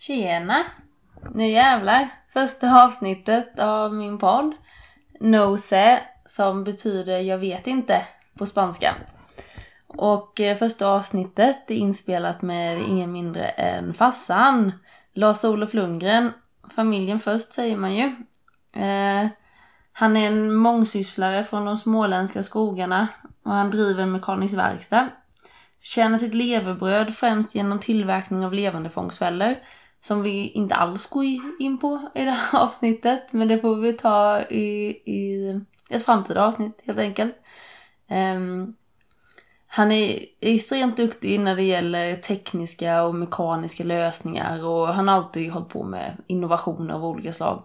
Tjena! 0.00 0.64
Nu 1.34 1.48
jävlar! 1.48 2.08
Första 2.32 2.84
avsnittet 2.84 3.58
av 3.58 3.94
min 3.94 4.18
podd. 4.18 4.54
No 5.20 5.58
se, 5.58 5.98
som 6.26 6.64
betyder 6.64 7.18
jag 7.18 7.38
vet 7.38 7.66
inte 7.66 8.06
på 8.38 8.46
spanska. 8.46 8.94
Och 9.86 10.40
eh, 10.40 10.56
första 10.56 10.86
avsnittet 10.86 11.70
är 11.70 11.74
inspelat 11.74 12.42
med 12.42 12.78
ingen 12.80 13.12
mindre 13.12 13.48
än 13.48 13.94
fassan. 13.94 14.72
Lars-Olof 15.12 15.74
Lundgren. 15.74 16.32
Familjen 16.74 17.20
först 17.20 17.52
säger 17.52 17.76
man 17.76 17.94
ju. 17.94 18.04
Eh, 18.72 19.28
han 19.92 20.16
är 20.16 20.26
en 20.26 20.54
mångsysslare 20.54 21.44
från 21.44 21.64
de 21.64 21.76
småländska 21.76 22.42
skogarna 22.42 23.08
och 23.42 23.52
han 23.52 23.70
driver 23.70 24.02
en 24.02 24.12
mekanisk 24.12 24.56
verkstad. 24.56 25.08
Tjänar 25.80 26.18
sitt 26.18 26.34
levebröd 26.34 27.14
främst 27.14 27.54
genom 27.54 27.78
tillverkning 27.78 28.46
av 28.46 28.52
levande 28.52 28.90
fångstfällor 28.90 29.56
som 30.00 30.22
vi 30.22 30.48
inte 30.48 30.74
alls 30.74 31.06
går 31.06 31.24
in 31.58 31.78
på 31.78 32.08
i 32.14 32.24
det 32.24 32.30
här 32.30 32.60
avsnittet 32.62 33.32
men 33.32 33.48
det 33.48 33.58
får 33.58 33.76
vi 33.76 33.92
ta 33.92 34.40
i, 34.40 34.90
i 35.04 35.60
ett 35.88 36.04
framtida 36.04 36.46
avsnitt 36.46 36.82
helt 36.84 36.98
enkelt. 36.98 37.34
Um, 38.08 38.76
han 39.66 39.92
är 39.92 40.26
extremt 40.40 40.96
duktig 40.96 41.40
när 41.40 41.56
det 41.56 41.62
gäller 41.62 42.16
tekniska 42.16 43.02
och 43.02 43.14
mekaniska 43.14 43.84
lösningar 43.84 44.64
och 44.66 44.88
han 44.88 45.08
har 45.08 45.14
alltid 45.14 45.50
hållit 45.50 45.68
på 45.68 45.84
med 45.84 46.16
innovationer 46.26 46.94
av 46.94 47.04
olika 47.04 47.32
slag. 47.32 47.64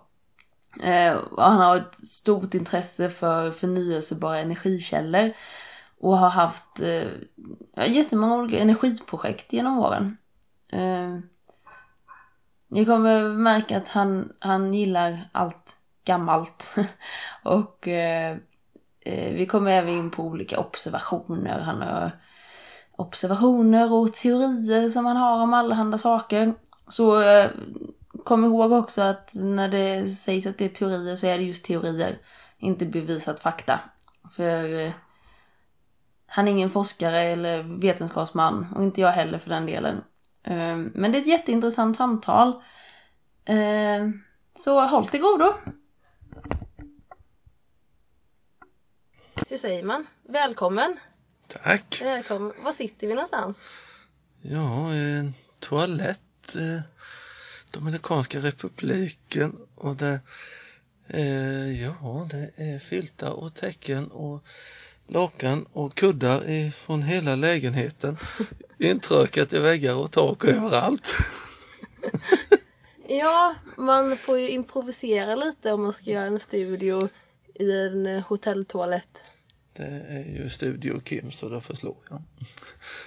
Uh, 0.78 1.22
han 1.38 1.58
har 1.58 1.78
ett 1.78 2.08
stort 2.08 2.54
intresse 2.54 3.10
för 3.10 3.52
förnyelsebara 3.52 4.40
energikällor 4.40 5.32
och 6.00 6.18
har 6.18 6.30
haft 6.30 6.82
uh, 6.82 7.12
jättemånga 7.88 8.36
olika 8.36 8.60
energiprojekt 8.60 9.54
genom 9.54 9.80
åren. 9.80 10.18
Uh, 10.74 11.20
ni 12.76 12.86
kommer 12.86 13.30
märka 13.30 13.78
att 13.78 13.88
han, 13.88 14.34
han 14.40 14.74
gillar 14.74 15.30
allt 15.32 15.76
gammalt. 16.06 16.76
och 17.44 17.88
eh, 17.88 18.38
eh, 19.02 19.34
vi 19.34 19.46
kommer 19.46 19.72
även 19.72 19.94
in 19.94 20.12
på 20.12 20.24
olika 20.24 20.60
observationer. 20.60 21.60
Han 21.60 21.82
har 21.82 22.12
observationer 22.92 23.94
och 23.94 24.14
teorier 24.14 24.90
som 24.90 25.06
han 25.06 25.18
har 25.18 25.44
om 25.44 25.54
allehanda 25.54 25.98
saker. 25.98 26.54
Så 26.88 27.22
eh, 27.22 27.50
kom 28.24 28.46
ihåg 28.46 28.72
också 28.72 29.02
att 29.02 29.30
när 29.34 29.70
det 29.70 30.10
sägs 30.10 30.48
att 30.48 30.58
det 30.58 30.66
är 30.66 30.70
teorier 30.70 31.16
så 31.16 31.28
är 31.28 31.38
det 31.38 31.44
just 31.44 31.66
teorier. 31.66 32.18
Inte 32.58 32.86
bevisat 32.86 33.40
fakta. 33.40 33.80
För 34.36 34.80
eh, 34.80 34.92
han 36.26 36.48
är 36.48 36.52
ingen 36.52 36.70
forskare 36.70 37.20
eller 37.20 37.64
vetenskapsman 37.64 38.68
och 38.76 38.84
inte 38.84 39.02
jag 39.02 39.12
heller 39.12 39.40
för 39.40 39.50
den 39.50 39.66
delen. 39.66 40.02
Ehm, 40.46 40.92
men 40.96 41.12
det 41.12 41.18
är 41.18 41.22
ett 41.22 41.28
jätteintressant 41.28 41.98
samtal. 41.98 42.64
Ehm, 43.46 44.24
så 44.60 44.86
håll 44.86 45.08
till 45.08 45.22
godo. 45.22 45.54
Hur 49.50 49.58
säger 49.58 49.84
man? 49.84 50.08
Välkommen! 50.24 50.98
Tack! 51.48 52.02
Välkommen. 52.02 52.54
Var 52.64 52.72
sitter 52.72 53.08
vi 53.08 53.14
någonstans? 53.14 53.66
Ja, 54.42 54.94
en 54.94 55.34
toalett. 55.60 56.56
Eh, 56.56 56.82
Dominikanska 57.72 58.40
republiken 58.40 59.58
och 59.76 59.96
det, 59.96 60.20
eh, 61.08 61.82
ja, 61.84 62.28
det 62.32 62.52
är 62.56 62.80
filtar 62.80 63.32
och 63.32 63.54
täcken 63.54 64.08
och 64.08 64.44
lakan 65.08 65.66
och 65.72 65.96
kuddar 65.96 66.72
från 66.72 67.04
hela 67.04 67.36
lägenheten. 67.36 68.18
Intrökat 68.78 69.54
i 69.54 69.60
väggar 69.60 69.96
och 69.96 70.12
tak 70.12 70.46
överallt. 70.46 71.14
ja, 73.08 73.56
man 73.78 74.18
får 74.18 74.40
ju 74.40 74.50
improvisera 74.50 75.36
lite 75.36 75.74
om 75.74 75.82
man 75.82 75.94
ska 75.94 76.10
göra 76.10 76.26
en 76.26 76.40
studio 76.40 77.10
i 77.54 77.72
en 77.72 78.22
hotelltoalett. 78.22 79.24
Det 79.74 80.06
är 80.10 80.24
ju 80.24 80.50
Studio 80.50 81.00
Kim 81.00 81.32
så 81.32 81.50
det 81.50 81.62
förslår 81.62 81.98
jag. 82.10 82.22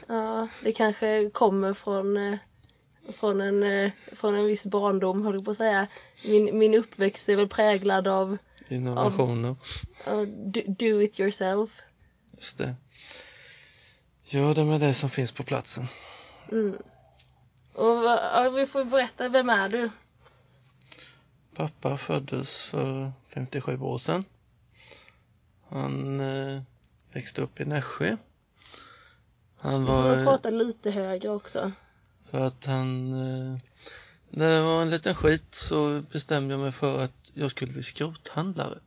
Ja, 0.06 0.48
det 0.62 0.72
kanske 0.72 1.30
kommer 1.30 1.72
från, 1.72 2.38
från, 3.12 3.40
en, 3.40 3.90
från 4.12 4.34
en 4.34 4.46
viss 4.46 4.66
barndom, 4.66 5.22
höll 5.22 5.34
jag 5.34 5.44
på 5.44 5.50
att 5.50 5.56
säga. 5.56 5.86
Min, 6.24 6.58
min 6.58 6.74
uppväxt 6.74 7.28
är 7.28 7.36
väl 7.36 7.48
präglad 7.48 8.08
av 8.08 8.38
Innovationer. 8.68 9.48
Av, 9.48 10.18
av 10.18 10.26
do, 10.26 10.60
do 10.66 11.02
it 11.02 11.20
yourself. 11.20 11.82
Just 12.38 12.58
det. 12.58 12.74
Gör 14.24 14.54
det 14.54 14.64
med 14.64 14.80
det 14.80 14.94
som 14.94 15.10
finns 15.10 15.32
på 15.32 15.42
platsen. 15.42 15.88
Mm. 16.52 16.78
Och 17.74 18.04
ja, 18.04 18.50
vi 18.56 18.66
får 18.66 18.84
berätta, 18.84 19.28
vem 19.28 19.48
är 19.48 19.68
du? 19.68 19.90
Pappa 21.54 21.96
föddes 21.96 22.64
för 22.64 23.12
57 23.28 23.80
år 23.80 23.98
sedan. 23.98 24.24
Han 25.68 26.20
eh, 26.20 26.62
växte 27.12 27.42
upp 27.42 27.60
i 27.60 27.64
Nässjö. 27.64 28.16
Han 29.60 29.84
var... 29.84 30.16
Du 30.16 30.24
prata 30.24 30.50
lite 30.50 30.90
högre 30.90 31.28
också. 31.28 31.72
För 32.30 32.46
att 32.46 32.64
han... 32.64 33.12
Eh, 33.12 33.58
när 34.30 34.52
det 34.52 34.62
var 34.62 34.82
en 34.82 34.90
liten 34.90 35.14
skit 35.14 35.54
så 35.54 36.02
bestämde 36.12 36.54
jag 36.54 36.60
mig 36.60 36.72
för 36.72 37.04
att 37.04 37.30
jag 37.34 37.50
skulle 37.50 37.72
bli 37.72 37.82
skrothandlare. 37.82 38.78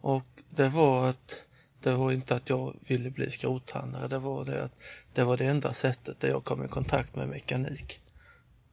Och 0.00 0.42
det 0.50 0.68
var 0.68 1.08
att 1.08 1.43
det 1.84 1.94
var 1.94 2.12
inte 2.12 2.34
att 2.34 2.50
jag 2.50 2.76
ville 2.88 3.10
bli 3.10 3.30
skrothandlare, 3.30 4.08
det 4.08 4.18
var 4.18 4.44
det 4.44 4.64
att 4.64 4.72
det 5.12 5.24
var 5.24 5.36
det 5.36 5.44
enda 5.44 5.72
sättet 5.72 6.20
där 6.20 6.28
jag 6.28 6.44
kom 6.44 6.64
i 6.64 6.68
kontakt 6.68 7.16
med 7.16 7.28
mekanik 7.28 8.00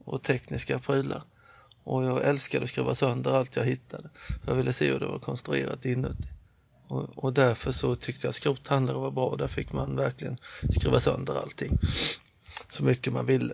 och 0.06 0.24
tekniska 0.24 0.80
prylar. 0.80 1.24
Och 1.84 2.04
jag 2.04 2.26
älskade 2.26 2.64
att 2.64 2.70
skruva 2.70 2.96
sönder 2.96 3.32
allt 3.32 3.56
jag 3.56 3.66
hittade. 3.66 4.10
Jag 4.46 4.56
ville 4.56 4.74
se 4.74 4.92
hur 4.92 5.00
det 5.00 5.06
var 5.06 5.20
konstruerat 5.20 5.86
inuti. 5.86 6.28
Och, 6.88 7.24
och 7.24 7.34
därför 7.34 7.72
så 7.72 7.96
tyckte 7.96 8.28
jag 8.28 8.36
skrothandlare 8.36 8.98
var 8.98 9.12
bra. 9.12 9.36
Där 9.36 9.48
fick 9.48 9.72
man 9.72 9.96
verkligen 9.96 10.38
skruva 10.70 11.00
sönder 11.00 11.36
allting 11.36 11.78
så 12.70 12.84
mycket 12.84 13.14
man 13.14 13.26
ville. 13.26 13.54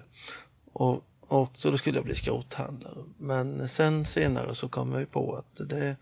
Och, 0.74 1.04
och 1.28 1.52
så 1.54 1.72
då 1.72 1.78
skulle 1.78 1.98
jag 1.98 2.06
bli 2.06 2.16
skrothandlare. 2.16 3.04
Men 3.18 3.68
sen 3.68 4.06
senare 4.06 4.56
så 4.56 4.68
kom 4.68 4.92
jag 4.92 5.12
på 5.12 5.36
att 5.36 5.70
det 5.70 5.96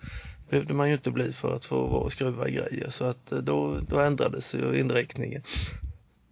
behövde 0.50 0.74
man 0.74 0.88
ju 0.88 0.94
inte 0.94 1.12
bli 1.12 1.34
för 1.34 1.56
att 1.56 1.66
få 1.66 1.88
vara 1.88 2.02
och 2.02 2.12
skruva 2.12 2.50
grejer 2.50 2.90
så 2.90 3.06
att 3.06 3.31
eh, 3.31 3.38
då, 3.38 3.80
då 3.90 4.00
ändrades 4.00 4.56
ju 4.56 4.80
inriktningen. 4.80 5.41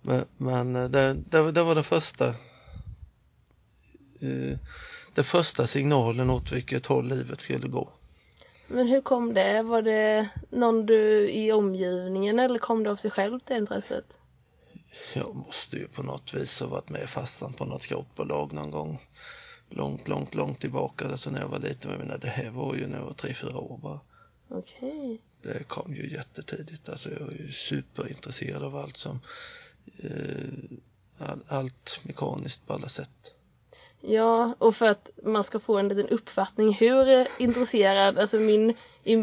Men, 0.01 0.25
men 0.37 0.75
eh, 0.75 0.89
det, 0.89 1.13
det, 1.13 1.51
det 1.51 1.63
var 1.63 1.75
det 1.75 1.83
första 1.83 2.27
eh, 2.27 2.33
den 5.13 5.23
första 5.23 5.67
signalen 5.67 6.29
åt 6.29 6.51
vilket 6.51 6.85
håll 6.85 7.07
livet 7.07 7.41
skulle 7.41 7.67
gå. 7.67 7.89
Men 8.67 8.87
hur 8.87 9.01
kom 9.01 9.33
det? 9.33 9.63
Var 9.63 9.81
det 9.81 10.29
någon 10.49 10.85
du 10.85 11.29
i 11.29 11.51
omgivningen 11.51 12.39
eller 12.39 12.59
kom 12.59 12.83
det 12.83 12.91
av 12.91 12.95
sig 12.95 13.11
själv 13.11 13.39
det 13.45 13.57
intresset? 13.57 14.19
Jag 15.15 15.35
måste 15.35 15.77
ju 15.77 15.87
på 15.87 16.03
något 16.03 16.33
vis 16.33 16.59
ha 16.59 16.67
varit 16.67 16.89
med 16.89 17.09
fastan 17.09 17.53
på 17.53 17.65
något 17.65 17.81
skroppbolag 17.81 18.53
någon 18.53 18.71
gång 18.71 18.99
långt, 19.69 20.07
långt, 20.07 20.35
långt 20.35 20.59
tillbaka, 20.59 21.05
alltså 21.07 21.29
när 21.29 21.41
jag 21.41 21.47
var 21.47 21.59
liten. 21.59 21.91
Jag 21.91 21.99
menar, 21.99 22.17
det 22.17 22.27
här 22.27 22.49
var 22.49 22.75
ju 22.75 22.87
när 22.87 22.97
jag 22.97 23.05
var 23.05 23.13
tre, 23.13 23.33
fyra 23.33 23.57
år 23.57 23.77
bara. 23.77 23.99
Okej. 24.49 24.89
Okay. 24.89 25.17
Det 25.41 25.63
kom 25.63 25.95
ju 25.95 26.11
jättetidigt, 26.11 26.89
alltså 26.89 27.09
jag 27.09 27.33
är 27.33 27.37
ju 27.37 27.51
superintresserad 27.51 28.63
av 28.63 28.75
allt 28.75 28.97
som 28.97 29.19
eh, 30.03 31.29
all, 31.29 31.39
allt 31.47 31.99
mekaniskt 32.03 32.67
på 32.67 32.73
alla 32.73 32.87
sätt. 32.87 33.35
Ja, 34.01 34.55
och 34.57 34.75
för 34.75 34.89
att 34.89 35.09
man 35.23 35.43
ska 35.43 35.59
få 35.59 35.77
en 35.77 35.87
liten 35.87 36.07
uppfattning 36.07 36.73
hur 36.73 37.27
intresserad, 37.41 38.17
alltså 38.17 38.39
min, 38.39 38.73
i 39.03 39.17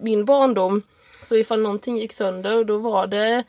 min 0.00 0.24
barndom, 0.24 0.82
så 1.22 1.36
ifall 1.36 1.62
någonting 1.62 1.96
gick 1.96 2.12
sönder 2.12 2.64
då 2.64 2.78
var 2.78 3.06
det 3.06 3.44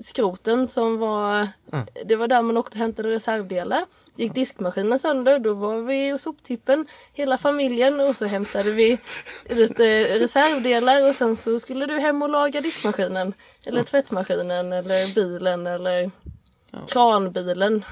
skroten 0.00 0.68
som 0.68 0.98
var, 0.98 1.48
mm. 1.72 1.86
det 2.04 2.16
var 2.16 2.28
där 2.28 2.42
man 2.42 2.56
åkte 2.56 2.74
och 2.74 2.80
hämtade 2.80 3.08
reservdelar. 3.08 3.84
Gick 4.16 4.34
diskmaskinen 4.34 4.98
sönder, 4.98 5.38
då 5.38 5.54
var 5.54 5.82
vi 5.82 6.12
och 6.12 6.20
soptippen 6.20 6.86
hela 7.12 7.38
familjen 7.38 8.00
och 8.00 8.16
så 8.16 8.26
hämtade 8.26 8.70
vi 8.70 8.98
lite 9.48 10.02
reservdelar 10.18 11.08
och 11.08 11.14
sen 11.14 11.36
så 11.36 11.60
skulle 11.60 11.86
du 11.86 12.00
hem 12.00 12.22
och 12.22 12.28
laga 12.28 12.60
diskmaskinen 12.60 13.32
eller 13.66 13.78
mm. 13.78 13.84
tvättmaskinen 13.84 14.72
eller 14.72 15.14
bilen 15.14 15.66
eller 15.66 16.10
ja. 16.70 16.78
kranbilen. 16.86 17.84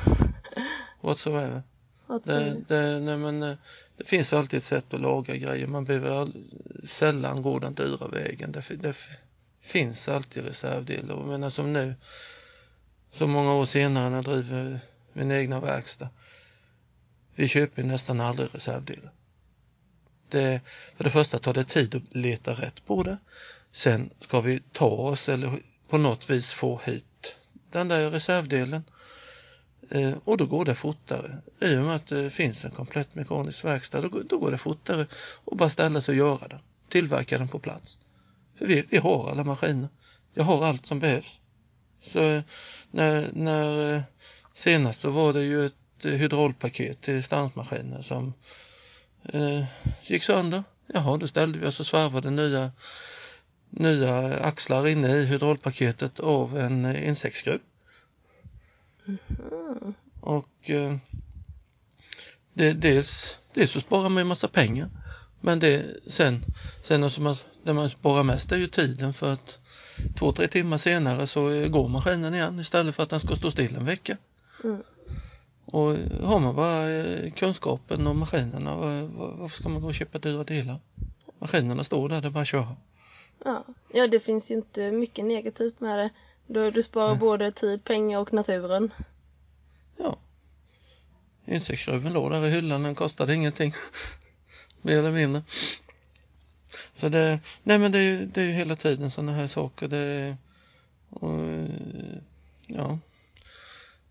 Whatsoever. 1.01 1.63
Det, 2.25 2.57
det, 2.69 3.01
nej 3.01 3.17
men, 3.17 3.43
eh, 3.43 3.57
det 3.97 4.05
finns 4.05 4.33
alltid 4.33 4.59
ett 4.59 4.65
sätt 4.65 4.95
att 4.95 5.01
laga 5.01 5.37
grejer. 5.37 5.67
Man 5.67 5.85
behöver 5.85 6.21
all, 6.21 6.33
sällan 6.85 7.43
gå 7.43 7.59
den 7.59 7.75
dyra 7.75 8.09
vägen. 8.09 8.53
Det, 8.53 8.83
det 8.83 8.97
finns 9.69 10.09
alltid 10.09 10.45
reservdelar. 10.45 11.15
Jag 11.15 11.27
menar 11.27 11.51
som 11.51 11.73
nu, 11.73 11.95
så 13.13 13.27
många 13.27 13.55
år 13.55 13.67
senare 13.67 14.09
när 14.09 14.17
jag 14.17 14.25
driver 14.25 14.81
min 15.13 15.33
egna 15.33 15.61
verkstad. 15.61 16.09
Vi 17.37 17.49
köper 17.49 17.83
nästan 17.83 18.21
aldrig 18.21 18.55
reservdelar. 18.55 19.13
Det, 20.29 20.61
för 20.97 21.05
det 21.05 21.11
första 21.11 21.39
tar 21.39 21.55
det 21.55 21.65
tid 21.65 21.95
att 21.95 22.17
leta 22.17 22.53
rätt 22.53 22.87
på 22.87 23.03
det. 23.03 23.19
Sen 23.73 24.11
ska 24.21 24.41
vi 24.41 24.61
ta 24.73 24.89
oss 24.89 25.29
eller 25.29 25.53
på 25.89 25.99
något 25.99 26.31
vis 26.31 26.53
få 26.53 26.81
hit 26.85 27.37
den 27.71 27.89
där 27.89 28.11
reservdelen. 28.11 28.83
Eh, 29.91 30.15
och 30.25 30.37
då 30.37 30.47
går 30.47 30.65
det 30.65 30.75
fortare. 30.75 31.39
I 31.61 31.77
och 31.77 31.85
med 31.85 31.97
att 31.97 32.07
det 32.07 32.31
finns 32.31 32.65
en 32.65 32.71
komplett 32.71 33.15
mekanisk 33.15 33.65
verkstad, 33.65 34.01
då, 34.01 34.09
då 34.09 34.39
går 34.39 34.51
det 34.51 34.59
fortare 34.59 35.07
att 35.47 35.59
bara 35.59 35.71
ställa 35.71 36.03
sig 36.03 36.13
och 36.13 36.29
göra 36.29 36.49
den. 36.49 36.61
Tillverka 36.89 37.39
den 37.39 37.49
på 37.49 37.59
plats. 37.59 37.99
För 38.59 38.67
vi, 38.67 38.85
vi 38.91 38.99
har 38.99 39.31
alla 39.31 39.45
maskiner. 39.45 39.89
Jag 40.35 40.45
har 40.45 40.67
allt 40.67 40.87
som 40.87 40.99
behövs. 40.99 41.41
Så 42.01 42.43
när, 42.91 43.27
när 43.33 43.95
eh, 43.95 44.03
senast 44.55 45.03
då 45.03 45.11
var 45.11 45.33
det 45.33 45.43
ju 45.43 45.67
ett 45.67 45.75
hydraulpaket 46.03 47.01
till 47.01 47.25
stansmaskiner 47.25 48.03
som 48.03 48.35
eh, 49.25 49.65
gick 50.03 50.23
sönder. 50.23 50.63
Jaha, 50.87 51.17
då 51.17 51.29
ställde 51.29 51.59
vi 51.59 51.67
oss 51.67 51.81
och 51.81 51.87
svarvade 51.87 52.31
nya, 52.31 52.73
nya 53.71 54.39
axlar 54.39 54.89
inne 54.89 55.09
i 55.09 55.25
hydraulpaketet 55.25 56.21
av 56.21 56.59
en 56.59 56.85
eh, 56.85 57.09
insektsskruv. 57.09 57.61
Mhm. 59.05 59.95
Och 60.21 60.71
eh, 60.71 60.97
det, 62.55 62.73
dels, 62.73 63.39
dels 63.55 63.71
så 63.71 63.81
sparar 63.81 64.09
man 64.09 64.21
en 64.21 64.27
massa 64.27 64.49
pengar. 64.49 64.89
Men 65.41 65.59
det, 65.59 65.85
sen, 66.07 66.45
sen 66.83 67.05
alltså 67.05 67.21
man, 67.21 67.37
det 67.63 67.73
man 67.73 67.91
sparar 67.91 68.23
mest 68.23 68.53
är 68.53 68.57
ju 68.57 68.67
tiden 68.67 69.13
för 69.13 69.33
att 69.33 69.59
två, 70.15 70.33
tre 70.33 70.49
timmar 70.49 70.79
senare 70.79 71.27
så 71.27 71.69
går 71.69 71.89
maskinen 71.89 72.35
igen 72.35 72.59
istället 72.61 72.95
för 72.95 73.03
att 73.03 73.11
den 73.11 73.21
ska 73.21 73.37
stå 73.37 73.51
still 73.51 73.77
en 73.77 73.85
vecka. 73.85 74.17
Mm. 74.65 74.83
Och 75.65 75.97
har 76.23 76.39
man 76.41 76.57
bara 76.57 76.91
eh, 76.91 77.33
kunskapen 77.33 78.07
om 78.07 78.19
maskinerna, 78.19 78.77
var- 78.77 79.03
var- 79.19 79.35
varför 79.37 79.57
ska 79.61 79.69
man 79.69 79.83
gå 79.83 79.89
och 79.89 79.95
köpa 79.95 80.19
dyra 80.19 80.45
delar? 80.45 80.81
Maskinerna 81.39 81.85
står 81.85 82.09
där, 82.09 82.21
det 82.21 82.29
är 82.29 82.31
bara 82.31 82.41
att 82.41 82.47
köra. 82.49 82.77
Ja. 83.45 83.65
ja, 83.95 84.07
det 84.07 84.21
finns 84.21 84.51
ju 84.51 84.55
inte 84.55 84.91
mycket 84.93 85.25
negativt 85.25 85.81
med 85.81 85.99
det. 85.99 86.11
Du, 86.47 86.71
du 86.71 86.83
sparar 86.83 87.09
Nej. 87.09 87.19
både 87.19 87.53
tid, 87.53 87.85
pengar 87.85 88.19
och 88.19 88.33
naturen. 88.33 88.91
Ja. 89.99 90.19
Insektsskruven 91.47 92.13
låg 92.13 92.31
där 92.31 92.47
i 92.47 92.51
hyllan, 92.51 92.83
den 92.83 92.95
kostade 92.95 93.35
ingenting. 93.35 93.75
Mer 94.89 94.99
eller 94.99 95.13
mindre. 95.13 95.43
Så 96.95 97.09
det, 97.09 97.41
nej 97.63 97.79
men 97.79 97.93
det 97.93 97.99
är 97.99 98.03
ju, 98.03 98.27
det 98.27 98.41
är 98.41 98.45
ju 98.45 98.53
hela 98.53 98.77
tiden 98.77 99.11
sådana 99.11 99.33
här 99.33 99.47
saker. 99.47 99.89
Det, 99.89 100.37
och, 101.11 101.69
ja. 102.67 102.99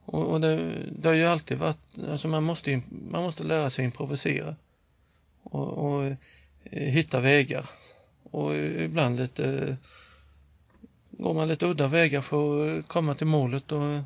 Och, 0.06 0.32
och 0.32 0.42
det, 0.42 0.74
det 0.92 1.08
har 1.08 1.16
ju 1.16 1.26
alltid 1.26 1.58
varit, 1.58 1.80
alltså 2.10 2.28
man 2.28 2.44
måste, 2.44 2.82
man 3.12 3.24
måste 3.24 3.44
lära 3.44 3.70
sig 3.70 3.86
improvisera. 3.86 4.56
Och, 5.44 5.68
och 5.68 6.04
eh, 6.04 6.90
hitta 6.90 7.20
vägar. 7.20 7.70
Och 8.24 8.56
ibland 8.56 9.20
lite, 9.20 9.78
går 11.12 11.34
man 11.34 11.48
lite 11.48 11.66
udda 11.66 11.88
vägar 11.88 12.22
för 12.22 12.80
att 12.80 12.88
komma 12.88 13.16
till 13.16 13.28
målet 13.28 13.72
och 13.72 14.00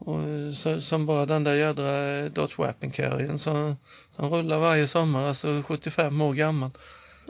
och 0.00 0.54
så, 0.54 0.80
som 0.80 1.06
bara 1.06 1.26
den 1.26 1.44
där 1.44 1.54
jädra 1.54 2.28
Dodge 2.28 2.58
Wapping 2.58 2.90
Carriern 2.90 3.38
som, 3.38 3.76
som 4.16 4.30
rullar 4.30 4.58
varje 4.58 4.88
sommar, 4.88 5.26
alltså 5.26 5.62
75 5.66 6.20
år 6.20 6.34
gammal. 6.34 6.70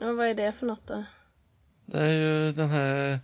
Ja, 0.01 0.13
vad 0.13 0.27
är 0.27 0.35
det 0.35 0.53
för 0.53 0.67
något 0.67 0.87
då? 0.87 1.05
Det 1.87 1.99
är 1.99 2.13
ju 2.13 2.53
den 2.53 2.71
här 2.71 3.19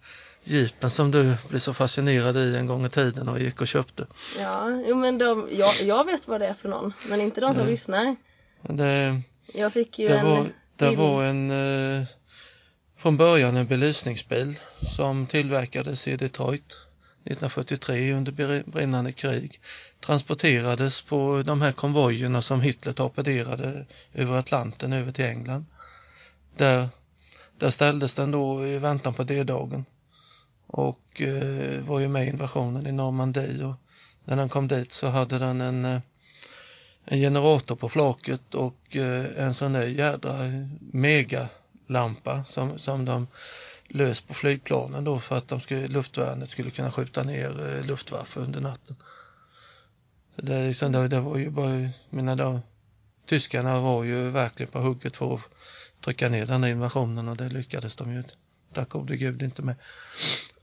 jeepen 0.45 0.91
som 0.91 1.11
du 1.11 1.37
blev 1.49 1.59
så 1.61 1.75
fascinerad 1.75 2.37
i 2.37 2.57
en 2.57 2.67
gång 2.67 2.87
i 2.87 2.89
tiden 2.89 3.29
och 3.29 3.41
gick 3.41 3.61
och 3.61 3.69
köpte. 3.69 4.07
Ja, 4.39 4.83
jo 4.87 4.97
men 4.97 5.19
de, 5.19 5.49
jag, 5.53 5.75
jag 5.83 6.05
vet 6.05 6.29
vad 6.29 6.41
det 6.41 6.47
är 6.47 6.55
för 6.55 6.69
någon, 6.69 6.93
men 7.09 7.21
inte 7.21 7.41
de 7.41 7.55
som 7.55 7.63
Nej. 7.63 7.71
lyssnar. 7.71 8.17
Det, 8.63 9.21
Jag 9.55 9.73
fick 9.73 9.99
ju 9.99 10.09
det, 10.09 10.19
en 10.19 10.27
var, 10.27 10.47
det 10.77 10.87
bild. 10.87 10.99
var 10.99 11.25
en 11.25 11.51
eh, 12.01 12.07
från 12.97 13.17
början 13.17 13.57
en 13.57 13.67
belysningsbil 13.67 14.59
som 14.97 15.27
tillverkades 15.27 16.09
i 16.09 16.17
Detroit 16.17 16.77
1943 17.27 18.13
under 18.13 18.63
brinnande 18.71 19.13
krig. 19.13 19.61
Transporterades 20.01 21.03
på 21.03 21.43
de 21.47 21.63
här 21.63 21.73
konvojerna 21.73 22.43
som 22.43 22.61
Hitler 22.61 22.93
torpederade 22.93 23.87
över 24.15 24.39
Atlanten 24.39 24.93
över 24.93 25.13
till 25.13 25.25
England. 25.25 25.65
Där, 26.57 26.89
där 27.59 27.71
ställdes 27.71 28.15
den 28.15 28.31
då 28.31 28.67
i 28.67 28.79
väntan 28.79 29.15
på 29.15 29.25
D-dagen 29.25 29.85
och 30.67 31.23
eh, 31.23 31.81
var 31.81 32.01
ju 32.01 32.09
med 32.09 32.27
i 32.27 32.31
invasionen 32.31 32.87
i 32.87 32.93
Normandie 32.93 33.65
och 33.65 33.75
när 34.25 34.37
den 34.37 34.49
kom 34.49 34.69
dit 34.69 34.93
så 34.93 35.07
hade 35.07 35.39
den 35.39 35.61
en, 35.61 35.85
eh, 35.85 36.01
en 37.05 37.19
generator 37.19 37.77
på 37.77 37.89
flaket 37.89 38.55
och 38.55 38.97
eh, 38.97 39.45
en 39.45 39.55
sån 39.55 39.73
där 39.73 39.87
jädra 39.87 40.35
megalampa 40.81 42.45
som, 42.45 42.79
som 42.79 43.05
de 43.05 43.27
lös 43.89 44.21
på 44.21 44.35
flygplanen 44.35 45.05
då 45.05 45.19
för 45.19 45.37
att 45.37 45.49
de 45.49 45.61
skulle, 45.61 45.89
luftvärnet 45.89 46.51
skulle 46.51 46.71
kunna 46.71 46.93
skjuta 46.93 47.23
ner 47.23 47.77
eh, 47.77 47.87
luftwaffe 47.87 48.41
under 48.41 48.61
natten. 48.61 48.97
Så 50.37 50.43
det, 50.43 50.69
liksom, 50.69 50.93
det, 50.93 51.09
det 51.09 51.21
var 51.21 51.37
ju 51.37 51.51
bara, 51.51 51.89
mina 52.11 52.37
dagar, 52.37 52.61
tyskarna 53.27 53.81
var 53.81 54.05
ju 54.05 54.31
verkligen 54.31 54.73
på 54.73 54.79
hugget 54.79 55.17
för 55.17 55.35
att 55.35 55.41
trycka 56.05 56.29
ner 56.29 56.47
den 56.47 56.63
här 56.63 56.71
invasionen 56.71 57.29
och 57.29 57.37
det 57.37 57.49
lyckades 57.49 57.95
de 57.95 58.13
ju 58.13 58.23
tack 58.73 58.89
gode 58.89 59.17
gud 59.17 59.43
inte 59.43 59.63
med. 59.63 59.77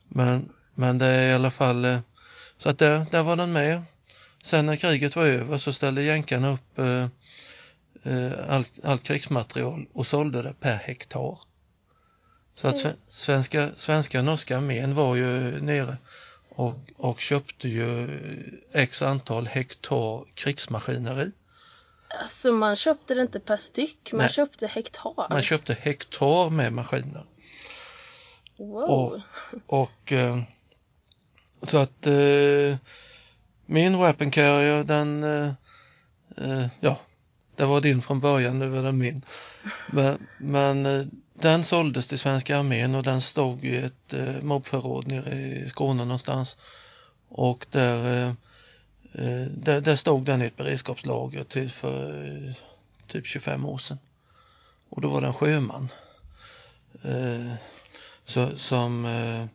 Men, 0.07 0.49
men 0.75 0.97
det 0.97 1.05
är 1.05 1.29
i 1.29 1.33
alla 1.33 1.51
fall, 1.51 1.85
eh, 1.85 1.99
så 2.57 2.69
att 2.69 2.79
där, 2.79 3.05
där 3.11 3.23
var 3.23 3.35
den 3.35 3.53
med. 3.53 3.83
Sen 4.43 4.65
när 4.65 4.75
kriget 4.75 5.15
var 5.15 5.25
över 5.25 5.57
så 5.57 5.73
ställde 5.73 6.03
jänkarna 6.03 6.49
upp 6.49 6.79
eh, 6.79 7.07
eh, 8.03 8.31
allt, 8.49 8.79
allt 8.83 9.03
krigsmaterial 9.03 9.85
och 9.93 10.07
sålde 10.07 10.41
det 10.41 10.53
per 10.59 10.75
hektar. 10.75 11.39
Så 12.55 12.67
att 12.67 12.75
sve- 12.75 12.95
svenska, 13.11 13.69
svenska 13.75 14.19
och 14.19 14.25
norska 14.25 14.57
armén 14.57 14.95
var 14.95 15.15
ju 15.15 15.61
nere 15.61 15.97
och, 16.49 16.75
och 16.97 17.19
köpte 17.19 17.67
ju 17.69 18.09
x 18.73 19.01
antal 19.01 19.47
hektar 19.47 20.25
krigsmaskineri. 20.35 21.31
Alltså 22.21 22.51
man 22.51 22.75
köpte 22.75 23.15
det 23.15 23.21
inte 23.21 23.39
per 23.39 23.57
styck, 23.57 24.09
man 24.11 24.19
Nej. 24.21 24.29
köpte 24.29 24.67
hektar. 24.67 25.27
Man 25.29 25.41
köpte 25.41 25.73
hektar 25.81 26.49
med 26.49 26.73
maskiner. 26.73 27.25
wow. 28.57 28.83
och- 28.83 29.19
Och 29.67 30.11
eh, 30.11 30.37
så 31.63 31.77
att 31.77 32.07
eh, 32.07 32.77
min 33.65 33.97
weapon 33.99 34.31
carrier 34.31 34.83
den, 34.83 35.23
eh, 35.23 36.65
ja, 36.79 36.99
det 37.55 37.65
var 37.65 37.81
din 37.81 38.01
från 38.01 38.19
början, 38.19 38.59
nu 38.59 38.77
är 38.77 38.83
den 38.83 38.97
min. 38.97 39.21
Men, 39.87 40.27
men 40.37 40.85
eh, 40.85 41.05
den 41.33 41.63
såldes 41.63 42.07
till 42.07 42.19
svenska 42.19 42.57
armén 42.57 42.95
och 42.95 43.03
den 43.03 43.21
stod 43.21 43.63
i 43.63 43.77
ett 43.77 44.13
eh, 44.13 44.41
mobbförråd 44.41 45.07
nere 45.07 45.35
i 45.35 45.69
Skåne 45.69 46.05
någonstans. 46.05 46.57
Och 47.29 47.65
där, 47.71 48.23
eh, 48.23 48.29
eh, 49.13 49.47
där, 49.47 49.81
där 49.81 49.95
stod 49.95 50.25
den 50.25 50.41
i 50.41 50.45
ett 50.45 50.57
beredskapslager 50.57 51.43
till 51.43 51.69
för 51.69 52.25
eh, 52.25 52.53
typ 53.07 53.25
25 53.25 53.65
år 53.65 53.77
sedan. 53.77 53.99
Och 54.89 55.01
då 55.01 55.09
var 55.09 55.21
det 55.21 55.27
en 55.27 55.33
sjöman 55.33 55.89
eh, 57.03 57.53
så, 58.25 58.57
som, 58.57 59.05
eh, 59.05 59.45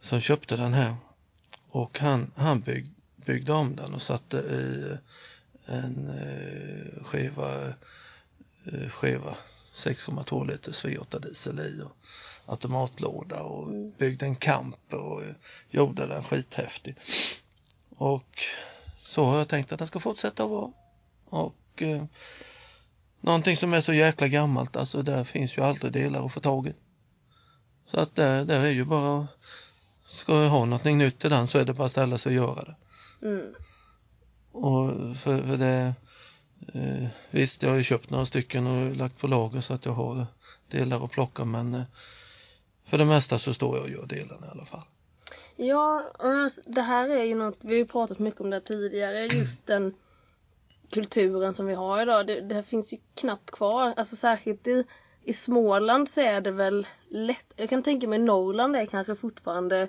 som 0.00 0.20
köpte 0.20 0.56
den 0.56 0.72
här. 0.72 0.94
Och 1.68 1.98
han, 1.98 2.30
han 2.36 2.60
bygg, 2.60 2.90
byggde 3.26 3.52
om 3.52 3.76
den 3.76 3.94
och 3.94 4.02
satte 4.02 4.36
i 4.36 4.96
en 5.66 6.08
eh, 6.08 7.04
skiva, 7.04 7.68
eh, 7.68 7.74
skiva 8.90 9.34
6,2 9.74 10.46
liters 10.46 10.84
V8 10.84 11.20
diesel 11.20 11.60
i 11.60 11.82
och 11.82 11.96
automatlåda 12.46 13.42
och 13.42 13.72
byggde 13.98 14.26
en 14.26 14.36
camper 14.36 15.00
och 15.00 15.22
eh, 15.22 15.34
gjorde 15.68 16.06
den 16.06 16.24
skithäftig. 16.24 16.96
Och 17.90 18.42
så 18.98 19.24
har 19.24 19.38
jag 19.38 19.48
tänkt 19.48 19.72
att 19.72 19.78
den 19.78 19.88
ska 19.88 20.00
fortsätta 20.00 20.44
att 20.44 20.50
vara. 20.50 20.72
Och 21.24 21.82
eh, 21.82 22.04
någonting 23.20 23.56
som 23.56 23.74
är 23.74 23.80
så 23.80 23.92
jäkla 23.94 24.28
gammalt, 24.28 24.76
alltså 24.76 25.02
där 25.02 25.24
finns 25.24 25.58
ju 25.58 25.62
aldrig 25.62 25.92
delar 25.92 26.26
att 26.26 26.32
få 26.32 26.40
tag 26.40 26.66
i. 26.66 26.74
Så 27.90 28.00
att 28.00 28.14
där, 28.14 28.44
där 28.44 28.60
är 28.60 28.70
ju 28.70 28.84
bara, 28.84 29.26
ska 30.06 30.42
jag 30.42 30.50
ha 30.50 30.64
någonting 30.64 30.98
nytt 30.98 31.18
till 31.18 31.30
den 31.30 31.48
så 31.48 31.58
är 31.58 31.64
det 31.64 31.74
bara 31.74 31.86
att 31.86 31.92
ställa 31.92 32.18
sig 32.18 32.30
och 32.30 32.46
göra 32.46 32.64
det. 32.64 32.76
Mm. 33.26 33.54
Och 34.52 35.16
för, 35.16 35.42
för 35.42 35.56
det, 35.56 35.94
eh, 36.74 37.08
visst 37.30 37.62
jag 37.62 37.70
har 37.70 37.76
ju 37.76 37.84
köpt 37.84 38.10
några 38.10 38.26
stycken 38.26 38.66
och 38.66 38.96
lagt 38.96 39.18
på 39.18 39.26
lager 39.26 39.60
så 39.60 39.74
att 39.74 39.84
jag 39.84 39.92
har 39.92 40.26
delar 40.68 41.04
att 41.04 41.10
plocka 41.10 41.44
men 41.44 41.74
eh, 41.74 41.82
för 42.84 42.98
det 42.98 43.04
mesta 43.04 43.38
så 43.38 43.54
står 43.54 43.76
jag 43.76 43.84
och 43.84 43.90
gör 43.90 44.06
delarna 44.06 44.46
i 44.46 44.50
alla 44.50 44.64
fall. 44.64 44.84
Ja, 45.56 46.02
det 46.66 46.82
här 46.82 47.08
är 47.08 47.24
ju 47.24 47.34
något, 47.34 47.58
vi 47.60 47.68
har 47.68 47.78
ju 47.78 47.86
pratat 47.86 48.18
mycket 48.18 48.40
om 48.40 48.50
det 48.50 48.60
tidigare, 48.60 49.26
just 49.26 49.66
den 49.66 49.94
kulturen 50.90 51.54
som 51.54 51.66
vi 51.66 51.74
har 51.74 52.02
idag. 52.02 52.26
Det, 52.26 52.40
det 52.40 52.62
finns 52.62 52.92
ju 52.92 52.98
knappt 53.14 53.50
kvar, 53.50 53.94
alltså 53.96 54.16
särskilt 54.16 54.66
i, 54.66 54.84
i 55.24 55.32
Småland 55.32 56.10
så 56.10 56.20
är 56.20 56.40
det 56.40 56.50
väl 56.50 56.86
lätt, 57.08 57.52
jag 57.56 57.70
kan 57.70 57.82
tänka 57.82 58.08
mig 58.08 58.18
Norrland 58.18 58.76
är 58.76 58.86
kanske 58.86 59.16
fortfarande, 59.16 59.88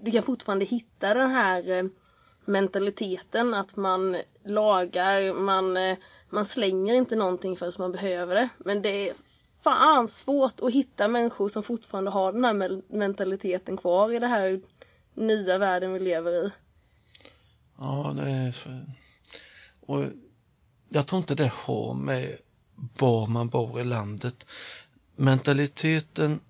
du 0.00 0.10
kan 0.10 0.22
fortfarande 0.22 0.64
hitta 0.64 1.14
den 1.14 1.30
här 1.30 1.70
eh, 1.70 1.84
mentaliteten 2.44 3.54
att 3.54 3.76
man 3.76 4.16
lagar, 4.44 5.34
man, 5.34 5.76
eh, 5.76 5.96
man 6.30 6.44
slänger 6.44 6.94
inte 6.94 7.16
någonting 7.16 7.56
förrän 7.56 7.72
man 7.78 7.92
behöver 7.92 8.34
det. 8.34 8.48
Men 8.58 8.82
det 8.82 9.08
är 9.08 9.14
fan 9.62 10.08
svårt 10.08 10.60
att 10.60 10.72
hitta 10.72 11.08
människor 11.08 11.48
som 11.48 11.62
fortfarande 11.62 12.10
har 12.10 12.32
den 12.32 12.44
här 12.44 12.82
mentaliteten 12.96 13.76
kvar 13.76 14.12
i 14.12 14.18
den 14.18 14.30
här 14.30 14.60
nya 15.14 15.58
världen 15.58 15.92
vi 15.92 16.00
lever 16.00 16.46
i. 16.46 16.50
Ja, 17.78 18.14
det 18.16 18.30
är 18.30 18.52
så. 18.52 18.80
Och 19.86 20.04
jag 20.88 21.06
tror 21.06 21.18
inte 21.18 21.34
det 21.34 21.52
har 21.54 21.94
med 21.94 22.36
var 22.98 23.26
man 23.26 23.48
bor 23.48 23.80
i 23.80 23.84
landet. 23.84 24.46
Mentaliteten 25.16 26.40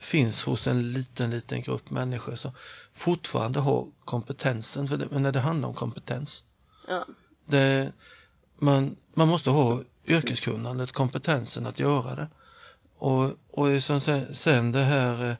finns 0.00 0.44
hos 0.44 0.66
en 0.66 0.92
liten, 0.92 1.30
liten 1.30 1.62
grupp 1.62 1.90
människor 1.90 2.34
Så 2.34 2.52
fortfarande 2.94 3.60
har 3.60 3.86
kompetensen, 4.04 4.88
för 4.88 4.96
det, 4.96 5.18
när 5.18 5.32
det 5.32 5.40
handlar 5.40 5.68
om 5.68 5.74
kompetens. 5.74 6.44
Ja. 6.88 7.04
Det, 7.46 7.92
man, 8.58 8.96
man 9.14 9.28
måste 9.28 9.50
ha 9.50 9.82
yrkeskunnandet, 10.06 10.92
kompetensen 10.92 11.66
att 11.66 11.78
göra 11.78 12.14
det. 12.14 12.28
Och, 12.98 13.30
och 13.50 13.82
sen, 13.82 14.34
sen 14.34 14.72
det 14.72 14.82
här 14.82 15.36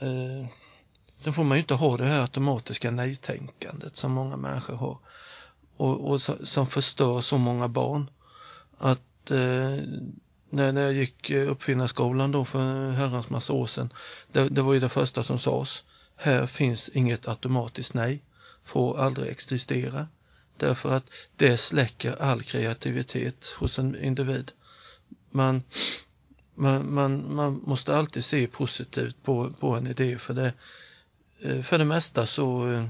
eh, 0.00 0.46
Sen 1.24 1.32
får 1.32 1.44
man 1.44 1.56
ju 1.56 1.60
inte 1.60 1.74
ha 1.74 1.96
det 1.96 2.04
här 2.04 2.20
automatiska 2.20 2.90
nej-tänkandet 2.90 3.96
som 3.96 4.12
många 4.12 4.36
människor 4.36 4.74
har 4.74 4.98
och, 5.76 6.10
och 6.10 6.20
som 6.22 6.66
förstör 6.66 7.20
så 7.20 7.38
många 7.38 7.68
barn. 7.68 8.10
Att 8.78 9.30
eh, 9.30 9.78
när, 10.50 10.72
när 10.72 10.82
jag 10.82 10.92
gick 10.92 11.30
uppfinnarskolan 11.30 12.32
då 12.32 12.44
för 12.44 12.90
herrans 12.90 13.30
massa 13.30 13.52
år 13.52 13.66
sedan, 13.66 13.92
det, 14.32 14.48
det 14.48 14.62
var 14.62 14.74
ju 14.74 14.80
det 14.80 14.88
första 14.88 15.22
som 15.22 15.38
sades. 15.38 15.84
Här 16.16 16.46
finns 16.46 16.88
inget 16.88 17.28
automatiskt 17.28 17.94
nej, 17.94 18.22
får 18.64 18.98
aldrig 18.98 19.30
existera. 19.30 20.08
Därför 20.56 20.90
att 20.90 21.04
det 21.36 21.56
släcker 21.56 22.22
all 22.22 22.42
kreativitet 22.42 23.46
hos 23.58 23.78
en 23.78 24.04
individ. 24.04 24.52
Man, 25.30 25.62
man, 26.54 26.94
man, 26.94 27.34
man 27.34 27.62
måste 27.66 27.96
alltid 27.96 28.24
se 28.24 28.46
positivt 28.46 29.22
på, 29.22 29.50
på 29.50 29.70
en 29.70 29.86
idé 29.86 30.18
för 30.18 30.34
det, 30.34 30.52
eh, 31.42 31.62
för 31.62 31.78
det 31.78 31.84
mesta 31.84 32.26
så, 32.26 32.70
eh, 32.70 32.84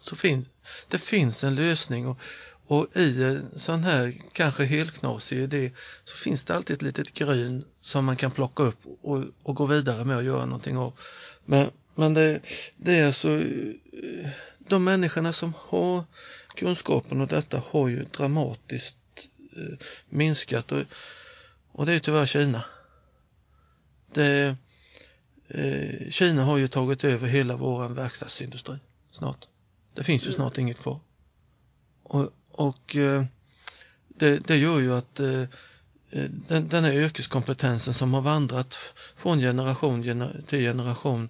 så 0.00 0.16
fin, 0.16 0.46
det 0.88 0.98
finns 0.98 1.44
en 1.44 1.54
lösning 1.54 2.06
och, 2.06 2.18
och 2.66 2.96
i 2.96 3.24
en 3.24 3.58
sån 3.58 3.84
här 3.84 4.14
kanske 4.32 4.64
helknasig 4.64 5.38
idé 5.38 5.70
så 6.04 6.16
finns 6.16 6.44
det 6.44 6.56
alltid 6.56 6.76
ett 6.76 6.82
litet 6.82 7.14
gryn 7.14 7.64
som 7.82 8.04
man 8.04 8.16
kan 8.16 8.30
plocka 8.30 8.62
upp 8.62 8.78
och, 9.02 9.24
och 9.42 9.54
gå 9.54 9.66
vidare 9.66 10.04
med 10.04 10.16
och 10.16 10.24
göra 10.24 10.44
någonting 10.44 10.76
av. 10.76 10.98
Men, 11.44 11.70
men 11.94 12.14
det, 12.14 12.40
det 12.76 12.98
är 12.98 13.06
alltså 13.06 13.28
eh, 13.28 14.30
de 14.58 14.84
människorna 14.84 15.32
som 15.32 15.52
har 15.58 16.04
kunskapen 16.54 17.20
och 17.20 17.28
detta 17.28 17.62
har 17.70 17.88
ju 17.88 18.04
dramatiskt 18.04 18.96
eh, 19.56 19.78
minskat 20.08 20.72
och, 20.72 20.82
och 21.72 21.86
det 21.86 21.92
är 21.92 21.98
tyvärr 21.98 22.26
Kina. 22.26 22.64
Det, 24.14 24.56
eh, 25.48 26.10
Kina 26.10 26.42
har 26.44 26.56
ju 26.56 26.68
tagit 26.68 27.04
över 27.04 27.28
hela 27.28 27.56
vår 27.56 27.88
verkstadsindustri 27.88 28.78
snart. 29.12 29.48
Det 29.94 30.04
finns 30.04 30.26
ju 30.26 30.32
snart 30.32 30.58
inget 30.58 30.78
kvar. 30.78 31.00
Och, 32.02 32.30
och 32.50 32.96
eh, 32.96 33.24
det, 34.08 34.46
det, 34.46 34.56
gör 34.56 34.80
ju 34.80 34.92
att 34.94 35.20
eh, 35.20 35.44
den, 36.48 36.68
den 36.68 36.84
här 36.84 36.92
yrkeskompetensen 36.92 37.94
som 37.94 38.14
har 38.14 38.20
vandrat 38.20 38.78
från 39.16 39.38
generation 39.38 40.02
gener, 40.02 40.40
till 40.46 40.60
generation 40.60 41.28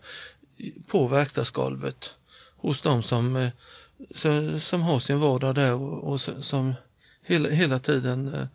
på 0.87 1.07
verkstadsgolvet 1.07 2.14
hos 2.57 2.83
de 2.83 3.02
som, 3.02 3.37
eh, 3.37 4.59
som 4.59 4.83
har 4.83 5.00
sin 5.00 5.21
vardag 5.21 5.54
där 5.54 5.75
och, 5.75 6.21
som 6.21 6.75
hela, 7.23 7.49
hela 7.49 7.78
tiden 7.78 8.49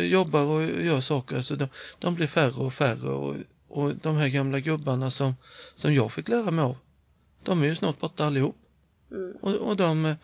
jobbar 0.00 0.44
och 0.44 0.62
gör 0.62 1.00
saker. 1.00 1.36
Alltså 1.36 1.56
de, 1.56 1.68
de 1.98 2.14
blir 2.14 2.26
färre 2.26 2.62
och 2.62 2.74
färre 2.74 3.10
och, 3.10 3.36
och 3.68 3.96
de 3.96 4.16
här 4.16 4.28
gamla 4.28 4.60
gubbarna 4.60 5.10
som, 5.10 5.36
som 5.76 5.94
jag 5.94 6.12
fick 6.12 6.28
lära 6.28 6.50
mig 6.50 6.64
av, 6.64 6.76
de 7.44 7.62
är 7.62 7.66
ju 7.66 7.76
snart 7.76 8.00
borta 8.00 8.26
allihop. 8.26 8.56
Mm. 9.10 9.32
Och, 9.40 9.54
och 9.54 9.76
de, 9.76 10.14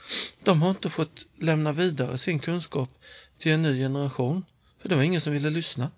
de 0.44 0.62
har 0.62 0.70
inte 0.70 0.90
fått 0.90 1.26
lämna 1.38 1.72
vidare 1.72 2.18
sin 2.18 2.38
kunskap 2.38 2.90
till 3.38 3.52
en 3.52 3.62
ny 3.62 3.78
generation. 3.78 4.44
För 4.78 4.88
det 4.88 4.94
var 4.94 5.02
ingen 5.02 5.20
som 5.20 5.32
ville 5.32 5.50
lyssna. 5.50 5.90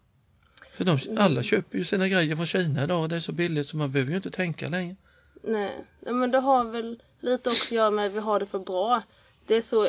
För 0.79 0.85
de, 0.85 0.99
alla 1.17 1.43
köper 1.43 1.79
ju 1.79 1.85
sina 1.85 2.09
grejer 2.09 2.37
från 2.37 2.47
Kina 2.47 2.85
idag 2.85 3.03
och 3.03 3.09
det 3.09 3.17
är 3.17 3.21
så 3.21 3.33
billigt 3.33 3.67
så 3.67 3.77
man 3.77 3.93
behöver 3.93 4.11
ju 4.11 4.17
inte 4.17 4.31
tänka 4.31 4.69
längre. 4.69 4.97
Nej, 5.43 5.85
men 6.01 6.31
det 6.31 6.39
har 6.39 6.65
väl 6.65 7.03
lite 7.21 7.51
också 7.51 7.65
att 7.65 7.73
göra 7.73 7.91
med 7.91 8.07
att 8.07 8.13
vi 8.13 8.19
har 8.19 8.41
det 8.41 8.47
för 8.47 8.59
bra. 8.59 9.03
Det 9.47 9.55
är 9.55 9.61
så 9.61 9.89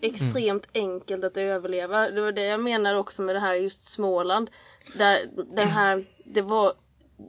extremt 0.00 0.66
mm. 0.72 0.90
enkelt 0.90 1.24
att 1.24 1.36
överleva. 1.36 2.10
Det 2.10 2.20
var 2.20 2.32
det 2.32 2.44
jag 2.44 2.60
menade 2.60 2.98
också 2.98 3.22
med 3.22 3.36
det 3.36 3.40
här 3.40 3.54
just 3.54 3.84
Småland. 3.84 4.50
Där 4.94 5.18
den 5.56 5.68
här, 5.68 6.04
det 6.24 6.42
var 6.42 6.72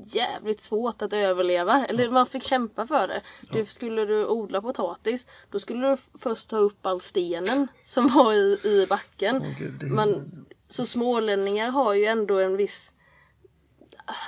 jävligt 0.06 0.62
svårt 0.62 1.02
att 1.02 1.14
överleva. 1.14 1.86
Eller 1.86 2.10
man 2.10 2.26
fick 2.26 2.44
kämpa 2.44 2.88
för 2.88 3.08
det. 3.08 3.22
Du, 3.52 3.66
skulle 3.66 4.06
du 4.06 4.26
odla 4.26 4.62
potatis 4.62 5.28
då 5.52 5.60
skulle 5.60 5.88
du 5.88 5.98
först 6.20 6.50
ta 6.50 6.58
upp 6.58 6.86
all 6.86 7.00
stenen 7.00 7.68
som 7.84 8.08
var 8.08 8.34
i, 8.34 8.60
i 8.64 8.86
backen. 8.90 9.38
Oh, 9.38 9.60
Gud, 9.60 9.92
man, 9.92 10.32
så 10.68 10.86
smålänningar 10.86 11.70
har 11.70 11.94
ju 11.94 12.06
ändå 12.06 12.40
en 12.40 12.58
viss 12.58 12.93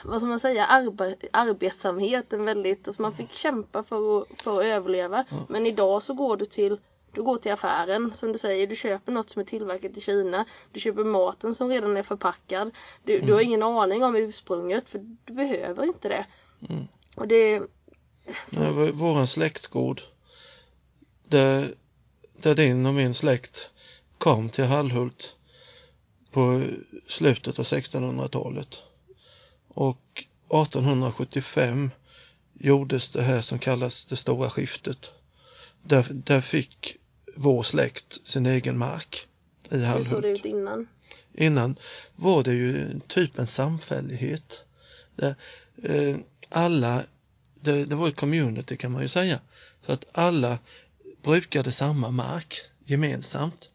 vad 0.03 0.21
ska 0.21 0.27
man 0.27 0.39
säga, 0.39 0.65
arbe 0.65 1.15
arbetsamhet. 1.31 2.33
En 2.33 2.45
väldigt, 2.45 2.87
alltså 2.87 3.01
man 3.01 3.13
fick 3.13 3.31
kämpa 3.31 3.83
för 3.83 4.21
att, 4.21 4.27
för 4.41 4.59
att 4.59 4.65
överleva. 4.65 5.25
Ja. 5.29 5.37
Men 5.49 5.65
idag 5.65 6.03
så 6.03 6.13
går 6.13 6.37
du 6.37 6.45
till 6.45 6.77
du 7.15 7.23
går 7.23 7.37
till 7.37 7.51
affären 7.51 8.13
som 8.13 8.31
du 8.31 8.37
säger, 8.37 8.67
du 8.67 8.75
köper 8.75 9.11
något 9.11 9.29
som 9.29 9.39
är 9.39 9.45
tillverkat 9.45 9.97
i 9.97 10.01
Kina. 10.01 10.45
Du 10.71 10.79
köper 10.79 11.03
maten 11.03 11.55
som 11.55 11.69
redan 11.69 11.97
är 11.97 12.03
förpackad. 12.03 12.71
Du, 13.03 13.15
mm. 13.15 13.25
du 13.25 13.33
har 13.33 13.39
mm. 13.39 13.49
ingen 13.49 13.63
aning 13.63 14.03
om 14.03 14.15
ursprunget 14.15 14.89
för 14.89 14.99
du 15.25 15.33
behöver 15.33 15.83
inte 15.83 16.09
det. 16.09 16.25
Mm. 16.69 16.87
Och 17.15 17.27
det 17.27 17.61
så... 18.45 18.59
Nej, 18.59 18.91
våran 18.91 19.27
släktgård 19.27 20.01
där, 21.27 21.73
där 22.37 22.55
din 22.55 22.85
och 22.85 22.93
min 22.93 23.13
släkt 23.13 23.69
kom 24.17 24.49
till 24.49 24.65
Hallhult 24.65 25.35
på 26.31 26.63
slutet 27.07 27.59
av 27.59 27.65
1600-talet 27.65 28.83
och 29.75 30.25
1875 30.49 31.91
gjordes 32.53 33.09
det 33.09 33.21
här 33.21 33.41
som 33.41 33.59
kallas 33.59 34.05
det 34.05 34.15
stora 34.15 34.49
skiftet. 34.49 35.11
Där, 35.83 36.07
där 36.11 36.41
fick 36.41 36.97
vår 37.35 37.63
släkt 37.63 38.27
sin 38.27 38.45
egen 38.45 38.77
mark 38.77 39.27
i 39.69 39.83
Hallhult. 39.83 40.05
Hur 40.07 40.11
såg 40.11 40.21
det 40.21 40.29
ut 40.29 40.45
innan? 40.45 40.87
Innan 41.33 41.75
var 42.15 42.43
det 42.43 42.53
ju 42.53 42.99
typ 43.07 43.39
en 43.39 43.47
samfällighet. 43.47 44.63
Där, 45.15 45.35
eh, 45.83 46.15
alla, 46.49 47.03
det, 47.61 47.85
det 47.85 47.95
var 47.95 48.07
ett 48.07 48.15
community 48.15 48.77
kan 48.77 48.91
man 48.91 49.01
ju 49.01 49.07
säga, 49.07 49.39
så 49.81 49.91
att 49.91 50.05
alla 50.11 50.59
brukade 51.23 51.71
samma 51.71 52.11
mark 52.11 52.61
gemensamt. 52.85 53.69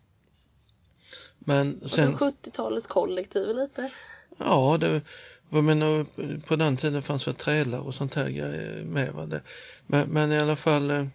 Men 1.39 1.89
sen... 1.89 2.17
70-talets 2.17 2.87
kollektiv 2.87 3.57
lite? 3.57 3.91
Ja, 4.39 4.77
det, 4.81 5.03
jag 5.51 5.65
menar, 5.65 6.07
på 6.41 6.57
den 6.57 6.77
tiden 6.77 7.03
fanns 7.03 7.29
väl 7.29 7.35
trälar 7.35 7.81
och 7.81 7.95
sånt 7.95 8.15
här 8.15 8.85
med. 8.85 9.13
Va? 9.13 9.41
Men, 9.87 10.09
men 10.09 10.33
i 10.33 10.39
alla 10.39 10.57
fall 10.57 10.91
eh, 10.91 11.07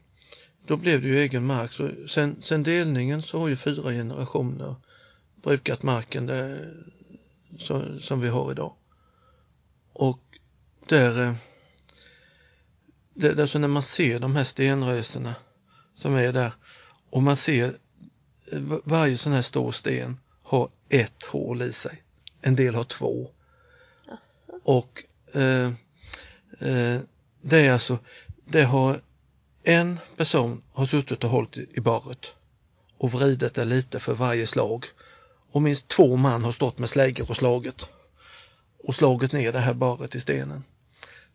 då 0.68 0.78
blev 0.78 1.02
det 1.02 1.08
ju 1.08 1.20
egen 1.20 1.46
mark. 1.46 1.74
Så 1.74 1.90
sen, 2.08 2.42
sen 2.42 2.64
delningen 2.64 3.24
så 3.24 3.40
har 3.40 3.48
ju 3.48 3.56
fyra 3.56 3.92
generationer 3.92 4.76
brukat 5.44 5.84
marken 5.84 6.26
där, 6.26 6.74
så, 7.60 8.00
som 8.00 8.22
vi 8.22 8.28
har 8.28 8.52
idag. 8.52 8.74
Och 9.94 10.20
där, 10.88 11.24
eh, 11.24 11.34
det, 13.14 13.40
alltså 13.40 13.60
när 13.60 13.68
man 13.68 13.84
ser 13.84 14.20
de 14.20 14.36
här 14.36 14.44
stenrösena 14.44 15.36
som 15.94 16.16
är 16.16 16.34
där 16.34 16.52
och 17.10 17.24
man 17.24 17.38
ser 17.38 17.66
eh, 18.52 18.62
varje 18.86 19.18
sån 19.18 19.34
här 19.34 19.42
stor 19.42 19.72
sten 19.72 20.20
har 20.44 20.70
ett 20.90 21.24
hål 21.24 21.62
i 21.62 21.72
sig. 21.72 22.04
En 22.42 22.56
del 22.56 22.76
har 22.76 22.84
två. 22.84 23.32
Och 24.64 25.04
eh, 25.34 25.68
eh, 26.60 27.00
det 27.42 27.60
är 27.60 27.74
alltså, 27.74 27.98
det 28.46 28.64
har 28.64 29.00
en 29.64 30.00
person 30.18 30.62
har 30.74 30.86
suttit 30.86 31.24
och 31.24 31.30
hållit 31.30 31.58
i 31.58 31.80
barret 31.80 32.34
och 32.98 33.12
vridit 33.12 33.54
det 33.54 33.66
lite 33.66 34.00
för 34.00 34.14
varje 34.14 34.48
slag 34.48 34.86
och 35.52 35.62
minst 35.62 35.88
två 35.88 36.16
man 36.16 36.44
har 36.44 36.52
stått 36.52 36.80
med 36.80 36.90
släggor 36.90 37.30
och 37.30 37.36
slagit 37.36 37.90
och 38.84 38.96
slagit 38.96 39.32
ner 39.32 39.52
det 39.52 39.60
här 39.60 39.74
barret 39.74 40.16
i 40.16 40.22
stenen. 40.22 40.64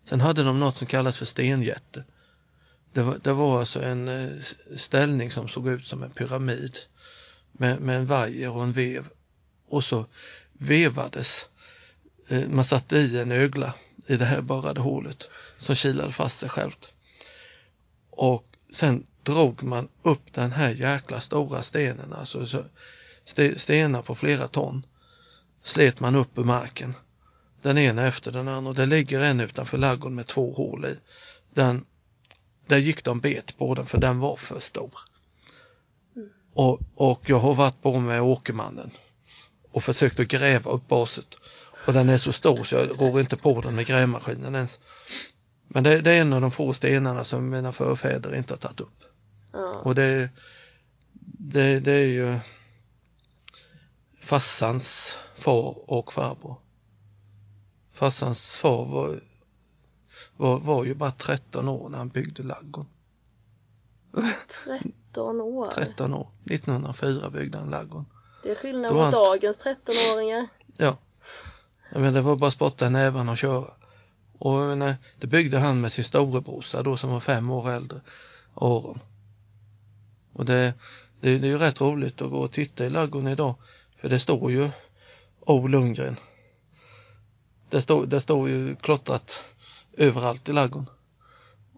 Sen 0.05 0.21
hade 0.21 0.43
de 0.43 0.61
något 0.61 0.77
som 0.77 0.87
kallas 0.87 1.17
för 1.17 1.27
stenjätte. 1.27 2.05
Det 2.93 3.03
var, 3.03 3.19
det 3.23 3.33
var 3.33 3.61
alltså 3.61 3.83
en 3.83 4.09
eh, 4.09 4.41
ställning 4.77 5.31
som 5.31 5.49
såg 5.49 5.69
ut 5.69 5.87
som 5.87 6.03
en 6.03 6.11
pyramid 6.11 6.79
med, 7.53 7.81
med 7.81 7.97
en 7.97 8.07
vajer 8.07 8.51
och 8.51 8.63
en 8.63 8.73
vev 8.73 9.07
och 9.69 9.85
så 9.85 10.07
vevades, 10.53 11.43
eh, 11.43 11.60
Eh, 12.31 12.49
man 12.49 12.65
satte 12.65 12.97
i 12.97 13.21
en 13.21 13.33
ögla 13.33 13.75
i 14.07 14.17
det 14.17 14.25
här 14.25 14.41
borrade 14.41 14.81
hålet 14.81 15.29
som 15.59 15.75
kilade 15.75 16.13
fast 16.13 16.39
sig 16.39 16.49
självt 16.49 16.93
och 18.11 18.45
sen 18.73 19.07
drog 19.23 19.63
man 19.63 19.89
upp 20.03 20.33
den 20.33 20.53
här 20.53 20.71
jäkla 20.71 21.21
stora 21.21 21.63
stenen, 21.63 22.13
alltså 22.13 22.65
stenar 23.57 24.03
på 24.03 24.15
flera 24.15 24.49
ton, 24.49 24.83
slet 25.63 26.01
man 26.01 26.15
upp 26.15 26.39
ur 26.39 26.45
marken. 26.45 26.95
Den 27.63 27.79
ena 27.79 28.07
efter 28.07 28.33
den 28.33 28.49
andra 28.49 28.71
och 28.71 28.77
det 28.77 28.87
ligger 28.87 29.21
en 29.21 29.41
utanför 29.41 29.79
laggården 29.79 30.17
med 30.17 30.27
två 30.27 30.53
hål 30.53 30.85
i. 30.85 30.97
Den, 31.55 31.85
där 32.67 32.79
gick 32.79 33.05
de 33.05 33.21
bet 33.21 33.59
på 33.59 33.75
den 33.75 33.87
för 33.87 33.99
den 33.99 34.19
var 34.19 34.37
för 34.37 34.61
stor. 34.61 34.95
Och, 36.55 36.81
och 36.95 37.23
jag 37.27 37.39
har 37.39 37.55
varit 37.55 37.83
på 37.83 38.01
med 38.01 38.23
Åkermannen 38.23 38.91
och 39.71 39.85
försökt 39.85 40.21
att 40.21 40.29
gräva 40.29 40.71
upp 40.71 40.89
baset. 40.89 41.37
Och 41.87 41.93
den 41.93 42.09
är 42.09 42.19
så 42.19 42.33
stor 42.33 42.65
så 42.65 42.75
jag 42.75 43.01
rår 43.01 43.21
inte 43.21 43.37
på 43.37 43.61
den 43.61 43.75
med 43.75 43.87
grävmaskinen 43.87 44.55
ens. 44.55 44.79
Men 45.69 45.85
det, 45.85 46.01
det 46.01 46.13
är 46.13 46.21
en 46.21 46.33
av 46.33 46.41
de 46.41 46.51
få 46.51 46.73
stenarna 46.75 47.25
som 47.25 47.51
mina 47.51 47.73
förfäder 47.73 48.37
inte 48.37 48.53
har 48.53 48.59
tagit 48.59 48.81
upp. 48.81 49.05
Ja. 49.53 49.75
Och 49.75 49.95
det, 49.95 50.29
det, 51.39 51.81
det 51.81 51.93
är 51.93 52.07
ju 52.07 52.39
farsans 54.19 55.19
far 55.35 55.91
och 55.91 56.13
farbror. 56.13 56.57
Farsans 57.93 58.57
far 58.57 58.85
var, 58.87 59.21
var, 60.37 60.59
var 60.61 60.85
ju 60.85 60.95
bara 60.95 61.11
13 61.11 61.69
år 61.69 61.89
när 61.89 61.99
han 61.99 62.09
byggde 62.09 62.43
ladugården. 62.43 62.91
13 64.65 65.41
år. 65.41 65.71
13 65.75 66.15
år. 66.15 66.29
1904 66.45 67.31
byggde 67.31 67.59
han 67.59 67.71
ladugården. 67.71 68.07
Det 68.43 68.51
är 68.51 68.55
skillnad 68.55 68.93
mot 68.93 69.03
han- 69.03 69.13
dagens 69.13 69.59
13-åringar. 69.67 70.47
Ja. 70.77 70.97
Jag 71.93 72.01
menar, 72.01 72.13
det 72.13 72.21
var 72.21 72.37
bara 72.37 72.49
att 72.49 72.55
spotta 72.55 72.87
i 72.87 72.91
nävarna 72.91 73.33
och 73.33 73.39
köra. 73.39 73.73
Och 74.39 74.55
jag 74.55 74.69
menar, 74.69 74.97
det 75.21 75.27
byggde 75.27 75.59
han 75.59 75.81
med 75.81 75.93
sin 75.93 76.05
storebrorsa 76.05 76.83
då 76.83 76.97
som 76.97 77.11
var 77.11 77.21
fem 77.21 77.51
år 77.51 77.71
äldre, 77.71 78.01
Aron. 78.55 79.01
Och 80.33 80.45
det, 80.45 80.75
det, 81.21 81.39
det 81.39 81.47
är 81.47 81.51
ju 81.51 81.59
rätt 81.59 81.81
roligt 81.81 82.23
att 82.23 82.31
gå 82.31 82.39
och 82.39 82.53
titta 82.53 82.87
i 82.87 82.91
ladugården 82.91 83.29
idag. 83.29 83.55
För 83.97 84.09
det 84.09 84.19
står 84.19 84.53
ju 84.53 84.71
O 85.41 85.67
Lundgren. 85.67 86.17
Det 87.69 87.83
står, 87.83 88.07
det 88.07 88.21
står 88.21 88.49
ju 88.49 88.77
klottrat 88.77 89.45
överallt 89.97 90.49
i 90.49 90.53
ladugården. 90.53 90.91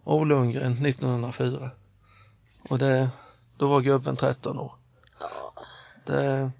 O 0.03 0.23
Lundgren 0.23 0.85
1904. 0.85 1.71
Och 2.69 2.79
det, 2.79 3.09
då 3.57 3.67
var 3.67 3.81
gubben 3.81 4.15
13 4.15 4.59
år. 4.59 4.73
Det, 6.05 6.51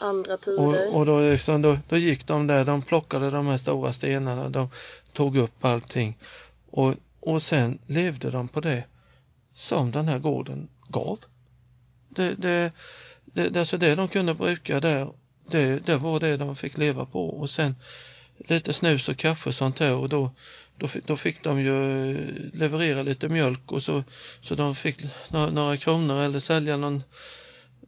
andra 0.00 0.36
tider. 0.36 0.58
och, 0.88 0.96
och 0.96 1.06
då, 1.06 1.20
liksom, 1.20 1.62
då, 1.62 1.78
då 1.88 1.96
gick 1.96 2.26
de 2.26 2.46
där, 2.46 2.64
de 2.64 2.82
plockade 2.82 3.30
de 3.30 3.46
här 3.46 3.58
stora 3.58 3.92
stenarna, 3.92 4.48
de 4.48 4.68
tog 5.12 5.36
upp 5.36 5.64
allting 5.64 6.18
och, 6.70 6.94
och 7.20 7.42
sen 7.42 7.78
levde 7.86 8.30
de 8.30 8.48
på 8.48 8.60
det 8.60 8.84
som 9.54 9.90
den 9.90 10.08
här 10.08 10.18
gården 10.18 10.68
gav. 10.88 11.18
Det, 12.08 12.34
det, 12.34 12.72
det, 13.24 13.56
alltså 13.56 13.78
det 13.78 13.94
de 13.94 14.08
kunde 14.08 14.34
bruka 14.34 14.80
där, 14.80 15.08
det, 15.50 15.86
det 15.86 15.96
var 15.96 16.20
det 16.20 16.36
de 16.36 16.56
fick 16.56 16.78
leva 16.78 17.06
på 17.06 17.28
och 17.28 17.50
sen 17.50 17.74
lite 18.38 18.72
snus 18.72 19.08
och 19.08 19.16
kaffe 19.16 19.48
och 19.48 19.54
sånt 19.54 19.76
där 19.76 19.94
och 19.94 20.08
då, 20.08 20.30
då, 20.76 20.88
fick- 20.88 21.06
då 21.06 21.16
fick 21.16 21.42
de 21.44 21.60
ju 21.60 21.72
leverera 22.52 23.02
lite 23.02 23.28
mjölk 23.28 23.72
och 23.72 23.82
så, 23.82 24.04
så 24.42 24.54
de 24.54 24.74
fick 24.74 25.04
några, 25.28 25.50
några 25.50 25.76
kronor 25.76 26.20
eller 26.22 26.40
sälja 26.40 26.76
någon, 26.76 27.02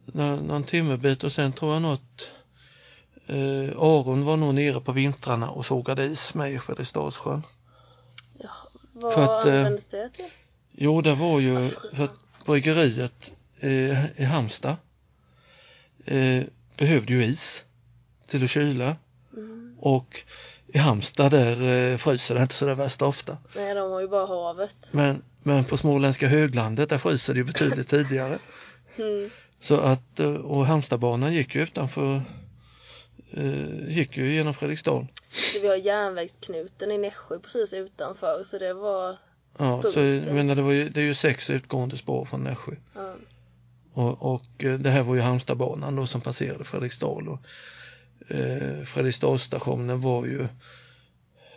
någon, 0.05 0.63
timmerbit 0.63 1.23
och 1.23 1.31
sen 1.31 1.53
tror 1.53 1.73
jag 1.73 1.81
något 1.81 2.27
eh, 3.27 3.77
Aron 3.77 4.25
var 4.25 4.37
nog 4.37 4.55
nere 4.55 4.79
på 4.81 4.91
vintrarna 4.91 5.49
och 5.49 5.65
sågade 5.65 6.03
is 6.05 6.33
med 6.33 6.53
i 6.53 6.59
Fredriksdalssjön. 6.59 7.43
Vad 8.93 9.13
för 9.13 9.23
att, 9.23 9.45
eh, 9.47 9.53
användes 9.53 9.85
det 9.85 10.09
till? 10.09 10.25
Jo, 10.71 11.01
det 11.01 11.15
var 11.15 11.39
ju 11.39 11.69
för 11.69 12.03
att 12.03 12.45
bryggeriet 12.45 13.31
eh, 13.59 14.21
i 14.21 14.23
Halmstad 14.23 14.75
eh, 16.05 16.43
behövde 16.77 17.13
ju 17.13 17.25
is 17.25 17.63
till 18.27 18.43
att 18.43 18.49
kyla 18.49 18.95
Mm. 19.37 19.75
och 19.79 20.23
i 20.67 20.77
Halmstad 20.77 21.31
där 21.31 21.91
eh, 21.91 21.97
fryser 21.97 22.35
det 22.35 22.41
inte 22.41 22.55
så 22.55 22.65
det 22.65 22.75
värst 22.75 23.01
ofta. 23.01 23.37
Nej, 23.55 23.75
de 23.75 23.91
har 23.91 24.01
ju 24.01 24.07
bara 24.07 24.25
havet. 24.25 24.75
Men, 24.91 25.23
men 25.43 25.65
på 25.65 25.77
småländska 25.77 26.27
höglandet 26.27 26.89
där 26.89 26.97
fryser 26.97 27.33
det 27.33 27.37
ju 27.37 27.43
betydligt 27.43 27.87
tidigare. 27.89 28.37
Mm. 28.97 29.29
Så 29.63 29.77
att, 29.77 30.19
eh, 30.19 30.33
och 30.35 30.65
Halmstadbanan 30.65 31.33
gick 31.33 31.55
ju 31.55 31.61
utanför, 31.61 32.21
eh, 33.33 33.87
gick 33.89 34.17
ju 34.17 34.33
genom 34.33 34.53
Fredriksdal. 34.53 35.07
Så 35.31 35.59
vi 35.61 35.67
har 35.67 35.75
järnvägsknuten 35.75 36.91
i 36.91 36.97
Nässjö 36.97 37.39
precis 37.39 37.73
utanför 37.73 38.43
så 38.45 38.57
det 38.59 38.73
var 38.73 39.17
Ja, 39.57 39.81
så 39.81 39.91
Punkten. 39.91 40.23
jag 40.27 40.35
menar, 40.35 40.55
det, 40.55 40.61
var 40.61 40.71
ju, 40.71 40.89
det 40.89 41.01
är 41.01 41.05
ju 41.05 41.13
sex 41.15 41.49
utgående 41.49 41.97
spår 41.97 42.25
från 42.25 42.43
Nässjö. 42.43 42.71
ja, 42.95 43.15
Och, 43.93 44.33
och 44.33 44.63
eh, 44.63 44.73
det 44.79 44.89
här 44.89 45.03
var 45.03 45.15
ju 45.15 45.21
Halmstadbanan 45.21 45.95
då 45.95 46.07
som 46.07 46.21
passerade 46.21 46.63
Fredriksdal 46.63 47.29
och 47.29 47.39
eh, 48.29 48.83
Fredriksdalsstationen 48.83 50.01
var 50.01 50.25
ju, 50.25 50.47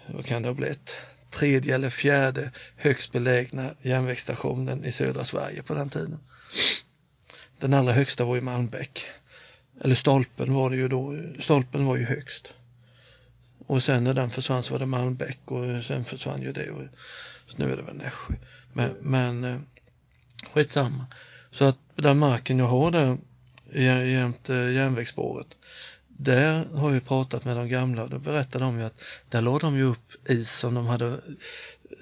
vad 0.06 0.26
kan 0.26 0.42
det 0.42 0.48
ha 0.48 0.54
blivit, 0.54 0.96
tredje 1.30 1.74
eller 1.74 1.90
fjärde 1.90 2.50
högst 2.76 3.12
belägna 3.12 3.70
järnvägsstationen 3.82 4.84
i 4.84 4.92
södra 4.92 5.24
Sverige 5.24 5.62
på 5.62 5.74
den 5.74 5.90
tiden. 5.90 6.18
Den 7.58 7.74
allra 7.74 7.92
högsta 7.92 8.24
var 8.24 8.34
ju 8.34 8.40
Malmbäck. 8.40 9.04
Eller 9.80 9.94
stolpen 9.94 10.54
var 10.54 10.70
det 10.70 10.76
ju 10.76 10.88
då, 10.88 11.16
stolpen 11.40 11.86
var 11.86 11.96
ju 11.96 12.04
högst. 12.04 12.48
Och 13.66 13.82
sen 13.82 14.04
när 14.04 14.14
den 14.14 14.30
försvann 14.30 14.62
så 14.62 14.72
var 14.72 14.78
det 14.78 14.86
Malmbäck 14.86 15.38
och 15.44 15.84
sen 15.84 16.04
försvann 16.04 16.42
ju 16.42 16.52
det 16.52 16.70
och 16.70 16.82
så 17.46 17.56
nu 17.56 17.72
är 17.72 17.76
det 17.76 17.82
väl 17.82 17.96
Nässjö. 17.96 18.34
Men, 18.72 18.96
men 19.00 19.44
eh, 19.44 19.58
skitsamma. 20.52 21.06
Så 21.50 21.64
att 21.64 21.78
den 21.94 22.18
marken 22.18 22.58
jag 22.58 22.66
har 22.66 22.90
där 22.90 23.18
jämte 24.04 24.52
järnvägsspåret, 24.52 25.58
där 26.08 26.64
har 26.64 26.92
jag 26.92 27.06
pratat 27.06 27.44
med 27.44 27.56
de 27.56 27.68
gamla 27.68 28.02
och 28.02 28.10
då 28.10 28.18
berättade 28.18 28.64
de 28.64 28.78
ju 28.78 28.84
att 28.84 29.00
där 29.28 29.40
la 29.40 29.58
de 29.58 29.76
ju 29.76 29.82
upp 29.82 30.30
is 30.30 30.50
som 30.50 30.74
de 30.74 30.86
hade 30.86 31.20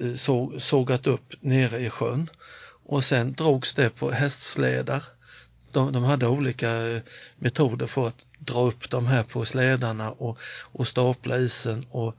eh, 0.01 0.59
sågat 0.59 1.07
upp 1.07 1.35
nere 1.41 1.79
i 1.79 1.91
sjön 1.91 2.31
och 2.87 3.05
sen 3.05 3.33
drogs 3.33 3.75
det 3.75 3.91
på 3.91 4.11
hästslädar. 4.11 5.05
De, 5.75 5.93
de 5.93 6.05
hade 6.05 6.27
olika 6.27 6.87
eh, 6.87 7.03
metoder 7.39 7.87
för 7.87 8.07
att 8.07 8.27
dra 8.39 8.61
upp 8.61 8.91
de 8.91 9.07
här 9.07 9.23
på 9.23 9.45
slädarna 9.45 10.11
och, 10.11 10.39
och 10.73 10.89
stapla 10.89 11.39
isen 11.39 11.87
och, 11.91 12.15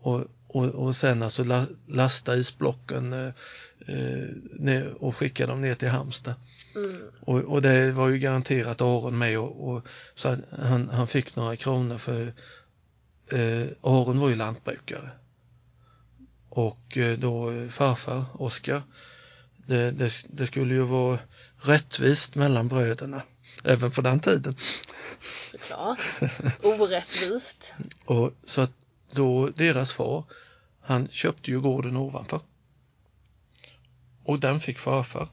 och, 0.00 0.24
och, 0.48 0.64
och 0.64 0.96
sen 0.96 1.22
alltså 1.22 1.44
la, 1.44 1.66
lasta 1.86 2.36
isblocken 2.36 3.12
eh, 3.12 3.32
eh, 3.88 4.86
och 4.86 5.16
skicka 5.16 5.46
dem 5.46 5.60
ner 5.60 5.74
till 5.74 5.88
Halmstad. 5.88 6.34
mm. 6.76 7.00
Och, 7.20 7.38
och 7.38 7.62
det 7.62 7.92
var 7.92 8.08
ju 8.08 8.18
garanterat 8.18 8.80
Aron 8.80 9.18
med 9.18 9.38
och, 9.38 9.68
och 9.68 9.82
så 10.14 10.36
han, 10.58 10.88
han 10.88 11.06
fick 11.06 11.36
några 11.36 11.56
kronor 11.56 11.98
för 11.98 12.32
eh, 13.32 13.68
Aron 13.82 14.20
var 14.20 14.28
ju 14.28 14.36
lantbrukare. 14.36 15.10
Och 16.48 16.98
eh, 16.98 17.18
då 17.18 17.52
farfar 17.70 18.24
Oskar, 18.32 18.82
det, 19.66 19.90
det, 19.90 20.12
det 20.28 20.46
skulle 20.46 20.74
ju 20.74 20.82
vara 20.82 21.18
rättvist 21.58 22.34
mellan 22.34 22.68
bröderna, 22.68 23.22
även 23.64 23.90
på 23.90 24.00
den 24.00 24.20
tiden. 24.20 24.56
såklart. 25.44 25.98
Orättvist. 26.62 27.74
Och 28.04 28.32
så 28.44 28.60
att 28.60 28.72
då 29.12 29.48
deras 29.48 29.92
far, 29.92 30.24
han 30.80 31.08
köpte 31.08 31.50
ju 31.50 31.60
gården 31.60 31.96
ovanför. 31.96 32.40
Och 34.24 34.40
den 34.40 34.60
fick 34.60 34.78
farfar. 34.78 35.28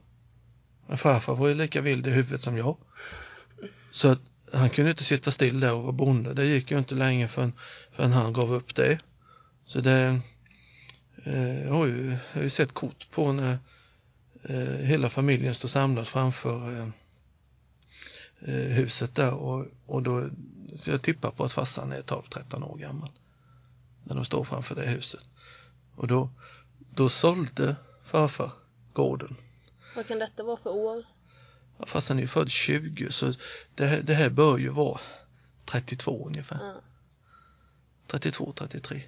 Men 0.87 0.97
farfar 0.97 1.35
var 1.35 1.47
ju 1.47 1.55
lika 1.55 1.81
vild 1.81 2.07
i 2.07 2.09
huvudet 2.09 2.41
som 2.41 2.57
jag. 2.57 2.77
Så 3.91 4.07
att 4.07 4.19
han 4.53 4.69
kunde 4.69 4.91
inte 4.91 5.03
sitta 5.03 5.31
still 5.31 5.59
där 5.59 5.73
och 5.73 5.83
vara 5.83 5.91
bonde. 5.91 6.33
Det 6.33 6.45
gick 6.45 6.71
ju 6.71 6.77
inte 6.77 6.95
länge 6.95 7.27
förrän, 7.27 7.53
förrän 7.91 8.11
han 8.11 8.33
gav 8.33 8.53
upp 8.53 8.75
det. 8.75 8.99
Så 9.65 9.79
det 9.79 10.21
eh, 11.23 11.63
jag 11.63 11.73
har 11.73 11.87
ju, 11.87 12.09
jag 12.09 12.39
har 12.39 12.43
ju 12.43 12.49
sett 12.49 12.73
kort 12.73 13.07
på 13.11 13.31
när 13.31 13.57
hela 14.83 15.09
familjen 15.09 15.55
står 15.55 15.69
samlad 15.69 16.07
framför 16.07 16.73
eh, 16.77 16.87
eh, 18.39 18.71
huset 18.71 19.15
där 19.15 19.33
och, 19.33 19.65
och 19.85 20.03
då, 20.03 20.29
så 20.77 20.91
jag 20.91 21.01
tippar 21.01 21.31
på 21.31 21.43
att 21.43 21.51
farsan 21.51 21.91
är 21.91 22.01
12-13 22.01 22.63
år 22.63 22.77
gammal 22.77 23.09
när 24.03 24.15
de 24.15 24.25
står 24.25 24.43
framför 24.43 24.75
det 24.75 24.81
huset. 24.85 25.25
Och 25.95 26.07
då, 26.07 26.29
då 26.95 27.09
sålde 27.09 27.75
farfar 28.03 28.51
gården. 28.93 29.35
Vad 29.95 30.07
kan 30.07 30.19
detta 30.19 30.43
vara 30.43 30.57
för 30.57 30.69
år? 30.69 31.03
Ja, 31.77 31.85
Farsan 31.85 32.17
är 32.17 32.21
ju 32.21 32.27
född 32.27 32.51
20 32.51 33.11
så 33.11 33.33
det, 33.75 33.85
här- 33.85 34.01
det 34.01 34.13
här 34.13 34.29
bör 34.29 34.57
ju 34.57 34.69
vara 34.69 34.99
32 35.65 36.27
ungefär. 36.27 36.59
Ja. 36.61 36.81
32, 38.07 38.51
33. 38.55 39.03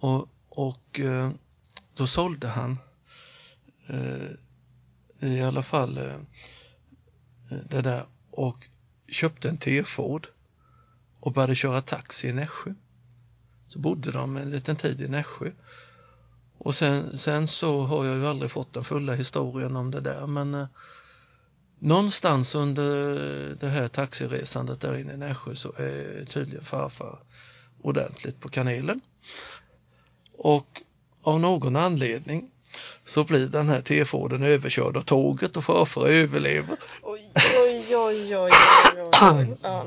Och, 0.00 0.28
och 0.48 1.00
eh, 1.00 1.30
då 1.94 2.06
sålde 2.06 2.48
han 2.48 2.70
eh, 2.72 2.78
Eh, 3.88 4.30
i 5.20 5.42
alla 5.42 5.62
fall 5.62 5.98
eh, 5.98 6.20
det 7.68 7.80
där 7.80 8.04
och 8.30 8.66
köpte 9.08 9.48
en 9.48 9.58
T-Ford 9.58 10.26
och 11.20 11.32
började 11.32 11.54
köra 11.54 11.80
taxi 11.80 12.28
i 12.28 12.32
Nässjö. 12.32 12.74
Så 13.68 13.78
bodde 13.78 14.10
de 14.10 14.36
en 14.36 14.50
liten 14.50 14.76
tid 14.76 15.00
i 15.00 15.08
Nässjö. 15.08 15.50
Och 16.58 16.74
sen, 16.74 17.18
sen 17.18 17.48
så 17.48 17.80
har 17.80 18.04
jag 18.04 18.16
ju 18.16 18.26
aldrig 18.26 18.50
fått 18.50 18.74
den 18.74 18.84
fulla 18.84 19.14
historien 19.14 19.76
om 19.76 19.90
det 19.90 20.00
där 20.00 20.26
men 20.26 20.54
eh, 20.54 20.66
någonstans 21.78 22.54
under 22.54 22.94
det 23.60 23.68
här 23.68 23.88
taxiresandet 23.88 24.80
där 24.80 24.98
inne 24.98 25.12
i 25.12 25.16
Nässjö 25.16 25.54
så 25.54 25.72
är 25.72 26.24
tydligen 26.24 26.64
farfar 26.64 27.18
ordentligt 27.82 28.40
på 28.40 28.48
kanelen. 28.48 29.00
Och 30.38 30.82
av 31.22 31.40
någon 31.40 31.76
anledning, 31.76 32.50
så 33.08 33.24
blir 33.24 33.46
den 33.46 33.68
här 33.68 33.80
T-Forden 33.80 34.42
överkörd 34.42 34.96
av 34.96 35.02
tåget 35.02 35.56
och 35.56 35.64
farfar 35.64 36.06
överlever. 36.06 36.76
Oj, 37.02 37.32
oj, 37.34 37.96
oj, 37.96 38.36
oj, 38.36 38.52
oj. 38.96 39.56
Ja. 39.62 39.86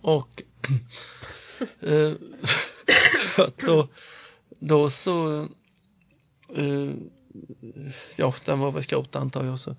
Och 0.00 0.42
eh, 1.80 2.12
så 3.34 3.42
att 3.46 3.58
då, 3.58 3.88
då 4.48 4.90
så, 4.90 5.42
eh, 6.54 6.90
ja 8.16 8.34
den 8.44 8.60
var 8.60 8.72
väl 8.72 8.82
skrot 8.82 9.16
antar 9.16 9.44
jag, 9.44 9.60
så 9.60 9.76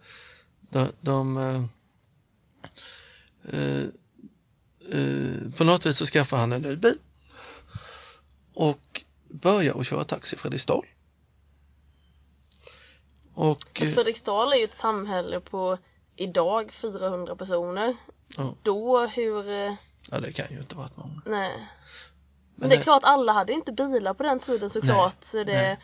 de, 0.69 0.87
de 1.01 1.37
eh, 1.37 1.63
eh, 3.59 3.83
eh, 4.91 5.51
på 5.57 5.63
något 5.63 5.85
vis 5.85 5.97
så 5.97 6.05
skaffade 6.05 6.39
han 6.39 6.51
en 6.51 6.61
ny 6.61 6.75
bil 6.75 6.97
och 8.53 9.01
började 9.29 9.79
att 9.79 9.87
köra 9.87 10.03
taxi 10.03 10.35
i 10.35 10.39
Fredriksdal. 10.39 10.85
Och 13.33 13.81
eh, 13.81 13.89
Fredriksdal 13.89 14.53
är 14.53 14.57
ju 14.57 14.63
ett 14.63 14.73
samhälle 14.73 15.39
på 15.39 15.77
idag 16.15 16.71
400 16.71 17.35
personer. 17.35 17.95
Ja. 18.37 18.55
Då 18.63 19.05
hur, 19.05 19.49
eh, 19.49 19.73
ja, 20.11 20.19
det 20.19 20.31
kan 20.31 20.45
ju 20.49 20.59
inte 20.59 20.75
varit 20.75 20.97
många. 20.97 21.21
nej. 21.25 21.51
Men 22.55 22.69
det 22.69 22.75
är 22.75 22.81
klart, 22.81 23.03
alla 23.03 23.33
hade 23.33 23.53
inte 23.53 23.71
bilar 23.71 24.13
på 24.13 24.23
den 24.23 24.39
tiden 24.39 24.69
såklart. 24.69 25.23
Så 25.23 25.37
det, 25.43 25.53
nej. 25.53 25.77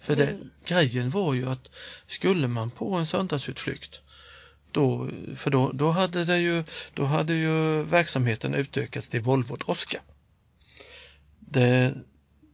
För 0.00 0.16
det, 0.16 0.38
grejen 0.64 1.10
var 1.10 1.34
ju 1.34 1.48
att 1.48 1.70
skulle 2.06 2.48
man 2.48 2.70
på 2.70 2.94
en 2.94 3.06
söndagsutflykt 3.06 4.00
då, 4.72 5.10
för 5.36 5.50
då, 5.50 5.70
då, 5.72 5.90
hade 5.90 6.24
det 6.24 6.38
ju, 6.38 6.64
då 6.94 7.04
hade 7.04 7.34
ju 7.34 7.82
verksamheten 7.82 8.54
utökats 8.54 9.08
till 9.08 9.22
Volvo 9.22 9.56
Droska. 9.56 10.00
Det, 11.38 11.94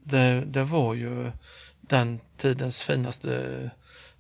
det, 0.05 0.45
det 0.47 0.65
var 0.65 0.95
ju 0.95 1.33
den 1.81 2.21
tidens 2.37 2.87
finaste 2.87 3.71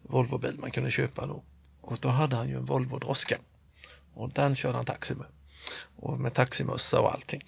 Volvobil 0.09 0.59
man 0.59 0.71
kunde 0.71 0.91
köpa 0.91 1.27
då. 1.27 1.43
Och 1.81 1.99
då 2.01 2.09
hade 2.09 2.37
han 2.37 2.49
ju 2.49 2.57
en 2.57 2.65
Volvo 2.65 2.99
Droska. 2.99 3.37
Och 4.15 4.31
den 4.31 4.57
körde 4.57 4.77
han 4.77 4.85
taxi 4.85 5.15
med. 5.15 5.27
Och 5.97 6.21
med 6.21 6.35
taximössa 6.35 7.01
och 7.01 7.13
allting. 7.13 7.43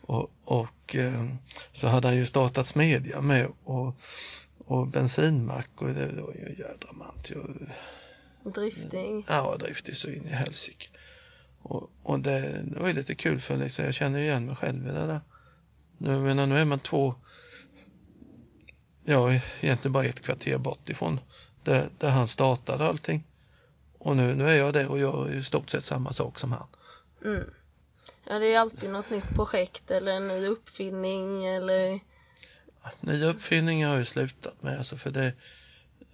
Och, 0.00 0.30
och 0.44 0.96
eh, 0.96 1.24
så 1.72 1.88
hade 1.88 2.08
han 2.08 2.16
ju 2.16 2.26
startat 2.26 2.66
smedja 2.66 3.20
med 3.20 3.48
och, 3.64 3.94
och 4.58 4.88
bensinmack 4.88 5.70
och 5.74 5.88
det 5.88 6.06
var 6.06 6.34
ju 6.34 6.54
jädra 6.58 6.92
mant. 6.92 7.30
ju. 7.30 7.36
drifting. 8.50 9.24
Ja, 9.28 9.56
driftig 9.56 9.96
så 9.96 10.08
in 10.08 10.26
i 10.26 10.32
helsike. 10.32 10.86
Och, 11.62 11.90
och 12.02 12.20
det, 12.20 12.62
det 12.64 12.80
var 12.80 12.88
ju 12.88 12.94
lite 12.94 13.14
kul 13.14 13.40
för 13.40 13.56
liksom, 13.56 13.84
jag 13.84 13.94
känner 13.94 14.18
igen 14.18 14.46
mig 14.46 14.56
själv 14.56 14.86
i 14.86 14.90
det 14.90 15.06
där. 15.06 15.20
Nu, 15.98 16.20
menar, 16.20 16.46
nu 16.46 16.58
är 16.58 16.64
man 16.64 16.78
två, 16.78 17.14
ja 19.04 19.32
egentligen 19.60 19.92
bara 19.92 20.04
ett 20.04 20.20
kvarter 20.20 20.58
bort 20.58 20.88
ifrån 20.88 21.20
där, 21.64 21.88
där 21.98 22.10
han 22.10 22.28
startade 22.28 22.84
allting. 22.86 23.24
Och 23.98 24.16
nu, 24.16 24.34
nu 24.34 24.44
är 24.50 24.54
jag 24.56 24.72
där 24.72 24.88
och 24.90 24.98
gör 24.98 25.32
i 25.34 25.44
stort 25.44 25.70
sett 25.70 25.84
samma 25.84 26.12
sak 26.12 26.38
som 26.38 26.52
han. 26.52 26.66
Mm. 27.24 27.44
Ja, 28.28 28.38
det 28.38 28.54
är 28.54 28.58
alltid 28.58 28.90
något 28.90 29.10
nytt 29.10 29.28
projekt 29.34 29.90
eller 29.90 30.12
en 30.16 30.28
ny 30.28 30.46
uppfinning 30.46 31.44
eller 31.46 32.00
Nya 33.00 33.26
uppfinningar 33.26 33.88
har 33.88 33.94
jag 33.94 34.00
ju 34.00 34.04
slutat 34.04 34.62
med 34.62 34.78
alltså 34.78 34.96
för 34.96 35.10
det 35.10 35.32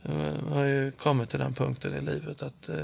jag 0.02 0.54
har 0.54 0.64
ju 0.64 0.90
kommit 0.92 1.30
till 1.30 1.38
den 1.38 1.54
punkten 1.54 1.94
i 1.94 2.00
livet 2.00 2.42
att 2.42 2.68
eh, 2.68 2.76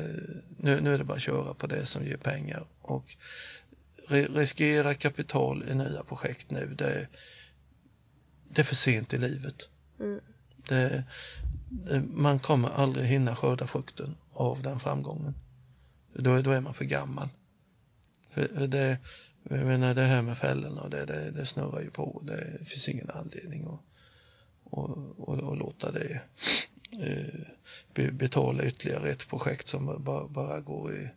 nu, 0.57 0.81
nu 0.81 0.95
är 0.95 0.99
det 0.99 1.05
bara 1.05 1.17
att 1.17 1.23
köra 1.23 1.55
på 1.55 1.67
det 1.67 1.87
som 1.87 2.05
ger 2.07 2.17
pengar 2.17 2.65
och 2.83 3.05
ri- 4.09 4.35
riskera 4.37 4.95
kapital 4.95 5.65
i 5.69 5.75
nya 5.75 6.03
projekt 6.03 6.51
nu 6.51 6.75
det, 6.79 7.09
det 8.49 8.62
är 8.62 8.65
för 8.65 8.75
sent 8.75 9.15
i 9.15 9.19
livet. 9.19 9.69
Mm. 10.03 10.21
Det, 10.69 11.05
det, 11.69 12.03
man 12.15 12.38
kommer 12.38 12.69
aldrig 12.69 13.07
hinna 13.07 13.37
skörda 13.37 13.67
frukten 13.67 14.15
av 14.33 14.62
den 14.62 14.81
framgången. 14.81 15.35
Då, 16.15 16.41
då 16.43 16.51
är 16.51 16.61
man 16.61 16.75
för 16.75 16.85
gammal. 16.85 17.29
Det, 18.69 18.99
jag 19.43 19.67
menar 19.67 19.95
det 19.95 20.03
här 20.03 20.23
med 20.23 20.38
fällorna 20.38 20.81
och 20.81 20.91
det, 20.91 21.05
det, 21.05 21.31
det 21.31 21.47
snurrar 21.47 21.81
ju 21.81 21.91
på. 21.91 22.23
Det 22.25 22.65
finns 22.65 22.88
ingen 22.88 23.11
anledning 23.11 23.62
att, 23.62 23.81
att, 24.79 25.29
att, 25.29 25.43
att 25.43 25.59
låta 25.59 25.93
det 25.93 26.21
eh, 27.01 27.41
be- 27.95 28.12
betala 28.12 28.65
ytterligare 28.65 29.09
ett 29.09 29.29
projekt 29.29 29.69
som 29.69 30.05
bara, 30.05 30.29
bara 30.29 30.61
går 30.61 30.95
i, 30.95 31.09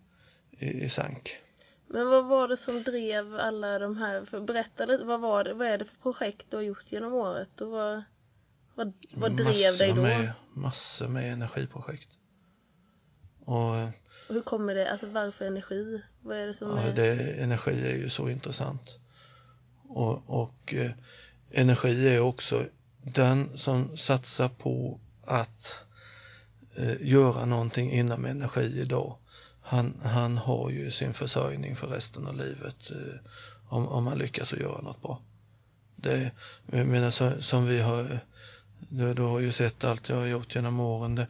i, 0.51 0.83
i 0.83 0.89
sank. 0.89 1.37
Men 1.87 2.07
vad 2.07 2.25
var 2.25 2.47
det 2.47 2.57
som 2.57 2.83
drev 2.83 3.35
alla 3.35 3.79
de 3.79 3.97
här, 3.97 4.25
för 4.25 4.41
berätta 4.41 4.85
lite, 4.85 5.05
vad 5.05 5.21
var 5.21 5.43
det, 5.43 5.53
vad 5.53 5.67
är 5.67 5.77
det 5.77 5.85
för 5.85 5.95
projekt 5.95 6.45
du 6.49 6.57
har 6.57 6.63
gjort 6.63 6.91
genom 6.91 7.13
året 7.13 7.61
och 7.61 7.69
vad, 7.69 8.03
vad, 8.75 8.93
vad 9.13 9.31
drev 9.31 9.77
dig 9.77 9.93
då? 9.93 10.01
Med, 10.01 10.31
massor 10.53 11.07
med 11.07 11.33
energiprojekt. 11.33 12.09
Och 13.45 13.75
eh, 13.75 13.89
Och 14.29 14.35
hur 14.35 14.41
kommer 14.41 14.75
det, 14.75 14.91
alltså 14.91 15.07
varför 15.07 15.45
energi? 15.45 16.01
Vad 16.21 16.37
är 16.37 16.47
det 16.47 16.53
som 16.53 16.77
Ja, 16.77 16.83
är... 16.83 16.93
det, 16.93 17.13
energi 17.43 17.87
är 17.87 17.95
ju 17.95 18.09
så 18.09 18.29
intressant. 18.29 18.99
Och, 19.87 20.43
och 20.43 20.73
eh, 20.73 20.91
energi 21.51 22.07
är 22.07 22.19
också 22.19 22.65
den 23.03 23.57
som 23.57 23.97
satsar 23.97 24.49
på 24.49 24.99
att 25.25 25.75
eh, 26.77 27.07
göra 27.07 27.45
någonting 27.45 27.91
inom 27.91 28.25
energi 28.25 28.79
idag. 28.81 29.17
Han, 29.61 30.01
han 30.03 30.37
har 30.37 30.69
ju 30.69 30.91
sin 30.91 31.13
försörjning 31.13 31.75
för 31.75 31.87
resten 31.87 32.27
av 32.27 32.37
livet 32.37 32.91
eh, 32.91 33.31
om, 33.69 33.87
om 33.87 34.03
man 34.03 34.17
lyckas 34.17 34.53
att 34.53 34.59
göra 34.59 34.81
något 34.81 35.01
bra. 35.01 35.21
Det, 35.95 36.31
jag 36.71 36.87
menar, 36.87 37.11
så, 37.11 37.41
som 37.41 37.65
vi 37.67 37.79
har, 37.81 38.19
du, 38.89 39.13
du 39.13 39.21
har 39.21 39.39
ju 39.39 39.51
sett 39.51 39.83
allt 39.83 40.09
jag 40.09 40.15
har 40.15 40.25
gjort 40.25 40.55
genom 40.55 40.79
åren. 40.79 41.15
Det, 41.15 41.27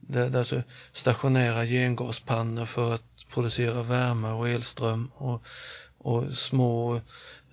det, 0.00 0.28
det 0.28 0.38
alltså 0.38 0.62
stationära 0.92 1.64
gengaspannor 1.64 2.66
för 2.66 2.94
att 2.94 3.02
producera 3.28 3.82
värme 3.82 4.28
och 4.28 4.48
elström 4.48 5.10
och, 5.14 5.42
och 5.98 6.24
små 6.32 7.00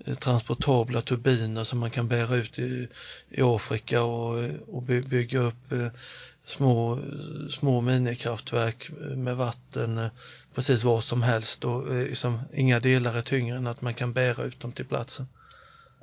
eh, 0.05 0.15
transportabla 0.15 1.01
turbiner 1.01 1.63
som 1.63 1.79
man 1.79 1.91
kan 1.91 2.07
bära 2.07 2.35
ut 2.35 2.59
i, 2.59 2.87
i 3.29 3.41
Afrika 3.41 4.03
och, 4.03 4.49
och 4.67 4.83
by, 4.83 5.01
bygga 5.01 5.39
upp 5.39 5.71
eh, 5.71 5.87
små, 6.45 6.99
små 7.51 7.81
minikraftverk 7.81 8.89
eh, 8.89 9.17
med 9.17 9.37
vatten 9.37 10.09
precis 10.55 10.83
var 10.83 11.01
som 11.01 11.21
helst 11.21 11.65
och 11.65 11.95
liksom, 11.95 12.39
inga 12.53 12.79
delar 12.79 13.17
är 13.17 13.21
tyngre 13.21 13.57
än 13.57 13.67
att 13.67 13.81
man 13.81 13.93
kan 13.93 14.13
bära 14.13 14.43
ut 14.43 14.59
dem 14.59 14.71
till 14.71 14.85
platsen. 14.85 15.27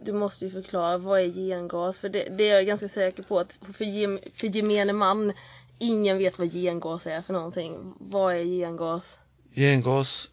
Du 0.05 0.13
måste 0.13 0.45
ju 0.45 0.51
förklara, 0.51 0.99
vad 0.99 1.21
är 1.21 1.31
gengas? 1.31 1.99
För 1.99 2.09
det, 2.09 2.29
det 2.39 2.49
är 2.49 2.55
jag 2.55 2.67
ganska 2.67 2.89
säker 2.89 3.23
på 3.23 3.39
att 3.39 3.59
för, 3.73 3.85
gem, 3.85 4.19
för 4.35 4.47
gemene 4.47 4.93
man, 4.93 5.33
ingen 5.79 6.19
vet 6.19 6.39
vad 6.39 6.53
gengas 6.53 7.07
är 7.07 7.23
för 7.23 7.33
någonting. 7.33 7.95
Vad 8.01 8.35
är 8.35 8.45
gengas? 8.45 9.21
Gengas 9.55 10.29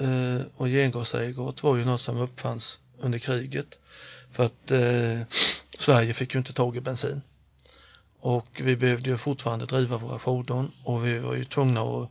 eh, 0.00 0.46
och 0.56 0.66
gengasaggregat 0.66 1.62
var 1.62 1.76
ju 1.76 1.84
något 1.84 2.00
som 2.00 2.20
uppfanns 2.20 2.78
under 2.98 3.18
kriget 3.18 3.78
för 4.30 4.46
att 4.46 4.70
eh, 4.70 5.20
Sverige 5.78 6.14
fick 6.14 6.34
ju 6.34 6.38
inte 6.38 6.52
tag 6.52 6.76
i 6.76 6.80
bensin. 6.80 7.22
Och 8.20 8.60
vi 8.64 8.76
behövde 8.76 9.10
ju 9.10 9.16
fortfarande 9.16 9.66
driva 9.66 9.98
våra 9.98 10.18
fordon 10.18 10.70
och 10.84 11.06
vi 11.06 11.18
var 11.18 11.34
ju 11.34 11.44
tvungna 11.44 11.80
att 11.80 12.10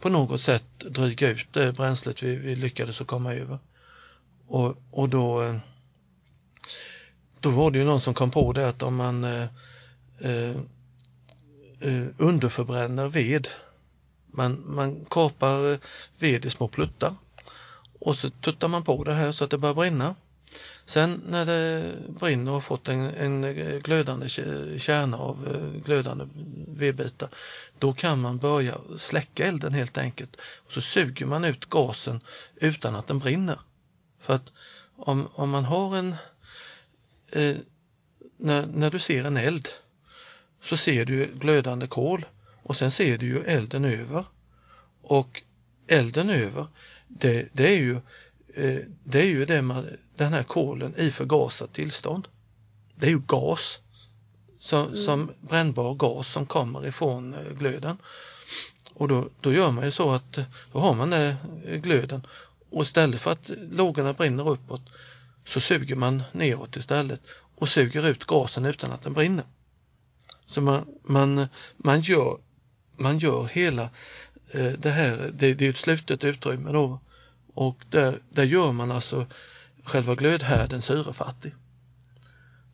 på 0.00 0.08
något 0.08 0.40
sätt 0.40 0.64
dryga 0.78 1.28
ut 1.28 1.52
det 1.52 1.72
bränslet 1.72 2.22
vi, 2.22 2.36
vi 2.36 2.56
lyckades 2.56 3.00
att 3.00 3.06
komma 3.06 3.34
över. 3.34 3.58
Och, 4.46 4.76
och 4.90 5.08
då, 5.08 5.42
eh, 5.42 5.56
då 7.40 7.50
var 7.50 7.70
det 7.70 7.78
ju 7.78 7.84
någon 7.84 8.00
som 8.00 8.14
kom 8.14 8.30
på 8.30 8.52
det 8.52 8.68
att 8.68 8.82
om 8.82 8.96
man 8.96 9.24
eh, 9.24 9.46
eh, 10.18 10.56
eh 11.80 12.06
underförbränner 12.18 13.08
ved 13.08 13.48
man, 14.26 14.62
man 14.66 15.04
kapar 15.10 15.72
eh, 15.72 15.78
ved 16.18 16.44
i 16.44 16.50
små 16.50 16.68
pluttar 16.68 17.14
och 18.00 18.16
så 18.16 18.30
tuttar 18.30 18.68
man 18.68 18.82
på 18.82 19.04
det 19.04 19.14
här 19.14 19.32
så 19.32 19.44
att 19.44 19.50
det 19.50 19.58
börjar 19.58 19.74
brinna. 19.74 20.14
Sen 20.84 21.22
när 21.28 21.46
det 21.46 21.92
brinner 22.20 22.52
och 22.52 22.64
fått 22.64 22.88
en, 22.88 23.00
en 23.00 23.44
eh, 23.44 23.78
glödande 23.78 24.28
kärna 24.78 25.16
av 25.16 25.36
glödande 25.84 26.24
vedbitar, 26.68 27.28
då 27.78 27.92
kan 27.92 28.20
man 28.20 28.38
börja 28.38 28.74
släcka 28.96 29.46
elden 29.46 29.74
helt 29.74 29.98
enkelt. 29.98 30.36
Och 30.66 30.72
så 30.72 30.80
suger 30.80 31.26
man 31.26 31.44
ut 31.44 31.68
gasen 31.68 32.20
utan 32.56 32.96
att 32.96 33.06
den 33.06 33.18
brinner. 33.18 33.60
För 34.20 34.34
att 34.34 34.52
om, 34.96 35.28
om 35.34 35.50
man 35.50 35.64
har 35.64 35.96
en, 35.96 36.16
eh, 37.32 37.56
när, 38.36 38.66
när 38.66 38.90
du 38.90 38.98
ser 38.98 39.24
en 39.24 39.36
eld 39.36 39.68
så 40.62 40.76
ser 40.76 41.04
du 41.04 41.26
glödande 41.26 41.86
kol 41.86 42.26
och 42.62 42.76
sen 42.76 42.90
ser 42.90 43.18
du 43.18 43.26
ju 43.26 43.42
elden 43.42 43.84
över. 43.84 44.24
Och 45.02 45.42
elden 45.88 46.30
över, 46.30 46.66
det, 47.08 47.48
det 47.52 47.74
är 47.74 47.78
ju, 47.78 47.96
eh, 48.54 48.80
det 49.04 49.20
är 49.20 49.26
ju 49.26 49.44
det 49.44 49.62
man, 49.62 49.86
den 50.16 50.32
här 50.32 50.42
kolen 50.42 50.94
i 50.96 51.10
förgasat 51.10 51.72
tillstånd. 51.72 52.28
Det 52.94 53.06
är 53.06 53.10
ju 53.10 53.20
gas, 53.26 53.78
som, 54.58 54.96
som 54.96 55.30
brännbar 55.40 55.94
gas 55.94 56.28
som 56.28 56.46
kommer 56.46 56.86
ifrån 56.86 57.34
eh, 57.34 57.52
glöden. 57.58 57.98
Och 58.94 59.08
då, 59.08 59.28
då 59.40 59.52
gör 59.52 59.70
man 59.70 59.84
ju 59.84 59.90
så 59.90 60.10
att 60.10 60.38
eh, 60.38 60.44
då 60.72 60.78
har 60.78 60.94
man 60.94 61.10
den 61.10 61.36
glöden 61.82 62.26
och 62.70 62.82
istället 62.82 63.20
för 63.20 63.30
att 63.30 63.50
lågorna 63.70 64.12
brinner 64.12 64.48
uppåt 64.48 64.82
så 65.50 65.60
suger 65.60 65.96
man 65.96 66.22
neråt 66.32 66.76
istället 66.76 67.20
och 67.56 67.68
suger 67.68 68.08
ut 68.08 68.24
gasen 68.24 68.64
utan 68.64 68.92
att 68.92 69.02
den 69.02 69.12
brinner. 69.12 69.44
Så 70.46 70.60
man, 70.60 70.86
man, 71.02 71.48
man, 71.76 72.00
gör, 72.00 72.38
man 72.96 73.18
gör 73.18 73.44
hela 73.44 73.82
eh, 74.54 74.72
det 74.78 74.90
här, 74.90 75.30
det, 75.34 75.54
det 75.54 75.66
är 75.66 75.70
ett 75.70 75.76
slutet 75.76 76.24
utrymme 76.24 76.72
då 76.72 77.00
och 77.54 77.84
där, 77.88 78.18
där 78.30 78.44
gör 78.44 78.72
man 78.72 78.90
alltså 78.90 79.26
själva 79.84 80.14
glödhärden 80.14 80.82
syrefattig. 80.82 81.54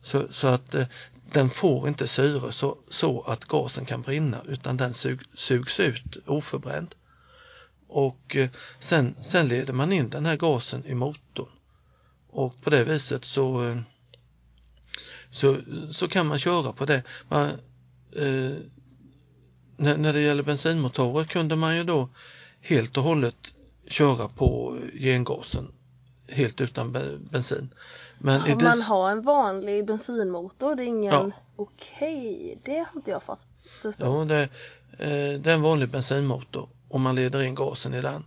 Så, 0.01 0.27
så 0.31 0.47
att 0.47 0.75
eh, 0.75 0.85
den 1.33 1.49
får 1.49 1.87
inte 1.87 2.07
syre 2.07 2.51
så, 2.51 2.77
så 2.89 3.21
att 3.21 3.45
gasen 3.45 3.85
kan 3.85 4.01
brinna 4.01 4.41
utan 4.47 4.77
den 4.77 4.93
sug, 4.93 5.21
sugs 5.33 5.79
ut 5.79 6.17
oförbränd. 6.25 6.95
Och 7.87 8.35
eh, 8.35 8.49
sen, 8.79 9.15
sen 9.21 9.47
leder 9.47 9.73
man 9.73 9.91
in 9.91 10.09
den 10.09 10.25
här 10.25 10.35
gasen 10.35 10.85
i 10.85 10.93
motorn 10.93 11.56
och 12.29 12.61
på 12.61 12.69
det 12.69 12.83
viset 12.83 13.25
så, 13.25 13.69
eh, 13.69 13.77
så, 15.31 15.57
så 15.91 16.07
kan 16.07 16.27
man 16.27 16.39
köra 16.39 16.71
på 16.71 16.85
det. 16.85 17.03
Man, 17.29 17.47
eh, 18.15 18.55
när, 19.75 19.97
när 19.97 20.13
det 20.13 20.21
gäller 20.21 20.43
bensinmotorer 20.43 21.25
kunde 21.25 21.55
man 21.55 21.77
ju 21.77 21.83
då 21.83 22.09
helt 22.61 22.97
och 22.97 23.03
hållet 23.03 23.35
köra 23.87 24.27
på 24.27 24.77
gengasen 24.93 25.67
helt 26.27 26.61
utan 26.61 26.91
bensin. 27.31 27.73
Men 28.19 28.41
Om 28.53 28.63
man 28.63 28.81
har 28.81 29.11
en 29.11 29.21
vanlig 29.21 29.85
bensinmotor, 29.85 30.75
det 30.75 30.83
är 30.83 30.87
ingen... 30.87 31.13
Ja. 31.13 31.31
Okej, 31.55 32.59
det 32.63 32.77
har 32.77 32.87
inte 32.95 33.11
jag 33.11 33.23
fast 33.23 33.49
förstått. 33.81 34.07
Ja, 34.07 34.25
det, 34.25 34.41
eh, 34.41 35.39
det 35.41 35.51
är 35.51 35.55
en 35.55 35.61
vanlig 35.61 35.89
bensinmotor 35.89 36.69
och 36.89 36.99
man 36.99 37.15
leder 37.15 37.41
in 37.41 37.55
gasen 37.55 37.93
i 37.93 38.01
den 38.01 38.23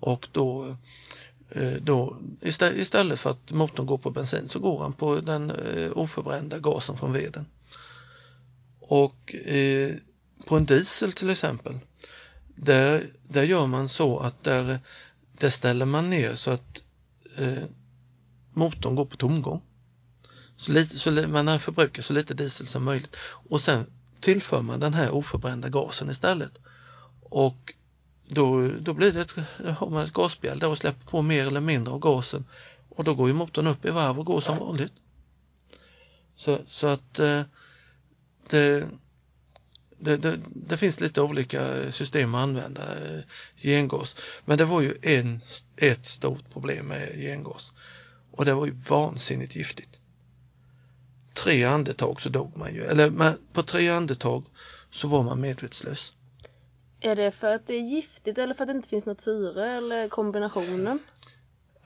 och 0.00 0.28
då, 0.32 0.76
Eh, 1.54 1.72
då 1.82 2.16
istället 2.40 3.20
för 3.20 3.30
att 3.30 3.50
motorn 3.50 3.86
går 3.86 3.98
på 3.98 4.10
bensin 4.10 4.48
så 4.48 4.58
går 4.58 4.82
han 4.82 4.92
på 4.92 5.20
den 5.20 5.50
eh, 5.50 5.90
oförbrända 5.94 6.58
gasen 6.58 6.96
från 6.96 7.12
veden. 7.12 7.46
Och 8.80 9.34
eh, 9.34 9.94
på 10.46 10.56
en 10.56 10.66
diesel 10.66 11.12
till 11.12 11.30
exempel, 11.30 11.78
där, 12.56 13.06
där 13.28 13.42
gör 13.42 13.66
man 13.66 13.88
så 13.88 14.18
att 14.18 14.44
där, 14.44 14.80
där 15.38 15.50
ställer 15.50 15.86
man 15.86 16.10
ner 16.10 16.34
så 16.34 16.50
att 16.50 16.82
eh, 17.36 17.64
motorn 18.52 18.94
går 18.94 19.04
på 19.04 19.16
tomgång. 19.16 19.62
Så, 20.56 20.72
lite, 20.72 20.98
så 20.98 21.10
man 21.10 21.60
förbrukar 21.60 22.02
så 22.02 22.12
lite 22.12 22.34
diesel 22.34 22.66
som 22.66 22.84
möjligt 22.84 23.16
och 23.48 23.60
sen 23.60 23.86
tillför 24.20 24.62
man 24.62 24.80
den 24.80 24.94
här 24.94 25.10
oförbrända 25.10 25.68
gasen 25.68 26.10
istället. 26.10 26.52
Och 27.22 27.74
då, 28.34 28.68
då 28.68 28.94
blir 28.94 29.12
det 29.12 29.20
ett, 29.20 29.34
har 29.76 29.90
man 29.90 30.04
ett 30.04 30.12
gasspjäll 30.12 30.58
där 30.58 30.70
och 30.70 30.78
släpper 30.78 31.10
på 31.10 31.22
mer 31.22 31.46
eller 31.46 31.60
mindre 31.60 31.94
av 31.94 32.00
gasen 32.00 32.44
och 32.88 33.04
då 33.04 33.14
går 33.14 33.28
ju 33.28 33.34
motorn 33.34 33.66
upp 33.66 33.84
i 33.84 33.90
varv 33.90 34.18
och 34.18 34.26
går 34.26 34.40
som 34.40 34.58
vanligt. 34.58 34.92
Så, 36.36 36.58
så 36.68 36.86
att 36.86 37.18
eh, 37.18 37.42
det, 38.50 38.88
det, 39.98 40.16
det, 40.16 40.38
det, 40.54 40.76
finns 40.76 41.00
lite 41.00 41.22
olika 41.22 41.92
system 41.92 42.34
att 42.34 42.42
använda 42.42 42.82
eh, 42.82 43.20
gengas. 43.56 44.16
Men 44.44 44.58
det 44.58 44.64
var 44.64 44.80
ju 44.80 44.94
en, 45.02 45.40
ett 45.76 46.06
stort 46.06 46.50
problem 46.52 46.86
med 46.86 47.12
gengas 47.16 47.72
och 48.32 48.44
det 48.44 48.54
var 48.54 48.66
ju 48.66 48.72
vansinnigt 48.88 49.56
giftigt. 49.56 50.00
Tre 51.34 51.64
andetag 51.64 52.20
så 52.20 52.28
dog 52.28 52.56
man 52.56 52.74
ju, 52.74 52.82
eller 52.82 53.34
på 53.52 53.62
tre 53.62 53.88
andetag 53.88 54.44
så 54.90 55.08
var 55.08 55.22
man 55.22 55.40
medvetslös. 55.40 56.12
Är 57.04 57.16
det 57.16 57.30
för 57.30 57.54
att 57.54 57.66
det 57.66 57.74
är 57.74 57.80
giftigt 57.80 58.38
eller 58.38 58.54
för 58.54 58.64
att 58.64 58.68
det 58.68 58.76
inte 58.76 58.88
finns 58.88 59.06
något 59.06 59.20
syre 59.20 59.72
eller 59.72 60.08
kombinationen? 60.08 60.98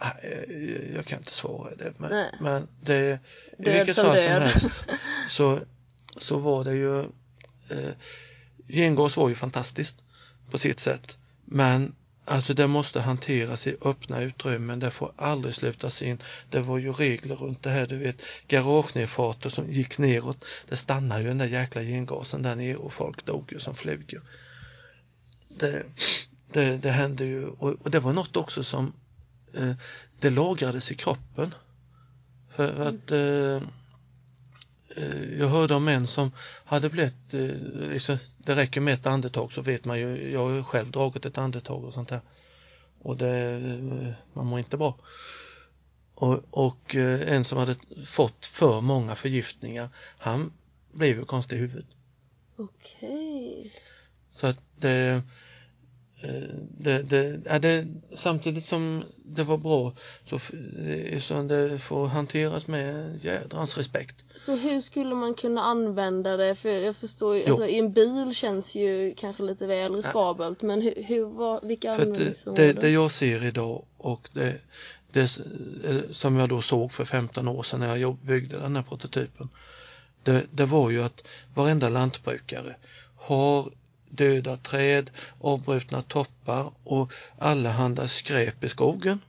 Eh, 0.00 0.94
jag 0.94 1.04
kan 1.04 1.18
inte 1.18 1.32
svara 1.32 1.74
det 1.74 1.92
men, 1.96 2.26
men 2.40 2.68
det, 2.80 3.18
i 3.58 3.70
vilket 3.70 3.96
fall 3.96 4.16
som 4.16 4.32
helst 4.32 4.84
så, 5.28 5.58
så 6.16 6.38
var 6.38 6.64
det 6.64 6.74
ju 6.74 7.00
eh, 7.70 7.92
gengas 8.68 9.16
var 9.16 9.28
ju 9.28 9.34
fantastiskt 9.34 9.96
på 10.50 10.58
sitt 10.58 10.80
sätt 10.80 11.16
men 11.44 11.94
alltså 12.24 12.54
det 12.54 12.66
måste 12.66 13.00
hanteras 13.00 13.66
i 13.66 13.76
öppna 13.82 14.22
utrymmen, 14.22 14.80
det 14.80 14.90
får 14.90 15.12
aldrig 15.16 15.54
slutas 15.54 16.02
in. 16.02 16.22
Det 16.50 16.60
var 16.60 16.78
ju 16.78 16.92
regler 16.92 17.36
runt 17.36 17.62
det 17.62 17.70
här, 17.70 17.86
du 17.86 17.98
vet 17.98 18.22
garagenedfarter 18.48 19.50
som 19.50 19.70
gick 19.70 19.98
neråt, 19.98 20.44
det 20.68 20.76
stannade 20.76 21.20
ju 21.20 21.28
den 21.28 21.38
där 21.38 21.46
jäkla 21.46 21.82
gengasen 21.82 22.42
där 22.42 22.56
nere 22.56 22.76
och 22.76 22.92
folk 22.92 23.24
dog 23.24 23.52
ju 23.52 23.58
som 23.58 23.74
flugor. 23.74 24.22
Det, 25.58 25.82
det, 26.52 26.76
det 26.76 26.90
hände 26.90 27.24
ju 27.24 27.46
och, 27.46 27.76
och, 27.82 27.90
det 27.90 28.00
var 28.00 28.12
något 28.12 28.36
också 28.36 28.64
som 28.64 28.92
eh, 29.54 29.72
det 30.20 30.30
lagrades 30.30 30.92
i 30.92 30.94
kroppen. 30.94 31.54
För 32.50 32.88
att 32.88 33.10
eh, 33.10 33.68
Eh, 34.96 35.38
jag 35.38 35.48
hörde 35.48 35.74
om 35.74 35.88
en 35.88 36.06
som 36.06 36.32
hade 36.64 36.88
blivit, 36.88 37.34
eh, 37.34 37.90
liksom, 37.90 38.18
det 38.38 38.54
räcker 38.54 38.80
med 38.80 38.94
ett 38.94 39.06
andetag 39.06 39.52
så 39.52 39.60
vet 39.60 39.84
man 39.84 39.98
ju, 39.98 40.32
jag 40.32 40.46
har 40.46 40.54
ju 40.54 40.62
själv 40.62 40.90
dragit 40.90 41.26
ett 41.26 41.38
andetag 41.38 41.84
och 41.84 41.94
sånt 41.94 42.08
där. 42.08 42.20
Och 43.02 43.16
det, 43.16 43.50
eh, 43.50 44.12
man 44.32 44.46
mår 44.46 44.58
inte 44.58 44.76
bra. 44.76 44.96
Och, 46.14 46.40
och 46.50 46.94
en 46.94 47.44
som 47.44 47.58
hade 47.58 47.76
fått 48.06 48.46
för 48.46 48.80
många 48.80 49.14
förgiftningar, 49.14 49.88
han 50.18 50.52
blev 50.92 51.18
ju 51.18 51.24
konstig 51.24 51.56
i 51.56 51.58
huvudet. 51.58 51.86
Okej. 52.56 53.58
Okay. 53.58 53.70
Så 54.34 54.46
att 54.46 54.58
det, 54.76 54.90
Eh, 54.90 55.20
det, 56.78 57.02
det, 57.02 57.40
ja, 57.44 57.58
det, 57.58 57.86
samtidigt 58.14 58.64
som 58.64 59.02
det 59.24 59.44
var 59.44 59.58
bra 59.58 59.92
så, 60.24 60.38
så 61.20 61.42
det 61.42 61.78
får 61.78 62.06
hanteras 62.06 62.66
med 62.66 63.18
jädrans 63.22 63.78
respekt. 63.78 64.24
Så 64.36 64.56
hur 64.56 64.80
skulle 64.80 65.14
man 65.14 65.34
kunna 65.34 65.62
använda 65.62 66.36
det? 66.36 66.54
För 66.54 66.68
jag 66.68 66.96
förstår 66.96 67.36
ju, 67.36 67.44
alltså, 67.44 67.66
i 67.66 67.78
en 67.78 67.92
bil 67.92 68.34
känns 68.34 68.74
ju 68.74 69.14
kanske 69.16 69.42
lite 69.42 69.66
väl 69.66 69.94
riskabelt 69.94 70.58
ja. 70.60 70.66
men 70.66 70.82
hur, 70.82 71.02
hur 71.02 71.24
var, 71.24 71.60
vilka 71.62 71.92
användningsområden? 71.92 72.74
Det, 72.74 72.80
det 72.80 72.90
jag 72.90 73.12
ser 73.12 73.44
idag 73.44 73.84
och 73.98 74.28
det, 74.32 74.54
det 75.12 75.30
som 76.10 76.36
jag 76.36 76.48
då 76.48 76.62
såg 76.62 76.92
för 76.92 77.04
15 77.04 77.48
år 77.48 77.62
sedan 77.62 77.80
när 77.80 77.96
jag 77.96 78.16
byggde 78.16 78.58
den 78.58 78.76
här 78.76 78.82
prototypen 78.82 79.48
det, 80.26 80.46
det 80.50 80.64
var 80.64 80.90
ju 80.90 81.02
att 81.02 81.22
varenda 81.54 81.88
lantbrukare 81.88 82.76
har 83.16 83.70
döda 84.16 84.56
träd, 84.56 85.10
avbrutna 85.40 86.02
toppar 86.02 86.72
och 86.84 87.12
allehanda 87.38 88.08
skräp 88.08 88.64
i 88.64 88.68
skogen. 88.68 89.20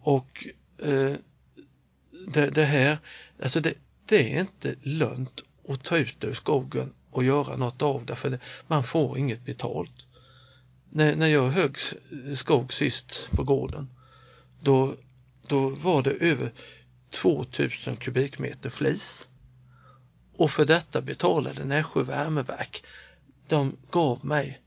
Och 0.00 0.46
eh, 0.82 1.12
det, 2.26 2.50
det, 2.50 2.64
här, 2.64 2.98
alltså 3.42 3.60
det, 3.60 3.74
det 4.04 4.34
är 4.34 4.40
inte 4.40 4.74
lönt 4.82 5.42
att 5.68 5.84
ta 5.84 5.96
ut 5.96 6.16
det 6.20 6.26
ur 6.26 6.34
skogen 6.34 6.94
och 7.10 7.24
göra 7.24 7.56
något 7.56 7.82
av 7.82 8.06
det 8.06 8.16
för 8.16 8.30
det, 8.30 8.38
man 8.66 8.84
får 8.84 9.18
inget 9.18 9.44
betalt. 9.44 10.06
När, 10.90 11.16
när 11.16 11.26
jag 11.26 11.48
högg 11.48 11.76
skog 12.36 12.72
sist 12.72 13.28
på 13.30 13.44
gården 13.44 13.90
då, 14.60 14.94
då 15.46 15.70
var 15.70 16.02
det 16.02 16.10
över 16.10 16.52
2000 17.10 17.96
kubikmeter 17.96 18.70
flis. 18.70 19.28
Och 20.36 20.50
för 20.50 20.64
detta 20.64 21.00
betalade 21.00 21.64
Nässjö 21.64 22.02
värmeverk 22.02 22.84
de 23.48 23.76
gav 23.90 24.24
mig 24.24 24.62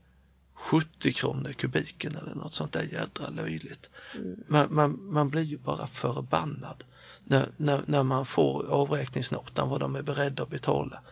70 0.54 1.12
kronor 1.12 1.52
kubiken 1.52 2.16
eller 2.16 2.34
något 2.34 2.54
sånt 2.54 2.72
där 2.72 2.82
jädra 2.82 3.28
löjligt. 3.28 3.90
Mm. 4.14 4.44
Man, 4.48 4.74
man, 4.74 5.12
man 5.12 5.30
blir 5.30 5.42
ju 5.42 5.58
bara 5.58 5.86
förbannad 5.86 6.84
när, 7.24 7.48
när, 7.56 7.82
när 7.86 8.02
man 8.02 8.26
får 8.26 8.68
avräkningsnotan 8.68 9.68
vad 9.68 9.80
de 9.80 9.96
är 9.96 10.02
beredda 10.02 10.42
att 10.42 10.50
betala. 10.50 11.02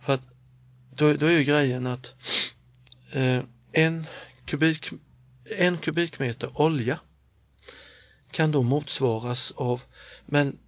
För 0.00 0.14
att 0.14 0.22
då, 0.94 1.12
då 1.12 1.26
är 1.26 1.38
ju 1.38 1.44
grejen 1.44 1.86
att 1.86 2.14
eh, 3.12 3.42
en, 3.72 4.06
kubik, 4.44 4.90
en 5.58 5.78
kubikmeter 5.78 6.60
olja 6.60 7.00
kan 8.30 8.50
då 8.50 8.62
motsvaras 8.62 9.52
av 9.56 9.82
men, 10.26 10.58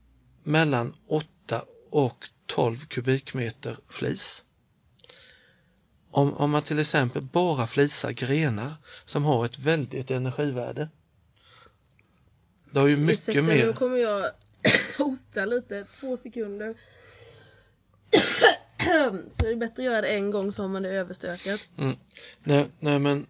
mellan 0.43 0.95
8 1.09 1.63
och 1.91 2.29
12 2.47 2.77
kubikmeter 2.77 3.77
flis. 3.89 4.45
Om, 6.11 6.35
om 6.35 6.51
man 6.51 6.63
till 6.63 6.79
exempel 6.79 7.23
bara 7.23 7.67
flisar 7.67 8.11
grenar 8.11 8.73
som 9.07 9.25
har 9.25 9.45
ett 9.45 9.59
väldigt 9.59 10.11
energivärde. 10.11 10.89
Det 12.71 12.81
har 12.81 12.89
ju 12.89 12.97
mycket 12.97 13.29
Ursäkta, 13.29 13.43
mer... 13.43 13.67
nu 13.67 13.73
kommer 13.73 13.97
jag 13.97 14.31
hosta 14.99 15.45
lite, 15.45 15.87
två 16.01 16.17
sekunder. 16.17 16.75
så 19.31 19.45
det 19.45 19.51
är 19.51 19.57
bättre 19.57 19.83
att 19.83 19.85
göra 19.85 20.01
det 20.01 20.09
en 20.09 20.31
gång 20.31 20.53
så 20.53 20.63
har 20.63 20.69
man 20.69 20.83
det 20.83 20.89
överstökat. 20.89 21.61
Mm. 21.79 21.97
Nej, 22.45 22.67
nej 22.79 22.99
men 22.99 23.27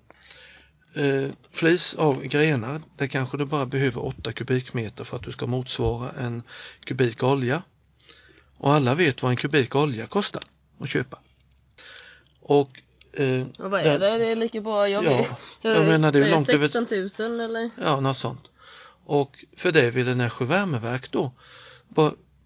eh, 0.95 1.31
flis 1.51 1.95
av 1.95 2.23
grenar, 2.23 2.81
det 2.97 3.09
kanske 3.09 3.37
du 3.37 3.45
bara 3.45 3.67
behöver 3.67 4.05
8 4.05 4.33
kubikmeter 4.33 5.05
för 5.05 5.17
att 5.17 5.23
du 5.23 5.33
ska 5.33 5.47
motsvara 5.47 6.11
en 6.11 6.43
kubik 6.85 7.23
olja. 7.23 7.63
Och 8.57 8.73
alla 8.73 8.95
vet 8.95 9.23
vad 9.23 9.31
en 9.31 9.37
kubik 9.37 9.75
olja 9.75 10.07
kostar 10.07 10.43
att 10.81 10.89
köpa. 10.89 11.19
Och, 12.51 12.81
eh, 13.13 13.47
och 13.59 13.71
vad 13.71 13.81
är 13.81 13.99
det? 13.99 14.19
Det 14.19 14.27
är 14.27 14.37
lika 14.37 14.61
bra. 14.61 14.89
Jag, 14.89 15.05
ja, 15.05 15.27
jag, 15.61 15.77
jag 15.77 15.87
menar 15.87 16.13
det 16.13 16.19
är, 16.19 16.27
är 16.27 16.31
långt 16.31 16.47
16 16.47 16.87
000 17.29 17.41
eller? 17.41 17.71
Ja, 17.81 18.01
något 18.01 18.17
sånt. 18.17 18.51
Och 19.05 19.45
för 19.57 19.73
det 19.73 19.91
ville 19.91 20.15
Nässjö 20.15 20.45
värmeverk 20.45 21.11
då 21.11 21.33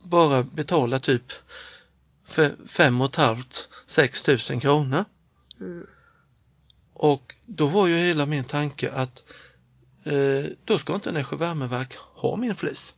bara 0.03 0.43
betala 0.43 0.99
typ 0.99 1.33
för 2.25 2.55
fem 2.67 3.01
och 3.01 3.07
ett 3.07 3.17
halvt, 3.17 3.69
sex 3.87 4.23
tusen 4.23 4.61
kronor. 4.61 5.05
Mm. 5.61 5.87
Och 6.95 7.35
då 7.47 7.67
var 7.67 7.87
ju 7.87 7.97
hela 7.97 8.27
min 8.27 8.45
tanke 8.45 8.91
att 8.93 9.25
eh, 10.05 10.51
då 10.65 10.79
ska 10.79 10.95
inte 10.95 11.13
Nässjö 11.13 11.37
värmeverk 11.37 11.97
ha 11.97 12.37
min 12.37 12.55
flis. 12.55 12.95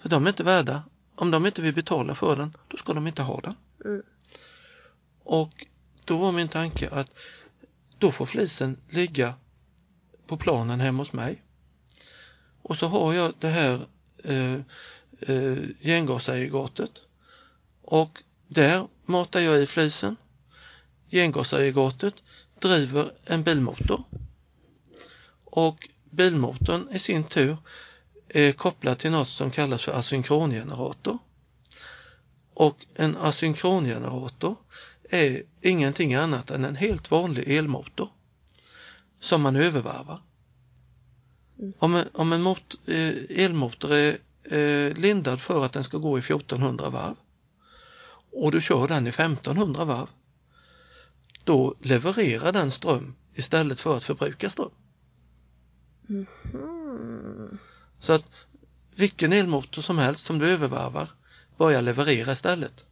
För 0.00 0.08
de 0.08 0.24
är 0.24 0.28
inte 0.28 0.44
värda, 0.44 0.82
om 1.16 1.30
de 1.30 1.46
inte 1.46 1.62
vill 1.62 1.74
betala 1.74 2.14
för 2.14 2.36
den, 2.36 2.56
då 2.68 2.76
ska 2.76 2.92
de 2.92 3.06
inte 3.06 3.22
ha 3.22 3.40
den. 3.40 3.54
Mm. 3.84 4.02
Och 5.26 5.66
då 6.04 6.16
var 6.16 6.32
min 6.32 6.48
tanke 6.48 6.88
att 6.88 7.08
då 7.98 8.12
får 8.12 8.26
flisen 8.26 8.80
ligga 8.90 9.34
på 10.26 10.36
planen 10.36 10.80
hemma 10.80 11.02
hos 11.02 11.12
mig. 11.12 11.42
Och 12.62 12.78
så 12.78 12.86
har 12.86 13.14
jag 13.14 13.32
det 13.38 13.48
här 13.48 13.80
eh, 14.24 14.54
eh, 15.20 15.58
gengasaggregatet 15.80 16.90
och 17.82 18.22
där 18.48 18.86
matar 19.04 19.40
jag 19.40 19.62
i 19.62 19.66
flisen. 19.66 20.16
Gengasaggregatet 21.10 22.14
driver 22.60 23.10
en 23.24 23.42
bilmotor 23.42 24.02
och 25.44 25.88
bilmotorn 26.10 26.88
i 26.92 26.98
sin 26.98 27.24
tur 27.24 27.56
är 28.28 28.52
kopplad 28.52 28.98
till 28.98 29.10
något 29.10 29.28
som 29.28 29.50
kallas 29.50 29.82
för 29.82 29.92
asynkrongenerator. 29.92 31.18
Och 32.54 32.86
en 32.94 33.16
asynkrongenerator 33.16 34.56
är 35.10 35.42
ingenting 35.60 36.14
annat 36.14 36.50
än 36.50 36.64
en 36.64 36.76
helt 36.76 37.10
vanlig 37.10 37.48
elmotor 37.48 38.08
som 39.20 39.42
man 39.42 39.56
övervarvar. 39.56 40.20
Mm. 41.58 41.72
Om 41.78 41.94
en, 41.94 42.08
om 42.12 42.32
en 42.32 42.42
mot, 42.42 42.74
eh, 42.86 43.44
elmotor 43.44 43.92
är 43.94 44.16
eh, 44.50 44.94
lindad 44.96 45.40
för 45.40 45.64
att 45.64 45.72
den 45.72 45.84
ska 45.84 45.98
gå 45.98 46.18
i 46.18 46.20
1400 46.20 46.90
varv 46.90 47.16
och 48.32 48.52
du 48.52 48.60
kör 48.60 48.88
den 48.88 49.06
i 49.06 49.10
1500 49.10 49.84
varv, 49.84 50.10
då 51.44 51.74
levererar 51.80 52.52
den 52.52 52.70
ström 52.70 53.14
istället 53.34 53.80
för 53.80 53.96
att 53.96 54.04
förbruka 54.04 54.50
ström. 54.50 54.70
Mm. 56.08 57.58
Så 57.98 58.12
att 58.12 58.28
vilken 58.96 59.32
elmotor 59.32 59.82
som 59.82 59.98
helst 59.98 60.24
som 60.24 60.38
du 60.38 60.48
övervarvar 60.50 61.10
börjar 61.58 61.82
leverera 61.82 62.32
istället. 62.32 62.86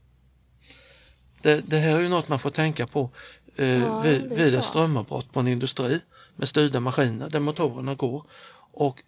Det, 1.45 1.71
det 1.71 1.79
här 1.79 1.97
är 1.97 2.01
ju 2.01 2.09
något 2.09 2.29
man 2.29 2.39
får 2.39 2.51
tänka 2.51 2.87
på 2.87 3.11
eh, 3.57 3.83
Ja, 3.83 4.01
vid, 4.01 4.33
vid 4.33 4.55
ett 4.55 4.65
strömavbrott 4.65 5.33
på 5.33 5.41
en 5.41 5.49
industri 5.49 6.01
med 6.37 6.49
styrda 6.49 6.81
maskiner 6.81 7.31
där 7.31 7.41
motorerna 7.41 7.95
går 7.95 8.25
och 8.73 9.03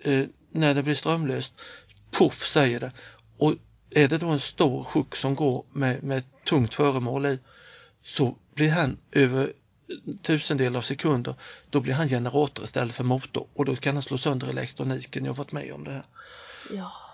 eh, 0.00 0.24
när 0.50 0.74
det 0.74 0.82
blir 0.82 0.94
strömlöst, 0.94 1.54
puff 2.10 2.46
säger 2.46 2.80
det. 2.80 2.92
Och 3.38 3.54
är 3.90 4.08
det 4.08 4.18
då 4.18 4.28
en 4.28 4.40
stor 4.40 4.84
sjuck 4.84 5.16
som 5.16 5.34
går 5.34 5.64
med, 5.72 6.02
med 6.02 6.18
ett 6.18 6.44
tungt 6.48 6.74
föremål 6.74 7.26
i 7.26 7.38
så 8.04 8.36
blir 8.54 8.70
han 8.70 8.96
över 9.12 9.52
tusendel 10.22 10.76
av 10.76 10.82
sekunder, 10.82 11.34
då 11.70 11.80
blir 11.80 11.94
han 11.94 12.08
generator 12.08 12.64
istället 12.64 12.94
för 12.94 13.04
motor 13.04 13.46
och 13.54 13.64
då 13.64 13.76
kan 13.76 13.94
han 13.94 14.02
slå 14.02 14.18
sönder 14.18 14.48
elektroniken. 14.48 15.24
Jag 15.24 15.32
har 15.32 15.36
varit 15.36 15.52
med 15.52 15.72
om 15.72 15.84
det 15.84 15.92
här. 15.92 16.04
Jaha. 16.70 17.09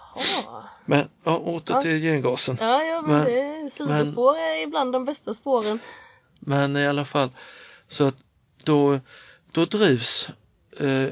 Men 0.85 1.09
ja, 1.25 1.37
åter 1.39 1.75
Ja. 1.75 1.83
till 1.83 2.01
gengasen. 2.03 2.57
Ja, 2.61 2.83
ja 2.85 3.03
men, 3.03 3.11
Men- 3.11 3.25
det, 3.65 3.71
sidospår 3.71 4.37
är 4.39 4.63
ibland 4.63 4.93
de 4.93 5.05
bästa 5.05 5.35
spåren. 5.35 5.79
Men 6.41 6.77
i 6.77 6.87
alla 6.87 7.05
fall 7.05 7.31
så 7.89 8.05
att 8.05 8.17
då, 8.65 9.01
då 9.53 9.65
drivs 9.65 10.29
eh, 10.81 11.09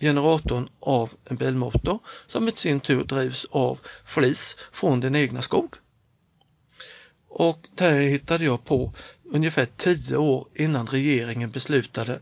generatorn 0.00 0.68
av 0.80 1.12
en 1.24 1.36
bilmotor 1.36 1.98
som 2.26 2.48
i 2.48 2.52
sin 2.52 2.80
tur 2.80 3.04
drivs 3.04 3.46
av 3.50 3.80
flis 4.04 4.56
från 4.72 5.00
din 5.00 5.16
egna 5.16 5.42
skog. 5.42 5.74
Och 7.28 7.66
det 7.74 7.84
här 7.84 8.00
hittade 8.00 8.44
jag 8.44 8.64
på 8.64 8.92
ungefär 9.24 9.68
tio 9.76 10.16
år 10.16 10.46
innan 10.54 10.86
regeringen 10.86 11.50
beslutade 11.50 12.20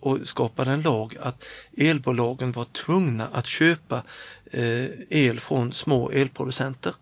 och, 0.00 0.18
skapade 0.28 0.70
en 0.70 0.82
lag 0.82 1.16
att 1.20 1.44
elbolagen 1.76 2.52
var 2.52 2.64
tvungna 2.64 3.26
att 3.32 3.46
köpa 3.46 4.02
eh, 4.44 4.84
el 5.08 5.40
från 5.40 5.72
små 5.72 6.10
elproducenter. 6.10 6.94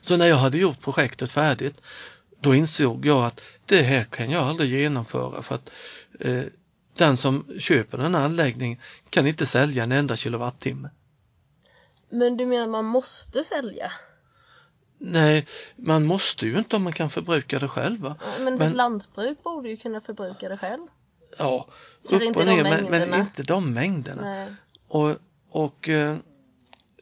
Så 0.00 0.16
när 0.16 0.26
jag 0.26 0.36
hade 0.36 0.58
gjort 0.58 0.80
projektet 0.80 1.32
färdigt 1.32 1.82
då 2.40 2.54
insåg 2.54 3.06
jag 3.06 3.24
att 3.24 3.40
det 3.66 3.82
här 3.82 4.04
kan 4.04 4.30
jag 4.30 4.44
aldrig 4.44 4.70
genomföra 4.70 5.42
för 5.42 5.54
att 5.54 5.70
eh, 6.20 6.42
den 6.96 7.16
som 7.16 7.46
köper 7.58 7.98
den 7.98 8.14
här 8.14 8.24
anläggningen 8.24 8.80
kan 9.10 9.26
inte 9.26 9.46
sälja 9.46 9.82
en 9.82 9.92
enda 9.92 10.16
kilowattimme. 10.16 10.90
Men 12.10 12.36
du 12.36 12.46
menar 12.46 12.66
man 12.66 12.84
måste 12.84 13.44
sälja? 13.44 13.92
Nej, 14.98 15.46
man 15.76 16.04
måste 16.04 16.46
ju 16.46 16.58
inte 16.58 16.76
om 16.76 16.82
man 16.82 16.92
kan 16.92 17.10
förbruka 17.10 17.58
det 17.58 17.68
själv. 17.68 18.00
Va? 18.00 18.16
Men, 18.38 18.54
Men- 18.54 18.68
ett 18.68 18.76
lantbruk 18.76 19.42
borde 19.42 19.68
ju 19.68 19.76
kunna 19.76 20.00
förbruka 20.00 20.48
det 20.48 20.56
själv. 20.56 20.86
Ja, 21.38 21.68
Kanske 22.08 22.30
upp 22.30 22.36
och 22.36 22.46
ner, 22.46 22.62
men, 22.62 22.84
men 22.84 23.20
inte 23.20 23.42
de 23.42 23.72
mängderna. 23.72 24.22
Nej. 24.22 24.54
Och, 24.88 25.16
och 25.50 25.88
eh, 25.88 26.16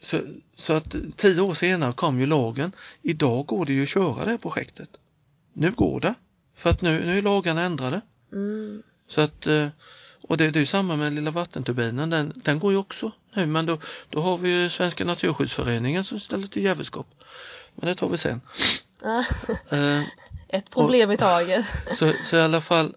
så, 0.00 0.20
så 0.56 0.72
att 0.72 0.94
tio 1.16 1.40
år 1.40 1.54
senare 1.54 1.92
kom 1.92 2.20
ju 2.20 2.26
lagen. 2.26 2.72
Idag 3.02 3.46
går 3.46 3.66
det 3.66 3.72
ju 3.72 3.82
att 3.82 3.88
köra 3.88 4.24
det 4.24 4.30
här 4.30 4.38
projektet. 4.38 4.88
Nu 5.52 5.70
går 5.70 6.00
det. 6.00 6.14
För 6.54 6.70
att 6.70 6.82
nu, 6.82 7.04
nu 7.06 7.18
är 7.18 7.22
lagarna 7.22 7.62
ändrade. 7.62 8.00
Mm. 8.32 8.82
Så 9.08 9.20
att, 9.20 9.46
eh, 9.46 9.68
och 10.28 10.36
det, 10.36 10.50
det 10.50 10.58
är 10.58 10.60
ju 10.60 10.66
samma 10.66 10.96
med 10.96 11.12
lilla 11.12 11.30
vattenturbinen, 11.30 12.10
den, 12.10 12.32
den 12.36 12.58
går 12.58 12.72
ju 12.72 12.78
också 12.78 13.12
nu 13.34 13.46
men 13.46 13.66
då, 13.66 13.78
då 14.10 14.20
har 14.20 14.38
vi 14.38 14.62
ju 14.62 14.70
Svenska 14.70 15.04
Naturskyddsföreningen 15.04 16.04
som 16.04 16.20
ställer 16.20 16.46
till 16.46 16.62
jävelskap. 16.62 17.06
Men 17.74 17.88
det 17.88 17.94
tar 17.94 18.08
vi 18.08 18.18
sen. 18.18 18.40
Eh, 19.04 20.02
Ett 20.48 20.70
problem 20.70 21.10
i 21.10 21.16
taget. 21.16 21.66
så, 21.94 22.12
så 22.24 22.36
i 22.36 22.40
alla 22.40 22.60
fall, 22.60 22.94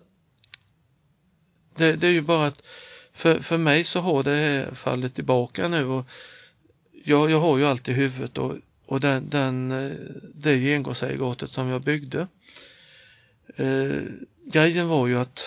det, 1.75 1.95
det 1.95 2.07
är 2.07 2.11
ju 2.11 2.21
bara 2.21 2.47
att 2.47 2.61
för, 3.13 3.35
för 3.35 3.57
mig 3.57 3.83
så 3.83 3.99
har 3.99 4.23
det 4.23 4.35
här 4.35 4.75
fallit 4.75 5.15
tillbaka 5.15 5.67
nu 5.67 5.85
och 5.85 6.05
jag, 7.05 7.31
jag 7.31 7.39
har 7.39 7.57
ju 7.57 7.65
allt 7.65 7.89
i 7.89 7.93
huvudet 7.93 8.37
och, 8.37 8.55
och 8.85 8.99
den, 8.99 9.29
den, 9.29 9.71
eh, 9.71 9.91
det 10.33 10.59
gengasaggregatet 10.59 11.51
som 11.51 11.69
jag 11.69 11.81
byggde. 11.81 12.27
Eh, 13.55 14.01
grejen 14.45 14.87
var 14.87 15.07
ju 15.07 15.17
att 15.17 15.43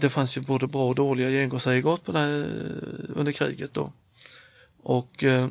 det 0.00 0.10
fanns 0.10 0.36
ju 0.36 0.40
både 0.40 0.66
bra 0.66 0.88
och 0.88 0.94
dåliga 0.94 1.28
gengasaggregat 1.28 2.04
på 2.04 2.12
här, 2.12 2.40
eh, 2.40 3.18
under 3.20 3.32
kriget 3.32 3.74
då. 3.74 3.92
Och 4.82 5.24
eh, 5.24 5.44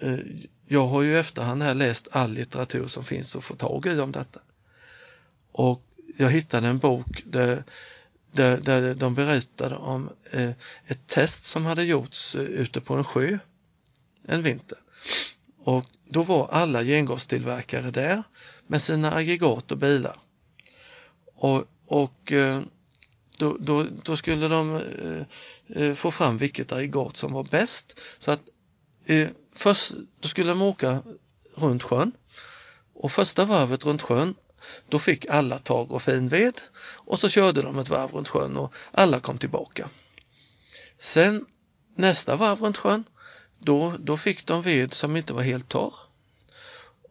eh, 0.00 0.18
jag 0.66 0.86
har 0.86 1.02
ju 1.02 1.10
i 1.12 1.18
efterhand 1.18 1.62
här 1.62 1.74
läst 1.74 2.08
all 2.12 2.32
litteratur 2.32 2.86
som 2.86 3.04
finns 3.04 3.36
att 3.36 3.44
få 3.44 3.54
tag 3.54 3.86
i 3.86 4.00
om 4.00 4.12
detta. 4.12 4.40
Och 5.52 5.82
jag 6.16 6.30
hittade 6.30 6.68
en 6.68 6.78
bok 6.78 7.22
där, 7.26 7.64
där, 8.32 8.56
där 8.56 8.94
de 8.94 9.14
berättade 9.14 9.76
om 9.76 10.10
eh, 10.30 10.50
ett 10.86 11.06
test 11.06 11.44
som 11.44 11.64
hade 11.64 11.84
gjorts 11.84 12.34
eh, 12.34 12.42
ute 12.42 12.80
på 12.80 12.94
en 12.94 13.04
sjö 13.04 13.38
en 14.28 14.42
vinter. 14.42 14.78
Och 15.58 15.84
då 16.08 16.22
var 16.22 16.48
alla 16.48 16.82
gengastillverkare 16.82 17.90
där 17.90 18.22
med 18.66 18.82
sina 18.82 19.12
aggregat 19.14 19.72
och 19.72 19.78
bilar. 19.78 20.16
Och, 21.34 21.64
och 21.86 22.32
eh, 22.32 22.60
då, 23.36 23.56
då, 23.60 23.86
då 24.02 24.16
skulle 24.16 24.48
de 24.48 24.76
eh, 24.76 25.82
eh, 25.82 25.94
få 25.94 26.10
fram 26.10 26.38
vilket 26.38 26.72
aggregat 26.72 27.16
som 27.16 27.32
var 27.32 27.44
bäst. 27.44 28.00
Så 28.18 28.30
att 28.30 28.42
eh, 29.06 29.28
först, 29.54 29.92
då 30.20 30.28
skulle 30.28 30.48
de 30.48 30.62
åka 30.62 31.02
runt 31.54 31.82
sjön 31.82 32.12
och 32.94 33.12
första 33.12 33.44
varvet 33.44 33.84
runt 33.84 34.02
sjön 34.02 34.34
då 34.88 34.98
fick 34.98 35.26
alla 35.26 35.58
tag 35.58 35.92
och 35.92 36.02
fin 36.02 36.28
ved 36.28 36.60
och 36.96 37.20
så 37.20 37.28
körde 37.28 37.62
de 37.62 37.78
ett 37.78 37.88
varv 37.88 38.10
runt 38.12 38.28
sjön 38.28 38.56
och 38.56 38.74
alla 38.92 39.20
kom 39.20 39.38
tillbaka. 39.38 39.88
Sen 40.98 41.46
nästa 41.96 42.36
varv 42.36 42.60
runt 42.60 42.76
sjön, 42.76 43.04
då, 43.58 43.96
då 43.98 44.16
fick 44.16 44.46
de 44.46 44.62
ved 44.62 44.94
som 44.94 45.16
inte 45.16 45.32
var 45.32 45.42
helt 45.42 45.68
torr. 45.68 45.94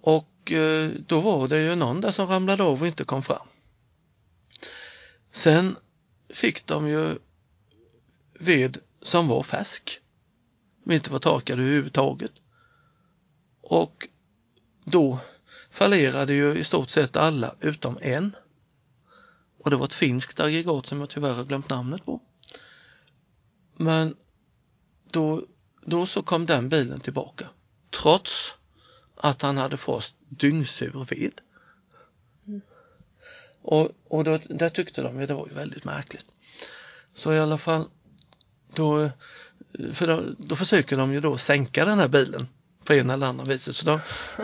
Och 0.02 0.52
eh, 0.52 0.90
då 1.08 1.22
var 1.22 1.48
det 1.48 1.62
ju 1.62 1.76
någon 1.76 2.02
där 2.02 2.12
som 2.12 2.28
ramlade 2.28 2.64
av 2.64 2.82
och 2.82 2.88
inte 2.88 3.04
kom 3.04 3.24
fram. 3.24 3.48
Sen 5.32 5.76
fick 6.34 6.66
de 6.68 6.88
ju 6.88 7.16
ved 8.40 8.78
som 9.02 9.28
var 9.28 9.44
färsk, 9.44 10.00
som 10.84 10.92
inte 10.92 11.12
var 11.12 11.20
torkad 11.20 11.60
överhuvudtaget. 11.60 12.32
Och 13.62 14.08
då 14.86 15.20
fallerade 15.72 16.34
ju 16.34 16.58
i 16.58 16.64
stort 16.64 16.90
sett 16.90 17.16
alla 17.16 17.56
utom 17.60 17.98
en. 18.02 18.36
Och 19.64 19.70
det 19.70 19.76
var 19.76 19.86
ett 19.86 19.94
finskt 19.94 20.40
aggregat 20.40 20.86
som 20.86 21.00
jag 21.00 21.10
tyvärr 21.10 21.34
har 21.34 21.44
glömt 21.44 21.70
namnet 21.70 22.06
på. 22.06 22.22
Men 23.78 24.16
då, 25.12 25.42
då 25.86 26.06
så 26.06 26.24
kom 26.24 26.46
den 26.46 26.70
bilen 26.70 27.00
tillbaka. 27.00 27.50
Trots 28.02 28.54
att 29.16 29.42
han 29.42 29.58
hade 29.58 29.78
fått 29.78 30.14
dyngsur 30.30 31.08
ved. 31.10 31.42
Och, 33.62 33.90
och 34.08 34.24
då, 34.24 34.40
där 34.50 34.70
tyckte 34.70 35.02
de 35.02 35.22
att 35.22 35.28
det 35.28 35.34
var 35.34 35.48
ju 35.48 35.54
väldigt 35.54 35.86
märkligt. 35.86 36.26
Så 37.14 37.34
i 37.34 37.40
alla 37.40 37.58
fall, 37.58 37.86
då, 38.76 39.10
för 39.94 40.08
då, 40.08 40.24
då 40.38 40.56
försöker 40.56 40.98
de 40.98 41.14
ju 41.14 41.20
då 41.20 41.38
sänka 41.38 41.86
den 41.86 42.00
här 42.00 42.08
bilen 42.08 42.48
på 42.92 43.00
en 43.00 43.10
eller 43.10 43.28
annan 43.28 43.46
viset. 43.50 43.76
Så 43.76 43.86
de, 43.86 44.00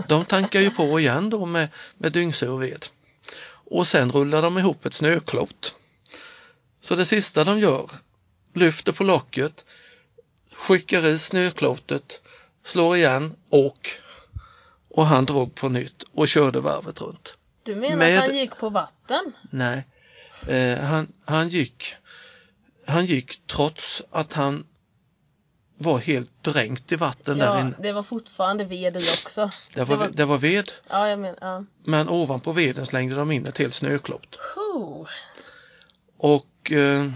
de 0.08 0.26
tankar 0.26 0.60
ju 0.60 0.70
på 0.70 1.00
igen 1.00 1.30
då 1.30 1.46
med, 1.46 1.68
med 1.98 2.12
dyngsur 2.12 2.58
ved. 2.58 2.86
Och 3.70 3.88
sen 3.88 4.12
rullar 4.12 4.42
de 4.42 4.58
ihop 4.58 4.86
ett 4.86 4.94
snöklot. 4.94 5.76
Så 6.82 6.96
det 6.96 7.06
sista 7.06 7.44
de 7.44 7.60
gör, 7.60 7.90
lyfter 8.54 8.92
på 8.92 9.04
locket, 9.04 9.66
skickar 10.54 11.06
i 11.06 11.20
snöklotet, 11.20 12.22
slår 12.66 12.96
igen 12.96 13.36
och 13.50 13.90
och 14.90 15.06
han 15.06 15.26
drog 15.26 15.56
på 15.56 15.70
nytt 15.70 16.04
och 16.14 16.28
körde 16.28 16.60
varvet 16.60 17.02
runt. 17.02 17.34
Du 17.64 17.76
menar 17.76 17.96
Med- 17.96 18.18
att 18.20 18.26
han 18.26 18.38
gick 18.38 18.58
på 18.58 18.70
vatten? 18.70 19.34
Nej, 19.52 19.88
eh, 20.48 20.78
han, 20.80 21.08
han 21.26 21.50
gick 21.50 21.96
han 22.88 23.06
gick 23.06 23.48
trots 23.48 24.02
att 24.12 24.34
han 24.34 24.66
var 25.78 25.98
helt 26.00 26.44
dränkt 26.44 26.92
i 26.92 26.96
vatten 26.96 27.38
där 27.38 27.46
Ja, 27.46 27.62
inne. 27.62 27.76
det 27.80 27.92
var 27.92 28.04
fortfarande 28.04 28.66
ved 28.66 28.98
i 28.98 29.00
också. 29.00 29.52
Det 29.74 29.84
var, 29.84 29.96
det 29.96 30.00
var- 30.00 30.10
det 30.10 30.26
var 30.26 30.38
ved, 30.38 30.72
Ja, 30.90 31.10
jag 31.10 31.20
menar, 31.20 31.38
ja. 31.42 31.64
men 31.84 32.10
ovanpå 32.10 32.52
veden 32.52 32.86
slängde 32.86 33.16
de 33.16 33.32
in 33.32 33.46
ett 33.48 33.58
helt 33.58 33.74
snöklot. 33.74 34.40
Oh. 34.56 35.08
Och 36.18 36.72
eh, 36.72 37.12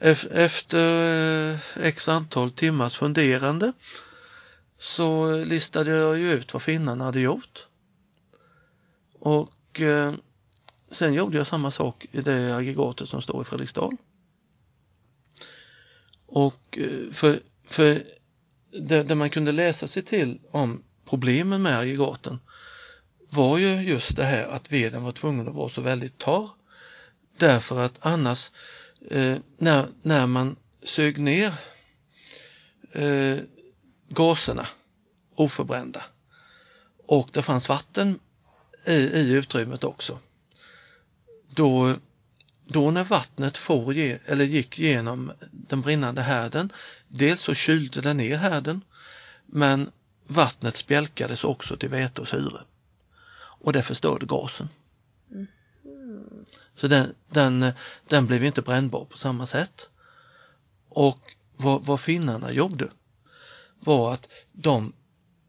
ef- 0.00 0.32
efter 0.32 1.50
eh, 1.52 1.58
x 1.86 2.08
antal 2.08 2.50
timmars 2.50 2.96
funderande 2.96 3.72
så 4.78 5.36
listade 5.36 5.90
jag 5.90 6.18
ju 6.18 6.32
ut 6.32 6.52
vad 6.52 6.62
finnarna 6.62 7.04
hade 7.04 7.20
gjort. 7.20 7.66
Och 9.20 9.80
eh, 9.80 10.12
sen 10.90 11.14
gjorde 11.14 11.38
jag 11.38 11.46
samma 11.46 11.70
sak 11.70 12.06
i 12.12 12.20
det 12.20 12.56
aggregatet 12.56 13.08
som 13.08 13.22
står 13.22 13.42
i 13.42 13.44
Fredriksdal. 13.44 13.96
Och 16.26 16.78
eh, 16.78 17.12
för, 17.12 17.40
för 17.70 18.02
det, 18.80 19.02
det 19.02 19.14
man 19.14 19.30
kunde 19.30 19.52
läsa 19.52 19.88
sig 19.88 20.02
till 20.02 20.38
om 20.50 20.82
problemen 21.04 21.62
med 21.62 21.78
aggregaten 21.78 22.38
var 23.30 23.58
ju 23.58 23.82
just 23.82 24.16
det 24.16 24.24
här 24.24 24.46
att 24.46 24.72
veden 24.72 25.02
var 25.02 25.12
tvungen 25.12 25.48
att 25.48 25.54
vara 25.54 25.68
så 25.68 25.80
väldigt 25.80 26.18
torr 26.18 26.50
Därför 27.40 27.80
att 27.80 27.98
annars 28.00 28.50
eh, 29.10 29.36
när, 29.56 29.86
när 30.02 30.26
man 30.26 30.56
sög 30.82 31.18
ner 31.18 31.52
eh, 32.92 33.38
gaserna 34.08 34.66
oförbrända 35.34 36.04
och 37.06 37.28
det 37.32 37.42
fanns 37.42 37.68
vatten 37.68 38.18
i, 38.86 38.92
i 38.92 39.32
utrymmet 39.32 39.84
också. 39.84 40.18
Då, 41.54 41.94
då 42.72 42.90
när 42.90 43.04
vattnet 43.04 43.56
for, 43.56 43.94
ge- 43.94 44.18
eller 44.26 44.44
gick 44.44 44.78
genom 44.78 45.32
den 45.50 45.80
brinnande 45.80 46.22
härden, 46.22 46.72
dels 47.08 47.40
så 47.40 47.54
kylde 47.54 48.00
det 48.00 48.14
ner 48.14 48.36
härden 48.36 48.80
men 49.46 49.90
vattnet 50.26 50.76
spjälkades 50.76 51.44
också 51.44 51.76
till 51.76 51.88
väte 51.88 52.20
och 52.20 52.28
syre 52.28 52.60
och 53.60 53.72
det 53.72 53.82
förstörde 53.82 54.26
gasen. 54.26 54.68
Så 56.76 56.88
den, 56.88 57.14
den, 57.28 57.72
den 58.08 58.26
blev 58.26 58.44
inte 58.44 58.62
brännbar 58.62 59.04
på 59.04 59.18
samma 59.18 59.46
sätt. 59.46 59.90
Och 60.88 61.18
vad, 61.56 61.84
vad 61.84 62.00
finnarna 62.00 62.52
gjorde 62.52 62.88
var 63.80 64.14
att 64.14 64.28
de, 64.52 64.92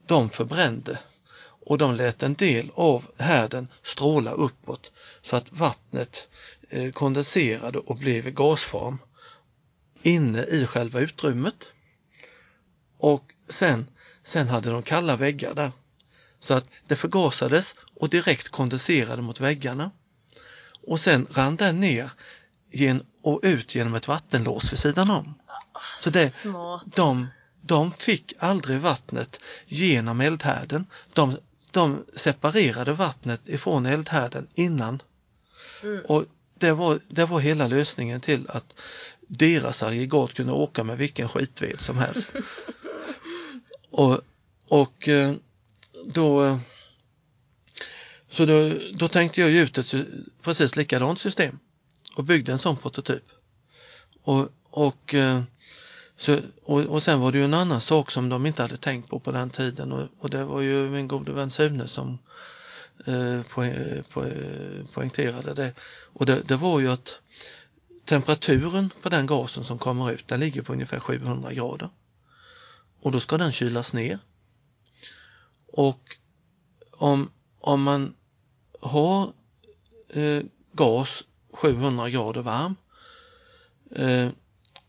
de 0.06 0.30
förbrände 0.30 1.00
och 1.44 1.78
de 1.78 1.96
lät 1.96 2.24
en 2.24 2.34
del 2.34 2.72
av 2.74 3.06
härden 3.18 3.68
stråla 3.84 4.32
uppåt 4.32 4.92
så 5.22 5.36
att 5.36 5.52
vattnet 5.52 6.30
kondenserade 6.94 7.80
och 7.80 7.98
blev 7.98 8.30
gasform 8.30 8.98
inne 10.02 10.44
i 10.44 10.66
själva 10.66 11.00
utrymmet. 11.00 11.68
Och 12.98 13.34
sen, 13.50 13.90
sen 14.24 14.48
hade 14.48 14.70
de 14.70 14.84
kalla 14.84 15.16
väggar 15.16 15.54
där 15.54 15.72
så 16.40 16.54
att 16.54 16.66
det 16.88 16.96
förgasades 16.96 17.76
och 17.96 18.10
direkt 18.10 18.50
kondenserade 18.50 19.22
mot 19.22 19.40
väggarna 19.40 19.92
och 20.88 21.00
sen 21.00 21.28
rann 21.32 21.56
den 21.56 21.80
ner 21.80 22.12
gen, 22.72 23.04
och 23.22 23.40
ut 23.44 23.76
genom 23.76 23.96
ett 23.96 24.08
vattenlås 24.08 24.74
vid 24.74 24.80
sidan 24.80 25.10
om. 25.12 25.34
Så 26.00 26.10
det, 26.10 26.44
de, 26.96 27.28
de 27.62 27.92
fick 27.92 28.34
aldrig 28.40 28.80
vattnet 28.80 29.40
genom 29.66 30.22
eldhärden. 30.22 30.86
De, 31.14 31.38
de 31.72 32.06
separerade 32.14 32.94
vattnet 32.94 33.50
ifrån 33.50 33.86
eldhärden 33.86 34.48
innan. 34.54 35.02
Mm. 35.84 36.06
Och 36.06 36.26
det 36.62 36.74
var, 36.74 37.00
det 37.10 37.26
var 37.26 37.40
hela 37.40 37.68
lösningen 37.68 38.22
till 38.22 38.46
att 38.50 38.80
deras 39.28 39.84
aggregat 39.84 40.34
kunde 40.34 40.54
åka 40.54 40.84
med 40.84 40.98
vilken 40.98 41.30
skitved 41.30 41.80
som 41.80 41.98
helst. 41.98 42.34
och, 43.92 44.20
och 44.68 45.08
eh, 45.08 45.34
då 46.06 46.60
så 48.30 48.46
då, 48.46 48.74
då 48.94 49.08
tänkte 49.08 49.42
jag 49.42 49.52
ut 49.52 49.78
ett 49.78 49.94
precis 50.42 50.76
likadant 50.76 51.20
system 51.20 51.60
och 52.16 52.24
byggde 52.24 52.52
en 52.52 52.60
sån 52.60 52.78
prototyp. 52.78 53.24
Och, 54.24 54.48
och, 54.64 55.14
eh, 55.14 55.42
så, 56.18 56.38
och, 56.64 56.82
och 56.82 57.04
sen 57.04 57.20
var 57.20 57.32
det 57.32 57.38
ju 57.38 57.44
en 57.44 57.54
annan 57.54 57.82
sak 57.82 58.12
som 58.12 58.30
de 58.30 58.46
inte 58.46 58.62
hade 58.62 58.78
tänkt 58.78 59.10
på 59.10 59.20
på 59.20 59.32
den 59.32 59.50
tiden 59.50 59.92
och, 59.92 60.08
och 60.20 60.30
det 60.30 60.46
var 60.46 60.62
ju 60.62 60.90
min 60.90 61.08
gode 61.08 61.32
vän 61.32 61.50
Sune 61.50 61.88
som 61.88 62.18
Eh, 63.06 63.40
eh, 63.40 64.04
poängterade 64.94 65.54
det. 65.54 65.74
Och 66.14 66.26
det, 66.26 66.42
det 66.48 66.56
var 66.56 66.80
ju 66.80 66.92
att 66.92 67.22
temperaturen 68.06 68.90
på 69.02 69.10
den 69.10 69.26
gasen 69.26 69.64
som 69.64 69.80
kommer 69.80 70.12
ut 70.12 70.28
den 70.28 70.40
ligger 70.40 70.62
på 70.62 70.74
ungefär 70.74 71.00
700 71.00 71.54
grader. 71.54 71.90
Och 73.02 73.12
då 73.12 73.20
ska 73.20 73.38
den 73.38 73.52
kylas 73.52 73.94
ner. 73.94 74.20
Och 75.68 76.18
om, 76.98 77.32
om 77.60 77.84
man 77.84 78.16
har 78.82 79.34
eh, 80.10 80.44
gas 80.74 81.24
700 81.54 82.10
grader 82.10 82.42
varm 82.42 82.76
eh, 83.96 84.30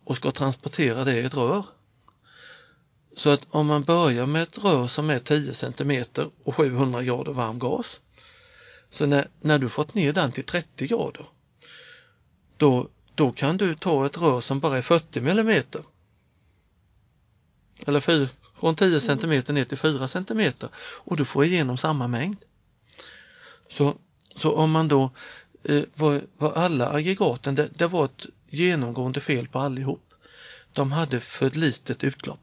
och 0.04 0.16
ska 0.16 0.30
transportera 0.30 1.04
det 1.04 1.20
i 1.20 1.24
ett 1.24 1.34
rör. 1.34 1.64
Så 3.16 3.30
att 3.30 3.46
om 3.50 3.66
man 3.66 3.82
börjar 3.82 4.26
med 4.26 4.42
ett 4.42 4.64
rör 4.64 4.86
som 4.86 5.10
är 5.10 5.18
10 5.18 5.54
cm 5.54 6.04
och 6.44 6.54
700 6.54 7.02
grader 7.02 7.32
varm 7.32 7.58
gas. 7.58 8.00
Så 8.90 9.06
när, 9.06 9.26
när 9.40 9.58
du 9.58 9.68
fått 9.68 9.94
ner 9.94 10.12
den 10.12 10.32
till 10.32 10.44
30 10.44 10.86
grader 10.86 11.26
då, 12.56 12.88
då 13.14 13.32
kan 13.32 13.56
du 13.56 13.74
ta 13.74 14.06
ett 14.06 14.18
rör 14.18 14.40
som 14.40 14.60
bara 14.60 14.78
är 14.78 14.82
40 14.82 15.18
mm. 15.18 15.62
Eller 17.86 18.00
fyr, 18.00 18.28
från 18.60 18.76
10 18.76 19.00
cm 19.00 19.30
ner 19.30 19.64
till 19.64 19.78
4 19.78 20.08
cm 20.08 20.52
och 21.04 21.16
du 21.16 21.24
får 21.24 21.44
igenom 21.44 21.76
samma 21.76 22.08
mängd. 22.08 22.36
Så, 23.68 23.94
så 24.36 24.54
om 24.54 24.70
man 24.70 24.88
då 24.88 25.10
eh, 25.64 25.82
var, 25.94 26.20
var 26.36 26.52
alla 26.52 26.90
aggregaten, 26.90 27.54
det, 27.54 27.68
det 27.74 27.86
var 27.86 28.04
ett 28.04 28.26
genomgående 28.50 29.20
fel 29.20 29.48
på 29.48 29.58
allihop. 29.58 30.14
De 30.72 30.92
hade 30.92 31.20
för 31.20 31.50
litet 31.50 32.04
utlopp. 32.04 32.41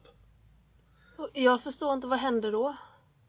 Jag 1.34 1.64
förstår 1.64 1.94
inte, 1.94 2.08
vad 2.08 2.20
hände 2.20 2.52
då? 2.52 2.76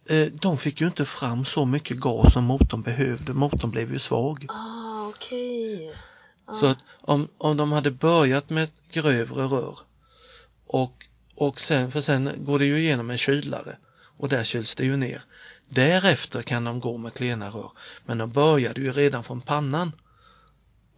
Eh, 0.09 0.26
de 0.26 0.59
fick 0.59 0.80
ju 0.80 0.86
inte 0.86 1.05
fram 1.05 1.44
så 1.44 1.64
mycket 1.64 1.96
gas 1.96 2.32
som 2.32 2.44
motorn 2.44 2.82
behövde. 2.82 3.32
Motorn 3.32 3.70
blev 3.70 3.92
ju 3.92 3.98
svag. 3.98 4.46
Ah, 4.48 5.07
okej. 5.09 5.94
Ah. 6.44 6.55
Så 6.55 6.66
att 6.66 6.78
om, 7.01 7.28
om 7.38 7.57
de 7.57 7.72
hade 7.72 7.90
börjat 7.90 8.51
med 8.51 8.64
ett 8.64 8.88
grövre 8.90 9.44
rör 9.44 9.78
och, 10.66 10.94
och 11.34 11.61
sen, 11.61 11.90
för 11.90 12.01
sen 12.01 12.30
går 12.38 12.59
det 12.59 12.64
ju 12.64 12.78
igenom 12.78 13.11
en 13.11 13.18
kylare 13.18 13.76
och 14.16 14.28
där 14.28 14.44
kyls 14.44 14.74
det 14.74 14.84
ju 14.84 14.96
ner. 14.96 15.22
Därefter 15.68 16.42
kan 16.42 16.64
de 16.64 16.80
gå 16.80 16.96
med 16.96 17.14
klena 17.14 17.51
rör. 17.51 17.70
Men 18.07 18.18
de 18.18 18.30
började 18.32 18.80
ju 18.80 18.92
redan 18.92 19.24
från 19.24 19.40
pannan 19.40 19.92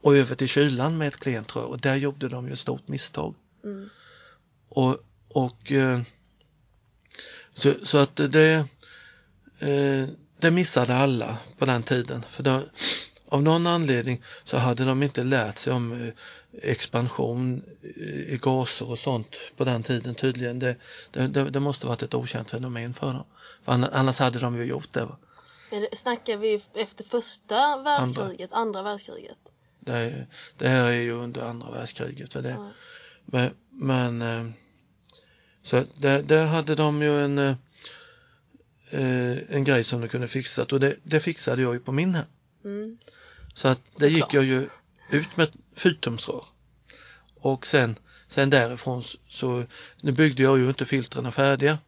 och 0.02 0.16
över 0.16 0.34
till 0.34 0.48
kylan 0.48 0.98
med 0.98 1.08
ett 1.08 1.16
klent 1.16 1.56
rör 1.56 1.64
och 1.64 1.80
där 1.80 1.96
gjorde 1.96 2.28
de 2.28 2.46
ju 2.46 2.52
ett 2.52 2.58
stort 2.58 2.88
misstag. 2.88 3.34
Mm. 3.64 3.90
Och, 4.68 4.98
och 5.28 5.72
eh, 5.72 6.00
så, 7.54 7.72
så 7.82 7.98
att 7.98 8.16
det, 8.16 8.64
eh, 9.58 10.08
det 10.40 10.50
missade 10.50 10.94
alla 10.96 11.36
på 11.58 11.66
den 11.66 11.82
tiden. 11.82 12.22
För 12.28 12.42
då, 12.42 12.62
av 13.28 13.42
någon 13.42 13.66
anledning 13.66 14.22
så 14.44 14.56
hade 14.56 14.84
de 14.84 15.02
inte 15.02 15.24
lärt 15.24 15.58
sig 15.58 15.72
om 15.72 15.92
eh, 16.06 16.12
expansion 16.70 17.62
i 18.28 18.38
gaser 18.42 18.90
och 18.90 18.98
sånt 18.98 19.36
på 19.56 19.64
den 19.64 19.82
tiden 19.82 20.14
tydligen. 20.14 20.58
Det, 20.58 20.76
det, 21.10 21.26
det, 21.28 21.50
det 21.50 21.60
måste 21.60 21.86
varit 21.86 22.02
ett 22.02 22.14
okänt 22.14 22.50
fenomen 22.50 22.94
för 22.94 23.12
dem. 23.12 23.24
För 23.62 23.72
anna- 23.72 23.90
annars 23.92 24.18
hade 24.18 24.38
de 24.38 24.56
ju 24.56 24.64
gjort 24.64 24.92
det. 24.92 25.04
Va? 25.04 25.16
Det- 25.70 25.96
snackar 25.98 26.36
vi 26.36 26.60
efter 26.74 27.04
första 27.04 27.76
världskriget, 27.82 28.52
andra, 28.52 28.82
världskriget? 28.82 29.38
Det, 29.80 30.26
det 30.58 30.68
här 30.68 30.84
är 30.84 31.00
ju 31.00 31.12
under 31.12 31.42
andra 31.42 31.70
världskriget. 31.70 32.32
För 32.32 32.42
det, 32.42 32.50
Ja. 32.50 32.70
Men, 33.24 33.50
men 33.70 34.22
eh, 34.22 34.52
så 35.62 35.84
där, 35.94 36.22
där 36.22 36.46
hade 36.46 36.74
de 36.74 37.02
ju 37.02 37.24
en, 37.24 37.38
eh, 37.38 37.56
en 39.48 39.64
grej 39.64 39.84
som 39.84 40.00
de 40.00 40.08
kunde 40.08 40.28
fixa 40.28 40.64
och 40.64 40.80
det, 40.80 40.96
det 41.02 41.20
fixade 41.20 41.62
jag 41.62 41.74
ju 41.74 41.80
på 41.80 41.92
min 41.92 42.14
här. 42.14 42.26
Mm. 42.64 42.98
Så 43.54 43.68
att 43.68 43.80
det 43.96 44.08
gick 44.08 44.34
jag 44.34 44.44
ju 44.44 44.68
ut 45.10 45.36
med 45.36 45.48
fyrtumsrör. 45.76 46.44
Och 47.34 47.66
sen, 47.66 47.98
sen 48.28 48.50
därifrån 48.50 49.02
så, 49.04 49.18
så, 49.28 49.64
nu 50.00 50.12
byggde 50.12 50.42
jag 50.42 50.58
ju 50.58 50.68
inte 50.68 50.84
filtrerna 50.84 51.32
färdiga. 51.32 51.78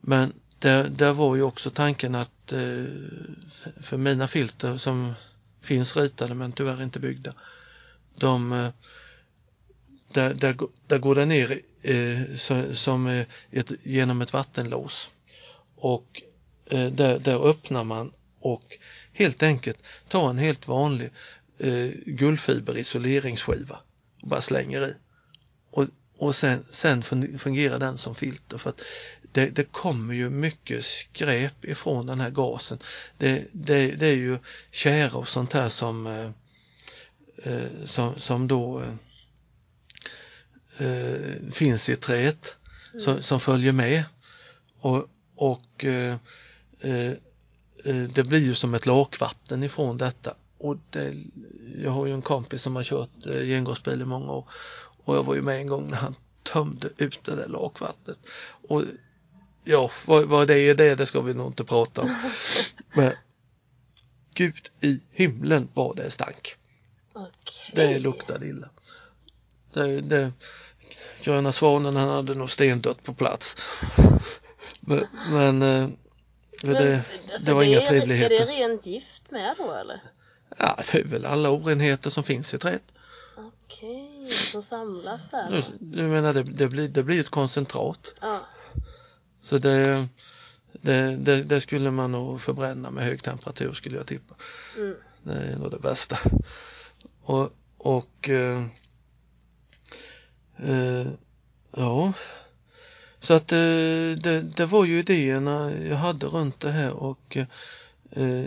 Men 0.00 0.32
där, 0.58 0.88
där 0.88 1.12
var 1.12 1.36
ju 1.36 1.42
också 1.42 1.70
tanken 1.70 2.14
att 2.14 2.52
eh, 2.52 2.84
för 3.80 3.96
mina 3.96 4.28
filter 4.28 4.76
som 4.76 5.14
finns 5.60 5.96
ritade 5.96 6.34
men 6.34 6.52
tyvärr 6.52 6.82
inte 6.82 7.00
byggda, 7.00 7.32
de, 8.16 8.52
eh, 8.52 8.68
där, 10.12 10.34
där, 10.34 10.56
där 10.86 10.98
går 10.98 11.14
den 11.14 11.28
ner 11.28 11.60
eh, 11.82 12.36
så, 12.36 12.74
som 12.74 13.06
eh, 13.06 13.26
ett, 13.50 13.72
genom 13.82 14.20
ett 14.20 14.32
vattenlås 14.32 15.08
och 15.76 16.22
eh, 16.70 16.86
där, 16.86 17.18
där 17.18 17.48
öppnar 17.48 17.84
man 17.84 18.12
och 18.40 18.78
helt 19.12 19.42
enkelt 19.42 19.78
tar 20.08 20.30
en 20.30 20.38
helt 20.38 20.68
vanlig 20.68 21.10
eh, 21.58 21.90
guldfiberisoleringsskiva 22.06 23.80
och 24.22 24.28
bara 24.28 24.40
slänger 24.40 24.86
i. 24.86 24.94
Och, 25.70 25.86
och 26.18 26.36
sen, 26.36 26.64
sen 26.64 27.02
fungerar 27.38 27.78
den 27.78 27.98
som 27.98 28.14
filter 28.14 28.58
för 28.58 28.70
att 28.70 28.80
det, 29.32 29.46
det, 29.46 29.72
kommer 29.72 30.14
ju 30.14 30.30
mycket 30.30 30.84
skräp 30.84 31.64
ifrån 31.64 32.06
den 32.06 32.20
här 32.20 32.30
gasen. 32.30 32.78
Det, 33.18 33.46
det, 33.52 33.90
det 33.90 34.06
är 34.06 34.16
ju 34.16 34.38
tjära 34.70 35.16
och 35.16 35.28
sånt 35.28 35.52
här 35.52 35.68
som, 35.68 36.06
eh, 36.06 36.30
eh 37.44 37.84
som, 37.86 38.20
som 38.20 38.48
då 38.48 38.80
eh, 38.80 38.94
eh, 40.82 41.50
finns 41.52 41.88
i 41.88 41.96
träet 41.96 42.56
mm. 42.92 43.04
som, 43.04 43.22
som, 43.22 43.40
följer 43.40 43.72
med. 43.72 44.04
Och, 44.80 45.06
och 45.36 45.84
eh, 45.84 46.16
eh, 46.80 47.12
det 48.14 48.24
blir 48.24 48.44
ju 48.44 48.54
som 48.54 48.74
ett 48.74 48.86
lakvatten 48.86 49.62
ifrån 49.62 49.96
detta. 49.96 50.34
Och 50.58 50.76
det, 50.90 51.14
jag 51.82 51.90
har 51.90 52.06
ju 52.06 52.12
en 52.12 52.22
kompis 52.22 52.62
som 52.62 52.76
har 52.76 52.84
kört 52.84 53.26
eh, 53.26 53.40
gengasbil 53.40 54.02
i 54.02 54.04
många 54.04 54.32
år 54.32 54.48
och 55.04 55.16
jag 55.16 55.24
var 55.24 55.34
ju 55.34 55.42
med 55.42 55.58
en 55.58 55.66
gång 55.66 55.90
när 55.90 55.96
han 55.96 56.14
tömde 56.42 56.88
ut 56.96 57.24
det 57.24 57.36
där 57.36 57.48
lakvattnet. 57.48 58.18
Och 58.68 58.84
ja, 59.64 59.90
vad, 60.06 60.24
vad 60.24 60.48
det 60.48 60.58
är 60.58 60.74
det, 60.74 60.94
det 60.94 61.06
ska 61.06 61.20
vi 61.20 61.34
nog 61.34 61.46
inte 61.46 61.64
prata 61.64 62.02
om. 62.02 62.14
Men 62.92 63.12
Gud 64.34 64.70
i 64.80 65.00
himlen 65.10 65.68
vad 65.74 65.96
det 65.96 66.10
stank. 66.10 66.54
Okay. 67.14 67.30
Det 67.92 67.98
luktade 67.98 68.46
illa. 68.46 68.68
Det, 69.72 70.00
det, 70.00 70.32
Gröna 71.22 71.52
Svanen 71.52 71.96
han 71.96 72.08
hade 72.08 72.34
nog 72.34 72.50
stendött 72.50 73.02
på 73.02 73.14
plats. 73.14 73.56
Men, 74.80 75.06
men, 75.30 75.62
eh, 75.62 75.88
det, 76.62 77.02
alltså 77.32 77.46
det 77.46 77.54
var 77.54 77.60
det 77.60 77.66
inga 77.66 77.80
trevligheter. 77.80 78.34
Är 78.34 78.46
det 78.46 78.52
rent 78.52 78.86
gift 78.86 79.30
med 79.30 79.54
då 79.58 79.72
eller? 79.72 80.00
Ja, 80.58 80.78
det 80.92 80.98
är 80.98 81.04
väl 81.04 81.26
alla 81.26 81.50
orenheter 81.50 82.10
som 82.10 82.22
finns 82.22 82.54
i 82.54 82.58
träet. 82.58 82.82
Okej, 83.36 84.28
så 84.32 84.62
samlas 84.62 85.28
där? 85.30 85.64
Du 85.80 86.02
menar 86.02 86.34
det, 86.34 86.42
det, 86.42 86.68
blir, 86.68 86.88
det 86.88 87.02
blir 87.02 87.20
ett 87.20 87.28
koncentrat. 87.28 88.14
Ja. 88.20 88.40
Så 89.42 89.58
det, 89.58 90.08
det, 90.72 91.16
det, 91.16 91.42
det, 91.42 91.60
skulle 91.60 91.90
man 91.90 92.12
nog 92.12 92.40
förbränna 92.40 92.90
med 92.90 93.04
hög 93.04 93.22
temperatur 93.22 93.72
skulle 93.72 93.96
jag 93.96 94.06
tippa. 94.06 94.34
Mm. 94.76 94.94
Det 95.22 95.32
är 95.32 95.58
nog 95.58 95.70
det 95.70 95.78
bästa. 95.78 96.18
Och, 97.22 97.50
och 97.78 98.30
eh, 100.62 101.06
ja, 101.76 102.12
så 103.20 103.34
att 103.34 103.52
eh, 103.52 103.58
det, 104.22 104.56
det 104.56 104.66
var 104.66 104.84
ju 104.84 104.98
idéerna 104.98 105.72
jag 105.72 105.96
hade 105.96 106.26
runt 106.26 106.60
det 106.60 106.70
här 106.70 106.92
och 106.92 107.36
eh, 108.10 108.44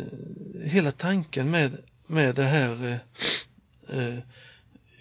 hela 0.63 0.91
tanken 0.91 1.51
med, 1.51 1.78
med 2.07 2.36
det 2.36 2.43
här 2.43 2.88
eh, 2.88 2.97
eh 3.99 4.20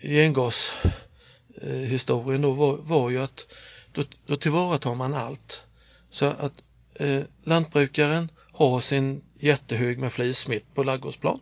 gengashistorien 0.02 2.42
då 2.42 2.52
var, 2.52 2.76
var 2.76 3.10
ju 3.10 3.22
att 3.22 3.46
då, 3.92 4.04
då 4.26 4.36
tillvaratar 4.36 4.94
man 4.94 5.14
allt. 5.14 5.64
Så 6.10 6.24
att 6.24 6.52
eh, 6.94 7.22
lantbrukaren 7.44 8.30
har 8.52 8.80
sin 8.80 9.24
jättehög 9.38 9.98
med 9.98 10.12
flis 10.12 10.48
mitt 10.48 10.74
på 10.74 10.82
ladugårdsplan 10.82 11.40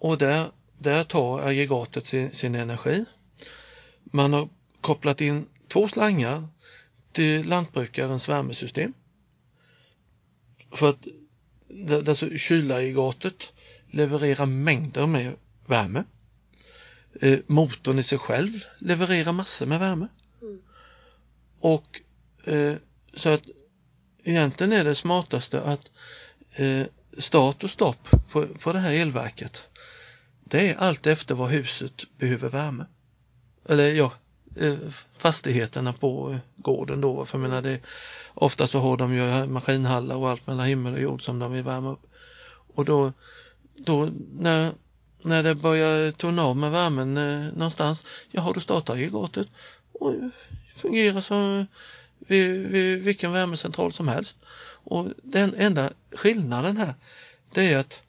och 0.00 0.18
där, 0.18 0.46
där 0.78 1.04
tar 1.04 1.40
aggregatet 1.40 2.06
sin, 2.06 2.30
sin 2.30 2.54
energi. 2.54 3.04
Man 4.04 4.32
har 4.32 4.48
kopplat 4.84 5.20
in 5.20 5.46
två 5.68 5.88
slangar 5.88 6.48
till 7.12 7.48
lantbrukarens 7.48 8.28
värmesystem. 8.28 8.92
För 10.70 10.90
att 10.90 12.08
alltså, 12.08 12.36
kylaggregatet 12.36 13.52
levererar 13.90 14.46
mängder 14.46 15.06
med 15.06 15.36
värme. 15.66 16.04
Eh, 17.20 17.38
motorn 17.46 17.98
i 17.98 18.02
sig 18.02 18.18
själv 18.18 18.64
levererar 18.78 19.32
massor 19.32 19.66
med 19.66 19.80
värme. 19.80 20.08
Mm. 20.42 20.58
Och 21.60 22.00
eh, 22.44 22.74
så 23.14 23.28
att 23.28 23.42
egentligen 24.24 24.72
är 24.72 24.84
det 24.84 24.94
smartaste 24.94 25.60
att 25.60 25.90
eh, 26.56 26.86
start 27.18 27.64
och 27.64 27.70
stopp 27.70 28.08
på, 28.30 28.46
på 28.46 28.72
det 28.72 28.78
här 28.78 28.94
elverket 28.94 29.64
det 30.44 30.70
är 30.70 30.76
allt 30.76 31.06
efter 31.06 31.34
vad 31.34 31.50
huset 31.50 32.04
behöver 32.18 32.48
värme. 32.48 32.86
Eller 33.68 33.92
ja, 33.92 34.12
Eh, 34.56 34.76
fastigheterna 35.16 35.92
på 35.92 36.38
gården 36.56 37.00
då. 37.00 37.24
För 37.24 37.38
jag 37.38 37.48
menar 37.48 37.62
det, 37.62 37.80
ofta 38.34 38.66
så 38.66 38.80
har 38.80 38.96
de 38.96 39.14
ju 39.14 39.46
maskinhallar 39.46 40.16
och 40.16 40.28
allt 40.28 40.46
mellan 40.46 40.66
himmel 40.66 40.92
och 40.92 41.00
jord 41.00 41.24
som 41.24 41.38
de 41.38 41.52
vill 41.52 41.62
värma 41.62 41.92
upp. 41.92 42.06
Och 42.74 42.84
då, 42.84 43.12
då 43.76 44.08
när, 44.32 44.72
när 45.22 45.42
det 45.42 45.54
börjar 45.54 46.10
tona 46.10 46.42
av 46.42 46.56
med 46.56 46.70
värmen 46.70 47.16
eh, 47.16 47.52
någonstans, 47.52 48.04
jaha 48.30 48.52
då 48.52 48.60
startar 48.60 48.94
aggregatet 48.94 49.46
och 49.92 50.14
fungerar 50.74 51.20
som 51.20 51.66
vid, 52.18 52.66
vid 52.66 53.02
vilken 53.02 53.32
värmecentral 53.32 53.92
som 53.92 54.08
helst. 54.08 54.36
Och 54.84 55.08
den 55.22 55.54
enda 55.54 55.90
skillnaden 56.12 56.76
här 56.76 56.94
det 57.54 57.72
är 57.72 57.78
att 57.78 58.02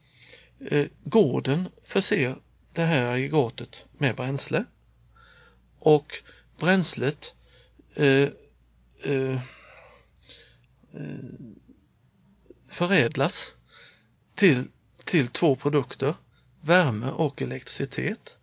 eh, 0.69 0.85
gården 1.03 1.67
förser 1.83 2.35
det 2.73 2.81
här 2.81 3.13
aggregatet 3.13 3.85
med 3.97 4.15
bränsle 4.15 4.65
och 5.85 6.23
bränslet 6.59 7.35
eh, 7.95 8.29
eh, 9.03 9.33
eh, 10.93 11.25
förädlas 12.69 13.55
till, 14.35 14.63
till 15.03 15.27
två 15.27 15.55
produkter, 15.55 16.15
värme 16.61 17.09
och 17.11 17.41
elektricitet. 17.41 18.35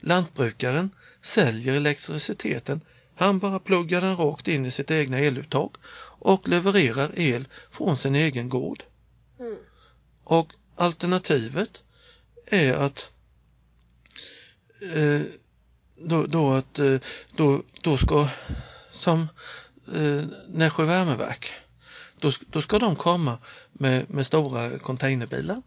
Lantbrukaren 0.00 0.90
säljer 1.22 1.74
elektriciteten, 1.74 2.80
han 3.14 3.38
bara 3.38 3.58
pluggar 3.58 4.00
den 4.00 4.16
rakt 4.16 4.48
in 4.48 4.66
i 4.66 4.70
sitt 4.70 4.90
egna 4.90 5.18
eluttag 5.18 5.76
och 6.18 6.48
levererar 6.48 7.10
el 7.14 7.48
från 7.70 7.96
sin 7.96 8.14
egen 8.14 8.48
gård. 8.48 8.82
Mm. 9.38 9.56
Och 10.24 10.52
alternativet 10.76 11.82
är 12.46 12.72
att 12.72 13.10
eh, 14.94 15.22
då, 16.00 16.26
då 16.26 16.52
att 16.52 16.78
eh, 16.78 16.96
då, 17.36 17.62
då 17.82 17.98
ska 17.98 18.28
som 18.90 19.28
eh, 19.94 20.24
Nässjö 20.48 20.84
värmeverk 20.84 21.52
då, 22.20 22.32
då 22.50 22.62
ska 22.62 22.78
de 22.78 22.96
komma 22.96 23.38
med, 23.72 24.10
med 24.10 24.26
stora 24.26 24.78
containerbilar 24.78 25.62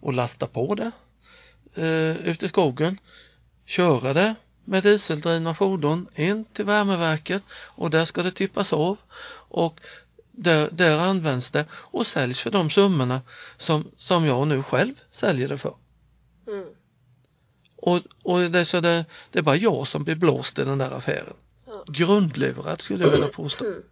och 0.00 0.12
lasta 0.12 0.46
på 0.46 0.74
det 0.74 0.90
eh, 1.74 2.26
ute 2.26 2.46
i 2.46 2.48
skogen, 2.48 2.98
köra 3.66 4.12
det 4.12 4.34
med 4.64 4.82
dieseldrivna 4.82 5.54
fordon 5.54 6.08
in 6.14 6.44
till 6.44 6.64
värmeverket 6.64 7.42
och 7.50 7.90
där 7.90 8.04
ska 8.04 8.22
det 8.22 8.30
tippas 8.30 8.72
av 8.72 8.98
och 9.48 9.80
där, 10.32 10.68
där 10.72 10.98
används 10.98 11.50
det 11.50 11.66
och 11.72 12.06
säljs 12.06 12.40
för 12.40 12.50
de 12.50 12.70
summorna 12.70 13.22
som, 13.56 13.84
som 13.96 14.24
jag 14.26 14.48
nu 14.48 14.62
själv 14.62 14.94
säljer 15.10 15.48
det 15.48 15.58
för. 15.58 15.74
Och, 17.86 18.00
och 18.22 18.50
det, 18.50 18.64
så 18.64 18.80
det, 18.80 19.04
det 19.30 19.38
är 19.38 19.42
bara 19.42 19.56
jag 19.56 19.88
som 19.88 20.04
blir 20.04 20.14
blåst 20.14 20.58
i 20.58 20.64
den 20.64 20.78
där 20.78 20.90
affären. 20.90 21.34
Ja. 21.66 21.84
Grundlurad 21.86 22.80
skulle 22.80 23.04
jag 23.04 23.10
vilja 23.10 23.28
påstå. 23.28 23.64
Mm. 23.64 23.82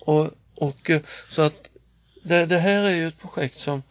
Och, 0.00 0.30
och 0.54 0.90
så 1.30 1.42
att 1.42 1.68
det, 2.22 2.46
det, 2.46 2.58
här 2.58 2.82
är 2.82 2.94
ju 2.94 3.08
ett 3.08 3.20
projekt 3.20 3.58
som 3.58 3.82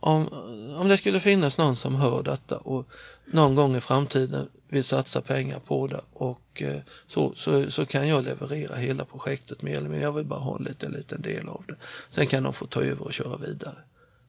om, 0.00 0.28
om 0.76 0.88
det 0.88 0.98
skulle 0.98 1.20
finnas 1.20 1.58
någon 1.58 1.76
som 1.76 1.94
hör 1.94 2.22
detta 2.22 2.56
och 2.56 2.88
någon 3.24 3.54
gång 3.54 3.76
i 3.76 3.80
framtiden 3.80 4.48
vill 4.68 4.84
satsa 4.84 5.20
pengar 5.20 5.58
på 5.58 5.86
det 5.86 6.00
och 6.12 6.62
eh, 6.62 6.80
så, 7.08 7.32
så, 7.36 7.70
så 7.70 7.86
kan 7.86 8.08
jag 8.08 8.24
leverera 8.24 8.76
hela 8.76 9.04
projektet 9.04 9.62
med 9.62 9.76
eller 9.76 10.00
Jag 10.00 10.12
vill 10.12 10.26
bara 10.26 10.40
ha 10.40 10.56
en 10.56 10.64
liten, 10.64 10.92
liten 10.92 11.22
del 11.22 11.48
av 11.48 11.64
det. 11.68 11.76
Sen 12.10 12.26
kan 12.26 12.42
de 12.42 12.52
få 12.52 12.66
ta 12.66 12.82
över 12.82 13.04
och 13.04 13.12
köra 13.12 13.36
vidare. 13.36 13.78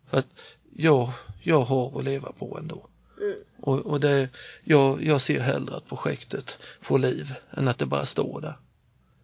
För 0.09 0.17
att 0.17 0.27
jag, 0.75 1.11
jag 1.41 1.61
har 1.61 1.99
att 1.99 2.05
leva 2.05 2.31
på 2.31 2.57
ändå. 2.61 2.89
Mm. 3.21 3.35
Och, 3.61 3.85
och 3.85 3.99
det, 3.99 4.29
jag, 4.63 5.03
jag 5.03 5.21
ser 5.21 5.39
hellre 5.39 5.75
att 5.75 5.87
projektet 5.87 6.57
får 6.81 6.99
liv 6.99 7.33
än 7.51 7.67
att 7.67 7.77
det 7.77 7.85
bara 7.85 8.05
står 8.05 8.41
där. 8.41 8.57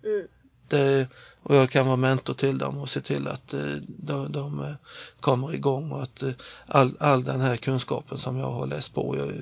Mm. 0.04 0.28
Det, 0.68 1.08
och 1.44 1.56
jag 1.56 1.70
kan 1.70 1.86
vara 1.86 1.96
mentor 1.96 2.34
till 2.34 2.58
dem 2.58 2.78
och 2.78 2.90
se 2.90 3.02
till 3.02 3.28
att 3.28 3.54
eh, 3.54 3.76
de, 3.88 4.32
de 4.32 4.60
eh, 4.60 4.74
kommer 5.20 5.56
igång 5.56 5.92
och 5.92 6.04
att 6.04 6.24
eh, 6.24 6.32
all, 6.66 6.98
all 7.00 7.24
den 7.24 7.42
här 7.42 7.58
kunskapen 7.58 8.18
som 8.18 8.38
jag 8.38 8.52
har 8.52 8.68
läst 8.68 8.94
på 8.94 9.18
jag, 9.18 9.34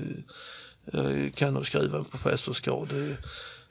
Jag 0.92 1.36
kan 1.36 1.54
nog 1.54 1.66
skriva 1.66 1.98
en 1.98 2.06
professorsgrad 2.06 2.92
i, 2.92 3.16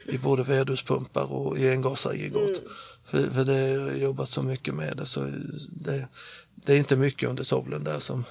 i 0.06 0.18
både 0.18 0.42
väderpumpar 0.42 1.32
och 1.32 1.58
i 1.58 1.70
engasaggregat. 1.70 2.48
Mm. 2.48 2.70
För, 3.04 3.30
för 3.30 3.44
det 3.44 3.68
jag 3.68 3.80
har 3.80 3.90
jobbat 3.90 4.28
så 4.28 4.42
mycket 4.42 4.74
med 4.74 4.96
det 4.96 5.06
så 5.06 5.20
det, 5.68 6.08
det 6.54 6.72
är 6.72 6.78
inte 6.78 6.96
mycket 6.96 7.28
under 7.28 7.44
solen 7.44 7.84
där 7.84 7.98
som, 7.98 8.24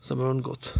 som 0.00 0.20
har 0.20 0.26
undgått. 0.26 0.74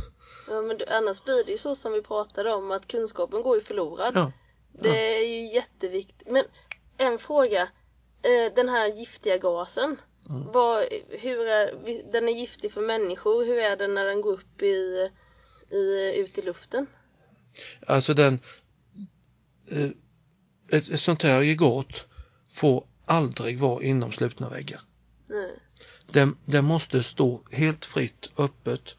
Ja, 0.51 0.63
men 0.63 0.81
annars 0.89 1.25
blir 1.25 1.45
det 1.45 1.53
ju 1.53 1.59
så 1.59 1.75
som 1.75 1.93
vi 1.93 2.03
pratade 2.03 2.53
om 2.53 2.71
att 2.71 2.87
kunskapen 2.87 3.43
går 3.43 3.57
ju 3.57 3.63
förlorad. 3.63 4.13
Ja, 4.15 4.33
Det 4.73 5.17
är 5.17 5.27
ju 5.27 5.55
jätteviktigt. 5.55 6.31
Men 6.31 6.45
en 6.97 7.19
fråga. 7.19 7.63
Eh, 8.23 8.55
Den 8.55 8.69
här 8.69 8.87
giftiga 8.87 9.39
gasen. 9.39 9.97
Mm. 10.29 10.53
Vad, 10.53 10.85
hur 11.09 11.47
är, 11.47 11.75
den 12.13 12.29
är 12.29 12.33
giftig 12.33 12.73
för 12.73 12.81
människor. 12.81 13.45
Hur 13.45 13.59
är 13.59 13.77
den 13.77 13.95
när 13.95 14.05
den 14.05 14.21
går 14.21 14.33
upp 14.33 14.63
i, 14.63 15.11
i, 15.71 16.15
ut 16.17 16.39
i 16.39 16.43
luften? 16.43 16.87
alltså 17.87 18.15
den 18.15 18.39
eh, 19.71 19.89
ett, 20.79 20.89
ett 20.89 21.01
sånt 21.01 21.23
här 21.23 21.41
aggregat 21.41 22.07
får 22.49 22.85
aldrig 23.07 23.59
vara 23.59 23.83
inom 23.83 24.13
slutna 24.13 24.49
väggar. 24.49 24.81
Nej. 25.29 25.59
Det, 26.07 26.33
det 26.45 26.63
måste 26.63 27.03
stå 27.03 27.41
helt 27.51 27.85
fritt, 27.85 28.31
öppet 28.39 28.95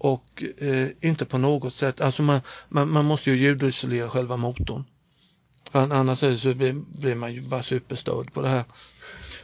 och 0.00 0.44
eh, 0.58 0.88
inte 1.00 1.24
på 1.24 1.38
något 1.38 1.74
sätt, 1.74 2.00
alltså 2.00 2.22
man, 2.22 2.40
man, 2.68 2.88
man 2.88 3.04
måste 3.04 3.30
ju 3.30 3.36
ljudisolera 3.36 4.08
själva 4.08 4.36
motorn. 4.36 4.84
För 5.70 5.78
annars 5.78 6.22
är 6.22 6.36
så 6.36 6.54
blir, 6.54 6.72
blir 6.72 7.14
man 7.14 7.32
ju 7.34 7.40
bara 7.40 7.62
superstörd 7.62 8.32
på 8.32 8.42
det 8.42 8.48
här. 8.48 8.64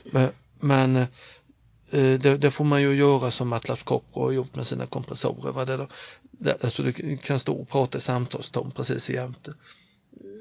Men, 0.05 0.31
men 0.61 0.97
eh, 0.97 2.21
det, 2.21 2.37
det 2.37 2.51
får 2.51 2.65
man 2.65 2.83
ju 2.83 2.95
göra 2.95 3.31
som 3.31 3.53
Atlas 3.53 3.83
Copco 3.83 4.21
har 4.21 4.33
gjort 4.33 4.55
med 4.55 4.67
sina 4.67 4.87
kompressorer. 4.87 5.53
Va? 5.53 5.65
Det, 5.65 5.87
det, 6.31 6.65
alltså 6.65 6.83
du 6.83 7.17
kan 7.17 7.39
stå 7.39 7.55
och 7.55 7.69
prata 7.69 7.99
i 7.99 8.01
samtalston 8.01 8.71
precis 8.71 9.11
jämte. 9.11 9.55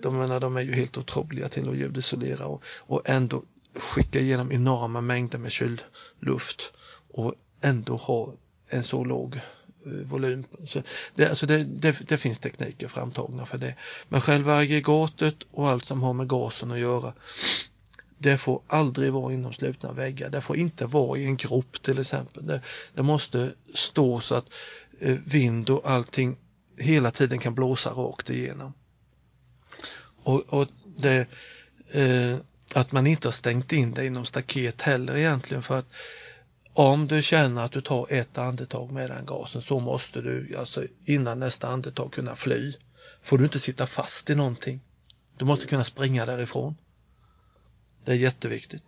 De, 0.02 0.18
menar, 0.18 0.40
de 0.40 0.58
är 0.58 0.62
ju 0.62 0.74
helt 0.74 0.98
otroliga 0.98 1.50
till 1.50 1.70
att 1.70 1.78
ljudisolera 1.78 2.46
och, 2.46 2.64
och 2.78 3.10
ändå 3.10 3.44
skicka 3.80 4.20
igenom 4.20 4.52
enorma 4.52 5.02
mängder 5.02 5.38
med 5.38 5.52
kylluft 5.52 6.74
och 7.14 7.34
ändå 7.62 7.96
ha 7.96 8.34
en 8.70 8.84
så 8.84 9.04
låg 9.04 9.40
Eh, 9.86 9.92
volym. 9.92 10.44
Så 10.68 10.82
det, 11.16 11.30
alltså 11.30 11.46
det, 11.46 11.64
det, 11.64 12.00
det 12.08 12.18
finns 12.18 12.40
tekniker 12.40 12.88
framtagna 12.88 13.46
för 13.46 13.58
det. 13.58 13.76
Men 14.10 14.22
själva 14.22 14.56
aggregatet 14.58 15.36
och 15.52 15.70
allt 15.70 15.86
som 15.86 16.04
har 16.04 16.14
med 16.14 16.30
gasen 16.30 16.72
att 16.72 16.80
göra 16.80 17.14
det 18.18 18.38
får 18.38 18.62
aldrig 18.68 19.14
vara 19.14 19.34
inom 19.34 19.54
slutna 19.54 19.92
väggar. 19.92 20.30
Det 20.30 20.42
får 20.42 20.58
inte 20.58 20.86
vara 20.86 21.20
i 21.20 21.26
en 21.26 21.38
grop 21.38 21.82
till 21.82 22.00
exempel. 22.00 22.48
Det, 22.48 22.62
det 22.94 23.04
måste 23.04 23.54
stå 23.74 24.20
så 24.20 24.36
att 24.36 24.46
eh, 25.00 25.18
vind 25.26 25.70
och 25.70 25.90
allting 25.90 26.38
hela 26.78 27.12
tiden 27.12 27.40
kan 27.40 27.56
blåsa 27.56 27.90
rakt 27.90 28.30
igenom. 28.30 28.74
Och, 30.24 30.54
och 30.54 30.68
det, 30.98 31.28
eh, 31.92 32.38
att 32.74 32.92
man 32.92 33.08
inte 33.08 33.28
har 33.28 33.34
stängt 33.34 33.72
in 33.72 33.94
det 33.94 34.06
inom 34.06 34.26
staket 34.26 34.82
heller 34.82 35.18
egentligen 35.18 35.64
för 35.64 35.80
att 35.80 35.88
om 36.78 37.08
du 37.08 37.24
känner 37.24 37.66
att 37.66 37.72
du 37.72 37.82
tar 37.82 38.08
ett 38.14 38.38
andetag 38.38 38.92
med 38.92 39.10
den 39.10 39.26
gasen 39.26 39.62
så 39.62 39.80
måste 39.80 40.22
du 40.22 40.56
alltså 40.58 40.84
innan 41.06 41.40
nästa 41.40 41.68
andetag 41.68 42.12
kunna 42.12 42.36
fly. 42.36 42.74
Får 43.22 43.38
du 43.38 43.44
inte 43.44 43.60
sitta 43.60 43.86
fast 43.86 44.30
i 44.30 44.36
någonting. 44.36 44.82
Du 45.38 45.46
måste 45.46 45.68
kunna 45.68 45.84
springa 45.84 46.26
därifrån. 46.26 46.76
Det 48.06 48.12
är 48.12 48.16
jätteviktigt. 48.16 48.84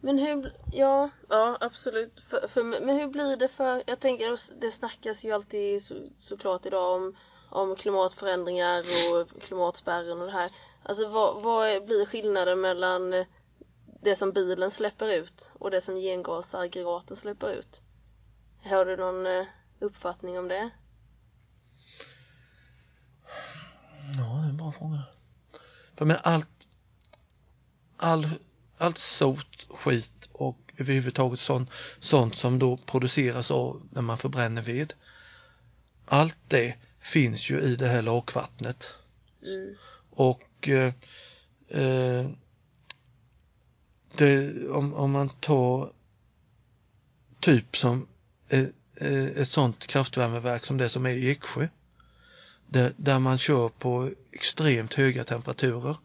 Men 0.00 0.18
hur, 0.18 0.52
ja, 0.72 1.10
ja 1.28 1.58
absolut. 1.60 2.20
För, 2.20 2.48
för, 2.48 2.64
men 2.64 2.96
hur 2.96 3.08
blir 3.08 3.36
det 3.36 3.48
för, 3.48 3.82
jag 3.86 4.00
tänker 4.00 4.60
det 4.60 4.70
snackas 4.70 5.24
ju 5.24 5.32
alltid 5.32 5.82
så, 5.82 5.94
såklart 6.16 6.66
idag 6.66 6.94
om, 6.94 7.16
om 7.50 7.76
klimatförändringar 7.76 8.84
och 9.12 9.42
klimatspärren 9.42 10.20
och 10.20 10.26
det 10.26 10.32
här. 10.32 10.50
Alltså 10.82 11.08
vad, 11.08 11.42
vad 11.42 11.84
blir 11.84 12.06
skillnaden 12.06 12.60
mellan 12.60 13.12
eh, 13.12 13.26
det 14.04 14.16
som 14.16 14.32
bilen 14.32 14.70
släpper 14.70 15.08
ut 15.08 15.52
och 15.58 15.70
det 15.70 15.80
som 15.80 15.96
gengasaggregaten 15.96 17.16
släpper 17.16 17.50
ut? 17.50 17.82
Har 18.62 18.84
du 18.84 18.96
någon 18.96 19.26
eh, 19.26 19.46
uppfattning 19.78 20.38
om 20.38 20.48
det? 20.48 20.70
Ja, 24.16 24.22
det 24.22 24.46
är 24.46 24.48
en 24.48 24.56
bra 24.56 24.72
fråga. 24.72 25.02
För 25.96 26.04
med 26.04 26.20
allt, 26.22 26.48
all, 27.96 28.28
allt 28.78 28.98
sot, 28.98 29.66
skit 29.70 30.28
och 30.32 30.58
överhuvudtaget 30.76 31.40
sånt, 31.40 31.70
sånt 32.00 32.36
som 32.36 32.58
då 32.58 32.76
produceras 32.76 33.50
av 33.50 33.82
när 33.90 34.02
man 34.02 34.18
förbränner 34.18 34.62
ved. 34.62 34.94
Allt 36.06 36.38
det 36.48 36.74
finns 36.98 37.50
ju 37.50 37.60
i 37.60 37.76
det 37.76 37.86
här 37.86 38.02
lakvattnet. 38.02 38.94
Mm. 39.42 39.74
Och 40.10 40.68
eh, 40.68 40.92
eh, 41.68 42.30
det, 44.16 44.68
om, 44.68 44.94
om 44.94 45.10
man 45.10 45.28
tar 45.28 45.90
typ 47.40 47.76
som 47.76 48.08
eh, 48.48 48.66
eh, 48.96 49.24
ett 49.24 49.48
sånt 49.48 49.86
kraftvärmeverk 49.86 50.64
som 50.64 50.76
det 50.76 50.88
som 50.88 51.06
är 51.06 51.10
i 51.10 51.30
Eksjö. 51.30 51.68
Där, 52.66 52.92
där 52.96 53.18
man 53.18 53.38
kör 53.38 53.68
på 53.68 54.10
extremt 54.32 54.94
höga 54.94 55.24
temperaturer. 55.24 55.96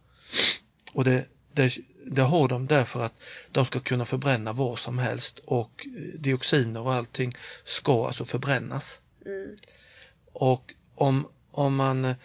Och 0.94 1.04
det, 1.04 1.26
det, 1.54 1.78
det 2.06 2.22
har 2.22 2.48
de 2.48 2.68
därför 2.68 3.06
att 3.06 3.14
de 3.52 3.66
ska 3.66 3.80
kunna 3.80 4.06
förbränna 4.06 4.54
vad 4.54 4.80
som 4.80 4.98
helst 4.98 5.40
och 5.40 5.88
dioxiner 6.20 6.82
och 6.82 6.94
allting 6.94 7.34
ska 7.64 8.08
alltså 8.08 8.26
förbrännas. 8.26 9.02
Mm. 9.26 9.56
Och 10.34 10.74
om, 10.96 11.28
om 11.52 11.76
man 11.76 12.06
eh, 12.06 12.16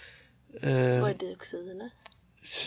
Vad 1.00 1.10
är 1.10 1.18
dioxiner? 1.18 1.90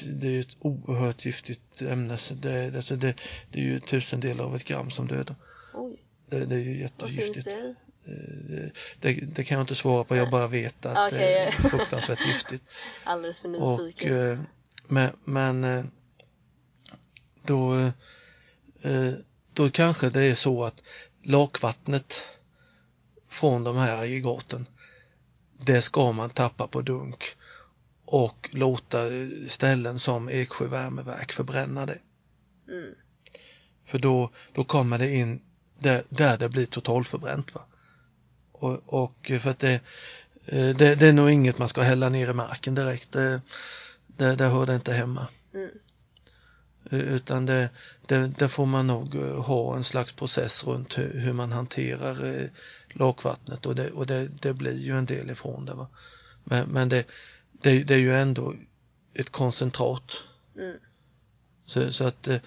Det 0.06 0.28
är 0.28 0.32
ju 0.32 0.42
ett 0.42 0.56
oerhört 0.60 1.26
giftigt 1.26 1.82
ämne. 1.82 2.18
Så 2.18 2.34
det, 2.34 2.76
alltså 2.76 2.96
det, 2.96 3.14
det 3.52 3.60
är 3.60 3.64
ju 3.64 3.80
tusendelar 3.80 4.44
av 4.46 4.56
ett 4.56 4.64
gram 4.64 4.90
som 4.92 5.08
dödar. 5.08 5.36
Oj, 5.74 6.04
Det, 6.30 6.46
det 6.46 6.56
är 6.56 6.60
ju 6.60 6.82
jättegiftigt. 6.82 7.46
det? 7.46 7.76
Eh, 8.06 8.70
Det, 9.00 9.14
det 9.14 9.44
kan 9.44 9.56
jag 9.58 9.64
inte 9.64 9.76
svara 9.76 10.04
på, 10.04 10.16
jag 10.16 10.30
bara 10.30 10.48
vet 10.48 10.86
att 10.86 11.08
Okej. 11.14 11.20
det 11.20 11.38
är 11.40 11.52
fruktansvärt 11.52 12.28
giftigt. 12.28 12.64
Alldeles 13.04 13.40
för 13.40 13.48
nyfiken. 13.50 14.32
eh, 14.32 14.40
men, 14.88 15.12
men 15.24 15.64
eh, 15.64 15.86
då, 17.44 17.92
då 19.54 19.70
kanske 19.70 20.10
det 20.10 20.24
är 20.26 20.36
så 20.36 20.64
att 20.64 20.82
lakvattnet 21.24 22.14
från 23.30 23.64
de 23.64 23.78
här 23.78 23.98
aggregaten, 24.04 24.68
det 25.60 25.82
ska 25.82 26.12
man 26.12 26.30
tappa 26.30 26.68
på 26.68 26.82
dunk 26.82 27.24
och 28.08 28.50
låta 28.52 28.98
ställen 29.48 30.00
som 30.00 30.30
Eksjö 30.30 30.68
värmeverk 30.68 31.32
förbränna 31.32 31.86
det. 31.86 32.00
Mm. 32.70 32.94
För 33.86 34.00
då, 34.00 34.30
då 34.54 34.64
kommer 34.64 34.98
det 34.98 35.16
in 35.16 35.42
där, 35.80 36.04
där 36.10 36.38
det 36.38 36.50
blir 36.50 36.66
totalförbränt. 36.66 37.56
Va? 37.56 37.62
Och, 38.52 39.04
och 39.04 39.32
för 39.42 39.50
att 39.50 39.60
det, 39.60 39.74
eh, 40.46 40.76
det, 40.76 40.96
det 40.96 41.08
är 41.08 41.14
nog 41.14 41.32
inget 41.32 41.58
man 41.58 41.70
ska 41.70 41.82
hälla 41.82 42.10
ner 42.10 42.30
i 42.30 42.34
marken 42.34 42.76
direkt. 42.76 43.12
Det, 43.12 43.42
det, 44.08 44.36
där 44.36 44.50
hör 44.50 44.66
det 44.66 44.76
inte 44.76 44.94
hemma. 44.94 45.28
Mm. 45.54 45.70
Eh, 46.92 47.14
Utan 47.16 47.46
det, 47.46 47.70
det, 48.06 48.28
det 48.28 48.50
får 48.50 48.66
man 48.66 48.88
nog 48.88 49.16
eh, 49.16 49.42
ha 49.44 49.76
en 49.76 49.84
slags 49.84 50.14
process 50.14 50.64
runt 50.64 50.98
hur, 50.98 51.20
hur 51.20 51.34
man 51.34 51.52
hanterar 51.52 52.50
lakvattnet 52.94 53.66
och, 53.66 53.76
det, 53.76 53.92
och 53.92 54.08
det, 54.08 54.28
det 54.28 54.54
blir 54.54 54.78
ju 54.78 54.98
en 54.98 55.06
del 55.06 55.30
ifrån 55.30 55.66
det. 55.66 55.74
Va? 55.74 55.88
Men, 56.44 56.70
men 56.70 56.90
det, 56.90 57.06
det, 57.62 57.84
det 57.84 57.94
är 57.94 57.98
ju 58.00 58.16
ändå 58.16 58.54
ett 59.14 59.30
koncentrat. 59.30 60.18
Mm. 60.58 60.78
Så, 61.66 61.94
så 61.94 62.04
att 62.04 62.28
eh, 62.28 62.38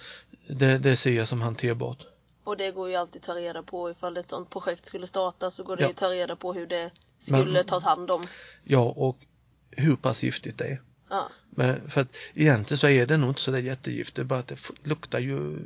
det, 0.49 0.79
det 0.79 0.97
ser 0.97 1.13
jag 1.13 1.29
som 1.29 1.41
hanterbart. 1.41 2.07
Och 2.45 2.57
det 2.57 2.71
går 2.71 2.89
ju 2.89 2.95
alltid 2.95 3.21
att 3.21 3.27
ta 3.27 3.35
reda 3.35 3.63
på 3.63 3.91
ifall 3.91 4.17
ett 4.17 4.29
sånt 4.29 4.51
projekt 4.51 4.87
skulle 4.87 5.07
starta 5.07 5.51
så 5.51 5.63
går 5.63 5.77
det 5.77 5.83
Ja. 5.83 5.87
ju 5.89 5.91
att 5.91 5.97
ta 5.97 6.11
reda 6.11 6.37
på 6.37 6.53
hur 6.53 6.67
det 6.67 6.91
skulle 7.19 7.53
Men- 7.53 7.65
tas 7.65 7.85
hand 7.85 8.11
om. 8.11 8.27
Ja, 8.65 8.95
och 8.97 9.19
hur 9.71 9.97
pass 9.97 10.23
giftigt 10.25 10.59
det 10.59 10.65
är. 10.65 10.81
Ja. 11.11 11.29
Men 11.51 11.89
för 11.89 12.01
att 12.01 12.17
egentligen 12.35 12.79
så 12.79 12.89
är 12.89 13.07
det 13.07 13.17
nog 13.17 13.31
inte 13.31 13.41
så 13.41 13.51
där 13.51 13.59
jättegiftigt, 13.59 14.17
det 14.17 14.23
är 14.23 14.25
bara 14.25 14.39
att 14.41 14.49
det 14.49 14.59
luktar 14.85 15.19
ju... 15.19 15.59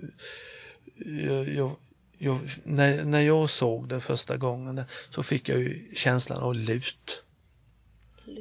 Jag, 1.27 1.49
jag, 1.49 1.77
jag, 2.19 2.39
när, 2.65 3.05
när 3.05 3.21
jag 3.21 3.51
såg 3.51 3.89
det 3.89 4.01
första 4.01 4.37
gången 4.37 4.83
så 5.11 5.23
fick 5.23 5.49
jag 5.49 5.59
ju 5.59 5.89
känslan 5.95 6.39
av 6.43 6.55
lut. 6.55 7.23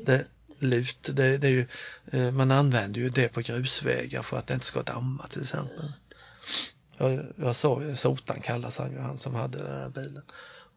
Det, 0.05 0.27
lut, 0.63 1.09
det, 1.13 1.37
det 1.37 1.47
är 1.47 1.51
ju, 1.51 1.67
eh, 2.11 2.31
man 2.31 2.51
använder 2.51 3.01
ju 3.01 3.09
det 3.09 3.27
på 3.27 3.41
grusvägar 3.41 4.21
för 4.21 4.37
att 4.37 4.47
det 4.47 4.53
inte 4.53 4.65
ska 4.65 4.83
damma 4.83 5.27
till 5.27 5.41
exempel. 5.41 5.85
Jag, 6.97 7.25
jag 7.35 7.55
sa 7.55 7.81
ju, 7.81 7.95
Sotan 7.95 8.39
kallas 8.39 8.77
han 8.77 8.91
ju, 8.91 8.99
han 8.99 9.17
som 9.17 9.35
hade 9.35 9.57
den 9.57 9.81
här 9.81 9.89
bilen. 9.89 10.23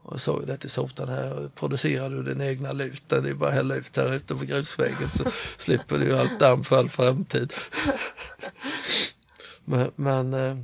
Och 0.03 0.15
jag 0.15 0.21
sa 0.21 0.41
ju 0.41 0.47
det 0.47 0.57
till 0.57 0.71
Sotan 0.71 1.09
här, 1.09 1.51
producerar 1.55 2.11
du 2.11 2.23
din 2.23 2.41
egna 2.41 2.73
lut, 2.73 3.09
det 3.09 3.17
är 3.17 3.35
bara 3.35 3.49
att 3.49 3.55
hälla 3.55 3.75
ut 3.75 3.97
här 3.97 4.15
ute 4.15 4.35
på 4.35 4.45
grusvägen 4.45 5.11
så 5.15 5.25
slipper 5.59 5.99
du 5.99 6.19
allt 6.19 6.41
damm 6.41 6.65
för 6.65 6.79
all 6.79 6.89
framtid. 6.89 7.53
men, 9.65 9.91
men 9.97 10.35
eh, 10.35 10.57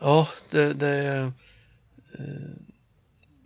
ja, 0.00 0.28
det, 0.50 0.72
det, 0.72 0.88
är, 0.88 1.24
eh, 1.24 1.32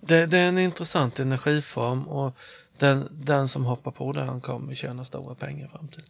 det, 0.01 0.27
det 0.27 0.39
är 0.39 0.49
en 0.49 0.59
intressant 0.59 1.19
energiform 1.19 2.09
och 2.09 2.37
den, 2.81 3.09
den 3.11 3.49
som 3.49 3.65
hoppar 3.65 3.91
på 3.91 4.13
det 4.13 4.23
han 4.23 4.41
kommer 4.41 4.75
tjäna 4.75 5.05
stora 5.05 5.35
pengar 5.35 5.67
i 5.67 5.69
framtiden. 5.69 6.07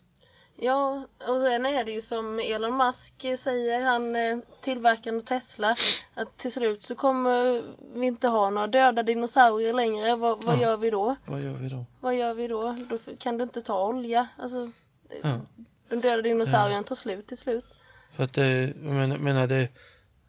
Ja, 0.62 1.06
och 1.18 1.40
sen 1.40 1.66
är 1.66 1.84
det 1.84 1.92
ju 1.92 2.00
som 2.00 2.38
Elon 2.38 2.76
Musk 2.76 3.14
säger, 3.38 3.82
han 3.82 4.16
eh, 4.16 4.38
tillverkaren 4.60 5.16
av 5.16 5.20
Tesla, 5.20 5.76
att 6.14 6.36
till 6.36 6.52
slut 6.52 6.82
så 6.82 6.94
kommer 6.94 7.62
vi 7.94 8.06
inte 8.06 8.28
ha 8.28 8.50
några 8.50 8.66
döda 8.66 9.02
dinosaurier 9.02 9.72
längre. 9.72 10.16
Vad, 10.16 10.44
vad 10.44 10.56
Ja. 10.56 10.60
gör 10.62 10.76
vi 10.76 10.90
då? 10.90 11.16
Vad 11.26 11.40
gör 11.42 11.52
vi 11.54 11.68
då? 11.68 11.84
Vad 12.00 12.14
gör 12.16 12.34
vi 12.34 12.48
då? 12.48 12.76
Då 12.90 12.98
kan 13.18 13.36
du 13.38 13.42
inte 13.44 13.60
ta 13.60 13.86
olja. 13.86 14.28
Alltså, 14.38 14.70
Ja. 15.22 15.40
de 15.88 15.96
döda 16.00 16.22
dinosaurierna 16.22 16.82
tar 16.82 16.94
slut 16.94 17.26
till 17.26 17.36
slut. 17.38 17.64
För 18.12 18.24
att 18.24 18.32
det, 18.32 18.62
jag 18.82 18.94
menar, 18.94 19.16
menar 19.18 19.46
det, 19.46 19.68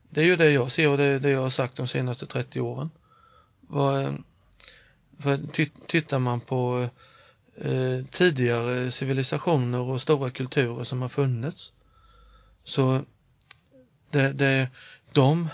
det 0.09 0.21
är 0.21 0.25
ju 0.25 0.35
det 0.35 0.49
jag 0.51 0.71
ser 0.71 0.89
och 0.91 0.97
det 0.97 1.19
det 1.19 1.29
jag 1.29 1.41
har 1.41 1.49
sagt 1.49 1.77
de 1.77 1.87
senaste 1.87 2.25
30 2.25 2.61
åren. 2.61 2.89
Vad, 3.61 4.23
för 5.21 5.37
titt- 5.37 5.87
tittar 5.87 6.19
man 6.19 6.39
på 6.39 6.89
eh, 7.57 8.05
tidigare 8.11 8.91
civilisationer 8.91 9.79
och 9.79 10.01
stora 10.01 10.29
kulturer 10.29 10.83
som 10.83 11.01
har 11.01 11.09
funnits 11.09 11.71
så 12.63 13.01
det, 14.11 14.33
det, 14.33 14.69
de, 15.13 15.49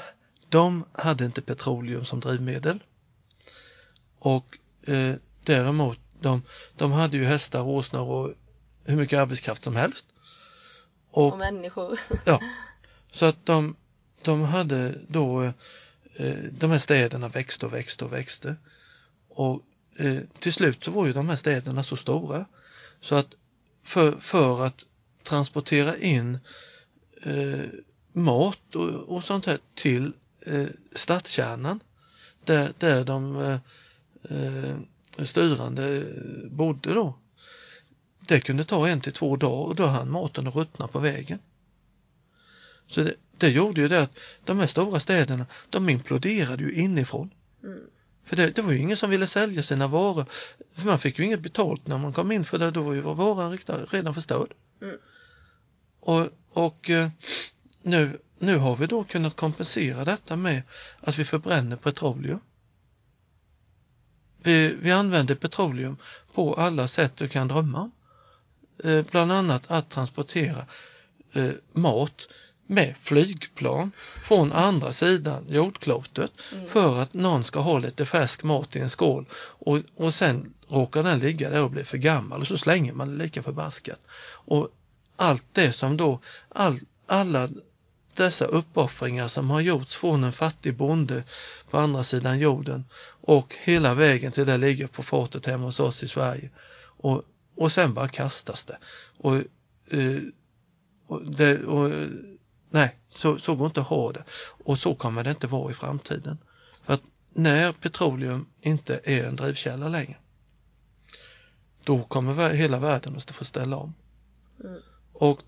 de 0.49 0.85
hade 0.91 1.25
inte 1.25 1.41
petroleum 1.41 2.05
som 2.05 2.19
drivmedel 2.19 2.83
och 4.19 4.57
eh, 4.87 5.15
däremot 5.43 5.99
de, 6.21 6.41
de 6.75 6.91
hade 6.91 7.17
ju 7.17 7.25
hästar, 7.25 7.61
åsnor 7.61 8.01
och 8.07 8.33
hur 8.85 8.95
mycket 8.97 9.19
arbetskraft 9.19 9.63
som 9.63 9.75
helst. 9.75 10.07
Och 11.11 11.31
Och 11.33 11.37
människor. 11.37 11.99
Ja, 12.25 12.41
så 13.11 13.25
att 13.25 13.45
de, 13.45 13.75
de 14.23 14.41
hade 14.41 14.95
då, 15.07 15.43
eh, 16.15 16.35
de 16.51 16.71
här 16.71 16.79
städerna 16.79 17.27
växte 17.27 17.65
och 17.65 17.73
växte 17.73 18.05
och 18.05 18.13
växte. 18.13 18.55
Och 19.37 19.61
eh, 19.97 20.21
till 20.39 20.53
slut 20.53 20.83
så 20.83 20.91
var 20.91 21.07
ju 21.07 21.13
de 21.13 21.29
här 21.29 21.35
städerna 21.35 21.83
så 21.83 21.95
stora 21.95 22.45
så 23.01 23.15
att 23.15 23.27
för, 23.83 24.11
för 24.11 24.65
att 24.65 24.85
transportera 25.23 25.97
in 25.97 26.39
eh, 27.25 27.65
mat 28.13 28.75
och, 28.75 29.15
och 29.15 29.23
sånt 29.23 29.45
här 29.45 29.59
till 29.73 30.13
eh, 30.45 30.67
stadskärnan 30.91 31.79
där, 32.45 32.71
där 32.77 33.05
de 33.05 33.39
eh, 33.39 33.59
eh, 34.37 34.75
styrande 35.23 36.05
bodde 36.51 36.93
då. 36.93 37.19
Det 38.19 38.39
kunde 38.39 38.63
ta 38.63 38.87
en 38.87 39.01
till 39.01 39.13
två 39.13 39.35
dagar 39.35 39.67
och 39.67 39.75
då 39.75 39.85
hann 39.85 40.11
maten 40.11 40.47
att 40.47 40.55
ruttna 40.55 40.87
på 40.87 40.99
vägen. 40.99 41.39
Så 42.87 43.03
det, 43.03 43.13
det 43.37 43.49
gjorde 43.49 43.81
ju 43.81 43.87
det 43.87 44.01
att 44.01 44.17
de 44.45 44.59
här 44.59 44.67
stora 44.67 44.99
städerna, 44.99 45.45
de 45.69 45.89
imploderade 45.89 46.63
ju 46.63 46.73
inifrån. 46.73 47.33
Mm. 47.63 47.79
För 48.27 48.35
det, 48.35 48.55
det 48.55 48.61
var 48.61 48.71
ju 48.71 48.79
ingen 48.79 48.97
som 48.97 49.09
ville 49.09 49.27
sälja 49.27 49.63
sina 49.63 49.87
varor. 49.87 50.25
För 50.73 50.85
man 50.85 50.99
fick 50.99 51.19
ju 51.19 51.25
inget 51.25 51.41
betalt 51.41 51.87
när 51.87 51.97
man 51.97 52.13
kom 52.13 52.31
in 52.31 52.45
för 52.45 52.57
det, 52.57 52.71
då 52.71 52.81
var 52.81 52.93
ju 52.93 53.01
varan 53.01 53.57
redan 53.91 54.13
förstörd. 54.13 54.53
Mm. 54.81 54.97
Och, 55.99 56.27
och 56.53 56.89
eh, 56.89 57.09
nu, 57.81 58.19
nu 58.39 58.57
har 58.57 58.75
vi 58.75 58.85
då 58.87 59.03
kunnat 59.03 59.35
kompensera 59.35 60.05
detta 60.05 60.35
med 60.35 60.61
att 60.99 61.17
vi 61.17 61.25
förbränner 61.25 61.75
petroleum. 61.75 62.39
Vi, 64.43 64.75
vi 64.81 64.91
använder 64.91 65.35
petroleum 65.35 65.97
på 66.33 66.53
alla 66.53 66.87
sätt 66.87 67.17
du 67.17 67.27
kan 67.27 67.47
drömma 67.47 67.79
om. 67.79 67.91
Eh, 68.83 69.05
bland 69.11 69.31
annat 69.31 69.71
att 69.71 69.89
transportera 69.89 70.65
eh, 71.33 71.51
mat 71.73 72.27
med 72.67 72.97
flygplan 72.97 73.91
från 74.23 74.51
andra 74.51 74.93
sidan 74.93 75.45
jordklotet 75.49 76.31
Mm. 76.53 76.69
för 76.69 77.01
att 77.01 77.13
någon 77.13 77.43
ska 77.43 77.59
ha 77.59 77.79
lite 77.79 78.05
färsk 78.05 78.43
mat 78.43 78.75
i 78.75 78.79
en 78.79 78.89
skål 78.89 79.25
och, 79.33 79.79
och 79.95 80.13
sen 80.13 80.53
råkar 80.67 81.03
den 81.03 81.19
ligga 81.19 81.49
där 81.49 81.63
och 81.63 81.71
bli 81.71 81.83
för 81.83 81.97
gammal 81.97 82.41
och 82.41 82.47
så 82.47 82.57
slänger 82.57 82.93
man 82.93 83.09
det 83.17 83.23
lika 83.23 83.43
förbaskat. 83.43 84.01
Och 84.31 84.69
allt 85.15 85.45
det 85.51 85.73
som 85.73 85.97
då, 85.97 86.19
all, 86.49 86.79
alla 87.07 87.49
dessa 88.13 88.45
uppoffringar 88.45 89.27
som 89.27 89.49
har 89.49 89.61
gjorts 89.61 89.95
från 89.95 90.23
en 90.23 90.31
fattig 90.33 90.75
bonde 90.77 91.23
på 91.69 91.77
andra 91.77 92.03
sidan 92.03 92.39
jorden 92.39 92.85
och 93.21 93.55
hela 93.63 93.93
vägen 93.93 94.31
till 94.31 94.45
det 94.45 94.57
ligger 94.57 94.87
på 94.87 95.03
fatet 95.03 95.45
hemma 95.45 95.65
hos 95.65 95.79
oss 95.79 96.03
i 96.03 96.07
Sverige. 96.07 96.49
Och, 96.81 97.21
och 97.55 97.71
sen 97.71 97.93
bara 97.93 98.07
kastas 98.07 98.65
det. 98.65 98.77
Och, 99.17 99.35
eh, 99.91 100.21
och, 101.07 101.25
det, 101.25 101.63
och 101.63 101.91
nej, 102.77 102.95
så, 103.09 103.37
så 103.37 103.55
går 103.55 103.67
inte 103.67 103.81
att 103.81 103.87
ha 103.87 104.11
det. 104.11 104.23
Och 104.65 104.79
så 104.79 104.95
kommer 104.95 105.23
det 105.23 105.29
inte 105.29 105.47
vara 105.47 105.71
i 105.71 105.73
framtiden. 105.73 106.37
För 106.81 106.93
att 106.93 107.03
när 107.29 107.71
petroleum 107.71 108.47
inte 108.61 108.99
är 109.03 109.23
en 109.23 109.35
drivkälla 109.35 109.87
längre, 109.87 110.17
då 111.83 112.03
kommer 112.03 112.53
hela 112.53 112.79
världen 112.79 113.15
att 113.15 113.31
få 113.31 113.45
ställa 113.45 113.77
om. 113.77 113.93
Mm. 114.63 114.81
Och 115.13 115.41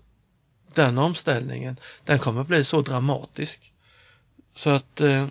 den 0.74 0.98
omställningen, 0.98 1.76
den 2.04 2.18
kommer 2.18 2.44
bli 2.44 2.64
så 2.64 2.82
dramatisk. 2.82 3.72
Så 4.54 4.70
att, 4.70 5.00
eh, 5.00 5.22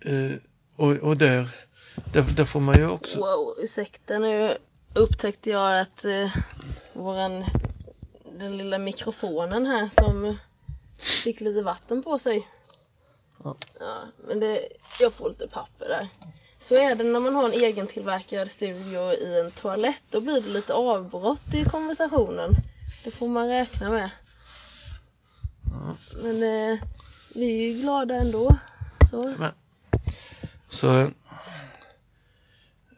eh, 0.00 0.36
och, 0.76 0.92
och 0.92 1.16
där, 1.16 1.48
där, 2.12 2.22
där 2.36 2.44
får 2.44 2.60
man 2.60 2.76
ju 2.76 2.88
också, 2.88 3.18
Wow, 3.18 3.54
ursäkta 3.58 4.18
nu 4.18 4.56
upptäckte 4.94 5.50
jag 5.50 5.80
att 5.80 6.04
eh, 6.04 6.36
våran, 6.92 7.44
den 8.38 8.56
lilla 8.56 8.78
mikrofonen 8.78 9.66
här 9.66 9.90
som 9.92 10.36
fick 10.98 11.40
lite 11.40 11.62
vatten 11.62 12.02
på 12.02 12.18
sig. 12.18 12.48
Ja. 13.44 13.56
Ja, 13.80 13.98
men 14.28 14.40
det, 14.40 14.68
jag 15.00 15.12
får 15.12 15.28
lite 15.28 15.48
papper 15.48 15.88
där. 15.88 16.08
Så 16.58 16.74
är 16.74 16.94
det 16.94 17.04
när 17.04 17.20
man 17.20 17.34
har 17.34 17.44
en 17.44 17.52
egen 17.52 17.86
tillverkad 17.86 18.50
studio 18.50 19.12
i 19.12 19.40
en 19.40 19.50
toalett. 19.50 20.02
Då 20.10 20.20
blir 20.20 20.40
det 20.40 20.48
lite 20.48 20.74
avbrott 20.74 21.54
i 21.54 21.64
konversationen. 21.64 22.54
Det 23.04 23.10
får 23.10 23.28
man 23.28 23.48
räkna 23.48 23.90
med. 23.90 24.10
Ja. 25.64 25.96
Men 26.22 26.42
eh, 26.42 26.78
vi 27.34 27.54
är 27.54 27.72
ju 27.72 27.80
glada 27.80 28.14
ändå. 28.14 28.56
Så. 29.10 29.34
Men, 29.38 29.52
så 30.70 31.00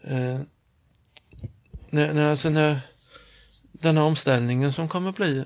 eh, 0.03 0.41
när, 1.91 2.13
när, 2.13 2.31
alltså 2.31 2.51
när 2.51 2.81
den 3.81 3.97
här 3.97 4.05
omställningen 4.05 4.73
som 4.73 4.89
kommer 4.89 5.13
bli, 5.13 5.45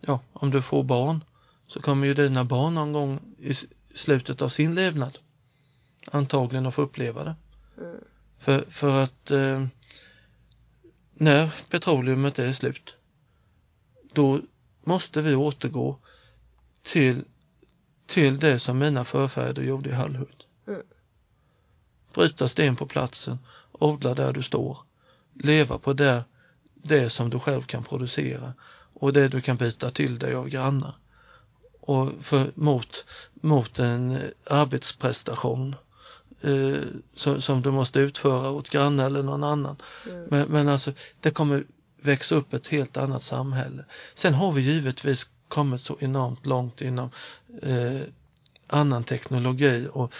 ja, 0.00 0.20
om 0.32 0.50
du 0.50 0.62
får 0.62 0.84
barn 0.84 1.24
så 1.66 1.80
kommer 1.80 2.06
ju 2.06 2.14
dina 2.14 2.44
barn 2.44 2.74
någon 2.74 2.92
gång 2.92 3.20
i 3.38 3.54
slutet 3.94 4.42
av 4.42 4.48
sin 4.48 4.74
levnad 4.74 5.18
antagligen 6.10 6.66
att 6.66 6.74
få 6.74 6.82
uppleva 6.82 7.24
det. 7.24 7.36
Mm. 7.78 7.96
För, 8.38 8.64
för 8.70 9.02
att 9.02 9.30
eh, 9.30 9.66
när 11.14 11.54
petroleumet 11.70 12.38
är 12.38 12.52
slut 12.52 12.94
då 14.12 14.40
måste 14.84 15.22
vi 15.22 15.34
återgå 15.34 15.98
till, 16.82 17.24
till 18.06 18.38
det 18.38 18.58
som 18.58 18.78
mina 18.78 19.04
förfäder 19.04 19.62
gjorde 19.62 19.90
i 19.90 19.92
Hallhult. 19.92 20.46
Mm. 20.68 20.82
Bryta 22.14 22.48
sten 22.48 22.76
på 22.76 22.86
platsen, 22.86 23.38
odla 23.72 24.14
där 24.14 24.32
du 24.32 24.42
står, 24.42 24.78
leva 25.34 25.78
på 25.78 25.92
det, 25.92 26.24
det 26.82 27.10
som 27.10 27.30
du 27.30 27.38
själv 27.38 27.62
kan 27.62 27.84
producera 27.84 28.52
och 28.94 29.12
det 29.12 29.28
du 29.28 29.40
kan 29.40 29.56
byta 29.56 29.90
till 29.90 30.18
dig 30.18 30.34
av 30.34 30.48
grannar. 30.48 30.94
Och 31.80 32.10
för, 32.20 32.50
mot, 32.54 33.04
mot 33.34 33.78
en 33.78 34.18
arbetsprestation 34.46 35.76
eh, 36.40 36.82
som, 37.14 37.42
som 37.42 37.62
du 37.62 37.70
måste 37.70 38.00
utföra 38.00 38.50
åt 38.50 38.70
grannar 38.70 39.06
eller 39.06 39.22
någon 39.22 39.44
annan. 39.44 39.76
Mm. 40.10 40.26
Men, 40.30 40.48
men 40.48 40.68
alltså 40.68 40.92
det 41.20 41.30
kommer 41.30 41.64
växa 42.02 42.34
upp 42.34 42.52
ett 42.52 42.66
helt 42.66 42.96
annat 42.96 43.22
samhälle. 43.22 43.84
Sen 44.14 44.34
har 44.34 44.52
vi 44.52 44.60
givetvis 44.60 45.26
kommit 45.48 45.80
så 45.80 45.96
enormt 46.00 46.46
långt 46.46 46.80
inom 46.80 47.10
eh, 47.62 48.00
annan 48.66 49.04
teknologi 49.04 49.88
och 49.92 50.12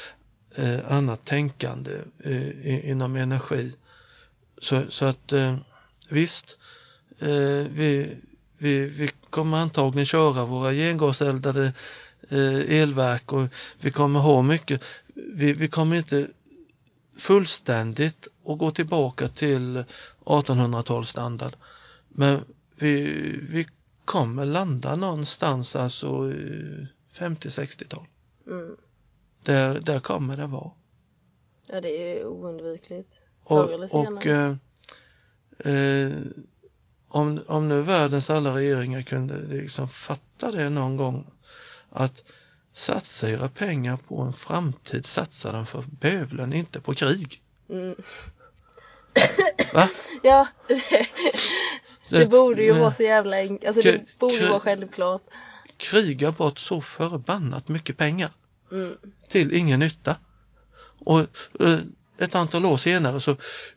eh, 0.57 0.93
annat 0.93 1.25
tänkande 1.25 1.93
eh, 2.25 2.91
inom 2.91 3.17
energi. 3.17 3.73
Så, 4.59 4.83
så 4.89 5.05
att 5.05 5.33
eh, 5.33 5.57
visst, 6.13 6.59
eh, 7.19 7.67
vi, 7.71 8.17
vi, 8.59 8.87
vi 8.87 9.11
kommer 9.31 9.57
antagligen 9.59 10.07
köra 10.07 10.45
våra 10.45 10.73
gengaseldade 10.73 11.73
eh, 12.31 12.81
elverk 12.81 13.33
och 13.33 13.49
vi 13.81 13.91
kommer 13.91 14.21
ha 14.21 14.43
mycket, 14.43 14.85
vi, 15.15 15.53
vi 15.53 15.69
kommer 15.69 15.97
inte 15.97 16.29
fullständigt 17.17 18.29
att 18.47 18.59
gå 18.59 18.71
tillbaka 18.71 19.29
till 19.29 19.85
1800-talsstandard. 20.25 21.55
Men 22.09 22.45
vi, 22.81 23.03
vi 23.51 23.67
kommer 24.05 24.45
landa 24.45 24.97
någonstans 24.97 25.77
alltså 25.77 26.07
eh, 26.07 26.87
50-60-tal. 27.13 28.07
Mm. 28.47 28.77
Där, 29.43 29.81
där 29.81 30.01
kommer 30.01 30.37
det 30.37 30.47
vara. 30.47 30.71
Ja, 31.69 31.81
det 31.81 31.89
är 31.89 32.27
oundvikligt. 32.27 33.21
Och, 33.45 33.67
Förr 33.67 33.75
eller 33.75 33.87
senare. 33.87 34.15
och 34.15 34.27
eh, 34.27 34.55
eh, 35.59 36.13
om, 37.09 37.41
om 37.47 37.69
nu 37.69 37.83
världens 37.83 38.31
alla 38.31 38.55
regeringar 38.57 39.03
kunde 39.03 39.39
liksom 39.39 39.89
fatta 39.89 40.51
det 40.51 40.69
någon 40.71 40.97
gång 40.97 41.27
att 41.91 42.23
satsa 42.75 43.31
era 43.31 43.49
pengar 43.49 43.97
på 43.97 44.21
en 44.23 44.33
framtid, 44.33 45.07
satsa 45.07 45.53
den 45.53 45.67
för 45.67 45.85
bövelen, 46.01 46.53
inte 46.53 46.81
på 46.81 46.95
krig. 46.95 47.43
Mm. 47.71 47.95
Va? 49.75 49.89
Ja, 50.23 50.49
det, 50.69 51.09
det 52.19 52.27
borde 52.27 52.63
ju 52.65 52.73
vara 52.73 52.91
så 52.91 53.03
jävla 53.03 53.37
enkelt. 53.37 53.65
Alltså 53.65 53.83
det 53.83 54.19
borde 54.19 54.49
vara 54.49 54.61
självklart. 54.61 55.23
krigar 55.77 56.33
bort 56.33 56.59
så 56.59 56.81
förbannat 56.81 57.69
mycket 57.69 57.97
pengar 57.97 58.31
Mm. 58.73 58.97
till 59.29 59.53
ingen 59.53 59.81
nytta. 59.81 60.17
Och 60.99 61.21
eh, 61.61 61.79
ett 62.23 62.35
antal 62.35 62.67
år 62.67 62.77
senare 62.77 63.21
så, 63.21 63.31
eh, 63.31 63.37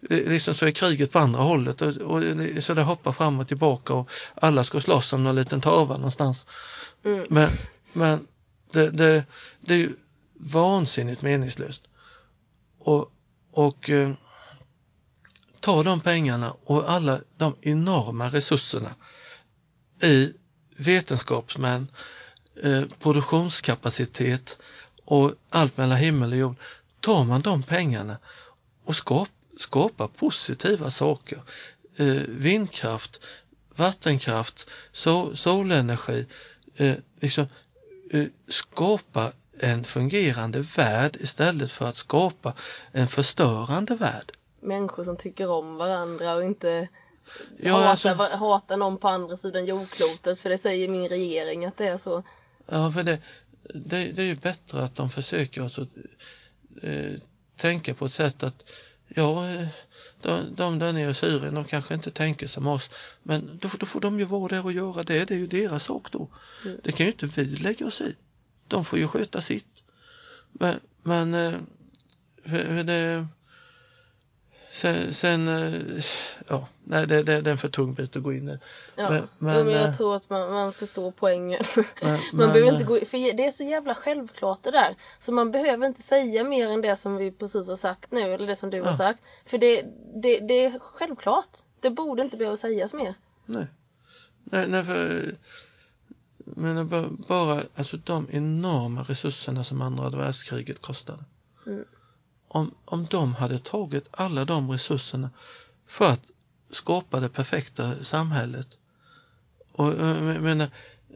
liksom 0.09 0.53
så 0.55 0.65
är 0.65 0.71
kriget 0.71 1.11
på 1.11 1.19
andra 1.19 1.39
hållet 1.41 1.81
och, 1.81 1.87
och 1.97 2.21
det- 2.21 2.61
så 2.61 2.73
det 2.73 2.81
hoppar 2.81 3.11
fram 3.11 3.39
och 3.39 3.47
tillbaka 3.47 3.93
och 3.93 4.09
alla 4.35 4.63
ska 4.63 4.81
slåss 4.81 5.13
om 5.13 5.23
någon 5.23 5.35
liten 5.35 5.61
torva 5.61 5.95
någonstans. 5.97 6.45
Mm. 7.05 7.25
Men, 7.29 7.49
men 7.93 8.27
det, 8.71 8.89
det, 8.89 9.25
det 9.61 9.73
är 9.73 9.77
ju 9.77 9.93
vansinnigt 10.39 11.21
meningslöst. 11.21 11.81
Och, 12.79 13.11
och 13.51 13.89
eh, 13.89 14.11
ta 15.59 15.83
de 15.83 15.99
pengarna 15.99 16.53
och 16.65 16.91
alla 16.91 17.19
de 17.37 17.55
enorma 17.61 18.27
resurserna 18.29 18.95
i 20.03 20.33
vetenskapsmän, 20.77 21.87
eh, 22.63 22.81
produktionskapacitet 22.99 24.57
och 25.05 25.31
allt 25.49 25.77
mellan 25.77 25.97
himmel 25.97 26.31
och 26.31 26.37
jord. 26.37 26.55
Tar 27.05 27.23
man 27.23 27.41
de 27.41 27.63
pengarna 27.63 28.17
och 28.85 28.95
skap, 28.95 29.29
skapar 29.59 30.07
positiva 30.07 30.91
saker, 30.91 31.41
eh, 31.97 32.21
vindkraft, 32.27 33.21
vattenkraft, 33.75 34.69
sol, 34.91 35.37
solenergi, 35.37 36.25
eh, 36.77 36.93
liksom 37.19 37.47
eh, 38.11 38.25
skapa 38.47 39.31
en 39.59 39.83
fungerande 39.83 40.59
värld 40.59 41.17
istället 41.19 41.71
för 41.71 41.85
att 41.85 41.95
skapa 41.95 42.53
en 42.91 43.07
förstörande 43.07 43.95
värld. 43.95 44.31
Människor 44.61 45.03
som 45.03 45.17
tycker 45.17 45.49
om 45.49 45.75
varandra 45.75 46.35
och 46.35 46.43
inte 46.43 46.87
Ja, 47.57 47.73
hatar, 47.73 48.09
alltså- 48.09 48.35
hatar 48.37 48.77
någon 48.77 48.97
på 48.97 49.07
andra 49.07 49.37
sidan 49.37 49.65
jordklotet 49.65 50.39
för 50.39 50.49
det 50.49 50.57
säger 50.57 50.89
min 50.89 51.09
regering 51.09 51.65
att 51.65 51.77
det 51.77 51.87
är 51.87 51.97
så. 51.97 52.23
Ja, 52.71 52.91
för 52.91 53.03
det, 53.03 53.19
det, 53.73 54.11
det 54.11 54.21
är 54.21 54.27
ju 54.27 54.35
bättre 54.35 54.83
att 54.83 54.95
de 54.95 55.09
försöker 55.09 55.61
alltså, 55.61 55.85
eh, 56.81 57.13
tänka 57.57 57.93
på 57.93 58.05
ett 58.05 58.13
sätt 58.13 58.43
att 58.43 58.63
ja, 59.07 59.49
eh, 59.49 59.67
de, 60.21 60.55
de 60.55 60.79
där 60.79 60.93
nere 60.93 61.09
i 61.09 61.13
Syrien, 61.13 61.53
de 61.53 61.63
kanske 61.63 61.93
inte 61.93 62.11
tänker 62.11 62.47
som 62.47 62.67
oss, 62.67 62.89
men 63.23 63.59
då, 63.61 63.69
då 63.79 63.85
får 63.85 64.01
de 64.01 64.19
ju 64.19 64.25
vara 64.25 64.47
där 64.47 64.65
och 64.65 64.71
göra 64.71 65.03
det, 65.03 65.25
det 65.25 65.33
är 65.33 65.37
ju 65.37 65.47
deras 65.47 65.83
sak 65.83 66.11
då. 66.11 66.27
Mm. 66.65 66.77
Det 66.83 66.91
kan 66.91 67.05
ju 67.05 67.11
inte 67.11 67.25
vi 67.25 67.45
lägga 67.45 67.87
oss 67.87 68.01
i. 68.01 68.15
De 68.67 68.85
får 68.85 68.99
ju 68.99 69.07
sköta 69.07 69.41
sitt. 69.41 69.67
Men, 70.51 70.79
men 71.03 71.33
eh, 71.33 71.59
det, 72.85 73.27
sen, 74.75 75.13
sen 75.13 75.47
eh, 75.47 76.03
ja, 76.47 76.67
nej, 76.83 77.07
det, 77.07 77.23
det, 77.23 77.41
det 77.41 77.49
är 77.49 77.51
en 77.51 77.57
för 77.57 77.69
tung 77.69 77.93
bit 77.93 78.15
att 78.15 78.23
gå 78.23 78.33
in 78.33 78.49
i. 78.49 78.57
Ja, 78.95 79.09
Men- 79.09 79.27
men, 79.37 79.55
men, 79.55 79.65
men 79.65 79.75
eh, 79.75 79.81
jag 79.81 79.97
tror 79.97 80.15
att 80.15 80.29
man, 80.29 80.53
man 80.53 80.73
förstår 80.73 81.11
poängen. 81.11 81.63
Men, 82.01 82.19
Man 82.33 82.47
behöver 82.53 82.71
inte 82.71 82.83
eh, 82.83 82.87
gå, 82.87 82.99
för 83.05 83.33
det 83.37 83.45
är 83.45 83.51
så 83.51 83.63
jävla 83.63 83.95
självklart 83.95 84.63
det 84.63 84.71
där. 84.71 84.95
Så 85.19 85.31
man 85.31 85.51
behöver 85.51 85.87
inte 85.87 86.01
säga 86.01 86.43
mer 86.43 86.69
än 86.69 86.81
det 86.81 86.95
som 86.95 87.15
vi 87.15 87.31
precis 87.31 87.67
har 87.69 87.75
sagt 87.75 88.11
nu, 88.11 88.33
eller 88.33 88.47
det 88.47 88.55
som 88.55 88.69
du 88.69 88.81
har 88.81 88.87
Ja. 88.91 88.97
sagt. 88.97 89.23
För 89.45 89.57
det, 89.57 89.81
det, 90.23 90.39
det 90.39 90.65
är 90.65 90.79
självklart. 90.79 91.57
Det 91.79 91.89
borde 91.89 92.21
inte 92.21 92.37
behöva 92.37 92.57
sägas 92.57 92.93
mer. 92.93 93.13
Nej. 93.45 93.67
Nej, 94.43 94.65
nej 94.69 94.83
för, 94.85 95.31
men 96.37 96.87
bara, 96.89 97.09
bara 97.27 97.61
alltså 97.75 97.97
de 97.97 98.27
enorma 98.31 99.03
resurserna 99.03 99.63
som 99.63 99.81
andra 99.81 100.09
världskriget 100.09 100.81
kostade. 100.81 101.23
Mm. 101.67 101.85
Om, 102.55 102.75
om 102.85 103.05
de 103.05 103.35
hade 103.35 103.59
tagit 103.59 104.07
alla 104.11 104.45
de 104.45 104.71
resurserna 104.71 105.29
för 105.87 106.11
att 106.11 106.23
skapa 106.69 107.19
det 107.19 107.29
perfekta 107.29 108.03
samhället. 108.03 108.67
Och 109.71 109.91
eh, 109.93 110.33
jag 110.33 110.43
menar, 110.43 110.69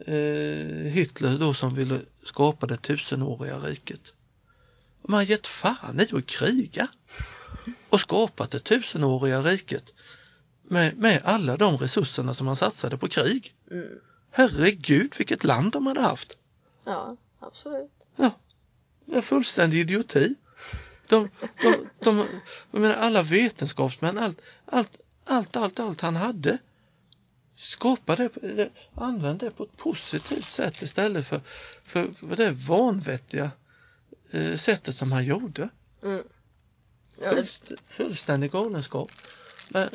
eh, 0.06 0.90
Hitler 0.92 1.38
då 1.38 1.54
som 1.54 1.74
ville 1.74 2.00
skapa 2.24 2.66
det 2.66 2.76
tusenåriga 2.76 3.58
riket. 3.58 4.12
Man 5.02 5.14
har 5.14 5.22
gett 5.22 5.46
fan 5.46 6.00
i 6.00 6.16
att 6.16 6.26
kriga 6.26 6.88
och 7.90 8.00
skapat 8.00 8.50
det 8.50 8.60
tusenåriga 8.60 9.42
riket 9.42 9.94
med, 10.62 10.96
med 10.96 11.20
alla 11.24 11.56
de 11.56 11.76
resurserna 11.78 12.34
som 12.34 12.46
man 12.46 12.56
satsade 12.56 12.98
på 12.98 13.08
krig. 13.08 13.54
Mm. 13.70 13.98
Herregud 14.30 15.14
vilket 15.18 15.44
land 15.44 15.72
de 15.72 15.86
hade 15.86 16.00
haft. 16.00 16.38
Ja, 16.84 17.16
absolut. 17.38 18.08
Ja, 18.16 18.30
det 19.04 19.16
är 19.16 19.22
fullständig 19.22 19.80
idioti. 19.80 20.34
De, 21.10 21.28
de, 21.62 21.88
de, 21.98 22.26
jag 22.70 22.80
menar 22.80 22.94
alla 22.94 23.22
vetenskapsmän, 23.22 24.18
allt, 24.18 24.40
allt, 24.66 24.96
allt, 25.24 25.56
allt, 25.56 25.80
allt 25.80 26.00
han 26.00 26.16
hade 26.16 26.58
skapade, 27.56 28.28
det- 28.34 28.70
använde 28.94 29.44
det 29.46 29.50
på 29.50 29.62
ett 29.62 29.76
positivt 29.76 30.44
sätt 30.44 30.82
istället 30.82 31.26
för, 31.26 31.40
för, 31.84 32.10
det 32.36 32.50
vanvettiga 32.50 33.50
eh, 34.32 34.56
sättet 34.56 34.96
som 34.96 35.12
han 35.12 35.24
gjorde. 35.24 35.68
Mm. 36.02 36.22
Ja, 37.22 37.30
Full, 37.30 37.46
fullständig 37.88 38.50
galenskap. 38.50 39.08
Men, 39.68 39.88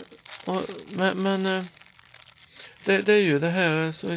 och, 0.46 0.62
men, 0.98 1.24
men 1.24 1.46
eh, 1.46 1.66
det, 2.86 3.06
det 3.06 3.14
är 3.14 3.24
ju 3.24 3.40
det 3.40 3.50
här 3.50 3.88
alltså, 3.88 4.08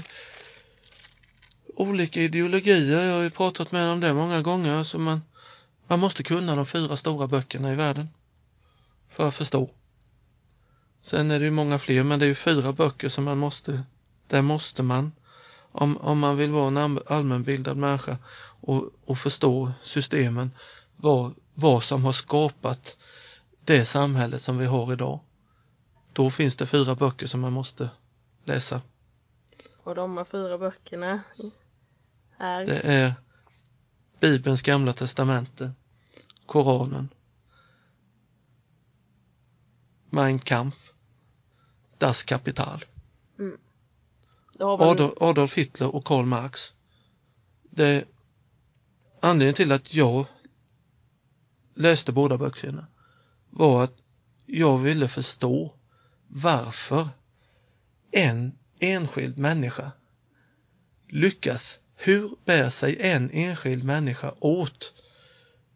olika 1.74 2.20
ideologier, 2.22 3.06
jag 3.06 3.14
har 3.14 3.22
ju 3.22 3.30
pratat 3.30 3.72
med 3.72 3.86
om 3.86 4.00
det 4.00 4.14
många 4.14 4.42
gånger, 4.42 4.72
alltså 4.72 4.98
man, 4.98 5.22
man 5.88 5.98
måste 6.00 6.22
kunna 6.22 6.56
de 6.56 6.66
fyra 6.66 6.96
stora 6.96 7.26
böckerna 7.26 7.72
i 7.72 7.76
världen 7.76 8.08
för 9.08 9.28
att 9.28 9.34
förstå. 9.34 9.70
Sen 11.02 11.30
är 11.30 11.38
det 11.38 11.44
ju 11.44 11.50
många 11.50 11.78
fler, 11.78 12.02
men 12.02 12.18
det 12.18 12.24
är 12.24 12.28
ju 12.28 12.34
fyra 12.34 12.72
böcker 12.72 13.08
som 13.08 13.24
man 13.24 13.38
måste, 13.38 13.82
där 14.26 14.42
måste 14.42 14.82
man, 14.82 15.12
om, 15.72 15.96
om 15.96 16.18
man 16.18 16.36
vill 16.36 16.50
vara 16.50 16.66
en 16.68 16.76
all- 16.76 17.02
allmänbildad 17.06 17.76
människa 17.76 18.16
och, 18.60 18.90
och 19.04 19.18
förstå 19.18 19.72
systemen, 19.82 20.50
vad, 20.96 21.34
vad 21.54 21.84
som 21.84 22.04
har 22.04 22.12
skapat 22.12 22.96
det 23.64 23.84
samhället 23.84 24.42
som 24.42 24.58
vi 24.58 24.66
har 24.66 24.92
idag. 24.92 25.20
Då 26.12 26.30
finns 26.30 26.56
det 26.56 26.66
fyra 26.66 26.94
böcker 26.94 27.26
som 27.26 27.40
man 27.40 27.52
måste 27.52 27.90
läsa. 28.44 28.80
och 29.82 29.94
de 29.94 30.16
här 30.16 30.24
fyra 30.24 30.58
böckerna 30.58 31.22
är... 32.38 32.66
Det 32.66 32.80
är 32.80 33.14
Bibelns 34.20 34.62
gamla 34.62 34.92
testamente, 34.92 35.72
Koranen, 36.46 37.08
Mein 40.10 40.38
Kampf, 40.38 40.92
Das 41.98 42.24
Kapital, 42.24 42.84
väl, 43.36 44.90
Adolf, 44.90 45.12
Adolf 45.20 45.54
Hitler 45.54 45.94
och 45.94 46.04
Karl 46.04 46.26
Marx. 46.26 46.74
Det, 47.70 48.04
anledningen 49.20 49.54
till 49.54 49.72
att 49.72 49.94
jag 49.94 50.26
läste 51.74 52.12
båda 52.12 52.38
böckerna 52.38 52.86
var 53.50 53.84
att 53.84 53.96
jag 54.46 54.78
ville 54.78 55.08
förstå 55.08 55.74
varför 56.28 57.08
en 58.10 58.58
enskild 58.80 59.38
människa 59.38 59.92
lyckas, 61.08 61.80
hur 62.00 62.36
bär 62.44 62.70
sig 62.70 62.96
en 63.00 63.30
enskild 63.30 63.84
människa 63.84 64.34
åt 64.40 64.92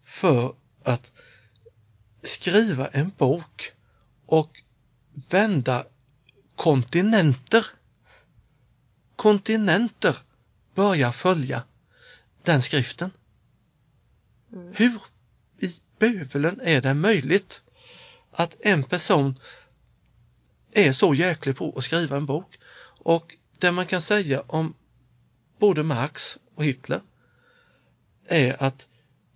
för 0.04 0.54
att 0.84 1.12
skriva 2.22 2.88
en 2.88 3.12
bok 3.18 3.72
och 4.26 4.62
vända 5.30 5.86
kontinenter. 6.56 7.66
Kontinenter 9.16 10.16
börjar 10.74 11.12
följa 11.12 11.64
den 12.42 12.62
skriften. 12.62 13.10
Mm. 14.52 14.74
Hur 14.76 15.00
i 15.58 15.74
bövelen 15.98 16.60
är 16.62 16.80
det 16.80 16.94
möjligt 16.94 17.62
att 18.32 18.56
en 18.60 18.82
person 18.82 19.38
är 20.72 20.92
så 20.92 21.14
jäklig 21.14 21.56
på 21.56 21.74
att 21.76 21.84
skriva 21.84 22.16
en 22.16 22.26
bok? 22.26 22.58
Och 23.04 23.36
det 23.58 23.72
man 23.72 23.86
kan 23.86 24.02
säga 24.02 24.42
om 24.46 24.74
både 25.62 25.82
Marx 25.82 26.38
och 26.54 26.64
Hitler 26.64 27.00
är 28.28 28.62
att 28.62 28.86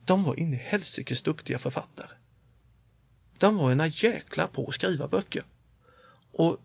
de 0.05 0.24
var 0.24 0.41
in 0.41 0.55
i 0.55 0.57
helsikes 0.57 1.22
duktiga 1.22 1.59
författare. 1.59 2.11
De 3.39 3.57
var 3.57 3.72
ena 3.72 3.87
jäkla 3.87 4.47
på 4.47 4.68
att 4.68 4.74
skriva 4.74 5.09
böcker. 5.09 5.45
Och, 6.33 6.59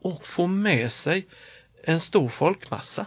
och 0.00 0.26
få 0.26 0.46
med 0.46 0.92
sig 0.92 1.26
en 1.84 2.00
stor 2.00 2.28
folkmassa. 2.28 3.06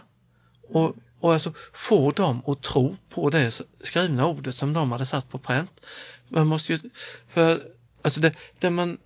Och, 0.62 0.96
och 1.20 1.34
alltså 1.34 1.52
få 1.72 2.10
dem 2.10 2.42
att 2.46 2.62
tro 2.62 2.96
på 3.08 3.30
det 3.30 3.62
skrivna 3.80 4.26
ordet 4.26 4.54
som 4.54 4.72
de 4.72 4.92
hade 4.92 5.06
satt 5.06 5.28
på 5.28 5.38
pränt. 5.38 5.80
Man 6.28 6.46
måste 6.46 6.72
ju, 6.72 6.78
för 7.28 7.60
alltså 8.02 8.20
det, 8.20 8.34
det 8.58 8.70
man 8.70 8.98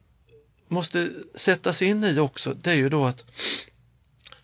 måste 0.69 1.09
sätta 1.35 1.73
sig 1.73 1.89
in 1.89 2.05
i 2.05 2.19
också, 2.19 2.55
det 2.55 2.71
är 2.71 2.77
ju 2.77 2.89
då 2.89 3.05
att 3.05 3.25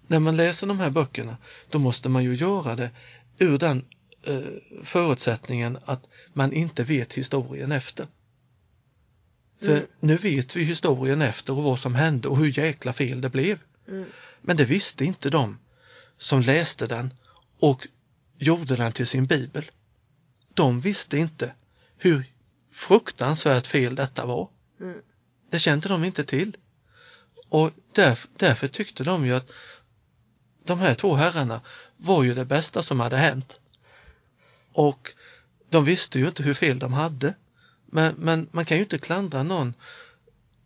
när 0.06 0.20
man 0.20 0.36
läser 0.36 0.66
de 0.66 0.80
här 0.80 0.90
böckerna, 0.90 1.36
då 1.70 1.78
måste 1.78 2.08
man 2.08 2.24
ju 2.24 2.34
göra 2.34 2.76
det 2.76 2.90
ur 3.38 3.58
den 3.58 3.84
eh, 4.26 4.38
förutsättningen 4.84 5.78
att 5.84 6.08
man 6.32 6.52
inte 6.52 6.84
vet 6.84 7.12
historien 7.12 7.72
efter. 7.72 8.06
För 9.60 9.76
Mm. 9.76 9.86
nu 10.00 10.16
vet 10.16 10.56
vi 10.56 10.64
historien 10.64 11.22
efter 11.22 11.52
och 11.52 11.62
vad 11.62 11.78
som 11.78 11.94
hände 11.94 12.28
och 12.28 12.38
hur 12.38 12.58
jäkla 12.58 12.92
fel 12.92 13.20
det 13.20 13.30
blev. 13.30 13.58
Mm. 13.88 14.08
Men 14.42 14.56
det 14.56 14.64
visste 14.64 15.04
inte 15.04 15.30
de 15.30 15.58
som 16.18 16.40
läste 16.40 16.86
den 16.86 17.14
och 17.60 17.86
gjorde 18.38 18.76
den 18.76 18.92
till 18.92 19.06
sin 19.06 19.26
bibel. 19.26 19.70
De 20.54 20.80
visste 20.80 21.18
inte 21.18 21.52
hur 21.98 22.32
fruktansvärt 22.72 23.66
fel 23.66 23.94
detta 23.94 24.26
var. 24.26 24.48
Mm. 24.80 24.98
Det 25.50 25.58
kände 25.58 25.88
de 25.88 26.04
inte 26.04 26.24
till. 26.24 26.56
Och 27.48 27.70
därför, 27.92 28.30
därför 28.36 28.68
tyckte 28.68 29.04
de 29.04 29.26
ju 29.26 29.32
att 29.32 29.50
de 30.66 30.78
här 30.78 30.94
två 30.94 31.14
herrarna 31.14 31.60
var 31.96 32.24
ju 32.24 32.34
det 32.34 32.44
bästa 32.44 32.82
som 32.82 33.00
hade 33.00 33.16
hänt. 33.16 33.60
Och 34.72 35.12
de 35.70 35.84
visste 35.84 36.18
ju 36.18 36.26
inte 36.26 36.42
hur 36.42 36.54
fel 36.54 36.78
de 36.78 36.92
hade. 36.92 37.34
Men, 37.86 38.14
men 38.18 38.48
man 38.52 38.64
kan 38.64 38.76
ju 38.76 38.82
inte 38.82 38.98
klandra 38.98 39.42
någon. 39.42 39.74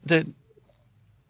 Det, 0.02 0.26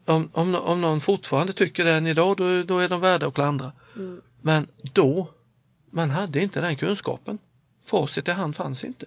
om, 0.07 0.31
om, 0.33 0.55
om 0.55 0.81
någon 0.81 1.01
fortfarande 1.01 1.53
tycker 1.53 1.85
det 1.85 1.93
än 1.93 2.07
idag, 2.07 2.37
då, 2.37 2.63
då 2.63 2.79
är 2.79 2.89
de 2.89 3.01
värda 3.01 3.27
att 3.27 3.35
klandra. 3.35 3.73
Mm. 3.97 4.21
Men 4.43 4.67
då, 4.93 5.31
man 5.91 6.11
hade 6.11 6.43
inte 6.43 6.61
den 6.61 6.77
kunskapen. 6.77 7.39
Facit 7.85 8.29
i 8.29 8.31
hand 8.31 8.57
fanns 8.57 8.85
inte. 8.85 9.07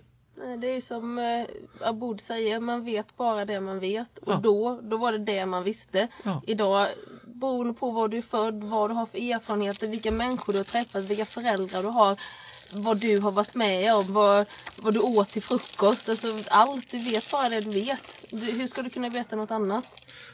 Det 0.57 0.67
är 0.67 0.81
som 0.81 1.17
eh, 1.19 1.45
Aboud 1.87 2.21
säger, 2.21 2.59
man 2.59 2.85
vet 2.85 3.17
bara 3.17 3.45
det 3.45 3.59
man 3.59 3.79
vet. 3.79 4.17
Och 4.17 4.31
Ja. 4.31 4.39
då, 4.43 4.79
då 4.83 4.97
var 4.97 5.11
det 5.11 5.17
det 5.17 5.45
man 5.45 5.63
visste. 5.63 6.07
Ja. 6.25 6.41
Idag, 6.47 6.87
beroende 7.25 7.73
på 7.73 7.91
var 7.91 8.07
du 8.07 8.17
är 8.17 8.21
född, 8.21 8.63
vad 8.63 8.89
du 8.89 8.93
har 8.93 9.05
för 9.05 9.17
erfarenheter, 9.17 9.87
vilka 9.87 10.11
människor 10.11 10.53
du 10.53 10.59
har 10.59 10.63
träffat, 10.63 11.03
vilka 11.03 11.25
föräldrar 11.25 11.83
du 11.83 11.89
har, 11.89 12.17
vad 12.73 12.97
du 12.97 13.19
har 13.19 13.31
varit 13.31 13.55
med 13.55 13.95
om, 13.95 14.13
vad, 14.13 14.45
vad 14.77 14.93
du 14.93 14.99
åt 14.99 15.29
till 15.29 15.41
frukost. 15.41 16.09
Alltså 16.09 16.37
allt, 16.47 16.91
du 16.91 16.99
vet 16.99 17.31
bara 17.31 17.49
det 17.49 17.59
du 17.61 17.71
vet. 17.71 18.23
Du, 18.29 18.51
hur 18.51 18.67
ska 18.67 18.81
du 18.81 18.89
kunna 18.89 19.09
veta 19.09 19.35
något 19.35 19.51
annat? 19.51 19.85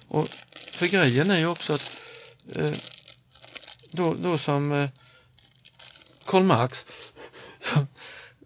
Och 0.07 0.28
för 0.74 0.88
grejen 0.88 1.32
är 1.32 1.39
ju 1.39 1.47
också 1.47 1.74
att 1.74 1.91
eh, 2.55 2.72
då, 3.91 4.13
då 4.24 4.38
som 4.38 4.72
eh, 4.72 4.89
Karl 6.26 6.43
Marx 6.43 6.86
som 7.59 7.88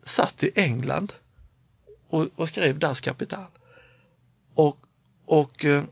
satt 0.03 0.43
i 0.43 0.51
England 0.55 1.13
och, 2.13 2.27
och 2.35 2.49
skrev 2.49 2.79
Das 2.79 3.01
Kapital 3.01 3.47
och, 4.55 4.77
och 5.25 5.65
eh, 5.65 5.83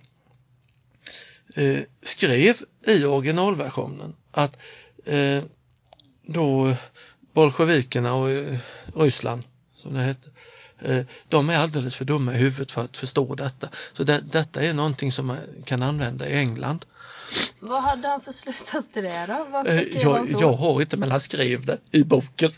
eh, 1.56 1.82
skrev 2.04 2.56
i 2.88 3.06
originalversionen 3.06 4.16
att 4.32 4.58
eh, 5.06 5.44
då 6.26 6.76
bolsjevikerna 7.34 8.14
och 8.14 8.30
eh, 8.30 8.58
Ryssland 8.96 9.44
som 9.76 9.94
det 9.94 10.00
hette 10.00 10.30
eh, 10.80 11.06
de 11.28 11.50
är 11.50 11.58
alldeles 11.58 11.96
för 11.96 12.06
dumma 12.06 12.34
i 12.36 12.38
huvudet 12.38 12.72
för 12.72 12.84
att 12.84 12.98
förstå 12.98 13.36
detta. 13.36 13.70
Så 13.94 14.04
det, 14.04 14.22
detta 14.32 14.62
är 14.62 14.74
någonting 14.74 15.12
som 15.12 15.26
man 15.26 15.38
kan 15.66 15.84
använda 15.84 16.30
i 16.30 16.34
England. 16.34 16.86
Vad 17.64 17.82
hade 17.82 18.08
han 18.08 18.22
för 18.22 18.32
slutsats 18.32 18.92
till 18.92 19.04
det 19.04 19.26
då? 19.28 19.48
Varför 19.52 19.70
Eh, 19.72 20.06
han 20.06 20.18
Jag, 20.18 20.30
så? 20.30 20.38
jag 20.42 20.54
har 20.54 20.82
inte 20.82 20.98
men 20.98 21.12
han 21.12 21.20
skrev 21.22 21.66
det 21.66 21.78
i 21.92 22.04
boken. 22.04 22.52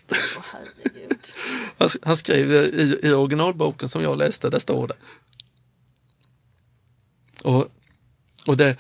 Herregud. 0.52 1.18
Han, 1.78 1.90
han 2.04 2.18
skrev 2.18 2.50
det 2.50 2.66
i, 2.66 3.00
i 3.04 3.12
originalboken 3.14 3.90
som 3.90 4.04
jag 4.04 4.18
läste, 4.18 4.50
där 4.50 4.60
står 4.60 4.88
det. 4.88 4.94
Och, 7.44 7.68
och 8.48 8.58
det, 8.58 8.78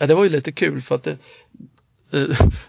ja, 0.00 0.06
det 0.06 0.14
var 0.14 0.24
ju 0.24 0.30
lite 0.30 0.52
kul 0.52 0.82
för 0.82 0.94
att 0.94 1.02
det, 1.02 1.16
eh, 2.12 2.20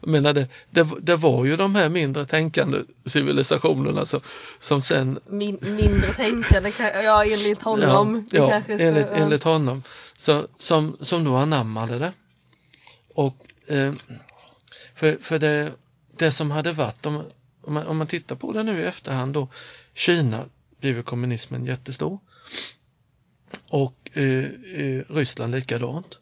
jag 0.02 0.10
menar 0.10 0.34
det, 0.34 0.48
det, 0.72 0.88
det 1.02 1.16
var 1.16 1.46
ju 1.46 1.58
de 1.58 1.76
här 1.76 1.90
mindre 1.90 2.26
tänkande 2.26 2.78
civilisationerna 3.06 4.06
som, 4.06 4.22
som 4.60 4.82
sen 4.82 5.20
Min, 5.30 5.58
mindre 5.62 6.14
tänkande, 6.14 6.72
kan- 6.72 7.04
ja 7.04 7.26
enligt 7.26 7.62
honom. 7.62 8.28
Ja, 8.32 8.62
ja 8.68 8.76
enligt, 8.76 9.08
enligt 9.08 9.44
honom. 9.44 9.84
Så, 10.18 10.48
som, 10.58 10.98
som 11.02 11.24
då 11.24 11.36
anammade 11.36 12.00
det. 12.00 12.12
Och 13.18 13.48
eh, 13.68 13.94
för, 14.96 15.18
för 15.18 15.40
det, 15.40 15.74
det 16.18 16.32
som 16.32 16.52
hade 16.52 16.74
varit, 16.74 17.06
om, 17.06 17.16
om, 17.62 17.74
man, 17.74 17.88
om 17.88 17.98
man 17.98 18.08
tittar 18.08 18.36
på 18.36 18.54
det 18.54 18.64
nu 18.64 18.80
i 18.80 18.86
efterhand 18.86 19.34
då, 19.34 19.50
Kina 19.94 20.46
blev 20.80 21.04
kommunismen 21.04 21.66
jättestor. 21.66 22.20
Och 23.70 24.10
eh, 24.14 24.46
eh, 24.76 25.04
Ryssland 25.10 25.56
likadant. 25.56 26.18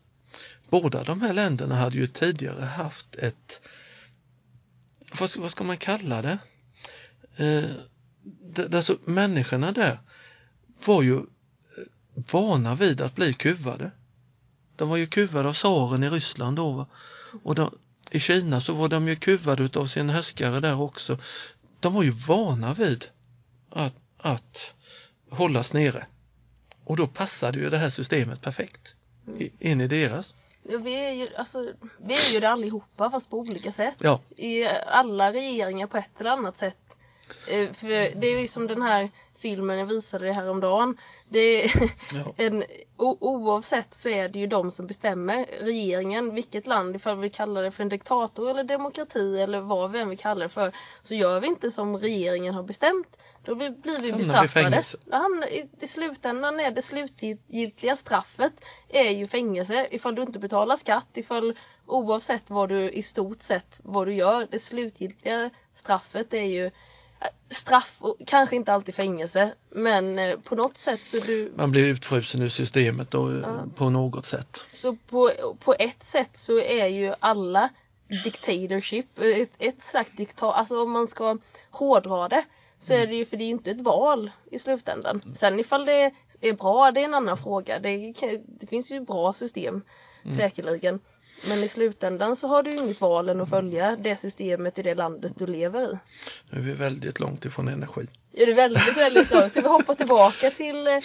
Båda 0.69 1.03
de 1.03 1.21
här 1.21 1.33
länderna 1.33 1.75
hade 1.75 1.97
ju 1.97 2.07
tidigare 2.07 2.65
haft 2.65 3.15
ett, 3.15 3.61
vad 5.19 5.29
ska, 5.29 5.41
vad 5.41 5.51
ska 5.51 5.63
man 5.63 5.77
kalla 5.77 6.21
det? 6.21 6.37
Eh, 7.37 7.69
det 8.55 8.73
alltså, 8.73 8.97
människorna 9.05 9.71
där 9.71 9.99
var 10.85 11.01
ju 11.01 11.17
eh, 11.17 11.23
vana 12.31 12.75
vid 12.75 13.01
att 13.01 13.15
bli 13.15 13.33
kuvade. 13.33 13.91
De 14.75 14.89
var 14.89 14.97
ju 14.97 15.07
kuvade 15.07 15.49
av 15.49 15.53
tsaren 15.53 16.03
i 16.03 16.09
Ryssland 16.09 16.57
då. 16.57 16.87
Och 17.43 17.55
de, 17.55 17.77
i 18.11 18.19
Kina 18.19 18.61
så 18.61 18.73
var 18.73 18.87
de 18.89 19.07
ju 19.07 19.15
kuvade 19.15 19.79
av 19.79 19.87
sin 19.87 20.09
härskare 20.09 20.59
där 20.59 20.81
också. 20.81 21.17
De 21.79 21.93
var 21.93 22.03
ju 22.03 22.11
vana 22.11 22.73
vid 22.73 23.05
att, 23.69 23.95
att 24.17 24.73
hållas 25.29 25.73
nere. 25.73 26.05
Och 26.83 26.97
då 26.97 27.07
passade 27.07 27.59
ju 27.59 27.69
det 27.69 27.77
här 27.77 27.89
systemet 27.89 28.41
perfekt 28.41 28.95
in 29.59 29.81
i 29.81 29.87
deras. 29.87 30.35
Ja, 30.63 30.77
vi, 30.77 30.93
är 30.93 31.11
ju, 31.11 31.27
alltså, 31.35 31.73
vi 31.97 32.13
är 32.13 32.33
ju 32.33 32.39
det 32.39 32.49
allihopa 32.49 33.11
fast 33.11 33.29
på 33.29 33.39
olika 33.39 33.71
sätt. 33.71 33.95
Ja, 33.99 34.19
I 34.37 34.65
alla 34.87 35.33
regeringar 35.33 35.87
på 35.87 35.97
ett 35.97 36.19
eller 36.19 36.31
annat 36.31 36.57
sätt. 36.57 36.97
Eh, 37.47 37.71
För 37.73 37.87
det 38.19 38.27
är 38.27 38.39
ju 38.39 38.47
som 38.47 38.67
den 38.67 38.81
här 38.81 39.09
filmen 39.37 39.79
jag 39.79 39.85
visade 39.85 40.25
dig 40.25 40.33
häromdagen. 40.33 40.97
Det 41.29 41.63
är 41.63 41.71
ja, 42.13 42.33
en, 42.37 42.63
o, 42.97 43.17
oavsett 43.19 43.93
så 43.93 44.09
är 44.09 44.29
det 44.29 44.39
ju 44.39 44.47
de 44.47 44.71
som 44.71 44.87
bestämmer. 44.87 45.45
Regeringen, 45.61 46.35
vilket 46.35 46.67
land, 46.67 46.95
ifall 46.95 47.19
vi 47.19 47.29
kallar 47.29 47.63
det 47.63 47.71
för 47.71 47.83
en 47.83 47.89
diktator 47.89 48.49
eller 48.49 48.63
demokrati 48.63 49.39
eller 49.39 49.61
vad 49.61 49.91
vi 49.91 49.99
än 49.99 50.09
vill 50.09 50.17
kalla 50.17 50.43
det 50.43 50.49
för. 50.49 50.71
Så 51.01 51.15
gör 51.15 51.39
vi 51.39 51.47
inte 51.47 51.71
som 51.71 51.97
regeringen 51.97 52.53
har 52.53 52.63
bestämt. 52.63 53.19
Då 53.43 53.55
blir, 53.55 53.69
blir 53.69 54.01
vi 54.01 54.11
bestraffade. 54.11 54.81
Då 55.05 55.17
hamnar, 55.17 55.47
i, 55.47 55.69
I 55.79 55.87
slutändan 55.87 56.59
är 56.59 56.71
det 56.71 56.81
slutgiltiga 56.81 57.95
straffet 57.95 58.65
är 58.89 59.09
ju 59.09 59.27
fängelse 59.27 59.87
ifall 59.91 60.15
du 60.15 60.21
inte 60.21 60.39
betalar 60.39 60.75
skatt, 60.75 61.17
ifall 61.17 61.57
oavsett 61.85 62.49
vad 62.49 62.69
du 62.69 62.91
i 62.91 63.01
stort 63.01 63.41
sett 63.41 63.81
vad 63.83 64.07
du 64.07 64.13
gör. 64.13 64.47
Det 64.51 64.59
slutgiltiga 64.59 65.49
straffet 65.73 66.33
är 66.33 66.41
ju 66.41 66.71
straff 67.49 67.97
och 68.01 68.17
kanske 68.25 68.55
inte 68.55 68.73
alltid 68.73 68.95
fängelse 68.95 69.53
men 69.69 70.19
eh, 70.19 70.39
på 70.39 70.55
något 70.55 70.77
sätt 70.77 71.03
så 71.03 71.17
du 71.17 71.51
man 71.55 71.71
blir 71.71 71.87
utfrusen 71.87 72.41
ur 72.41 72.49
systemet 72.49 73.11
då, 73.11 73.29
eh, 73.29 73.35
Ja. 73.43 73.63
på 73.75 73.89
något 73.89 74.25
sätt. 74.25 74.65
så 74.73 74.95
på, 74.95 75.31
på 75.59 75.73
ett 75.79 76.03
sätt 76.03 76.37
så 76.37 76.59
är 76.59 76.87
ju 76.87 77.13
alla 77.19 77.69
dictatorship 78.23 79.19
ett, 79.19 79.51
ett 79.59 79.83
slags 79.83 80.11
diktat, 80.11 80.55
alltså 80.55 80.83
om 80.83 80.91
man 80.91 81.07
ska 81.07 81.37
hårdra 81.71 82.27
det 82.27 82.45
så 82.79 82.93
är 82.93 83.07
det 83.07 83.15
ju 83.15 83.25
för 83.25 83.37
det 83.37 83.43
är 83.43 83.45
ju 83.45 83.51
inte 83.51 83.71
ett 83.71 83.81
val 83.81 84.31
i 84.51 84.59
slutändan. 84.59 85.21
Sen 85.35 85.59
ifall 85.59 85.85
det 85.85 86.11
är 86.41 86.53
bra, 86.53 86.91
det 86.91 87.01
är 87.01 87.05
en 87.05 87.13
annan 87.13 87.37
fråga. 87.37 87.79
Det, 87.79 88.13
det 88.59 88.67
finns 88.67 88.91
ju 88.91 88.99
bra 89.01 89.33
system 89.33 89.81
säkerligen. 90.37 90.99
Men 91.49 91.63
i 91.63 91.67
slutändan 91.67 92.35
så 92.35 92.47
har 92.47 92.63
du 92.63 92.71
inget 92.71 93.01
val 93.01 93.29
än 93.29 93.41
att 93.41 93.49
följa 93.49 93.95
det 93.95 94.15
systemet 94.15 94.79
i 94.79 94.81
det 94.81 94.95
landet 94.95 95.33
du 95.35 95.47
lever 95.47 95.81
i. 95.81 95.97
Nu 96.49 96.59
är 96.59 96.63
vi 96.63 96.73
väldigt 96.73 97.19
långt 97.19 97.45
ifrån 97.45 97.67
energi. 97.67 98.07
Ja, 98.31 98.45
det 98.45 98.51
är 98.51 98.55
väldigt, 98.55 98.97
väldigt 98.97 99.31
långt. 99.31 99.53
Så 99.53 99.61
vi 99.61 99.67
hoppar 99.67 99.95
tillbaka 99.95 100.51
till, 100.51 100.87
eh, 100.87 100.99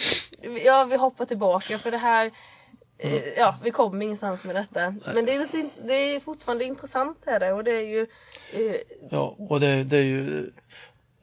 ja 0.65 0.83
vi 0.83 0.97
hoppar 0.97 1.25
tillbaka 1.25 1.77
för 1.77 1.91
det 1.91 1.97
här, 1.97 2.31
eh, 2.97 3.27
ja 3.37 3.55
vi 3.63 3.71
kommer 3.71 4.05
ingenstans 4.05 4.45
med 4.45 4.55
detta. 4.55 4.95
Men 5.15 5.25
det 5.25 5.33
är, 5.33 5.39
lite, 5.39 5.69
det 5.87 5.93
är 5.93 6.19
fortfarande 6.19 6.63
intressant 6.63 7.17
är 7.25 7.39
det 7.39 7.53
och 7.53 7.63
det 7.63 7.71
är 7.71 7.85
ju, 7.85 8.07
eh, 8.53 8.75
Ja, 9.11 9.35
och 9.39 9.59
det, 9.59 9.83
det 9.83 9.97
är 9.97 10.03
ju 10.03 10.51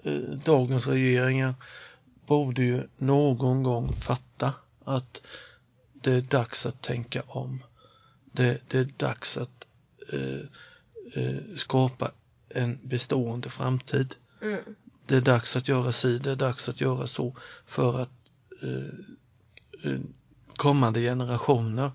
eh, 0.04 0.12
dagens 0.44 0.86
regeringar 0.86 1.54
borde 2.26 2.62
ju 2.62 2.82
någon 2.96 3.62
gång 3.62 3.92
fatta 3.92 4.52
att 4.84 5.22
det 5.92 6.12
är 6.12 6.20
dags 6.20 6.66
att 6.66 6.82
tänka 6.82 7.22
om. 7.26 7.62
Det, 8.38 8.60
det 8.68 8.78
är 8.78 8.84
dags 8.84 9.36
att 9.36 9.66
eh, 10.12 10.40
eh, 11.14 11.40
skapa 11.56 12.10
en 12.48 12.78
bestående 12.82 13.50
framtid. 13.50 14.14
mm, 14.42 14.60
Det 15.06 15.16
är 15.16 15.20
dags 15.20 15.56
att 15.56 15.68
göra 15.68 15.92
si, 15.92 16.18
det 16.18 16.30
är 16.30 16.36
dags 16.36 16.68
att 16.68 16.80
göra 16.80 17.06
så 17.06 17.36
för 17.64 18.02
att 18.02 18.10
eh, 18.62 19.90
eh, 19.92 20.00
kommande 20.56 21.00
generationer 21.00 21.90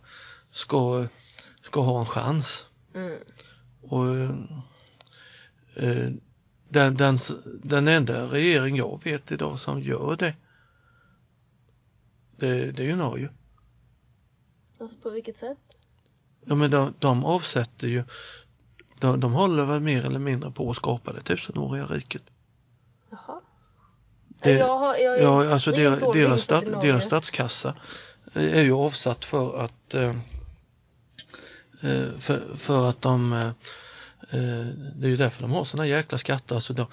ska, 0.51 1.07
ska 1.61 1.81
ha 1.81 1.99
en 1.99 2.05
chans. 2.05 2.67
mm, 2.95 3.19
Och 3.81 4.15
eh, 5.75 6.09
den, 6.69 6.95
den, 6.95 7.17
den 7.63 7.87
enda 7.87 8.25
regering 8.27 8.75
jag 8.75 9.01
vet 9.03 9.31
idag 9.31 9.59
som 9.59 9.81
gör 9.81 10.15
det, 10.15 10.35
det, 12.37 12.71
det 12.71 12.83
är 12.83 12.87
ju 12.87 12.95
Norge. 12.95 13.29
alltså 14.79 14.97
på 14.99 15.09
vilket 15.09 15.37
sätt? 15.37 15.57
Ja, 16.45 16.55
men 16.55 16.71
de, 16.71 16.93
de 16.99 17.25
avsätter 17.25 17.87
ju, 17.87 18.03
de, 18.99 19.19
de 19.19 19.33
håller 19.33 19.65
väl 19.65 19.79
mer 19.79 20.05
eller 20.05 20.19
mindre 20.19 20.51
på 20.51 20.71
att 20.71 20.77
skapa 20.77 21.13
det 21.13 21.21
tusenåriga 21.21 21.85
riket. 21.85 22.23
Jaha. 23.11 23.41
Det- 24.43 24.51
jag 24.57 24.77
har, 24.77 24.95
jag 24.97 25.21
Ja, 25.21 25.53
alltså 25.53 25.71
deras, 25.71 25.99
deras, 26.13 26.41
stat, 26.43 26.63
deras 26.81 27.03
statskassa 27.05 27.75
är 28.33 28.63
ju 28.63 28.73
avsatt 28.73 29.25
för 29.25 29.63
att 29.65 29.93
eh, 29.93 30.09
eh, 31.81 32.17
för, 32.17 32.55
för 32.57 32.89
att 32.89 33.01
de 33.01 33.33
eh, 33.33 33.49
det 34.95 35.07
är 35.07 35.09
ju 35.09 35.17
därför 35.17 35.41
de 35.41 35.51
har 35.51 35.65
såna 35.65 35.87
jäkla 35.87 36.17
skatter. 36.17 36.55
Alltså 36.55 36.73
de, 36.73 36.85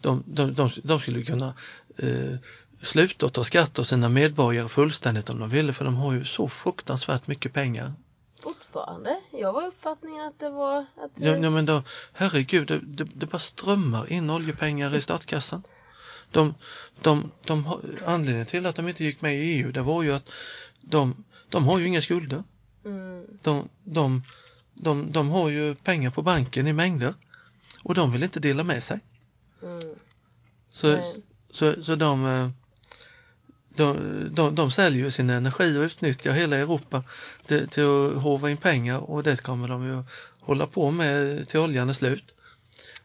de, 0.00 0.22
de, 0.26 0.54
de, 0.54 0.70
de 0.82 1.00
skulle 1.00 1.22
kunna 1.22 1.54
eh, 1.96 2.34
sluta 2.82 3.26
att 3.26 3.32
ta 3.32 3.44
skatt 3.44 3.78
av 3.78 3.84
sina 3.84 4.08
medborgare 4.08 4.68
fullständigt 4.68 5.30
om 5.30 5.38
de 5.38 5.48
ville 5.48 5.72
för 5.72 5.84
de 5.84 5.96
har 5.96 6.12
ju 6.12 6.24
så 6.24 6.48
fruktansvärt 6.48 7.26
mycket 7.26 7.52
pengar. 7.52 7.92
Fortfarande? 8.46 9.20
Jag 9.32 9.52
var 9.52 9.66
uppfattningen 9.66 10.24
att 10.24 10.38
det 10.38 10.50
var... 10.50 10.78
Att 10.80 11.16
det... 11.16 11.26
Ja, 11.26 11.36
ja, 11.36 11.50
men 11.50 11.66
då, 11.66 11.82
herregud, 12.12 12.68
det, 12.68 12.78
det, 12.78 13.04
det 13.04 13.26
bara 13.26 13.38
strömmar 13.38 14.12
in 14.12 14.30
oljepengar 14.30 14.96
i 14.96 15.00
statskassan. 15.00 15.62
De, 16.30 16.54
de, 17.02 17.30
de, 17.44 17.80
anledningen 18.06 18.46
till 18.46 18.66
att 18.66 18.76
de 18.76 18.88
inte 18.88 19.04
gick 19.04 19.20
med 19.20 19.36
i 19.36 19.38
EU 19.38 19.72
det 19.72 19.82
var 19.82 20.02
ju 20.02 20.12
att 20.12 20.30
de, 20.80 21.24
de 21.48 21.64
har 21.64 21.78
ju 21.78 21.86
inga 21.86 22.02
skulder. 22.02 22.42
Mm. 22.84 23.26
De, 23.42 23.68
de, 23.84 24.22
de, 24.74 25.12
de 25.12 25.28
har 25.28 25.48
ju 25.48 25.74
pengar 25.74 26.10
på 26.10 26.22
banken 26.22 26.66
i 26.66 26.72
mängder 26.72 27.14
och 27.82 27.94
de 27.94 28.12
vill 28.12 28.22
inte 28.22 28.40
dela 28.40 28.64
med 28.64 28.82
sig. 28.82 29.00
Mm. 29.62 29.80
Så, 30.70 30.86
Nej. 30.86 31.14
så, 31.50 31.84
så 31.84 31.94
de, 31.94 32.26
eh, 32.26 32.48
de, 33.76 33.96
de, 34.30 34.54
de 34.54 34.70
säljer 34.70 35.04
ju 35.04 35.10
sin 35.10 35.30
energi 35.30 35.78
och 35.78 35.82
utnyttjar 35.82 36.32
hela 36.32 36.56
Europa 36.56 37.04
till, 37.46 37.68
till 37.68 37.84
att 37.84 38.22
hova 38.22 38.50
in 38.50 38.56
pengar 38.56 39.10
och 39.10 39.22
det 39.22 39.42
kommer 39.42 39.68
de 39.68 39.86
ju 39.86 40.02
hålla 40.40 40.66
på 40.66 40.90
med 40.90 41.48
till 41.48 41.60
oljan 41.60 41.88
är 41.88 41.92
slut. 41.92 42.34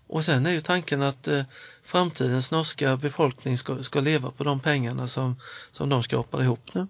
Och 0.07 0.25
sen 0.25 0.45
är 0.45 0.51
ju 0.51 0.61
tanken 0.61 1.01
att 1.01 1.27
eh, 1.27 1.43
framtidens 1.83 2.51
norska 2.51 2.97
befolkning 2.97 3.57
ska, 3.57 3.83
ska 3.83 4.01
leva 4.01 4.31
på 4.31 4.43
de 4.43 4.59
pengarna 4.59 5.07
som, 5.07 5.35
som 5.71 5.89
de 5.89 6.03
skapar 6.03 6.41
ihop 6.41 6.73
nu. 6.73 6.87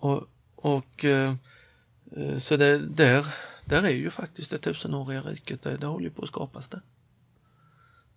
Och, 0.00 0.24
och 0.56 1.04
eh, 1.04 1.34
eh, 2.16 2.38
så 2.38 2.56
det, 2.56 2.78
där, 2.78 3.26
där 3.64 3.82
är 3.82 3.90
ju 3.90 4.10
faktiskt 4.10 4.50
det 4.50 4.58
tusenåriga 4.58 5.22
riket, 5.22 5.62
det, 5.62 5.76
det 5.76 5.86
håller 5.86 6.04
ju 6.04 6.10
på 6.10 6.22
att 6.22 6.28
skapas 6.28 6.68
där. 6.68 6.80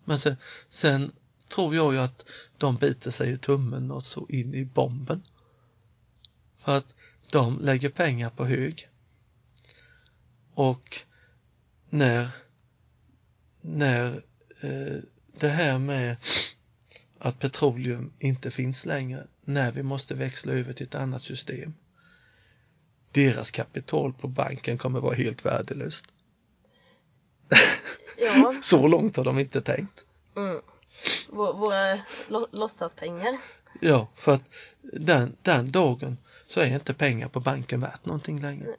Men 0.06 0.20
sen, 0.20 0.38
sen 0.70 1.12
tror 1.50 1.76
jag 1.76 1.94
ju 1.94 2.00
att 2.00 2.30
de 2.58 2.76
biter 2.76 3.12
sig 3.12 3.32
i 3.32 3.38
tummen 3.38 3.92
och 3.92 4.04
så 4.04 4.26
in 4.30 4.54
i 4.54 4.66
bomben. 4.66 5.24
För 6.58 6.78
att 6.78 6.96
de 7.32 7.60
lägger 7.60 7.90
pengar 7.90 8.30
på 8.30 8.46
hög. 8.46 8.90
Och 10.54 11.00
när, 11.90 12.30
när 13.62 14.08
eh, 14.62 14.98
det 15.40 15.48
här 15.50 15.80
med 15.80 16.18
att 17.20 17.40
petroleum 17.40 18.14
inte 18.20 18.52
finns 18.52 18.86
längre, 18.86 19.28
när 19.42 19.72
vi 19.72 19.84
måste 19.84 20.16
växla 20.16 20.54
över 20.54 20.74
till 20.74 20.86
ett 20.88 20.96
annat 20.96 21.22
system. 21.22 21.74
Deras 23.12 23.52
kapital 23.52 24.14
på 24.14 24.28
banken 24.28 24.78
kommer 24.78 25.00
vara 25.00 25.16
helt 25.16 25.46
värdelöst. 25.46 26.06
Ja. 28.20 28.54
Så 28.62 28.88
långt 28.88 29.16
har 29.16 29.24
de 29.24 29.40
inte 29.40 29.62
tänkt. 29.62 30.06
Mm. 30.36 30.62
Vå- 31.30 31.58
Våra 31.60 32.00
låtsaspengar. 32.52 33.38
Ja, 33.82 34.10
för 34.16 34.34
att 34.34 34.44
den, 34.82 35.36
den 35.42 35.72
dagen 35.72 36.18
så 36.48 36.60
är 36.60 36.74
inte 36.74 36.94
pengar 36.94 37.28
på 37.28 37.40
banken 37.40 37.82
värt 37.82 38.06
någonting 38.06 38.42
längre. 38.42 38.76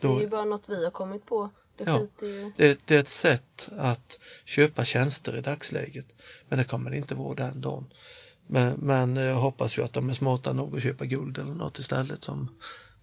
Det 0.00 0.06
är 0.06 0.20
ju 0.20 0.28
bara 0.28 0.44
något 0.44 0.68
vi 0.68 0.84
har 0.84 0.90
kommit 0.90 1.26
på. 1.26 1.50
Det 1.76 1.84
Ja. 1.86 2.06
ju... 2.22 2.52
det, 2.56 2.80
det 2.84 2.94
är 2.96 3.00
ett 3.00 3.08
sätt 3.08 3.68
att 3.78 4.18
köpa 4.44 4.84
tjänster 4.84 5.36
i 5.36 5.40
dagsläget. 5.40 6.06
Men 6.48 6.58
det 6.58 6.64
kommer 6.64 6.90
det 6.90 6.96
inte 6.96 7.14
vara 7.14 7.34
den 7.34 7.60
dagen. 7.60 7.86
Men, 8.46 8.72
men 8.72 9.16
jag 9.16 9.34
hoppas 9.36 9.78
ju 9.78 9.84
att 9.84 9.92
de 9.92 10.10
är 10.10 10.14
smarta 10.14 10.52
nog 10.52 10.76
att 10.76 10.82
köpa 10.82 11.04
guld 11.04 11.38
eller 11.38 11.54
något 11.54 11.78
istället 11.78 12.24
som 12.24 12.50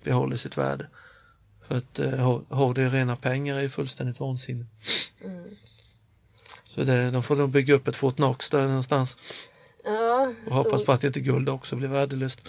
behåller 0.04 0.38
sitt 0.38 0.58
värde. 0.58 0.88
För 1.68 1.78
att 1.78 2.00
eh, 2.00 2.12
ha, 2.12 2.42
ha 2.50 2.74
det 2.74 2.82
i 2.82 2.89
rena 2.89 3.16
pengar 3.16 3.60
är 3.60 3.70
fullständigt 3.70 4.20
vansinne. 4.20 4.66
Mm. 5.24 5.50
Så 6.64 6.84
det, 6.84 7.12
de 7.12 7.24
får 7.24 7.36
nog 7.36 7.50
bygga 7.52 7.74
upp 7.74 7.88
ett 7.88 7.96
Fort 7.96 8.16
Knox 8.16 8.50
där 8.50 8.68
någonstans 8.68 9.18
och 10.46 10.52
hoppas 10.54 10.74
stor- 10.74 10.86
på 10.86 10.92
att 10.92 11.04
inte 11.04 11.20
guld 11.20 11.50
också 11.50 11.76
blir 11.76 11.88
värdelöst. 11.88 12.40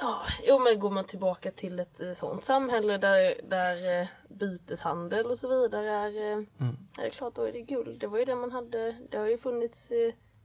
Ja, 0.00 0.22
jo 0.46 0.58
men 0.58 0.80
går 0.80 0.90
man 0.90 1.04
tillbaka 1.04 1.50
till 1.50 1.80
ett 1.80 2.00
eh, 2.00 2.12
sånt 2.12 2.44
samhälle 2.44 2.98
där, 2.98 3.34
där 3.50 4.00
eh, 4.00 4.06
byteshandel 4.28 5.26
och 5.26 5.38
så 5.38 5.48
vidare 5.48 5.90
är, 5.90 6.16
eh, 6.16 6.32
Mm. 6.32 6.76
är 6.98 7.02
det 7.04 7.10
klart 7.10 7.34
då 7.34 7.42
är 7.42 7.52
det 7.52 7.62
guld. 7.62 8.00
Det 8.00 8.06
var 8.06 8.18
ju 8.18 8.24
det 8.24 8.34
man 8.36 8.50
hade, 8.52 8.96
det 9.10 9.16
har 9.18 9.26
ju 9.26 9.38
funnits, 9.38 9.92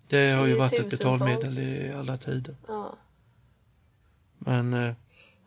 Det 0.09 0.31
har 0.31 0.47
ju 0.47 0.55
varit 0.57 0.73
ett 0.73 0.89
betalmedel 0.89 1.59
i 1.59 1.93
alla 1.99 2.17
tider. 2.17 2.55
ja, 2.67 2.97
Men 4.37 4.73
eh, 4.73 4.93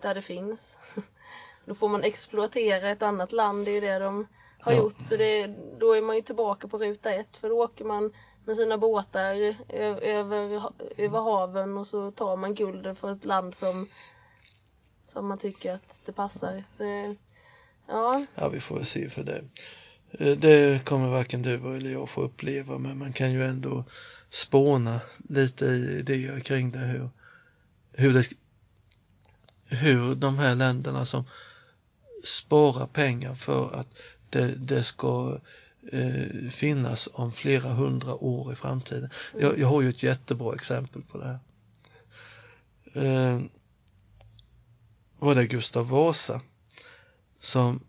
där 0.00 0.14
det 0.14 0.22
finns. 0.22 0.78
Då 1.64 1.74
får 1.74 1.88
man 1.88 2.02
exploatera 2.02 2.90
ett 2.90 3.02
annat 3.02 3.32
land, 3.32 3.64
det 3.64 3.70
är 3.70 3.80
det 3.80 3.98
de 3.98 4.26
har 4.60 4.72
Ja. 4.72 4.78
gjort. 4.78 5.00
Så 5.00 5.16
det, 5.16 5.46
då 5.80 5.92
är 5.92 6.02
man 6.02 6.16
ju 6.16 6.22
tillbaka 6.22 6.68
på 6.68 6.78
ruta 6.78 7.12
ett 7.12 7.36
för 7.36 7.48
då 7.48 7.62
åker 7.64 7.84
man 7.84 8.12
med 8.44 8.56
sina 8.56 8.78
båtar 8.78 9.34
över, 10.02 10.62
över 10.96 11.20
haven 11.20 11.78
och 11.78 11.86
så 11.86 12.10
tar 12.10 12.36
man 12.36 12.54
guldet 12.54 12.98
för 12.98 13.12
ett 13.12 13.24
land 13.24 13.54
som, 13.54 13.88
som 15.06 15.26
man 15.26 15.38
tycker 15.38 15.72
att 15.72 16.02
det 16.04 16.12
passar. 16.12 16.62
Så, 16.70 17.16
ja, 17.88 18.26
ja, 18.34 18.48
vi 18.48 18.60
får 18.60 18.76
väl 18.76 18.86
se 18.86 19.08
för 19.08 19.22
det. 19.22 19.44
Eh, 20.10 20.36
det 20.36 20.84
kommer 20.84 21.08
varken 21.08 21.42
du 21.42 21.76
eller 21.76 21.90
jag 21.90 22.08
få 22.08 22.20
uppleva 22.20 22.78
men 22.78 22.98
man 22.98 23.12
kan 23.12 23.32
ju 23.32 23.44
ändå 23.44 23.84
spåna 24.30 25.00
lite 25.28 25.64
i 25.64 25.98
idéer 25.98 26.40
kring 26.40 26.70
det 26.70 26.78
hur, 26.78 27.10
hur, 27.92 28.12
det, 28.12 28.28
hur 29.64 30.14
de 30.14 30.38
här 30.38 30.54
länderna 30.54 31.06
som 31.06 31.24
sparar 32.24 32.86
pengar 32.86 33.34
för 33.34 33.74
att 33.74 33.88
det, 34.30 34.54
det 34.56 34.82
ska 34.82 35.38
eh, 35.92 36.50
finnas 36.50 37.08
om 37.12 37.32
flera 37.32 37.68
hundra 37.68 38.14
år 38.14 38.52
i 38.52 38.56
framtiden. 38.56 39.10
Jag, 39.38 39.58
jag 39.58 39.68
har 39.68 39.82
ju 39.82 39.88
ett 39.88 40.02
jättebra 40.02 40.54
exempel 40.54 41.02
på 41.02 41.18
det 41.18 41.24
här. 41.24 41.38
Eh, 42.94 43.40
var 45.18 45.34
det 45.34 45.46
Gustav 45.46 45.88
Vasa 45.88 46.40
som, 47.38 47.80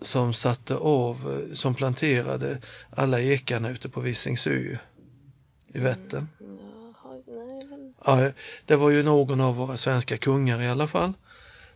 som 0.00 0.34
satte 0.34 0.76
av, 0.76 1.16
eh, 1.16 1.54
som 1.54 1.74
planterade 1.74 2.58
alla 2.90 3.20
ekarna 3.20 3.70
ute 3.70 3.88
på 3.88 4.00
Visingsö 4.00 4.78
i 5.72 5.78
Vättern. 5.78 6.28
Men... 6.38 7.94
Ja, 8.04 8.30
det 8.64 8.76
var 8.76 8.90
ju 8.90 9.02
någon 9.02 9.40
av 9.40 9.56
våra 9.56 9.76
svenska 9.76 10.18
kungar 10.18 10.62
i 10.62 10.68
alla 10.68 10.86
fall 10.86 11.12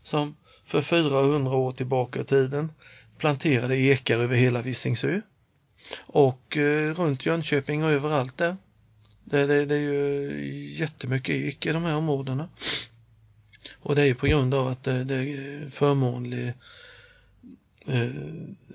som 0.03 0.37
för 0.65 0.83
400 0.83 1.53
år 1.53 1.73
tillbaka 1.73 2.21
i 2.21 2.25
tiden 2.25 2.73
planterade 3.19 3.77
ekar 3.77 4.19
över 4.19 4.37
hela 4.37 4.63
Visingsö 4.63 5.21
och 5.99 6.57
eh, 6.57 6.95
runt 6.95 7.27
Jönköping 7.27 7.85
och 7.85 7.91
överallt 7.91 8.37
där. 8.37 8.57
Det, 9.25 9.47
det, 9.47 9.65
det 9.65 9.75
är 9.75 9.81
ju 9.81 10.75
jättemycket 10.79 11.35
ek 11.35 11.67
i 11.67 11.73
de 11.73 11.83
här 11.83 11.97
områdena. 11.97 12.49
Och 13.79 13.95
det 13.95 14.03
är 14.03 14.07
ju 14.07 14.15
på 14.15 14.27
grund 14.27 14.55
av 14.55 14.69
att 14.69 14.85
det, 14.85 15.05
det 15.05 15.15
är 15.15 15.71
förmånlig 15.71 16.53
eh, 17.87 18.11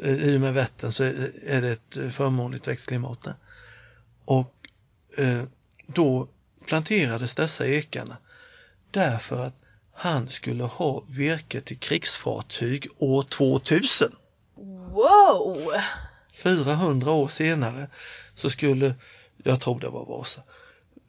i 0.03 0.37
och 0.37 0.41
med 0.41 0.53
Vättern 0.53 0.93
så 0.93 1.03
är 1.03 1.61
det 1.61 1.71
ett 1.71 2.13
förmånligt 2.13 2.67
växtklimat 2.67 3.21
där. 3.21 3.35
Och 4.25 4.53
eh, 5.17 5.43
då 5.87 6.27
planterades 6.65 7.35
dessa 7.35 7.67
ekarna 7.67 8.17
därför 8.91 9.45
att 9.45 9.55
han 9.93 10.29
skulle 10.29 10.63
ha 10.63 11.03
virke 11.09 11.61
till 11.61 11.79
krigsfartyg 11.79 12.87
år 12.97 13.23
2000. 13.23 14.15
Wow! 14.91 15.71
400 16.45 17.11
år 17.11 17.27
senare 17.27 17.88
så 18.35 18.49
skulle, 18.49 18.95
jag 19.43 19.61
tror 19.61 19.80
det 19.80 19.89
var 19.89 20.05
Vasa, 20.05 20.41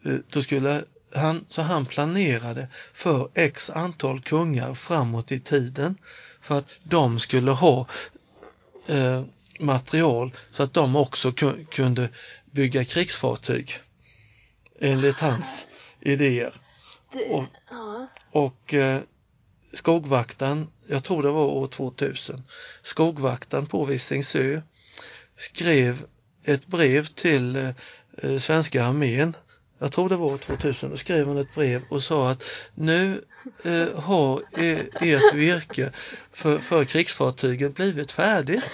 eh, 0.05 0.15
då 0.31 0.43
skulle 0.43 0.85
han, 1.15 1.45
så 1.51 1.63
han 1.63 1.87
planerade 1.87 2.69
för 2.93 3.29
x 3.35 3.71
antal 3.71 4.21
kungar 4.23 4.75
framåt 4.75 5.33
i 5.33 5.41
tiden 5.41 5.99
för 6.41 6.59
att 6.59 6.71
de 6.83 7.19
skulle 7.19 7.51
ha 7.51 7.87
eh, 8.87 9.23
material 9.61 10.33
så 10.53 10.63
att 10.63 10.75
de 10.75 10.97
också 10.97 11.31
ku- 11.31 11.65
kunde 11.67 12.09
bygga 12.51 12.85
krigsfartyg 12.85 13.79
enligt 14.81 15.19
hans 15.19 15.67
idéer. 16.01 16.53
Och-. 17.31 17.45
Och 18.31 18.75
eh, 18.75 19.01
skogvaktaren, 19.73 20.69
jag 20.89 21.05
tror 21.05 21.23
det 21.23 21.31
var 21.31 21.45
år 21.45 21.67
2000, 21.67 22.43
skogvaktaren 22.83 23.67
på 23.67 23.85
Visingsö 23.85 24.61
skrev 25.37 26.03
ett 26.45 26.67
brev 26.67 27.07
till 27.07 27.57
eh, 27.57 27.69
eh, 28.23 28.39
svenska 28.39 28.85
armén. 28.85 29.37
Jag 29.79 29.93
tror 29.93 30.09
det 30.09 30.17
var 30.17 30.39
2000, 30.39 30.91
då 30.91 30.97
skrev 30.97 31.29
han 31.29 31.39
ett 31.39 31.55
brev 31.55 31.83
och 31.89 32.03
sa 32.03 32.31
att 32.31 32.43
nu 32.75 33.25
eh, 33.65 34.01
har 34.01 34.41
e-, 34.59 34.87
ert 35.01 35.35
virke 35.35 35.91
för, 36.33 36.59
för 36.59 36.85
krigsfartygen 36.85 37.73
blivit 37.73 38.13
färdigt 38.13 38.65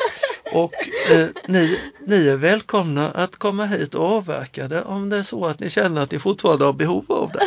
och 0.53 0.75
eh, 1.11 1.29
ni, 1.49 1.79
ni 2.07 2.29
är 2.29 2.37
välkomna 2.37 3.11
att 3.11 3.37
komma 3.37 3.67
hit 3.67 3.95
och 3.95 4.05
avverka 4.05 4.69
det 4.69 4.83
om 4.83 5.11
det 5.11 5.17
är 5.17 5.23
så 5.23 5.47
att 5.47 5.61
ni 5.61 5.71
känner 5.71 6.03
att 6.03 6.11
ni 6.11 6.19
fortfarande 6.19 6.65
har 6.65 6.73
behov 6.73 7.05
av 7.09 7.31
det. 7.33 7.47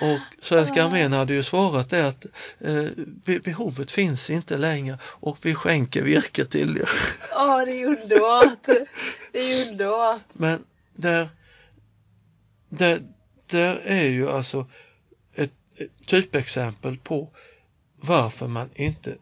Och 0.00 0.44
Svenska 0.44 0.84
armén 0.84 1.12
hade 1.12 1.34
ju 1.34 1.42
svarat 1.42 1.90
det 1.90 2.08
att 2.08 2.26
eh, 2.60 3.40
behovet 3.44 3.90
finns 3.90 4.30
inte 4.30 4.58
längre 4.58 4.98
och 5.02 5.38
vi 5.42 5.54
skänker 5.54 6.02
virke 6.02 6.44
till 6.44 6.76
er. 6.76 6.88
Ja, 7.30 7.64
det 7.64 7.82
är 7.82 7.86
underbart. 7.86 8.66
Det 9.32 9.38
är 9.38 9.70
underbart. 9.70 10.22
Men 10.32 10.64
där, 10.94 11.28
där, 12.68 13.00
där 13.46 13.80
är 13.84 14.08
ju 14.08 14.30
alltså 14.30 14.66
ett, 15.34 15.52
ett 15.76 16.06
typexempel 16.06 16.98
på 16.98 17.30
varför 17.96 18.48
man 18.48 18.70
inte 18.74 19.14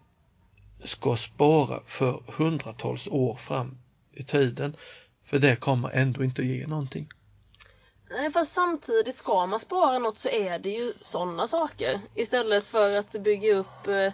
ska 0.81 1.17
spara 1.17 1.81
för 1.87 2.23
hundratals 2.27 3.09
år 3.09 3.35
fram 3.35 3.79
i 4.13 4.23
tiden. 4.23 4.77
För 5.25 5.39
det 5.39 5.57
kommer 5.57 5.91
ändå 5.91 6.25
inte 6.25 6.43
ge 6.43 6.67
någonting. 6.67 7.09
Nej, 8.13 8.31
fast 8.31 8.53
samtidigt 8.53 9.15
ska 9.15 9.47
man 9.47 9.61
spara 9.61 9.99
något 9.99 10.19
så 10.19 10.29
är 10.29 10.59
det 10.59 10.71
ju 10.71 10.93
sådana 11.01 11.49
saker. 11.49 12.01
Istället 12.15 12.67
för 12.67 12.99
att 12.99 13.13
bygga 13.13 13.55
upp 13.55 13.87
eh, 13.87 14.13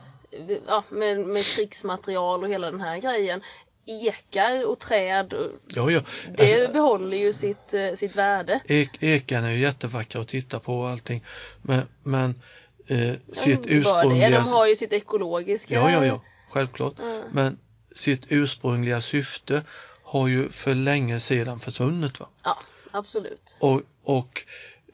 ja, 0.67 0.85
med, 0.89 1.19
med 1.21 1.45
krigsmaterial 1.45 2.43
och 2.43 2.49
hela 2.49 2.71
den 2.71 2.81
här 2.81 2.99
grejen. 2.99 3.43
Ekar 3.87 4.67
och 4.67 4.79
träd, 4.79 5.35
Ja, 5.69 5.91
ja. 5.91 6.01
det 6.37 6.73
behåller 6.73 7.17
ju 7.17 7.33
sitt, 7.33 7.75
eh, 7.75 7.93
sitt 7.95 8.17
värde. 8.17 8.61
ek, 8.65 9.03
ekan 9.03 9.45
är 9.45 9.51
ju 9.51 9.61
jättevackra 9.61 10.21
att 10.21 10.29
titta 10.29 10.59
på 10.61 10.81
och 10.81 10.89
allting. 10.89 11.25
Men, 11.63 11.83
men 12.03 12.43
eh, 12.87 13.15
sitt 13.33 13.67
ursprungliga... 13.67 14.31
de 14.31 14.49
har 14.49 14.67
ju 14.67 14.77
sitt 14.77 14.93
ekologiska. 14.93 15.75
Ja, 15.75 15.91
ja, 15.91 16.07
ja, 16.07 16.23
självklart. 16.51 16.95
Ja. 16.99 17.21
Men 17.33 17.59
sitt 17.95 18.23
ursprungliga 18.29 19.01
syfte 19.01 19.63
har 20.03 20.29
ju 20.29 20.49
för 20.49 20.75
länge 20.75 21.21
sedan 21.21 21.61
försvunnit. 21.61 22.21
Va? 22.21 22.29
Ja, 22.45 22.57
absolut. 22.93 23.57
Och, 23.59 23.83
och 24.03 24.45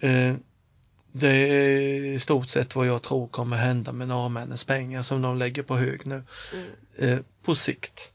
eh, 0.00 0.34
det 1.12 1.28
är 1.28 2.04
i 2.04 2.20
stort 2.20 2.48
sett 2.48 2.76
vad 2.76 2.86
jag 2.86 3.02
tror 3.02 3.28
kommer 3.28 3.56
hända 3.56 3.92
med 3.92 4.08
norrmännens 4.08 4.64
pengar 4.64 5.02
som 5.02 5.22
de 5.22 5.38
lägger 5.38 5.62
på 5.62 5.76
hög 5.76 6.06
nu. 6.06 6.22
Mm. 6.52 6.70
Eh, 6.98 7.18
på 7.42 7.54
sikt 7.54 8.12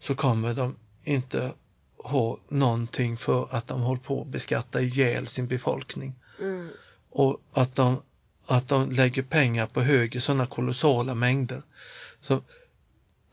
så 0.00 0.14
kommer 0.14 0.54
de 0.54 0.76
inte 1.04 1.52
ha 1.96 2.38
någonting 2.48 3.16
för 3.16 3.48
att 3.50 3.66
de 3.68 3.80
håller 3.80 4.00
på 4.00 4.20
att 4.20 4.26
beskatta 4.26 4.80
ihjäl 4.80 5.26
sin 5.26 5.46
befolkning 5.46 6.14
Mm. 6.40 6.70
och 7.10 7.40
att 7.52 7.74
de, 7.74 8.02
att 8.46 8.68
de 8.68 8.90
lägger 8.90 9.22
pengar 9.22 9.66
på 9.66 9.80
hög 9.80 10.14
i 10.14 10.20
sådana 10.20 10.46
kolossala 10.46 11.14
mängder. 11.14 11.62
Så 12.20 12.42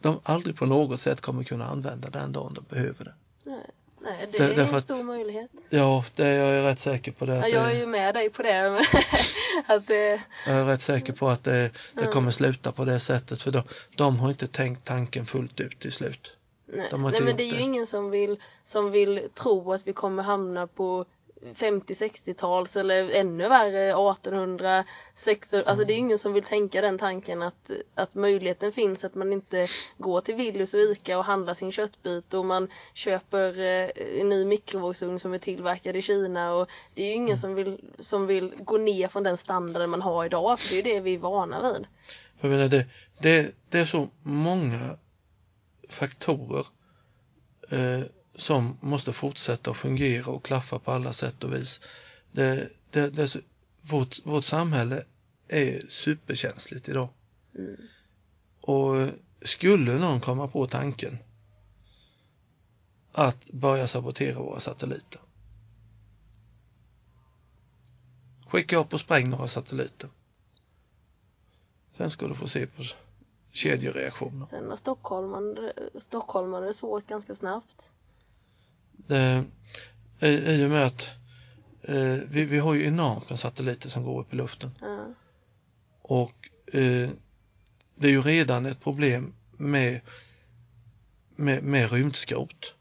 de 0.02 0.20
aldrig 0.24 0.56
på 0.56 0.66
något 0.66 1.02
sätt 1.02 1.22
kommer 1.22 1.44
kunna 1.44 1.66
använda 1.66 2.10
den 2.10 2.32
dagen 2.32 2.54
de 2.54 2.76
behöver 2.76 3.06
det. 3.06 3.14
Nej, 3.46 3.70
nej, 4.02 4.28
det 4.32 4.38
Där- 4.38 4.50
är 4.64 4.68
en 4.70 4.76
att- 4.76 4.82
stor 4.84 5.04
möjlighet. 5.04 5.52
Ja, 5.70 6.06
det 6.16 6.26
är 6.26 6.38
jag 6.40 6.48
är 6.58 6.62
rätt 6.64 6.80
säker 6.80 7.12
på 7.12 7.26
det. 7.26 7.36
Ja, 7.36 7.48
jag 7.48 7.70
är 7.70 7.74
det 7.74 7.80
ju 7.80 7.86
med 7.86 8.16
dig 8.16 8.30
på 8.30 8.44
det. 8.44 8.82
att 9.68 9.88
det 9.88 10.22
jag 10.48 10.56
är 10.56 10.66
rätt 10.66 10.82
säker 10.82 11.14
på 11.14 11.28
att 11.28 11.44
det, 11.44 11.72
det 11.94 12.02
Mm. 12.02 12.12
kommer 12.14 12.32
sluta 12.32 12.72
på 12.72 12.86
det 12.86 13.00
sättet 13.00 13.42
för 13.42 13.52
de, 13.52 13.62
de 13.96 14.20
har 14.20 14.30
inte 14.30 14.48
tänkt 14.48 14.86
tanken 14.86 15.26
fullt 15.26 15.60
ut 15.60 15.80
till 15.80 15.92
slut. 15.92 16.34
Nej, 16.74 16.88
nej 16.92 17.22
men 17.22 17.36
det 17.38 17.44
är 17.44 17.46
ju 17.52 17.58
det. 17.58 17.62
ingen 17.64 17.86
som 17.88 18.10
vill, 18.10 18.40
som 18.64 18.92
vill 18.92 19.28
tro 19.34 19.74
att 19.74 19.88
vi 19.88 19.94
kommer 19.94 20.24
hamna 20.24 20.68
på 20.68 21.06
50-60-tals 21.42 22.80
eller 22.80 23.12
ännu 23.12 23.50
värre 23.50 23.90
1800 23.90 24.84
16 25.16 25.64
alltså 25.66 25.86
det 25.86 25.94
är 25.94 25.96
ju 25.96 26.00
ingen 26.00 26.18
som 26.18 26.34
vill 26.34 26.44
tänka 26.44 26.82
den 26.82 26.98
tanken 26.98 27.42
att, 27.42 27.72
att 27.96 28.16
möjligheten 28.16 28.72
finns 28.72 29.06
att 29.06 29.16
man 29.16 29.34
inte 29.34 29.68
går 29.98 30.22
till 30.22 30.36
Willys 30.36 30.74
och 30.74 30.80
Ica 30.80 31.18
och 31.18 31.26
handlar 31.26 31.54
sin 31.54 31.72
köttbit 31.72 32.34
och 32.34 32.46
man 32.46 32.68
köper 32.94 33.60
eh, 33.60 33.90
en 34.22 34.30
ny 34.30 34.46
mikrovågsugn 34.46 35.20
som 35.20 35.34
är 35.34 35.38
tillverkad 35.38 35.96
i 35.96 36.02
Kina 36.02 36.54
och 36.54 36.70
det 36.94 37.04
är 37.04 37.08
ju 37.08 37.14
ingen 37.14 37.38
som 37.38 37.56
vill, 37.56 37.82
som 38.00 38.28
vill 38.28 38.54
gå 38.58 38.78
ner 38.78 39.08
från 39.08 39.24
den 39.24 39.38
standarden 39.38 39.90
man 39.90 40.02
har 40.02 40.26
idag 40.26 40.60
för 40.60 40.70
det 40.70 40.74
är 40.74 40.86
ju 40.86 40.96
det 40.96 41.00
vi 41.00 41.14
är 41.14 41.20
vana 41.20 41.62
vid. 41.62 41.88
För 42.40 42.48
jag 42.48 42.58
menar, 42.58 42.68
det, 42.68 42.86
det, 43.20 43.56
det 43.70 43.80
är 43.80 43.86
så 43.86 44.08
många 44.24 44.98
faktorer 45.90 46.66
eh, 47.72 48.02
som 48.40 48.78
måste 48.82 49.14
fortsätta 49.14 49.72
att 49.72 49.78
fungera 49.78 50.32
och 50.32 50.46
klaffa 50.46 50.80
på 50.80 50.92
alla 50.92 51.14
sätt 51.14 51.44
och 51.44 51.54
vis. 51.54 51.82
Det, 52.32 52.70
det, 52.92 53.10
det, 53.10 53.36
vårt, 53.82 54.26
vårt 54.26 54.46
samhälle 54.46 55.04
är 55.48 55.80
superkänsligt 55.90 56.90
idag. 56.90 57.10
Mm. 57.58 57.76
Och 58.62 59.10
skulle 59.42 59.98
någon 59.98 60.20
komma 60.20 60.48
på 60.48 60.68
tanken 60.68 61.18
att 63.12 63.50
börja 63.50 63.88
sabotera 63.88 64.40
våra 64.40 64.60
satelliter. 64.60 65.22
Skicka 68.48 68.78
upp 68.78 68.94
och 68.94 69.00
spräng 69.00 69.30
några 69.30 69.48
satelliter. 69.48 70.10
Sen 71.92 72.10
ska 72.10 72.28
du 72.28 72.34
få 72.34 72.48
se 72.48 72.68
på 72.68 72.84
kedjereaktioner. 73.52 74.46
Sen 74.46 74.70
har 74.70 74.76
stockholmare, 74.76 75.74
stockholmare 75.98 76.66
det 76.66 76.74
svårt 76.74 77.08
ganska 77.08 77.36
snabbt. 77.36 77.92
Det, 79.08 79.44
i, 80.20 80.28
I 80.28 80.66
och 80.66 80.70
med 80.70 80.86
att 80.86 81.10
eh, 81.82 82.18
vi, 82.30 82.46
vi 82.46 82.60
har 82.60 82.74
ju 82.74 82.86
enormt 82.86 83.30
med 83.30 83.40
satelliter 83.40 83.90
som 83.90 84.04
går 84.04 84.22
upp 84.22 84.34
i 84.34 84.36
luften 84.36 84.72
Ja. 84.82 85.14
och 86.02 86.50
eh, 86.74 87.10
det 87.96 88.08
är 88.08 88.12
ju 88.12 88.22
redan 88.22 88.66
ett 88.66 88.82
problem 88.82 89.34
med, 89.52 90.02
med, 91.36 91.64
med 91.64 91.92
rymdskrot. 91.92 92.74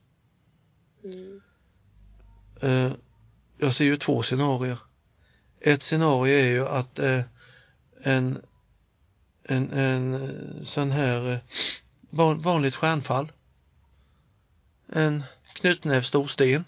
Mm. 1.05 1.41
Eh, 2.63 2.93
jag 3.59 3.75
ser 3.75 3.85
ju 3.85 3.97
två 3.97 4.23
scenarier. 4.23 4.79
Ett 5.61 5.83
scenario 5.83 6.35
är 6.35 6.49
ju 6.49 6.67
att 6.67 6.99
eh, 6.99 7.23
en, 8.05 8.43
en, 9.43 9.71
en 9.73 10.15
eh, 10.15 10.63
sån 10.63 10.91
här 10.91 11.33
eh, 11.33 11.39
van, 12.11 12.41
vanligt 12.41 12.75
stjärnfall, 12.75 13.33
en 14.93 15.25
knytnäv 15.61 16.03
stor 16.03 16.27
sten, 16.27 16.65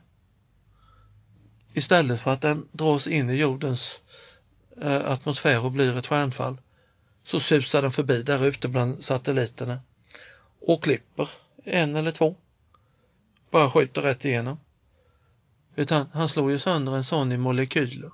istället 1.73 2.21
för 2.21 2.31
att 2.31 2.41
den 2.41 2.69
dras 2.73 3.07
in 3.07 3.31
i 3.31 3.37
jordens 3.37 4.01
eh, 4.83 5.11
atmosfär 5.11 5.65
och 5.65 5.73
blir 5.73 5.99
ett 5.99 6.07
stjärnfall, 6.07 6.61
så 7.25 7.41
susar 7.41 7.83
den 7.83 7.93
förbi 7.93 8.23
där 8.23 8.47
ute 8.47 8.69
bland 8.69 9.05
satelliterna 9.05 9.81
och 10.61 10.83
klipper 10.83 11.29
en 11.65 11.97
eller 11.97 12.11
två. 12.11 12.37
Bara 13.51 13.71
skjuter 13.71 14.03
rätt 14.03 14.25
igenom. 14.25 14.61
Utan 15.77 16.07
han 16.13 16.29
slår 16.29 16.51
ju 16.51 16.59
sönder 16.59 16.97
en 16.97 17.05
sån 17.05 17.33
i 17.33 17.37
molekyler. 17.37 18.11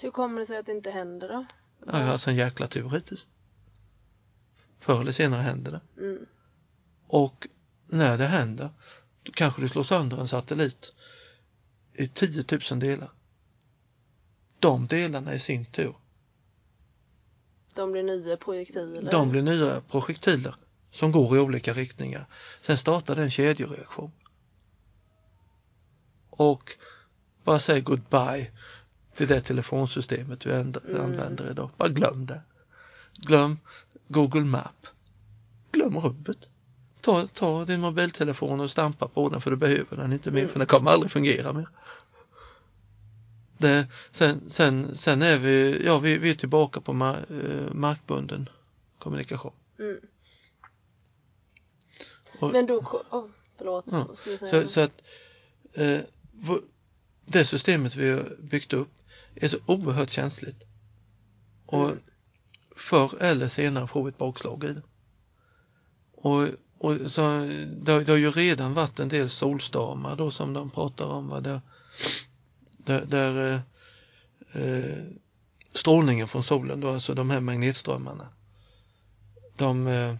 Hur 0.00 0.10
kommer 0.10 0.40
det 0.40 0.46
sig 0.46 0.56
att 0.56 0.66
det 0.66 0.72
inte 0.72 0.90
händer 0.90 1.28
då? 1.28 1.46
Jag 1.86 1.92
har 1.92 2.12
alltså 2.12 2.30
en 2.30 2.36
jäkla 2.36 2.66
tur 2.66 2.90
hittills. 2.90 3.26
Förr 4.80 5.00
eller 5.00 5.12
senare 5.12 5.42
händer 5.42 5.72
det. 5.72 6.02
Mm. 6.02 6.26
Och 7.06 7.48
när 7.86 8.18
det 8.18 8.26
händer, 8.26 8.70
då 9.22 9.32
kanske 9.32 9.62
du 9.62 9.68
slår 9.68 9.84
sönder 9.84 10.20
en 10.20 10.28
satellit 10.28 10.92
i 11.92 12.06
10 12.08 12.44
000 12.70 12.80
delar. 12.80 13.10
De 14.60 14.86
delarna 14.86 15.34
i 15.34 15.38
sin 15.38 15.64
tur, 15.64 15.94
De 17.74 17.92
blir 17.92 18.02
nya 18.02 18.36
projektiler. 18.36 19.10
de 19.10 19.28
blir 19.30 19.42
nya 19.42 19.80
projektiler 19.80 20.54
som 20.90 21.12
går 21.12 21.36
i 21.36 21.40
olika 21.40 21.74
riktningar. 21.74 22.26
Sen 22.62 22.78
startar 22.78 23.16
det 23.16 23.22
en 23.22 23.30
kedjereaktion. 23.30 24.12
Och 26.30 26.70
bara 27.44 27.58
säg 27.60 27.80
goodbye 27.80 28.50
till 29.14 29.26
det 29.28 29.40
telefonsystemet 29.40 30.46
vi 30.46 30.50
änd- 30.50 30.88
Mm. 30.90 31.00
använder 31.00 31.50
idag. 31.50 31.70
Bara 31.76 31.88
glöm 31.88 32.26
det. 32.26 32.42
Glöm 33.14 33.58
Google 34.08 34.44
Map. 34.44 34.86
Glöm 35.72 35.98
rubbet. 36.00 36.48
Ta, 37.02 37.26
ta 37.26 37.64
din 37.64 37.80
mobiltelefon 37.80 38.60
och 38.60 38.70
stampa 38.70 39.08
på 39.08 39.28
den 39.28 39.40
för 39.40 39.50
du 39.50 39.56
behöver 39.56 39.96
den 39.96 40.12
inte 40.12 40.30
mer 40.30 40.46
för 40.48 40.58
den 40.58 40.66
kommer 40.68 40.90
aldrig 40.90 41.12
fungera 41.12 41.52
mer. 41.52 41.66
Det, 43.58 43.86
sen, 44.10 44.50
sen, 44.50 44.96
sen 44.96 45.22
är 45.22 45.38
vi, 45.38 45.82
ja 45.86 45.98
vi, 45.98 46.18
vi 46.18 46.30
är 46.30 46.34
tillbaka 46.34 46.80
på 46.80 46.92
ma, 46.92 47.10
eh, 47.16 47.72
markbunden 47.74 48.48
kommunikation. 48.98 49.52
Mm. 49.78 49.96
Och- 52.40 52.52
Men 52.52 52.66
då, 52.66 52.74
oh, 53.10 53.26
förlåt, 53.58 53.84
Ja, 53.90 54.04
vad 54.08 54.16
skulle 54.16 54.34
du 54.34 54.38
säga? 54.38 54.62
Så, 54.62 54.68
så 54.68 54.80
att 54.80 55.02
eh, 55.74 56.00
det 57.26 57.44
systemet 57.44 57.96
vi 57.96 58.10
har 58.10 58.36
byggt 58.42 58.72
upp 58.72 58.88
är 59.34 59.48
så 59.48 59.58
oerhört 59.66 60.10
känsligt. 60.10 60.64
Och 61.66 61.84
Mm. 61.88 61.98
förr 62.76 63.12
eller 63.20 63.48
senare 63.48 63.86
får 63.86 64.04
vi 64.04 64.08
ett 64.08 64.18
bakslag 64.18 64.64
i 64.64 64.66
det. 64.72 64.82
Och, 66.12 66.48
och 66.82 67.10
så, 67.10 67.20
det, 67.82 67.92
har- 67.92 68.00
det 68.00 68.12
har 68.12 68.18
ju 68.18 68.30
redan 68.30 68.74
varit 68.74 68.98
en 68.98 69.08
del 69.08 69.30
solstormar 69.30 70.16
då 70.16 70.30
som 70.30 70.52
de 70.52 70.70
pratar 70.70 71.06
om. 71.06 71.28
Va, 71.28 71.40
där 71.40 71.60
där, 72.84 73.06
där 73.06 73.54
eh, 74.52 74.62
eh 74.62 75.04
strålningen 75.74 76.28
från 76.28 76.44
solen, 76.44 76.80
då, 76.80 76.88
alltså 76.88 77.14
de 77.14 77.30
här 77.30 77.40
magnetströmmarna, 77.40 78.28
de, 79.56 79.86
eh, 79.86 80.14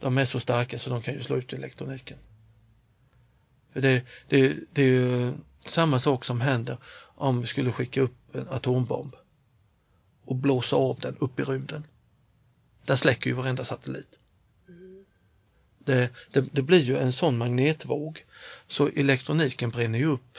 de 0.00 0.18
är 0.18 0.24
så 0.24 0.40
starka 0.40 0.78
så 0.78 0.90
de 0.90 1.02
kan 1.02 1.14
ju 1.14 1.22
slå 1.22 1.36
ut 1.36 1.52
elektroniken. 1.52 2.18
För 3.72 3.80
det, 3.80 4.04
det, 4.28 4.56
det 4.72 4.82
är 4.82 4.86
ju 4.88 5.32
samma 5.60 6.00
sak 6.00 6.24
som 6.24 6.40
händer 6.40 6.78
om 7.16 7.40
vi 7.40 7.46
skulle 7.46 7.72
skicka 7.72 8.00
upp 8.00 8.34
en 8.34 8.48
atombomb 8.48 9.14
och 10.24 10.36
blåsa 10.36 10.76
av 10.76 10.98
den 11.00 11.16
upp 11.16 11.40
i 11.40 11.42
rymden. 11.42 11.86
Där 12.84 12.96
släcker 12.96 13.30
ju 13.30 13.36
varenda 13.36 13.64
satellit. 13.64 14.18
Det, 15.84 16.10
det, 16.32 16.40
det 16.52 16.62
blir 16.62 16.82
ju 16.82 16.96
en 16.96 17.12
sån 17.12 17.38
magnetvåg 17.38 18.24
så 18.68 18.88
elektroniken 18.88 19.70
bränner 19.70 19.98
ju 19.98 20.06
upp 20.06 20.38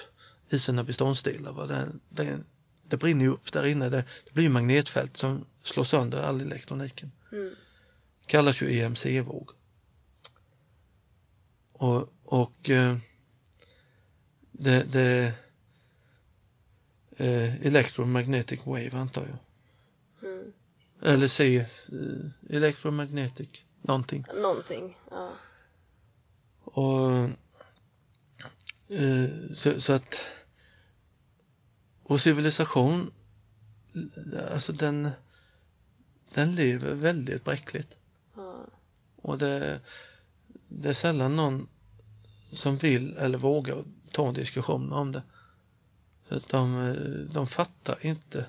i 0.49 0.59
sina 0.59 0.83
beståndsdelar. 0.83 1.51
Va? 1.53 1.67
Det, 1.67 1.87
det, 2.09 2.39
det 2.87 2.97
brinner 2.97 3.25
ju 3.25 3.31
upp 3.31 3.53
där 3.53 3.67
inne. 3.67 3.89
Det, 3.89 4.05
det 4.25 4.33
blir 4.33 4.49
magnetfält 4.49 5.17
som 5.17 5.45
slår 5.63 5.83
sönder 5.83 6.23
all 6.23 6.41
elektroniken. 6.41 7.11
Mm. 7.31 7.55
kallas 8.25 8.61
ju 8.61 8.79
EMC-våg. 8.79 9.51
Och, 11.73 12.13
och 12.23 12.69
eh, 12.69 12.97
det, 14.51 14.91
det 14.91 15.33
eh, 17.17 17.65
electromagnetic 17.65 18.65
wave 18.65 18.97
antar 18.97 19.27
jag. 19.27 19.39
Mm. 20.31 20.53
Eller 21.01 21.27
C, 21.27 21.57
eh, 21.57 22.55
electromagnetic 22.55 23.49
någonting. 23.87 24.25
Någonting. 24.41 24.97
Ja. 25.11 25.31
Och 26.63 27.11
eh, 28.89 29.29
så, 29.53 29.81
så 29.81 29.93
att 29.93 30.27
vår 32.03 32.17
civilisation, 32.17 33.11
alltså 34.51 34.73
den, 34.73 35.09
den 36.33 36.55
lever 36.55 36.95
väldigt 36.95 37.43
bräckligt. 37.43 37.97
Ja. 38.35 38.65
Och 39.15 39.37
det, 39.37 39.79
det 40.67 40.89
är 40.89 40.93
sällan 40.93 41.35
någon 41.35 41.67
som 42.51 42.77
vill 42.77 43.17
eller 43.17 43.37
vågar 43.37 43.83
ta 44.11 44.27
en 44.27 44.33
diskussion 44.33 44.91
om 44.91 45.11
det. 45.11 45.23
Så 46.29 46.35
att 46.35 46.49
de, 46.49 46.87
eh, 46.87 47.33
de 47.33 47.47
fattar 47.47 48.05
inte 48.05 48.45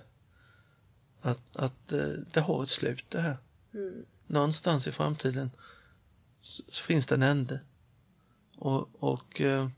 att, 1.21 1.57
att 1.57 1.93
eh, 1.93 2.09
det 2.33 2.41
har 2.41 2.63
ett 2.63 2.71
slut 2.71 3.05
det 3.09 3.21
här. 3.21 3.37
Mm. 3.75 4.05
Någonstans 4.27 4.87
i 4.87 4.93
framtiden 4.93 5.51
så 6.43 6.83
finns 6.83 7.07
det 7.07 7.15
en 7.15 7.23
ände. 7.23 7.61
Och, 8.57 8.89
och 8.99 9.41
eh, 9.41 9.69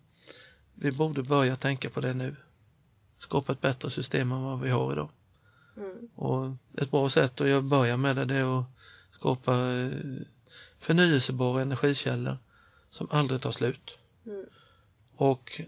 vi 0.75 0.93
borde 0.93 1.23
börja 1.23 1.57
tänka 1.57 1.91
på 1.91 2.01
det 2.01 2.15
nu. 2.15 2.37
Skapa 3.19 3.53
ett 3.53 3.61
bättre 3.61 3.91
system 3.91 4.33
än 4.33 4.43
vad 4.43 4.61
vi 4.61 4.71
har 4.71 4.93
idag. 4.93 5.11
Mm. 5.77 6.09
Och 6.15 6.57
ett 6.83 6.91
bra 6.91 7.11
sätt 7.11 7.41
att 7.41 7.65
börja 7.65 7.97
med 7.97 8.17
det, 8.17 8.25
det 8.25 8.35
är 8.35 8.61
att 8.61 8.67
skapa 9.13 9.55
eh, 9.55 9.91
förnyelsebara 10.79 11.63
energikällor 11.63 12.37
som 12.91 13.09
aldrig 13.11 13.41
tar 13.41 13.53
slut. 13.53 13.99
Mm. 14.27 14.45
Och 15.17 15.61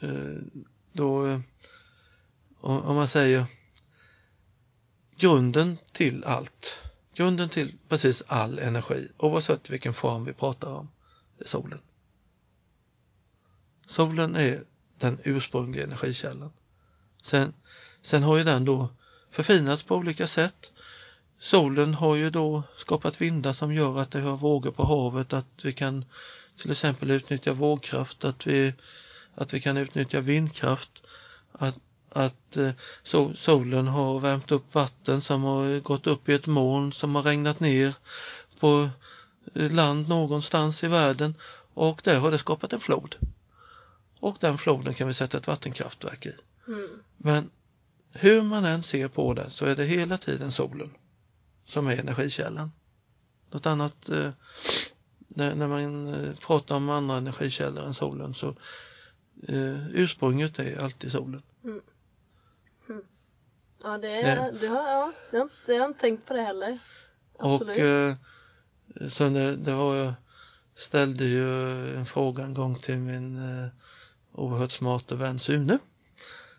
eh, 0.00 0.42
då, 0.92 1.26
eh, 1.26 1.40
om 2.60 2.82
om 2.82 2.96
man 2.96 3.08
säger 3.08 3.46
grunden 5.16 5.76
till 5.92 6.24
allt, 6.24 6.83
grunden 7.14 7.48
till 7.48 7.78
precis 7.88 8.22
all 8.26 8.58
energi, 8.58 9.08
oavsett 9.16 9.70
vilken 9.70 9.92
form 9.92 10.24
vi 10.24 10.32
pratar 10.32 10.72
om, 10.72 10.90
är 11.38 11.44
solen. 11.44 11.80
Solen 13.86 14.36
är 14.36 14.62
den 14.98 15.18
ursprungliga 15.24 15.84
energikällan. 15.84 16.52
Sen, 17.22 17.54
sen 18.02 18.22
har 18.22 18.38
ju 18.38 18.44
den 18.44 18.64
då 18.64 18.88
förfinats 19.30 19.82
på 19.82 19.96
olika 19.96 20.26
sätt. 20.26 20.72
Solen 21.40 21.94
har 21.94 22.14
ju 22.14 22.30
då 22.30 22.62
skapat 22.76 23.20
vindar 23.20 23.52
som 23.52 23.74
gör 23.74 24.00
att 24.00 24.10
det 24.10 24.20
har 24.20 24.36
vågor 24.36 24.70
på 24.70 24.84
havet, 24.84 25.32
att 25.32 25.64
vi 25.64 25.72
kan 25.72 26.04
till 26.56 26.70
exempel 26.70 27.10
utnyttja 27.10 27.52
vågkraft, 27.52 28.24
att 28.24 28.46
vi, 28.46 28.74
att 29.34 29.54
vi 29.54 29.60
kan 29.60 29.76
utnyttja 29.76 30.20
vindkraft, 30.20 31.02
att, 31.52 31.78
att 32.14 32.56
eh, 32.56 32.70
so, 33.02 33.34
solen 33.34 33.86
har 33.86 34.20
värmt 34.20 34.52
upp 34.52 34.74
vatten 34.74 35.22
som 35.22 35.42
har 35.42 35.80
gått 35.80 36.06
upp 36.06 36.28
i 36.28 36.34
ett 36.34 36.46
moln 36.46 36.92
som 36.92 37.14
har 37.14 37.22
regnat 37.22 37.60
ner 37.60 37.94
på 38.60 38.88
eh, 39.54 39.72
land 39.72 40.08
någonstans 40.08 40.84
i 40.84 40.88
världen 40.88 41.34
och 41.74 42.00
där 42.04 42.18
har 42.18 42.30
det 42.30 42.38
skapat 42.38 42.72
en 42.72 42.80
flod. 42.80 43.16
Och 44.20 44.36
den 44.40 44.58
floden 44.58 44.94
kan 44.94 45.08
vi 45.08 45.14
sätta 45.14 45.38
ett 45.38 45.46
vattenkraftverk 45.46 46.26
i. 46.26 46.34
Mm. 46.68 46.88
Men 47.16 47.50
hur 48.12 48.42
man 48.42 48.64
än 48.64 48.82
ser 48.82 49.08
på 49.08 49.34
det 49.34 49.50
så 49.50 49.64
är 49.64 49.76
det 49.76 49.84
hela 49.84 50.18
tiden 50.18 50.52
solen 50.52 50.90
som 51.64 51.86
är 51.86 51.96
energikällan. 51.96 52.72
Något 53.50 53.66
annat, 53.66 54.08
eh, 54.08 54.30
när, 55.28 55.68
man 55.68 56.36
pratar 56.40 56.76
om 56.76 56.90
andra 56.90 57.16
energikällor 57.16 57.84
än 57.84 57.94
solen 57.94 58.34
så 58.34 58.54
ursprunget 59.92 60.58
är 60.58 60.82
alltid 60.82 61.12
solen. 61.12 61.42
Ja, 63.84 63.98
det, 63.98 64.08
är, 64.08 64.52
det, 64.52 64.66
har, 64.66 64.88
ja, 64.88 65.12
det, 65.30 65.38
har, 65.38 65.48
det 65.66 65.72
har 65.72 65.80
jag 65.80 65.90
inte 65.90 66.00
tänkt 66.00 66.26
på 66.26 66.34
det 66.34 66.42
heller. 66.42 66.78
Absolut. 67.38 67.78
Och 67.78 67.84
eh, 67.84 68.14
så 69.08 69.28
det, 69.28 69.56
det 69.56 69.74
var 69.74 69.94
jag 69.94 70.14
ställde 70.74 71.24
ju 71.24 71.46
en 71.96 72.06
fråga 72.06 72.44
en 72.44 72.54
gång 72.54 72.74
till 72.74 72.98
min 72.98 73.36
eh, 73.36 73.68
oerhört 74.32 74.70
smarta 74.70 75.14
vän 75.14 75.38
Sune. 75.38 75.78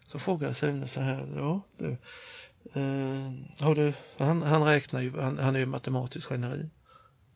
Så 0.08 0.20
frågade 0.20 0.46
jag 0.46 0.56
Sune 0.56 0.88
så 0.88 1.00
här, 1.00 1.28
ja 1.36 1.62
du, 1.78 1.92
eh, 2.74 3.66
har 3.66 3.76
du, 3.76 3.94
han, 4.18 4.42
han 4.42 4.64
räknar 4.64 5.02
ju, 5.02 5.20
han, 5.20 5.38
han 5.38 5.56
är 5.56 5.60
ju 5.60 5.66
matematisk 5.66 6.32
geni. 6.32 6.70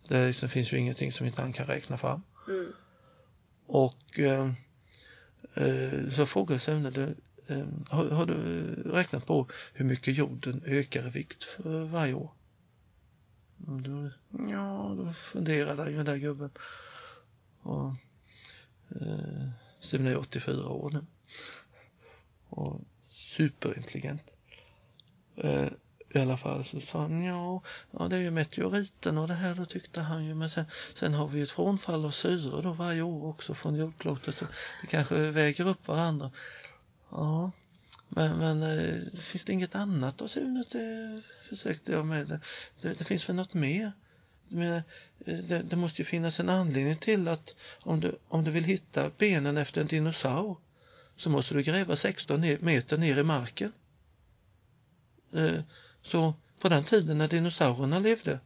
Det 0.08 0.28
liksom, 0.28 0.50
finns 0.50 0.74
ju 0.74 0.78
ingenting 0.78 1.12
som 1.12 1.26
inte 1.26 1.42
han 1.42 1.54
kan 1.54 1.66
räkna 1.66 1.98
fram. 1.98 2.22
Mm. 2.48 2.74
Och 3.68 4.20
eh, 4.20 4.50
eh, 5.54 6.10
så 6.12 6.26
frågade 6.26 6.60
Sune, 6.60 6.90
du, 6.90 7.04
eh, 7.04 7.10
Ehm, 7.50 7.86
har, 7.90 8.10
har 8.10 8.26
du 8.26 8.36
räknat 8.76 9.26
på 9.26 9.48
hur 9.74 9.86
mycket 9.86 10.18
jorden 10.18 10.62
ökar 10.66 11.08
i 11.08 11.10
vikt 11.10 11.44
för 11.44 11.86
varje 11.86 12.14
år? 12.14 12.32
Då, 13.58 14.10
ja, 14.50 14.96
då 14.98 15.14
funderade 15.14 15.92
den 15.92 16.06
där 16.06 16.18
gubben. 16.18 16.50
Och, 17.62 17.90
eh, 18.90 19.50
Sune 19.80 20.10
är 20.10 20.18
84 20.18 20.70
år 20.70 20.90
nu. 20.90 21.06
Och 22.50 22.82
superintelligent. 23.10 24.34
Eh, 25.36 25.68
I 26.16 26.20
alla 26.20 26.38
fall 26.38 26.66
så 26.66 26.80
sa 26.80 27.02
han, 27.02 27.24
ja, 27.24 27.62
ja 27.92 28.08
det 28.08 28.16
är 28.16 28.22
ju 28.22 28.32
meteoriten 28.32 29.18
och 29.18 29.28
det 29.28 29.34
här 29.34 29.56
då 29.56 29.66
tyckte 29.66 30.02
han 30.02 30.26
ju, 30.26 30.36
men 30.36 30.50
sen, 30.50 30.66
sen 30.96 31.14
har 31.14 31.28
vi 31.28 31.38
ju 31.38 31.44
ett 31.44 31.52
frånfall 31.52 32.06
av 32.06 32.12
syre 32.12 32.62
då 32.62 32.74
varje 32.74 33.02
år 33.02 33.30
också 33.30 33.54
från 33.54 33.76
jordklotet. 33.76 34.38
Så 34.38 34.46
det 34.82 34.88
kanske 34.88 35.32
väger 35.32 35.68
upp 35.68 35.88
varandra. 35.88 36.32
Ja, 37.12 37.52
men, 38.10 38.38
men 38.38 38.64
eh, 38.64 39.02
finns 39.14 39.44
det 39.44 39.54
inget 39.54 39.76
annat 39.76 40.18
då 40.18 40.28
Sune? 40.28 40.64
Det 40.72 40.80
eh, 40.80 41.50
försökte 41.50 41.92
jag 41.92 42.06
med. 42.06 42.28
Det, 42.28 42.40
det, 42.82 42.94
det 42.94 43.04
finns 43.04 43.30
väl 43.30 43.36
något 43.36 43.54
mer? 43.54 43.92
Men, 44.48 44.74
eh, 44.74 44.82
det, 45.26 45.62
det 45.70 45.76
måste 45.76 46.02
ju 46.02 46.06
finnas 46.06 46.40
en 46.40 46.50
anledning 46.50 46.96
till 46.96 47.28
att 47.28 47.56
om 47.80 48.00
du, 48.00 48.20
om 48.28 48.44
du 48.44 48.52
vill 48.52 48.64
hitta 48.64 49.12
benen 49.18 49.58
efter 49.58 49.82
en 49.82 49.88
dinosaur 49.88 50.58
så 51.16 51.30
måste 51.30 51.54
du 51.54 51.64
gräva 51.64 51.96
16 51.96 52.42
meter 52.60 52.98
ner 52.98 53.18
i 53.18 53.24
marken. 53.24 53.72
Så 56.02 56.34
på 56.60 56.70
den 56.70 56.84
tiden 56.84 57.18
när 57.18 57.28
dinosaurierna 57.28 58.00
levde 58.00 58.40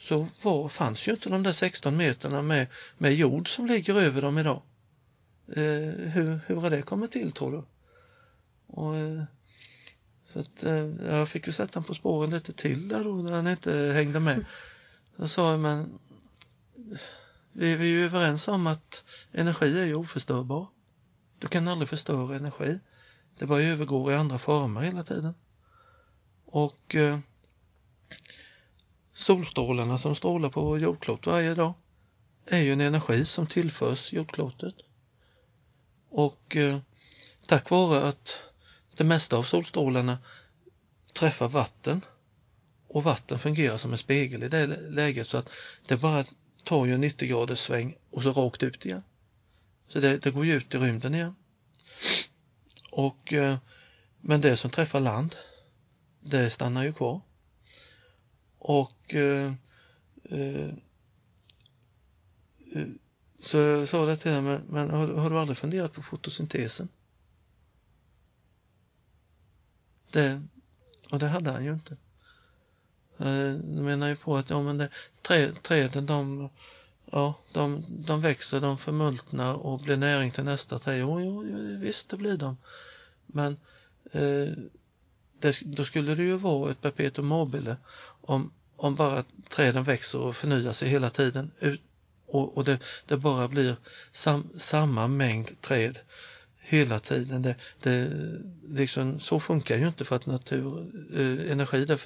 så 0.00 0.28
var, 0.44 0.68
fanns 0.68 1.08
ju 1.08 1.12
inte 1.12 1.28
de 1.28 1.42
där 1.42 1.52
16 1.52 1.96
meterna 1.96 2.42
med, 2.42 2.66
med 2.98 3.14
jord 3.14 3.54
som 3.54 3.66
ligger 3.66 3.94
över 4.00 4.22
dem 4.22 4.38
idag. 4.38 4.62
Hur, 5.46 6.40
hur 6.46 6.56
har 6.56 6.70
det 6.70 6.82
kommit 6.82 7.12
till 7.12 7.32
tror 7.32 7.52
du? 7.52 7.64
Och, 8.66 8.96
eh, 8.96 9.22
så 10.22 10.40
att, 10.40 10.62
eh, 10.62 10.86
jag 11.06 11.28
fick 11.28 11.46
ju 11.46 11.52
sätta 11.52 11.78
honom 11.78 11.86
på 11.86 11.94
spåren 11.94 12.30
lite 12.30 12.52
till 12.52 12.88
där 12.88 13.04
då 13.04 13.14
när 13.14 13.32
han 13.32 13.48
inte 13.48 13.72
hängde 13.72 14.20
med. 14.20 14.44
Då 15.16 15.28
sa 15.28 15.50
jag, 15.50 15.60
men 15.60 15.98
vi, 17.52 17.76
vi 17.76 17.84
är 17.84 17.98
ju 17.98 18.04
överens 18.04 18.48
om 18.48 18.66
att 18.66 19.04
energi 19.32 19.80
är 19.80 19.86
ju 19.86 19.94
oförstörbar. 19.94 20.68
Du 21.38 21.48
kan 21.48 21.68
aldrig 21.68 21.88
förstöra 21.88 22.36
energi. 22.36 22.78
Det 23.38 23.46
bara 23.46 23.62
övergår 23.62 24.12
i 24.12 24.14
andra 24.14 24.38
former 24.38 24.80
hela 24.80 25.02
tiden. 25.02 25.34
Och 26.46 26.94
eh, 26.94 27.18
solstrålarna 29.14 29.98
som 29.98 30.16
strålar 30.16 30.50
på 30.50 30.62
vår 30.62 30.78
jordklot 30.78 31.26
varje 31.26 31.54
dag 31.54 31.74
är 32.46 32.62
ju 32.62 32.72
en 32.72 32.80
energi 32.80 33.24
som 33.24 33.46
tillförs 33.46 34.12
jordklotet. 34.12 34.74
Och 36.10 36.56
eh, 36.56 36.78
tack 37.46 37.70
vare 37.70 38.08
att 38.08 38.38
det 38.96 39.04
mesta 39.04 39.36
av 39.36 39.42
solstrålarna 39.42 40.18
träffar 41.14 41.48
vatten 41.48 42.04
och 42.88 43.04
vatten 43.04 43.38
fungerar 43.38 43.78
som 43.78 43.92
en 43.92 43.98
spegel 43.98 44.42
i 44.42 44.48
det 44.48 44.66
läget 44.90 45.28
så 45.28 45.36
att 45.36 45.48
det 45.86 45.96
bara 45.96 46.24
tar 46.64 46.86
ju 46.86 46.94
en 46.94 47.00
90 47.00 47.28
graders 47.28 47.58
sväng 47.58 47.96
och 48.10 48.22
så 48.22 48.32
rakt 48.32 48.62
ut 48.62 48.86
igen. 48.86 49.02
Så 49.88 50.00
det, 50.00 50.18
det 50.18 50.30
går 50.30 50.46
ju 50.46 50.52
ut 50.52 50.74
i 50.74 50.78
rymden 50.78 51.14
igen. 51.14 51.34
Och, 52.92 53.32
eh, 53.32 53.56
men 54.20 54.40
det 54.40 54.56
som 54.56 54.70
träffar 54.70 55.00
land, 55.00 55.36
det 56.20 56.50
stannar 56.50 56.84
ju 56.84 56.92
kvar. 56.92 57.20
Och 58.58 59.14
eh, 59.14 59.52
eh, 60.30 60.68
eh 62.74 62.86
så 63.40 63.58
jag 63.58 63.88
sa 63.88 64.06
det 64.06 64.16
till 64.16 64.32
henne, 64.32 64.60
men 64.68 64.90
har, 64.90 65.08
har 65.08 65.30
du 65.30 65.38
aldrig 65.38 65.58
funderat 65.58 65.92
på 65.92 66.02
fotosyntesen? 66.02 66.88
Det, 70.14 70.42
Och 71.10 71.18
det 71.18 71.28
hade 71.28 71.50
han 71.50 71.64
ju 71.64 71.72
inte. 71.72 71.96
Eh, 73.18 73.52
de 73.52 73.84
menar 73.84 74.08
ju 74.08 74.16
på 74.16 74.36
att 74.36 74.50
ja, 74.50 74.62
men 74.62 74.78
det, 74.78 74.88
trä, 75.22 75.52
träden 75.52 76.06
de, 76.06 76.50
ja, 77.12 77.34
de, 77.52 77.84
de 77.88 78.20
växer, 78.20 78.60
de 78.60 78.78
förmultnar 78.78 79.54
och 79.54 79.80
blir 79.80 79.96
näring 79.96 80.30
till 80.30 80.44
nästa 80.44 80.78
träd. 80.78 81.00
Jo, 81.00 81.20
jo, 81.20 81.44
jo 81.46 81.78
visst 81.80 82.08
det 82.08 82.16
blir 82.16 82.36
de. 82.36 82.56
Men 83.26 83.56
eh, 84.12 84.52
det, 85.40 85.60
då 85.64 85.84
skulle 85.84 86.14
det 86.14 86.22
ju 86.22 86.36
vara 86.36 86.70
ett 86.70 86.80
perpetuum 86.80 87.26
mobile 87.26 87.76
om, 88.20 88.52
om 88.76 88.94
bara 88.94 89.24
träden 89.48 89.82
växer 89.82 90.18
och 90.18 90.36
förnyar 90.36 90.72
sig 90.72 90.88
hela 90.88 91.10
tiden 91.10 91.50
och, 92.26 92.56
och 92.56 92.64
det, 92.64 92.78
det, 93.06 93.16
bara 93.16 93.48
blir 93.48 93.76
sam, 94.12 94.50
samma 94.58 95.08
mängd 95.08 95.60
träd 95.60 95.98
hela 96.64 97.00
tiden. 97.00 97.42
Det, 97.42 97.56
det, 97.82 98.10
liksom, 98.68 99.20
så 99.20 99.40
funkar 99.40 99.78
ju 99.78 99.86
inte 99.86 100.04
för 100.04 100.16
att 100.16 100.26
natur, 100.26 100.86
eh, 101.14 101.52
energi 101.52 101.84
det 101.84 101.98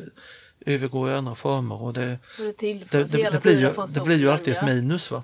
övergår 0.66 1.10
i 1.10 1.14
andra 1.14 1.34
former 1.34 1.82
och 1.82 1.92
det, 1.92 2.18
det, 2.36 2.72
det, 2.90 3.30
det, 3.30 3.42
blir, 3.42 3.60
ju, 3.60 3.70
det 3.94 4.00
blir 4.00 4.18
ju 4.18 4.30
alltid 4.30 4.54
ett 4.54 4.64
minus. 4.64 5.10
va. 5.10 5.22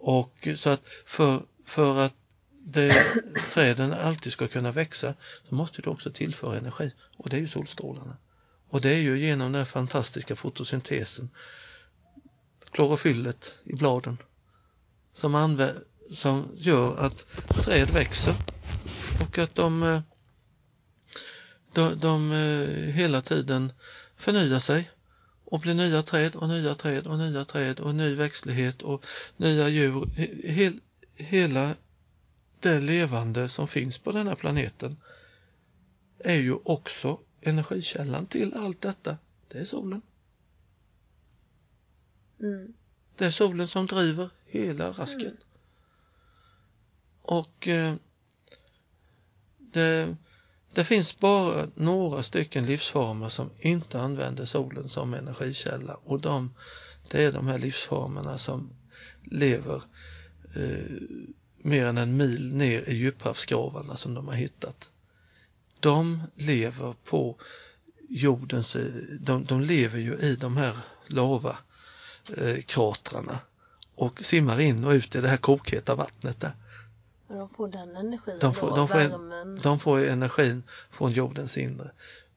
Och 0.00 0.48
så 0.56 0.70
att 0.70 0.82
för, 1.04 1.42
för 1.64 1.98
att 1.98 2.14
det, 2.66 3.04
träden 3.52 3.92
alltid 3.92 4.32
ska 4.32 4.48
kunna 4.48 4.72
växa 4.72 5.14
så 5.48 5.54
måste 5.54 5.82
du 5.82 5.90
också 5.90 6.10
tillföra 6.10 6.58
energi 6.58 6.92
och 7.16 7.28
det 7.28 7.36
är 7.36 7.40
ju 7.40 7.48
solstrålarna. 7.48 8.16
Och 8.68 8.80
det 8.80 8.90
är 8.90 9.00
ju 9.00 9.18
genom 9.18 9.52
den 9.52 9.66
fantastiska 9.66 10.36
fotosyntesen, 10.36 11.30
klorofyllet 12.70 13.58
i 13.64 13.74
bladen, 13.74 14.18
som, 15.12 15.34
som 16.10 16.48
gör 16.56 16.96
att 16.96 17.26
träd 17.48 17.90
växer 17.90 18.34
och 19.20 19.38
att 19.38 19.54
de, 19.54 19.82
eh, 19.82 20.00
de, 21.72 21.98
de 22.00 22.32
eh, 22.32 22.94
hela 22.94 23.20
tiden 23.20 23.72
förnyar 24.16 24.60
sig 24.60 24.90
och 25.44 25.60
blir 25.60 25.74
nya 25.74 26.02
träd 26.02 26.36
och 26.36 26.48
nya 26.48 26.74
träd 26.74 27.06
och 27.06 27.18
nya 27.18 27.44
träd 27.44 27.80
och 27.80 27.94
ny 27.94 28.14
växtlighet 28.14 28.82
och 28.82 29.06
nya 29.36 29.68
djur. 29.68 30.06
Hel, 30.48 30.80
hela 31.14 31.74
det 32.60 32.80
levande 32.80 33.48
som 33.48 33.68
finns 33.68 33.98
på 33.98 34.12
den 34.12 34.26
här 34.26 34.34
planeten 34.34 34.96
är 36.18 36.38
ju 36.38 36.54
också 36.64 37.18
energikällan 37.40 38.26
till 38.26 38.54
allt 38.54 38.80
detta. 38.80 39.16
Det 39.48 39.58
är 39.58 39.64
solen. 39.64 40.02
Mm. 42.40 42.74
Det 43.16 43.24
är 43.24 43.30
solen 43.30 43.68
som 43.68 43.86
driver 43.86 44.30
hela 44.46 44.90
rasket. 44.90 45.22
Mm. 45.22 45.36
Och 47.24 47.68
eh, 47.68 47.94
det, 49.58 50.16
det 50.74 50.84
finns 50.84 51.18
bara 51.18 51.66
några 51.74 52.22
stycken 52.22 52.66
livsformer 52.66 53.28
som 53.28 53.50
inte 53.58 54.00
använder 54.00 54.44
solen 54.44 54.88
som 54.88 55.14
energikälla 55.14 55.94
och 56.04 56.20
de, 56.20 56.54
det 57.10 57.24
är 57.24 57.32
de 57.32 57.46
här 57.46 57.58
livsformerna 57.58 58.38
som 58.38 58.70
lever 59.22 59.82
eh, 60.56 60.84
mer 61.62 61.86
än 61.86 61.98
en 61.98 62.16
mil 62.16 62.54
ner 62.54 62.88
i 62.88 62.94
djuphavsgravarna 62.94 63.96
som 63.96 64.14
de 64.14 64.28
har 64.28 64.34
hittat. 64.34 64.90
De 65.80 66.22
lever 66.34 66.94
på 67.04 67.38
jordens, 68.08 68.76
de, 69.20 69.44
de 69.44 69.60
lever 69.60 69.98
ju 69.98 70.14
i 70.14 70.36
de 70.36 70.56
här 70.56 70.76
lavakratrarna 71.06 73.32
eh, 73.32 73.38
och 73.94 74.24
simmar 74.24 74.60
in 74.60 74.84
och 74.84 74.92
ut 74.92 75.14
i 75.14 75.20
det 75.20 75.28
här 75.28 75.36
kokheta 75.36 75.94
vattnet 75.94 76.40
där. 76.40 76.52
De 77.28 77.48
får 77.48 77.68
den 77.68 77.96
energin 77.96 78.38
de 78.40 78.54
får, 78.54 78.68
då, 78.68 78.76
de, 78.76 78.88
får, 78.88 79.62
de 79.62 79.78
får 79.78 80.04
energin 80.04 80.62
från 80.90 81.12
jordens 81.12 81.58
inre. 81.58 81.90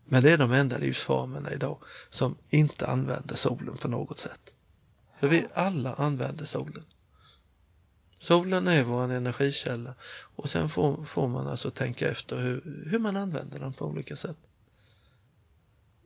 Men 0.05 0.23
det 0.23 0.31
är 0.31 0.37
de 0.37 0.51
enda 0.51 0.77
livsformerna 0.77 1.51
idag 1.51 1.77
som 2.09 2.35
inte 2.49 2.87
använder 2.87 3.35
solen 3.35 3.77
på 3.77 3.87
något 3.87 4.17
sätt. 4.17 4.55
För 5.19 5.27
vi 5.27 5.47
alla 5.53 5.93
använder 5.93 6.45
solen. 6.45 6.85
Solen 8.19 8.67
är 8.67 8.83
vår 8.83 9.11
energikälla 9.11 9.95
och 10.35 10.49
sen 10.49 10.69
får, 10.69 11.03
får 11.03 11.27
man 11.27 11.47
alltså 11.47 11.71
tänka 11.71 12.09
efter 12.09 12.37
hur, 12.37 12.83
hur 12.91 12.99
man 12.99 13.17
använder 13.17 13.59
den 13.59 13.73
på 13.73 13.85
olika 13.85 14.15
sätt. 14.15 14.37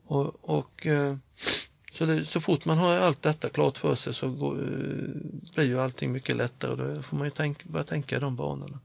Och, 0.06 0.50
och 0.50 0.88
eh, 0.88 1.16
så, 1.92 2.06
det, 2.06 2.26
så 2.26 2.40
fort 2.40 2.66
man 2.66 2.78
har 2.78 2.96
allt 2.98 3.22
detta 3.22 3.50
klart 3.50 3.78
för 3.78 3.96
sig 3.96 4.14
så 4.14 4.30
går, 4.30 4.54
eh, 4.54 5.54
blir 5.56 5.66
ju 5.66 5.80
allting 5.80 6.12
mycket 6.12 6.36
lättare 6.36 6.72
och 6.72 6.78
då 6.78 7.02
får 7.02 7.18
man 7.18 7.28
ju 7.28 7.32
tänka, 7.32 7.64
börja 7.70 7.84
tänka 7.84 8.16
i 8.16 8.20
de 8.20 8.36
banorna. 8.36 8.80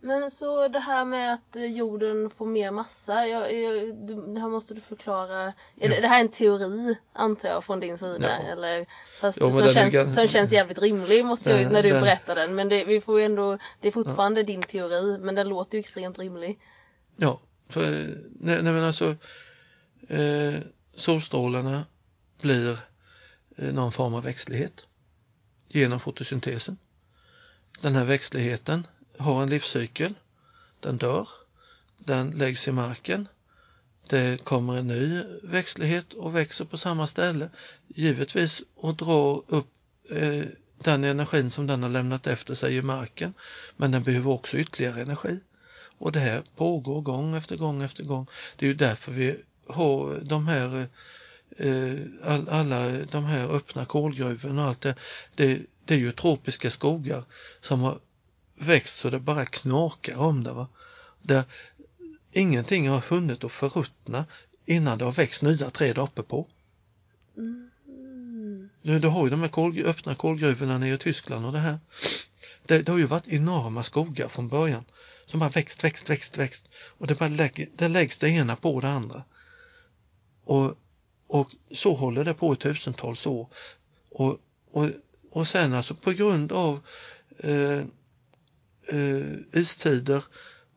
Men 0.00 0.30
så 0.30 0.68
det 0.68 0.78
här 0.78 1.04
med 1.04 1.32
att 1.34 1.56
jorden 1.56 2.30
får 2.30 2.46
mer 2.46 2.70
massa, 2.70 3.26
jag, 3.26 3.54
jag, 3.54 3.94
det 4.34 4.40
här 4.40 4.48
måste 4.48 4.74
du 4.74 4.80
förklara. 4.80 5.52
Ja. 5.74 5.88
det, 5.88 6.00
det, 6.00 6.08
här 6.08 6.16
är 6.16 6.20
en 6.20 6.30
teori 6.30 6.96
antar 7.12 7.48
jag 7.48 7.64
från 7.64 7.80
din 7.80 7.98
sida? 7.98 8.28
Ja. 8.28 8.52
Eller, 8.52 8.86
fast 9.20 9.38
jo, 9.40 9.50
som, 9.50 9.60
känns, 9.60 9.94
ganska... 9.94 10.06
som 10.06 10.28
känns 10.28 10.52
jävligt 10.52 10.78
rimlig 10.78 11.24
måste 11.24 11.50
jag, 11.50 11.72
när 11.72 11.82
du 11.82 11.90
den... 11.90 12.00
berättar 12.00 12.34
den. 12.34 12.54
Men 12.54 12.68
det, 12.68 12.84
vi 12.84 13.00
får 13.00 13.20
ändå, 13.20 13.58
det 13.80 13.88
är 13.88 13.92
fortfarande 13.92 14.40
ja. 14.40 14.46
din 14.46 14.62
teori 14.62 15.18
men 15.18 15.34
den 15.34 15.48
låter 15.48 15.78
ju 15.78 15.80
extremt 15.80 16.18
rimlig. 16.18 16.58
Ja, 17.16 17.40
för, 17.68 17.80
nej, 18.40 18.62
nej 18.62 18.72
men 18.72 18.84
alltså 18.84 19.16
eh, 20.08 20.54
solstrålarna 20.94 21.84
blir 22.40 22.78
eh, 23.56 23.72
någon 23.72 23.92
form 23.92 24.14
av 24.14 24.22
växtlighet 24.22 24.86
genom 25.68 26.00
fotosyntesen. 26.00 26.78
Den 27.80 27.94
här 27.94 28.04
växtligheten 28.04 28.86
har 29.18 29.42
en 29.42 29.50
livscykel. 29.50 30.14
Den 30.80 30.96
dör, 30.96 31.28
den 31.98 32.30
läggs 32.30 32.68
i 32.68 32.72
marken, 32.72 33.28
det 34.08 34.44
kommer 34.44 34.76
en 34.76 34.86
ny 34.86 35.22
växtlighet 35.42 36.12
och 36.12 36.36
växer 36.36 36.64
på 36.64 36.78
samma 36.78 37.06
ställe, 37.06 37.50
givetvis 37.86 38.62
och 38.74 38.94
drar 38.96 39.42
upp 39.46 39.68
eh, 40.10 40.44
den 40.78 41.04
energin 41.04 41.50
som 41.50 41.66
den 41.66 41.82
har 41.82 41.90
lämnat 41.90 42.26
efter 42.26 42.54
sig 42.54 42.76
i 42.76 42.82
marken, 42.82 43.34
men 43.76 43.90
den 43.90 44.02
behöver 44.02 44.30
också 44.30 44.56
ytterligare 44.56 45.00
energi. 45.00 45.40
Och 45.98 46.12
det 46.12 46.20
här 46.20 46.42
pågår 46.56 47.00
gång 47.00 47.36
efter 47.36 47.56
gång 47.56 47.82
efter 47.82 48.04
gång. 48.04 48.26
Det 48.56 48.66
är 48.66 48.68
ju 48.68 48.74
därför 48.74 49.12
vi 49.12 49.36
har 49.66 50.20
de 50.22 50.48
här 50.48 50.80
eh, 50.80 50.86
eh, 51.56 51.96
alla 52.48 52.88
de 52.90 53.24
här 53.24 53.48
öppna 53.48 53.84
kolgruvorna 53.84 54.62
och 54.62 54.68
allt 54.68 54.80
det, 54.80 54.94
det, 55.34 55.60
det 55.84 55.94
är 55.94 55.98
ju 55.98 56.12
tropiska 56.12 56.70
skogar 56.70 57.24
som 57.60 57.80
har 57.80 57.98
växt 58.60 58.98
så 58.98 59.10
det 59.10 59.20
bara 59.20 59.46
knakar 59.46 60.16
om 60.16 60.42
det. 60.42 60.52
Va? 60.52 60.68
Där 61.22 61.44
ingenting 62.32 62.88
har 62.88 63.00
hunnit 63.08 63.44
att 63.44 63.52
förruttna 63.52 64.24
innan 64.66 64.98
det 64.98 65.04
har 65.04 65.12
växt 65.12 65.42
nya 65.42 65.70
träd 65.70 65.98
uppe 65.98 66.22
på. 66.22 66.46
Mm. 67.36 67.70
Du, 68.82 68.98
du 68.98 69.08
har 69.08 69.24
ju 69.24 69.30
de 69.30 69.40
här 69.40 69.48
kol, 69.48 69.78
öppna 69.84 70.14
kolgruvorna 70.14 70.78
nere 70.78 70.94
i 70.94 70.98
Tyskland 70.98 71.46
och 71.46 71.52
det 71.52 71.58
här. 71.58 71.78
Det, 72.66 72.82
det, 72.82 72.92
har 72.92 72.98
ju 72.98 73.06
varit 73.06 73.28
enorma 73.28 73.82
skogar 73.82 74.28
från 74.28 74.48
början 74.48 74.84
som 75.26 75.40
har 75.40 75.50
växt, 75.50 75.84
växt, 75.84 76.10
växt, 76.10 76.38
växt 76.38 76.68
och 76.98 77.06
det, 77.06 77.14
bara 77.14 77.28
lägger, 77.28 77.68
det 77.76 77.88
läggs 77.88 78.18
det 78.18 78.28
ena 78.28 78.56
på 78.56 78.80
det 78.80 78.88
andra. 78.88 79.24
Och, 80.44 80.74
och 81.26 81.50
så 81.70 81.94
håller 81.94 82.24
det 82.24 82.34
på 82.34 82.52
i 82.52 82.56
tusentals 82.56 83.26
år. 83.26 83.48
Och, 84.10 84.38
och, 84.70 84.90
och 85.30 85.48
sen 85.48 85.74
alltså 85.74 85.94
på 85.94 86.12
grund 86.12 86.52
av 86.52 86.80
eh, 87.38 87.78
eh, 88.88 89.32
istider 89.52 90.24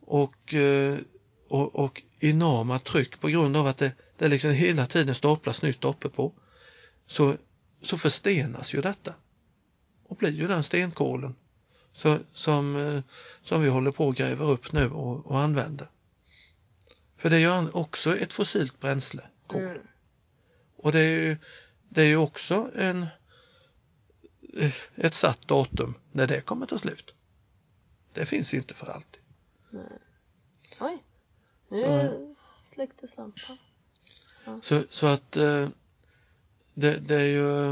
och, 0.06 0.54
eh, 0.54 0.98
och, 1.50 1.76
och 1.76 2.02
enorma 2.20 2.80
tryck 2.80 3.20
på 3.20 3.28
grund 3.28 3.58
av 3.58 3.68
att 3.68 3.78
det, 3.78 3.94
det 4.18 4.28
liksom 4.28 4.52
hela 4.52 4.86
tiden 4.86 5.16
staplas 5.16 5.62
nytt 5.62 5.86
uppe 5.86 6.10
på 6.10 6.34
så, 7.08 7.36
så 7.84 7.98
förstenas 7.98 8.74
ju 8.74 8.82
detta 8.82 9.14
och 10.08 10.18
blir 10.18 10.32
ju 10.32 10.48
den 10.48 10.64
stenkolen 10.64 11.36
så, 11.94 12.18
som, 12.34 12.76
eh, 12.76 13.02
som 13.44 13.62
vi 13.62 13.70
håller 13.70 13.92
på 13.92 14.10
att 14.10 14.18
gräva 14.18 14.46
upp 14.46 14.72
nu 14.72 14.90
och, 14.90 15.26
och 15.26 15.40
använder. 15.40 15.88
För 17.18 17.30
det 17.30 17.36
är 17.36 17.40
ju 17.40 17.70
också 17.70 18.18
ett 18.18 18.34
fossilt 18.34 18.80
bränsle, 18.80 19.22
kol. 19.48 19.62
Mm. 19.62 19.78
Och 20.84 20.92
det 20.92 21.00
är 21.00 21.12
ju, 21.12 21.38
det 21.90 22.02
är 22.02 22.06
ju 22.06 22.18
också 22.18 22.72
en, 22.76 23.08
ett 24.96 25.14
satt 25.14 25.48
datum 25.48 25.94
när 26.12 26.28
det 26.28 26.42
kommer 26.42 26.66
ta 26.66 26.78
slut. 26.78 27.14
Det 28.14 28.26
finns 28.26 28.54
inte 28.54 28.74
för 28.74 28.88
alltid. 28.88 29.22
Nej. 29.72 30.00
Oj, 30.80 31.04
nu 31.70 32.12
släcktes 32.62 33.18
lampan. 33.18 33.58
Ja. 34.46 34.60
Så, 34.64 34.84
så 34.90 35.08
att 35.08 35.36
eh, 35.36 35.70
det, 36.74 37.08
det 37.08 37.16
är 37.16 37.26
ju 37.26 37.72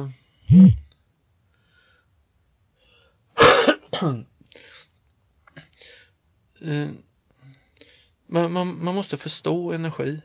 eh, 6.62 6.90
man, 8.26 8.52
man, 8.52 8.84
man 8.84 8.96
måste 8.96 9.18
förstå 9.18 9.72
energi 9.72 10.22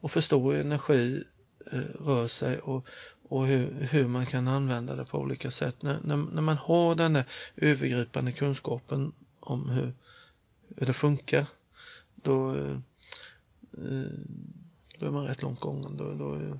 och 0.00 0.10
förstå 0.10 0.52
energi 0.52 1.24
rör 2.00 2.28
sig 2.28 2.58
och, 2.58 2.88
och 3.28 3.46
hur, 3.46 3.70
hur 3.90 4.08
man 4.08 4.26
kan 4.26 4.48
använda 4.48 4.96
det 4.96 5.04
på 5.04 5.18
olika 5.18 5.50
sätt. 5.50 5.82
När, 5.82 5.98
när, 6.02 6.16
när 6.16 6.42
man 6.42 6.56
har 6.56 6.94
den 6.94 7.12
där 7.12 7.24
övergripande 7.56 8.32
kunskapen 8.32 9.12
om 9.40 9.68
hur, 9.68 9.92
hur 10.76 10.86
det 10.86 10.92
funkar, 10.92 11.46
då, 12.14 12.54
eh, 12.54 12.76
Då 14.98 15.06
är 15.06 15.10
man 15.10 15.26
rätt 15.26 15.42
långt 15.42 15.60
gången. 15.60 15.96
Då, 15.96 16.12
då, 16.14 16.58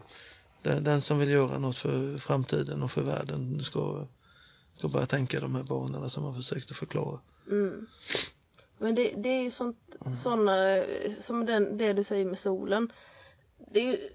den, 0.80 1.00
som 1.00 1.18
vill 1.18 1.30
göra 1.30 1.58
något 1.58 1.76
för 1.76 2.18
framtiden 2.18 2.82
och 2.82 2.90
för 2.90 3.02
världen 3.02 3.62
ska, 3.62 4.06
ska 4.76 4.88
börja 4.88 5.06
tänka 5.06 5.40
de 5.40 5.54
här 5.54 5.62
banorna 5.62 6.08
som 6.08 6.22
man 6.22 6.34
försökte 6.34 6.74
förklara. 6.74 7.20
Mm. 7.50 7.86
Men 8.78 8.94
det, 8.94 9.14
det 9.16 9.28
är 9.28 9.42
ju 9.42 9.50
sånt, 9.50 9.96
såna, 10.14 10.84
som 11.18 11.46
den, 11.46 11.78
det 11.78 11.92
du 11.92 12.04
säger 12.04 12.24
med 12.24 12.38
solen. 12.38 12.92
Det 13.72 13.80
är 13.80 13.84
ju 13.84 14.08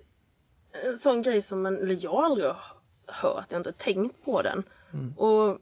en 0.85 0.97
sån 0.97 1.21
grej 1.21 1.41
som 1.41 1.61
man, 1.61 1.77
eller 1.77 1.97
jag 1.99 2.23
aldrig 2.23 2.47
har 2.47 2.61
hört, 3.05 3.45
jag 3.49 3.55
har 3.55 3.59
inte 3.59 3.71
tänkt 3.71 4.25
på 4.25 4.41
den. 4.41 4.63
Mm. 4.93 5.13
Och 5.17 5.59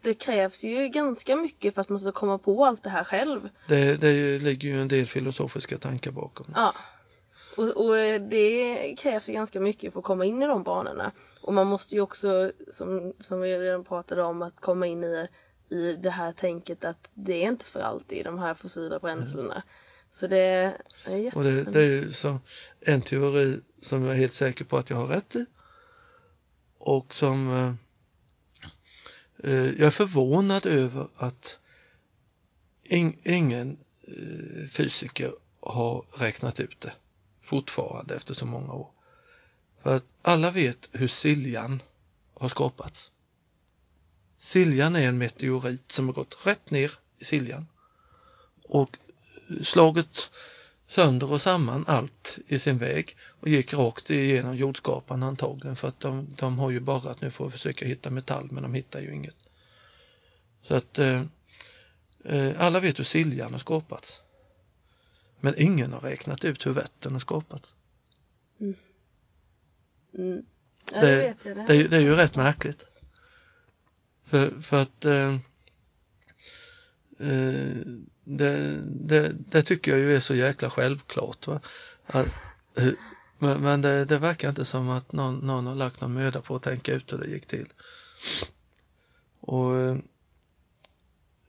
det 0.00 0.14
krävs 0.14 0.64
ju 0.64 0.88
ganska 0.88 1.36
mycket 1.36 1.74
för 1.74 1.80
att 1.80 1.88
man 1.88 2.00
ska 2.00 2.12
komma 2.12 2.38
på 2.38 2.64
allt 2.64 2.82
det 2.82 2.90
här 2.90 3.04
själv. 3.04 3.48
Det, 3.68 4.00
det 4.00 4.38
ligger 4.38 4.68
ju 4.68 4.80
en 4.80 4.88
del 4.88 5.06
filosofiska 5.06 5.78
tankar 5.78 6.10
bakom. 6.10 6.46
Ja. 6.54 6.74
Och, 7.56 7.86
och 7.86 8.20
det 8.20 8.94
krävs 8.98 9.28
ju 9.28 9.32
ganska 9.32 9.60
mycket 9.60 9.92
för 9.92 10.00
att 10.00 10.04
komma 10.04 10.24
in 10.24 10.42
i 10.42 10.46
de 10.46 10.62
banorna. 10.62 11.12
Och 11.40 11.54
man 11.54 11.66
måste 11.66 11.94
ju 11.94 12.00
också, 12.00 12.52
som, 12.70 13.12
som 13.20 13.40
vi 13.40 13.58
redan 13.58 13.84
pratade 13.84 14.22
om, 14.22 14.42
att 14.42 14.60
komma 14.60 14.86
in 14.86 15.04
i, 15.04 15.28
i 15.68 15.92
det 15.92 16.10
här 16.10 16.32
tänket 16.32 16.84
att 16.84 17.10
det 17.14 17.44
är 17.44 17.48
inte 17.48 17.64
för 17.64 17.80
alltid 17.80 18.24
de 18.24 18.38
här 18.38 18.54
fossila 18.54 18.98
bränslena. 18.98 19.62
Så 20.10 20.26
det 20.26 20.38
är 20.38 20.72
Och 20.74 21.12
det, 21.12 21.18
jättespännande. 21.18 21.70
det 21.70 21.84
är 21.84 21.90
ju 21.90 22.12
så 22.12 22.40
en 22.80 23.02
teori 23.02 23.60
som 23.80 24.02
jag 24.02 24.12
är 24.14 24.18
helt 24.18 24.32
säker 24.32 24.64
på 24.64 24.76
att 24.76 24.90
jag 24.90 24.96
har 24.96 25.06
rätt 25.06 25.36
i. 25.36 25.46
Och 26.78 27.14
som 27.14 27.50
eh, 27.52 27.74
eh, 29.52 29.66
jag 29.66 29.86
är 29.86 29.90
förvånad 29.90 30.66
över 30.66 31.06
att 31.16 31.58
ing, 32.82 33.20
ingen 33.24 33.78
eh, 34.08 34.68
fysiker 34.68 35.32
har 35.60 36.04
räknat 36.18 36.60
ut 36.60 36.80
det 36.80 36.92
fortfarande 37.42 38.14
efter 38.14 38.34
så 38.34 38.46
många 38.46 38.72
år. 38.72 38.90
För 39.82 39.96
att 39.96 40.04
alla 40.22 40.50
vet 40.50 40.88
hur 40.92 41.08
Siljan 41.08 41.82
har 42.34 42.48
skapats. 42.48 43.12
Siljan 44.38 44.96
är 44.96 45.08
en 45.08 45.18
meteorit 45.18 45.92
som 45.92 46.06
har 46.06 46.14
gått 46.14 46.46
rätt 46.46 46.70
ner 46.70 46.92
i 47.18 47.24
Siljan 47.24 47.66
och 48.64 48.98
slagit 49.62 50.30
sönder 50.86 51.32
och 51.32 51.40
samman 51.42 51.84
allt 51.88 52.38
i 52.46 52.58
sin 52.58 52.78
väg 52.78 53.16
och 53.40 53.48
gick 53.48 53.74
rakt 53.74 54.10
igenom 54.10 54.56
jordskapan 54.56 55.22
antagligen 55.22 55.76
för 55.76 55.88
att 55.88 56.00
de, 56.00 56.26
de 56.36 56.58
har 56.58 56.70
ju 56.70 56.80
borrat 56.80 57.20
nu 57.20 57.30
för 57.30 57.46
att 57.46 57.52
försöka 57.52 57.86
hitta 57.86 58.10
metall 58.10 58.48
men 58.50 58.62
de 58.62 58.74
hittar 58.74 59.00
ju 59.00 59.14
inget. 59.14 59.36
Så 60.62 60.74
att 60.74 60.98
eh, 60.98 61.22
eh, 62.24 62.52
alla 62.58 62.80
vet 62.80 62.98
hur 62.98 63.04
Siljan 63.04 63.52
har 63.52 63.58
skapats. 63.60 64.22
Men 65.40 65.54
ingen 65.58 65.92
har 65.92 66.00
räknat 66.00 66.44
ut 66.44 66.66
hur 66.66 66.70
Vättern 66.72 67.12
har 67.12 67.20
skapats. 67.20 67.76
Mm. 70.18 70.42
Ja, 70.92 71.00
Det- 71.00 71.06
det 71.06 71.16
vet 71.16 71.44
jag. 71.44 71.56
Det. 71.56 71.88
Det, 71.88 71.96
är- 71.96 72.00
ju 72.00 72.14
rätt 72.14 72.36
märkligt. 72.36 72.86
För, 74.24 74.62
för 74.62 74.82
att 74.82 75.04
eh, 75.04 75.36
Eh, 77.20 77.76
det, 78.24 78.80
det, 78.84 79.32
det 79.50 79.62
tycker 79.62 79.90
jag 79.90 80.00
ju 80.00 80.16
är 80.16 80.20
så 80.20 80.34
jäkla 80.34 80.70
självklart. 80.70 81.46
Va? 81.46 81.60
Att, 82.06 82.26
eh, 82.78 82.92
men 83.38 83.60
men 83.60 83.82
det, 83.82 84.04
det 84.04 84.18
verkar 84.18 84.48
inte 84.48 84.64
som 84.64 84.90
att 84.90 85.12
någon, 85.12 85.38
någon 85.38 85.66
har 85.66 85.74
lagt 85.74 86.00
någon 86.00 86.12
möda 86.12 86.40
på 86.40 86.56
att 86.56 86.62
tänka 86.62 86.94
ut 86.94 87.12
hur 87.12 87.18
det 87.18 87.26
gick 87.26 87.46
till. 87.46 87.68
Och 89.40 89.76
eh, 89.76 89.96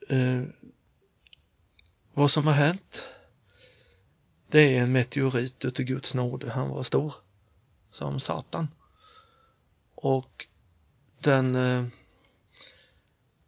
eh, 0.10 0.44
vad 2.14 2.32
som 2.32 2.48
har 2.48 2.54
hänt 2.54 3.08
det 4.50 4.78
är 4.78 4.84
en 4.84 4.92
meteorit 4.92 5.66
utav 5.66 5.86
Guds 5.86 6.14
nåde. 6.14 6.52
Han 6.52 6.70
var 6.70 6.84
stor 6.84 7.14
som 7.92 8.20
Satan. 8.20 8.68
Och 9.96 10.46
den, 11.20 11.56
eh, 11.56 11.86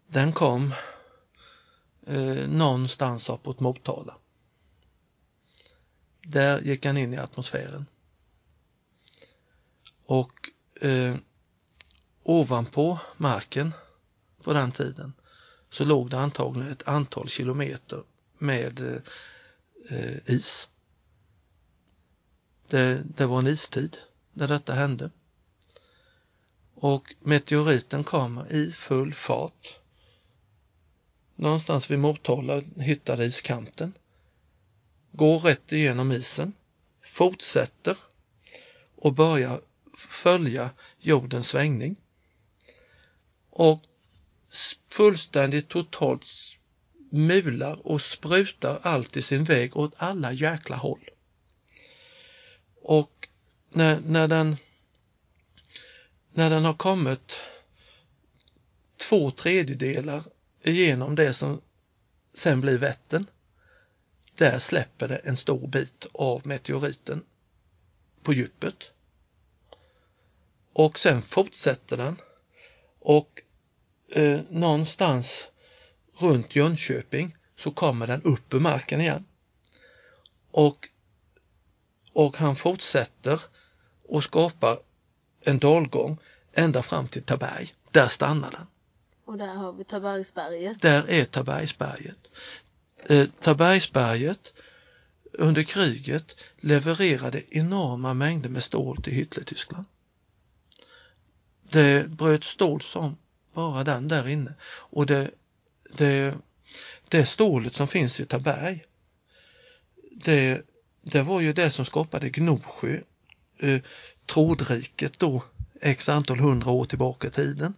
den 0.07 0.33
kom 0.33 0.73
eh, 2.07 2.49
någonstans 2.49 3.29
uppåt 3.29 3.59
Motala. 3.59 4.17
Där 6.23 6.61
gick 6.61 6.85
han 6.85 6.97
in 6.97 7.13
i 7.13 7.17
atmosfären. 7.17 7.85
Och 10.05 10.49
eh, 10.81 11.15
ovanpå 12.23 12.99
marken 13.17 13.73
på 14.43 14.53
den 14.53 14.71
tiden 14.71 15.13
så 15.69 15.85
låg 15.85 16.09
det 16.09 16.19
antagligen 16.19 16.71
ett 16.71 16.87
antal 16.87 17.29
kilometer 17.29 18.03
med 18.37 18.79
eh, 19.89 20.29
is. 20.29 20.69
Det, 22.67 23.03
det 23.17 23.25
var 23.25 23.39
en 23.39 23.47
istid 23.47 23.97
när 24.33 24.47
detta 24.47 24.73
hände. 24.73 25.11
Och 26.75 27.15
meteoriten 27.19 28.03
kommer 28.03 28.53
i 28.53 28.71
full 28.71 29.13
fart. 29.13 29.79
Någonstans 31.39 31.91
vid 31.91 31.99
Motala 31.99 32.61
hittar 32.75 33.21
iskanten. 33.21 33.93
Går 35.11 35.39
rätt 35.39 35.71
igenom 35.71 36.11
isen. 36.11 36.53
Fortsätter 37.03 37.97
och 38.95 39.13
börjar 39.13 39.61
följa 39.97 40.69
jordens 40.99 41.47
svängning. 41.47 41.95
Och 43.49 43.81
fullständigt 44.91 45.67
totalt 45.67 46.25
mular 47.11 47.87
och 47.87 48.01
sprutar 48.01 48.79
allt 48.81 49.17
i 49.17 49.21
sin 49.21 49.43
väg 49.43 49.77
åt 49.77 49.93
alla 49.97 50.31
jäkla 50.31 50.75
håll. 50.75 51.09
Och 52.81 53.27
när, 53.69 53.99
när 53.99 54.27
den 54.27 54.57
när 56.29 56.49
den 56.49 56.65
har 56.65 56.73
kommit 56.73 57.41
två 58.97 59.31
tredjedelar 59.31 60.23
igenom 60.63 61.15
det 61.15 61.33
som 61.33 61.61
sen 62.33 62.61
blir 62.61 62.77
Vättern, 62.77 63.25
där 64.35 64.59
släpper 64.59 65.07
det 65.07 65.17
en 65.17 65.37
stor 65.37 65.67
bit 65.67 66.05
av 66.13 66.47
meteoriten 66.47 67.23
på 68.23 68.33
djupet. 68.33 68.75
Och 70.73 70.99
sen 70.99 71.21
fortsätter 71.21 71.97
den 71.97 72.17
och 72.99 73.41
eh, 74.11 74.39
någonstans 74.49 75.47
runt 76.17 76.55
Jönköping 76.55 77.35
så 77.55 77.71
kommer 77.71 78.07
den 78.07 78.21
upp 78.21 78.53
ur 78.53 78.59
marken 78.59 79.01
igen. 79.01 79.25
Och, 80.51 80.89
och 82.13 82.37
han 82.37 82.55
fortsätter 82.55 83.41
och 84.07 84.23
skapar 84.23 84.79
en 85.41 85.59
dalgång 85.59 86.17
ända 86.53 86.83
fram 86.83 87.07
till 87.07 87.23
Taberg. 87.23 87.73
Där 87.91 88.07
stannar 88.07 88.51
den. 88.51 88.67
Och 89.29 89.37
där 89.37 89.53
har 89.53 89.73
vi 89.73 89.83
Tabergsberget. 89.83 90.81
Där 90.81 91.09
är 91.09 91.25
Tabergsberget. 91.25 92.29
Eh, 93.05 93.27
Tabergsberget 93.41 94.53
under 95.33 95.63
kriget 95.63 96.35
levererade 96.57 97.41
enorma 97.49 98.13
mängder 98.13 98.49
med 98.49 98.63
stål 98.63 99.03
till 99.03 99.13
Hitlertyskland. 99.13 99.85
Det 101.63 102.09
bröt 102.09 102.43
stål 102.43 102.81
som 102.81 103.17
bara 103.53 103.83
den 103.83 104.07
där 104.07 104.27
inne 104.27 104.53
och 104.63 105.05
det, 105.05 105.31
det, 105.97 106.37
det 107.07 107.25
stålet 107.25 107.73
som 107.73 107.87
finns 107.87 108.19
i 108.19 108.25
Taberg 108.25 108.83
det, 110.11 110.61
det 111.01 111.21
var 111.21 111.41
ju 111.41 111.53
det 111.53 111.71
som 111.71 111.85
skapade 111.85 112.29
Gnosjö, 112.29 112.99
eh, 113.59 113.81
trådriket 114.25 115.19
då 115.19 115.43
x 115.81 116.09
antal 116.09 116.39
hundra 116.39 116.71
år 116.71 116.85
tillbaka 116.85 117.27
i 117.27 117.31
tiden. 117.31 117.73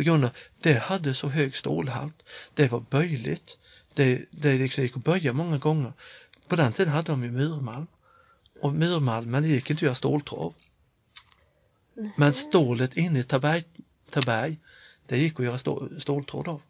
På 0.00 0.04
grund 0.04 0.24
av 0.24 0.30
det 0.60 0.78
hade 0.78 1.14
så 1.14 1.28
hög 1.28 1.56
stålhalt. 1.56 2.22
Det 2.54 2.68
var 2.68 2.80
böjligt. 2.80 3.58
Det, 3.94 4.26
det 4.30 4.52
liksom 4.52 4.82
gick 4.82 4.96
att 4.96 5.04
böja 5.04 5.32
många 5.32 5.58
gånger. 5.58 5.92
På 6.48 6.56
den 6.56 6.72
tiden 6.72 6.92
hade 6.92 7.12
de 7.12 7.24
ju 7.24 7.30
myrmalm. 7.30 7.86
Och 8.60 8.72
myrmalmen 8.72 9.42
det 9.42 9.48
gick 9.48 9.70
inte 9.70 9.78
att 9.78 9.82
göra 9.82 9.94
ståltrav. 9.94 10.54
Men 12.16 12.34
stålet 12.34 12.96
inne 12.96 13.18
i 13.18 13.24
Taberg, 13.24 13.64
Taberg 14.10 14.58
det 15.06 15.18
gick 15.18 15.40
att 15.40 15.46
göra 15.46 15.58
stå, 15.58 15.88
ståltråd 15.98 16.48
av. 16.48 16.62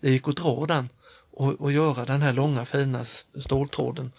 Det 0.00 0.10
gick 0.10 0.28
att 0.28 0.36
dra 0.36 0.66
den 0.66 0.88
och, 1.32 1.60
och 1.60 1.72
göra 1.72 2.04
den 2.04 2.22
här 2.22 2.32
långa 2.32 2.64
fina 2.64 3.04
ståltråden 3.40 4.12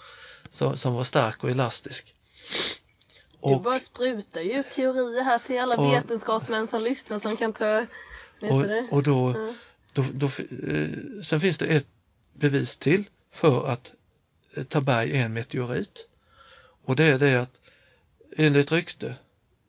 som, 0.50 0.78
som 0.78 0.94
var 0.94 1.04
stark 1.04 1.44
och 1.44 1.50
elastisk. 1.50 2.14
Du 3.44 3.54
Och, 3.54 3.62
bara 3.62 3.80
sprutar 3.80 4.42
ju 4.42 4.64
teorier 4.64 5.24
här 5.24 5.40
till 5.40 5.60
alla 5.62 5.76
Och- 5.78 5.94
vetenskapsmän 5.94 6.68
som 6.68 6.84
lyssnar 6.84 7.20
som 7.20 7.38
kan 7.38 7.54
ta 7.54 7.86
och, 8.42 8.94
och 8.94 9.04
då, 9.04 9.34
Ja. 9.36 9.54
då, 9.94 10.06
då, 10.14 10.26
eh, 10.26 10.90
sen 11.24 11.40
finns 11.40 11.58
det 11.58 11.66
ett 11.66 11.88
bevis 12.34 12.78
till 12.78 13.10
för 13.32 13.68
att 13.68 13.92
eh, 14.56 14.64
Taberg 14.64 15.12
är 15.18 15.26
en 15.26 15.34
meteorit. 15.34 16.08
Och 16.86 16.96
det 16.96 17.06
är 17.06 17.20
det 17.20 17.36
att 17.42 17.62
enligt 18.38 18.72
rykte 18.72 19.16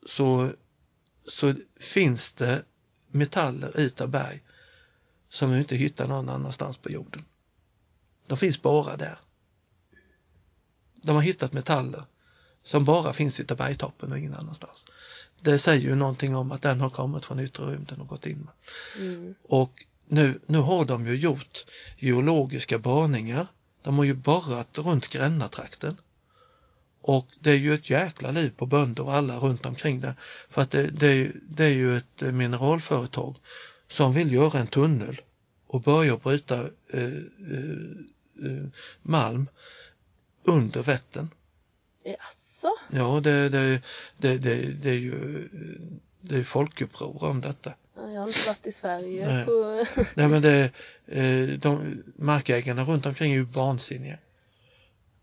så, 0.07 0.51
så 1.28 1.55
finns 1.81 2.32
det 2.32 2.65
metaller 3.11 3.81
i 3.81 3.90
Taberg 3.90 4.43
som 5.28 5.53
vi 5.53 5.59
inte 5.59 5.77
hittar 5.77 6.09
någon 6.09 6.28
annanstans 6.28 6.77
på 6.77 6.90
jorden. 6.90 7.24
De 8.27 8.39
finns 8.39 8.62
bara 8.62 8.97
där. 8.97 9.19
De 11.03 11.16
har 11.16 11.23
hittat 11.23 11.53
metaller 11.53 12.05
som 12.65 12.85
bara 12.85 13.12
finns 13.12 13.40
i 13.40 13.45
Tabergtoppen 13.45 14.12
och 14.12 14.19
ingen 14.19 14.35
annanstans. 14.35 14.86
Det 15.40 15.59
säger 15.59 15.82
ju 15.82 15.94
någonting 15.94 16.36
om 16.36 16.52
att 16.52 16.62
den 16.62 16.81
har 16.81 16.90
kommit 16.90 17.27
från 17.27 17.40
yttre 17.40 17.65
rymden 17.65 18.01
och 18.01 18.09
gått 18.09 18.27
in. 18.27 18.48
Mm. 18.97 19.35
Och 19.43 19.85
nu, 20.09 20.40
nu 20.47 20.59
har 20.59 20.85
de 20.85 21.06
ju 21.06 21.16
gjort 21.16 21.65
geologiska 21.97 22.78
borrningar. 22.78 23.47
De 23.82 23.98
har 23.98 24.05
ju 24.05 24.15
borrat 24.15 24.78
runt 24.78 25.09
Grännatrakten. 25.09 25.97
Och 27.02 27.27
det 27.40 27.51
är 27.51 27.56
ju 27.56 27.74
ett 27.74 27.90
jäkla 27.90 28.31
liv 28.31 28.51
på 28.56 28.66
bönder 28.66 29.05
och 29.05 29.15
alla 29.15 29.39
runt 29.39 29.66
omkring 29.66 30.01
där. 30.01 30.15
För 30.48 30.62
att 30.62 30.70
det, 30.70 30.86
det, 30.86 31.32
det 31.48 31.65
är 31.65 31.74
ju 31.74 31.97
ett 31.97 32.20
mineralföretag 32.20 33.36
som 33.89 34.12
vill 34.12 34.32
göra 34.32 34.59
en 34.59 34.66
tunnel 34.66 35.20
och 35.66 35.81
börja 35.81 36.16
bryta 36.16 36.60
eh, 36.93 37.02
eh, 37.02 37.78
eh, 38.44 38.66
malm 39.02 39.47
under 40.44 40.82
Vättern. 40.82 41.28
Jaså? 42.62 42.76
Ja, 42.90 43.20
det, 43.20 43.48
det, 43.48 43.80
det, 44.18 44.39
det, 44.39 44.90
är 44.90 44.94
ju 44.94 45.48
det 46.20 46.36
är 46.36 46.44
folkuppror 46.44 47.24
om 47.24 47.40
detta. 47.40 47.74
Ja, 47.97 48.10
Jag 48.10 48.20
har 48.20 48.28
inte 48.28 48.47
varit 48.47 48.66
i 48.66 48.72
Sverige 48.72 49.32
Nej. 49.32 49.44
på... 49.44 49.85
Nej 50.14 50.28
men 50.28 50.43
det, 50.43 50.70
eh, 51.06 51.59
de, 51.59 52.02
markägarna 52.16 52.85
runt 52.85 53.06
omkring 53.06 53.32
är 53.32 53.36
ju 53.36 53.44
vansinniga. 53.44 54.18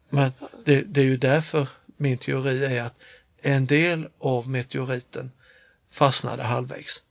Men 0.10 0.32
det, 0.66 0.82
det 0.82 1.02
är 1.02 1.06
ju 1.06 1.18
därför 1.18 1.68
min 1.98 2.18
teori 2.18 2.66
är 2.66 2.84
att 2.84 2.96
en 3.42 3.66
del 3.66 4.08
av 4.20 4.50
meteoriten 4.50 5.32
fastnade 5.92 6.44
halvvägs. 6.44 7.02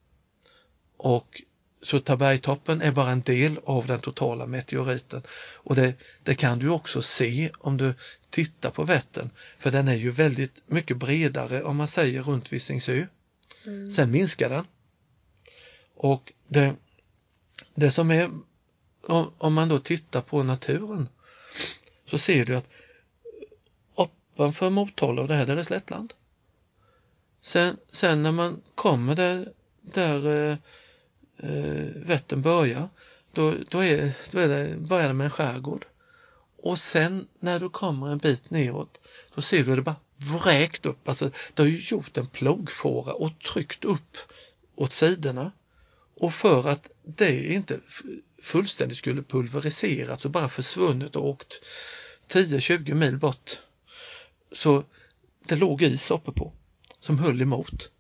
Och 0.96 1.42
så 1.82 2.00
Tabergtoppen 2.00 2.82
är 2.82 2.92
bara 2.92 3.10
en 3.10 3.20
del 3.20 3.58
av 3.64 3.86
den 3.86 4.00
totala 4.00 4.46
meteoriten. 4.46 5.22
Och 5.56 5.74
det, 5.74 5.94
det 6.22 6.34
kan 6.34 6.58
du 6.58 6.70
också 6.70 7.02
se 7.02 7.50
om 7.58 7.76
du 7.76 7.94
tittar 8.34 8.70
på 8.70 8.84
Vättern, 8.84 9.30
för 9.58 9.70
den 9.70 9.88
är 9.88 9.94
ju 9.94 10.10
väldigt 10.10 10.62
mycket 10.66 10.96
bredare 10.96 11.62
om 11.62 11.76
man 11.76 11.88
säger 11.88 12.22
runt 12.22 12.52
Visingsö. 12.52 13.06
Mm. 13.64 13.90
Sen 13.90 14.10
minskar 14.10 14.50
den. 14.50 14.66
Och 15.94 16.32
det, 16.48 16.74
det 17.74 17.90
som 17.90 18.10
är, 18.10 18.30
om, 19.06 19.32
om 19.38 19.54
man 19.54 19.68
då 19.68 19.78
tittar 19.78 20.20
på 20.20 20.42
naturen, 20.42 21.08
så 22.10 22.18
ser 22.18 22.44
du 22.44 22.56
att 22.56 22.68
ovanför 23.94 24.70
Motala 24.70 25.22
och 25.22 25.28
det 25.28 25.34
här, 25.34 25.46
där 25.46 25.56
är 25.56 25.64
slättland. 25.64 26.12
Sen, 27.42 27.76
sen 27.92 28.22
när 28.22 28.32
man 28.32 28.62
kommer 28.74 29.14
där, 29.14 29.52
där 29.82 30.50
eh, 30.50 30.56
eh, 31.38 31.86
Vättern 31.94 32.42
börjar, 32.42 32.88
då, 33.32 33.54
då, 33.68 33.84
är, 33.84 34.12
då 34.30 34.38
är 34.38 34.48
det, 34.48 34.76
börjar 34.78 35.08
det 35.08 35.14
med 35.14 35.24
en 35.24 35.30
skärgård. 35.30 35.86
Och 36.64 36.78
sen 36.78 37.26
när 37.40 37.60
du 37.60 37.68
kommer 37.68 38.08
en 38.08 38.18
bit 38.18 38.50
neråt, 38.50 39.00
då 39.34 39.42
ser 39.42 39.64
du 39.64 39.70
att 39.70 39.76
det 39.76 39.82
bara 39.82 39.96
vräkt 40.16 40.86
upp, 40.86 41.08
alltså 41.08 41.30
det 41.54 41.62
har 41.62 41.68
ju 41.68 41.88
gjort 41.88 42.16
en 42.16 42.26
plogfåra 42.26 43.12
och 43.12 43.30
tryckt 43.52 43.84
upp 43.84 44.16
åt 44.76 44.92
sidorna. 44.92 45.52
Och 46.20 46.34
för 46.34 46.68
att 46.68 46.90
det 47.16 47.54
inte 47.54 47.80
fullständigt 48.42 48.98
skulle 48.98 49.22
pulveriserats 49.22 50.24
och 50.24 50.30
bara 50.30 50.48
försvunnit 50.48 51.16
och 51.16 51.28
åkt 51.28 51.60
10-20 52.28 52.94
mil 52.94 53.18
bort. 53.18 53.58
Så 54.52 54.84
det 55.48 55.56
låg 55.56 55.82
is 55.82 56.10
uppe 56.10 56.32
på 56.32 56.52
som 57.00 57.18
höll 57.18 57.42
emot. 57.42 57.90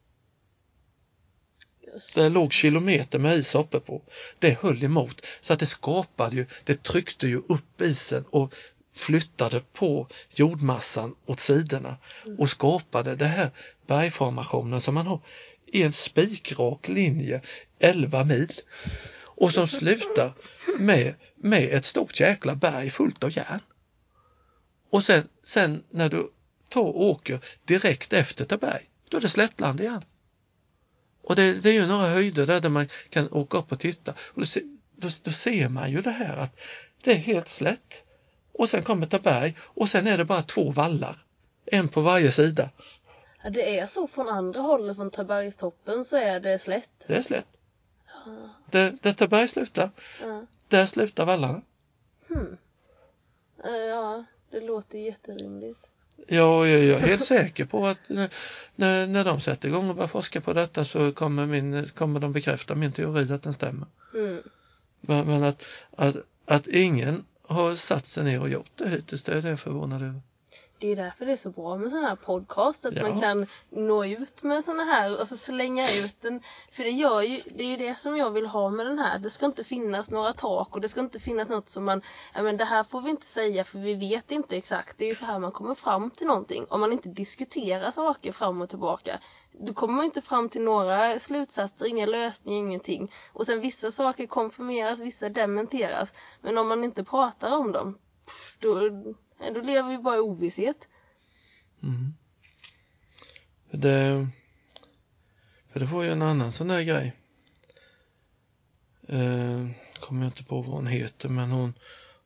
Det 2.14 2.28
låg 2.28 2.52
kilometer 2.52 3.18
med 3.18 3.36
is 3.36 3.54
uppe 3.54 3.80
på. 3.80 4.02
Det 4.38 4.58
höll 4.62 4.84
emot 4.84 5.26
så 5.40 5.52
att 5.52 5.58
det 5.58 5.66
skapade 5.66 6.36
ju, 6.36 6.46
det 6.64 6.82
tryckte 6.82 7.26
ju 7.26 7.36
upp 7.36 7.80
isen 7.80 8.24
och 8.30 8.54
flyttade 8.94 9.60
på 9.60 10.08
jordmassan 10.34 11.14
åt 11.26 11.40
sidorna 11.40 11.96
och 12.38 12.50
skapade 12.50 13.16
det 13.16 13.26
här 13.26 13.50
bergformationen 13.86 14.80
som 14.80 14.94
man 14.94 15.06
har 15.06 15.20
i 15.66 15.82
en 15.82 15.92
spikrak 15.92 16.88
linje 16.88 17.40
11 17.78 18.24
mil 18.24 18.52
och 19.24 19.52
som 19.52 19.68
slutar 19.68 20.32
med, 20.78 21.14
med 21.36 21.68
ett 21.72 21.84
stort 21.84 22.20
jäkla 22.20 22.54
berg 22.54 22.90
fullt 22.90 23.24
av 23.24 23.36
järn. 23.36 23.60
Och 24.90 25.04
sen, 25.04 25.28
sen 25.44 25.84
när 25.90 26.08
du 26.08 26.28
tar 26.68 26.80
och 26.80 27.04
åker 27.04 27.40
direkt 27.64 28.12
efter 28.12 28.44
Taberg, 28.44 28.82
då 29.08 29.16
är 29.16 29.20
det 29.20 29.28
slättland 29.28 29.80
igen. 29.80 30.02
Och 31.24 31.36
det, 31.36 31.60
det 31.62 31.68
är 31.68 31.72
ju 31.74 31.86
några 31.86 32.06
höjder 32.06 32.46
där, 32.46 32.60
där 32.60 32.68
man 32.68 32.88
kan 33.08 33.32
åka 33.32 33.58
upp 33.58 33.72
och 33.72 33.80
titta. 33.80 34.10
Och 34.12 34.40
då, 34.40 34.46
då, 34.96 35.08
då 35.24 35.30
ser 35.30 35.68
man 35.68 35.90
ju 35.90 36.00
det 36.00 36.10
här 36.10 36.36
att 36.36 36.56
det 37.04 37.10
är 37.12 37.16
helt 37.16 37.48
slätt. 37.48 38.04
Och 38.52 38.68
sen 38.70 38.82
kommer 38.82 39.06
Taberg 39.06 39.56
och 39.60 39.88
sen 39.88 40.06
är 40.06 40.18
det 40.18 40.24
bara 40.24 40.42
två 40.42 40.70
vallar. 40.70 41.16
En 41.66 41.88
på 41.88 42.00
varje 42.00 42.32
sida. 42.32 42.70
Ja, 43.44 43.50
det 43.50 43.78
är 43.78 43.86
så 43.86 44.06
från 44.06 44.28
andra 44.28 44.60
hållet, 44.60 44.96
från 44.96 45.10
Tabergstoppen, 45.10 46.04
så 46.04 46.16
är 46.16 46.40
det 46.40 46.58
slätt. 46.58 46.90
Det 47.06 47.14
är 47.16 47.22
slätt. 47.22 47.46
Ja. 48.24 48.90
Där 49.00 49.12
Taberg 49.12 49.48
slutar, 49.48 49.90
Ja. 50.22 50.46
där 50.68 50.86
slutar 50.86 51.26
vallarna. 51.26 51.62
Hmm. 52.28 52.56
Eh, 53.64 53.70
Ja, 53.88 54.24
det 54.50 54.60
låter 54.60 54.98
jätterimligt. 54.98 55.90
Ja, 56.26 56.66
jag, 56.66 56.84
jag 56.84 57.00
är 57.02 57.06
helt 57.06 57.24
säker 57.24 57.64
på 57.64 57.86
att 57.86 57.98
när- 58.76 59.06
när, 59.06 59.24
de 59.24 59.40
sätter 59.40 59.68
igång 59.68 59.88
och 59.88 59.94
börjar 59.96 60.08
forska 60.08 60.40
på 60.40 60.52
detta 60.52 60.84
så 60.84 61.12
kommer, 61.12 61.46
min, 61.46 61.86
kommer 61.86 62.20
de 62.20 62.32
bekräfta 62.32 62.74
min 62.74 62.92
teori 62.92 63.32
att 63.32 63.42
den 63.42 63.52
stämmer. 63.52 63.86
Mm. 64.14 64.42
Men, 65.00 65.26
men 65.26 65.42
att, 65.42 65.64
att, 65.96 66.16
att 66.46 66.66
ingen 66.66 67.24
har 67.42 67.74
satt 67.74 68.06
sig 68.06 68.24
ner 68.24 68.40
och 68.40 68.48
gjort 68.48 68.70
det 68.74 68.88
hittills, 68.88 69.22
det 69.22 69.32
är 69.32 69.42
det 69.42 69.48
jag 69.48 69.52
är 69.52 69.56
förvånad 69.56 70.02
över. 70.02 70.20
Det 70.84 70.92
är 70.92 70.96
därför 70.96 71.26
det 71.26 71.32
är 71.32 71.36
så 71.36 71.50
bra 71.50 71.76
med 71.76 71.90
sådana 71.90 72.08
här 72.08 72.16
podcast, 72.16 72.86
att 72.86 72.96
Ja. 72.96 73.02
man 73.02 73.20
kan 73.20 73.46
nå 73.70 74.04
ut 74.04 74.42
med 74.42 74.64
sådana 74.64 74.84
här, 74.84 75.18
alltså 75.18 75.36
slänga 75.36 75.84
ut 75.84 76.20
den. 76.20 76.40
För 76.70 76.84
det 76.84 76.90
gör 76.90 77.22
ju, 77.22 77.42
det 77.54 77.64
är 77.64 77.68
ju 77.68 77.76
det 77.76 77.98
som 77.98 78.16
jag 78.16 78.30
vill 78.30 78.46
ha 78.46 78.70
med 78.70 78.86
den 78.86 78.98
här. 78.98 79.18
Det 79.18 79.30
ska 79.30 79.46
inte 79.46 79.64
finnas 79.64 80.10
några 80.10 80.32
tak 80.32 80.74
och 80.74 80.80
det 80.80 80.88
ska 80.88 81.00
inte 81.00 81.18
finnas 81.20 81.48
något 81.48 81.68
som 81.68 81.84
man, 81.84 82.02
ja 82.34 82.42
men 82.42 82.56
det 82.56 82.64
här 82.64 82.84
får 82.84 83.00
vi 83.00 83.10
inte 83.10 83.26
säga 83.26 83.64
för 83.64 83.78
vi 83.78 83.94
vet 83.94 84.30
inte 84.30 84.56
exakt. 84.56 84.98
Det 84.98 85.04
är 85.04 85.08
ju 85.08 85.14
så 85.14 85.24
här 85.24 85.38
man 85.38 85.52
kommer 85.52 85.74
fram 85.74 86.10
till 86.10 86.26
någonting. 86.26 86.66
Om 86.68 86.80
man 86.80 86.92
inte 86.92 87.08
diskuterar 87.08 87.90
saker 87.90 88.32
fram 88.32 88.60
och 88.62 88.68
tillbaka, 88.68 89.18
då 89.52 89.72
kommer 89.74 89.94
man 89.94 90.04
inte 90.04 90.20
fram 90.20 90.48
till 90.48 90.62
några 90.62 91.18
slutsatser, 91.18 91.86
inga 91.86 92.06
lösningar, 92.06 92.58
ingenting. 92.58 93.10
Och 93.32 93.46
sen 93.46 93.60
vissa 93.60 93.90
saker 93.90 94.26
konfirmeras, 94.26 95.00
vissa 95.00 95.28
dementeras. 95.28 96.14
Men 96.40 96.58
om 96.58 96.68
man 96.68 96.84
inte 96.84 97.04
pratar 97.04 97.56
om 97.56 97.72
dem, 97.72 97.98
då, 98.58 98.90
då 99.38 99.60
lever 99.60 99.88
vi 99.88 99.98
bara 99.98 100.16
i 100.16 100.20
ovisshet. 100.20 100.88
Mm. 101.82 102.14
För 103.70 103.76
det, 103.78 104.28
för 105.72 105.80
det 105.80 105.86
var 105.86 106.02
ju 106.02 106.10
en 106.10 106.22
annan 106.22 106.52
sån 106.52 106.68
där 106.68 106.82
grej. 106.82 107.12
Eh, 109.08 109.68
kommer 110.00 110.22
jag 110.22 110.28
inte 110.28 110.44
på 110.44 110.62
vad 110.62 110.74
hon 110.74 110.86
heter 110.86 111.28
men 111.28 111.50
hon, 111.50 111.74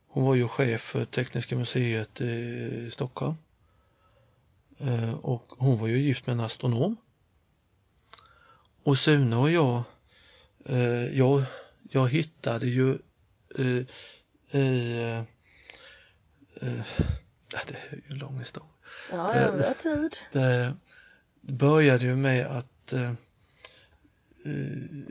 hon 0.07 0.25
var 0.25 0.35
ju 0.35 0.47
chef 0.47 0.81
för 0.81 1.05
Tekniska 1.05 1.55
museet 1.55 2.21
i 2.21 2.89
Stockholm. 2.91 3.35
Eh, 4.79 5.13
och 5.13 5.45
hon 5.57 5.77
var 5.77 5.87
ju 5.87 5.99
gift 5.99 6.27
med 6.27 6.33
en 6.33 6.39
astronom. 6.39 6.97
Och 8.83 8.99
Sune 8.99 9.35
och 9.35 9.51
jag, 9.51 9.83
eh, 10.65 11.17
jag, 11.17 11.43
jag 11.89 12.09
hittade 12.09 12.67
ju 12.67 12.97
eh, 13.57 13.85
i, 14.59 15.01
eh, 15.01 15.23
det 17.67 17.75
är 17.91 17.95
ju 17.95 18.01
en 18.09 18.17
lång 18.17 18.39
historia. 18.39 18.69
Ja, 19.11 19.41
ja, 19.41 19.51
vi 19.51 19.63
har 19.63 19.73
tid. 19.73 20.17
Det 20.31 20.73
började 21.41 22.05
ju 22.05 22.15
med 22.15 22.45
att 22.45 22.93
eh, 22.93 23.09
eh, 23.09 23.15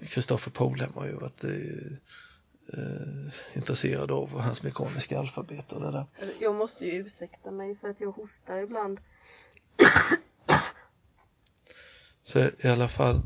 Kristoffer 0.09 0.51
Polhem 0.51 0.93
har 0.95 1.07
ju 1.07 1.13
varit 1.13 1.45
eh, 1.45 1.51
eh, 2.73 3.33
intresserad 3.55 4.11
av 4.11 4.41
hans 4.41 4.63
mekaniska 4.63 5.19
alfabet 5.19 5.73
och 5.73 5.81
det 5.81 5.91
där. 5.93 6.07
Jag 6.41 6.55
måste 6.55 6.85
ju 6.85 6.93
ursäkta 6.93 7.51
mig 7.51 7.77
för 7.77 7.89
att 7.89 8.01
jag 8.01 8.13
hostar 8.13 8.59
ibland. 8.61 9.01
Så 12.25 12.39
i 12.39 12.69
alla 12.69 12.89
fall 12.89 13.21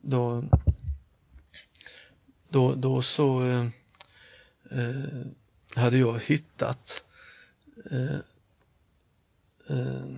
då 0.00 0.44
då, 2.48 2.74
då 2.74 3.02
så 3.02 3.42
eh, 3.42 3.66
eh, 4.70 5.26
hade 5.76 5.98
jag 5.98 6.20
hittat 6.20 7.04
eh, 7.90 8.18
eh, 9.70 10.16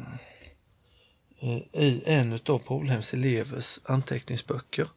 eh, 1.41 1.83
i 1.83 2.03
en 2.07 2.33
utav 2.33 2.59
Polhems 2.59 3.15
elevers 3.15 3.81
anteckningsböcker. 3.85 4.89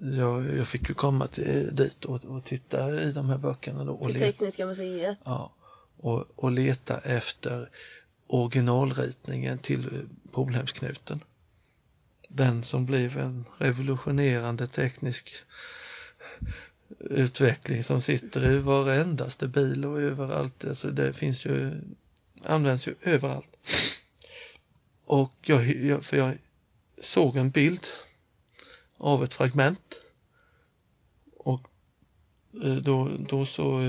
Jag, 0.00 0.56
jag 0.56 0.68
fick 0.68 0.88
ju 0.88 0.94
komma 0.94 1.26
till, 1.26 1.74
dit 1.76 2.04
och, 2.04 2.24
och 2.24 2.44
titta 2.44 3.02
i 3.02 3.12
de 3.12 3.28
här 3.28 3.38
böckerna 3.38 3.84
då 3.84 3.92
och 3.92 4.06
Till 4.06 4.14
leta, 4.14 4.26
Tekniska 4.26 4.66
museet. 4.66 5.18
ja, 5.24 5.54
och, 5.96 6.26
och 6.36 6.52
leta 6.52 6.98
efter 6.98 7.68
originalritningen 8.26 9.58
till 9.58 9.86
eh, 9.86 10.00
Polhemsknuten. 10.32 11.20
Den 12.28 12.62
som 12.62 12.86
blev 12.86 13.18
en 13.18 13.44
revolutionerande 13.58 14.66
teknisk 14.66 15.30
utveckling 17.00 17.82
som 17.82 18.00
sitter 18.00 18.50
i 18.50 18.58
varendaste 18.58 19.48
bil 19.48 19.84
och 19.84 20.00
överallt. 20.00 20.64
Alltså 20.64 20.90
det 20.90 21.12
finns 21.12 21.46
ju, 21.46 21.80
används 22.44 22.88
ju 22.88 22.94
överallt. 23.02 23.56
Och 25.04 25.32
jag, 25.42 25.66
jag, 25.66 26.04
för 26.04 26.16
jag 26.16 26.38
såg 27.00 27.36
en 27.36 27.50
bild 27.50 27.86
av 28.98 29.24
ett 29.24 29.34
fragment 29.34 30.00
och 31.36 31.68
eh, 32.64 32.76
då, 32.76 33.10
då 33.28 33.46
så 33.46 33.80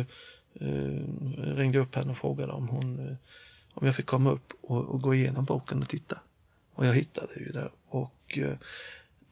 eh, 0.59 1.03
ringde 1.37 1.77
jag 1.77 1.83
upp 1.83 1.95
henne 1.95 2.11
och 2.11 2.17
frågade 2.17 2.51
om 2.51 2.67
hon 2.69 3.07
eh, 3.07 3.15
om 3.73 3.85
jag 3.85 3.95
fick 3.95 4.05
komma 4.05 4.31
upp 4.31 4.53
och, 4.61 4.85
och, 4.85 5.01
gå 5.01 5.15
igenom 5.15 5.45
boken 5.45 5.81
och 5.81 5.89
titta. 5.89 6.21
Och 6.73 6.85
jag 6.85 6.93
hittade 6.93 7.33
ju 7.39 7.51
det 7.51 7.69
och 7.87 8.37
eh, 8.37 8.57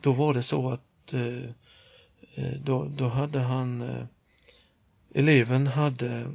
då 0.02 0.14
var 0.14 0.34
det 0.34 0.44
så 0.44 0.70
att 0.70 1.14
eh, 1.14 1.50
då, 2.64 2.92
då 2.98 3.08
hade 3.08 3.40
han 3.40 3.84
eleven 5.14 5.68
hade 5.68 6.26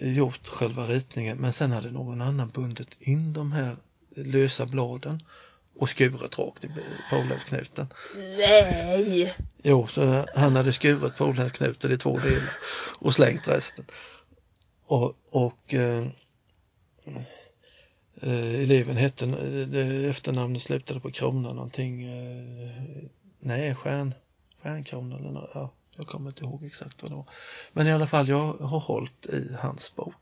gjort 0.00 0.46
själva 0.46 0.86
ritningen 0.86 1.38
men 1.38 1.52
sen 1.52 1.72
hade 1.72 1.90
någon 1.90 2.20
annan 2.20 2.48
bundit 2.48 2.96
in 3.00 3.32
de 3.32 3.52
här 3.52 3.76
lösa 4.16 4.66
bladen 4.66 5.20
och 5.78 5.88
skurit 5.88 6.38
rakt 6.38 6.64
i 6.64 6.68
polhävsknuten. 7.10 7.86
Nej! 8.14 9.34
Jo, 9.62 9.86
så 9.86 10.26
han 10.34 10.56
hade 10.56 10.72
skurit 10.72 11.16
polhävsknuten 11.16 11.92
i 11.92 11.96
två 11.96 12.18
delar 12.18 12.52
och 12.98 13.14
slängt 13.14 13.48
resten. 13.48 13.84
Och, 14.86 15.16
och 15.30 15.74
eh, 15.74 16.06
eh, 18.22 18.62
eleven 18.62 18.96
hette, 18.96 19.24
eh, 19.24 20.10
efternamnet 20.10 20.62
slutade 20.62 21.00
på 21.00 21.10
krona 21.10 21.52
någonting, 21.52 22.02
eh, 22.02 23.04
nej 23.38 23.74
stjärn, 23.74 24.14
stjärnkrona 24.62 25.16
eller 25.16 25.30
något, 25.30 25.50
ja, 25.54 25.72
jag 25.96 26.06
kommer 26.06 26.30
inte 26.30 26.44
ihåg 26.44 26.64
exakt 26.64 27.02
vad 27.02 27.10
det 27.10 27.16
var. 27.16 27.28
Men 27.72 27.86
i 27.86 27.92
alla 27.92 28.06
fall, 28.06 28.28
jag 28.28 28.52
har 28.52 28.80
hållit 28.80 29.26
i 29.26 29.56
hans 29.60 29.96
bok, 29.96 30.14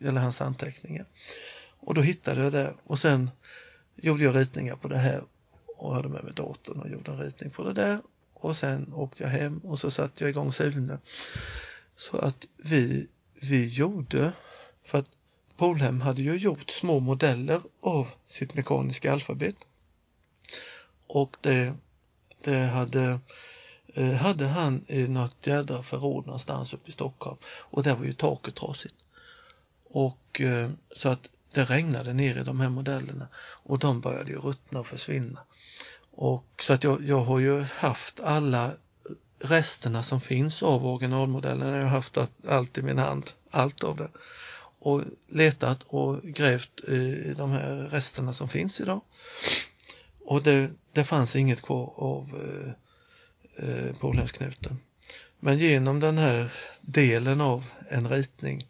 eller 0.00 0.20
hans 0.20 0.40
anteckningar. 0.40 1.06
Och 1.80 1.94
då 1.94 2.00
hittade 2.00 2.42
jag 2.42 2.52
det 2.52 2.74
och 2.84 2.98
sen 2.98 3.30
gjorde 3.96 4.24
jag 4.24 4.36
ritningar 4.36 4.76
på 4.76 4.88
det 4.88 4.96
här 4.96 5.22
och 5.76 5.94
hade 5.94 6.08
med 6.08 6.24
mig 6.24 6.32
datorn 6.32 6.80
och 6.80 6.88
gjorde 6.88 7.10
en 7.10 7.18
ritning 7.18 7.50
på 7.50 7.62
det 7.62 7.72
där 7.72 7.98
och 8.34 8.56
sen 8.56 8.92
åkte 8.94 9.22
jag 9.22 9.30
hem 9.30 9.58
och 9.58 9.78
så 9.78 9.90
satte 9.90 10.24
jag 10.24 10.30
igång 10.30 10.52
Sune. 10.52 10.98
Så 11.96 12.18
att 12.18 12.46
vi, 12.56 13.08
vi 13.34 13.68
gjorde, 13.68 14.32
för 14.84 14.98
att 14.98 15.08
Polhem 15.56 16.00
hade 16.00 16.22
ju 16.22 16.36
gjort 16.36 16.70
små 16.70 17.00
modeller 17.00 17.60
av 17.82 18.08
sitt 18.24 18.54
mekaniska 18.54 19.12
alfabet. 19.12 19.56
Och 21.06 21.36
det, 21.40 21.74
det 22.44 22.58
hade, 22.58 23.20
eh, 23.94 24.12
hade 24.12 24.46
han 24.46 24.84
i 24.88 25.08
något 25.08 25.46
jädra 25.46 25.82
förråd 25.82 26.26
någonstans 26.26 26.74
uppe 26.74 26.88
i 26.88 26.92
Stockholm 26.92 27.36
och 27.70 27.82
där 27.82 27.94
var 27.94 28.04
ju 28.04 28.12
taket 28.12 28.54
trasigt. 28.54 28.94
Och 29.90 30.40
så 30.96 31.08
att 31.08 31.28
det 31.52 31.64
regnade 31.64 32.12
ner 32.12 32.38
i 32.38 32.44
de 32.44 32.60
här 32.60 32.68
modellerna 32.68 33.28
och 33.38 33.78
de 33.78 34.00
började 34.00 34.30
ju 34.30 34.38
ruttna 34.38 34.80
och 34.80 34.86
försvinna. 34.86 35.40
Och 36.10 36.62
så 36.62 36.72
att 36.72 36.84
jag, 36.84 37.02
jag 37.02 37.20
har 37.20 37.38
ju 37.38 37.60
haft 37.62 38.20
alla 38.20 38.72
resterna 39.38 40.02
som 40.02 40.20
finns 40.20 40.62
av 40.62 40.86
originalmodellen. 40.86 41.72
Jag 41.72 41.82
har 41.82 41.90
haft 41.90 42.18
allt 42.48 42.78
i 42.78 42.82
min 42.82 42.98
hand, 42.98 43.30
allt 43.50 43.84
av 43.84 43.96
det. 43.96 44.08
Och 44.78 45.02
letat 45.28 45.82
och 45.82 46.22
grävt 46.22 46.80
i 46.80 47.34
de 47.36 47.50
här 47.50 47.88
resterna 47.90 48.32
som 48.32 48.48
finns 48.48 48.80
idag. 48.80 49.00
Och 50.32 50.42
det, 50.42 50.70
det 50.92 51.04
fanns 51.04 51.36
inget 51.36 51.62
kvar 51.62 51.92
av 51.96 52.26
eh, 52.34 52.72
eh 53.64 53.96
Polhemsknuten. 53.96 54.78
Men 55.40 55.58
genom 55.58 56.00
den 56.00 56.18
här 56.18 56.52
delen 56.80 57.40
av 57.40 57.70
en 57.88 58.08
ritning 58.08 58.68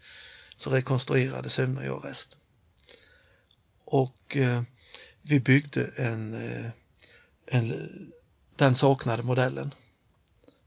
så 0.57 0.71
rekonstruerade 0.71 1.51
Sune 1.51 1.81
och 1.81 1.87
jag 1.87 2.05
resten. 2.05 2.41
Och 3.85 4.37
eh, 4.37 4.63
vi 5.23 5.41
byggde 5.41 5.91
en, 5.97 6.35
eh, 6.35 6.71
en, 7.47 7.89
den 8.57 8.75
saknade 8.75 9.23
modellen. 9.23 9.75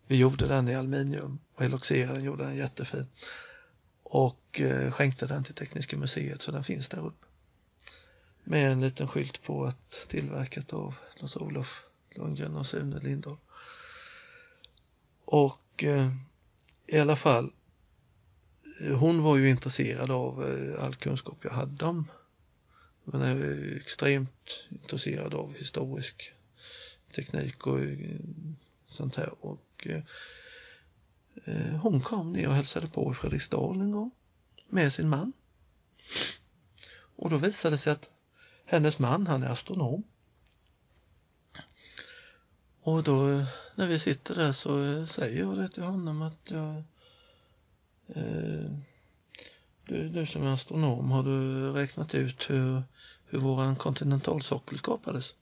Vi 0.07 0.15
gjorde 0.15 0.47
den 0.47 0.67
i 0.67 0.75
aluminium 0.75 1.39
och 1.55 1.61
eloxerade 1.61 2.13
den, 2.13 2.23
gjorde 2.23 2.43
den 2.43 2.55
jättefin 2.55 3.07
och 4.03 4.61
eh, 4.61 4.91
skänkte 4.91 5.25
den 5.25 5.43
till 5.43 5.55
Tekniska 5.55 5.97
museet 5.97 6.41
så 6.41 6.51
den 6.51 6.63
finns 6.63 6.89
där 6.89 7.05
uppe. 7.05 7.25
Med 8.47 8.71
en 8.71 8.81
liten 8.81 9.07
skylt 9.07 9.43
på 9.43 9.65
att 9.65 10.07
tillverkat 10.09 10.73
av 10.73 10.95
Lars-Olof 11.19 11.85
Lundgren 12.15 12.55
och 12.55 12.67
Sune 12.67 12.99
Lindahl. 12.99 13.37
Och 15.25 15.83
eh, 15.83 16.11
i 16.87 16.99
alla 16.99 17.15
fall, 17.15 17.51
hon 18.99 19.23
var 19.23 19.37
ju 19.37 19.49
intresserad 19.49 20.11
av 20.11 20.43
eh, 20.43 20.83
all 20.83 20.95
kunskap 20.95 21.37
jag 21.41 21.51
hade 21.51 21.85
om 21.85 22.07
men 23.05 23.21
är 23.21 23.77
extremt 23.81 24.67
intresserad 24.69 25.33
av 25.33 25.53
historisk 25.53 26.33
teknik 27.15 27.67
och 27.67 27.79
eh, 27.79 28.19
sånt 28.85 29.15
här. 29.15 29.45
Och 29.45 29.87
eh, 29.89 30.01
eh, 31.45 31.75
hon 31.75 32.01
kom 32.01 32.33
ner 32.33 32.47
och 32.47 32.53
hälsade 32.53 32.87
på 32.87 33.11
i 33.11 33.15
Fredriksdal 33.15 33.81
en 33.81 33.91
gång 33.91 34.11
med 34.69 34.93
sin 34.93 35.09
man. 35.09 35.33
Och 37.15 37.29
då 37.29 37.37
visade 37.37 37.75
det 37.75 37.77
sig 37.77 37.93
att 37.93 38.09
hennes 38.65 38.99
man, 38.99 39.27
han 39.27 39.43
är 39.43 39.49
astronom. 39.49 40.03
Och 42.81 43.03
då 43.03 43.45
när 43.75 43.87
vi 43.87 43.99
sitter 43.99 44.35
där 44.35 44.51
så 44.51 45.05
säger 45.07 45.39
jag 45.39 45.57
det 45.57 45.69
till 45.69 45.83
honom 45.83 46.21
att 46.21 46.51
jag 46.51 46.75
eh, 48.07 48.71
du, 49.85 50.09
du 50.09 50.25
som 50.25 50.43
är 50.43 50.53
astronom, 50.53 51.11
har 51.11 51.23
du 51.23 51.71
räknat 51.71 52.15
ut 52.15 52.49
hur, 52.49 52.83
hur 53.25 53.39
våran 53.39 53.75
kontinentalsockel 53.75 54.77
skapades? 54.77 55.35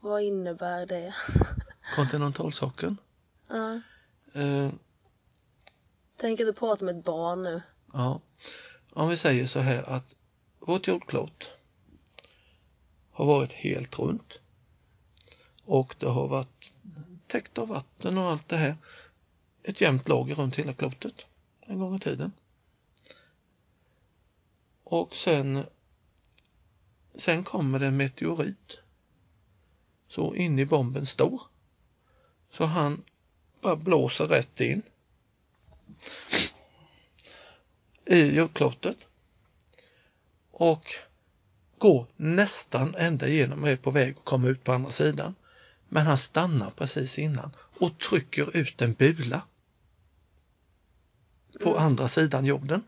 Vad 0.00 0.22
innebär 0.22 0.86
det? 0.86 1.14
Kontinentalsockeln? 1.96 2.96
Ja. 3.48 3.80
Eh, 4.40 4.70
Tänk 6.16 6.40
att 6.40 6.46
du 6.46 6.52
pratar 6.52 6.84
med 6.84 6.98
ett 6.98 7.04
barn 7.04 7.42
nu. 7.42 7.62
Ja. 7.92 8.20
Om 8.92 9.08
vi 9.08 9.16
säger 9.16 9.46
så 9.46 9.60
här 9.60 9.88
att 9.88 10.14
vårt 10.60 10.86
jordklot 10.86 11.52
har 13.10 13.24
varit 13.26 13.52
helt 13.52 13.98
runt 13.98 14.38
och 15.64 15.94
det 15.98 16.06
har 16.06 16.28
varit 16.28 16.72
täckt 17.26 17.58
av 17.58 17.68
vatten 17.68 18.18
och 18.18 18.24
allt 18.24 18.48
det 18.48 18.56
här. 18.56 18.76
Ett 19.62 19.80
jämnt 19.80 20.08
lager 20.08 20.34
runt 20.34 20.56
hela 20.56 20.72
klotet 20.72 21.26
en 21.60 21.78
gång 21.78 21.96
i 21.96 22.00
tiden. 22.00 22.32
Och 24.84 25.16
sen, 25.16 25.64
sen 27.14 27.44
kommer 27.44 27.78
det 27.78 27.86
en 27.86 27.96
meteorit. 27.96 28.78
Så 30.08 30.34
in 30.34 30.58
i 30.58 30.66
bomben 30.66 31.06
stor. 31.06 31.42
Så 32.52 32.64
han 32.64 33.04
bara 33.60 33.76
blåser 33.76 34.26
rätt 34.26 34.60
in 34.60 34.82
i 38.04 38.36
jordklotet 38.36 39.07
och 40.58 40.94
går 41.78 42.06
nästan 42.16 42.94
ända 42.94 43.28
igenom 43.28 43.62
och 43.62 43.68
är 43.68 43.76
på 43.76 43.90
väg 43.90 44.16
att 44.18 44.24
komma 44.24 44.48
ut 44.48 44.64
på 44.64 44.72
andra 44.72 44.90
sidan. 44.90 45.34
Men 45.88 46.06
han 46.06 46.18
stannar 46.18 46.70
precis 46.70 47.18
innan 47.18 47.50
och 47.78 47.98
trycker 47.98 48.56
ut 48.56 48.82
en 48.82 48.92
bula 48.92 49.42
på 51.60 51.78
andra 51.78 52.08
sidan 52.08 52.44
jorden. 52.44 52.82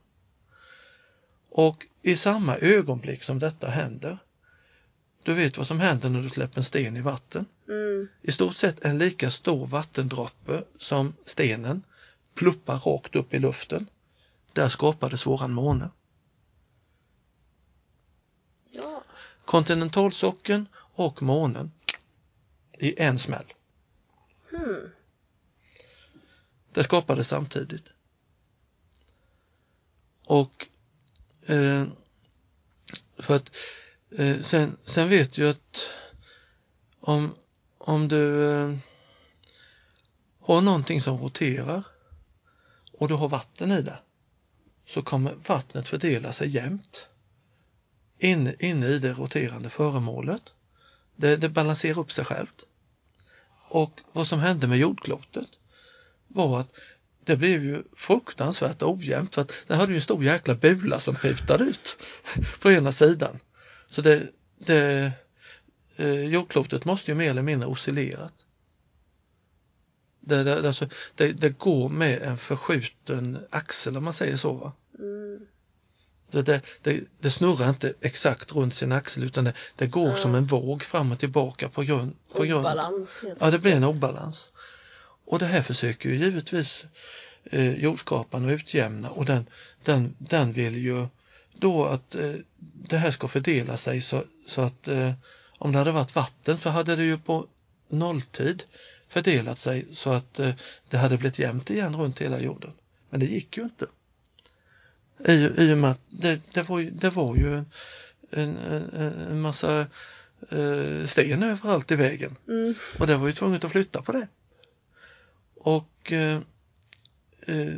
Och 1.50 1.86
i 2.02 2.16
samma 2.16 2.56
ögonblick 2.56 3.22
som 3.22 3.38
detta 3.38 3.68
händer, 3.68 4.18
du 5.22 5.34
vet 5.34 5.58
vad 5.58 5.66
som 5.66 5.80
händer 5.80 6.10
när 6.10 6.22
du 6.22 6.28
släpper 6.28 6.58
en 6.58 6.64
sten 6.64 6.96
i 6.96 7.00
vatten? 7.00 7.46
Mm. 7.68 8.08
I 8.22 8.32
stort 8.32 8.56
sett 8.56 8.84
en 8.84 8.98
lika 8.98 9.30
stor 9.30 9.66
vattendroppe 9.66 10.62
som 10.78 11.12
stenen 11.24 11.82
pluppar 12.34 12.78
rakt 12.78 13.16
upp 13.16 13.34
i 13.34 13.38
luften. 13.38 13.86
Där 14.52 14.68
skapades 14.68 15.26
våran 15.26 15.52
måne. 15.52 15.90
Ja. 18.70 19.04
Kontinentalsockeln 19.50 20.68
och 20.74 21.22
månen 21.22 21.72
i 22.78 23.02
en 23.02 23.18
smäll. 23.18 23.52
Hmm. 24.50 24.90
Det 26.72 26.84
skapades 26.84 27.28
samtidigt. 27.28 27.84
Och 30.26 30.66
eh, 31.46 31.86
för 33.18 33.36
att 33.36 33.50
eh, 34.18 34.40
sen, 34.40 34.76
sen 34.84 35.08
vet 35.08 35.32
du 35.32 35.48
att 35.48 35.86
om, 37.00 37.34
om 37.78 38.08
du 38.08 38.50
eh, 38.50 38.76
har 40.40 40.60
någonting 40.60 41.02
som 41.02 41.18
roterar 41.18 41.82
och 42.92 43.08
du 43.08 43.14
har 43.14 43.28
vatten 43.28 43.72
i 43.72 43.82
det 43.82 43.98
så 44.86 45.02
kommer 45.02 45.34
vattnet 45.48 45.88
fördela 45.88 46.32
sig 46.32 46.48
jämnt 46.48 47.09
inne, 48.20 48.54
inne 48.58 48.86
i 48.86 48.98
det 48.98 49.12
roterande 49.12 49.70
föremålet. 49.70 50.42
Det, 51.16 51.36
det 51.36 51.48
balanserar 51.48 51.98
upp 51.98 52.12
sig 52.12 52.24
självt. 52.24 52.64
Och 53.68 54.00
vad 54.12 54.26
som 54.26 54.40
hände 54.40 54.66
med 54.66 54.78
jordklotet 54.78 55.48
var 56.28 56.60
att 56.60 56.68
det 57.24 57.36
blev 57.36 57.64
ju 57.64 57.82
fruktansvärt 57.96 58.82
ojämnt 58.82 59.34
för 59.34 59.42
att 59.42 59.52
den 59.66 59.80
hade 59.80 59.92
ju 59.92 59.96
en 59.96 60.02
stor 60.02 60.24
jäkla 60.24 60.54
bula 60.54 60.98
som 60.98 61.14
putade 61.14 61.64
ut 61.64 62.02
på 62.60 62.70
ena 62.70 62.92
sidan. 62.92 63.38
Så 63.86 64.02
det, 64.02 64.22
det 64.58 65.12
eh, 65.96 66.24
jordklotet 66.24 66.84
måste 66.84 67.10
ju 67.10 67.14
mer 67.14 67.30
eller 67.30 67.42
mindre 67.42 67.68
oscillerat. 67.68 68.34
Det, 70.20 70.44
det, 70.44 70.66
alltså, 70.66 70.88
det, 71.14 71.32
det 71.32 71.58
går 71.58 71.88
med 71.88 72.22
en 72.22 72.38
förskjuten 72.38 73.38
axel 73.50 73.96
om 73.96 74.04
man 74.04 74.12
säger 74.12 74.36
så. 74.36 74.52
Va? 74.52 74.72
Mm. 74.98 75.46
Så 76.32 76.42
det, 76.42 76.60
det, 76.82 77.00
det 77.20 77.30
snurrar 77.30 77.68
inte 77.68 77.94
exakt 78.00 78.52
runt 78.52 78.74
sin 78.74 78.92
axel 78.92 79.24
utan 79.24 79.44
det, 79.44 79.52
det 79.76 79.86
går 79.86 80.08
Ja. 80.08 80.16
som 80.16 80.34
en 80.34 80.44
våg 80.46 80.82
fram 80.82 81.12
och 81.12 81.18
tillbaka 81.18 81.68
på 81.68 81.82
grund, 81.82 82.16
på 82.34 82.44
grund 82.44 82.60
Obalans 82.66 83.24
Ja, 83.40 83.50
det 83.50 83.58
blir 83.58 83.76
en 83.76 83.84
obalans. 83.84 84.48
Och 85.26 85.38
det 85.38 85.46
här 85.46 85.62
försöker 85.62 86.08
ju 86.08 86.16
givetvis 86.16 86.84
eh, 87.44 87.74
jordskaparen 87.74 88.44
att 88.46 88.52
utjämna 88.52 89.10
och 89.10 89.24
den, 89.24 89.48
den, 89.84 90.14
den 90.18 90.52
vill 90.52 90.76
ju 90.76 91.06
då 91.58 91.84
att 91.84 92.14
eh, 92.14 92.32
det 92.88 92.96
här 92.96 93.10
ska 93.10 93.28
fördela 93.28 93.76
sig 93.76 94.00
så, 94.00 94.24
så 94.46 94.60
att 94.60 94.88
eh, 94.88 95.12
om 95.58 95.72
det 95.72 95.78
hade 95.78 95.92
varit 95.92 96.14
vatten 96.14 96.58
så 96.58 96.68
hade 96.70 96.96
det 96.96 97.04
ju 97.04 97.18
på 97.18 97.46
nolltid 97.88 98.62
fördelat 99.08 99.58
sig 99.58 99.86
så 99.92 100.10
att 100.10 100.38
eh, 100.38 100.50
det 100.88 100.96
hade 100.98 101.16
blivit 101.16 101.38
jämnt 101.38 101.70
igen 101.70 101.96
runt 101.96 102.18
hela 102.18 102.40
jorden. 102.40 102.72
Men 103.10 103.20
det 103.20 103.26
gick 103.26 103.56
ju 103.56 103.62
inte. 103.62 103.86
I, 105.28 105.32
i 105.56 105.74
och 105.74 105.78
med 105.78 105.90
att 105.90 106.00
det, 106.08 106.40
det, 106.54 106.62
var, 106.68 106.80
det 106.82 107.10
var 107.10 107.36
ju 107.36 107.54
en, 108.30 108.56
en, 108.56 108.90
en, 109.30 109.40
massa 109.40 109.80
eh, 110.50 111.06
sten 111.06 111.42
överallt 111.42 111.90
i 111.90 111.96
vägen. 111.96 112.36
Mm. 112.48 112.74
Och 112.98 113.06
det 113.06 113.16
var 113.16 113.26
ju 113.26 113.32
tvunget 113.32 113.64
att 113.64 113.72
flytta 113.72 114.02
på 114.02 114.12
det. 114.12 114.28
Och 115.56 116.12
eh, 116.12 116.40
eh, 117.46 117.74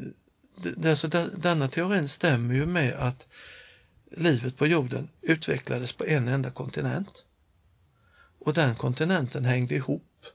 det, 0.76 0.90
alltså, 0.90 1.08
de- 1.08 1.30
denna 1.36 1.68
teorin 1.68 2.08
stämmer 2.08 2.54
ju 2.54 2.66
med 2.66 2.92
att 2.94 3.28
livet 4.10 4.56
på 4.56 4.66
jorden 4.66 5.08
utvecklades 5.22 5.92
på 5.92 6.04
en 6.04 6.28
enda 6.28 6.50
kontinent. 6.50 7.24
Och 8.44 8.54
den 8.54 8.74
kontinenten 8.74 9.44
hängde 9.44 9.74
ihop 9.74 10.26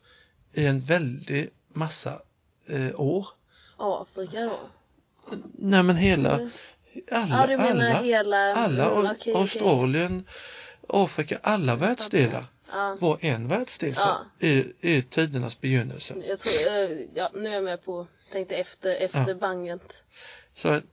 i 0.53 0.65
en 0.65 0.81
väldig 0.81 1.49
massa 1.73 2.21
eh, 2.69 2.99
år. 2.99 3.27
Afrika 3.77 4.41
då? 4.41 4.59
Nej 5.57 5.83
men 5.83 5.95
hela, 5.95 6.35
Mm. 6.37 6.49
Alla, 7.11 7.51
Ja, 7.51 7.69
alla, 7.71 7.83
hela... 8.01 8.53
alla, 8.53 8.91
mm, 8.91 9.11
okej. 9.11 9.33
Australien, 9.35 10.25
Afrika, 10.89 11.39
alla 11.41 11.75
världsdelar 11.75 12.45
Ja, 12.71 12.97
var 12.99 13.17
en 13.21 13.47
världsdel 13.47 13.93
Ja. 13.95 14.17
i, 14.39 14.63
i 14.81 15.01
tidernas 15.01 15.61
begynnelse. 15.61 16.13
jag 16.27 16.39
tror, 16.39 16.53
eh, 16.53 16.97
ja, 17.15 17.29
nu 17.33 17.49
är 17.49 17.53
jag 17.53 17.63
med 17.63 17.83
på, 17.85 18.07
tänkte 18.31 18.55
efter, 18.55 18.95
efter 18.95 19.35
banget. 19.35 20.03
Så 20.55 20.67
att, 20.67 20.83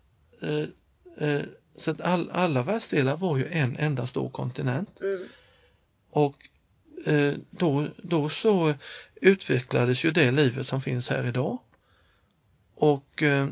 eh, 0.42 1.28
eh, 1.28 1.42
så 1.76 1.90
att 1.90 2.00
all, 2.00 2.30
alla 2.30 2.62
världsdelar 2.62 3.16
var 3.16 3.36
ju 3.38 3.46
en 3.48 3.76
enda 3.76 4.06
stor 4.06 4.30
kontinent 4.30 5.00
Mm. 5.00 5.28
och 6.10 6.34
eh, 7.06 7.34
då, 7.50 7.86
då 7.96 8.28
så 8.28 8.74
utvecklades 9.20 10.04
ju 10.04 10.10
det 10.10 10.30
livet 10.30 10.66
som 10.66 10.82
finns 10.82 11.08
här 11.08 11.26
idag. 11.26 11.58
Och 12.76 13.22
eh, 13.22 13.46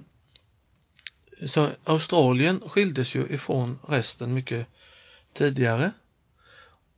så 1.47 1.69
Australien 1.85 2.61
skildes 2.61 3.15
ju 3.15 3.27
ifrån 3.27 3.79
resten 3.89 4.35
mycket 4.35 4.67
tidigare. 5.33 5.93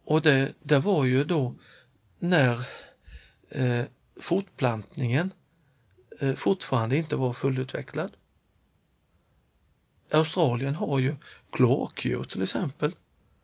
Och 0.05 0.23
det, 0.23 0.52
det 0.62 0.78
var 0.78 1.05
ju 1.05 1.24
då 1.24 1.55
när 2.19 2.59
eh, 3.51 3.85
fortplantningen 4.20 5.32
eh, 6.20 6.35
fortfarande 6.35 6.97
inte 6.97 7.16
var 7.16 7.32
fullutvecklad. 7.32 8.16
Australien 10.11 10.74
har 10.74 10.98
ju 10.98 11.16
kloakdjur 11.52 12.24
till 12.24 12.43
exempel 12.43 12.93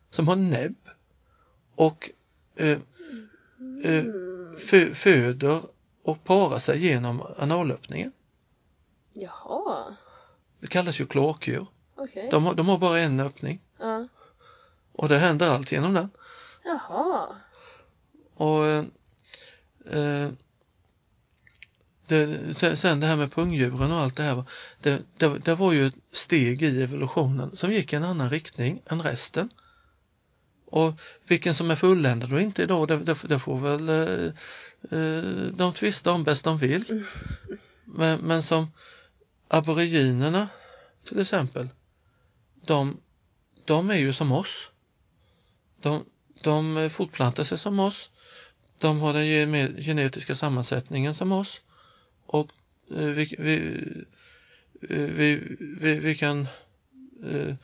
som 0.09 0.27
har 0.27 0.35
näbb 0.35 0.75
och 1.75 2.09
eh, 2.55 2.79
eh, 3.83 4.05
fö, 4.69 4.95
föder 4.95 5.61
och 6.03 6.23
parar 6.23 6.59
sig 6.59 6.85
genom 6.85 7.21
analöppningen. 7.37 8.11
Jaha, 9.13 9.95
det 10.61 10.67
kallas 10.67 10.99
ju 10.99 11.05
kloakdjur. 11.05 11.67
okej. 11.95 12.27
De, 12.31 12.45
har- 12.45 12.53
de 12.55 12.67
har 12.67 12.77
bara 12.77 12.99
en 12.99 13.19
öppning 13.19 13.61
Ja. 13.79 14.07
och 14.93 15.09
det 15.09 15.17
händer 15.17 15.49
allt 15.49 15.71
genom 15.71 15.93
den. 15.93 16.09
Jaha. 16.63 17.27
Och 18.35 18.65
eh, 18.65 18.85
eh, 19.91 20.29
det, 22.07 22.53
sen, 22.77 22.99
det 22.99 23.05
här 23.07 23.15
med 23.17 23.31
pungdjuren 23.33 23.91
och 23.91 23.97
allt 23.99 24.15
det 24.15 24.23
här, 24.23 24.43
det, 24.81 25.01
det, 25.17 25.39
det 25.39 25.55
var 25.55 25.73
ju 25.73 25.85
ett 25.85 25.95
steg 26.11 26.61
i 26.61 26.83
evolutionen 26.83 27.55
som 27.57 27.71
gick 27.71 27.93
i 27.93 27.95
en 27.95 28.03
annan 28.03 28.29
riktning 28.29 28.81
än 28.85 29.01
resten. 29.01 29.49
Och 30.65 30.93
vilken 31.27 31.55
som 31.55 31.71
är 31.71 31.75
fulländad 31.75 32.33
och 32.33 32.41
inte 32.41 32.63
idag, 32.63 32.87
det, 32.87 33.15
det, 33.23 33.39
får 33.39 33.59
väl 33.59 33.89
eh, 33.89 34.25
eh, 34.99 35.23
de 35.53 35.73
tvista 35.73 36.11
om 36.11 36.23
bäst 36.23 36.43
de 36.43 36.57
vill. 36.57 37.05
Men, 37.85 38.19
men 38.19 38.43
som 38.43 38.67
aboriginerna 39.53 40.47
till 41.03 41.19
exempel, 41.19 41.69
de, 42.65 42.97
de 43.65 43.89
är 43.89 43.95
ju 43.97 44.13
som 44.13 44.31
oss. 44.31 44.69
De, 45.81 46.05
de 46.43 46.89
fortplantar 46.89 47.43
sig 47.43 47.57
som 47.57 47.79
oss. 47.79 48.09
De 48.79 48.99
har 48.99 49.13
den 49.13 49.25
ge- 49.25 49.81
genetiska 49.81 50.35
sammansättningen 50.35 51.15
som 51.15 51.31
oss. 51.31 51.61
Och 52.25 52.49
eh, 52.91 52.97
vi, 52.97 53.35
vi, 53.39 53.55
eh, 54.89 54.97
vi, 54.97 55.57
vi, 55.59 55.95
vi 55.95 56.15
kan 56.15 56.47
eh, 57.25 57.55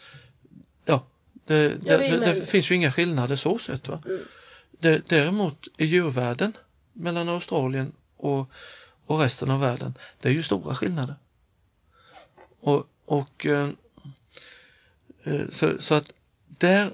ja, 0.86 1.08
det, 1.46 1.70
det, 1.70 1.98
det, 1.98 2.26
det 2.26 2.46
finns 2.46 2.72
ju 2.72 2.76
inga 2.76 2.92
skillnader 2.92 3.36
så 3.36 3.60
sett. 3.60 3.88
Va? 3.88 4.04
Mm. 4.06 5.02
Däremot 5.08 5.68
i 5.78 5.86
djurvärlden 5.86 6.54
mellan 6.94 7.30
Australien 7.30 7.92
och, 8.18 8.52
och 9.06 9.20
resten 9.20 9.52
av 9.52 9.60
världen, 9.60 9.94
det 10.22 10.30
är 10.30 10.34
ju 10.34 10.44
stora 10.44 10.76
skillnader. 10.76 11.16
Och, 12.68 12.88
och 13.06 13.46
eh, 13.46 13.70
eh, 15.24 15.50
så, 15.52 15.82
så 15.82 15.94
att 15.94 16.14
där 16.48 16.90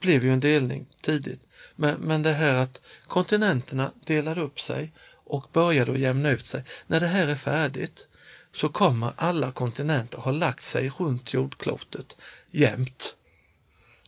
blev 0.00 0.24
ju 0.24 0.32
en 0.32 0.40
delning 0.40 0.86
tidigt. 1.02 1.40
Men, 1.76 1.94
men 2.00 2.22
det 2.22 2.32
här 2.32 2.62
att 2.62 2.80
kontinenterna 3.06 3.92
delade 4.06 4.40
upp 4.40 4.60
sig 4.60 4.92
och 5.24 5.46
började 5.52 5.92
att 5.92 5.98
jämna 5.98 6.30
ut 6.30 6.46
sig. 6.46 6.64
När 6.86 7.00
det 7.00 7.06
här 7.06 7.28
är 7.28 7.34
färdigt 7.34 8.06
så 8.52 8.68
kommer 8.68 9.12
alla 9.16 9.52
kontinenter 9.52 10.18
ha 10.18 10.30
lagt 10.30 10.62
sig 10.62 10.88
runt 10.88 11.34
jordklotet 11.34 12.16
jämt. 12.50 13.14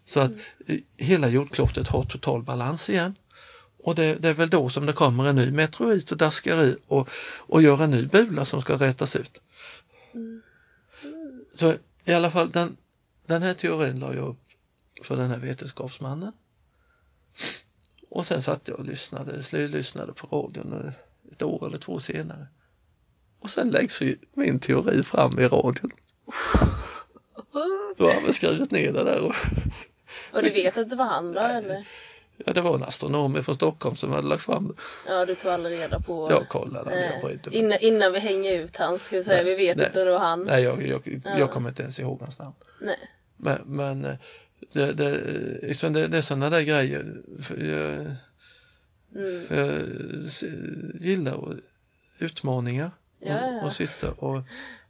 Så 0.05 0.21
att 0.21 0.33
eh, 0.67 0.79
hela 0.97 1.29
jordklotet 1.29 1.89
har 1.89 2.05
total 2.05 2.43
balans 2.43 2.91
igen. 2.91 3.15
Och 3.83 3.95
det, 3.95 4.15
det 4.15 4.29
är 4.29 4.35
väl 4.35 4.51
då 4.51 4.71
som 4.71 4.87
det 4.87 4.93
kommer 4.93 5.29
en 5.29 5.37
ny 5.37 5.51
meteorit 5.51 6.11
och 6.11 6.19
daskar 6.19 6.65
i 6.65 6.77
och, 6.87 7.09
och 7.39 7.63
gör 7.63 7.83
en 7.83 7.91
ny 7.91 8.07
bula 8.07 8.45
som 8.45 8.63
ska 8.63 8.75
rätas 8.75 9.17
ut. 9.17 9.41
Så 11.61 11.75
i 12.05 12.13
alla 12.15 12.31
fall 12.31 12.51
den, 12.51 12.77
den 13.27 13.43
här 13.43 13.55
teorin 13.55 14.01
la 14.01 14.15
jag 14.15 14.29
upp 14.29 14.45
för 15.03 15.17
den 15.17 15.31
här 15.31 15.39
vetenskapsmannen. 15.39 16.33
Och 18.11 18.27
sen 18.27 18.43
satt 18.43 18.69
jag 18.69 18.79
och 18.79 18.85
lyssnade, 18.85 19.45
lyssnade 19.53 20.13
på 20.13 20.27
radion 20.27 20.93
ett 21.33 21.43
år 21.43 21.67
eller 21.67 21.79
två 21.79 22.01
senare. 22.01 22.47
Och 23.41 23.51
sen 23.51 23.71
läggs 23.71 24.03
ju 24.03 24.19
min 24.35 24.61
teori 24.61 25.03
fram 25.03 25.39
i 25.39 25.49
radion. 25.49 25.91
Då 27.97 28.05
har 28.05 28.15
han 28.15 28.25
väl 28.25 28.35
skrivit 28.35 28.71
ner 28.71 28.93
det 28.93 29.05
där 29.05 29.21
och 29.21 29.35
Och 30.33 30.43
du 30.43 30.51
vet 30.51 30.79
att 30.79 30.91
det 30.91 30.97
var 30.97 31.05
han 31.05 31.33
då 31.33 31.41
eller? 31.41 31.87
Ja, 32.47 32.53
det 32.53 32.61
var 32.61 32.75
en 32.75 32.83
astronom 32.83 33.45
från 33.45 33.55
Stockholm 33.55 33.97
som 33.97 34.13
hade 34.13 34.29
lagt 34.29 34.43
fram 34.43 34.69
det. 34.69 34.75
Ja, 35.07 35.27
du 35.27 35.35
tog 35.35 35.51
aldrig 35.53 35.79
reda 35.81 36.01
på... 36.01 36.31
Jag 36.31 36.49
kollade, 36.49 36.91
eh, 36.91 37.11
jag 37.13 37.21
brydde 37.23 37.51
mig. 37.51 37.59
innan, 37.59 37.79
innan 37.81 38.13
vi 38.13 38.19
hänger 38.19 38.53
ut 38.53 38.77
han, 38.77 38.99
ska 38.99 39.17
vi 39.17 39.25
säga. 39.25 39.43
Nej, 39.43 39.57
vi 39.57 39.67
vet 39.67 39.77
nej. 39.77 39.87
inte 39.87 40.01
om 40.01 40.07
det 40.07 40.13
var 40.13 40.19
han. 40.19 40.45
Nej, 40.45 40.63
jag, 40.63 40.87
jag, 40.87 41.21
Ja. 41.25 41.39
jag 41.39 41.51
kommer 41.51 41.69
inte 41.69 41.83
ens 41.83 41.99
ihåg 41.99 42.21
hans 42.21 42.39
namn. 42.39 42.55
Nej. 42.81 42.99
Men, 43.37 43.59
men 43.67 44.05
eh, 44.05 44.15
det, 44.73 44.93
det, 44.93 45.11
liksom 45.63 45.93
det, 45.93 46.07
det 46.07 46.19
är 46.19 46.23
sådana 46.23 46.51
där 46.51 46.61
grejer. 46.63 47.05
För 47.43 47.57
jag, 47.65 48.15
Mm. 49.15 49.47
för 49.47 49.57
jag 49.57 49.81
gillar 51.01 51.35
och- 51.35 51.55
utmaningar 52.21 52.91
Ja, 53.21 53.29
ja. 53.31 53.61
och, 53.61 53.67
och 53.67 53.73
sitta 53.73 54.11
och, 54.11 54.43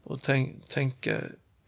och 0.04 0.22
tänk, 0.22 0.68
tänka 0.68 1.16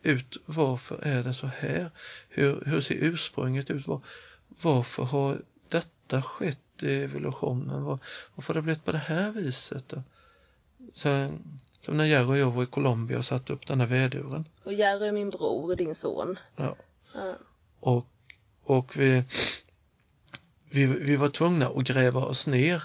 ut 0.03 0.37
varför 0.47 0.99
är 1.03 1.23
det 1.23 1.35
så 1.35 1.47
här? 1.47 1.91
Hur, 2.29 2.63
hur 2.67 2.81
ser 2.81 2.95
ursprunget 2.95 3.71
ut? 3.71 3.87
Var, 3.87 4.01
varför 4.63 5.03
har 5.03 5.37
detta 6.13 6.23
skett 6.23 6.83
i 6.83 7.03
evolutionen? 7.05 7.85
Var, 7.85 7.99
varför 8.35 8.55
har 8.55 8.61
det 8.61 8.65
blivit 8.65 8.85
på 8.85 8.93
det 8.93 8.99
här 8.99 9.33
viset? 9.33 9.89
Då? 9.89 10.03
Så, 10.93 11.39
som 11.81 11.97
när 11.97 12.05
Jerry 12.05 12.25
och 12.25 12.37
jag 12.37 12.51
var 12.51 12.63
i 12.63 12.67
Colombia 12.67 13.19
och 13.19 13.25
satte 13.25 13.53
upp 13.53 13.67
den 13.67 13.81
här 13.81 13.87
väduren. 13.87 14.49
Och 14.65 14.73
Jerry 14.73 15.07
är 15.07 15.13
min 15.13 15.31
bror, 15.31 15.77
din 15.77 15.95
son. 15.95 16.39
Ja. 16.57 16.77
Ja. 17.15 17.35
och, 17.81 18.07
och 18.65 18.97
vi, 18.97 19.25
vi, 20.71 20.87
vi 20.87 21.17
var 21.17 21.29
tvungna 21.29 21.67
att 21.67 21.85
gräva 21.85 22.21
oss 22.21 22.47
ner 22.47 22.83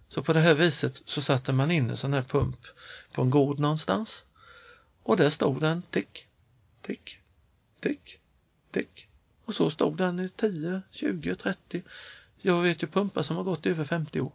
Så 0.08 0.22
på 0.22 0.32
det 0.32 0.40
här 0.40 0.54
viset 0.54 1.02
så 1.06 1.22
satte 1.22 1.52
man 1.52 1.70
in 1.70 1.90
en 1.90 1.96
sån 1.96 2.12
här 2.12 2.22
pump 2.22 2.60
på 3.12 3.22
en 3.22 3.30
gård 3.30 3.58
någonstans 3.58 4.24
och 5.02 5.16
där 5.16 5.30
stod 5.30 5.60
den 5.60 5.82
tick, 5.82 6.26
tick, 6.82 7.20
tick, 7.80 8.20
tick. 8.70 9.08
Och 9.44 9.54
så 9.54 9.70
stod 9.70 9.96
den 9.96 10.20
i 10.20 10.28
10, 10.28 10.82
20, 10.90 11.34
30. 11.34 11.82
Jag 12.36 12.62
vet 12.62 12.82
ju 12.82 12.86
pumpar 12.86 13.22
som 13.22 13.36
har 13.36 13.44
gått 13.44 13.66
i 13.66 13.70
över 13.70 13.84
50 13.84 14.20
år. 14.20 14.32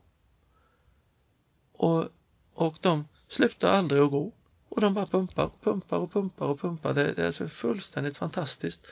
Och, 1.73 2.09
och 2.53 2.77
de 2.81 3.07
slutar 3.27 3.73
aldrig 3.73 4.01
att 4.01 4.11
gå. 4.11 4.33
Och 4.72 4.81
de 4.81 4.93
bara 4.93 5.06
pumpar 5.06 5.45
och 5.45 5.61
pumpar 5.61 5.98
och 5.98 6.14
pumpar 6.14 6.45
och 6.45 6.60
pumpar. 6.60 6.93
Det, 6.93 7.14
det 7.14 7.22
är 7.22 7.27
alltså 7.27 7.48
fullständigt 7.48 8.18
fantastiskt. 8.18 8.88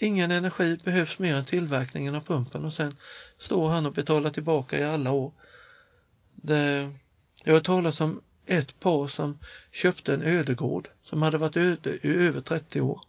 Ingen 0.00 0.30
energi 0.30 0.78
behövs 0.84 1.18
mer 1.18 1.34
än 1.34 1.44
tillverkningen 1.44 2.14
av 2.14 2.20
pumpen 2.20 2.64
och 2.64 2.72
sen 2.72 2.96
står 3.38 3.68
han 3.68 3.86
och 3.86 3.92
betalar 3.92 4.30
tillbaka 4.30 4.78
i 4.78 4.84
alla 4.84 5.10
år. 5.10 5.32
Det, 6.34 6.92
jag 7.44 7.54
har 7.54 7.60
talat 7.60 8.00
om 8.00 8.20
ett 8.46 8.80
par 8.80 9.08
som 9.08 9.38
köpte 9.72 10.14
en 10.14 10.22
ödegård 10.22 10.88
som 11.04 11.22
hade 11.22 11.38
varit 11.38 11.56
öde 11.56 11.98
i 12.02 12.08
över 12.08 12.40
30 12.40 12.80
år. 12.80 13.00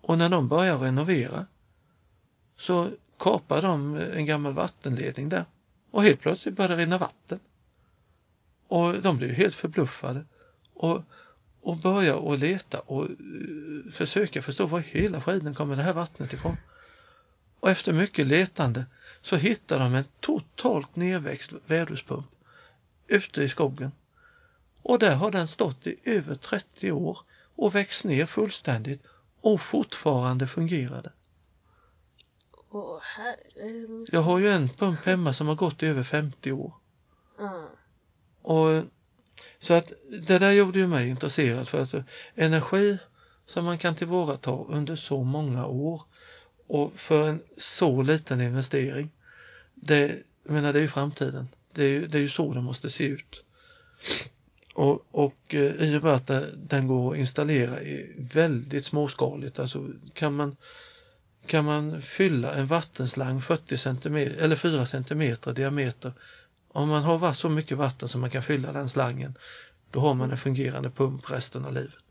Och 0.00 0.18
när 0.18 0.28
de 0.28 0.48
börjar 0.48 0.78
renovera 0.78 1.46
så 2.58 2.90
kapar 3.18 3.62
de 3.62 3.96
en 3.96 4.26
gammal 4.26 4.52
vattenledning 4.52 5.28
där 5.28 5.44
och 5.90 6.02
helt 6.02 6.20
plötsligt 6.20 6.56
börjar 6.56 6.68
det 6.68 6.76
rinna 6.76 6.98
vatten. 6.98 7.38
Och 8.68 9.02
de 9.02 9.16
blev 9.16 9.30
helt 9.30 9.54
förbluffade 9.54 10.24
och, 10.82 11.02
och 11.60 11.76
började 11.76 12.32
att 12.32 12.38
leta 12.38 12.80
och 12.80 13.04
eh, 13.04 13.92
försöka 13.92 14.42
förstå 14.42 14.66
var 14.66 14.80
hela 14.80 15.20
skiten 15.20 15.54
kommer 15.54 15.76
det 15.76 15.82
här 15.82 15.92
vattnet 15.92 16.32
ifrån. 16.32 16.56
Och 17.60 17.70
efter 17.70 17.92
mycket 17.92 18.26
letande 18.26 18.84
så 19.22 19.36
hittade 19.36 19.84
de 19.84 19.94
en 19.94 20.04
totalt 20.20 20.96
nedväxt 20.96 21.52
väderspump 21.66 22.26
ute 23.06 23.42
i 23.42 23.48
skogen. 23.48 23.92
Och 24.82 24.98
där 24.98 25.16
har 25.16 25.30
den 25.30 25.48
stått 25.48 25.86
i 25.86 25.96
över 26.04 26.34
30 26.34 26.92
år 26.92 27.18
och 27.56 27.74
växt 27.74 28.04
ner 28.04 28.26
fullständigt 28.26 29.02
och 29.40 29.60
fortfarande 29.60 30.46
fungerade. 30.46 31.12
Eh, 32.72 34.04
Jag 34.12 34.22
har 34.22 34.38
ju 34.38 34.48
en 34.48 34.68
pump 34.68 35.00
hemma 35.04 35.32
som 35.32 35.48
har 35.48 35.54
gått 35.54 35.82
i 35.82 35.86
över 35.86 36.02
50 36.02 36.52
år. 36.52 36.74
ja. 37.38 37.68
Och, 38.42 38.82
så 39.62 39.74
att 39.74 39.92
det 40.26 40.38
där 40.38 40.52
gjorde 40.52 40.78
ju 40.78 40.86
mig 40.86 41.08
intresserad 41.08 41.68
för 41.68 41.82
att 41.82 41.94
energi 42.34 42.98
som 43.46 43.64
man 43.64 43.78
kan 43.78 43.94
tillvarata 43.94 44.50
under 44.50 44.96
så 44.96 45.24
många 45.24 45.66
år 45.66 46.02
och 46.68 46.92
för 46.92 47.28
en 47.28 47.40
så 47.58 48.02
liten 48.02 48.40
investering. 48.40 49.10
Det, 49.74 50.18
jag 50.44 50.52
menar, 50.52 50.72
det 50.72 50.78
är 50.78 50.82
ju 50.82 50.88
framtiden. 50.88 51.48
Det 51.74 51.84
är 51.84 51.88
ju, 51.88 52.06
det 52.06 52.18
är 52.18 52.22
ju 52.22 52.28
så 52.28 52.54
det 52.54 52.60
måste 52.60 52.90
se 52.90 53.04
ut. 53.04 53.44
Och, 54.74 55.06
och 55.10 55.54
eh, 55.54 55.60
i 55.60 55.98
och 55.98 56.02
med 56.02 56.14
att 56.14 56.30
den 56.56 56.86
går 56.86 57.12
att 57.12 57.18
installera 57.18 57.82
i 57.82 58.28
väldigt 58.34 58.84
småskaligt, 58.84 59.58
alltså 59.58 59.88
kan 60.14 60.34
man 60.34 60.56
kan 61.46 61.64
man 61.64 62.02
fylla 62.02 62.54
en 62.54 62.66
vattenslang 62.66 63.40
40 63.40 63.78
cm 63.78 64.16
eller 64.16 64.56
4 64.56 64.86
cm 64.86 65.22
i 65.22 65.36
diameter. 65.54 66.12
Om 66.72 66.88
man 66.88 67.02
har 67.02 67.18
varit 67.18 67.38
så 67.38 67.48
mycket 67.48 67.78
vatten 67.78 68.08
som 68.08 68.20
man 68.20 68.30
kan 68.30 68.42
fylla 68.42 68.72
den 68.72 68.88
slangen, 68.88 69.38
då 69.90 70.00
har 70.00 70.14
man 70.14 70.30
en 70.30 70.36
fungerande 70.36 70.90
pump 70.90 71.30
resten 71.30 71.64
av 71.64 71.72
livet. 71.72 72.04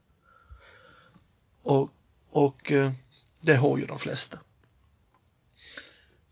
Och, 1.63 1.89
och 2.29 2.71
eh, 2.71 2.91
det 3.41 3.55
har 3.55 3.77
ju 3.77 3.85
de 3.85 3.99
flesta. 3.99 4.39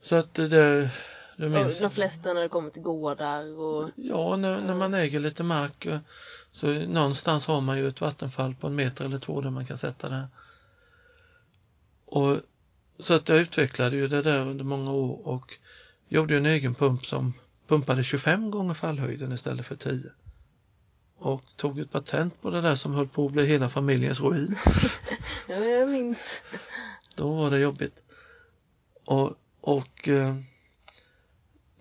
Så 0.01 0.15
att 0.15 0.34
det, 0.34 0.89
det 1.38 1.49
minns, 1.49 1.80
De 1.80 1.91
flesta 1.91 2.34
när 2.34 2.41
det 2.41 2.49
kommer 2.49 2.69
till 2.69 2.81
gårdar 2.81 3.60
och 3.60 3.89
Ja, 3.95 4.35
när, 4.35 4.61
när 4.61 4.76
man 4.76 4.93
äger 4.93 5.19
lite 5.19 5.43
mark 5.43 5.85
eh, 5.85 5.99
så 6.51 6.68
någonstans 6.68 7.45
har 7.45 7.61
man 7.61 7.77
ju 7.77 7.88
ett 7.88 8.01
vattenfall 8.01 8.56
på 8.56 8.68
en 8.68 8.76
meter 8.76 9.06
eller 9.06 9.18
två 9.18 9.41
där 9.41 9.49
man 9.49 9.65
kan 9.65 9.77
sätta 9.77 10.10
det. 10.10 10.27
Och, 12.06 12.38
så 12.99 13.14
att 13.14 13.30
jag 13.30 13.38
utvecklade 13.38 13.95
ju 13.95 14.07
det 14.07 14.22
där 14.22 14.41
under 14.41 14.64
många 14.64 14.91
år 14.91 15.27
och 15.27 15.53
gjorde 16.07 16.38
en 16.38 16.45
egen 16.45 16.76
pump 16.76 17.06
som 17.06 17.34
pumpade 17.69 18.03
25 18.03 18.51
gånger 18.51 18.73
fallhöjden 18.73 19.31
istället 19.31 19.65
för 19.65 19.75
10. 19.75 20.11
Och 21.17 21.43
tog 21.55 21.79
ett 21.79 21.91
patent 21.91 22.41
på 22.41 22.49
det 22.49 22.61
där 22.61 22.75
som 22.75 22.93
höll 22.93 23.07
på 23.07 23.25
att 23.25 23.31
bli 23.31 23.45
hela 23.45 23.69
familjens 23.69 24.19
ruin. 24.19 24.55
ja, 25.47 25.55
jag 25.55 25.89
minns. 25.89 26.43
Då 27.15 27.35
var 27.35 27.51
det 27.51 27.59
jobbigt. 27.59 28.03
Och, 29.05 29.33
och 29.61 30.07
eh, 30.07 30.35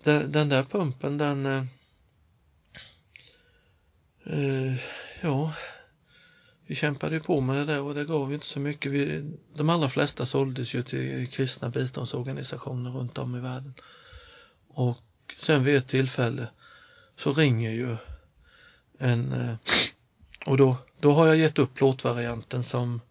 den, 0.03 0.31
den 0.31 0.49
där 0.49 0.63
pumpen 0.63 1.17
den 1.17 1.45
eh, 1.45 1.63
eh, 4.25 4.79
ja 5.21 5.53
vi 6.69 6.75
kämpade 6.75 7.15
ju 7.15 7.21
på 7.21 7.41
med 7.41 7.55
det 7.55 7.65
där 7.65 7.81
och 7.81 7.95
det 7.95 8.05
gav 8.05 8.29
ju 8.29 8.33
inte 8.33 8.45
så 8.45 8.59
mycket. 8.59 8.91
Vi, 8.91 9.31
de 9.55 9.69
allra 9.69 9.89
flesta 9.89 10.25
såldes 10.25 10.73
ju 10.73 10.81
till 10.81 11.27
kristna 11.27 11.69
biståndsorganisationer 11.69 12.91
runt 12.91 13.17
om 13.17 13.35
i 13.35 13.39
världen. 13.39 13.73
Och 14.67 15.08
sen 15.39 15.63
vid 15.63 15.75
ett 15.75 15.87
tillfälle 15.87 16.47
så 17.17 17.33
ringer 17.33 17.71
ju 17.71 17.97
en 18.99 19.33
eh, 19.33 19.55
och 20.45 20.57
då, 20.57 20.77
då 20.99 21.11
har 21.11 21.27
jag 21.27 21.37
gett 21.37 21.59
upp 21.59 21.75
plåtvarianten 21.75 22.63
som 22.63 23.01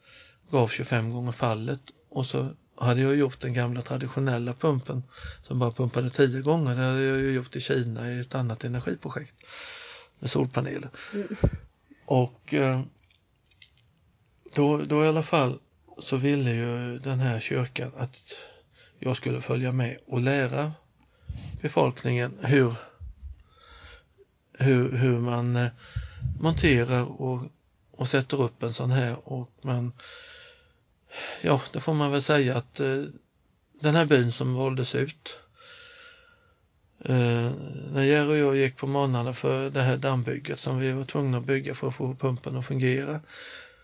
gav 0.50 0.68
25 0.68 1.10
gånger 1.10 1.32
fallet 1.32 1.80
och 2.08 2.26
så 2.26 2.48
hade 2.76 3.00
jag 3.00 3.16
gjort 3.16 3.40
den 3.40 3.54
gamla 3.54 3.80
traditionella 3.80 4.54
pumpen 4.54 5.02
som 5.42 5.58
bara 5.58 5.72
pumpade 5.72 6.10
10 6.10 6.40
gånger. 6.40 6.74
Det 6.74 6.82
hade 6.82 7.02
jag 7.02 7.18
ju 7.18 7.32
gjort 7.32 7.56
i 7.56 7.60
Kina 7.60 8.10
i 8.10 8.20
ett 8.20 8.34
annat 8.34 8.64
energiprojekt 8.64 9.34
med 10.18 10.30
solpaneler. 10.30 10.90
Mm. 11.14 11.36
Och 12.04 12.54
eh, 12.54 12.80
då, 14.54 14.82
då 14.82 15.04
i 15.04 15.08
alla 15.08 15.22
fall 15.22 15.58
så 15.98 16.16
ville 16.16 16.50
ju 16.50 16.98
den 16.98 17.20
här 17.20 17.40
kyrkan 17.40 17.92
att 17.96 18.34
jag 18.98 19.16
skulle 19.16 19.40
följa 19.40 19.72
med 19.72 19.98
och 20.06 20.20
lära 20.20 20.72
befolkningen 21.62 22.38
hur, 22.42 22.74
hur, 24.58 24.92
hur 24.92 25.18
man 25.18 25.56
eh, 25.56 25.68
monterar 26.40 27.22
och, 27.22 27.42
och 27.92 28.08
sätter 28.08 28.42
upp 28.42 28.62
en 28.62 28.74
sån 28.74 28.90
här 28.90 29.16
och 29.24 29.50
man 29.62 29.92
ja, 31.42 31.62
det 31.72 31.80
får 31.80 31.94
man 31.94 32.10
väl 32.10 32.22
säga 32.22 32.56
att 32.56 32.80
eh, 32.80 33.02
den 33.80 33.94
här 33.94 34.06
byn 34.06 34.32
som 34.32 34.54
valdes 34.54 34.94
ut 34.94 35.38
eh, 37.04 37.50
när 37.92 38.02
Jerry 38.02 38.42
och 38.42 38.56
jag 38.56 38.56
gick 38.56 38.76
på 38.76 38.86
morgnarna 38.86 39.32
för 39.32 39.70
det 39.70 39.82
här 39.82 39.96
dammbygget 39.96 40.58
som 40.58 40.78
vi 40.78 40.92
var 40.92 41.04
tvungna 41.04 41.38
att 41.38 41.46
bygga 41.46 41.74
för 41.74 41.88
att 41.88 41.94
få 41.94 42.14
pumpen 42.14 42.56
att 42.56 42.66
fungera 42.66 43.20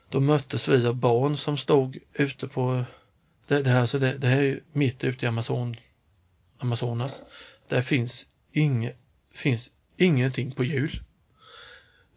då 0.09 0.21
möttes 0.21 0.69
vi 0.69 0.87
av 0.87 0.95
barn 0.95 1.37
som 1.37 1.59
stod 1.59 1.99
ute 2.13 2.49
på 2.49 2.85
det, 3.47 3.63
det, 3.63 3.71
här, 3.71 3.81
alltså 3.81 3.99
det, 3.99 4.19
det 4.19 4.27
här 4.27 4.43
är 4.43 4.61
mitt 4.73 5.05
ute 5.05 5.25
i 5.25 5.29
Amazon, 5.29 5.77
Amazonas. 6.65 7.23
Där 7.69 7.83
finns, 7.83 8.27
inge, 8.53 8.93
finns 9.33 9.71
ingenting 9.97 10.53
på 10.53 10.65
hjul. 10.65 11.01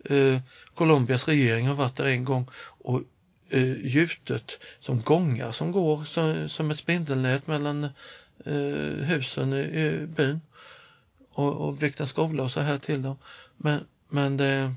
Eh, 0.10 0.40
Colombias 0.74 1.28
regering 1.28 1.68
har 1.68 1.76
varit 1.76 1.96
där 1.96 2.06
en 2.06 2.26
gång 2.26 2.50
och 2.64 3.02
eh, 3.50 3.86
gjutet 3.86 4.60
som 4.80 5.02
gångar 5.02 5.52
som 5.52 5.72
går 5.72 6.04
som, 6.06 6.50
som 6.50 6.72
ett 6.72 6.78
spindelnät 6.78 7.48
mellan 7.48 7.84
eh, 8.46 9.06
husen 9.06 9.54
i, 9.54 9.60
i 9.60 10.08
byn 10.08 10.42
och, 11.32 11.68
och 11.68 11.84
väckt 11.84 12.08
skola 12.08 12.44
och 12.44 12.52
så 12.52 12.60
här 12.60 12.78
till 12.78 13.02
dem. 13.02 13.18
Men, 13.58 13.88
men 14.12 14.38
det, 14.38 14.74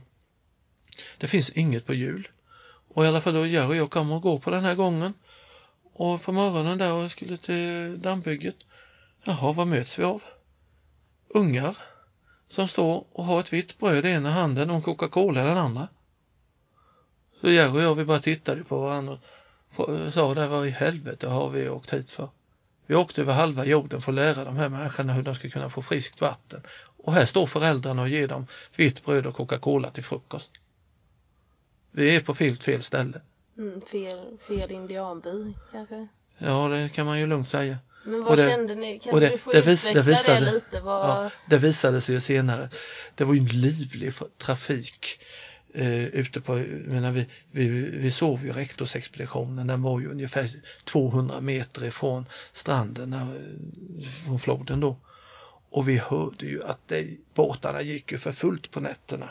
det 1.18 1.28
finns 1.28 1.50
inget 1.50 1.86
på 1.86 1.94
hjul. 1.94 2.28
Och 2.94 3.04
i 3.04 3.08
alla 3.08 3.20
fall 3.20 3.34
då 3.34 3.46
Jerry 3.46 3.66
och 3.66 3.76
jag 3.76 3.90
kommer 3.90 4.14
och 4.14 4.22
går 4.22 4.38
på 4.38 4.50
den 4.50 4.64
här 4.64 4.74
gången 4.74 5.14
och 5.92 6.22
på 6.22 6.32
morgonen 6.32 6.78
där 6.78 6.92
och 6.92 7.10
skulle 7.10 7.36
till 7.36 8.00
dammbygget. 8.00 8.56
Jaha, 9.24 9.52
vad 9.52 9.66
möts 9.66 9.98
vi 9.98 10.04
av? 10.04 10.22
Ungar 11.28 11.76
som 12.48 12.68
står 12.68 13.04
och 13.12 13.24
har 13.24 13.40
ett 13.40 13.52
vitt 13.52 13.78
bröd 13.78 14.06
i 14.06 14.08
ena 14.08 14.30
handen 14.30 14.70
och 14.70 14.76
en 14.76 14.82
Coca-Cola 14.82 15.42
i 15.42 15.46
den 15.46 15.58
andra. 15.58 15.88
Så 17.40 17.50
Jerry 17.50 17.78
och 17.78 17.82
jag 17.82 17.94
vi 17.94 18.04
bara 18.04 18.20
tittade 18.20 18.64
på 18.64 18.80
varandra 18.80 19.18
och 19.76 20.12
sa 20.12 20.34
där 20.34 20.48
vad 20.48 20.66
i 20.66 20.70
helvete 20.70 21.28
har 21.28 21.50
vi 21.50 21.68
åkt 21.68 21.92
hit 21.92 22.10
för? 22.10 22.28
Vi 22.86 22.94
åkte 22.94 23.20
över 23.20 23.32
halva 23.32 23.64
jorden 23.64 24.00
för 24.00 24.12
att 24.12 24.16
lära 24.16 24.44
de 24.44 24.56
här 24.56 24.68
människorna 24.68 25.12
hur 25.12 25.22
de 25.22 25.34
ska 25.34 25.50
kunna 25.50 25.68
få 25.68 25.82
friskt 25.82 26.20
vatten. 26.20 26.62
Och 26.96 27.12
här 27.12 27.26
står 27.26 27.46
föräldrarna 27.46 28.02
och 28.02 28.08
ger 28.08 28.28
dem 28.28 28.46
vitt 28.76 29.04
bröd 29.04 29.26
och 29.26 29.34
Coca-Cola 29.34 29.90
till 29.90 30.04
frukost. 30.04 30.52
Vi 31.90 32.16
är 32.16 32.20
på 32.20 32.34
fel, 32.34 32.56
fel 32.56 32.82
ställe. 32.82 33.20
Mm, 33.58 33.80
fel, 33.80 34.38
fel 34.48 34.70
indianby 34.70 35.54
kanske? 35.72 36.08
Ja, 36.38 36.68
det 36.68 36.88
kan 36.92 37.06
man 37.06 37.20
ju 37.20 37.26
lugnt 37.26 37.48
säga. 37.48 37.78
Men 38.04 38.24
vad 38.24 38.38
det, 38.38 38.50
kände 38.50 38.74
ni? 38.74 38.98
Kan 38.98 39.20
det, 39.20 39.28
du 39.28 39.38
få 39.38 39.50
det, 39.52 39.60
vis, 39.60 39.86
utveckla 39.86 40.02
det, 40.02 40.10
visade, 40.10 40.44
det 40.44 40.52
lite? 40.52 40.80
Vad... 40.80 41.08
Ja, 41.08 41.30
det 41.46 41.58
visade 41.58 42.00
sig 42.00 42.14
ju 42.14 42.20
senare. 42.20 42.68
Det 43.14 43.24
var 43.24 43.34
ju 43.34 43.40
en 43.40 43.46
livlig 43.46 44.12
trafik 44.38 45.20
eh, 45.74 46.04
ute 46.04 46.40
på, 46.40 46.54
menar, 46.84 47.10
vi, 47.10 47.26
vi, 47.52 47.68
vi 47.98 48.10
sov 48.10 48.44
ju 48.44 48.52
rektorsexpeditionen, 48.52 49.66
den 49.66 49.82
var 49.82 50.00
ju 50.00 50.10
ungefär 50.10 50.48
200 50.84 51.40
meter 51.40 51.84
ifrån 51.84 52.26
stranden, 52.52 53.16
från 54.24 54.38
floden 54.38 54.80
då. 54.80 54.96
Och 55.70 55.88
vi 55.88 55.98
hörde 55.98 56.46
ju 56.46 56.62
att 56.64 56.80
det, 56.86 57.06
båtarna 57.34 57.82
gick 57.82 58.12
ju 58.12 58.18
för 58.18 58.32
fullt 58.32 58.70
på 58.70 58.80
nätterna 58.80 59.30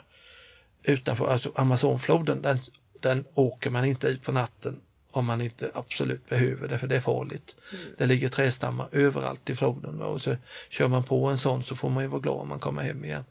utanför, 0.83 1.27
alltså 1.27 1.51
Amazonfloden, 1.55 2.41
den, 2.41 2.59
den 2.99 3.25
åker 3.33 3.69
man 3.69 3.85
inte 3.85 4.07
i 4.07 4.17
på 4.17 4.31
natten 4.31 4.81
om 5.11 5.25
man 5.25 5.41
inte 5.41 5.71
absolut 5.73 6.29
behöver 6.29 6.67
det, 6.67 6.79
för 6.79 6.87
det 6.87 6.95
är 6.95 7.01
farligt. 7.01 7.55
Mm. 7.73 7.85
Det 7.97 8.05
ligger 8.05 8.29
trästammar 8.29 8.87
överallt 8.91 9.49
i 9.49 9.55
floden 9.55 10.01
och 10.01 10.21
så 10.21 10.35
kör 10.69 10.87
man 10.87 11.03
på 11.03 11.25
en 11.25 11.37
sån 11.37 11.63
så 11.63 11.75
får 11.75 11.89
man 11.89 12.03
ju 12.03 12.09
vara 12.09 12.21
glad 12.21 12.41
om 12.41 12.49
man 12.49 12.59
kommer 12.59 12.81
hem 12.81 13.05
igen. 13.05 13.23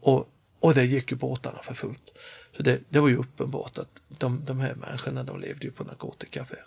Och, 0.00 0.28
och 0.60 0.74
det 0.74 0.84
gick 0.84 1.10
ju 1.10 1.16
båtarna 1.16 1.58
för 1.62 1.74
fullt. 1.74 2.10
Så 2.56 2.62
det, 2.62 2.80
det 2.88 3.00
var 3.00 3.08
ju 3.08 3.16
uppenbart 3.16 3.78
att 3.78 4.00
de, 4.08 4.44
de 4.44 4.60
här 4.60 4.74
människorna 4.74 5.22
de 5.22 5.40
levde 5.40 5.66
ju 5.66 5.72
på 5.72 5.84
narkotikaaffärer. 5.84 6.64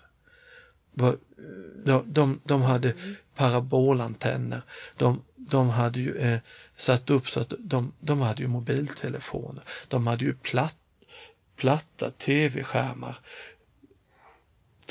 De, 1.86 2.04
de, 2.06 2.40
de 2.44 2.62
hade 2.62 2.94
parabolantenner, 3.36 4.62
de, 4.98 5.22
de 5.36 5.70
hade 5.70 6.00
ju 6.00 6.18
eh, 6.18 6.40
satt 6.76 7.10
upp 7.10 7.30
så 7.30 7.40
att 7.40 7.54
de, 7.60 7.94
de 8.00 8.22
hade 8.22 8.42
ju 8.42 8.48
mobiltelefoner, 8.48 9.64
de 9.88 10.08
hade 10.08 10.26
ju 10.26 10.34
platt, 10.34 10.76
platta 11.56 12.12
tv-skärmar 12.12 13.18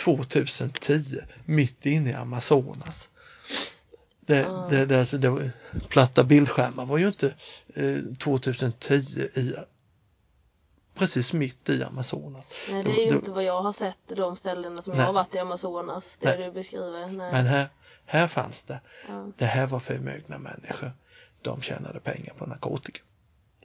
2010 0.04 1.18
mitt 1.44 1.86
inne 1.86 2.10
i 2.10 2.14
Amazonas. 2.14 3.10
Det, 4.20 4.44
mm. 4.44 4.70
det, 4.70 4.86
det, 4.86 5.00
alltså, 5.00 5.18
det 5.18 5.30
var, 5.30 5.50
platta 5.88 6.24
bildskärmar 6.24 6.86
var 6.86 6.98
ju 6.98 7.06
inte 7.06 7.34
eh, 7.74 8.16
2010 8.18 8.94
i 9.34 9.54
precis 10.94 11.32
mitt 11.32 11.68
i 11.68 11.82
Amazonas. 11.82 12.48
Nej, 12.70 12.84
det 12.84 12.90
är 12.90 13.04
ju 13.04 13.10
då, 13.10 13.16
inte 13.16 13.30
vad 13.30 13.44
jag 13.44 13.58
har 13.58 13.72
sett 13.72 14.16
de 14.16 14.36
ställena 14.36 14.82
som 14.82 14.90
nej. 14.90 15.00
jag 15.00 15.06
har 15.06 15.12
varit 15.12 15.34
i 15.34 15.38
Amazonas, 15.38 16.18
det 16.20 16.28
nej. 16.28 16.46
du 16.46 16.52
beskriver. 16.52 17.06
Nej. 17.06 17.32
Men 17.32 17.46
här, 17.46 17.68
här 18.06 18.28
fanns 18.28 18.62
det. 18.62 18.80
Ja. 19.08 19.32
Det 19.38 19.46
här 19.46 19.66
var 19.66 19.80
förmögna 19.80 20.38
människor. 20.38 20.92
De 21.42 21.62
tjänade 21.62 22.00
pengar 22.00 22.34
på 22.34 22.46
narkotika. 22.46 23.00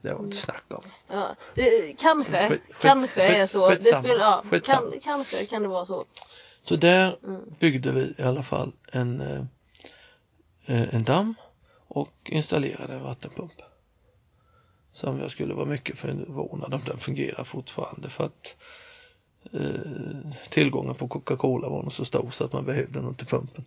Det 0.02 0.14
var 0.14 0.24
inte 0.24 0.38
snack 0.38 0.64
om. 0.70 0.84
Ja, 1.08 1.36
det, 1.56 1.94
kanske, 2.00 2.50
skit, 2.50 2.62
kanske 2.82 3.22
skit, 3.22 3.38
är 3.38 3.46
så. 3.46 3.70
Det 3.70 3.76
spelar, 3.84 4.44
ja, 4.52 4.60
kan, 4.60 4.94
kanske 5.04 5.46
kan 5.46 5.62
det 5.62 5.68
vara 5.68 5.86
så. 5.86 6.06
Så 6.64 6.76
där 6.76 7.18
mm. 7.24 7.42
byggde 7.60 7.92
vi 7.92 8.16
i 8.18 8.24
alla 8.24 8.44
fall 8.44 8.72
en, 8.92 9.22
eh, 10.66 10.96
en 10.96 11.04
damm 11.04 11.36
och 11.88 12.14
installerade 12.26 12.94
en 12.94 13.04
vattenpump. 13.04 13.62
Som 14.94 15.20
jag 15.20 15.32
skulle 15.32 15.54
vara 15.54 15.66
mycket 15.66 15.98
förvånad 15.98 16.74
om 16.74 16.82
den 16.86 16.98
fungerar 16.98 17.44
fortfarande 17.44 18.10
för 18.10 18.24
att 18.24 18.58
eh, 19.54 20.32
tillgången 20.50 20.96
på 20.96 21.08
Coca-Cola 21.08 21.70
var 21.70 21.84
nog 21.84 21.94
så 21.94 22.06
stor 22.06 22.30
så 22.32 22.46
att 22.46 22.54
man 22.54 22.66
behövde 22.66 23.02
något 23.02 23.18
till 23.18 23.28
pumpen. 23.28 23.66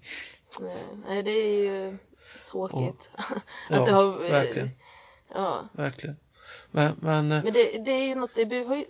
Nej, 1.09 1.23
det 1.23 1.31
är 1.31 1.55
ju 1.55 1.98
tråkigt. 2.51 3.11
Och, 3.15 3.20
att 3.77 3.89
ja, 3.89 3.94
har, 3.94 4.19
verkligen. 4.19 4.70
Ja. 5.35 5.69
Verkligen. 5.73 6.16
Men, 6.70 6.97
men, 7.01 7.32
eh, 7.32 7.44
men 7.44 7.52
det, 7.52 7.85
det 7.85 7.93
är 7.93 8.05
ju 8.05 8.15
något, 8.15 8.35
det 8.35 8.47
behöver 8.47 8.77
ju, 8.77 8.85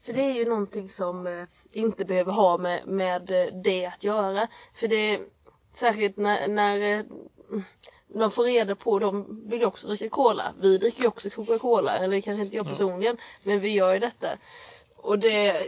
för 0.00 0.12
det 0.12 0.20
är 0.20 0.32
ju 0.32 0.44
någonting 0.44 0.88
som 0.88 1.26
eh, 1.26 1.44
inte 1.72 2.04
behöver 2.04 2.32
ha 2.32 2.58
med, 2.58 2.86
med 2.86 3.30
eh, 3.30 3.54
det 3.64 3.86
att 3.86 4.04
göra. 4.04 4.48
För 4.74 4.88
det, 4.88 5.20
särskilt 5.72 6.16
när, 6.16 6.48
när 6.48 7.04
de 8.08 8.30
får 8.30 8.44
reda 8.44 8.74
på, 8.74 8.98
de 8.98 9.42
vill 9.48 9.60
ju 9.60 9.66
också 9.66 9.88
dricka 9.88 10.08
cola. 10.08 10.54
Vi 10.60 10.78
dricker 10.78 11.02
ju 11.02 11.08
också 11.08 11.30
Coca-Cola, 11.30 11.98
eller 11.98 12.20
kanske 12.20 12.44
inte 12.44 12.56
jag 12.56 12.68
personligen, 12.68 13.16
men 13.42 13.60
vi 13.60 13.68
gör 13.68 13.94
ju 13.94 13.98
detta. 13.98 14.28
Och 14.96 15.18
det 15.18 15.66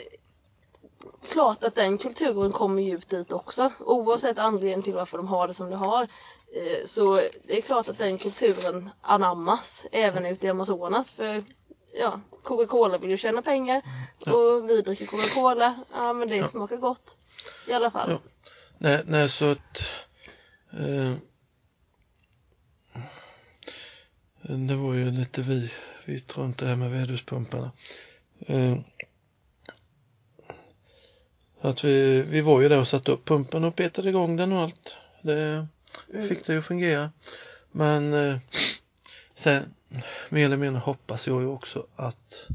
klart 1.33 1.65
att 1.65 1.75
den 1.75 1.99
kulturen 1.99 2.53
kommer 2.53 2.83
ju 2.83 2.95
ut 2.95 3.09
dit 3.09 3.33
också, 3.33 3.73
oavsett 3.79 4.39
anledningen 4.39 4.83
till 4.83 4.95
varför 4.95 5.17
de 5.17 5.29
har 5.29 5.49
det 5.49 5.55
som 5.55 5.71
de 5.71 5.77
har. 5.77 6.03
Eh, 6.03 6.85
så 6.85 7.15
det 7.45 7.59
är 7.59 7.61
klart 7.61 7.89
att 7.89 7.99
den 7.99 8.19
kulturen 8.19 8.91
anammas 9.01 9.87
även 9.93 10.27
ute 10.27 10.47
i 10.47 10.51
Amazonas 10.51 11.13
för 11.13 11.45
ja, 11.95 12.21
Coca-Cola 12.43 12.99
vill 12.99 13.11
ju 13.11 13.17
tjäna 13.17 13.43
pengar 13.43 13.83
och 14.27 14.71
vi 14.71 14.83
dricker 14.83 15.07
Coca-Cola, 15.07 15.75
ja 15.93 16.13
men 16.13 16.29
det 16.29 16.37
ja. 16.37 16.47
smakar 16.47 16.77
gott 16.77 17.19
i 17.69 17.73
alla 17.73 17.91
fall. 17.91 18.11
Ja. 18.11 18.19
Nej, 18.79 19.03
nej 19.07 19.29
så 19.29 19.51
att 19.51 19.83
eh, 20.73 21.13
det 24.43 24.75
var 24.75 24.95
ju 24.95 25.11
lite 25.11 25.43
vi, 25.43 25.73
vitt 26.07 26.39
runt 26.39 26.59
det 26.59 26.67
här 26.67 26.77
med 26.77 26.91
väderspumparna. 26.91 27.71
Eh, 28.47 28.77
att 31.65 31.85
vi, 31.85 32.23
vi 32.23 32.41
var 32.41 32.61
ju 32.61 32.69
där 32.69 32.81
och 32.81 32.89
satte 32.89 33.13
upp 33.13 33.25
pumpen 33.25 33.65
och 33.65 33.77
petade 33.77 34.09
igång 34.09 34.37
den 34.37 34.53
och 34.53 34.59
allt. 34.59 34.97
Det 35.23 35.67
fick 36.29 36.47
det 36.47 36.55
ju 36.55 36.63
fungera. 36.63 37.11
Men 37.73 38.15
eh, 38.15 38.39
sen 39.35 39.75
mer 40.29 40.45
eller 40.45 40.57
mindre 40.57 40.81
hoppas 40.81 41.27
jag 41.27 41.43
ju 41.43 41.49
också 41.49 41.87
att 41.97 42.49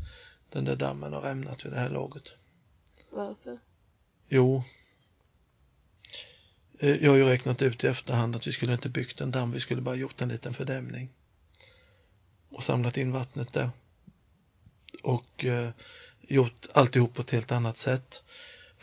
den 0.49 0.65
där 0.65 0.75
dammen 0.75 1.13
har 1.13 1.21
rämnat 1.21 1.65
vid 1.65 1.71
det 1.71 1.79
här 1.79 1.89
laget. 1.89 2.23
Varför? 3.11 3.59
Jo, 4.27 4.63
eh, 6.79 7.03
jag 7.03 7.11
har 7.11 7.17
ju 7.17 7.25
räknat 7.25 7.61
ut 7.61 7.83
i 7.83 7.87
efterhand 7.87 8.35
att 8.35 8.47
vi 8.47 8.51
skulle 8.51 8.73
inte 8.73 8.89
byggt 8.89 9.21
en 9.21 9.31
damm, 9.31 9.51
vi 9.51 9.59
skulle 9.59 9.81
bara 9.81 9.95
gjort 9.95 10.21
en 10.21 10.29
liten 10.29 10.53
fördämning 10.53 11.09
och 12.49 12.63
samlat 12.63 12.97
in 12.97 13.11
vattnet 13.11 13.53
där 13.53 13.69
och 15.03 15.45
eh, 15.45 15.69
gjort 16.21 16.65
alltihop 16.73 17.13
på 17.13 17.21
ett 17.21 17.31
helt 17.31 17.51
annat 17.51 17.77
sätt. 17.77 18.23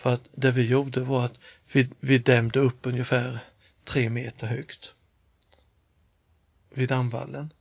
För 0.06 0.14
att 0.14 0.28
det 0.32 0.52
vi 0.52 0.66
gjorde 0.66 1.00
var 1.00 1.24
att 1.24 1.38
vi, 1.74 1.88
vi 2.00 2.18
dämde 2.18 2.60
upp 2.60 2.86
ungefär 2.86 3.38
tre 3.84 4.10
meter 4.10 4.46
högt 4.46 4.92
vid 6.70 6.88
dammvallen 6.88 7.52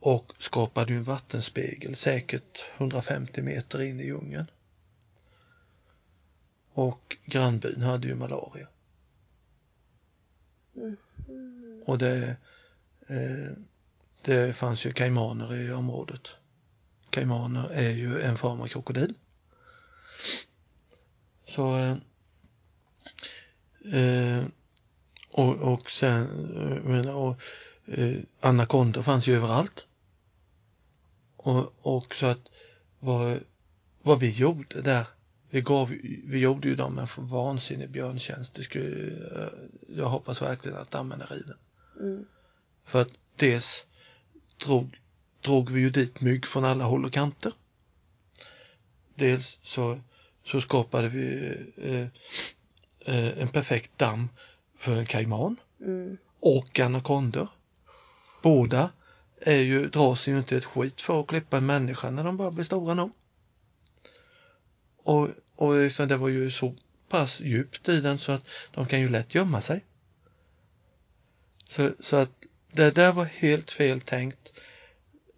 och 0.00 0.32
skapade 0.38 0.92
en 0.92 1.02
vattenspegel 1.02 1.96
säkert 1.96 2.64
150 2.76 3.42
meter 3.42 3.82
in 3.82 4.00
i 4.00 4.04
djungeln. 4.04 4.46
Och 6.72 7.16
grannbyn 7.24 7.82
hade 7.82 8.08
ju 8.08 8.14
malaria. 8.14 8.68
Mm. 10.76 10.96
Och 11.86 11.98
det, 11.98 12.36
eh, 13.06 13.52
det 14.22 14.56
fanns 14.56 14.86
ju 14.86 14.92
kaimaner 14.92 15.54
i 15.54 15.72
området. 15.72 16.28
Kaimaner 17.10 17.70
är 17.72 17.90
ju 17.90 18.20
en 18.20 18.36
form 18.36 18.60
av 18.60 18.66
krokodil. 18.66 19.14
Så 21.56 21.76
eh, 21.76 21.96
eh 23.94 24.44
och, 25.30 25.54
och 25.54 25.90
sen, 25.90 26.26
men, 26.84 27.08
och, 27.08 27.42
eh, 27.86 28.16
anakonda 28.40 29.02
fanns 29.02 29.26
ju 29.26 29.36
överallt. 29.36 29.86
Och, 31.36 31.74
och 31.80 32.14
så 32.14 32.26
att 32.26 32.50
vad, 32.98 33.40
vad 34.02 34.20
vi 34.20 34.30
gjorde 34.30 34.80
där, 34.80 35.06
vi, 35.50 35.60
gav, 35.60 35.88
vi 36.24 36.38
gjorde 36.38 36.68
ju 36.68 36.74
dem 36.74 36.98
en 36.98 37.08
vansinnig 37.16 37.90
björntjänst. 37.90 38.54
Det 38.54 38.62
skulle, 38.62 39.06
eh, 39.06 39.48
jag 39.88 40.08
hoppas 40.08 40.42
verkligen 40.42 40.78
att 40.78 40.90
dammen 40.90 41.20
är 41.20 41.26
riven. 41.26 41.58
Mm. 42.00 42.24
För 42.84 43.02
att 43.02 43.18
dels 43.36 43.86
drog, 44.64 45.00
drog 45.40 45.70
vi 45.70 45.80
ju 45.80 45.90
dit 45.90 46.20
mygg 46.20 46.46
från 46.46 46.64
alla 46.64 46.84
håll 46.84 47.04
och 47.04 47.12
kanter. 47.12 47.52
Dels 49.14 49.58
så, 49.62 50.00
så 50.46 50.60
skapade 50.60 51.08
vi 51.08 51.54
eh, 51.76 52.06
eh, 53.14 53.38
en 53.38 53.48
perfekt 53.48 53.98
damm 53.98 54.28
för 54.78 54.96
en 54.96 55.06
kaiman 55.06 55.56
Mm. 55.80 56.16
och 56.40 56.80
anakondor. 56.80 57.48
Båda 58.42 58.90
är 59.40 59.58
ju, 59.58 59.88
dras 59.88 60.28
ju 60.28 60.38
inte 60.38 60.56
ett 60.56 60.64
skit 60.64 61.02
för 61.02 61.20
att 61.20 61.26
klippa 61.26 61.56
en 61.56 61.66
människa 61.66 62.10
när 62.10 62.24
de 62.24 62.36
bara 62.36 62.50
blir 62.50 62.64
stora 62.64 62.94
nog. 62.94 63.10
Och, 65.02 65.28
och 65.56 65.74
liksom 65.74 66.08
det 66.08 66.16
var 66.16 66.28
ju 66.28 66.50
så 66.50 66.74
pass 67.08 67.40
djupt 67.40 67.88
i 67.88 68.00
den 68.00 68.18
så 68.18 68.32
att 68.32 68.48
de 68.70 68.86
kan 68.86 69.00
ju 69.00 69.08
lätt 69.08 69.34
gömma 69.34 69.60
sig. 69.60 69.84
Så, 71.66 71.90
så 72.00 72.16
att 72.16 72.30
det 72.72 72.90
där 72.90 73.12
var 73.12 73.24
helt 73.24 73.70
fel 73.70 74.00
tänkt. 74.00 74.52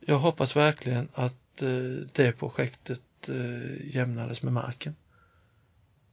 Jag 0.00 0.18
hoppas 0.18 0.56
verkligen 0.56 1.08
att 1.14 1.62
eh, 1.62 2.06
det 2.12 2.32
projektet 2.32 3.00
eh, 3.28 3.94
jämnades 3.96 4.42
med 4.42 4.52
marken. 4.52 4.96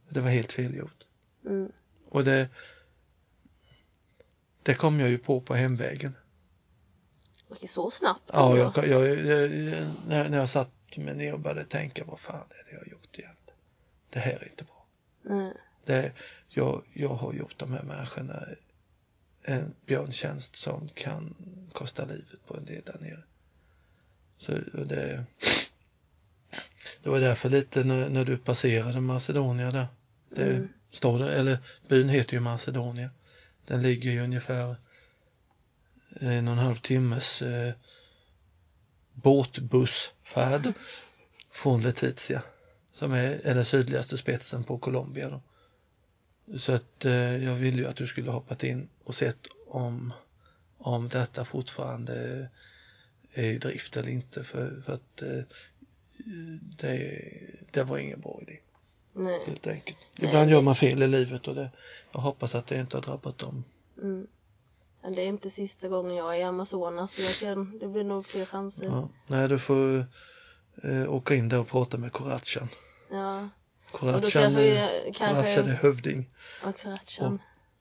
Det 0.10 0.22
var 0.22 0.30
helt 0.30 0.52
fel 0.52 0.76
gjort. 0.76 1.06
Mm. 1.46 1.72
Och 2.10 2.24
det, 2.24 2.50
det 4.64 4.74
kom 4.74 5.00
jag 5.00 5.10
ju 5.10 5.18
på 5.18 5.42
på 5.42 5.56
hemvägen. 5.56 6.16
Okej, 7.48 7.68
så 7.68 7.92
snabbt? 7.92 8.30
Ja, 8.34 8.58
jag, 8.58 8.88
jag, 8.88 9.08
jag, 9.08 9.52
när, 10.08 10.30
när 10.30 10.38
jag 10.38 10.50
satt 10.50 10.72
mig 10.98 11.16
ner 11.16 11.34
och 11.34 11.40
började 11.40 11.64
tänka 11.64 12.04
vad 12.06 12.20
fan 12.20 12.48
är 12.50 12.66
det 12.66 12.72
jag 12.72 12.80
har 12.80 12.88
gjort 12.88 13.20
egentligen? 13.20 13.60
Det 14.10 14.20
här 14.20 14.32
är 14.32 14.50
inte 14.50 14.64
bra. 14.64 14.86
Nej. 15.22 15.54
Det, 15.86 16.14
jag, 16.50 16.84
jag 16.94 17.16
har 17.16 17.34
gjort 17.34 17.60
de 17.60 17.72
här 17.72 17.84
människorna 17.84 18.44
en 19.48 19.76
björntjänst 19.86 20.56
som 20.56 20.90
kan 20.94 21.36
kosta 21.72 22.06
livet 22.06 22.46
på 22.46 22.58
en 22.58 22.66
del 22.66 22.82
där 22.86 22.98
nere. 23.00 23.24
Så 24.38 24.54
och 24.80 24.88
det, 24.88 25.26
det 27.06 27.12
var 27.12 27.20
därför 27.20 27.50
lite 27.50 27.84
när, 27.84 28.10
när 28.10 28.26
du 28.26 28.38
passerade 28.38 29.02
Macedonia 29.02 29.72
där. 29.72 29.88
Det 30.30 30.44
Mm. 30.44 30.70
står 30.92 31.20
det, 31.20 31.36
eller 31.36 31.58
byn 31.88 32.10
heter 32.10 32.34
ju 32.34 32.40
Macedonia. 32.40 33.10
Den 33.66 33.82
ligger 33.82 34.12
ju 34.12 34.24
ungefär 34.24 34.76
en 36.20 36.48
och 36.48 36.54
en 36.54 36.60
halv 36.60 36.76
timmes 36.76 37.42
eh, 37.42 37.74
båtbussfärd 39.14 40.74
från 41.52 41.82
Letizia 41.82 42.42
som 42.92 43.12
är, 43.14 43.48
är 43.48 43.56
den 43.56 43.66
sydligaste 43.66 44.18
spetsen 44.18 44.64
på 44.64 44.78
Colombia. 44.78 45.30
Då. 45.30 45.42
Så 46.58 46.72
att 46.72 47.06
eh, 47.06 47.44
jag 47.46 47.56
ville 47.56 47.78
ju 47.82 47.88
att 47.88 47.96
du 47.96 48.08
skulle 48.08 48.32
hoppat 48.32 48.64
in 48.64 48.90
och 49.04 49.16
sett 49.16 49.48
om, 49.68 50.14
om 50.78 51.10
detta 51.10 51.46
fortfarande 51.46 52.50
är 53.34 53.44
i 53.44 53.58
drift 53.58 53.98
eller 53.98 54.10
inte 54.10 54.44
för, 54.44 54.82
för 54.86 54.94
att 54.94 55.22
eh, 55.22 55.44
det, 56.78 57.22
det 57.72 57.84
var 57.84 57.98
ingen 57.98 58.22
bra 58.22 58.40
idé 58.42 58.58
Nej. 59.14 59.40
helt 59.46 59.68
enkelt. 59.68 59.98
Nej. 60.16 60.30
Ibland 60.30 60.52
gör 60.52 60.62
man 60.62 60.76
fel 60.76 61.04
i 61.04 61.08
livet 61.08 61.48
och 61.48 61.56
det, 61.56 61.70
jag 62.12 62.20
hoppas 62.20 62.56
att 62.56 62.68
det 62.68 62.80
inte 62.80 62.98
har 62.98 63.02
drabbat 63.02 63.38
dem. 63.38 63.64
Mm. 64.02 64.28
Men 65.02 65.16
det 65.16 65.22
är 65.22 65.28
inte 65.28 65.50
sista 65.50 65.88
gången 65.88 66.16
jag 66.16 66.36
är 66.36 66.40
i 66.40 66.44
Amazonas 66.44 67.14
så 67.14 67.22
jag 67.22 67.36
kan, 67.36 67.80
det 67.80 67.88
blir 67.88 68.04
nog 68.04 68.26
fler 68.26 68.46
chanser. 68.46 68.86
Ja. 68.86 69.10
Nej, 69.28 69.48
du 69.48 69.60
får 69.60 70.06
eh, 70.84 71.14
åka 71.14 71.36
in 71.36 71.50
där 71.50 71.60
och 71.60 71.68
prata 71.68 71.98
med 71.98 72.12
Korachan. 72.12 72.70
Ja. 73.12 73.50
Då 73.92 73.98
Korachan 73.98 74.22
kanske, 74.22 74.62
är, 74.62 75.06
vi- 75.06 75.14
Korachan 75.14 75.38
är 75.38 75.44
kanske, 75.44 75.88
hövding 75.88 76.28
och 76.64 76.76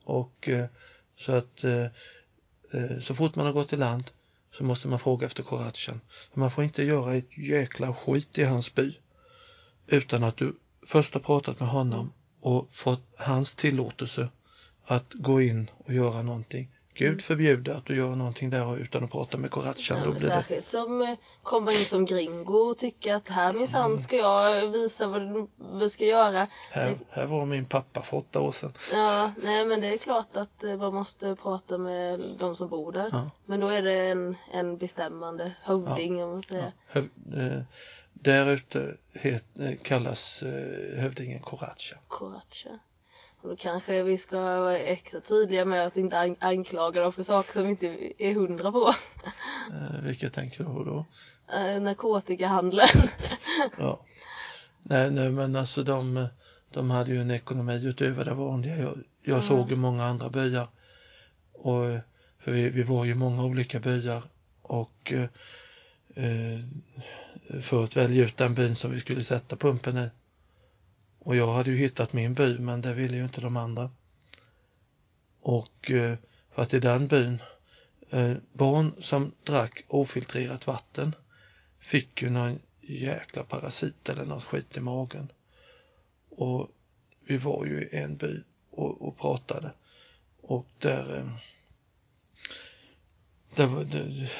och 0.05 0.49
eh, 0.49 0.66
så 1.16 1.33
att 1.33 1.65
eh, 1.65 1.85
eh, 2.73 3.01
så 3.01 3.15
fort 3.15 3.35
man 3.37 3.47
har 3.47 3.53
gått 3.53 3.73
i 3.73 3.77
land 3.77 4.11
så 4.59 4.64
måste 4.64 4.89
man 4.89 4.98
fråga 4.98 5.26
efter 5.26 5.43
koratchen. 5.43 6.01
För 6.32 6.40
man 6.40 6.51
får 6.51 6.64
inte 6.64 6.82
göra 6.82 7.14
ett 7.14 7.39
jäkla 7.39 7.94
skit 7.94 8.39
i 8.39 8.44
hans 8.44 8.74
by 8.74 8.94
utan 9.86 10.24
att 10.24 10.36
du 10.36 10.56
först 10.86 11.14
har 11.14 11.20
pratat 11.20 11.60
med 11.60 11.68
honom 11.68 12.12
och 12.40 12.72
fått 12.72 13.06
hans 13.18 13.55
tillåtelse 13.55 14.28
att 14.86 15.12
gå 15.14 15.40
in 15.40 15.70
och 15.76 15.94
göra 15.94 16.22
någonting. 16.22 16.70
Gud 16.97 17.09
Mm. 17.09 17.19
förbjude 17.19 17.77
att 17.77 17.87
du 17.87 17.97
gör 17.97 18.16
någonting 18.16 18.51
där 18.51 18.79
utan 18.79 19.05
att 19.05 19.11
prata 19.11 19.39
med 19.39 19.51
Korachan. 19.51 19.99
Ja, 19.99 20.05
blir 20.05 20.15
det 20.15 20.21
särskilt 20.21 20.69
som 20.69 21.03
eh, 21.03 21.15
kommer 21.43 21.73
in 21.73 21.85
som 21.85 22.05
gringo 22.05 22.59
och 22.59 22.79
tycker 22.79 23.15
att 23.15 23.29
här 23.29 23.53
minsann 23.53 23.99
ska 23.99 24.16
jag 24.16 24.69
visa 24.69 25.07
vad 25.09 25.49
vi 25.81 25.91
ska 25.91 26.05
göra. 26.05 26.47
Här, 26.71 26.95
här 27.11 27.27
var 27.27 27.47
min 27.47 27.65
pappa 27.65 28.03
för 28.03 28.16
åtta 28.16 28.41
år 28.41 28.53
sedan. 28.53 28.73
Ja, 28.93 29.33
nej 29.43 29.66
men 29.66 29.81
det 29.81 29.87
är 29.87 29.99
klart 29.99 30.37
att 30.37 30.65
eh, 30.65 30.77
man 30.77 30.95
måste 30.95 31.37
prata 31.37 31.79
med 31.79 32.21
de 32.39 32.57
som 32.57 32.69
bor 32.69 32.93
där. 32.93 33.09
Ja. 33.12 33.31
Men 33.47 33.61
då 33.61 33.69
är 33.69 33.83
det 33.83 33.99
en, 33.99 34.37
en 34.53 34.77
bestämmande 34.79 35.53
hövding 35.62 36.23
om 36.25 36.31
man 36.31 36.43
säger. 36.43 36.73
Höv, 36.87 37.05
eh, 37.37 37.62
där 38.12 38.51
ute 38.51 38.97
eh, 39.12 39.75
kallas 39.83 40.43
eh, 40.43 41.01
hövdingen 41.03 41.39
Koracha. 41.39 41.97
Koracha. 42.09 42.79
Och 43.45 43.51
då 43.51 43.57
kanske 43.57 44.03
vi 44.03 44.19
ska 44.19 44.37
vara 44.41 44.79
extra 44.79 45.21
tydliga 45.21 45.65
med 45.65 45.87
att 45.87 45.97
inte 45.97 46.19
an- 46.21 46.37
anklaga 46.41 47.01
dem 47.03 47.12
för 47.12 47.23
saker 47.23 47.53
som 47.53 47.62
vi 47.62 47.69
inte 47.71 48.12
är 48.25 48.35
hundra 48.35 48.73
på. 48.73 48.95
Eh, 49.71 50.01
vilket 50.03 50.33
tänker 50.33 50.59
du 50.59 50.65
på 50.65 50.85
då? 50.85 51.07
Eh, 51.57 51.83
narkotikahandeln. 51.83 52.89
Ja. 53.79 54.01
Nej, 54.83 55.11
nej, 55.11 55.31
men 55.31 55.57
alltså 55.57 55.83
de, 55.83 56.29
de 56.73 56.91
hade 56.91 57.11
ju 57.11 57.21
en 57.21 57.31
ekonomi 57.31 57.85
utöver 57.87 58.25
det 58.25 58.35
vanliga. 58.35 58.77
Jag, 58.77 58.99
jag 59.23 59.39
Ja. 59.39 59.43
såg 59.43 59.71
ju 59.71 59.77
många 59.77 60.05
andra 60.05 60.29
byar. 60.31 60.69
Och, 61.53 61.85
för 62.39 62.53
vi, 62.53 62.69
vi 62.69 62.83
var 62.83 63.05
ju 63.05 63.15
många 63.15 63.45
olika 63.45 63.81
byar 63.81 64.23
och 64.62 65.12
eh, 65.12 65.23
eh, 66.25 66.61
för 67.61 67.85
att 67.85 67.97
välja 67.97 68.25
ut 68.25 68.37
den 68.37 68.55
byn 68.55 68.77
som 68.77 68.91
vi 68.93 69.01
skulle 69.01 69.25
sätta 69.25 69.57
pumpen 69.57 69.99
i. 69.99 70.09
Och 71.24 71.36
jag 71.36 71.52
hade 71.52 71.70
ju 71.70 71.76
hittat 71.76 72.12
min 72.12 72.34
by 72.34 72.59
men 72.59 72.80
det 72.80 72.94
ville 72.94 73.16
ju 73.16 73.22
inte 73.22 73.40
de 73.40 73.56
andra. 73.56 73.90
Och 75.40 75.90
eh, 75.90 76.18
för 76.51 76.62
att 76.62 76.74
i 76.74 76.80
den 76.80 77.06
byn, 77.06 77.42
eh, 78.10 78.32
barn 78.52 78.92
som 79.02 79.32
drack 79.44 79.84
ofiltrerat 79.88 80.66
vatten 80.66 81.14
fick 81.78 82.22
ju 82.22 82.30
någon 82.30 82.59
jäkla 82.80 83.42
parasit 83.42 84.09
eller 84.09 84.24
något 84.24 84.44
skit 84.44 84.76
i 84.76 84.80
magen. 84.80 85.32
Och 86.30 86.68
vi 87.26 87.36
var 87.36 87.66
ju 87.66 87.82
i 87.82 87.96
en 87.96 88.16
by 88.16 88.42
och, 88.70 89.09
och 89.09 89.18
pratade 89.18 89.72
och 90.42 90.66
där, 90.78 91.18
eh, 91.18 91.30
där 93.56 93.66
var, 93.66 93.84
det, 93.84 94.30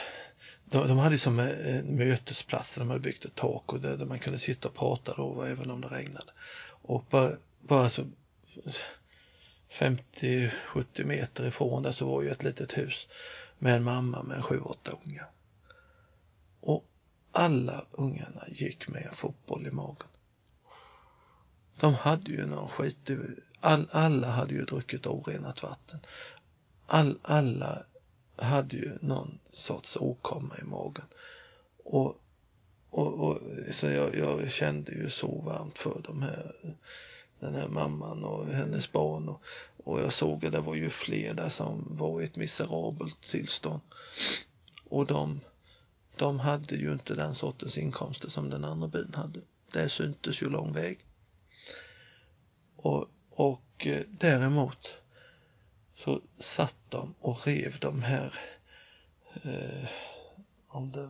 de, 0.65 0.89
de 0.89 0.98
hade 0.98 1.19
som 1.19 1.39
en 1.39 1.97
mötesplats 1.97 2.74
där 2.74 2.81
de 2.81 2.89
hade 2.89 3.01
byggt 3.01 3.24
ett 3.24 3.35
tak 3.35 3.73
och 3.73 3.81
där, 3.81 3.97
där 3.97 4.06
man 4.06 4.19
kunde 4.19 4.39
sitta 4.39 4.69
och 4.69 4.74
prata 4.74 5.15
då 5.16 5.43
även 5.43 5.70
om 5.70 5.81
det 5.81 5.89
regnade. 5.89 6.32
Och 6.86 7.05
bara, 7.11 7.32
bara 7.61 7.90
så 7.90 8.06
50-70 9.70 11.05
meter 11.05 11.47
ifrån 11.47 11.82
där 11.82 11.93
så 11.93 12.06
var 12.06 12.23
ju 12.23 12.31
ett 12.31 12.43
litet 12.43 12.78
hus 12.78 13.09
med 13.59 13.77
en 13.77 13.85
mamma 13.85 14.23
med 14.23 14.44
sju, 14.44 14.61
åtta 14.61 14.98
ungar. 15.05 15.31
Och 16.61 16.85
alla 17.32 17.85
ungarna 17.90 18.44
gick 18.48 18.89
med 18.89 19.02
en 19.06 19.15
fotboll 19.15 19.66
i 19.66 19.70
magen. 19.70 20.09
De 21.81 21.94
hade 21.94 22.31
ju 22.31 22.47
någon 22.47 22.69
skit, 22.69 23.11
i- 23.11 23.19
all, 23.61 23.86
alla 23.93 24.31
hade 24.31 24.55
ju 24.55 24.65
druckit 24.65 25.06
orenat 25.06 25.62
vatten. 25.62 26.01
All, 26.86 27.19
alla 27.23 27.82
hade 28.36 28.77
ju 28.77 28.98
någon 29.01 29.39
sorts 29.52 29.97
åkomma 29.97 30.59
i 30.59 30.65
magen. 30.65 31.06
Och, 31.85 32.16
och, 32.95 33.29
och 33.29 33.39
så 33.71 33.87
jag, 33.87 34.16
jag 34.16 34.51
kände 34.51 34.93
ju 34.93 35.11
så 35.11 35.41
varmt 35.41 35.79
för 35.79 36.01
de 36.05 36.23
här, 36.23 36.53
den 37.41 37.55
här 37.55 37.69
mamman 37.69 38.25
och 38.25 38.47
hennes 38.47 38.93
barn 38.93 39.29
och, 39.29 39.43
och 39.85 40.01
jag 40.01 40.12
såg 40.12 40.47
att 40.47 40.53
det 40.53 40.61
var 40.61 40.75
ju 40.75 40.91
fler 40.91 41.35
där 41.35 41.49
som 41.49 41.97
var 41.97 42.21
i 42.21 42.25
ett 42.25 42.37
miserabelt 42.37 43.21
tillstånd. 43.23 43.81
Och 44.89 45.07
de, 45.07 45.41
de 46.16 46.41
hade 46.41 46.75
ju 46.75 46.93
inte 46.93 47.15
den 47.15 47.35
sortens 47.35 47.79
inkomster 47.79 48.31
som 48.31 48.51
den 48.51 48.65
andra 48.65 48.89
byn 48.89 49.15
hade. 49.15 49.41
Det 49.73 49.89
syntes 49.89 50.43
ju 50.43 50.49
lång 50.49 50.73
väg. 50.73 50.99
Och, 52.77 53.07
och 53.31 53.87
eh, 53.87 54.03
däremot 54.11 54.89
så 55.97 56.21
satt 56.39 56.79
de 56.89 57.15
och 57.21 57.47
rev 57.47 57.79
de 57.81 58.03
här 58.03 58.35
eh, 59.43 59.89
om 60.69 60.93
det 60.93 61.09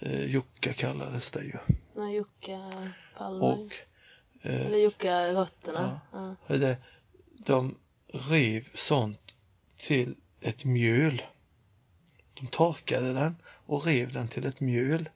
eh, 0.00 0.24
Jukka 0.24 0.72
kallades 0.72 1.30
det 1.30 1.44
ju. 1.44 1.58
Ja, 1.94 2.10
Jukka 2.10 2.72
Palmer. 3.18 3.42
Och 3.44 3.72
eh, 4.42 4.66
Eller 4.66 4.78
Jukka 4.78 5.32
Rötterna. 5.32 6.00
Ja. 6.12 6.56
det, 6.56 6.76
de 7.46 7.78
rev 8.12 8.68
sånt 8.74 9.20
till 9.76 10.16
ett 10.40 10.64
mjöl. 10.64 11.22
De 12.34 12.46
torkade 12.46 13.12
den 13.12 13.36
och 13.66 13.86
rev 13.86 14.12
den 14.12 14.28
till 14.28 14.46
ett 14.46 14.60
mjöl. 14.60 15.08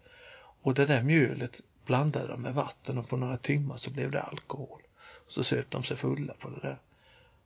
Och 0.63 0.75
det 0.75 0.87
där 0.87 1.03
mjölet 1.03 1.61
blandade 1.87 2.29
de 2.29 2.43
med 2.43 2.55
vatten 2.55 2.99
och 2.99 3.09
på 3.09 3.17
några 3.17 3.37
timmar 3.37 3.77
så 3.77 3.91
blev 3.91 4.11
det 4.11 4.23
alkohol. 4.23 4.83
Så 5.29 5.45
söp 5.45 5.71
de 5.71 5.85
sig 5.85 5.97
fulla 5.97 6.35
på 6.35 6.51
det 6.51 6.61
där. 6.61 6.79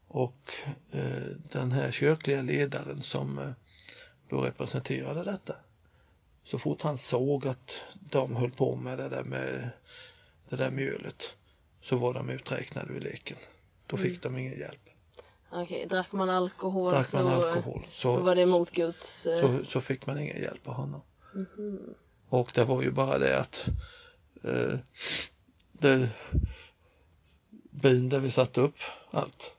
Och 0.09 0.53
eh, 0.93 1.37
den 1.53 1.73
här 1.73 1.91
kyrkliga 1.91 2.43
ledaren 2.43 3.03
som 3.03 3.39
eh, 3.39 3.51
då 4.29 4.41
representerade 4.41 5.25
detta. 5.25 5.55
Så 6.45 6.59
fort 6.59 6.83
han 6.83 6.99
såg 6.99 7.47
att 7.47 7.75
de 8.11 8.37
höll 8.37 8.51
på 8.51 8.77
med 8.77 8.99
det 8.99 9.09
där 9.09 9.25
med 9.25 9.71
det 10.49 10.57
där 10.57 10.71
mjölet 10.71 11.35
så 11.83 11.97
var 11.97 12.15
de 12.15 12.31
uträknade 12.31 12.93
ur 12.93 13.01
leken. 13.01 13.37
Då 13.87 13.97
fick 13.97 14.23
de 14.23 14.39
ingen 14.39 14.59
hjälp. 14.59 14.81
Okej, 15.53 15.87
drack 15.91 16.13
man 16.13 16.31
alkohol 16.31 16.93
Drack 16.93 17.07
så, 17.07 17.17
man 17.17 17.27
alkohol 17.27 17.81
då 17.83 17.89
så, 17.93 18.17
var 18.17 18.35
det 18.35 18.43
emot 18.43 18.71
Guds... 18.71 19.27
eh, 19.27 19.41
så, 19.41 19.65
så 19.65 19.81
fick 19.81 20.07
man 20.07 20.19
ingen 20.19 20.43
hjälp 20.43 20.69
av 20.69 20.75
honom. 20.75 21.03
mhm. 21.35 21.95
Och 22.29 22.51
det 22.55 22.65
var 22.65 22.83
ju 22.83 22.91
bara 22.91 23.19
det 23.19 23.41
att 23.41 23.69
eh, 24.45 24.79
det, 25.73 26.09
byn 27.71 28.09
där 28.09 28.21
vi 28.21 28.31
satte 28.31 28.61
upp 28.61 28.79
allt. 29.11 29.55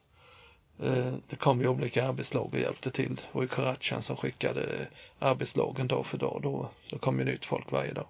Eh, 0.80 1.14
det 1.28 1.36
kom 1.36 1.62
ju 1.62 1.68
olika 1.68 2.08
arbetslag 2.08 2.54
och 2.54 2.60
hjälpte 2.60 2.92
till. 2.92 3.16
Det 3.16 3.22
var 3.32 3.42
ju 3.42 3.48
Karatjan 3.48 4.02
som 4.02 4.18
skickade 4.18 4.88
arbetslagen 5.20 5.88
dag 5.88 6.06
för 6.06 6.18
dag. 6.18 6.40
Då, 6.44 6.70
då 6.90 6.98
kom 6.98 7.20
ju 7.20 7.26
nytt 7.26 7.46
folk 7.46 7.72
varje 7.72 7.94
dag. 7.94 8.08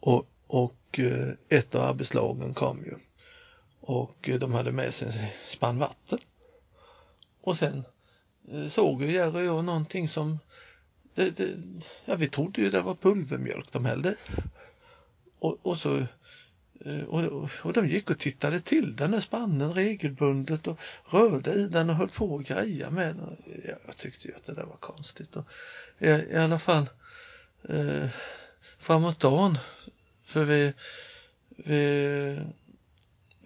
Och, 0.00 0.26
och 0.46 0.98
eh, 0.98 1.28
ett 1.48 1.74
av 1.74 1.82
arbetslagen 1.82 2.54
kom 2.54 2.78
ju 2.84 2.94
och 3.80 4.28
eh, 4.28 4.38
de 4.38 4.52
hade 4.52 4.72
med 4.72 4.94
sig 4.94 5.08
en 5.08 5.28
spann 5.46 5.78
vatten. 5.78 6.18
Och 7.40 7.58
sen 7.58 7.84
såg 8.68 9.02
ju 9.02 9.12
Jerry 9.12 9.48
och 9.48 9.56
jag 9.56 9.64
någonting 9.64 10.08
som 10.08 10.38
det, 11.14 11.36
det, 11.36 11.56
ja, 12.04 12.16
vi 12.16 12.28
trodde 12.28 12.62
ju 12.62 12.70
det 12.70 12.80
var 12.80 12.94
pulvermjölk 12.94 13.72
de 13.72 13.84
hällde. 13.84 14.16
Och, 15.38 15.58
och 15.62 15.78
så 15.78 16.06
Eh, 16.84 17.02
och, 17.02 17.50
och 17.62 17.72
de 17.72 17.86
gick 17.86 18.10
och 18.10 18.18
tittade 18.18 18.60
till 18.60 18.96
den 18.96 19.10
där 19.10 19.20
spannen 19.20 19.74
regelbundet 19.74 20.66
och 20.66 20.80
rörde 21.04 21.52
i 21.52 21.68
den 21.68 21.90
och 21.90 21.96
höll 21.96 22.08
på 22.08 22.34
och 22.34 22.44
greja 22.44 22.90
med 22.90 23.16
den. 23.16 23.36
Jag 23.86 23.96
tyckte 23.96 24.28
ju 24.28 24.34
att 24.34 24.44
det 24.44 24.54
där 24.54 24.64
var 24.64 24.76
konstigt. 24.76 25.36
Och 25.36 25.44
i, 25.98 26.08
I 26.08 26.36
alla 26.36 26.58
fall 26.58 26.90
eh, 27.68 28.08
framåt 28.78 29.20
dagen, 29.20 29.58
för 30.24 30.44
vi, 30.44 30.74
vi, 31.56 32.38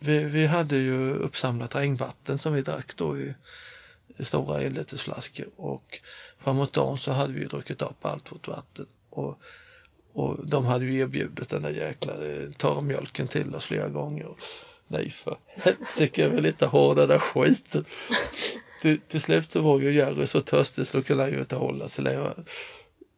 vi, 0.00 0.24
vi 0.24 0.46
hade 0.46 0.76
ju 0.76 1.12
uppsamlat 1.12 1.74
regnvatten 1.74 2.38
som 2.38 2.54
vi 2.54 2.62
drack 2.62 2.96
då 2.96 3.18
i, 3.18 3.34
i 4.16 4.24
stora 4.24 4.62
enlitersflaskor 4.62 5.46
och 5.56 6.00
framåt 6.38 6.72
dagen 6.72 6.98
så 6.98 7.12
hade 7.12 7.32
vi 7.32 7.40
ju 7.40 7.46
druckit 7.46 7.82
upp 7.82 8.06
allt 8.06 8.32
vårt 8.32 8.48
vatten 8.48 8.86
och, 9.10 9.38
och 10.12 10.46
de 10.46 10.66
hade 10.66 10.84
ju 10.84 11.00
erbjudit 11.00 11.48
den 11.48 11.62
där 11.62 11.70
jäkla 11.70 12.12
eh, 12.12 12.50
torrmjölken 12.56 13.28
till 13.28 13.54
oss 13.54 13.64
flera 13.64 13.88
gånger. 13.88 14.28
Nej 14.88 15.10
för 15.10 15.36
helsike, 15.48 16.22
jag 16.22 16.28
vill 16.28 16.46
inte 16.46 16.66
ha 16.66 16.94
den 16.94 17.08
där 17.08 17.18
skiten. 17.18 17.84
Till, 18.82 19.00
till 19.00 19.20
slut 19.20 19.50
så 19.50 19.60
var 19.60 19.80
ju 19.80 19.92
Jerry 19.92 20.26
så 20.26 20.40
törstig 20.40 20.86
så 20.86 21.02
kunde 21.02 21.22
han 21.22 21.32
ju 21.32 21.38
inte 21.38 21.56
hålla 21.56 21.88
sig 21.88 22.04
längre. 22.04 22.32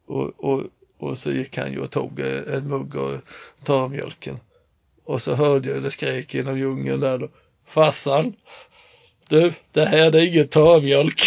Och, 0.07 0.43
och, 0.43 0.63
och 0.99 1.17
så 1.17 1.31
gick 1.31 1.57
han 1.57 1.71
ju 1.71 1.79
och 1.79 1.91
tog 1.91 2.19
eh, 2.19 2.55
en 2.55 2.67
mugg 2.67 2.95
och 2.95 3.13
torrmjölken. 3.63 4.39
Och 5.05 5.21
så 5.21 5.33
hörde 5.33 5.69
jag 5.69 5.83
det 5.83 5.91
skrek 5.91 6.33
genom 6.33 6.59
djungeln 6.59 6.99
där 6.99 7.17
då. 7.17 7.29
Farsan, 7.65 8.33
du, 9.29 9.53
det 9.71 9.85
här 9.85 10.15
är 10.15 10.27
ingen 10.27 10.47
torrmjölk. 10.47 11.21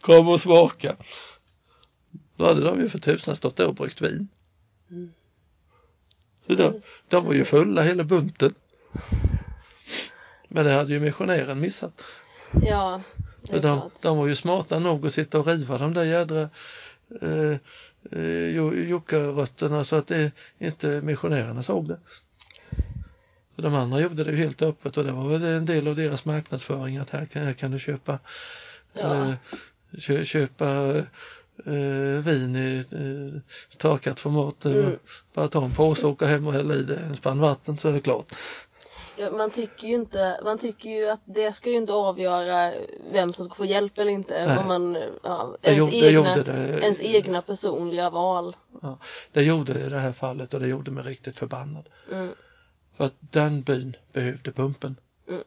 Kom 0.00 0.28
och 0.28 0.40
smaka. 0.40 0.96
Då 2.36 2.46
hade 2.46 2.60
de 2.60 2.80
ju 2.80 2.88
för 2.88 2.98
tusan 2.98 3.36
stått 3.36 3.56
där 3.56 3.68
och 3.68 3.74
bryggt 3.74 4.00
vin. 4.00 4.28
Mm. 4.90 5.12
Så 6.46 6.54
de, 6.54 6.80
de 7.10 7.24
var 7.24 7.32
ju 7.34 7.44
fulla 7.44 7.82
hela 7.82 8.04
bunten. 8.04 8.54
Men 10.48 10.64
det 10.64 10.72
hade 10.72 10.92
ju 10.92 11.00
missionären 11.00 11.60
missat. 11.60 12.02
Ja, 12.62 13.02
det 13.42 13.56
är 13.56 13.60
de, 13.62 13.80
klart. 13.80 14.02
de 14.02 14.16
var 14.16 14.26
ju 14.26 14.36
smarta 14.36 14.78
nog 14.78 15.06
att 15.06 15.12
sitta 15.12 15.40
och 15.40 15.46
riva 15.46 15.78
de 15.78 15.94
där 15.94 16.04
jädra 16.04 16.48
eh, 17.22 17.56
eh, 18.10 18.46
jockarötterna 18.88 19.84
så 19.84 19.96
att 19.96 20.06
det, 20.06 20.32
inte 20.58 21.00
missionärerna 21.02 21.62
såg 21.62 21.88
det. 21.88 21.98
Så 23.56 23.62
de 23.62 23.74
andra 23.74 24.00
gjorde 24.00 24.24
det 24.24 24.30
ju 24.30 24.36
helt 24.36 24.62
öppet 24.62 24.96
och 24.96 25.04
det 25.04 25.12
var 25.12 25.28
väl 25.28 25.42
en 25.44 25.66
del 25.66 25.88
av 25.88 25.96
deras 25.96 26.24
marknadsföring 26.24 26.96
att 26.96 27.10
här 27.10 27.26
kan, 27.26 27.42
här 27.42 27.52
kan 27.52 27.70
du 27.70 27.78
köpa 27.78 28.18
Ja. 28.94 29.28
eh, 29.28 29.34
kö, 29.98 30.24
köpa 30.24 30.94
eh, 31.66 32.24
vin 32.24 32.56
i 32.56 32.84
eh, 32.92 33.40
torkat 33.78 34.20
format. 34.20 34.64
Mm. 34.64 34.98
Bara 35.34 35.48
ta 35.48 35.64
en 35.64 35.74
påse 35.74 36.06
och 36.06 36.12
åka 36.12 36.26
hem 36.26 36.46
och 36.46 36.52
hälla 36.52 36.74
i 36.74 36.82
det 36.82 36.96
en 36.96 37.16
spann 37.16 37.40
vatten 37.40 37.78
så 37.78 37.88
är 37.88 37.92
det 37.92 38.00
klart. 38.00 38.32
Ja, 39.16 39.30
man 39.30 39.50
tycker 39.50 39.88
ju 39.88 39.94
inte, 39.94 40.40
man 40.44 40.58
tycker 40.58 40.90
ju 40.90 41.08
att 41.08 41.20
det 41.24 41.52
ska 41.52 41.70
ju 41.70 41.76
inte 41.76 41.92
avgöra 41.92 42.72
vem 43.12 43.32
som 43.32 43.44
ska 43.44 43.54
få 43.54 43.64
hjälp 43.64 43.98
eller 43.98 44.12
inte. 44.12 44.46
Nej. 44.46 44.66
Man, 44.66 44.98
ja, 45.22 45.56
ens, 45.62 45.78
gjorde, 45.78 45.96
egna, 45.96 46.36
det. 46.36 46.80
ens 46.82 47.00
egna 47.00 47.42
personliga 47.42 48.10
val. 48.10 48.56
Det 49.32 49.42
gjorde 49.42 49.72
det 49.72 49.86
i 49.86 49.88
det 49.88 49.98
här 49.98 50.12
fallet 50.12 50.54
och 50.54 50.60
det 50.60 50.66
gjorde 50.68 50.90
mig 50.90 51.04
riktigt 51.04 51.36
förbannad. 51.36 51.88
Mm. 52.12 52.34
För 52.96 53.04
att 53.04 53.14
den 53.20 53.62
byn 53.62 53.96
behövde 54.12 54.52
pumpen. 54.52 54.96
Mm. 55.28 55.42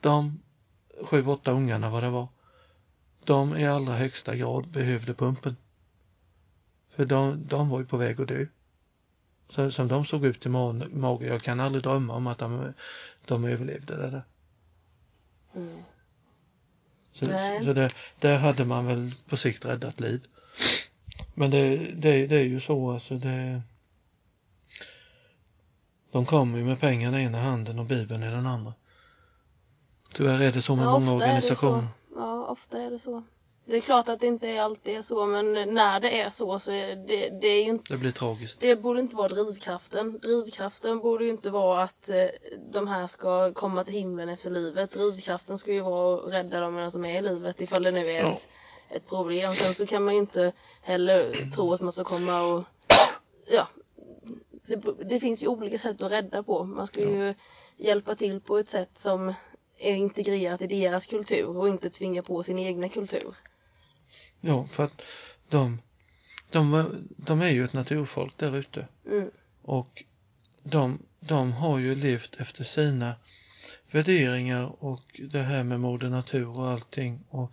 De 0.00 0.40
sju, 1.02 1.26
åtta 1.26 1.52
ungarna 1.52 1.90
vad 1.90 2.02
det 2.02 2.10
var. 2.10 2.28
De 3.28 3.56
i 3.56 3.66
allra 3.66 3.92
högsta 3.92 4.36
grad 4.36 4.68
behövde 4.68 5.14
pumpen. 5.14 5.56
För 6.90 7.04
de, 7.04 7.46
de 7.46 7.68
var 7.68 7.80
ju 7.80 7.86
på 7.86 7.96
väg 7.96 8.20
att 8.20 8.28
dö. 8.28 8.46
Så, 9.48 9.70
som 9.70 9.88
de 9.88 10.04
såg 10.04 10.24
ut 10.26 10.46
i 10.46 10.48
ma- 10.48 10.96
magen, 10.96 11.28
jag 11.28 11.42
kan 11.42 11.60
aldrig 11.60 11.84
drömma 11.84 12.14
om 12.14 12.26
att 12.26 12.38
de, 12.38 12.72
de 13.26 13.44
överlevde 13.44 13.96
det 13.96 14.10
där. 14.10 14.22
Mm. 15.54 15.82
Så, 17.12 17.26
så 17.64 17.72
det, 17.72 17.92
där 18.20 18.38
hade 18.38 18.64
man 18.64 18.86
väl 18.86 19.14
på 19.28 19.36
sikt 19.36 19.64
räddat 19.64 20.00
liv. 20.00 20.26
Men 21.34 21.50
det, 21.50 21.76
det, 21.76 22.26
det 22.26 22.36
är 22.36 22.44
ju 22.44 22.60
så 22.60 22.90
alltså 22.90 23.18
det 23.18 23.62
De 26.12 26.26
kommer 26.26 26.58
ju 26.58 26.64
med 26.64 26.80
pengarna 26.80 27.20
i 27.20 27.24
ena 27.24 27.40
handen 27.40 27.78
och 27.78 27.86
bibeln 27.86 28.22
i 28.22 28.30
den 28.30 28.46
andra. 28.46 28.74
Tyvärr 30.12 30.40
är 30.40 30.52
det 30.52 30.62
så 30.62 30.76
med 30.76 30.84
Ja, 30.84 30.98
många 30.98 31.12
organisationer. 31.12 31.88
Ja, 32.18 32.46
ofta 32.46 32.78
är 32.82 32.90
det 32.90 32.98
så. 32.98 33.22
Det 33.64 33.76
är 33.76 33.80
klart 33.80 34.08
att 34.08 34.20
det 34.20 34.26
inte 34.26 34.62
alltid 34.62 34.96
är 34.96 35.02
så, 35.02 35.26
men 35.26 35.52
när 35.74 36.00
det 36.00 36.20
är 36.20 36.30
så 36.30 36.58
så 36.58 36.72
är 36.72 36.96
det, 36.96 37.28
det 37.40 37.48
är 37.48 37.62
ju 37.64 37.68
inte 37.70 37.92
Det 37.92 37.98
blir 37.98 38.12
tragiskt. 38.12 38.60
det 38.60 38.76
borde 38.76 39.00
inte 39.00 39.16
vara 39.16 39.28
drivkraften. 39.28 40.18
Drivkraften 40.18 40.98
borde 40.98 41.24
ju 41.24 41.30
inte 41.30 41.50
vara 41.50 41.82
att 41.82 42.08
eh, 42.08 42.26
de 42.72 42.88
här 42.88 43.06
ska 43.06 43.52
komma 43.52 43.84
till 43.84 43.94
himlen 43.94 44.28
efter 44.28 44.50
livet. 44.50 44.90
Drivkraften 44.90 45.58
ska 45.58 45.72
ju 45.72 45.80
vara 45.80 46.14
att 46.20 46.32
rädda 46.32 46.60
dem 46.60 46.90
de 46.92 47.04
är 47.04 47.18
i 47.18 47.22
livet 47.22 47.60
ifall 47.60 47.82
det 47.82 47.90
nu 47.90 48.10
är 48.10 48.20
Ja. 48.22 48.32
ett, 48.32 48.48
ett 48.90 49.08
problem. 49.08 49.52
Sen 49.52 49.74
så 49.74 49.86
kan 49.86 50.04
man 50.04 50.14
ju 50.14 50.20
inte 50.20 50.52
heller 50.82 51.50
tro 51.50 51.72
att 51.74 51.80
man 51.80 51.92
ska 51.92 52.04
komma 52.04 52.42
och 52.42 52.64
ja, 53.50 53.68
det, 54.66 54.76
det 55.10 55.20
finns 55.20 55.42
ju 55.42 55.46
olika 55.48 55.78
sätt 55.78 56.02
att 56.02 56.12
rädda 56.12 56.42
på. 56.42 56.64
Man 56.64 56.86
ska 56.86 57.00
ju 57.00 57.34
hjälpa 57.76 58.14
till 58.14 58.40
på 58.40 58.58
ett 58.58 58.68
sätt 58.68 58.98
som 58.98 59.34
är 59.78 59.94
integrerat 59.94 60.62
i 60.62 60.66
deras 60.66 61.06
kultur 61.06 61.56
och 61.56 61.68
inte 61.68 61.90
tvinga 61.90 62.22
på 62.22 62.42
sin 62.42 62.58
egna 62.58 62.88
kultur. 62.88 63.34
Ja, 64.40 64.66
för 64.66 64.84
att 64.84 65.02
de, 65.48 65.82
de, 66.50 66.94
de 67.16 67.40
är 67.40 67.48
ju 67.48 67.64
ett 67.64 67.72
naturfolk 67.72 68.32
där 68.36 68.56
ute. 68.56 68.88
Mm. 69.06 69.30
Och 69.62 70.04
de, 70.62 70.98
de 71.20 71.52
har 71.52 71.78
ju 71.78 71.94
levt 71.94 72.40
efter 72.40 72.64
sina 72.64 73.14
värderingar 73.90 74.84
och 74.84 75.20
det 75.30 75.42
här 75.42 75.64
med 75.64 75.80
moder 75.80 76.08
natur 76.08 76.48
och 76.48 76.68
allting 76.68 77.24
och, 77.28 77.52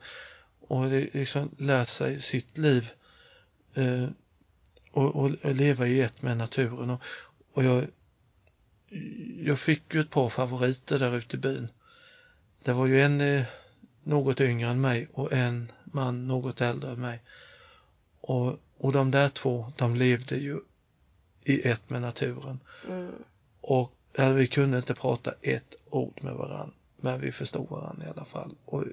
och 0.67 0.87
liksom 0.91 1.51
lärt 1.57 1.89
sig 1.89 2.21
sitt 2.21 2.57
liv 2.57 2.91
eh, 3.75 4.07
och, 4.91 5.15
och, 5.15 5.31
och 5.43 5.55
leva 5.55 5.87
i 5.87 6.01
ett 6.01 6.21
med 6.21 6.37
naturen 6.37 6.89
och, 6.89 7.01
och 7.53 7.63
jag, 7.63 7.87
jag 9.43 9.59
fick 9.59 9.93
ju 9.93 10.01
ett 10.01 10.09
par 10.09 10.29
favoriter 10.29 10.99
där 10.99 11.17
ute 11.17 11.35
i 11.35 11.39
byn. 11.39 11.67
Det 12.65 12.73
var 12.73 12.85
ju 12.85 13.01
en 13.01 13.21
eh, 13.21 13.45
något 14.03 14.41
yngre 14.41 14.69
än 14.69 14.81
mig 14.81 15.07
och 15.13 15.33
en 15.33 15.71
man 15.83 16.27
något 16.27 16.61
äldre 16.61 16.91
än 16.91 17.01
mig. 17.01 17.23
Och, 18.21 18.59
och 18.77 18.91
de 18.91 19.11
där 19.11 19.29
två, 19.29 19.71
de 19.77 19.95
levde 19.95 20.35
ju 20.35 20.59
i 21.43 21.67
ett 21.67 21.89
med 21.89 22.01
naturen. 22.01 22.59
Mm. 22.87 23.11
Och 23.61 23.91
ja, 24.17 24.29
vi 24.29 24.47
kunde 24.47 24.77
inte 24.77 24.93
prata 24.93 25.33
ett 25.41 25.75
ord 25.85 26.19
med 26.23 26.33
varann, 26.33 26.71
men 26.97 27.21
vi 27.21 27.31
förstod 27.31 27.69
varann 27.69 28.01
i 28.05 28.09
alla 28.09 28.25
fall. 28.25 28.55
Och 28.65 28.83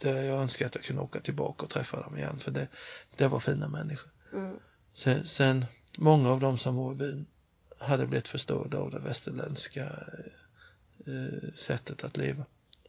där 0.00 0.22
jag 0.22 0.42
önskar 0.42 0.66
att 0.66 0.74
jag 0.74 0.84
kunde 0.84 1.02
åka 1.02 1.20
tillbaka 1.20 1.64
och 1.64 1.70
träffa 1.70 2.02
dem 2.02 2.16
igen 2.16 2.38
för 2.38 2.50
det, 2.50 2.68
det 3.16 3.28
var 3.28 3.40
fina 3.40 3.68
människor. 3.68 4.10
Mm. 4.32 4.56
Sen, 4.92 5.26
sen 5.26 5.64
många 5.98 6.30
av 6.30 6.40
dem 6.40 6.58
som 6.58 6.76
var 6.76 6.92
i 6.92 6.96
byn 6.96 7.26
hade 7.78 8.06
blivit 8.06 8.28
förstörda 8.28 8.78
av 8.78 8.90
det 8.90 8.98
västerländska 8.98 9.84
eh, 11.06 11.52
sättet 11.54 12.04
att 12.04 12.16
leva. 12.16 12.44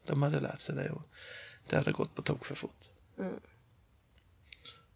De 0.06 0.22
hade 0.22 0.40
lärt 0.40 0.60
sig 0.60 0.76
det 0.76 0.90
och 0.90 1.02
det 1.70 1.78
hade 1.78 1.92
gått 1.92 2.16
på 2.16 2.22
tok 2.22 2.46
för 2.46 2.56
fort. 2.56 2.90
Mm. 3.20 3.40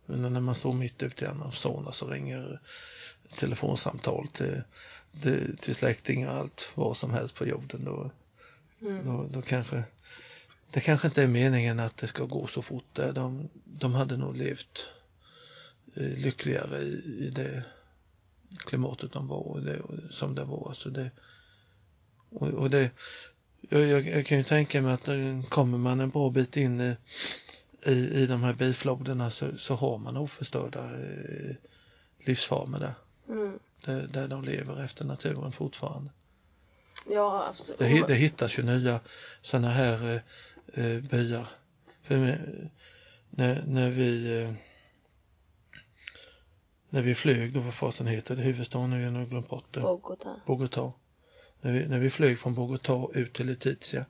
Men 0.06 0.34
när 0.34 0.42
man 0.42 0.56
står 0.56 0.74
mitt 0.74 1.04
ute 1.04 1.26
i 1.26 1.28
Amazonas 1.28 1.98
så 1.98 2.08
ringer 2.08 2.62
telefonsamtal 3.36 4.28
till, 4.28 4.62
till, 5.22 5.58
till 5.58 5.76
släktingar 5.76 6.30
och 6.32 6.38
allt 6.38 6.72
vad 6.76 6.98
som 6.98 7.12
helst 7.12 7.36
på 7.36 7.46
jorden 7.46 7.86
då, 7.86 8.12
Mm. 8.82 9.06
då, 9.06 9.28
då 9.32 9.42
kanske 9.42 9.84
det 10.72 10.80
kanske 10.82 11.08
inte 11.08 11.24
är 11.24 11.28
meningen 11.28 11.80
att 11.80 11.98
det 11.98 12.08
ska 12.08 12.26
gå 12.26 12.48
så 12.48 12.62
fort 12.62 12.96
där. 12.96 13.14
De, 13.14 13.50
de 13.66 13.94
hade 13.94 14.18
nog 14.18 14.38
levt 14.38 14.90
eh, 15.96 16.18
lyckligare 16.18 16.78
i, 16.78 17.18
i 17.20 17.30
det 17.30 17.64
klimatet 18.66 19.12
de 19.12 19.28
var 19.28 19.48
och 19.48 19.62
det, 19.62 19.80
och 19.80 19.96
som 20.12 20.36
det 20.36 20.44
var. 20.44 20.70
Alltså 20.70 20.90
det, 20.90 21.12
och, 22.30 22.48
och 22.48 22.70
det, 22.70 22.92
jag, 23.62 23.82
jag, 23.82 24.08
jag 24.08 24.26
kan 24.26 24.38
ju 24.38 24.44
tänka 24.44 24.82
mig 24.82 24.94
att 24.94 25.08
eh, 25.08 25.42
kommer 25.50 25.78
man 25.78 26.00
en 26.00 26.10
bra 26.10 26.30
bit 26.30 26.58
in 26.58 26.82
i, 26.82 26.96
i, 27.86 27.92
i 27.92 28.26
de 28.28 28.44
här 28.44 28.54
bifloderna 28.54 29.30
så, 29.30 29.58
så 29.58 29.76
har 29.76 29.98
man 29.98 30.18
oförstörda 30.18 30.84
eh, 30.84 31.56
livsformer 32.26 32.80
där, 32.80 32.94
Mm. 33.30 33.60
där. 33.86 34.08
Där 34.08 34.28
de 34.28 34.44
lever 34.44 34.84
efter 34.84 35.06
naturen 35.06 35.52
fortfarande. 35.52 36.12
Ja, 37.10 37.46
absolut. 37.50 37.80
Det, 37.80 38.08
det 38.08 38.16
hittas 38.16 38.60
ju 38.60 38.64
nya 38.64 39.00
sådana 39.42 39.70
här 39.70 40.22
eh, 40.74 40.86
eh, 40.86 41.02
byar. 41.02 41.48
För 42.02 42.38
när, 43.30 43.64
när 43.66 43.90
vi 43.90 44.42
eh, 44.44 44.54
när 46.90 47.02
vi 47.02 47.16
flög, 47.16 47.54
då 47.54 47.60
vad 47.60 47.74
fasen 47.74 48.08
heter 48.08 48.36
det, 48.36 48.42
huvudstaden 48.42 48.90
nu, 48.90 49.02
jag 49.02 49.12
har 49.12 49.26
glömt 49.26 49.50
bort 49.50 49.74
det. 49.74 49.80
Bogotá. 49.80 50.36
Bogotá. 50.46 50.92
När 51.62 51.72
vi, 51.72 51.88
när 51.88 52.00
vi 52.00 52.10
flög 52.10 52.40
från 52.40 52.56
Bogotá 52.56 53.18
ut 53.18 53.34
till 53.34 53.46
Letizia, 53.46 54.06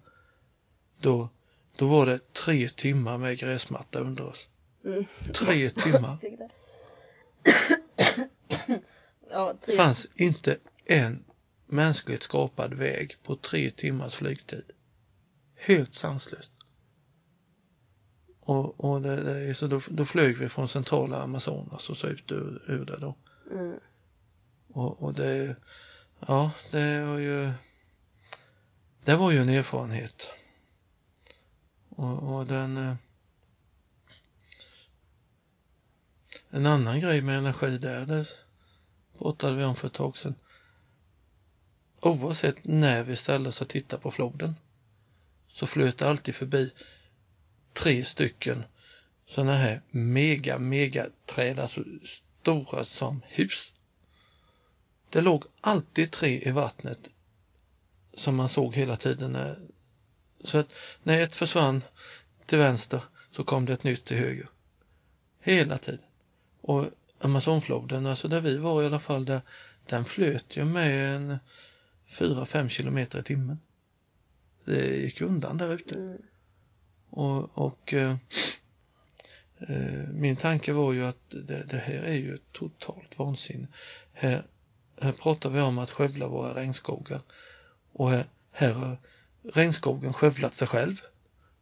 då, 1.01 1.29
då 1.75 1.87
var 1.87 2.05
det 2.05 2.33
tre 2.33 2.69
timmar 2.69 3.17
med 3.17 3.37
gräsmatta 3.37 3.99
under 3.99 4.23
oss. 4.23 4.49
Mm. 4.85 5.05
Tre 5.33 5.69
timmar. 5.83 6.17
ja, 9.29 9.53
Det 9.53 9.65
tre. 9.65 9.77
fanns 9.77 10.07
inte 10.15 10.57
en 10.85 11.23
mänskligt 11.67 12.23
skapad 12.23 12.73
väg 12.73 13.15
på 13.23 13.35
tre 13.35 13.71
timmars 13.71 14.15
flygtid. 14.15 14.63
Helt 15.55 15.93
sanslöst. 15.93 16.53
Och, 18.39 18.85
och 18.85 19.01
det, 19.01 19.23
det, 19.23 19.53
så 19.53 19.67
då, 19.67 19.81
då 19.89 20.05
flög 20.05 20.37
vi 20.37 20.49
från 20.49 20.69
centrala 20.69 21.21
Amazonas 21.21 21.89
och 21.89 21.97
så 21.97 22.07
ut 22.07 22.31
ur, 22.31 22.63
ur 22.67 22.85
det 22.85 22.97
då. 22.97 23.15
Mm. 23.51 23.79
Och, 24.67 25.03
och 25.03 25.13
det, 25.13 25.55
ja, 26.27 26.51
det 26.71 27.05
var 27.05 27.17
ju, 27.17 27.51
det 29.03 29.15
var 29.15 29.31
ju 29.31 29.41
en 29.41 29.49
erfarenhet. 29.49 30.31
Och, 31.89 32.35
och 32.35 32.45
den, 32.45 32.77
eh, 32.77 32.95
en 36.49 36.65
annan 36.65 36.99
grej 36.99 37.21
med 37.21 37.37
energi 37.37 37.77
där, 37.77 38.05
det 38.05 38.25
pratade 39.17 39.55
vi 39.55 39.63
om 39.63 39.75
för 39.75 39.87
ett 39.87 39.93
tag 39.93 40.17
sedan. 40.17 40.35
Oavsett 42.01 42.63
när 42.63 43.03
vi 43.03 43.15
ställde 43.15 43.49
oss 43.49 43.61
och 43.61 43.67
tittade 43.67 44.01
på 44.01 44.11
floden 44.11 44.55
så 45.47 45.67
flöt 45.67 45.97
det 45.97 46.09
alltid 46.09 46.35
förbi 46.35 46.73
tre 47.73 48.03
stycken 48.03 48.63
sådana 49.25 49.53
här 49.53 49.81
mega, 49.91 50.59
mega 50.59 51.05
träd, 51.25 51.59
alltså 51.59 51.83
stora 52.03 52.85
som 52.85 53.21
hus. 53.27 53.73
Det 55.09 55.21
låg 55.21 55.43
alltid 55.61 56.11
tre 56.11 56.41
i 56.47 56.51
vattnet 56.51 57.09
som 58.13 58.35
man 58.35 58.49
såg 58.49 58.75
hela 58.75 58.95
tiden. 58.95 59.37
Så 60.43 60.57
att 60.57 60.67
när 61.03 61.23
ett 61.23 61.35
försvann 61.35 61.81
till 62.45 62.57
vänster 62.57 63.03
så 63.31 63.43
kom 63.43 63.65
det 63.65 63.73
ett 63.73 63.83
nytt 63.83 64.05
till 64.05 64.17
höger. 64.17 64.49
Hela 65.41 65.77
tiden. 65.77 66.05
Och 66.61 66.85
Amazonfloden, 67.19 68.05
alltså 68.05 68.27
där 68.27 68.41
vi 68.41 68.57
var 68.57 68.83
i 68.83 68.85
alla 68.85 68.99
fall, 68.99 69.25
där, 69.25 69.41
den 69.85 70.05
flöt 70.05 70.57
ju 70.57 70.65
med 70.65 71.15
en 71.15 71.37
4-5 72.09 72.67
kilometer 72.67 73.19
i 73.19 73.23
timmen. 73.23 73.59
Det 74.65 74.97
gick 74.97 75.21
undan 75.21 75.57
där 75.57 75.73
ute. 75.73 75.95
Mm. 75.95 76.17
Och, 77.09 77.57
och 77.57 77.93
eh, 77.93 78.15
eh, 79.59 80.07
min 80.13 80.35
tanke 80.35 80.73
var 80.73 80.93
ju 80.93 81.05
att 81.05 81.29
det, 81.29 81.69
det 81.69 81.77
här 81.77 82.01
är 82.03 82.15
ju 82.15 82.37
totalt 82.51 83.19
vansinne. 83.19 83.67
Här, 84.13 84.43
här 85.01 85.11
pratar 85.11 85.49
vi 85.49 85.61
om 85.61 85.77
att 85.77 85.91
skövla 85.91 86.27
våra 86.27 86.53
regnskogar 86.55 87.21
och 87.93 88.09
här, 88.11 88.25
här 88.51 88.73
har 88.73 88.97
regnskogen 89.53 90.13
skövlat 90.13 90.53
sig 90.53 90.67
själv 90.67 91.01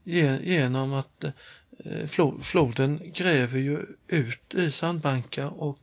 ge- 0.04 0.40
genom 0.44 0.94
att 0.94 1.24
eh, 1.24 2.06
flo, 2.08 2.40
floden 2.42 3.00
gräver 3.14 3.60
ju 3.60 3.86
ut 4.08 4.54
i 4.54 4.72
sandbankar 4.72 5.62
och 5.64 5.80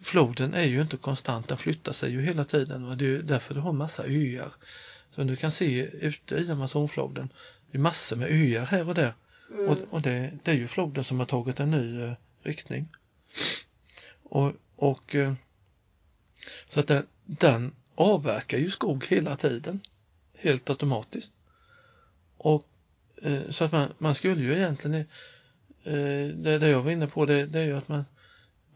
floden 0.00 0.54
är 0.54 0.62
ju 0.66 0.80
inte 0.80 0.96
konstant, 0.96 1.48
den 1.48 1.58
flyttar 1.58 1.92
sig 1.92 2.10
ju 2.12 2.20
hela 2.22 2.44
tiden. 2.44 2.86
Va? 2.88 2.94
Det 2.94 3.06
är 3.06 3.22
därför 3.22 3.54
du 3.54 3.60
har 3.60 3.72
massa 3.72 4.02
öar 4.06 4.52
som 5.14 5.26
du 5.26 5.36
kan 5.36 5.50
se 5.52 5.82
ute 6.06 6.34
i 6.34 6.50
Amazonfloden. 6.50 7.32
Det 7.70 7.78
är 7.78 7.82
massor 7.82 8.16
med 8.16 8.28
öar 8.30 8.66
här 8.66 8.88
och 8.88 8.94
där 8.94 9.12
Mm. 9.54 9.68
och, 9.68 9.78
och 9.90 10.02
det, 10.02 10.30
det 10.42 10.50
är 10.50 10.54
ju 10.54 10.66
floden 10.66 11.04
som 11.04 11.18
har 11.18 11.26
tagit 11.26 11.60
en 11.60 11.70
ny 11.70 12.02
eh, 12.02 12.12
riktning. 12.42 12.88
Och, 14.22 14.52
och 14.76 15.14
eh, 15.14 15.32
så 16.74 16.80
att 16.80 16.86
den, 16.86 17.06
den 17.26 17.74
avverkar 17.94 18.58
ju 18.58 18.70
skog 18.70 19.06
hela 19.08 19.36
tiden, 19.36 19.80
helt 20.38 20.70
automatiskt. 20.70 21.32
Och 22.36 22.66
eh, 23.22 23.50
så 23.50 23.64
att 23.64 23.72
man, 23.72 23.88
man 23.98 24.14
skulle 24.14 24.42
ju 24.42 24.52
egentligen, 24.52 24.96
eh, 25.84 26.34
det, 26.34 26.58
det 26.58 26.68
jag 26.68 26.82
var 26.82 26.90
inne 26.90 27.06
på 27.06 27.26
det, 27.26 27.46
det 27.46 27.60
är 27.60 27.64
ju 27.64 27.76
att 27.76 27.88
man, 27.88 28.04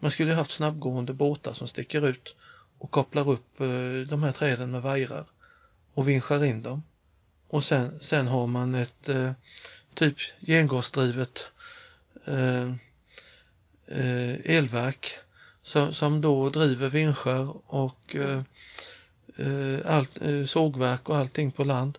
man 0.01 0.11
skulle 0.11 0.33
haft 0.33 0.51
snabbgående 0.51 1.13
båtar 1.13 1.53
som 1.53 1.69
sticker 1.69 2.09
ut 2.09 2.35
och 2.79 2.91
kopplar 2.91 3.29
upp 3.29 3.61
eh, 3.61 4.09
de 4.09 4.23
här 4.23 4.33
träden 4.33 4.71
med 4.71 4.83
vajrar 4.83 5.27
och 5.95 6.09
vinschar 6.09 6.45
in 6.45 6.63
dem. 6.63 6.83
Och 7.49 7.65
sen, 7.65 8.01
sen 8.01 8.27
har 8.27 8.47
man 8.47 8.75
ett 8.75 9.09
eh, 9.09 9.33
typ 9.95 10.17
gengasdrivet 10.41 11.51
eh, 12.27 12.71
eh, 13.87 14.57
elverk 14.57 15.19
som, 15.67 15.95
som 15.95 16.21
då 16.21 16.51
driver 16.51 16.91
vinschar 16.91 17.57
och 17.67 18.17
eh, 18.17 18.43
eh, 19.37 19.97
allt, 19.97 20.23
eh, 20.23 20.45
sågverk 20.45 21.09
och 21.09 21.17
allting 21.17 21.51
på 21.51 21.65
land. 21.65 21.99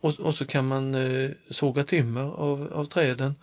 Och, 0.00 0.20
och 0.20 0.34
så 0.34 0.46
kan 0.46 0.68
man 0.68 0.94
eh, 0.94 1.30
såga 1.50 1.84
timmer 1.84 2.20
av, 2.20 2.72
av 2.72 2.84
träden 2.84 3.34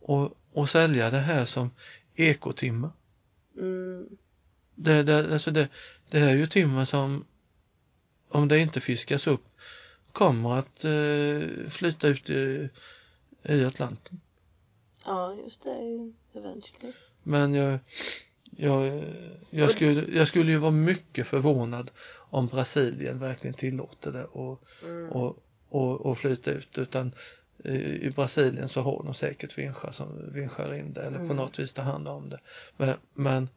och, 0.00 0.32
och 0.52 0.68
sälja 0.68 1.10
det 1.10 1.18
här 1.18 1.44
som 1.44 1.70
ekotimmer. 2.14 2.90
Mm. 3.58 4.08
Det, 4.74 5.02
det, 5.02 5.32
alltså 5.32 5.50
det, 5.50 5.68
det 6.10 6.18
här 6.18 6.28
är 6.28 6.36
ju 6.36 6.46
timmer 6.46 6.84
som 6.84 7.24
om 8.30 8.48
det 8.48 8.58
inte 8.58 8.80
fiskas 8.80 9.26
upp 9.26 9.44
kommer 10.12 10.58
att 10.58 10.84
eh, 10.84 11.68
flyta 11.70 12.08
ut 12.08 12.30
i, 12.30 12.68
i 13.42 13.64
Atlanten. 13.64 14.20
Ja, 15.04 15.34
just 15.44 15.62
det. 15.62 16.12
Eventually. 16.34 16.92
Men 17.22 17.54
jag, 17.54 17.78
jag, 18.56 19.02
jag, 19.50 19.70
skulle, 19.70 20.04
jag 20.18 20.28
skulle 20.28 20.52
ju 20.52 20.58
vara 20.58 20.70
mycket 20.70 21.26
förvånad 21.26 21.90
om 22.30 22.46
Brasilien 22.46 23.18
verkligen 23.18 23.54
tillåter 23.54 24.12
det 24.12 24.24
och, 24.24 24.62
Mm. 24.84 25.08
och, 25.10 25.36
och, 25.68 26.06
och 26.06 26.18
flyta 26.18 26.50
ut 26.50 26.78
utan 26.78 27.12
eh, 27.64 27.94
i 27.94 28.12
Brasilien 28.16 28.68
så 28.68 28.80
har 28.80 29.02
de 29.04 29.14
säkert 29.14 29.58
vinschar 29.58 29.90
som 29.90 30.32
vinschar 30.34 30.74
in 30.74 30.92
det 30.92 31.02
eller 31.02 31.18
på 31.18 31.24
Mm. 31.24 31.36
något 31.36 31.58
vis 31.58 31.72
tar 31.72 31.82
hand 31.82 32.08
om 32.08 32.30
det. 32.30 32.40
Men, 32.76 32.94
men 33.14 33.48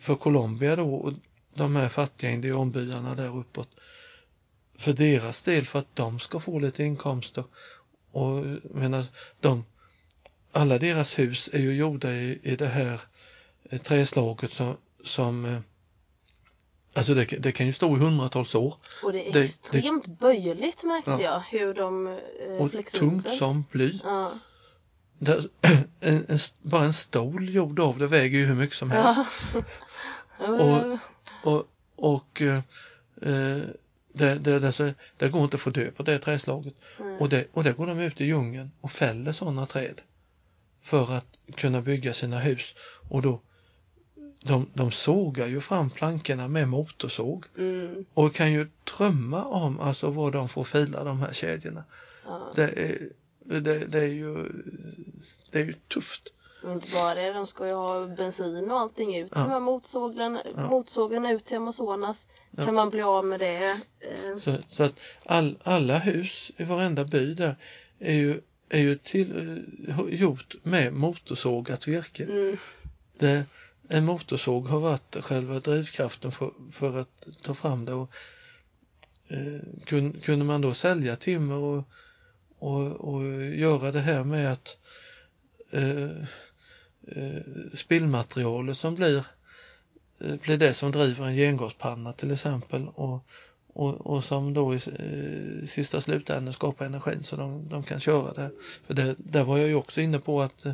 för 0.00 0.14
Colombia 0.14 0.76
då 0.76 0.94
och 0.94 1.12
de 1.54 1.76
här 1.76 1.88
fattiga 1.88 2.30
indianbyarna 2.30 3.14
där 3.14 3.36
uppåt 3.38 3.68
för 4.76 4.92
deras 4.92 5.42
del 5.42 5.64
för 5.66 5.78
att 5.78 5.96
de 5.96 6.18
ska 6.18 6.40
få 6.40 6.58
lite 6.58 6.84
inkomster 6.84 7.44
och 8.12 8.44
menar, 8.62 9.04
de, 9.40 9.64
alla 10.52 10.78
deras 10.78 11.18
hus 11.18 11.50
är 11.52 11.58
ju 11.58 11.74
gjorda 11.76 12.12
i, 12.12 12.40
i 12.42 12.56
det 12.56 12.66
här 12.66 13.00
träslaget 13.78 14.52
som, 14.52 14.76
som 15.04 15.44
eh, 15.44 15.58
alltså 16.94 17.14
det, 17.14 17.24
det 17.24 17.52
kan 17.52 17.66
ju 17.66 17.72
stå 17.72 17.96
i 17.96 17.98
hundratals 17.98 18.54
år 18.54 18.74
Och 19.02 19.12
det 19.12 19.28
är 19.28 19.32
det- 19.32 19.40
extremt 19.40 20.06
böjligt 20.18 20.84
märkte 20.84 21.10
Ja. 21.10 21.20
jag. 21.22 21.40
Hur 21.58 21.74
de 21.74 22.06
eh, 22.06 22.14
och 22.58 22.72
tungt 22.86 23.28
som 23.38 23.64
bly. 23.70 23.98
Ja. 24.04 24.32
Där, 25.18 25.38
en, 26.00 26.24
en, 26.28 26.38
bara 26.62 26.84
en 26.84 26.92
stol 26.94 27.48
gjord 27.48 27.80
av 27.80 27.98
det 27.98 28.06
väger 28.06 28.38
ju 28.38 28.46
hur 28.46 28.54
mycket 28.54 28.76
som 28.76 28.90
helst. 28.90 29.20
Ja. 29.54 29.62
Och- 30.48 30.98
Och, 31.44 31.64
och 31.96 32.42
eh, 32.42 32.56
eh, 33.22 33.62
det, 34.14 34.34
det, 34.34 34.58
det, 34.58 34.94
det 35.16 35.28
går 35.28 35.44
inte 35.44 35.56
att 35.56 35.60
få 35.60 35.70
dö 35.70 35.90
på 35.90 36.02
det 36.02 36.18
träslaget. 36.18 36.74
Mm. 37.00 37.16
Och, 37.18 37.28
det, 37.28 37.46
och 37.52 37.64
där 37.64 37.72
går 37.72 37.86
de 37.86 38.00
ut 38.00 38.20
i 38.20 38.24
djungeln 38.24 38.70
och 38.80 38.90
fäller 38.90 39.32
sådana 39.32 39.66
träd 39.66 40.00
för 40.82 41.16
att 41.16 41.26
kunna 41.56 41.80
bygga 41.82 42.12
sina 42.14 42.38
hus 42.38 42.74
och 43.10 43.22
då 43.22 43.40
de, 44.44 44.66
de 44.74 44.90
sågar 44.90 45.46
ju 45.46 45.60
fram 45.60 45.90
plankorna 45.90 46.48
med 46.48 46.68
motorsåg 46.68 47.44
Mm. 47.58 48.04
och 48.14 48.34
kan 48.34 48.52
ju 48.52 48.68
drömma 48.98 49.44
om 49.44 49.80
alltså 49.80 50.10
vad 50.10 50.32
de 50.32 50.48
får 50.48 50.64
fila 50.64 51.04
de 51.04 51.18
här 51.20 51.32
kedjorna. 51.32 51.84
Ja. 52.26 52.52
Det 52.54 52.62
är, 52.62 52.98
det, 53.60 53.78
det 53.78 53.98
är 53.98 54.06
ju 54.06 54.48
det 55.50 55.60
är 55.60 55.64
ju 55.64 55.74
tufft. 55.94 56.22
Inte 56.64 56.88
bara 56.92 57.14
det, 57.14 57.32
de 57.32 57.46
ska 57.46 57.66
ju 57.66 57.72
ha 57.74 58.06
bensin 58.06 58.70
och 58.70 58.80
allting 58.80 59.16
ut 59.16 59.32
Ja. 59.34 59.40
de 59.40 59.50
här 59.50 59.60
motsågen, 59.60 60.38
Ja. 60.56 60.70
motsågen 60.70 61.26
ut 61.26 61.44
till 61.44 61.56
Amazonas. 61.56 62.26
Ja. 62.50 62.64
Kan 62.64 62.74
man 62.74 62.90
bli 62.90 63.02
av 63.02 63.24
med 63.24 63.40
det? 63.40 63.56
Eh, 64.00 64.36
Så, 64.40 64.58
så 64.68 64.82
att 64.84 65.00
all, 65.26 65.56
alla 65.62 65.98
hus 65.98 66.50
i 66.56 66.64
varenda 66.64 67.04
by 67.04 67.34
där 67.34 67.56
är 67.98 68.14
ju, 68.14 68.40
är 68.68 68.80
ju 68.80 68.94
till, 68.94 69.58
eh, 69.88 70.14
gjort 70.20 70.54
med 70.62 70.92
motorsågat 70.92 71.88
virke. 71.88 72.24
mm. 72.24 72.56
Det, 73.18 73.44
en 73.88 74.04
motorsåg 74.04 74.66
har 74.66 74.80
varit 74.80 75.16
själva 75.20 75.60
drivkraften 75.60 76.32
för, 76.32 76.50
för 76.70 77.00
att 77.00 77.28
ta 77.42 77.54
fram 77.54 77.84
det. 77.84 77.92
Och, 77.92 78.10
eh, 79.28 79.60
kun, 79.84 80.20
kunde 80.20 80.44
man 80.44 80.60
då 80.60 80.74
sälja 80.74 81.16
timmer 81.16 81.56
och, 81.56 81.84
och, 82.58 83.14
och 83.14 83.24
göra 83.44 83.92
det 83.92 84.00
här 84.00 84.24
med 84.24 84.52
att 84.52 84.78
eh, 85.70 86.10
eh, 87.08 87.42
spillmaterialet 87.74 88.76
som 88.76 88.94
blir, 88.94 89.26
eh, 90.20 90.34
blir 90.42 90.58
det 90.58 90.74
som 90.74 90.92
driver 90.92 91.26
en 91.26 91.36
gengaspanna 91.36 92.12
till 92.12 92.30
exempel 92.30 92.88
och, 92.88 93.26
och, 93.74 94.06
och 94.06 94.24
som 94.24 94.54
då 94.54 94.74
i 94.74 94.76
eh, 94.76 95.66
sista 95.66 96.00
slutändan 96.00 96.54
skapar 96.54 96.86
energin 96.86 97.22
så 97.22 97.36
de, 97.36 97.68
de 97.68 97.82
kan 97.82 98.00
köra 98.00 98.32
det. 98.32 98.50
För 98.86 98.94
det, 98.94 99.14
där 99.18 99.44
var 99.44 99.58
jag 99.58 99.68
ju 99.68 99.74
också 99.74 100.00
inne 100.00 100.18
på 100.18 100.42
att 100.42 100.66
eh, 100.66 100.72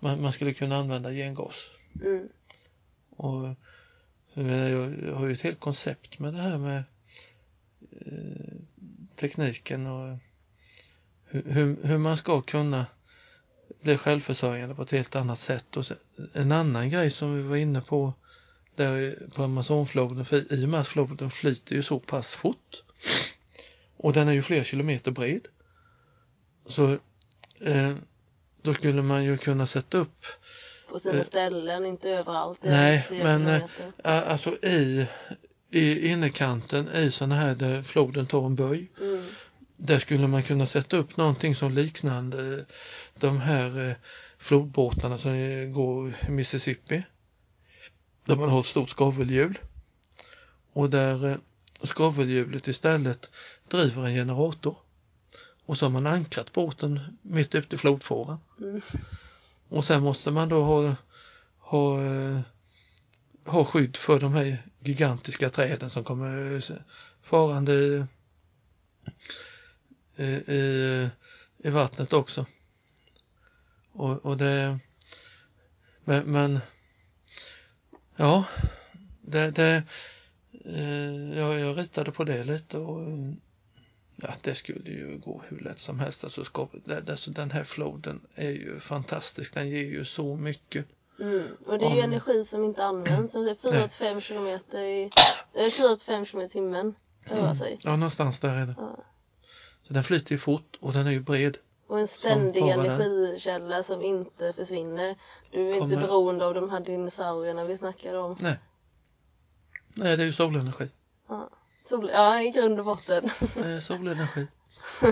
man, 0.00 0.22
man 0.22 0.32
skulle 0.32 0.54
kunna 0.54 0.76
använda 0.76 1.10
gengas. 1.10 1.54
Mm. 2.02 2.28
Och 3.10 3.54
jag, 4.34 4.44
menar, 4.44 4.68
jag 5.06 5.14
har 5.14 5.26
ju 5.26 5.32
ett 5.32 5.40
helt 5.40 5.60
koncept 5.60 6.18
med 6.18 6.34
det 6.34 6.40
här 6.40 6.58
med 6.58 6.84
eh, 8.06 8.56
tekniken 9.16 9.86
och 9.86 10.18
hur, 11.24 11.86
hur, 11.86 11.98
man 11.98 12.16
ska 12.16 12.40
kunna 12.40 12.86
bli 13.82 13.96
självförsörjande 13.96 14.74
på 14.74 14.82
ett 14.82 14.90
helt 14.90 15.16
annat 15.16 15.38
sätt. 15.38 15.76
Och 15.76 15.84
en 16.34 16.52
annan 16.52 16.90
grej 16.90 17.10
som 17.10 17.36
vi 17.36 17.42
var 17.42 17.56
inne 17.56 17.80
på 17.80 18.12
där 18.76 19.28
på 19.34 19.42
Amazonfloden, 19.42 20.24
för 20.24 20.52
i 20.52 20.64
och 20.64 20.68
med 20.68 20.80
att 20.80 20.88
floden 20.88 21.30
flyter 21.30 21.74
ju 21.74 21.82
så 21.82 22.00
pass 22.00 22.34
fort 22.34 22.82
och 23.98 24.12
den 24.12 24.28
är 24.28 24.32
ju 24.32 24.42
flera 24.42 24.64
kilometer 24.64 25.10
bred. 25.10 25.48
Så 26.66 26.92
eh, 27.60 27.94
då 28.62 28.74
skulle 28.74 29.02
man 29.02 29.24
ju 29.24 29.36
kunna 29.36 29.66
sätta 29.66 29.98
upp 29.98 30.26
på 30.88 30.98
sina 30.98 31.18
Eh, 31.18 31.24
ställen, 31.24 31.86
inte 31.86 32.10
överallt. 32.10 32.60
Nej, 32.62 33.06
men, 33.10 33.46
eh. 33.46 33.62
Ja, 34.04 34.22
Alltså 34.22 34.50
i, 34.50 35.08
i 35.70 36.08
innerkanten 36.08 36.88
i 36.88 37.10
sådana 37.10 37.34
här 37.34 37.54
där 37.54 37.82
floden 37.82 38.26
tar 38.26 38.46
en 38.46 38.54
böj. 38.54 38.90
Mm. 39.00 39.24
Där 39.76 39.98
skulle 39.98 40.26
man 40.26 40.42
kunna 40.42 40.66
sätta 40.66 40.96
upp 40.96 41.16
någonting 41.16 41.54
som 41.56 41.72
liknande 41.72 42.64
de 43.20 43.40
här 43.40 43.88
eh, 43.88 43.96
flodbåtarna 44.38 45.18
som 45.18 45.32
eh, 45.32 45.68
går 45.68 46.14
i 46.28 46.30
Mississippi. 46.30 47.02
Där 48.24 48.36
man 48.36 48.48
har 48.48 48.60
ett 48.60 48.66
stort 48.66 48.88
skavelhjul. 48.88 49.58
Och 50.72 50.90
där 50.90 51.30
eh, 51.30 51.36
skavelhjulet 51.82 52.68
istället 52.68 53.30
driver 53.68 54.06
en 54.06 54.14
generator. 54.14 54.76
Och 55.66 55.78
så 55.78 55.84
har 55.84 55.90
man 55.90 56.06
ankrat 56.06 56.52
båten 56.52 57.00
mitt 57.22 57.54
ute 57.54 57.74
i 57.74 57.78
flodfåran. 57.78 58.38
Mm. 58.60 58.80
Och 59.68 59.84
sen 59.84 60.02
måste 60.02 60.30
man 60.30 60.48
då 60.48 60.62
ha, 60.62 60.94
ha, 61.58 62.04
eh, 62.04 62.40
ha 63.44 63.64
skydd 63.64 63.96
för 63.96 64.20
de 64.20 64.32
här 64.32 64.62
gigantiska 64.80 65.50
träden 65.50 65.90
som 65.90 66.04
kommer 66.04 66.54
eh, 66.54 66.76
farande 67.22 67.72
i, 70.16 70.24
i, 70.24 71.10
i, 71.58 71.70
vattnet 71.70 72.12
också. 72.12 72.46
Och, 73.92 74.26
och 74.26 74.36
det 74.36 74.78
men, 76.04 76.32
men 76.32 76.60
ja, 78.16 78.44
det, 79.20 79.50
det 79.50 79.82
eh, 80.64 81.38
jag, 81.38 81.60
jag 81.60 81.78
ritade 81.78 82.12
på 82.12 82.24
det 82.24 82.44
lite 82.44 82.78
och 82.78 83.00
ja, 84.22 84.28
det 84.42 84.54
skulle 84.54 84.90
ju 84.90 85.18
gå 85.18 85.42
hur 85.48 85.60
lätt 85.60 85.78
som 85.78 85.98
helst. 86.00 86.24
Alltså, 86.24 86.44
ska, 86.44 86.68
alltså, 87.08 87.30
den 87.30 87.50
här 87.50 87.64
floden 87.64 88.26
är 88.34 88.50
ju 88.50 88.80
fantastisk, 88.80 89.54
den 89.54 89.68
ger 89.68 89.84
ju 89.84 90.04
så 90.04 90.36
mycket. 90.36 90.86
Mm. 91.20 91.42
Och 91.66 91.78
det 91.78 91.84
är 91.84 91.90
ju 91.90 92.02
Om- 92.02 92.04
energi 92.12 92.44
som 92.44 92.64
inte 92.64 92.84
används. 92.84 93.32
Som 93.32 93.44
det 93.44 93.50
är 93.50 93.54
4-5 93.54 94.20
kilometer 94.20 94.78
i, 94.82 95.10
det 95.52 95.60
är 95.60 95.70
4-5 95.70 96.24
kilometer 96.24 96.46
i 96.46 96.48
timmen. 96.48 96.94
Sig. 97.58 97.78
Ja, 97.82 97.96
någonstans 97.96 98.40
där 98.40 98.54
är 98.54 98.66
det. 98.66 98.74
Ja. 98.78 99.04
Så 99.82 99.92
den 99.94 100.04
flyter 100.04 100.32
ju 100.32 100.38
fort 100.38 100.76
och 100.80 100.92
den 100.92 101.06
är 101.06 101.10
ju 101.10 101.20
bred. 101.20 101.56
Och 101.86 102.00
en 102.00 102.08
ständig 102.08 102.68
energikälla 102.68 103.82
som 103.82 104.02
inte 104.02 104.52
försvinner. 104.52 105.16
Du 105.50 105.60
är 105.60 105.68
inte 105.68 105.78
Kommer- 105.80 105.96
beroende 105.96 106.46
av 106.46 106.54
de 106.54 106.70
här 106.70 106.80
dinosaurierna 106.80 107.64
vi 107.64 107.76
snackade 107.78 108.18
om. 108.18 108.36
Nej. 108.40 108.58
Nej, 109.94 110.16
det 110.16 110.22
är 110.22 110.26
ju 110.26 110.32
solenergi. 110.32 110.88
Ja, 111.28 111.50
Sol, 111.88 112.10
ja 112.12 112.42
i 112.42 112.50
grund 112.50 112.78
och 112.78 112.84
botten. 112.84 113.30
Solenergi. 113.82 114.46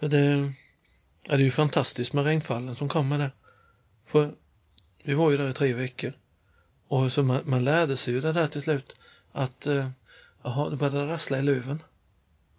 För 0.00 0.08
det, 0.08 0.52
det 1.26 1.32
är 1.32 1.38
ju 1.38 1.50
fantastiskt 1.50 2.12
med 2.12 2.24
regnfallen 2.24 2.76
som 2.76 2.88
kommer 2.88 3.18
där. 3.18 3.30
För 4.06 4.30
vi 5.04 5.14
var 5.14 5.30
ju 5.30 5.36
där 5.36 5.50
i 5.50 5.52
tre 5.52 5.74
veckor. 5.74 6.12
Och 6.88 7.12
så 7.12 7.22
man, 7.22 7.40
man 7.44 7.64
lärde 7.64 7.96
sig 7.96 8.14
ju 8.14 8.20
det 8.20 8.32
där 8.32 8.46
till 8.46 8.62
slut 8.62 8.96
att 9.32 9.66
eh, 9.66 9.88
jaha, 10.42 10.70
det 10.70 10.76
började 10.76 11.12
rassla 11.12 11.38
i 11.38 11.42
löven. 11.42 11.82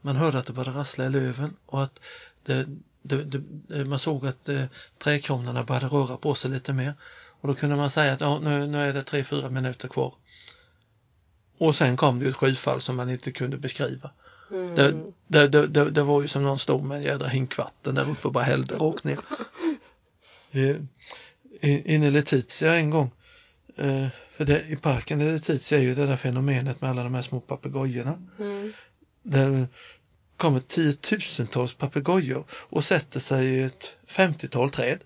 Man 0.02 0.16
hörde 0.16 0.38
att 0.38 0.46
det 0.46 0.54
började 0.54 0.80
rassla 0.80 1.06
i 1.06 1.10
löven 1.10 1.56
och 1.66 1.84
att 1.84 2.00
det, 2.44 2.66
det, 3.02 3.24
det, 3.24 3.86
man 3.86 4.00
såg 4.00 4.28
att 4.28 4.50
eh, 4.50 4.66
trädkronorna 4.98 5.64
började 5.64 5.88
röra 5.88 6.18
på 6.18 6.36
sig 6.36 6.52
lite 6.52 6.74
mer. 6.74 6.94
Och 7.42 7.48
då 7.48 7.56
kunde 7.56 7.76
man 7.76 7.90
säga 7.90 8.14
att 8.14 8.22
ja, 8.22 8.40
nu, 8.40 8.68
nu 8.68 8.78
är 8.78 8.94
det 8.94 9.04
tre, 9.04 9.24
fyra 9.24 9.50
minuter 9.50 9.88
kvar. 9.88 10.14
Och 11.58 11.76
sen 11.76 11.98
kom 11.98 12.20
det 12.20 12.30
ett 12.30 12.36
skyfall 12.36 12.82
som 12.82 12.96
man 12.96 13.10
inte 13.10 13.32
kunde 13.32 13.58
beskriva. 13.58 14.12
Mm. 14.52 14.76
Det, 15.28 15.48
det, 15.48 15.68
det, 15.68 15.90
det, 15.90 16.04
var 16.04 16.22
ju 16.22 16.28
som 16.28 16.44
någon 16.44 16.60
stod 16.60 16.84
med 16.84 16.98
en 16.98 17.04
jädra 17.04 17.28
hink 17.28 17.58
vatten 17.58 17.96
där 17.96 18.10
uppe 18.10 18.28
och 18.28 18.34
bara 18.34 18.44
hällde 18.44 18.76
rakt 18.76 19.04
ner. 19.04 19.18
Eh, 20.52 20.76
i- 21.62 21.94
Inne 21.96 22.08
i 22.08 22.12
Letizia 22.12 22.76
en 22.76 22.90
gång, 22.90 23.12
eh, 23.76 24.08
för 24.32 24.46
det, 24.46 24.62
i 24.68 24.76
parken 24.76 25.22
i 25.22 25.32
Letizia 25.32 25.78
är 25.78 25.82
ju 25.84 25.96
det 25.96 26.06
där 26.06 26.16
fenomenet 26.16 26.82
med 26.82 26.90
alla 26.90 27.04
de 27.04 27.14
här 27.16 27.22
små 27.22 27.40
papegojorna. 27.40 28.18
Mm. 28.40 28.74
Där 29.24 29.68
kommer 30.38 30.60
tiotusentals 30.60 31.74
papegojor 31.74 32.46
och 32.50 32.84
sätter 32.84 33.20
sig 33.20 33.46
i 33.48 33.64
ett 33.64 33.96
50-tal 34.08 34.70
träd. 34.70 35.00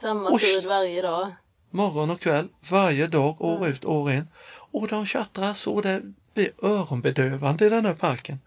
Samma 0.00 0.38
tid 0.38 0.66
varje 0.66 1.02
dag. 1.02 1.34
Morgon 1.74 2.10
och 2.10 2.20
kväll, 2.20 2.48
varje 2.70 3.06
dag, 3.06 3.40
år 3.40 3.56
Mm. 3.56 3.72
ut, 3.72 3.84
år 3.84 4.12
in. 4.12 4.28
Och 4.70 4.88
de 4.88 5.06
tjattrar 5.06 5.52
så 5.52 5.80
det 5.80 6.02
blir 6.34 6.64
öronbedövande 6.64 7.66
i 7.66 7.68
den 7.68 7.86
här 7.86 7.94
parken. 7.94 8.40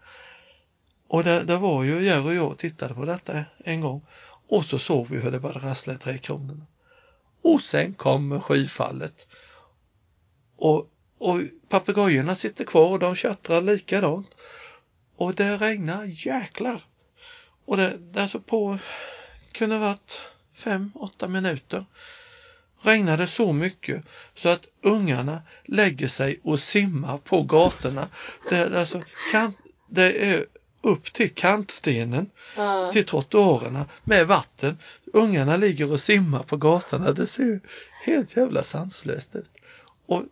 Och 1.08 1.24
det, 1.24 1.44
det 1.44 1.56
var 1.56 1.84
ju 1.84 2.04
Jerry 2.04 2.28
och 2.28 2.34
jag 2.34 2.58
tittade 2.58 2.94
på 2.94 3.04
detta 3.04 3.44
en 3.58 3.80
gång. 3.80 4.06
Och 4.48 4.64
så 4.64 4.78
såg 4.78 5.08
vi 5.08 5.16
hur 5.16 5.30
det 5.30 5.40
började 5.40 5.66
rassla 5.68 5.94
i 5.94 5.98
trädkronorna. 5.98 6.66
Och 7.42 7.62
sen 7.62 7.94
kommer 7.94 8.40
skyfallet. 8.40 9.28
Och, 10.56 10.90
och 11.18 11.40
papegojorna 11.68 12.34
sitter 12.34 12.64
kvar 12.64 12.90
och 12.90 12.98
de 12.98 13.14
tjattrar 13.14 13.60
likadant. 13.60 14.28
Och 15.16 15.34
det 15.34 15.56
regnar 15.56 16.04
jäklar. 16.26 16.84
Och 17.64 17.76
det, 17.76 17.96
det 17.98 18.22
alltså 18.22 18.40
på, 18.40 18.78
kunde 19.52 19.78
varit 19.78 20.20
fem, 20.54 20.92
åtta 20.94 21.28
minuter 21.28 21.84
regnade 22.82 23.26
så 23.26 23.52
mycket 23.52 24.04
så 24.34 24.48
att 24.48 24.66
ungarna 24.82 25.42
lägger 25.64 26.08
sig 26.08 26.40
och 26.44 26.60
simmar 26.60 27.18
på 27.18 27.42
gatorna. 27.42 28.08
Det, 28.50 28.78
alltså, 28.80 29.02
kant, 29.32 29.56
det 29.88 30.32
är 30.32 30.44
upp 30.82 31.12
till 31.12 31.34
kantstenen, 31.34 32.30
Ja. 32.56 32.92
till 32.92 33.04
trottoarerna 33.04 33.86
med 34.04 34.26
vatten. 34.26 34.78
Ungarna 35.12 35.56
ligger 35.56 35.92
och 35.92 36.00
simmar 36.00 36.42
på 36.42 36.56
gatorna. 36.56 37.12
Det 37.12 37.26
ser 37.26 37.60
helt 38.04 38.36
jävla 38.36 38.62
sanslöst 38.62 39.36
ut. 39.36 39.52
Och, 40.06 40.22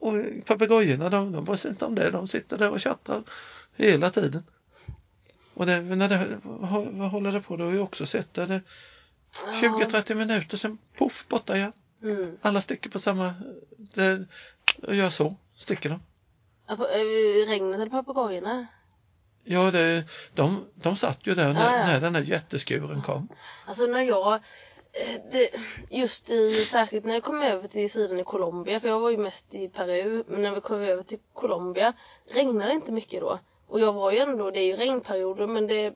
och 0.00 0.12
papegojorna, 0.46 1.08
de, 1.08 1.32
de 1.32 1.44
bryr 1.44 1.56
sig 1.56 1.70
inte 1.70 1.84
om 1.84 1.94
det. 1.94 2.10
De 2.10 2.28
sitter 2.28 2.58
där 2.58 2.72
och 2.72 2.80
tjattrar 2.80 3.22
hela 3.76 4.10
tiden. 4.10 4.42
Och 5.54 5.66
det, 5.66 5.80
när 5.80 6.08
det, 6.08 6.38
vad, 6.42 6.86
vad 6.92 7.10
håller 7.10 7.32
det 7.32 7.40
på? 7.40 7.56
Det 7.56 7.64
har 7.64 7.72
jag 7.72 7.82
också 7.82 8.06
sett 8.06 8.34
det. 8.34 8.46
det 8.46 8.60
20-30 9.62 10.14
minuter, 10.14 10.56
sen 10.56 10.78
poff, 10.96 11.26
borta 11.28 11.56
igen. 11.56 11.72
Mm. 12.02 12.36
Alla 12.42 12.60
sticker 12.60 12.90
på 12.90 12.98
samma, 12.98 13.34
det, 13.94 14.26
och 14.82 14.94
gör 14.94 15.10
så, 15.10 15.34
sticker 15.56 15.88
de. 15.90 16.00
Ja, 16.68 16.76
på- 16.76 16.86
eh, 16.88 17.48
Regnet 17.48 17.74
eller 17.80 17.90
papegojorna? 17.90 18.66
Ja, 19.44 19.70
det, 19.70 20.04
de, 20.34 20.64
de 20.74 20.96
satt 20.96 21.26
ju 21.26 21.34
där 21.34 21.52
när, 21.52 21.60
Ja, 21.72 21.78
ja. 21.78 21.86
när 21.86 22.00
den 22.00 22.12
där 22.12 22.20
jätteskuren 22.20 23.02
kom. 23.02 23.28
Alltså 23.66 23.86
när 23.86 24.00
jag 24.02 24.40
Eh, 24.96 25.20
Det, 25.32 25.50
just 25.90 26.30
i, 26.30 26.52
särskilt 26.64 27.04
när 27.04 27.14
jag 27.14 27.22
kom 27.22 27.42
över 27.42 27.68
till 27.68 27.90
sidan 27.90 28.18
i 28.20 28.24
Colombia, 28.24 28.80
för 28.80 28.88
jag 28.88 29.00
var 29.00 29.10
ju 29.10 29.16
mest 29.16 29.54
i 29.54 29.68
Peru, 29.68 30.24
men 30.28 30.42
när 30.42 30.54
vi 30.54 30.60
kom 30.60 30.80
över 30.80 31.02
till 31.02 31.18
Colombia 31.32 31.92
regnade 32.30 32.70
det 32.70 32.74
inte 32.74 32.92
mycket 32.92 33.20
då. 33.20 33.38
Och 33.66 33.80
jag 33.80 33.92
var 33.92 34.12
ju 34.12 34.18
ändå, 34.18 34.50
det 34.50 34.60
är 34.60 34.64
ju 34.64 34.76
regnperioder, 34.76 35.46
men 35.46 35.66
det 35.66 35.94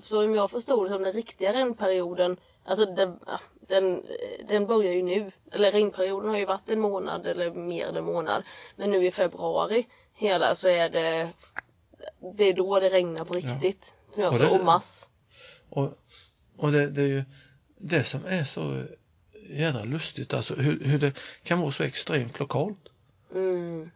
så 0.00 0.24
om 0.24 0.34
jag 0.34 0.50
förstod 0.50 0.86
det 0.86 0.90
som 0.90 1.02
den 1.02 1.12
riktiga 1.12 1.52
regnperioden, 1.52 2.36
alltså 2.64 2.86
den, 2.86 3.18
ja, 3.26 3.40
den, 3.68 4.02
den 4.48 4.66
börjar 4.66 4.92
ju 4.92 5.02
nu. 5.02 5.32
Eller 5.52 5.70
regnperioden 5.72 6.30
har 6.30 6.38
ju 6.38 6.44
varit 6.44 6.70
en 6.70 6.80
månad 6.80 7.26
eller 7.26 7.52
mer 7.52 7.86
än 7.86 7.96
en 7.96 8.04
månad. 8.04 8.42
Men 8.76 8.90
nu 8.90 9.06
i 9.06 9.10
februari 9.10 9.86
hela 10.14 10.54
så 10.54 10.68
är 10.68 10.90
det, 10.90 11.28
det 12.36 12.44
är 12.44 12.52
då 12.54 12.80
det 12.80 12.88
regnar 12.88 13.24
på 13.24 13.34
riktigt. 13.34 13.94
Som 14.14 14.22
jag 14.22 14.32
Och 14.32 14.38
det- 14.38 14.50
och 14.50 14.64
mass. 14.64 15.08
Och, 15.70 15.88
och 16.58 16.72
det, 16.72 16.90
det 16.90 17.02
är 17.02 17.06
ju 17.06 17.24
det 17.78 18.04
som 18.04 18.20
är 18.26 18.44
så 18.44 18.82
jädra 19.50 19.84
lustigt, 19.84 20.34
alltså 20.34 20.54
hur, 20.54 20.84
hur 20.84 20.98
det 20.98 21.12
kan 21.42 21.60
vara 21.60 21.72
så 21.72 21.82
extremt 21.82 22.38
lokalt. 22.38 22.78
Mm. 23.34 23.90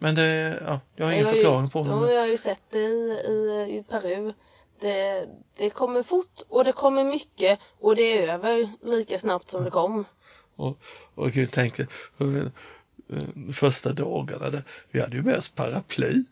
Men 0.00 0.14
det, 0.14 0.58
ja, 0.66 0.80
jag 0.96 1.04
har 1.06 1.12
ingen 1.12 1.24
Jag 1.24 1.30
har 1.30 1.36
ju- 1.36 1.42
förklaring 1.42 1.68
på 1.70 1.82
det. 1.82 1.88
Ja, 1.90 2.00
men- 2.00 2.10
jag 2.14 2.20
har 2.20 2.26
ju 2.26 2.36
sett 2.36 2.62
det 2.70 2.78
i, 2.78 3.10
i, 3.28 3.78
i 3.78 3.82
Peru. 3.88 4.32
Det, 4.80 5.28
det 5.56 5.70
kommer 5.70 6.02
fort 6.02 6.42
och 6.48 6.64
det 6.64 6.72
kommer 6.72 7.04
mycket 7.04 7.58
och 7.80 7.96
det 7.96 8.02
är 8.18 8.28
över 8.28 8.72
lika 8.82 9.18
snabbt 9.18 9.50
som 9.50 9.64
det 9.64 9.70
kom. 9.70 10.04
Och, 10.56 10.78
och 11.14 11.36
jag 11.36 11.50
tänker, 11.50 11.86
hur- 12.18 12.50
eh, 13.12 13.52
första 13.52 13.92
dagarna, 13.92 14.50
där, 14.50 14.62
vi 14.90 15.00
hade 15.00 15.16
ju 15.16 15.22
med 15.22 15.36
oss 15.36 15.48
paraply. 15.48 16.24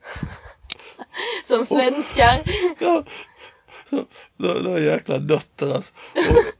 Som 1.45 1.65
svenskar. 1.65 2.43
Ja, 2.79 3.05
så, 3.91 4.05
då, 4.37 4.61
då 4.61 4.79
jäkla 4.79 5.19
nötter 5.19 5.75
alltså. 5.75 5.95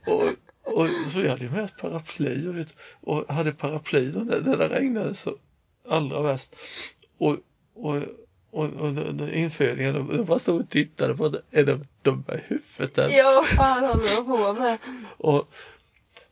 Och, 0.07 0.13
och, 0.13 0.79
och, 0.79 0.87
så 1.11 1.19
vi 1.19 1.27
hade 1.29 1.43
ju 1.43 1.49
med 1.51 1.63
oss 1.63 1.73
paraply 1.81 2.47
och, 2.49 2.57
vet, 2.57 2.75
och 3.01 3.33
hade 3.33 3.51
paraply 3.51 4.11
när, 4.11 4.41
när 4.41 4.57
det 4.57 4.67
regnade 4.67 5.15
så 5.15 5.35
allra 5.89 6.21
värst. 6.21 6.55
Och, 7.19 7.37
och, 7.75 8.01
och, 8.51 8.65
och, 8.65 8.97
och 8.97 9.29
infödingen, 9.29 9.93
de, 9.93 10.17
de 10.17 10.25
bara 10.25 10.39
stod 10.39 10.61
och 10.61 10.69
tittade 10.69 11.15
på 11.15 11.29
det. 11.29 11.41
Är 11.51 11.65
de 11.65 11.83
dumma 12.01 12.33
i 12.33 12.41
huvudet 12.47 12.97
än? 12.97 13.11
Ja, 13.11 13.31
vad 13.33 13.47
fan 13.47 13.83
håller 13.83 14.15
de 14.15 14.25
på 14.25 14.53
med? 14.61 14.77
Och, 15.17 15.49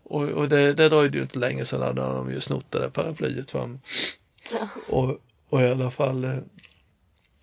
och, 0.03 0.23
och 0.23 0.49
det, 0.49 0.73
det 0.73 0.89
dröjde 0.89 1.17
ju 1.17 1.23
inte 1.23 1.39
länge 1.39 1.65
sedan 1.65 1.81
hade 1.81 2.01
de 2.01 2.31
ju 2.31 2.41
snott 2.41 2.71
det 2.71 2.79
där 2.79 2.89
paraplyet 2.89 3.51
fram. 3.51 3.79
Ja. 4.51 4.69
Och, 4.87 5.17
och 5.49 5.61
i 5.61 5.71
alla 5.71 5.91
fall, 5.91 6.23
eh, 6.23 6.37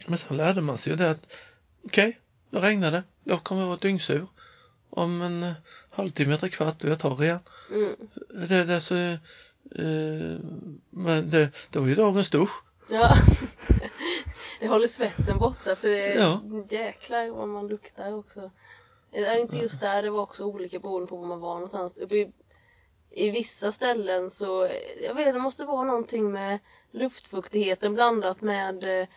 men 0.06 0.18
sen 0.18 0.36
lärde 0.36 0.60
man 0.60 0.78
sig 0.78 0.92
ju 0.92 0.96
det 0.96 1.10
att 1.10 1.32
okej, 1.84 2.20
då 2.50 2.60
regnar 2.60 2.90
det. 2.90 3.02
Jag 3.24 3.44
kommer 3.44 3.66
vara 3.66 3.76
dyngsur. 3.76 4.26
Om 4.90 5.22
en 5.22 5.42
eh, 5.42 5.52
halvtimme, 5.90 6.36
tre 6.36 6.48
kvart 6.48 6.84
och 6.84 6.90
jag 6.90 6.98
tar 6.98 7.22
igen. 7.22 7.40
Mm. 7.70 7.96
Det, 8.48 8.64
det, 8.64 8.80
så, 8.80 8.94
eh, 8.94 9.18
men 10.90 11.30
det, 11.30 11.50
det 11.70 11.78
var 11.78 11.86
ju 11.86 11.94
dagens 11.94 12.30
dusch. 12.30 12.62
Ja. 12.90 13.16
Det 14.62 14.68
håller 14.68 14.86
svetten 14.88 15.38
borta 15.38 15.76
för 15.76 15.88
det 15.88 16.14
Ja. 16.14 16.40
jäklar 16.70 17.30
vad 17.30 17.48
man 17.48 17.68
luktar 17.68 18.12
också. 18.14 18.50
Det 19.10 19.18
är 19.18 19.40
inte 19.40 19.56
just 19.56 19.80
där, 19.80 20.02
det 20.02 20.10
var 20.10 20.20
också 20.22 20.44
olika 20.44 20.78
beroende 20.78 21.06
på 21.06 21.16
var 21.16 21.26
man 21.26 21.40
var 21.40 21.54
någonstans. 21.54 21.98
I, 21.98 22.32
I 23.10 23.30
vissa 23.30 23.72
ställen 23.72 24.30
så, 24.30 24.68
jag 25.02 25.14
vet 25.14 25.34
det 25.34 25.40
måste 25.40 25.64
vara 25.64 25.84
någonting 25.84 26.32
med 26.32 26.58
luftfuktigheten 26.90 27.94
blandat 27.94 28.40
med 28.40 29.00
eh, 29.00 29.08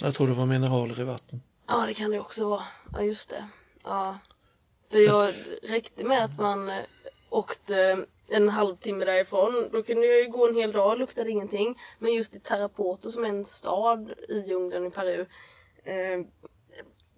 Jag 0.00 0.14
tror 0.14 0.26
det 0.26 0.32
var 0.34 0.46
mineraler 0.46 1.00
i 1.00 1.04
vatten. 1.04 1.42
Ja, 1.68 1.84
det 1.86 1.94
kan 1.94 2.10
det 2.10 2.20
också 2.20 2.48
vara. 2.48 2.62
Ja, 2.92 3.02
just 3.02 3.30
det. 3.30 3.48
Ja. 3.84 4.18
För 4.90 4.98
jag 4.98 5.34
räckte 5.62 6.04
med 6.04 6.24
att 6.24 6.38
man 6.38 6.70
eh, 6.70 6.76
åkte 7.30 8.06
en 8.28 8.48
halvtimme 8.48 9.04
därifrån. 9.04 9.68
Då 9.72 9.82
kunde 9.82 10.06
jag 10.06 10.20
ju 10.22 10.28
gå 10.30 10.48
en 10.48 10.54
hel 10.56 10.72
dag, 10.72 10.98
luktade 10.98 11.30
ingenting. 11.30 11.78
Men 11.98 12.14
just 12.14 12.34
i 12.34 12.40
Tarapoto 12.40 13.10
som 13.12 13.24
är 13.24 13.28
en 13.28 13.44
stad 13.44 14.10
i 14.28 14.38
djungeln 14.48 14.86
i 14.86 14.90
Peru 14.90 15.20
eh, 15.84 16.20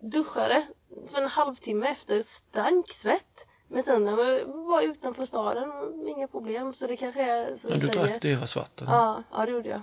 duschade 0.00 0.66
för 1.08 1.23
en 1.23 1.28
halvtimme 1.28 1.89
efter 1.89 2.23
stank 2.23 2.92
svett. 2.92 3.49
Men 3.68 3.83
sen 3.83 4.05
när 4.05 4.16
man 4.16 4.66
var 4.66 4.83
utanför 4.83 5.26
staden, 5.26 5.68
inga 6.08 6.28
problem. 6.28 6.73
Så 6.73 6.86
det 6.86 6.97
kanske 6.97 7.23
är 7.23 7.55
som 7.55 7.70
Men 7.70 7.78
du 7.81 7.86
säger. 7.89 8.02
drack 8.07 8.23
deras 8.23 8.57
vatten. 8.57 8.86
Ja, 8.91 9.23
ja, 9.33 9.47
det 9.47 9.52
gjorde 9.52 9.68
jag. 9.68 9.81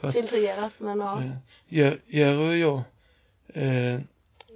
Att- 0.00 0.12
Filtrerat, 0.14 0.72
men 0.78 0.98
ja. 1.00 1.22
Eh, 1.22 1.30
Jer- 1.68 2.00
Jerry 2.06 2.48
och 2.48 2.56
jag, 2.56 2.78
eh, 3.64 4.00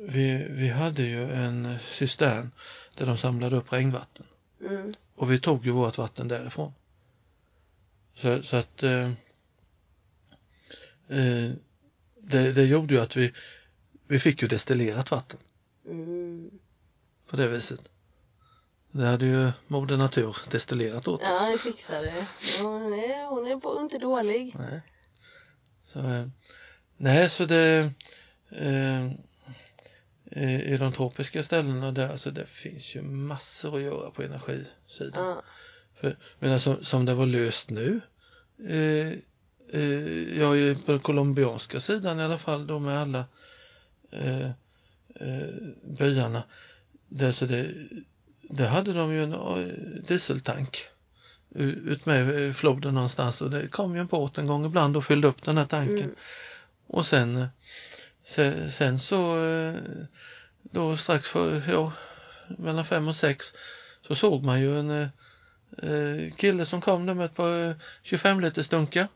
vi, 0.09 0.47
vi 0.51 0.69
hade 0.69 1.03
ju 1.03 1.23
en 1.23 1.79
cistern 1.79 2.51
där 2.95 3.07
de 3.07 3.17
samlade 3.19 3.57
upp 3.57 3.73
regnvatten. 3.73 4.27
Mm. 4.67 4.95
Och 5.15 5.33
vi 5.33 5.41
tog 5.41 5.67
ju 5.67 5.71
vårt 5.71 5.99
vatten 5.99 6.29
därifrån. 6.29 6.73
Så, 8.15 8.43
så 8.43 8.57
att 8.57 8.83
eh, 8.83 9.11
eh, 11.09 11.51
det, 12.23 12.53
det 12.53 12.65
gjorde 12.65 12.95
ju 12.95 13.01
att 13.01 13.17
vi, 13.17 13.33
vi 14.07 14.19
fick 14.19 14.43
ju 14.43 14.49
destillerat 14.49 15.11
vatten 15.11 15.41
Mm. 15.87 16.51
på 17.27 17.37
det 17.37 17.49
viset. 17.49 17.91
Det 18.91 19.07
hade 19.07 19.27
ju 19.27 19.53
Moder 19.67 19.97
Natur 19.97 20.37
destillerat 20.51 21.09
åt 21.09 21.21
oss. 21.23 21.29
Ja, 21.31 21.51
det 21.51 21.59
fixar 21.59 22.03
det. 22.03 22.27
Hon 22.63 22.93
är, 22.93 23.27
hon 23.29 23.47
är 23.47 23.81
inte 23.83 23.99
dålig. 23.99 24.55
Nej. 24.59 24.83
Så, 25.85 25.99
eh, 25.99 26.27
nej, 26.97 27.31
så 27.31 27.45
det 27.45 27.93
eh, 28.51 29.11
i 30.41 30.77
de 30.77 30.93
tropiska 30.93 31.43
ställena 31.43 31.93
där, 31.93 32.09
alltså 32.09 32.31
det 32.31 32.47
finns 32.47 32.95
ju 32.97 33.03
massor 33.03 33.77
att 33.77 33.83
göra 33.83 34.11
på 34.11 34.23
energisidan. 34.23 35.25
Ja. 35.29 35.43
För, 35.95 36.17
men 36.39 36.61
som, 36.61 36.85
som 36.85 37.05
det 37.05 37.15
var 37.15 37.27
löst 37.27 37.71
nu, 37.71 38.01
eh, 38.69 39.09
eh, 39.81 40.39
jag 40.39 40.59
är 40.59 40.75
på 40.75 40.93
den 40.93 41.01
colombianska 41.01 41.81
sidan 41.81 42.21
i 42.21 42.23
alla 42.23 42.39
fall 42.39 42.67
då 42.67 42.79
med 42.79 42.99
alla 42.99 43.25
eh, 44.13 44.47
eh, 45.21 45.49
byarna, 45.99 46.43
där, 47.09 47.33
så 47.33 47.45
det, 47.47 47.67
där 48.43 48.69
hade 48.69 48.93
de 48.93 49.13
ju 49.13 49.23
en 49.23 49.33
eh, 49.33 49.67
dieseltank 50.09 50.79
u- 51.55 51.83
ut 51.87 52.07
med 52.07 52.41
i 52.41 52.53
floden 52.53 52.95
någonstans 52.95 53.43
och 53.43 53.51
det 53.51 53.69
kom 53.69 53.95
ju 53.95 54.01
en 54.01 54.07
båt 54.07 54.39
en 54.39 54.47
gång 54.47 54.67
ibland 54.67 54.97
och 54.97 55.05
fyllde 55.05 55.29
upp 55.29 55.43
den 55.45 55.59
här 55.59 55.65
tanken. 55.65 55.99
Mm. 55.99 56.15
Och 56.87 57.07
sen, 57.07 57.37
eh, 57.37 57.47
sen, 58.25 58.71
sen 58.71 58.99
så 58.99 59.47
eh, 59.47 59.75
då 60.63 60.97
strax 60.97 61.29
för, 61.29 61.63
ja, 61.69 61.93
mellan 62.59 62.85
fem 62.85 63.09
och 63.09 63.17
sex 63.17 63.55
så 64.07 64.15
såg 64.15 64.43
man 64.43 64.61
ju 64.61 64.79
en 64.79 64.91
eh, 64.91 65.09
eh, 65.79 66.35
kille 66.37 66.67
som 66.67 66.81
kom 66.81 67.07
där 67.07 67.15
med 67.15 67.25
ett 67.25 67.35
par 67.35 67.69
eh, 67.69 67.75
25 68.03 68.41
liters 68.41 68.69
dunkar 68.69 69.09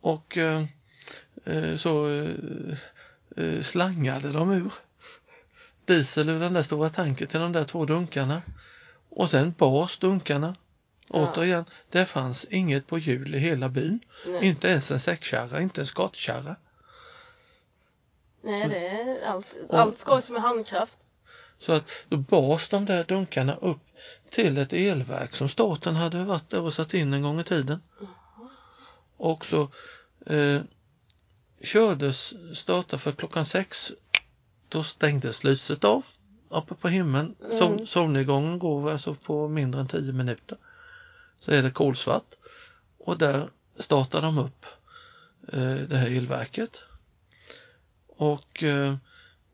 och 0.00 0.36
eh, 0.36 0.64
eh, 1.44 1.76
så 1.76 2.08
eh, 2.08 2.30
eh, 3.36 3.60
slangade 3.60 4.32
de 4.32 4.52
ur 4.52 4.72
diesel 5.84 6.28
ur 6.28 6.40
den 6.40 6.52
där 6.52 6.62
stora 6.62 6.88
tanken 6.88 7.28
till 7.28 7.40
de 7.40 7.52
där 7.52 7.64
två 7.64 7.84
dunkarna 7.84 8.42
och 9.10 9.30
sen 9.30 9.54
bars 9.58 9.98
dunkarna. 9.98 10.54
Ja. 11.08 11.32
Återigen, 11.32 11.64
det 11.90 12.06
fanns 12.06 12.44
inget 12.44 12.86
på 12.86 12.98
hjul 12.98 13.34
i 13.34 13.38
hela 13.38 13.68
byn. 13.68 14.00
Nej. 14.26 14.46
Inte 14.46 14.68
ens 14.68 14.90
en 14.90 15.00
säckkärra, 15.00 15.60
inte 15.60 15.80
en 15.80 15.86
skottkärra. 15.86 16.56
Nej, 18.44 18.68
det 18.68 18.88
är 18.88 19.26
allt. 19.26 19.56
Och- 19.68 19.78
Allt 19.78 19.98
skojs 19.98 20.30
med 20.30 20.42
handkraft. 20.42 20.98
Så 21.58 21.72
att 21.72 21.90
då 22.08 22.16
bars 22.16 22.68
de 22.68 22.84
där 22.84 23.04
dunkarna 23.04 23.54
upp 23.54 23.80
till 24.30 24.58
ett 24.58 24.72
elverk 24.72 25.36
som 25.36 25.48
staten 25.48 25.96
hade 25.96 26.24
varit 26.24 26.50
där 26.50 26.60
och 26.60 26.74
satt 26.74 26.94
in 26.94 27.12
en 27.14 27.22
gång 27.22 27.40
i 27.40 27.44
tiden. 27.44 27.82
Och 29.16 29.44
så 29.46 29.68
eh, 30.26 30.60
kördes 31.62 32.34
starta 32.58 32.98
för 32.98 33.12
klockan 33.12 33.46
sex. 33.46 33.92
Då 34.68 34.82
stängdes 34.84 35.44
lyset 35.44 35.84
av 35.84 36.04
uppe 36.48 36.74
på 36.74 36.88
himlen. 36.88 37.34
Sol, 37.50 37.72
Mm. 37.72 37.86
solnedgången 37.86 38.58
går 38.58 38.90
alltså 38.92 39.14
på 39.14 39.48
mindre 39.48 39.80
än 39.80 39.88
10 39.88 40.12
minuter. 40.12 40.58
Så 41.40 41.50
är 41.50 41.62
det 41.62 41.70
kolsvart 41.70 42.34
och 42.98 43.18
där 43.18 43.48
startar 43.78 44.22
de 44.22 44.38
upp 44.38 44.66
eh, 45.52 45.74
det 45.88 45.96
här 45.96 46.16
elverket. 46.16 46.82
Och, 48.16 48.62
eh, 48.62 48.94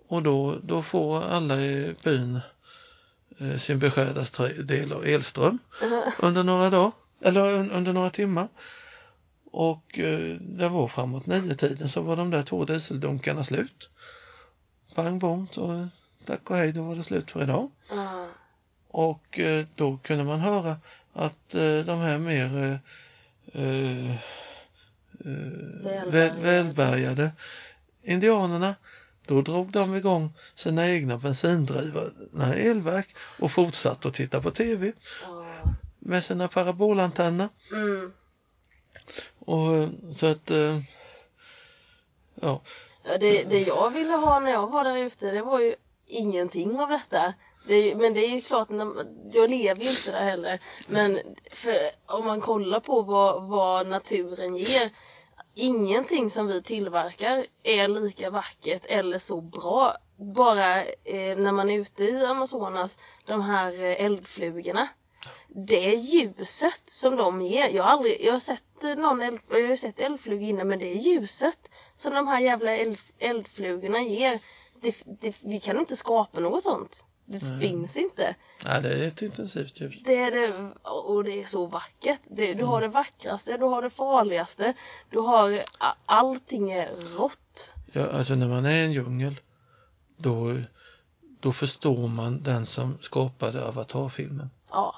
och 0.09 0.23
då, 0.23 0.59
då 0.63 0.83
får 0.83 1.23
alla 1.23 1.61
i 1.61 1.95
byn 2.05 2.41
eh, 3.39 3.57
sin 3.57 3.79
beskärda 3.79 4.25
del 4.63 4.93
av 4.93 5.07
elström 5.07 5.59
under 6.19 6.43
några 6.43 6.71
dagar, 6.71 6.93
eller 7.23 7.41
un- 7.41 7.71
under 7.73 7.93
några 7.93 8.11
timmar. 8.11 8.49
Och 9.53 9.99
eh, 9.99 10.37
det 10.41 10.69
var 10.69 10.89
framåt 10.89 11.27
nio 11.27 11.55
tiden 11.55 11.89
så 11.89 12.01
var 12.03 12.17
de 12.17 12.31
där 12.31 12.43
två 12.43 12.65
dieseldunkarna 12.65 13.45
slut. 13.45 13.89
Pang 14.95 15.19
bom, 15.19 15.49
så 15.53 15.89
tack 16.25 16.51
och 16.51 16.57
hej, 16.57 16.73
då 16.73 16.83
var 16.83 16.95
det 16.97 17.03
slut 17.05 17.31
för 17.31 17.43
idag. 17.43 17.71
Ja. 17.91 18.27
Och 18.93 19.41
då 19.75 19.97
kunde 19.97 20.25
man 20.25 20.41
höra 20.41 20.77
att 21.13 21.49
de 21.87 21.99
här 21.99 22.19
mer 22.19 22.45
eh, 23.53 24.11
eh, 24.11 24.17
väl, 25.21 26.11
Välbärgade. 26.11 26.41
välbärgade 26.43 27.33
indianerna, 28.03 28.75
Då 29.27 29.43
drog 29.43 29.73
de 29.73 29.95
igång 29.95 30.33
sina 30.55 30.89
egna 30.89 31.17
bensindrivna 31.17 32.55
elverk 32.55 33.17
och 33.41 33.51
fortsatte 33.51 34.09
att 34.09 34.15
titta 34.15 34.41
på 34.41 34.51
TV 34.51 34.93
med 35.99 36.25
sina 36.25 36.49
parabolantenner. 36.49 37.49
Mm. 37.73 38.13
Och 39.39 39.75
eh, 39.75 39.89
så 40.15 40.27
att, 40.27 40.51
eh, 40.51 40.81
ja, 42.35 42.63
Ja, 43.05 43.19
det, 43.19 43.45
det 43.45 43.61
jag 43.61 43.91
ville 43.91 44.15
ha 44.15 44.41
när 44.41 44.51
jag 44.51 44.71
var 44.71 44.85
där 44.85 44.97
ute 44.97 45.31
det 45.31 45.43
var 45.43 45.61
ju 45.61 45.75
ingenting 46.07 46.81
av 46.81 46.89
detta. 46.89 47.35
Det 47.67 47.75
är, 47.75 47.95
men 47.95 48.15
det 48.15 48.27
är 48.27 48.35
ju 48.35 48.41
klart, 48.41 48.69
jag 49.33 49.51
lever 49.51 49.83
ju 49.83 49.91
inte 49.91 50.11
där 50.11 50.25
heller. 50.25 50.61
Men 50.89 51.19
för, 51.53 51.75
om 52.07 52.27
man 52.27 52.41
kollar 52.41 52.81
på 52.81 53.03
vad, 53.03 53.49
vad 53.49 53.87
naturen 53.87 54.57
ger. 54.57 54.91
Ingenting 55.55 56.31
som 56.31 56.47
vi 56.47 56.63
tillverkar 56.63 57.45
är 57.63 57.89
lika 57.89 58.31
vackert 58.31 58.87
eller 58.89 59.19
så 59.19 59.41
bra. 59.41 59.97
Bara 60.17 60.85
eh, 60.85 61.39
när 61.39 61.53
man 61.53 61.71
är 61.71 61.79
ute 61.79 62.05
i 62.05 62.25
Amazonas, 62.27 62.99
de 63.27 63.41
här 63.41 63.73
eh, 63.73 64.05
eldflugorna. 64.05 64.89
Det 65.49 65.95
ljuset 65.95 66.83
som 66.85 67.17
de 67.17 67.43
ger. 67.43 67.69
Jag 67.69 67.83
har 67.83 67.91
aldrig, 67.91 68.25
jag 68.25 68.33
har 68.33 68.39
sett 68.39 68.85
eh, 68.85 68.95
någon 68.95 69.23
eld, 69.23 69.41
jag 69.51 69.69
har 69.69 69.77
sett 69.77 70.01
eldflugor 70.01 70.49
innan 70.49 70.69
men 70.69 70.79
det 70.79 70.93
är 70.93 70.97
ljuset 70.97 71.71
som 71.95 72.15
de 72.15 72.29
här 72.29 72.41
jävla 72.41 72.77
eld, 72.77 72.99
eldflugorna 73.19 74.03
ger. 74.03 74.41
Det, 74.81 75.03
det, 75.21 75.45
vi 75.45 75.61
kan 75.61 75.79
inte 75.79 75.97
skapa 75.97 76.41
något 76.41 76.63
sånt. 76.63 77.05
Det 77.33 77.43
Nej. 77.43 77.61
finns 77.61 77.97
inte. 77.97 78.35
nej, 78.67 78.83
det 78.83 78.89
är 79.05 79.09
ett 79.09 79.23
intensivt 79.23 79.81
ljus. 79.81 79.95
Det 80.05 80.17
är 80.17 80.31
det, 80.31 80.71
och 80.89 81.25
det 81.25 81.43
är 81.43 81.47
så 81.47 81.67
vackert. 81.67 82.21
Det, 82.31 82.55
du 82.55 82.65
har 82.65 82.81
det 82.81 82.89
vackraste, 82.89 83.57
du 83.57 83.65
har 83.65 83.83
det 83.83 83.91
farligaste. 83.91 84.75
Du 85.11 85.19
har, 85.19 85.63
allting 86.07 86.71
är 86.71 86.91
rått. 87.17 87.75
Ja, 87.93 88.07
alltså 88.07 88.35
när 88.35 88.49
man 88.49 88.67
är 88.67 88.71
i 88.75 88.85
en 88.85 88.93
djungel, 88.93 89.41
då, 90.17 90.59
då 91.41 91.53
förstår 91.53 92.09
man 92.09 92.43
den 92.43 92.67
som 92.67 92.99
skapade 93.01 93.65
Avatar-filmen. 93.65 94.51
Ja, 94.71 94.95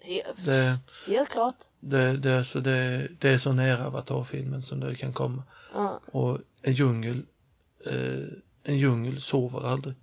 helt, 0.00 0.44
Det, 0.44 0.78
helt 1.06 1.28
klart. 1.30 1.56
det, 1.80 2.16
det, 2.16 2.38
alltså 2.38 2.60
det, 2.60 3.08
det 3.18 3.28
är 3.28 3.38
så 3.38 3.52
nära 3.52 3.86
Avatar-filmen 3.86 4.62
som 4.62 4.80
det 4.80 4.94
kan 4.94 5.12
komma. 5.12 5.42
Ja, 5.74 6.00
Och 6.12 6.38
en 6.62 6.72
djungel, 6.72 7.22
eh, 7.86 8.24
en 8.64 8.78
djungel 8.78 9.20
sover 9.20 9.68
aldrig. 9.68 9.94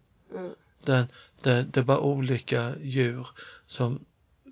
Mm, 0.87 1.07
Den, 1.41 1.71
det, 1.71 1.83
bara 1.83 1.99
olika 1.99 2.73
djur 2.79 3.27
som 3.67 4.05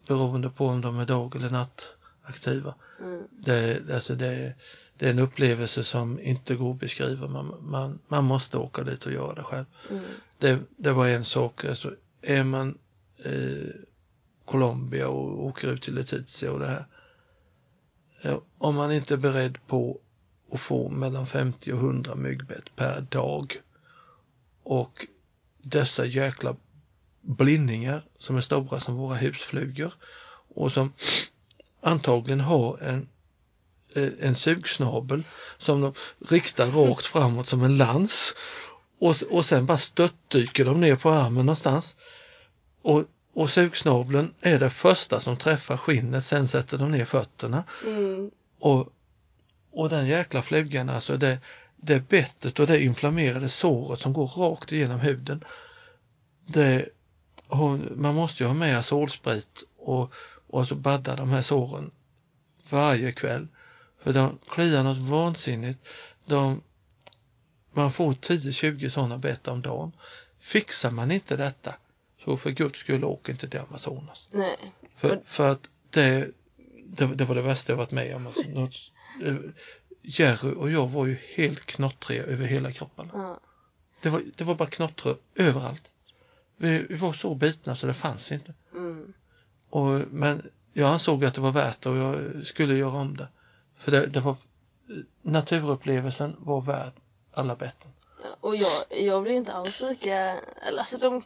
beroende 0.07 0.49
på 0.49 0.65
om 0.65 0.81
de 0.81 0.99
är 0.99 1.05
dag 1.05 1.35
eller 1.35 1.49
nattaktiva. 1.49 2.75
mm, 2.99 3.23
Det, 3.31 3.89
alltså 3.93 4.15
det, 4.15 4.55
det 4.97 5.05
är 5.05 5.11
en 5.11 5.19
upplevelse 5.19 5.83
som 5.83 6.19
inte 6.19 6.55
går 6.55 6.71
att 6.71 6.79
beskriva. 6.79 7.27
Man, 7.27 7.55
man, 7.61 7.99
man 8.07 8.23
måste 8.23 8.57
åka 8.57 8.83
dit 8.83 9.05
och 9.05 9.11
göra 9.11 9.33
det 9.33 9.43
själv. 9.43 9.65
mm, 9.89 10.03
Det, 10.37 10.59
det 10.77 10.91
var 10.91 11.07
en 11.07 11.25
sak, 11.25 11.65
alltså 11.65 11.93
är 12.21 12.43
man 12.43 12.77
eh, 13.25 13.73
Colombia 14.45 15.07
och 15.07 15.45
åker 15.45 15.67
ut 15.67 15.81
till 15.81 15.95
Letizia 15.95 16.51
och 16.51 16.59
det 16.59 16.67
här. 16.67 16.85
Eh, 18.23 18.39
om 18.57 18.75
man 18.75 18.91
inte 18.91 19.13
är 19.13 19.17
beredd 19.17 19.57
på 19.67 19.99
att 20.53 20.59
få 20.59 20.89
mellan 20.89 21.27
50 21.27 21.73
och 21.73 21.79
100 21.79 22.15
myggbett 22.15 22.75
per 22.75 23.01
dag 23.01 23.53
och 24.63 25.07
dessa 25.69 26.05
jäkla 26.05 26.55
blindningar 27.21 28.03
som 28.19 28.37
är 28.37 28.41
stora 28.41 28.79
som 28.79 28.95
våra 28.95 29.15
husflugor 29.15 29.93
och 30.55 30.71
som 30.71 30.93
antagligen 31.81 32.39
har 32.39 32.77
en, 32.77 33.09
eh, 33.95 34.09
en 34.19 34.35
sugsnabel 34.35 35.23
som 35.57 35.81
de 35.81 35.93
riktar 36.29 36.65
rakt 36.65 37.05
framåt 37.05 37.47
som 37.47 37.63
en 37.63 37.77
lans 37.77 38.33
och, 38.99 39.15
och 39.29 39.45
sen 39.45 39.65
bara 39.65 39.77
störtdyker 39.77 40.65
de 40.65 40.81
ner 40.81 40.95
på 40.95 41.09
armen 41.09 41.45
någonstans. 41.45 41.97
Och, 42.81 43.03
och 43.33 43.49
sugsnabeln 43.49 44.33
är 44.41 44.59
det 44.59 44.69
första 44.69 45.19
som 45.19 45.37
träffar 45.37 45.77
skinnet, 45.77 46.25
sen 46.25 46.47
sätter 46.47 46.77
de 46.77 46.91
ner 46.91 47.05
fötterna. 47.05 47.63
mm, 47.85 48.31
Och, 48.59 48.87
och 49.71 49.89
den 49.89 50.07
jäkla 50.07 50.41
flugan, 50.41 50.89
alltså 50.89 51.17
det, 51.17 51.39
det 51.77 52.09
bettet 52.09 52.59
och 52.59 52.67
det 52.67 52.83
inflammerade 52.83 53.49
såret 53.49 53.99
som 53.99 54.13
går 54.13 54.27
rakt 54.27 54.71
igenom 54.71 54.99
huden. 54.99 55.43
Det, 56.45 56.89
man 57.95 58.15
måste 58.15 58.43
ju 58.43 58.47
ha 58.47 58.53
med 58.53 58.77
azolsprit 58.77 59.63
och, 59.77 60.13
och 60.47 60.59
alltså 60.59 60.75
badda 60.75 61.15
de 61.15 61.29
här 61.29 61.41
såren 61.41 61.91
varje 62.71 63.11
kväll. 63.11 63.47
För 64.03 64.13
de 64.13 64.39
kliar 64.49 64.83
något 64.83 64.97
vansinnigt. 64.97 65.87
De, 66.25 66.61
man 67.73 67.91
får 67.91 68.13
10-20 68.13 68.89
sådana 68.89 69.17
bett 69.17 69.47
om 69.47 69.61
dagen. 69.61 69.91
Fixar 70.39 70.91
man 70.91 71.11
inte 71.11 71.35
detta 71.35 71.75
så 72.25 72.37
för 72.37 72.49
guds 72.49 72.79
skull 72.79 73.03
åk 73.03 73.29
inte 73.29 73.49
till 73.49 73.59
Amazonas. 73.59 74.27
nej. 74.31 74.73
För, 74.95 75.21
för 75.25 75.51
att 75.51 75.69
det, 75.89 76.31
det, 76.85 77.05
det 77.05 77.25
var 77.25 77.35
det 77.35 77.41
värsta 77.41 77.71
jag 77.71 77.77
varit 77.77 77.91
med 77.91 78.15
om. 78.15 78.27
Alltså, 78.27 78.49
något, 78.49 78.75
Jerry 80.09 80.53
och 80.55 80.71
jag 80.71 80.87
var 80.87 81.05
ju 81.05 81.17
helt 81.35 81.65
knottriga 81.65 82.23
över 82.23 82.45
hela 82.45 82.71
kroppen. 82.71 83.09
Ja, 83.13 83.39
Det 84.01 84.09
var, 84.09 84.21
det 84.37 84.43
var 84.43 84.55
bara 84.55 84.69
knottror 84.69 85.15
överallt. 85.35 85.91
Vi, 86.57 86.85
vi 86.89 86.95
var 86.95 87.13
så 87.13 87.35
bitna 87.35 87.75
så 87.75 87.87
det 87.87 87.93
fanns 87.93 88.31
inte. 88.31 88.53
mm, 88.73 89.13
Och, 89.69 90.01
men 90.11 90.49
jag 90.73 90.89
ansåg 90.89 91.25
att 91.25 91.35
det 91.35 91.41
var 91.41 91.51
värt 91.51 91.81
det 91.81 91.89
och 91.89 91.97
jag 91.97 92.45
skulle 92.45 92.75
göra 92.77 92.97
om 92.97 93.17
det. 93.17 93.27
För 93.77 93.91
det, 93.91 94.07
det 94.07 94.19
var, 94.19 94.35
naturupplevelsen 95.21 96.35
var 96.39 96.61
värd 96.61 96.93
alla 97.33 97.55
betten. 97.55 97.91
Och 98.41 98.55
jag, 98.55 98.71
jag 98.89 99.23
blev 99.23 99.35
inte 99.35 99.53
alls 99.53 99.81
lika, 99.81 100.35
alltså 100.79 100.97
de, 100.97 101.23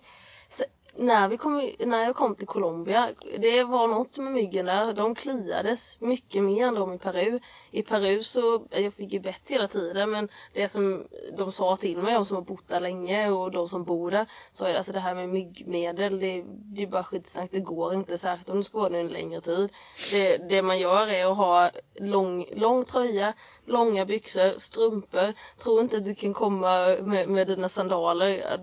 när, 0.95 1.27
vi 1.27 1.37
kom, 1.37 1.71
när 1.79 2.03
jag 2.03 2.15
kom 2.15 2.35
till 2.35 2.47
Colombia, 2.47 3.09
det 3.37 3.63
var 3.63 3.87
något 3.87 4.17
med 4.17 4.33
myggen 4.33 4.65
där, 4.65 4.93
de 4.93 5.15
kliades 5.15 6.01
mycket 6.01 6.43
mer 6.43 6.67
än 6.67 6.75
de 6.75 6.93
i 6.93 6.97
Peru. 6.97 7.39
I 7.71 7.81
Peru 7.81 8.23
så, 8.23 8.63
jag 8.69 8.93
fick 8.93 9.13
ju 9.13 9.19
bett 9.19 9.41
hela 9.47 9.67
tiden 9.67 10.11
men 10.11 10.29
det 10.53 10.67
som 10.67 11.03
de 11.37 11.51
sa 11.51 11.77
till 11.77 11.97
mig, 11.97 12.13
de 12.13 12.25
som 12.25 12.35
har 12.35 12.43
bott 12.43 12.67
där 12.67 12.79
länge 12.79 13.29
och 13.29 13.51
de 13.51 13.69
som 13.69 13.83
bor 13.83 14.11
där, 14.11 14.25
sa 14.51 14.69
ju 14.69 14.75
alltså 14.75 14.91
det 14.91 14.99
här 14.99 15.15
med 15.15 15.29
myggmedel, 15.29 16.19
det, 16.19 16.43
det 16.47 16.83
är 16.83 16.87
bara 16.87 17.03
skitsnack, 17.03 17.49
det 17.51 17.59
går 17.59 17.93
inte 17.93 18.17
särskilt 18.17 18.49
om 18.49 18.57
du 18.57 18.63
ska 18.63 18.77
vara 18.77 18.89
där 18.89 18.99
en 18.99 19.07
längre 19.07 19.41
tid. 19.41 19.71
Det, 20.11 20.37
det 20.37 20.61
man 20.61 20.79
gör 20.79 21.07
är 21.07 21.31
att 21.31 21.37
ha 21.37 21.69
lång, 21.95 22.45
lång 22.53 22.83
tröja, 22.83 23.33
långa 23.65 24.05
byxor, 24.05 24.59
strumpor. 24.59 25.33
tro 25.57 25.79
inte 25.79 25.97
att 25.97 26.05
du 26.05 26.15
kan 26.15 26.33
komma 26.33 26.97
med, 27.01 27.29
med 27.29 27.47
dina 27.47 27.69
sandaler. 27.69 28.59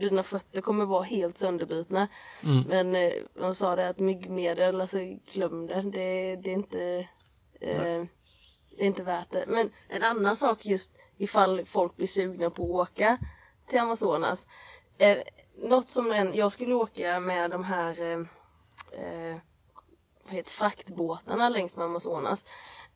Dina 0.00 0.22
fötter 0.22 0.60
kommer 0.60 0.84
vara 0.84 1.02
helt 1.02 1.36
sönder, 1.36 1.49
sönderbitna. 1.50 2.08
Mm. 2.44 2.64
Men 2.68 2.94
eh, 2.94 3.12
de 3.34 3.54
sa 3.54 3.76
det 3.76 3.88
att 3.88 3.98
myggmedel, 3.98 4.80
alltså 4.80 4.98
glöm 5.32 5.66
det. 5.66 5.82
Det, 5.82 6.36
det 6.36 6.50
är 6.50 6.54
inte 6.54 7.06
eh, 7.60 8.04
det 8.76 8.84
är 8.84 8.86
inte 8.86 9.02
värt 9.02 9.30
det. 9.30 9.44
Men 9.48 9.70
en 9.88 10.02
annan 10.02 10.36
sak 10.36 10.66
just 10.66 10.90
ifall 11.18 11.64
folk 11.64 11.96
blir 11.96 12.06
sugna 12.06 12.50
på 12.50 12.62
att 12.62 12.90
åka 12.90 13.18
till 13.66 13.78
Amazonas. 13.78 14.46
Eh, 14.98 15.18
något 15.56 15.88
som 15.88 16.12
en, 16.12 16.34
jag 16.34 16.52
skulle 16.52 16.74
åka 16.74 17.20
med 17.20 17.50
de 17.50 17.64
här 17.64 18.02
eh, 18.02 18.18
eh, 19.02 19.36
vad 20.24 20.34
heter, 20.34 20.50
fraktbåtarna 20.50 21.48
längs 21.48 21.76
med 21.76 21.86
Amazonas. 21.86 22.46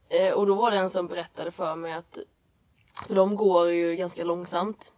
Eh, 0.08 0.33
och 0.33 0.47
då 0.47 0.55
var 0.55 0.70
det 0.70 0.76
en 0.76 0.91
som 0.91 1.07
berättade 1.07 1.50
för 1.50 1.76
mig 1.76 1.92
att 1.92 2.18
för 3.07 3.15
de 3.15 3.36
går 3.36 3.70
ju 3.70 3.97
ganska 3.97 4.24
långsamt 4.24 4.92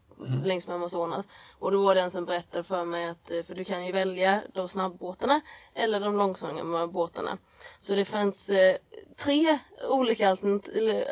längs 0.45 0.67
med 0.67 0.77
Amazonas. 0.77 1.29
Och 1.59 1.73
då 1.73 1.83
var 1.83 1.95
det 1.95 2.01
en 2.01 2.11
som 2.11 2.25
berättade 2.25 2.65
för 2.65 2.85
mig 2.85 3.09
att 3.09 3.31
eh, 3.31 3.43
för 3.43 3.55
du 3.55 3.65
kan 3.65 3.87
ju 3.87 3.93
välja 3.93 4.43
de 4.55 4.69
snabbåtarna 4.69 5.41
eller 5.75 6.01
de 6.01 6.17
långsamma 6.17 6.87
båtarna. 6.87 7.39
Så 7.81 7.95
det 7.95 8.05
fanns 8.05 8.51
eh, 8.51 8.77
tre 9.17 9.59
olika 9.89 10.37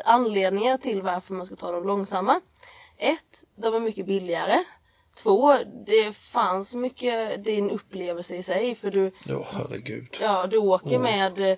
anledningar 0.05 0.77
till 0.77 1.01
varför 1.01 1.33
man 1.33 1.45
ska 1.45 1.55
ta 1.55 1.71
de 1.71 1.87
långsamma. 1.87 2.41
Ett, 2.97 3.43
de 3.55 3.73
är 3.75 3.79
mycket 3.79 4.05
billigare. 4.05 4.63
Två, 5.23 5.55
det 5.87 6.15
fanns 6.15 6.75
mycket, 6.75 7.43
det 7.43 7.51
är 7.51 7.57
en 7.57 7.69
upplevelse 7.71 8.35
i 8.35 8.43
sig 8.43 8.75
för 8.75 8.91
du, 8.91 9.11
Ja, 9.25 9.45
herregud. 9.51 10.17
Ja, 10.21 10.47
du 10.47 10.57
åker 10.57 10.95
Mm. 10.95 11.01
med 11.01 11.51
eh, 11.51 11.57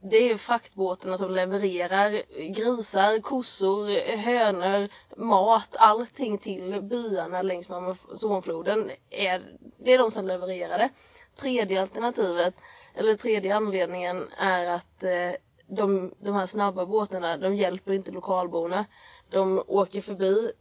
det 0.00 0.16
är 0.16 0.28
ju 0.28 0.38
fraktbåtarna 0.38 1.18
som 1.18 1.30
levererar 1.34 2.22
grisar, 2.52 3.20
kossor, 3.20 4.16
hönor, 4.16 4.88
mat, 5.16 5.76
allting 5.78 6.38
till 6.38 6.82
byarna 6.82 7.42
längs 7.42 7.68
med 7.68 7.78
Amazonfloden. 7.78 8.90
Är, 9.10 9.56
det 9.78 9.92
är 9.92 9.98
de 9.98 10.10
som 10.10 10.26
levererar 10.26 10.78
det. 10.78 10.90
Tredje 11.34 11.82
alternativet, 11.82 12.54
eller 12.94 13.14
tredje 13.14 13.56
anledningen 13.56 14.28
är 14.38 14.74
att 14.74 15.02
eh, 15.02 15.32
de, 15.66 16.12
de 16.18 16.34
här 16.34 16.46
snabba 16.46 16.86
båtarna, 16.86 17.36
de 17.36 17.54
hjälper 17.54 17.92
inte 17.92 18.10
lokalborna. 18.10 18.84
De 19.30 19.64
åker 19.66 20.00
förbi 20.00 20.52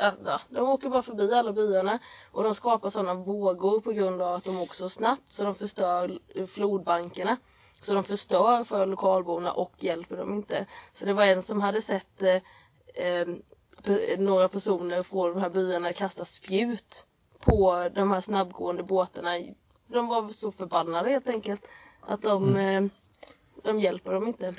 eh, 0.00 0.12
Ja, 0.24 0.40
de 0.48 0.68
åker 0.68 0.88
bara 0.88 1.02
förbi 1.02 1.34
alla 1.34 1.52
byarna 1.52 1.98
och 2.32 2.44
de 2.44 2.54
skapar 2.54 2.88
sådana 2.88 3.14
vågor 3.14 3.80
på 3.80 3.92
grund 3.92 4.22
av 4.22 4.34
att 4.34 4.44
de 4.44 4.60
åker 4.60 4.74
så 4.74 4.88
snabbt 4.88 5.32
så 5.32 5.44
de 5.44 5.54
förstör 5.54 6.18
flodbankerna. 6.46 7.36
Så 7.80 7.94
de 7.94 8.04
förstör 8.04 8.64
för 8.64 8.86
lokalborna 8.86 9.52
och 9.52 9.72
hjälper 9.78 10.16
dem 10.16 10.34
inte. 10.34 10.66
Så 10.92 11.04
det 11.04 11.12
var 11.12 11.24
en 11.24 11.42
som 11.42 11.60
hade 11.60 11.82
sett 11.82 12.22
eh, 12.22 12.36
eh, 12.94 13.28
några 14.18 14.48
personer 14.48 15.02
från 15.02 15.34
de 15.34 15.40
här 15.40 15.50
byarna 15.50 15.92
kastar 15.92 16.24
spjut 16.24 17.06
på 17.40 17.88
de 17.94 18.10
här 18.10 18.20
snabbgående 18.20 18.82
båtarna. 18.82 19.30
De 19.86 20.06
var 20.06 20.28
så 20.28 20.52
förbannade 20.52 21.10
helt 21.10 21.28
enkelt 21.28 21.68
att 22.00 22.22
de, 22.22 22.56
eh, 22.56 22.82
de 23.62 23.80
hjälper 23.80 24.12
dem 24.12 24.28
inte. 24.28 24.54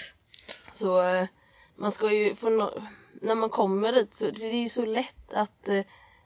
Så 0.71 1.01
eh, 1.01 1.25
man 1.75 1.91
ska 1.91 2.11
ju, 2.11 2.35
nå- 2.41 2.73
när 3.13 3.35
man 3.35 3.49
kommer 3.49 3.91
dit 3.93 4.13
så 4.13 4.25
det 4.29 4.45
är 4.45 4.61
ju 4.61 4.69
så 4.69 4.85
lätt 4.85 5.33
att 5.33 5.67
eh, 5.67 5.81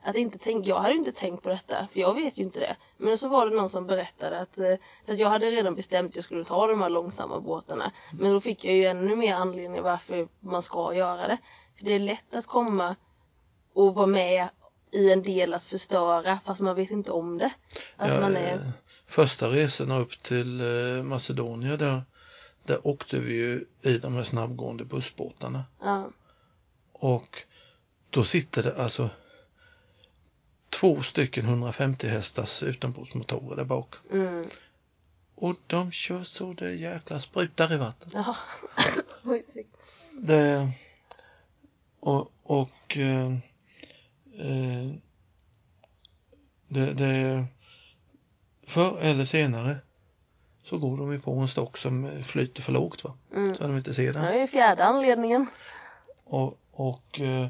att 0.06 0.16
inte 0.16 0.38
tänka, 0.38 0.70
jag 0.70 0.80
hade 0.80 0.94
inte 0.94 1.12
tänkt 1.12 1.44
på 1.44 1.50
detta 1.50 1.88
för 1.92 2.00
jag 2.00 2.14
vet 2.14 2.38
ju 2.38 2.44
inte 2.44 2.60
det. 2.60 2.76
Men 2.98 3.18
så 3.18 3.28
var 3.28 3.50
det 3.50 3.56
någon 3.56 3.70
som 3.70 3.86
berättade 3.86 4.40
att, 4.40 4.58
eh, 4.58 4.76
för 5.06 5.14
att 5.14 5.20
jag 5.20 5.30
hade 5.30 5.46
redan 5.52 5.76
bestämt 5.76 6.10
att 6.10 6.16
jag 6.16 6.26
skulle 6.26 6.44
ta 6.44 6.68
de 6.68 6.82
här 6.82 6.90
långsamma 6.90 7.40
båtarna. 7.40 7.92
Men 8.20 8.34
då 8.34 8.42
fick 8.42 8.66
jag 8.66 8.76
ju 8.76 8.86
ännu 8.86 9.16
mer 9.16 9.34
anledning 9.34 9.82
varför 9.82 10.28
man 10.40 10.62
ska 10.64 10.94
göra 10.94 11.28
det. 11.28 11.38
För 11.78 11.86
det 11.86 11.94
är 11.94 12.00
lätt 12.00 12.36
att 12.36 12.46
komma 12.46 12.96
och 13.74 13.96
vara 13.96 14.08
med 14.08 14.48
i 14.92 15.12
en 15.12 15.24
del 15.24 15.54
att 15.54 15.64
förstöra 15.64 16.40
fast 16.46 16.62
man 16.62 16.76
vet 16.76 16.92
inte 16.92 17.12
om 17.12 17.38
det. 17.38 17.52
Att 17.96 18.10
Ja, 18.10 18.20
man 18.20 18.36
eh, 18.36 18.54
är, 18.54 18.72
Första 19.06 19.48
resorna 19.48 19.98
upp 19.98 20.24
till 20.24 20.62
eh, 20.62 21.04
Macedonia 21.04 21.78
där, 21.78 22.02
där 22.64 22.88
åkte 22.88 23.20
vi 23.20 23.34
ju 23.34 23.66
i 23.82 23.98
de 23.98 24.16
här 24.16 24.24
snabbgående 24.24 24.86
bussbåtarna. 24.86 25.64
ja, 25.84 26.10
Och 26.94 27.38
då 28.10 28.24
sitter 28.24 28.64
det 28.64 28.76
alltså 28.84 29.10
två 30.86 31.04
stycken 31.04 31.46
150 31.46 32.08
hästars 32.08 32.64
utombordsmotorer 32.64 33.56
där 33.56 33.64
bak. 33.66 33.96
mm, 34.12 34.44
Och 35.36 35.56
de 35.68 35.92
kör 35.92 36.24
så 36.24 36.54
det 36.54 36.72
jäkla 36.76 37.20
sprutar 37.20 37.74
i 37.74 37.78
vatten. 37.78 38.12
ja. 38.14 38.36
Det, 40.22 40.72
och 42.00 42.32
och 42.44 42.98
eh, 42.98 43.28
eh, 44.40 44.92
det, 46.68 46.94
det, 46.94 47.46
förr 48.68 49.00
eller 49.02 49.26
senare 49.26 49.78
så 50.64 50.78
går 50.78 50.98
de 50.98 51.12
ju 51.12 51.20
på 51.20 51.32
en 51.40 51.48
stock 51.48 51.78
som 51.78 52.24
flyter 52.24 52.62
för 52.62 52.72
lågt 52.72 53.04
va? 53.04 53.14
mm. 53.36 53.56
Så 53.56 53.64
de 53.68 53.78
inte 53.78 53.94
ser 53.94 54.06
Det 54.06 54.12
den. 54.12 54.24
är 54.24 54.40
ju 54.40 54.48
fjärde 54.48 54.86
anledningen. 54.86 55.48
Och, 56.24 56.60
och 56.72 57.20
eh, 57.20 57.48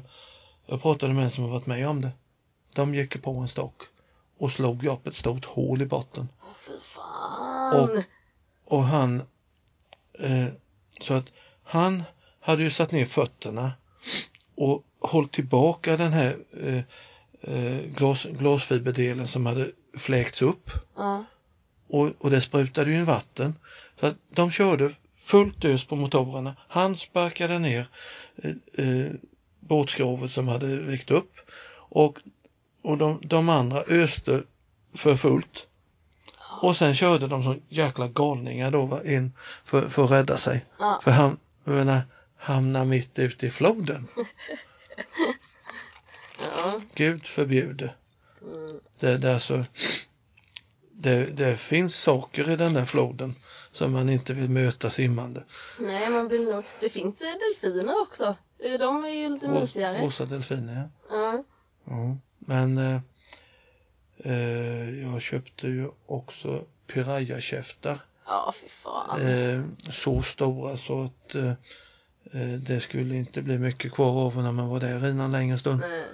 jag 0.66 0.82
pratade 0.82 1.14
med 1.14 1.24
en 1.24 1.30
som 1.30 1.44
har 1.44 1.50
varit 1.50 1.66
med 1.66 1.88
om 1.88 2.00
det. 2.00 2.10
De 2.76 2.94
gick 2.94 3.22
på 3.22 3.30
en 3.36 3.48
stock 3.48 3.82
och 4.38 4.52
slog 4.52 4.84
upp 4.84 5.06
ett 5.06 5.14
stort 5.14 5.44
hål 5.44 5.82
i 5.82 5.86
botten. 5.86 6.28
Fan. 6.80 7.80
Och- 7.80 8.02
Och 8.68 8.82
han, 8.84 9.22
eh, 10.18 10.46
så 11.00 11.14
att 11.14 11.32
han 11.64 12.02
hade 12.40 12.62
ju 12.62 12.70
satt 12.70 12.92
ner 12.92 13.06
fötterna 13.06 13.72
och 14.56 14.82
hållit 15.00 15.32
tillbaka 15.32 15.96
den 15.96 16.12
här 16.12 16.36
eh, 16.62 16.82
eh, 17.40 17.80
glas, 17.86 18.24
glasfiberdelen 18.24 19.28
som 19.28 19.46
hade 19.46 19.70
fläkts 19.96 20.42
upp 20.42 20.70
ja. 20.96 21.24
och, 21.88 22.10
och 22.18 22.30
det 22.30 22.40
sprutade 22.40 22.90
ju 22.90 23.02
vatten. 23.02 23.54
Så 24.00 24.06
att 24.06 24.16
de 24.30 24.50
körde 24.50 24.90
fullt 25.14 25.64
ös 25.64 25.84
på 25.84 25.96
motorerna. 25.96 26.56
Han 26.68 26.96
sparkade 26.96 27.58
ner 27.58 27.86
eh, 28.36 28.86
eh, 28.86 29.10
båtskrovet 29.60 30.30
som 30.30 30.48
hade 30.48 30.66
vikt 30.66 31.10
upp 31.10 31.32
och, 31.88 32.18
och 32.86 32.98
de, 32.98 33.20
de 33.24 33.48
andra 33.48 33.80
öste 33.80 34.42
för 34.94 35.16
fullt. 35.16 35.66
Och 36.62 36.76
sen 36.76 36.94
körde 36.94 37.26
de 37.26 37.44
som 37.44 37.62
jäkla 37.68 38.08
galningar 38.08 38.70
då 38.70 39.00
in 39.04 39.32
för, 39.64 39.88
för 39.88 40.04
att 40.04 40.10
rädda 40.10 40.36
sig. 40.36 40.64
Ja. 40.78 41.00
För 41.02 41.10
han, 41.10 41.38
menar, 41.64 42.00
hamna 42.36 42.84
mitt 42.84 43.18
ute 43.18 43.46
i 43.46 43.50
floden. 43.50 44.06
ja. 46.62 46.80
Gud 46.94 47.26
förbjude. 47.26 47.94
Mm. 48.42 48.80
Det, 49.00 49.18
det, 49.18 49.34
alltså, 49.34 49.64
det, 50.92 51.36
det 51.36 51.56
finns 51.56 51.96
saker 51.96 52.50
i 52.50 52.56
den 52.56 52.74
där 52.74 52.84
floden 52.84 53.34
som 53.72 53.92
man 53.92 54.08
inte 54.08 54.34
vill 54.34 54.50
möta 54.50 54.90
simmande. 54.90 55.44
Nej, 55.78 56.10
man 56.10 56.28
vill 56.28 56.44
nog... 56.44 56.64
Det 56.80 56.88
finns 56.88 57.18
delfiner 57.18 58.02
också. 58.02 58.36
De 58.78 59.04
är 59.04 59.08
ju 59.08 59.28
lite 59.28 59.46
Ros- 59.46 59.60
mysigare. 59.60 60.00
Rosa 60.00 60.24
delfiner, 60.24 60.74
ja. 60.74 61.16
Ja. 61.16 61.44
ja. 61.84 62.16
Men 62.46 62.78
eh, 62.78 63.00
eh, 64.18 64.90
jag 65.02 65.22
köpte 65.22 65.68
ju 65.68 65.88
också 66.06 66.64
pirayakäftar. 66.86 67.98
Ja, 68.26 68.52
fy 68.62 68.68
fan. 68.68 69.20
Eh, 69.26 69.62
så 69.90 70.22
stora 70.22 70.76
så 70.76 71.02
att 71.04 71.34
eh, 71.34 71.50
eh, 72.32 72.58
det 72.60 72.80
skulle 72.80 73.14
inte 73.16 73.42
bli 73.42 73.58
mycket 73.58 73.92
kvar 73.92 74.26
av 74.26 74.42
när 74.42 74.52
man 74.52 74.68
var 74.68 74.80
där 74.80 75.08
innan 75.10 75.32
längre 75.32 75.58
stund. 75.58 75.80
Nej. 75.80 76.04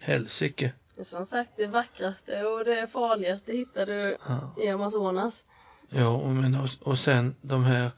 Helsike. 0.00 0.72
Som 1.00 1.26
sagt, 1.26 1.50
det 1.56 1.66
vackraste 1.66 2.44
och 2.44 2.64
det 2.64 2.86
farligaste 2.86 3.52
hittar 3.52 3.86
du 3.86 4.16
Ja, 4.28 4.54
i 4.64 4.68
Amazonas. 4.68 5.44
ja 5.88 6.08
och, 6.08 6.30
men, 6.30 6.54
och, 6.54 6.68
och 6.80 6.98
sen 6.98 7.34
de 7.42 7.64
här 7.64 7.90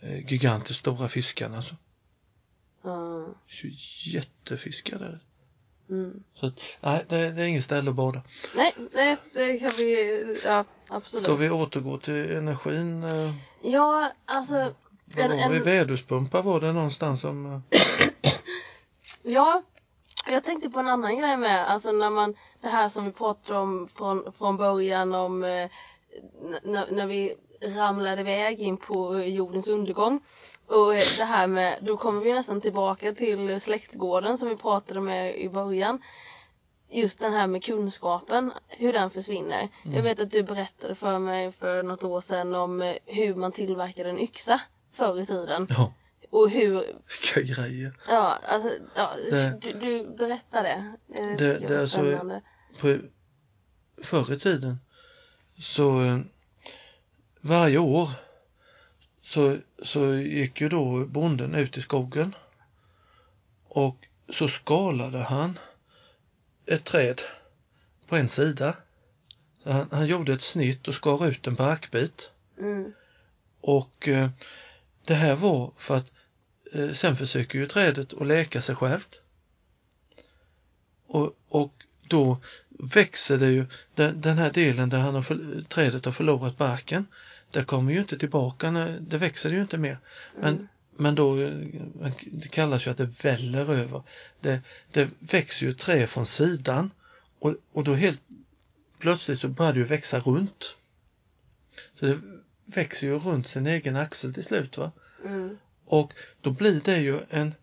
eh, 0.00 0.32
gigantiskt 0.32 0.80
stora 0.80 1.08
fiskarna. 1.08 1.62
Så, 1.62 1.74
Ja. 2.82 3.26
så 3.48 3.66
jättefiskar 4.10 4.98
där. 4.98 5.18
Mm. 5.90 6.22
Så 6.34 6.50
nej, 6.80 7.04
det, 7.08 7.32
det 7.32 7.42
är 7.42 7.46
inget 7.46 7.64
ställe 7.64 7.90
att 7.90 7.96
bada. 7.96 8.22
Nej, 8.56 8.74
nej, 8.92 9.16
det 9.34 9.58
kan 9.58 9.70
vi... 9.78 10.36
Ja, 10.44 10.64
absolut. 10.88 11.24
Ska 11.26 11.34
vi 11.36 11.50
återgå 11.50 11.98
till 11.98 12.36
energin? 12.36 13.04
Eh, 13.04 13.32
Ja, 13.62 14.12
alltså... 14.24 14.54
En- 15.16 15.30
var 15.30 15.48
vi? 15.50 15.56
en- 15.58 15.62
Väderspumpar 15.64 16.42
var 16.42 16.60
det 16.60 16.72
någonstans 16.72 17.20
som... 17.20 17.46
Eh, 17.54 17.60
Ja, 19.22 19.62
jag 20.26 20.44
tänkte 20.44 20.70
på 20.70 20.78
en 20.80 20.88
annan 20.88 21.18
grej 21.18 21.36
med. 21.36 21.70
Alltså 21.70 21.92
när 21.92 22.10
man, 22.10 22.34
det 22.60 22.68
här 22.68 22.88
som 22.88 23.04
vi 23.04 23.12
pratade 23.12 23.58
om 23.58 23.88
från, 23.94 24.32
från 24.32 24.56
början 24.56 25.14
om 25.14 25.44
eh, 25.44 25.70
när, 26.62 26.90
när 26.90 27.06
vi 27.06 27.34
ramlade 27.62 28.20
iväg 28.20 28.60
in 28.62 28.76
på 28.76 29.20
jordens 29.20 29.68
undergång. 29.68 30.20
Och 30.66 30.94
eh, 30.94 31.02
det 31.18 31.24
här 31.24 31.46
med, 31.46 31.78
då 31.82 31.96
kommer 31.96 32.20
vi 32.22 32.32
nästan 32.32 32.60
tillbaka 32.60 33.12
till 33.12 33.60
släktgården 33.60 34.38
som 34.38 34.48
vi 34.48 34.56
pratade 34.56 35.00
med 35.00 35.36
i 35.40 35.48
början. 35.48 36.02
Just 36.90 37.20
den 37.20 37.32
här 37.32 37.46
med 37.46 37.64
kunskapen, 37.64 38.52
hur 38.68 38.92
den 38.92 39.10
försvinner. 39.10 39.68
Jag 39.84 40.02
vet 40.02 40.20
att 40.20 40.30
du 40.30 40.42
berättade 40.42 40.94
för 40.94 41.18
mig 41.18 41.52
för 41.52 41.82
något 41.82 42.04
år 42.04 42.20
sedan 42.20 42.54
om 42.54 42.82
eh, 42.82 42.94
hur 43.06 43.34
man 43.34 43.52
tillverkade 43.52 44.10
en 44.10 44.18
yxa 44.20 44.60
förr 44.92 45.20
i 45.20 45.26
tiden. 45.26 45.66
ja, 45.70 45.92
Och 46.30 46.50
hur 46.50 46.70
vilka 46.74 47.40
grejer. 47.62 47.98
Ja, 48.08 48.38
alltså, 48.48 48.70
ja, 48.94 49.10
Det- 49.30 49.58
du, 49.62 49.72
du 49.80 50.16
berättade. 50.18 50.94
Det, 51.06 51.36
Det- 51.36 51.44
jag 51.46 51.60
det 51.60 51.76
var 51.76 51.82
är 51.82 51.86
spännande. 51.86 52.42
På, 52.80 52.96
förr 54.02 54.32
i 54.32 54.38
tiden 54.38 54.76
så 55.60 56.00
eh, 56.02 56.18
varje 57.46 57.78
år 57.78 58.10
så, 59.22 59.56
så 59.82 60.14
gick 60.14 60.60
ju 60.60 60.68
då 60.68 61.06
bonden 61.06 61.54
ut 61.54 61.76
i 61.76 61.82
skogen 61.82 62.34
och 63.68 63.96
så 64.28 64.48
skalade 64.48 65.18
han 65.18 65.58
ett 66.66 66.84
träd 66.84 67.20
på 68.06 68.16
en 68.16 68.28
sida. 68.28 68.76
Han, 69.64 69.88
han 69.90 70.06
gjorde 70.06 70.32
ett 70.32 70.40
snitt 70.40 70.88
och 70.88 70.94
skar 70.94 71.26
ut 71.28 71.46
en 71.46 71.54
barkbit. 71.54 72.30
Mm, 72.60 72.92
Och 73.60 74.08
eh, 74.08 74.28
det 75.04 75.14
här 75.14 75.36
var 75.36 75.72
för 75.76 75.96
att 75.96 76.12
eh, 76.74 76.90
sen 76.90 77.16
försöker 77.16 77.58
ju 77.58 77.66
trädet 77.66 78.12
att 78.12 78.26
läka 78.26 78.60
sig 78.60 78.74
självt. 78.74 79.20
Och, 81.06 81.32
och 81.48 81.72
då 82.08 82.40
växer 82.68 83.38
det 83.38 83.48
ju, 83.48 83.66
den, 83.94 84.20
den 84.20 84.38
här 84.38 84.50
delen 84.50 84.88
där 84.88 84.98
han 84.98 85.14
har 85.14 85.22
för, 85.22 85.62
trädet 85.68 86.04
har 86.04 86.12
förlorat 86.12 86.58
barken, 86.58 87.06
det 87.50 87.64
kommer 87.64 87.92
ju 87.92 87.98
inte 87.98 88.18
tillbaka, 88.18 88.70
när, 88.70 89.00
det 89.00 89.18
växer 89.18 89.50
ju 89.50 89.60
inte 89.60 89.78
mer. 89.78 89.98
Men, 90.40 90.54
Mm. 90.54 90.68
men 90.96 91.14
då, 91.14 91.40
eh, 91.42 92.12
det 92.26 92.48
kallas 92.48 92.86
ju 92.86 92.90
att 92.90 92.96
det 92.96 93.24
väller 93.24 93.74
över. 93.74 94.02
Det, 94.40 94.60
det 94.92 95.08
växer 95.18 95.66
ju 95.66 95.72
trä 95.72 96.06
från 96.06 96.26
sidan 96.26 96.90
och, 97.38 97.54
och 97.72 97.84
då 97.84 97.94
helt 97.94 98.20
plötsligt 98.98 99.40
så 99.40 99.48
börjar 99.48 99.72
det 99.72 99.78
ju 99.78 99.84
växa 99.84 100.20
runt. 100.20 100.76
Så 101.94 102.06
det 102.06 102.18
växer 102.64 103.06
ju 103.06 103.18
runt 103.18 103.48
sin 103.48 103.66
egen 103.66 103.96
axel 103.96 104.34
till 104.34 104.44
slut. 104.44 104.78
va 104.78 104.92
mm, 105.24 105.58
Och 105.84 106.12
då 106.40 106.50
blir 106.50 106.80
det 106.84 106.96
ju 106.96 107.18
en 107.30 107.54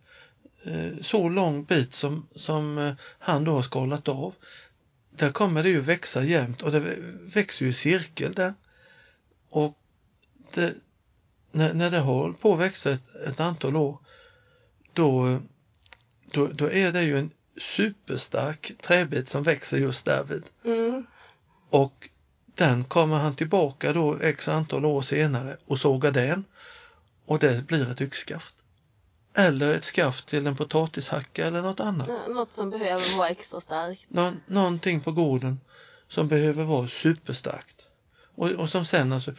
eh, 0.66 0.92
så 1.02 1.30
lång 1.30 1.64
bit 1.64 1.94
som, 1.94 2.28
som 2.36 2.78
eh, 2.78 2.94
han 3.20 3.44
då 3.44 3.52
har 3.52 3.62
skalat 3.62 4.08
av. 4.08 4.36
Där 5.18 5.32
kommer 5.32 5.64
det 5.64 5.70
ju 5.70 5.80
växa 5.80 6.24
jämnt 6.24 6.62
och 6.62 6.72
det 6.72 6.96
växer 7.22 7.66
ju 7.66 7.72
i 7.72 7.74
cirkel 7.74 8.34
där. 8.34 8.54
Och 9.54 9.78
det, 10.54 10.74
när, 11.52 11.74
när 11.74 11.92
det 11.92 11.98
har 11.98 12.14
hållit 12.14 12.40
på 12.40 12.54
att 12.54 12.60
växa 12.60 12.92
ett, 12.92 13.16
ett 13.16 13.40
antal 13.40 13.76
år 13.76 13.98
då, 14.94 15.40
då, 16.32 16.48
då 16.48 16.72
är 16.72 16.92
det 16.92 17.02
ju 17.02 17.18
en 17.18 17.32
superstark 17.76 18.72
träbit 18.82 19.30
som 19.30 19.44
växer 19.44 19.78
just 19.78 20.06
därvid. 20.06 20.44
mm. 20.66 21.06
Och 21.70 22.10
den 22.56 22.84
kommer 22.84 23.18
han 23.18 23.36
tillbaka 23.36 23.94
då 23.94 24.18
x 24.22 24.48
antal 24.48 24.86
år 24.86 25.02
senare 25.02 25.58
och 25.66 25.80
sågar 25.80 26.12
den 26.12 26.46
och 27.26 27.40
det 27.40 27.68
blir 27.68 27.92
ett 27.92 28.02
yxskaft. 28.02 28.56
eller 29.34 29.74
ett 29.74 29.84
skaft 29.84 30.28
till 30.28 30.48
en 30.48 30.56
potatishacka 30.56 31.48
eller 31.48 31.62
något 31.62 31.80
annat. 31.80 32.10
Något 32.30 32.54
som 32.54 32.70
behöver 32.70 33.18
vara 33.18 33.30
extra 33.30 33.62
starkt. 33.62 34.06
Nå 34.08 34.32
någonting 34.48 35.02
på 35.02 35.12
gården 35.12 35.60
som 36.08 36.28
behöver 36.28 36.64
vara 36.64 36.88
superstarkt. 36.88 37.83
Och, 38.36 38.50
och 38.52 38.70
som 38.70 38.86
sen 38.86 39.12
alltså, 39.12 39.34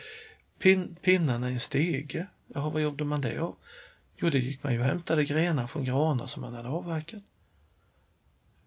pin 0.58 0.96
pinnarna 1.02 1.50
i 1.50 1.52
en 1.52 1.60
stege, 1.60 2.26
jaha 2.54 2.70
vad 2.70 2.82
gjorde 2.82 3.04
man 3.04 3.20
det 3.20 3.38
av? 3.38 3.56
Jo, 4.16 4.30
det 4.30 4.38
gick 4.38 4.62
man 4.62 4.72
ju 4.72 4.78
och 4.80 4.84
hämtade 4.84 5.24
grenar 5.24 5.66
från 5.66 5.84
granar 5.84 6.26
som 6.26 6.42
man 6.42 6.54
hade 6.54 6.68
avverkat. 6.68 7.22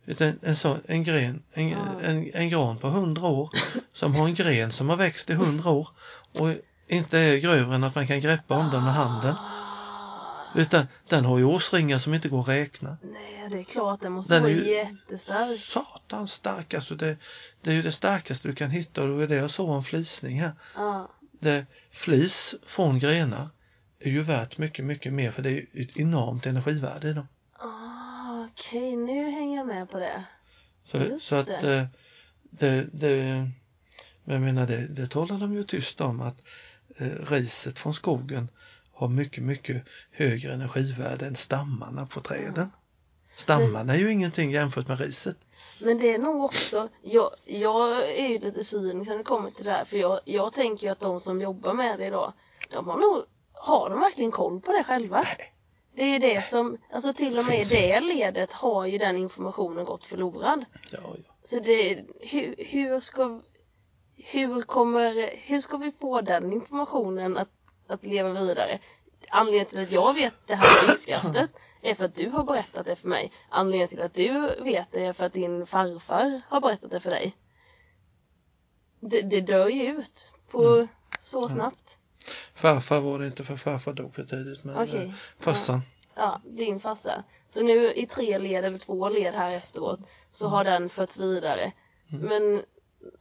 En, 0.05 0.39
en, 0.41 0.55
sån, 0.55 0.79
en, 0.85 1.03
gren, 1.03 1.43
en, 1.53 1.69
Ja. 1.69 1.99
en, 2.03 2.31
en 2.33 2.49
gran 2.49 2.77
på 2.77 2.87
100 2.87 3.27
år 3.27 3.49
som 3.93 4.15
har 4.15 4.27
en 4.27 4.35
gren 4.35 4.71
som 4.71 4.89
har 4.89 4.97
växt 4.97 5.29
i 5.29 5.33
100 5.33 5.69
år 5.69 5.89
och 6.39 6.49
inte 6.87 7.19
är 7.19 7.37
grövre 7.37 7.75
än 7.75 7.83
att 7.83 7.95
man 7.95 8.07
kan 8.07 8.19
greppa 8.19 8.57
om 8.57 8.69
den 8.71 8.83
med 8.83 8.93
handen. 8.93 9.35
Utan 10.57 10.87
den 11.09 11.25
har 11.25 11.37
ju 11.37 11.43
årsringar 11.43 11.99
som 11.99 12.13
inte 12.13 12.29
går 12.29 12.39
att 12.39 12.47
räkna. 12.47 12.97
nej, 13.03 13.49
det 13.51 13.59
är 13.59 13.63
klart, 13.63 14.01
den 14.01 14.11
måste 14.11 14.33
Den 14.33 14.43
vara 14.43 14.51
jättestark. 14.53 15.59
Satans 15.61 16.33
stark, 16.33 16.73
alltså 16.73 16.95
det, 16.95 17.17
det 17.61 17.69
är 17.69 17.73
ju 17.73 17.81
det 17.81 17.91
starkaste 17.91 18.47
du 18.47 18.55
kan 18.55 18.69
hitta 18.71 19.03
och 19.03 19.17
det 19.17 19.23
är 19.23 19.27
det 19.27 19.35
jag 19.35 19.51
sa 19.51 19.63
om 19.63 19.83
flisning 19.83 20.41
här. 20.41 20.51
Ja. 20.75 21.11
Det, 21.39 21.65
flis 21.91 22.55
från 22.65 22.99
grenar 22.99 23.49
är 23.99 24.09
ju 24.09 24.21
värt 24.21 24.57
mycket, 24.57 24.85
mycket 24.85 25.13
mer 25.13 25.31
för 25.31 25.41
det 25.41 25.51
är 25.51 25.65
ett 25.73 25.97
enormt 25.97 26.45
energivärde 26.45 27.09
i 27.09 27.13
dem. 27.13 27.27
Ah, 27.59 28.45
Okej, 28.51 28.95
nu 28.95 29.29
hänger 29.31 29.57
jag 29.57 29.67
med 29.67 29.89
på 29.89 29.99
det. 29.99 30.23
Så, 30.83 30.97
Just 30.97 31.27
så 31.27 31.35
att 31.35 31.45
det. 31.47 31.75
eh, 31.77 31.85
det, 32.51 32.87
det, 32.93 33.23
men 34.23 34.33
jag 34.33 34.41
menar 34.41 34.67
det, 34.67 34.87
det 34.87 35.07
talar 35.07 35.37
de 35.37 35.53
ju 35.53 35.63
tyst 35.63 36.01
om 36.01 36.21
att 36.21 36.37
eh, 36.97 37.31
riset 37.31 37.79
från 37.79 37.93
skogen 37.93 38.49
har 38.97 39.07
mycket, 39.07 39.43
mycket 39.43 39.87
högre 40.11 40.53
energivärde 40.53 41.25
än 41.25 41.35
stammarna 41.35 42.05
på 42.05 42.19
träden. 42.19 42.71
Stammarna 43.35 43.93
är 43.93 43.97
ju 43.97 44.11
ingenting 44.11 44.51
jämfört 44.51 44.87
med 44.87 44.99
riset. 44.99 45.37
Men 45.81 45.99
det 45.99 46.13
är 46.13 46.17
nog 46.17 46.43
också, 46.43 46.89
jag, 47.01 47.29
jag 47.45 48.11
är 48.11 48.27
ju 48.27 48.39
lite 48.39 48.63
cynisk 48.63 49.09
när 49.09 49.17
det 49.17 49.23
kommer 49.23 49.51
till 49.51 49.65
det 49.65 49.71
här 49.71 49.85
för 49.85 49.97
jag, 49.97 50.19
jag 50.25 50.53
tänker 50.53 50.87
ju 50.87 50.91
att 50.91 50.99
de 50.99 51.19
som 51.19 51.41
jobbar 51.41 51.73
med 51.73 51.99
det 51.99 52.05
idag, 52.05 52.33
de 52.69 52.87
har 52.87 52.97
nog, 52.97 53.23
har 53.53 53.89
de 53.89 53.99
verkligen 53.99 54.31
koll 54.31 54.61
på 54.61 54.71
det 54.71 54.83
själva? 54.83 55.21
Nej. 55.21 55.53
Det 55.95 56.03
är 56.03 56.19
det 56.19 56.45
som, 56.45 56.77
alltså 56.93 57.13
till 57.13 57.37
och 57.37 57.45
med 57.45 57.53
i 57.53 57.57
Finns 57.57 57.69
det 57.69 57.99
ledet 57.99 58.51
har 58.51 58.85
ju 58.85 58.97
den 58.97 59.17
informationen 59.17 59.85
gått 59.85 60.05
förlorad. 60.05 60.65
Ja, 60.91 60.99
ja. 61.01 61.35
Så 61.41 61.59
det, 61.59 62.05
hur, 62.19 62.55
hur 62.57 62.99
ska, 62.99 63.41
hur 64.15 64.61
kommer, 64.61 65.29
hur 65.47 65.59
ska 65.59 65.77
vi 65.77 65.91
få 65.91 66.21
den 66.21 66.53
informationen 66.53 67.37
att, 67.37 67.49
att 67.89 68.05
leva 68.05 68.33
vidare? 68.33 68.79
Anledningen 69.29 69.65
till 69.65 69.79
att 69.83 69.91
jag 69.91 70.13
vet 70.13 70.33
det 70.45 70.55
här 70.55 70.91
fiskastet 70.91 71.51
är 71.81 71.95
för 71.95 72.05
att 72.05 72.15
du 72.15 72.29
har 72.29 72.43
berättat 72.43 72.85
det 72.85 72.95
för 72.95 73.07
mig. 73.07 73.31
Anledningen 73.49 73.87
till 73.87 74.01
att 74.01 74.13
du 74.13 74.55
vet 74.63 74.87
det 74.91 75.05
är 75.05 75.13
för 75.13 75.25
att 75.25 75.33
din 75.33 75.65
farfar 75.65 76.41
har 76.49 76.61
berättat 76.61 76.91
det 76.91 76.99
för 76.99 77.09
dig. 77.09 77.35
Det, 78.99 79.21
det 79.21 79.41
dör 79.41 79.67
ju 79.69 79.83
ut 79.83 80.31
på 80.51 80.87
så 81.19 81.47
snabbt. 81.49 81.99
Farfar 82.53 82.99
var 82.99 83.19
det 83.19 83.25
inte 83.25 83.43
för 83.43 83.55
farfar 83.55 83.93
dog 83.93 84.15
för 84.15 84.23
tidigt 84.23 84.63
men 84.63 84.77
Okej. 84.77 85.05
eh, 85.05 85.11
farsan. 85.39 85.81
Ja, 86.15 86.41
din 86.45 86.79
farsa. 86.79 87.23
Så 87.47 87.63
nu 87.63 87.93
i 87.93 88.05
tre 88.07 88.39
led 88.39 88.65
eller 88.65 88.77
två 88.77 89.09
led 89.09 89.33
här 89.33 89.51
efteråt 89.51 89.99
så 90.29 90.47
har 90.47 90.63
den 90.63 90.89
förts 90.89 91.19
vidare. 91.19 91.71
Men 92.07 92.61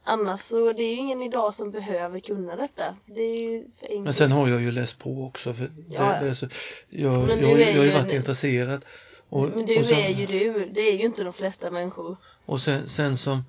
annars 0.05 0.40
så 0.40 0.73
det 0.73 0.82
är 0.82 0.90
ju 0.90 0.97
ingen 0.97 1.23
idag 1.23 1.55
som 1.55 1.70
behöver 1.70 2.20
kunna 2.20 2.56
detta. 2.56 2.97
Det 3.06 3.20
är 3.23 3.50
ju. 3.50 3.65
Men 4.00 4.12
sen 4.15 4.32
har 4.32 4.48
jag 4.48 4.60
ju 4.60 4.70
läst 4.70 4.98
på 4.98 5.24
också. 5.24 5.55
För 5.55 5.68
Ja, 5.90 6.18
det 6.20 6.34
så, 6.34 6.47
jag, 6.89 7.12
jag, 7.12 7.42
jag, 7.42 7.60
är 7.60 7.76
har 7.76 7.84
ju 7.84 7.90
varit 7.90 8.10
en- 8.10 8.16
intresserad. 8.16 8.84
Och, 9.28 9.48
Men 9.55 9.66
du 9.66 9.78
och, 9.81 9.86
sen, 9.86 9.98
är 9.98 10.08
ju 10.08 10.26
du. 10.26 10.70
Det 10.74 10.81
är 10.81 10.92
ju 10.97 11.02
inte 11.05 11.24
de 11.24 11.32
flesta 11.32 11.70
människor. 11.70 12.16
och 12.44 12.60
sen, 12.60 12.89
sen 12.89 13.18
som 13.18 13.44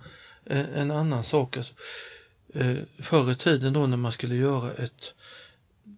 en, 0.75 0.91
annan 0.91 1.23
sak. 1.23 1.57
Alltså, 1.57 1.73
eh, 2.53 2.75
förr 2.99 3.31
i 3.31 3.35
tiden 3.35 3.73
då 3.73 3.87
när 3.87 3.97
man 3.97 4.11
skulle 4.11 4.35
göra 4.35 4.71
ett 4.71 5.13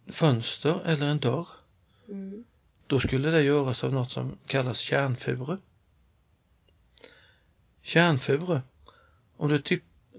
fönster 0.08 0.80
eller 0.85 1.06
en 1.06 1.19
dörr. 1.19 1.48
Mm. 2.09 2.43
Då 2.88 3.00
skulle 3.00 3.30
det 3.30 3.42
göras 3.42 3.84
av 3.84 3.93
något 3.93 4.11
som 4.11 4.38
kallas 4.48 4.77
kärnfuru. 4.77 5.58
Kärnfuru. 7.82 8.59
Om 9.38 9.50
du 9.50 9.59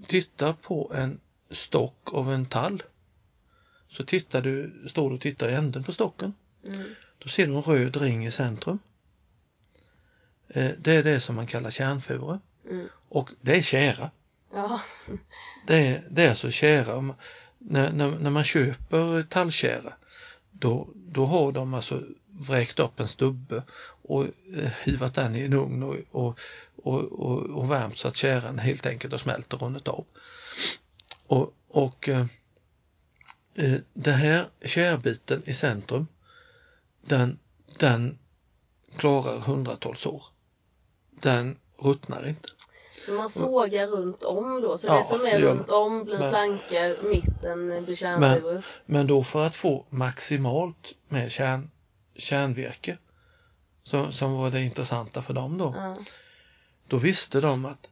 ti- 0.01 0.07
tittar 0.07 0.53
på 0.53 0.91
en 0.95 1.19
stock 1.51 2.13
av 2.13 2.31
en 2.33 2.45
tall 2.45 2.83
så 3.89 4.03
tittar 4.03 4.41
du, 4.41 4.85
står 4.89 5.09
du 5.09 5.15
och 5.15 5.21
tittar 5.21 5.49
i 5.49 5.53
änden 5.53 5.83
på 5.83 5.91
stocken. 5.93 6.33
Mm. 6.67 6.83
Då 7.17 7.29
ser 7.29 7.47
du 7.47 7.53
en 7.55 7.61
röd 7.61 7.97
ring 7.97 8.25
i 8.25 8.31
centrum. 8.31 8.79
Eh, 10.47 10.71
Det 10.77 10.95
är 10.95 11.03
det 11.03 11.19
som 11.19 11.35
man 11.35 11.45
kallar 11.47 11.71
kärnfuru. 11.71 12.37
Mm. 12.69 12.87
Och 13.09 13.29
det 13.41 13.57
är 13.57 13.61
kära. 13.61 14.11
Ja. 14.53 14.81
Det 15.67 15.75
är, 15.87 16.03
det 16.09 16.23
är 16.23 16.29
alltså 16.29 16.51
kära. 16.51 17.15
När, 17.57 17.91
när, 17.91 18.19
när 18.19 18.29
man 18.29 18.43
köper 18.43 19.23
tallkära 19.23 19.93
då, 20.61 20.87
då 20.95 21.25
har 21.25 21.51
de 21.51 21.73
alltså 21.73 22.03
vräkt 22.27 22.79
upp 22.79 22.99
en 22.99 23.07
stubbe 23.07 23.63
och 24.01 24.23
eh, 24.23 24.71
hivat 24.83 25.15
den 25.15 25.35
i 25.35 25.41
en 25.41 25.53
ugn 25.53 25.83
och, 25.83 25.95
och, 26.11 26.39
och, 26.83 27.03
och, 27.03 27.41
och 27.41 27.71
värmt 27.71 27.97
så 27.97 28.07
att 28.07 28.15
käran 28.15 28.59
helt 28.59 28.85
enkelt 28.85 29.13
har 29.13 29.19
smält 29.19 29.53
och 29.53 29.61
runnit 29.61 29.87
av. 29.87 30.05
Och, 31.27 31.53
och 31.67 32.09
eh, 32.09 32.25
eh, 33.55 33.79
den 33.93 34.13
här 34.13 34.45
kärbiten 34.65 35.41
i 35.45 35.53
centrum 35.53 36.07
den, 37.01 37.39
den 37.79 38.17
klarar 38.97 39.39
hundratals 39.39 40.05
år. 40.05 40.23
Den 41.21 41.57
ruttnar 41.77 42.27
inte. 42.27 42.49
Så 43.01 43.13
man 43.13 43.29
sågar 43.29 43.87
runt 43.87 44.23
om 44.23 44.61
då. 44.61 44.77
Så 44.77 44.87
Ja, 44.87 44.97
det 44.97 45.03
som 45.03 45.25
är 45.25 45.39
runt 45.39 45.69
om 45.69 46.03
blir 46.03 46.19
Men- 46.19 46.29
plankor, 46.29 47.09
mitten 47.09 47.85
blir 47.85 47.95
kärnfibrer. 47.95 48.65
Men 48.85 49.07
då 49.07 49.23
för 49.23 49.45
att 49.45 49.55
få 49.55 49.85
maximalt 49.89 50.93
med 51.07 51.31
kärn, 51.31 51.71
kärnvirke 52.17 52.97
som, 53.83 54.11
som 54.11 54.33
var 54.33 54.49
det 54.49 54.61
intressanta 54.61 55.21
för 55.21 55.33
dem 55.33 55.57
då. 55.57 55.73
Ja. 55.77 55.97
Då 56.87 56.97
visste 56.97 57.41
de 57.41 57.65
att 57.65 57.89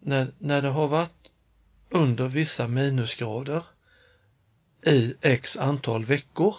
när, 0.00 0.26
när 0.38 0.62
det 0.62 0.68
har 0.68 0.88
varit 0.88 1.30
under 1.90 2.28
vissa 2.28 2.68
minusgrader 2.68 3.62
i 4.86 5.14
x 5.20 5.56
antal 5.56 6.04
veckor 6.04 6.56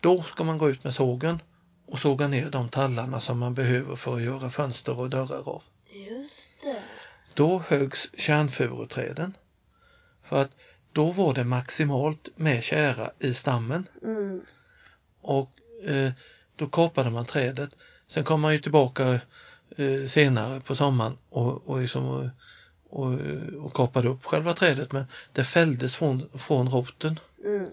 då 0.00 0.22
ska 0.22 0.44
man 0.44 0.58
gå 0.58 0.70
ut 0.70 0.84
med 0.84 0.94
sågen 0.94 1.42
och 1.86 1.98
såga 1.98 2.28
ner 2.28 2.50
de 2.50 2.68
tallarna 2.68 3.20
som 3.20 3.38
man 3.38 3.54
behöver 3.54 3.96
för 3.96 4.16
att 4.16 4.22
göra 4.22 4.50
fönster 4.50 4.98
och 4.98 5.10
dörrar 5.10 5.48
av. 5.48 5.62
Just 5.92 6.50
det. 6.62 6.82
Då 7.34 7.58
högs 7.58 8.10
kärnfuruträden 8.14 9.36
för 10.22 10.42
att 10.42 10.50
då 10.92 11.10
var 11.10 11.34
det 11.34 11.44
maximalt 11.44 12.28
med 12.36 12.62
kära 12.62 13.10
i 13.18 13.34
stammen 13.34 13.88
Mm. 14.02 14.40
och 15.20 15.50
eh, 15.86 16.12
då 16.56 16.66
kapade 16.66 17.10
man 17.10 17.24
trädet. 17.26 17.70
Sen 18.08 18.24
kom 18.24 18.40
man 18.40 18.52
ju 18.52 18.58
tillbaka 18.58 19.20
eh, 19.76 20.06
senare 20.08 20.60
på 20.60 20.76
sommaren 20.76 21.18
och, 21.28 21.68
och, 21.68 21.80
liksom, 21.80 22.06
och, 22.08 22.28
och, 23.02 23.18
och 23.64 23.74
kapade 23.74 24.08
upp 24.08 24.24
själva 24.24 24.54
trädet 24.54 24.92
men 24.92 25.04
det 25.32 25.44
fälldes 25.44 25.96
från, 25.96 26.28
från 26.38 26.68
roten 26.68 27.20
Mm. 27.44 27.66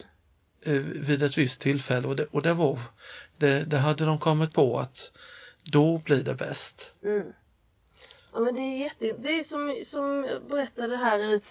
eh, 0.65 0.73
vid 1.01 1.23
ett 1.23 1.37
visst 1.37 1.61
tillfälle 1.61 2.07
och 2.07 2.15
det, 2.15 2.25
och 2.31 2.41
det 2.41 2.53
var 2.53 2.79
det, 3.37 3.63
det 3.63 3.77
hade 3.77 4.05
de 4.05 4.19
kommit 4.19 4.53
på 4.53 4.79
att 4.79 5.11
då 5.63 5.97
blir 5.97 6.23
det 6.23 6.33
bäst. 6.33 6.93
Mm. 7.03 7.23
Ja 8.33 8.39
men 8.39 8.55
det 8.55 8.61
är 8.61 8.77
jätte, 8.77 9.13
det 9.19 9.39
är 9.39 9.43
som, 9.43 9.75
som 9.83 10.25
jag 10.29 10.41
berättade 10.49 10.97
här 10.97 11.19
i, 11.19 11.41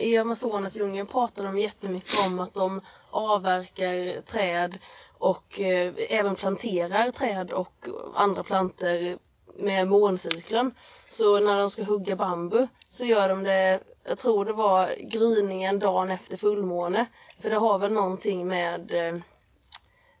i 0.00 0.18
Amazonas 0.18 0.76
djungeln 0.76 1.06
pratar 1.06 1.44
de 1.44 1.58
jättemycket 1.58 2.26
om 2.26 2.40
att 2.40 2.54
de 2.54 2.80
avverkar 3.10 4.20
träd 4.20 4.78
och 5.18 5.60
eh, 5.60 5.92
även 5.98 6.34
planterar 6.36 7.10
träd 7.10 7.50
och 7.50 7.86
andra 8.14 8.42
planter 8.42 9.18
med 9.58 9.88
måncykeln. 9.88 10.74
Så 11.08 11.40
när 11.40 11.58
de 11.58 11.70
ska 11.70 11.82
hugga 11.82 12.16
bambu 12.16 12.66
så 12.90 13.04
gör 13.04 13.28
de 13.28 13.42
det, 13.42 13.80
jag 14.08 14.18
tror 14.18 14.44
det 14.44 14.52
var 14.52 14.90
gryningen 15.00 15.78
dagen 15.78 16.10
efter 16.10 16.36
fullmåne. 16.36 17.06
För 17.40 17.50
det 17.50 17.56
har 17.56 17.78
väl 17.78 17.92
någonting 17.92 18.48
med 18.48 18.94
eh, 18.94 19.20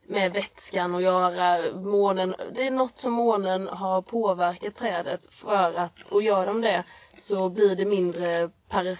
med 0.08 0.32
vätskan 0.32 0.94
att 0.94 1.02
göra. 1.02 1.72
Månen, 1.80 2.34
det 2.54 2.66
är 2.66 2.70
något 2.70 2.98
som 2.98 3.12
månen 3.12 3.68
har 3.68 4.02
påverkat 4.02 4.74
trädet 4.74 5.26
för 5.26 5.74
att, 5.74 6.10
och 6.10 6.22
gör 6.22 6.46
de 6.46 6.60
det 6.60 6.84
så 7.16 7.50
blir 7.50 7.76
det 7.76 7.84
mindre 7.84 8.50
par, 8.68 8.98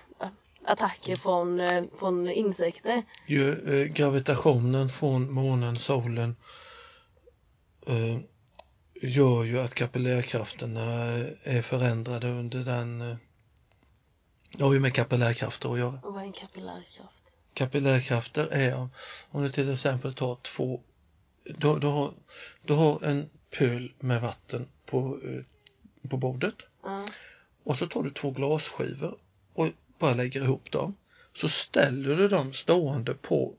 attacker 0.65 1.17
från, 1.17 1.61
eh, 1.61 1.85
från 1.99 2.31
insekter. 2.31 3.03
Ju, 3.27 3.51
eh, 3.51 3.87
gravitationen 3.87 4.89
från 4.89 5.33
månen, 5.33 5.79
solen 5.79 6.37
eh, 7.87 8.19
gör 9.03 9.45
ju 9.45 9.61
att 9.61 9.75
kapillärkrafterna 9.75 10.83
är 11.45 11.63
förändrade 11.63 12.29
under 12.29 12.59
den 12.59 13.01
eh, 13.01 13.17
det 14.57 14.65
har 14.65 14.73
ju 14.73 14.81
med 14.81 14.95
kapillärkrafter 14.95 15.73
att 15.73 15.79
göra. 15.79 16.01
Och 16.03 16.15
vad 16.15 16.23
är 16.23 16.27
en 16.27 16.33
kapillärkraft? 16.33 17.35
Kapillärkrafter 17.55 18.53
är 18.53 18.77
om, 18.77 18.91
om 19.31 19.43
du 19.43 19.49
till 19.49 19.73
exempel 19.73 20.15
tar 20.15 20.39
två 20.43 20.81
du, 21.49 21.79
du, 21.79 21.87
har, 21.87 22.13
du 22.65 22.73
har 22.75 23.05
en 23.05 23.29
pöl 23.59 23.93
med 24.01 24.21
vatten 24.21 24.69
på, 24.87 25.21
eh, 25.25 26.09
på 26.11 26.17
bordet 26.17 26.55
Ja. 26.83 27.07
och 27.65 27.77
så 27.79 27.87
tar 27.87 28.03
du 28.03 28.11
två 28.11 28.31
glasskivor 28.31 29.19
och 29.55 29.69
bara 29.99 30.15
lägger 30.15 30.43
ihop 30.43 30.71
dem. 30.71 30.97
Så 31.37 31.49
ställer 31.49 32.17
du 32.17 32.29
dem 32.29 32.53
stående 32.55 33.15
på, 33.15 33.55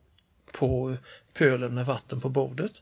på 0.52 0.96
pölen 1.34 1.74
med 1.74 1.86
vatten 1.86 2.20
på 2.20 2.28
bordet. 2.28 2.72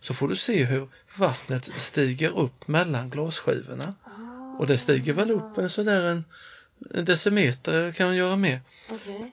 Så 0.00 0.14
får 0.14 0.28
du 0.28 0.36
se 0.36 0.64
hur 0.64 0.88
vattnet 1.18 1.64
stiger 1.64 2.38
upp 2.38 2.68
mellan 2.68 3.10
glasskivorna. 3.10 3.94
Och 4.58 4.66
det 4.66 4.78
stiger 4.78 5.12
väl 5.12 5.30
upp 5.30 5.70
sådär 5.70 6.02
en, 6.02 6.24
en 6.90 7.04
decimeter 7.04 7.92
kan 7.92 8.06
man 8.06 8.16
göra 8.16 8.36
med. 8.36 8.60
Okej. 8.92 9.32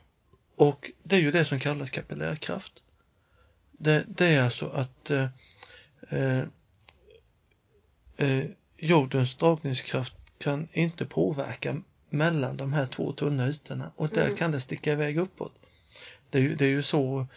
Och 0.56 0.92
det 1.04 1.16
är 1.16 1.20
ju 1.20 1.32
det 1.32 1.46
som 1.46 1.60
kallas 1.60 1.90
kapillärkraft. 1.90 2.81
Det, 3.82 4.06
det 4.08 4.26
är 4.26 4.44
alltså 4.44 4.66
att 4.68 5.10
eh, 5.10 5.28
eh, 6.10 6.44
eh, 8.18 8.46
jordens 8.78 9.36
dragningskraft 9.36 10.16
kan 10.38 10.68
inte 10.74 11.06
påverka 11.06 11.76
mellan 12.10 12.58
de 12.58 12.74
här 12.74 12.86
två 12.86 13.12
tunna 13.12 13.48
ytorna 13.50 13.92
och 13.96 14.10
där 14.10 14.26
Mm. 14.26 14.36
kan 14.36 14.52
det 14.52 14.62
sticka 14.62 14.92
iväg 14.94 15.18
uppåt. 15.18 15.54
Det 16.30 16.38
är 16.38 16.42
ju, 16.42 16.56
det 16.56 16.66
är 16.66 16.70
ju 16.70 16.84
så 16.84 17.28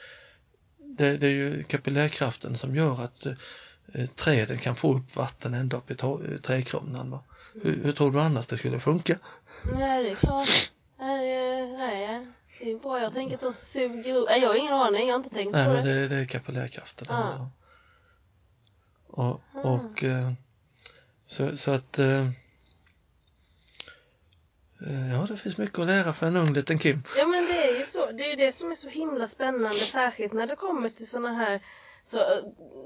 det, 0.79 1.17
det 1.17 1.27
är 1.27 1.31
ju 1.31 1.63
kapillärkraften 1.63 2.57
som 2.57 2.77
gör 2.77 3.05
att 3.05 3.27
eh, 3.27 4.07
träden 4.15 4.59
kan 4.59 4.77
få 4.77 4.95
upp 4.95 5.17
vatten 5.17 5.55
ända 5.55 5.77
upp 5.77 5.91
i 5.91 5.95
trädkronan. 6.43 7.19
Hur, 7.63 7.81
hur 7.85 7.93
tror 7.93 8.13
du 8.13 8.21
annars 8.21 8.47
det 8.47 8.59
skulle 8.59 8.81
funka? 8.81 9.19
Nej, 9.73 10.03
det 10.03 10.11
är 10.11 10.15
klart. 10.15 10.73
Nej, 10.99 11.61
eh, 11.61 11.79
nej. 11.79 12.27
Det 12.49 12.54
är 12.54 12.54
bra. 12.83 13.01
Jag 13.01 13.13
tänker 13.13 13.35
att 13.35 13.41
de 13.41 13.53
suger 13.53 14.15
upp. 14.17 14.29
Nej, 14.29 14.41
jag 14.41 14.49
har 14.49 14.55
ingen 14.55 14.73
aning. 14.75 15.07
Jag 15.07 15.15
har 15.15 15.19
inte 15.25 15.35
tänkt 15.35 15.53
Nej, 15.53 15.67
på 15.67 15.73
men 15.73 15.85
det. 15.85 15.95
det, 16.01 16.09
det 16.09 16.17
är 16.17 16.25
kapillärkraften. 16.25 17.07
det 17.09 17.15
Ja. 17.15 17.21
handlar 17.21 17.41
om. 17.41 17.51
Och, 19.07 19.41
och 19.75 20.05
eh, 20.05 20.33
så, 21.27 21.57
så 21.57 21.71
att 21.71 21.99
eh, 21.99 22.21
eh, 24.87 25.13
ja, 25.13 25.27
det 25.29 25.37
finns 25.37 25.57
mycket 25.59 25.79
att 25.79 25.87
lära 25.87 26.13
för 26.13 26.27
en 26.27 26.37
ung 26.37 26.53
liten 26.53 26.79
Kim. 26.79 27.03
Ja, 27.19 27.27
men 27.27 27.47
det 27.47 27.69
är 27.71 27.79
ju 27.79 27.87
så. 27.87 28.11
Det 28.13 28.25
är 28.25 28.31
ju 28.31 28.37
det 28.37 28.53
som 28.53 28.71
är 28.71 28.75
så 28.75 28.89
himla 28.89 29.27
spännande, 29.27 29.75
särskilt 29.75 30.33
när 30.33 30.47
det 30.47 30.57
kommer 30.57 30.89
till 30.89 31.07
såna 31.07 31.33
här 31.33 31.61
så, 32.03 32.19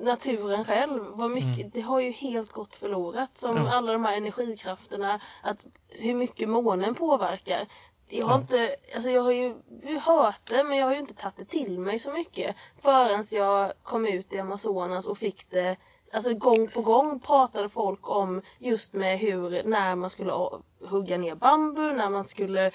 naturen 0.02 0.64
själv, 0.64 1.02
vad 1.04 1.30
mycket, 1.30 1.74
det 1.74 1.80
har 1.80 2.00
ju 2.00 2.10
helt 2.10 2.52
gått 2.52 2.76
förlorat. 2.76 3.36
Som 3.36 3.50
Mm. 3.50 3.64
Ja. 3.64 3.72
alla 3.74 3.92
de 3.92 4.04
här 4.04 4.16
energikrafterna, 4.16 5.20
att 5.42 5.66
hur 5.88 6.14
mycket 6.14 6.48
månen 6.48 6.94
påverkar. 6.94 7.66
Jag 8.08 8.26
har 8.26 8.36
inte, 8.36 8.76
alltså 8.94 9.10
jag 9.10 9.22
har 9.22 9.32
ju 9.32 9.54
hört 10.02 10.40
det 10.50 10.64
men 10.64 10.78
jag 10.78 10.86
har 10.86 10.92
ju 10.92 11.00
inte 11.00 11.14
tagit 11.14 11.36
det 11.36 11.44
till 11.44 11.78
mig 11.78 11.98
så 11.98 12.12
mycket 12.12 12.56
förrän 12.78 13.24
jag 13.32 13.72
kom 13.82 14.06
ut 14.06 14.32
i 14.32 14.38
Amazonas 14.38 15.06
och 15.06 15.18
fick 15.18 15.50
det 15.50 15.76
Alltså 16.12 16.34
gång 16.34 16.68
på 16.68 16.82
gång 16.82 17.20
pratade 17.20 17.68
folk 17.68 18.10
om 18.10 18.42
just 18.58 18.94
med 18.94 19.18
hur 19.18 19.62
när 19.64 19.96
man 19.96 20.10
skulle 20.10 20.32
hugga 20.80 21.18
ner 21.18 21.34
bambu, 21.34 21.92
när 21.92 22.10
man 22.10 22.24
skulle 22.24 22.66
eh, 22.66 22.72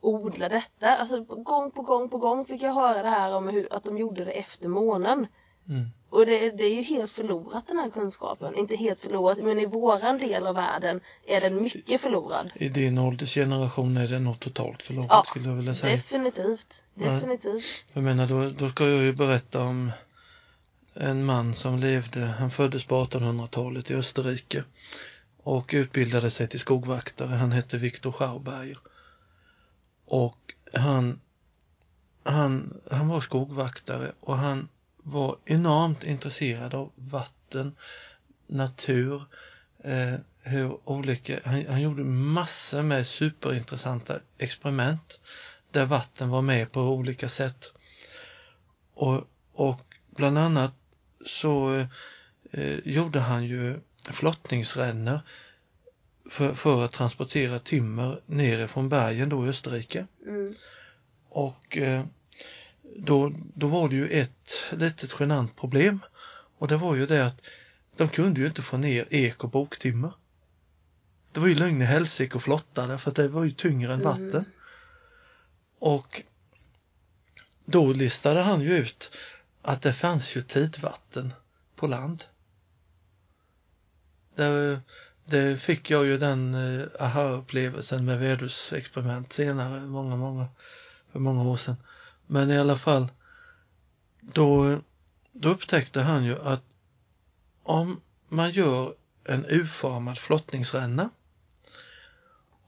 odla 0.00 0.48
detta. 0.48 0.96
Alltså 0.96 1.20
gång 1.20 1.70
på 1.70 1.82
gång 1.82 2.08
på 2.08 2.18
gång 2.18 2.44
fick 2.44 2.62
jag 2.62 2.72
höra 2.72 3.02
det 3.02 3.08
här 3.08 3.36
om 3.36 3.48
hur, 3.48 3.72
att 3.72 3.84
de 3.84 3.98
gjorde 3.98 4.24
det 4.24 4.30
efter 4.30 4.68
månen. 4.68 5.26
Mm. 5.68 5.90
Och 6.10 6.26
det, 6.26 6.50
det 6.50 6.64
är 6.64 6.74
ju 6.74 6.82
helt 6.82 7.10
förlorat 7.10 7.66
den 7.66 7.78
här 7.78 7.90
kunskapen. 7.90 8.54
Inte 8.54 8.76
helt 8.76 9.00
förlorat, 9.00 9.38
men 9.38 9.58
i 9.58 9.66
våran 9.66 10.18
del 10.18 10.46
av 10.46 10.54
världen 10.54 11.00
är 11.26 11.40
den 11.40 11.62
mycket 11.62 12.00
förlorad. 12.00 12.50
I 12.54 12.68
din 12.68 12.98
åldersgeneration 12.98 13.96
är 13.96 14.08
det 14.08 14.18
nog 14.18 14.40
totalt 14.40 14.82
förlorat 14.82 15.08
Ja, 15.10 15.24
skulle 15.26 15.48
jag 15.48 15.56
vilja 15.56 15.74
säga. 15.74 15.96
Definitivt. 15.96 16.82
Definitivt. 16.94 17.86
Jag 17.92 18.02
menar, 18.02 18.26
då, 18.26 18.50
då 18.50 18.70
ska 18.70 18.88
jag 18.88 19.02
ju 19.02 19.12
berätta 19.12 19.62
om 19.62 19.92
en 20.94 21.24
man 21.24 21.54
som 21.54 21.78
levde, 21.78 22.20
han 22.20 22.50
föddes 22.50 22.84
på 22.84 23.04
1800-talet 23.04 23.90
i 23.90 23.94
Österrike 23.94 24.64
och 25.42 25.70
utbildade 25.74 26.30
sig 26.30 26.48
till 26.48 26.60
skogvaktare. 26.60 27.28
Han 27.28 27.52
hette 27.52 27.78
Viktor 27.78 28.12
Schauberger. 28.12 28.78
Och 30.06 30.54
han, 30.74 31.20
han, 32.24 32.80
han 32.90 33.08
var 33.08 33.20
skogvaktare 33.20 34.12
och 34.20 34.36
han 34.36 34.68
var 35.06 35.36
enormt 35.44 36.04
intresserad 36.04 36.74
av 36.74 36.92
vatten, 36.96 37.76
natur, 38.46 39.22
eh, 39.84 40.14
hur 40.42 40.88
olika, 40.88 41.40
han, 41.44 41.66
han 41.68 41.82
gjorde 41.82 42.04
massor 42.04 42.82
med 42.82 43.06
superintressanta 43.06 44.20
experiment 44.38 45.20
där 45.70 45.86
vatten 45.86 46.28
var 46.28 46.42
med 46.42 46.72
på 46.72 46.80
olika 46.80 47.28
sätt. 47.28 47.72
Och, 48.94 49.22
och 49.52 49.94
bland 50.16 50.38
annat 50.38 50.74
så 51.26 51.86
eh, 52.50 52.78
gjorde 52.84 53.20
han 53.20 53.44
ju 53.44 53.80
flottningsrännor 54.10 55.20
för, 56.30 56.54
för 56.54 56.84
att 56.84 56.92
transportera 56.92 57.58
timmer 57.58 58.20
nerifrån 58.26 58.88
bergen 58.88 59.28
då 59.28 59.46
i 59.46 59.48
Österrike. 59.48 60.06
Mm. 60.26 60.54
Och 61.28 61.76
eh, 61.76 62.04
då, 62.96 63.32
då 63.54 63.66
var 63.66 63.88
det 63.88 63.94
ju 63.94 64.08
ett 64.08 64.54
litet 64.72 65.14
genant 65.20 65.56
problem 65.56 66.00
och 66.58 66.68
det 66.68 66.76
var 66.76 66.94
ju 66.94 67.06
det 67.06 67.26
att 67.26 67.42
de 67.96 68.08
kunde 68.08 68.40
ju 68.40 68.46
inte 68.46 68.62
få 68.62 68.76
ner 68.76 69.06
ek 69.10 69.44
och 69.44 69.50
boktimmer. 69.50 70.12
Det 71.32 71.40
var 71.40 71.48
ju 71.48 71.54
lögn 71.54 71.82
i 71.82 71.84
helsike 71.84 72.36
att 72.36 72.42
flotta 72.42 72.86
det 72.86 72.98
för 72.98 73.10
att 73.10 73.16
det 73.16 73.28
var 73.28 73.44
ju 73.44 73.50
tyngre 73.50 73.92
än 73.92 74.00
Mhm. 74.00 74.04
vatten. 74.04 74.44
Och 75.78 76.22
då 77.64 77.92
listade 77.92 78.40
han 78.40 78.60
ju 78.60 78.76
ut 78.76 79.16
att 79.62 79.82
det 79.82 79.92
fanns 79.92 80.36
ju 80.36 80.42
tidvatten 80.42 81.32
på 81.76 81.86
land. 81.86 82.24
Det, 84.34 84.80
det 85.24 85.56
fick 85.60 85.90
jag 85.90 86.06
ju 86.06 86.18
den 86.18 86.54
eh, 86.54 86.86
aha-upplevelsen 87.00 88.04
med 88.04 88.18
väderexperiment 88.18 89.32
senare, 89.32 89.80
många, 89.80 90.16
många, 90.16 90.46
för 91.12 91.18
många 91.18 91.42
år 91.42 91.56
sedan. 91.56 91.76
Men 92.26 92.50
i 92.50 92.58
alla 92.58 92.78
fall, 92.78 93.12
då, 94.20 94.78
då 95.32 95.48
upptäckte 95.48 96.00
han 96.00 96.24
ju 96.24 96.42
att 96.42 96.62
om 97.62 98.00
man 98.28 98.50
gör 98.50 98.94
en 99.24 99.44
U-formad 99.48 100.18
flottningsränna 100.18 101.10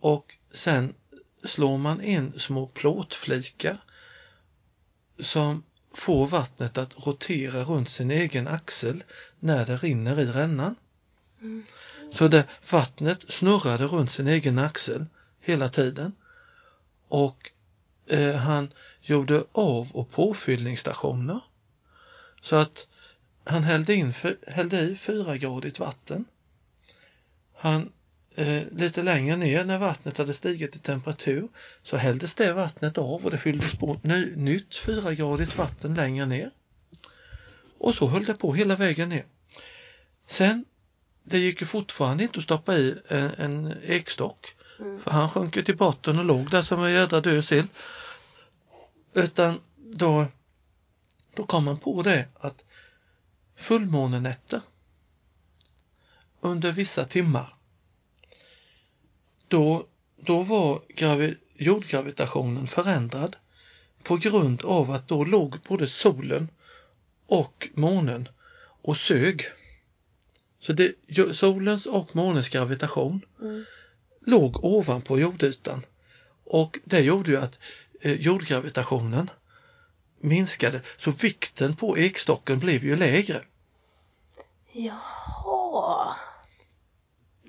och 0.00 0.36
sen 0.52 0.94
slår 1.44 1.78
man 1.78 2.02
in 2.02 2.32
små 2.38 2.66
plåtflikar 2.66 3.76
som 5.20 5.62
får 5.94 6.26
vattnet 6.26 6.78
att 6.78 7.06
rotera 7.06 7.64
runt 7.64 7.88
sin 7.88 8.10
egen 8.10 8.48
axel 8.48 9.04
när 9.38 9.66
det 9.66 9.76
rinner 9.76 10.20
i 10.20 10.26
rännan. 10.26 10.74
Mm. 11.40 11.64
Så 12.12 12.28
det, 12.28 12.46
vattnet 12.70 13.24
snurrade 13.28 13.86
runt 13.86 14.10
sin 14.10 14.28
egen 14.28 14.58
axel 14.58 15.06
hela 15.40 15.68
tiden 15.68 16.12
och 17.08 17.50
eh, 18.08 18.34
han 18.34 18.72
gjorde 19.02 19.44
av 19.52 19.90
och 19.92 20.10
påfyllningsstationer 20.10 21.40
så 22.42 22.56
att 22.56 22.88
han 23.44 23.64
hällde, 23.64 23.94
in, 23.94 24.12
hällde 24.46 24.80
i 24.80 24.96
fyragradigt 24.96 25.78
vatten. 25.78 26.24
Han 27.56 27.92
eh, 28.36 28.62
lite 28.70 29.02
längre 29.02 29.36
ner 29.36 29.64
när 29.64 29.78
vattnet 29.78 30.18
hade 30.18 30.34
stigit 30.34 30.76
i 30.76 30.78
temperatur 30.78 31.48
så 31.82 31.96
hälldes 31.96 32.34
det 32.34 32.52
vattnet 32.52 32.98
av 32.98 33.24
och 33.24 33.30
det 33.30 33.38
fylldes 33.38 33.74
på 33.74 34.00
ny, 34.02 34.36
nytt 34.36 34.76
fyragradigt 34.76 35.58
vatten 35.58 35.94
längre 35.94 36.26
ner. 36.26 36.50
Och 37.78 37.94
så 37.94 38.06
höll 38.06 38.24
det 38.24 38.34
på 38.34 38.54
hela 38.54 38.76
vägen 38.76 39.08
ner. 39.08 39.24
Sen, 40.26 40.64
det 41.24 41.38
gick 41.38 41.60
ju 41.60 41.66
fortfarande 41.66 42.22
inte 42.22 42.38
att 42.38 42.44
stoppa 42.44 42.74
i 42.74 42.98
en, 43.08 43.30
en 43.36 43.74
ekstock 43.82 44.54
Mm. 44.80 44.98
för 44.98 45.10
han 45.10 45.30
sjönk 45.30 45.56
ju 45.56 45.62
till 45.62 45.76
botten 45.76 46.18
och 46.18 46.24
låg 46.24 46.50
där 46.50 46.62
som 46.62 46.84
en 46.84 46.92
jädra 46.92 47.20
död 47.20 47.44
sill. 47.44 47.66
Utan 49.18 49.60
då, 49.76 50.26
då 51.34 51.46
kom 51.46 51.64
man 51.64 51.78
på 51.78 52.02
det 52.02 52.28
att 52.34 52.64
fullmånenätter 53.56 54.60
under 56.40 56.72
vissa 56.72 57.04
timmar 57.04 57.52
då, 59.48 59.86
då 60.16 60.42
var 60.42 60.82
gravi, 60.88 61.36
jordgravitationen 61.54 62.66
förändrad 62.66 63.36
på 64.02 64.16
grund 64.16 64.64
av 64.64 64.90
att 64.90 65.08
då 65.08 65.24
låg 65.24 65.58
både 65.68 65.88
solen 65.88 66.48
och 67.26 67.68
månen 67.74 68.28
och 68.82 68.96
sög. 68.96 69.42
Så 70.60 70.72
det, 70.72 70.92
solens 71.34 71.86
och 71.86 72.16
månens 72.16 72.48
gravitation 72.48 73.20
Mm. 73.40 73.64
låg 74.26 74.64
ovanpå 74.64 75.18
jordytan 75.18 75.86
och 76.44 76.78
det 76.84 77.00
gjorde 77.00 77.30
ju 77.30 77.36
att 77.36 77.58
jordgravitationen 78.02 79.30
minskade 80.20 80.80
så 80.98 81.10
vikten 81.10 81.76
på 81.76 81.98
ekstocken 81.98 82.58
blev 82.58 82.84
ju 82.84 82.96
lägre. 82.96 83.40
Jaha. 84.72 86.16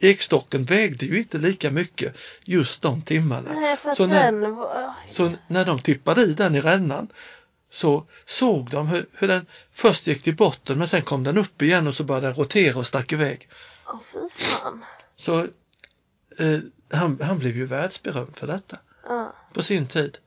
Ekstocken 0.01 0.63
vägde 0.63 1.05
ju 1.05 1.17
inte 1.17 1.37
lika 1.37 1.71
mycket 1.71 2.15
just 2.45 2.81
de 2.81 3.01
timmarna. 3.01 3.51
Nej, 3.53 3.77
Så 3.97 4.07
när- 4.07 4.31
den 4.31 4.55
var... 4.55 4.93
Så 5.07 5.31
när 5.47 5.65
de 5.65 5.81
tippade 5.81 6.21
i 6.21 6.33
den 6.33 6.55
i 6.55 6.61
rännan 6.61 7.07
så 7.71 8.05
såg 8.25 8.69
de 8.69 8.87
hur, 8.87 9.05
hur 9.13 9.27
den 9.27 9.45
först 9.71 10.07
gick 10.07 10.23
till 10.23 10.35
botten 10.35 10.77
men 10.77 10.87
sen 10.87 11.01
kom 11.01 11.23
den 11.23 11.37
upp 11.37 11.61
igen 11.61 11.87
och 11.87 11.95
så 11.95 12.03
började 12.03 12.27
den 12.27 12.35
rotera 12.35 12.77
och 12.79 12.87
stack 12.87 13.11
iväg. 13.13 13.49
Åh 13.87 13.99
fy 14.03 14.19
fan. 14.29 14.85
Så 15.15 15.39
eh, 16.39 16.59
han, 16.91 17.19
han 17.21 17.39
blev 17.39 17.55
ju 17.55 17.65
världsberömd 17.65 18.37
för 18.37 18.47
detta 18.47 18.77
Ja. 19.03 19.33
på 19.53 19.63
sin 19.63 19.87
tid 19.87 20.17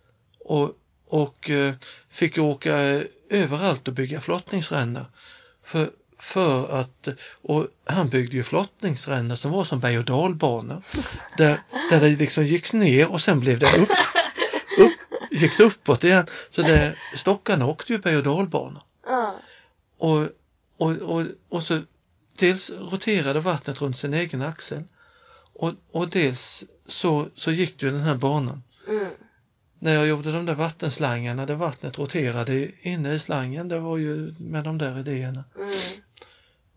och, 0.45 0.73
och 1.09 1.51
eh, 1.51 1.75
fick 2.09 2.39
åka 2.39 3.03
överallt 3.31 3.89
och 3.89 3.95
bygga 3.95 4.21
flottningsrännor. 4.21 5.07
För, 5.65 5.89
för 6.19 6.81
att, 6.81 7.09
och 7.43 7.67
han 7.87 8.09
byggde 8.09 8.37
ju 8.37 8.43
flottningsrännor 8.43 9.37
som 9.37 9.51
var 9.51 9.65
som 9.65 9.81
berg 9.81 9.99
och 9.99 10.05
dalbanor. 10.05 10.83
Där, 11.37 11.59
där 11.91 12.01
det 12.01 12.09
liksom 12.09 12.45
gick 12.45 12.73
ner 12.73 13.13
och 13.13 13.23
sen 13.23 13.41
blev 13.41 13.59
det 13.59 13.67
upp, 13.67 13.91
upp 14.79 14.93
gick 15.31 15.57
det 15.57 15.65
uppåt 15.65 16.05
igen. 16.05 16.27
Så 16.51 16.63
det, 16.63 16.95
stockarna 17.15 17.67
åkte 17.67 17.93
ju 17.93 17.99
berg 17.99 18.17
och 18.17 18.23
dalbanor. 18.23 18.83
Ja. 19.07 19.41
Och, 19.99 20.29
och, 20.77 20.91
och, 20.91 21.27
och 21.49 21.63
så 21.63 21.81
dels 22.39 22.71
roterade 22.71 23.41
vattnet 23.41 23.83
runt 23.83 23.99
sin 23.99 24.15
egen 24.15 24.43
axel 24.43 24.83
och, 25.55 25.73
och 25.93 26.09
dels 26.09 26.65
så, 26.87 27.27
så 27.35 27.51
gick 27.51 27.81
det 27.81 27.87
ju 27.87 27.93
den 27.93 28.01
här 28.01 28.15
banan. 28.15 28.63
Mm. 28.89 29.07
När 29.85 29.95
jag 29.95 30.07
gjorde 30.09 30.33
de 30.33 30.47
där 30.47 30.55
vattenslangarna 30.55 31.47
där 31.47 31.55
vattnet 31.55 31.99
roterade 31.99 32.71
inne 32.83 33.13
i 33.13 33.19
slangen, 33.19 33.69
det 33.69 33.79
var 33.79 33.97
ju 33.99 34.35
med 34.39 34.65
de 34.65 34.79
där 34.79 34.99
idéerna. 34.99 35.45
Mm. 35.57 35.71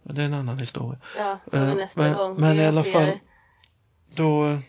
Men 0.04 0.16
Det 0.16 0.22
är 0.22 0.26
en 0.26 0.34
annan 0.34 0.60
historia. 0.60 1.00
Ja, 1.18 1.40
Eh, 1.54 1.76
men- 1.96 2.36
men 2.38 2.56
Vi 2.58 2.62
i 2.64 2.66
alla 2.66 2.84
fall- 2.84 3.20
Då, 4.16 4.60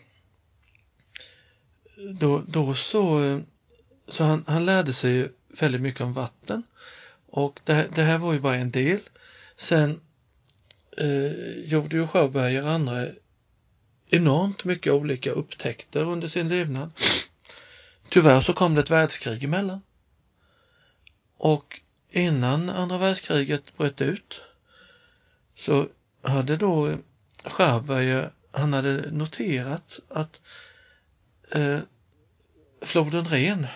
då, 2.19 2.43
då 2.47 2.73
så, 2.73 3.39
så 4.07 4.23
han, 4.23 4.43
han 4.47 4.65
lärde 4.65 4.93
sig 4.93 5.11
ju 5.11 5.29
väldigt 5.61 5.81
mycket 5.81 6.01
om 6.01 6.13
vatten 6.13 6.63
och 7.31 7.59
det, 7.63 7.87
det 7.95 8.01
här 8.03 8.17
var 8.17 8.33
ju 8.33 8.39
bara 8.39 8.55
en 8.55 8.71
del. 8.71 8.99
Sen 9.57 10.01
eh, 10.97 11.59
gjorde 11.65 11.95
ju 11.97 12.07
Sjöberger 12.07 12.63
andra 12.63 13.07
enormt 14.09 14.63
mycket 14.63 14.93
olika 14.93 15.31
upptäckter 15.31 16.03
under 16.09 16.27
sin 16.27 16.49
levnad. 16.49 16.91
Tyvärr 18.09 18.41
så 18.41 18.53
kom 18.53 18.75
det 18.75 18.81
ett 18.81 18.89
världskrig 18.89 19.43
emellan. 19.43 19.81
Och 21.37 21.79
innan 22.09 22.69
andra 22.69 22.97
världskriget 22.97 23.77
bröt 23.77 24.01
ut 24.01 24.41
så 25.55 25.87
hade 26.21 26.57
då 26.57 26.97
Sjöberger, 27.43 28.31
han 28.51 28.73
hade 28.73 29.11
noterat 29.11 29.99
att 30.09 30.41
eh, 31.51 31.79
floden 32.81 33.25
Ren, 33.25 33.67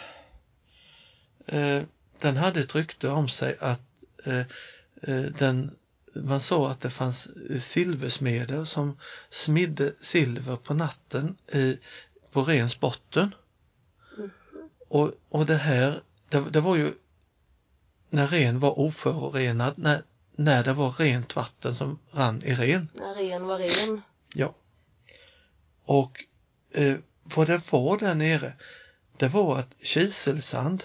eh, 1.45 1.83
den 2.19 2.37
hade 2.37 2.59
ett 2.59 2.75
rykte 2.75 3.09
om 3.09 3.29
sig 3.29 3.57
att 3.59 3.81
eh, 4.25 4.39
eh, 5.01 5.21
den, 5.21 5.75
man 6.15 6.41
sa 6.41 6.71
att 6.71 6.81
det 6.81 6.89
fanns 6.89 7.27
silversmeder 7.59 8.65
som 8.65 8.97
smidde 9.29 9.91
silver 9.95 10.55
på 10.55 10.73
natten 10.73 11.37
i, 11.53 11.77
på 12.31 12.43
Rens 12.43 12.79
botten. 12.79 13.35
Och, 14.91 15.11
och 15.29 15.45
det 15.45 15.55
här, 15.55 16.01
det, 16.29 16.49
det 16.49 16.61
var 16.61 16.75
ju 16.75 16.93
när 18.09 18.27
Ren 18.27 18.59
var 18.59 18.79
oförorenad, 18.79 19.73
när, 19.77 20.01
när 20.35 20.63
det 20.63 20.73
var 20.73 20.91
rent 20.91 21.35
vatten 21.35 21.75
som 21.75 21.99
rann 22.11 22.43
i 22.43 22.53
Ren. 22.53 22.89
När 22.93 23.15
ren 23.15 23.45
var 23.45 23.57
ren. 23.57 24.01
Ja. 24.35 24.55
Och 25.83 26.25
eh, 26.73 26.95
vad 27.23 27.47
det 27.47 27.71
var 27.71 27.97
där 27.97 28.15
nere, 28.15 28.53
det 29.17 29.27
var 29.27 29.59
att 29.59 29.75
kiselsand 29.81 30.83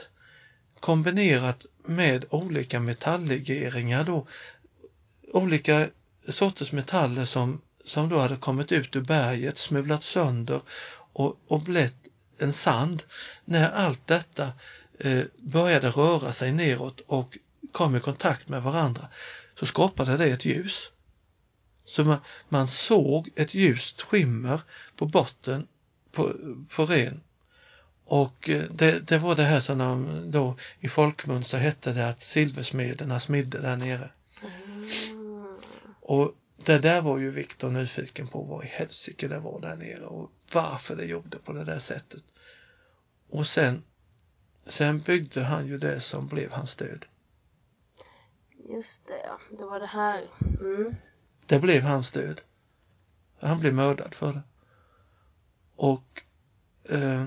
kombinerat 0.81 1.67
med 1.85 2.25
olika 2.31 2.81
metalllegeringar 2.81 4.05
då, 4.05 4.27
olika 5.33 5.87
sorters 6.29 6.73
metaller 6.73 7.25
som, 7.25 7.61
som 7.85 8.09
då 8.09 8.19
hade 8.19 8.37
kommit 8.37 8.73
ut 8.73 8.97
ur 8.97 9.01
berget, 9.01 9.59
smulat 9.59 10.03
sönder 10.03 10.61
och, 11.13 11.37
och 11.47 11.61
blivit 11.61 12.16
en 12.39 12.53
sand. 12.53 13.03
När 13.45 13.71
allt 13.71 14.07
detta 14.07 14.53
eh, 14.99 15.23
började 15.39 15.91
röra 15.91 16.33
sig 16.33 16.53
neråt 16.53 17.01
och 17.07 17.39
kom 17.73 17.97
i 17.97 18.01
kontakt 18.01 18.49
med 18.49 18.63
varandra 18.63 19.09
så 19.59 19.67
skapade 19.67 20.17
det 20.17 20.27
ett 20.27 20.45
ljus. 20.45 20.91
Så 21.85 22.05
man, 22.05 22.19
man 22.49 22.69
såg 22.69 23.31
ett 23.37 23.55
ljust 23.55 24.03
skimmer 24.03 24.61
på 24.97 25.07
botten 25.07 25.67
på, 26.13 26.33
på 26.77 26.87
ren. 26.87 27.21
Och 28.05 28.49
eh, 28.49 28.65
det, 28.71 29.09
det 29.09 29.19
var 29.19 29.35
det 29.35 29.43
här 29.43 29.61
som 29.61 29.79
de, 29.79 30.23
då 30.31 30.57
i 30.81 30.89
folkmun 30.89 31.45
så 31.45 31.57
hette 31.57 31.93
det 31.93 32.09
att 32.09 32.21
silversmederna 32.21 33.21
smidde 33.21 33.61
där 33.61 33.77
nere. 33.77 34.11
Mm. 34.43 35.57
Och 36.01 36.33
det 36.57 36.79
där 36.79 37.03
var 37.03 37.19
ju 37.19 37.31
Viktor 37.31 37.71
nyfiken 37.71 38.29
på 38.29 38.43
vad 38.43 38.65
i 38.65 38.69
helsike 38.69 39.29
det 39.29 39.39
var 39.39 39.61
där 39.61 39.77
nere 39.77 40.05
och 40.05 40.31
varför 40.53 40.97
det 40.97 41.05
gjorde 41.05 41.39
på 41.39 41.53
det 41.53 41.65
där 41.65 41.79
sättet. 41.79 42.25
Och 43.31 43.47
sen, 43.47 43.83
sen 44.67 45.01
byggde 45.01 45.43
han 45.43 45.67
ju 45.67 45.79
det 45.79 46.01
som 46.01 46.27
blev 46.27 46.51
hans 46.51 46.77
död. 46.77 47.07
Just 48.69 49.07
det, 49.07 49.21
ja. 49.25 49.41
Det 49.59 49.65
var 49.65 49.81
det 49.81 49.87
här. 49.87 50.23
Mm. 50.61 50.95
Det 51.47 51.59
blev 51.59 51.83
hans 51.83 52.11
död. 52.11 52.41
Han 53.41 53.61
blev 53.61 53.75
mördad 53.75 54.15
för 54.15 54.33
det. 54.33 54.43
Och 55.77 56.23
eh, 56.89 57.23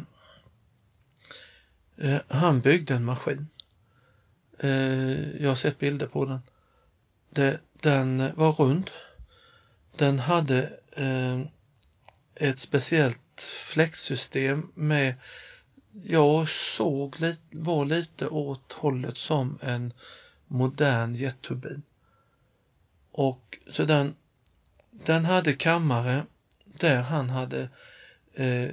eh, 1.98 2.22
han 2.28 2.60
byggde 2.60 2.96
en 2.96 3.06
maskin. 3.06 3.48
Eh, 4.60 5.42
jag 5.42 5.50
har 5.50 5.56
sett 5.56 5.80
bilder 5.80 6.08
på 6.08 6.26
den. 6.26 6.40
Det, 7.30 7.60
den 7.82 8.36
var 8.36 8.52
rund. 8.52 8.92
Den 10.00 10.20
hade 10.20 10.80
eh, 10.98 11.40
ett 12.36 12.60
speciellt 12.60 13.42
fläktsystem 13.64 14.72
med, 14.76 15.16
jag 16.04 16.50
såg 16.50 17.20
lite, 17.20 17.44
var 17.52 17.86
lite 17.86 18.28
åt 18.28 18.74
hållet 18.74 19.18
som 19.18 19.60
en 19.62 19.94
modern 20.48 21.16
jetturbin. 21.16 21.82
Och 23.12 23.58
så 23.72 23.86
den, 23.86 24.16
den 25.06 25.26
hade 25.26 25.54
kammare 25.54 26.26
där 26.66 27.02
han 27.02 27.30
hade 27.30 27.70
eh, 28.34 28.70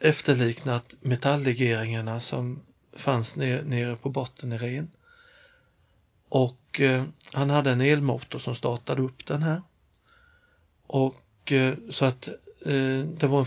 efterliknat 0.00 0.94
metalllegeringarna 1.00 2.20
som 2.20 2.62
fanns 2.96 3.36
ner, 3.36 3.62
nere 3.62 3.96
på 3.96 4.10
botten 4.10 4.52
i 4.52 4.58
ren. 4.58 4.90
Och 6.28 6.80
eh, 6.80 7.04
han 7.32 7.50
hade 7.50 7.70
en 7.70 7.80
elmotor 7.80 8.38
som 8.38 8.56
startade 8.56 9.02
upp 9.02 9.26
den 9.26 9.42
här. 9.42 9.62
Och 10.88 11.52
eh, 11.52 11.74
så 11.90 12.04
att 12.04 12.28
eh, 12.64 13.04
det 13.18 13.26
var 13.26 13.46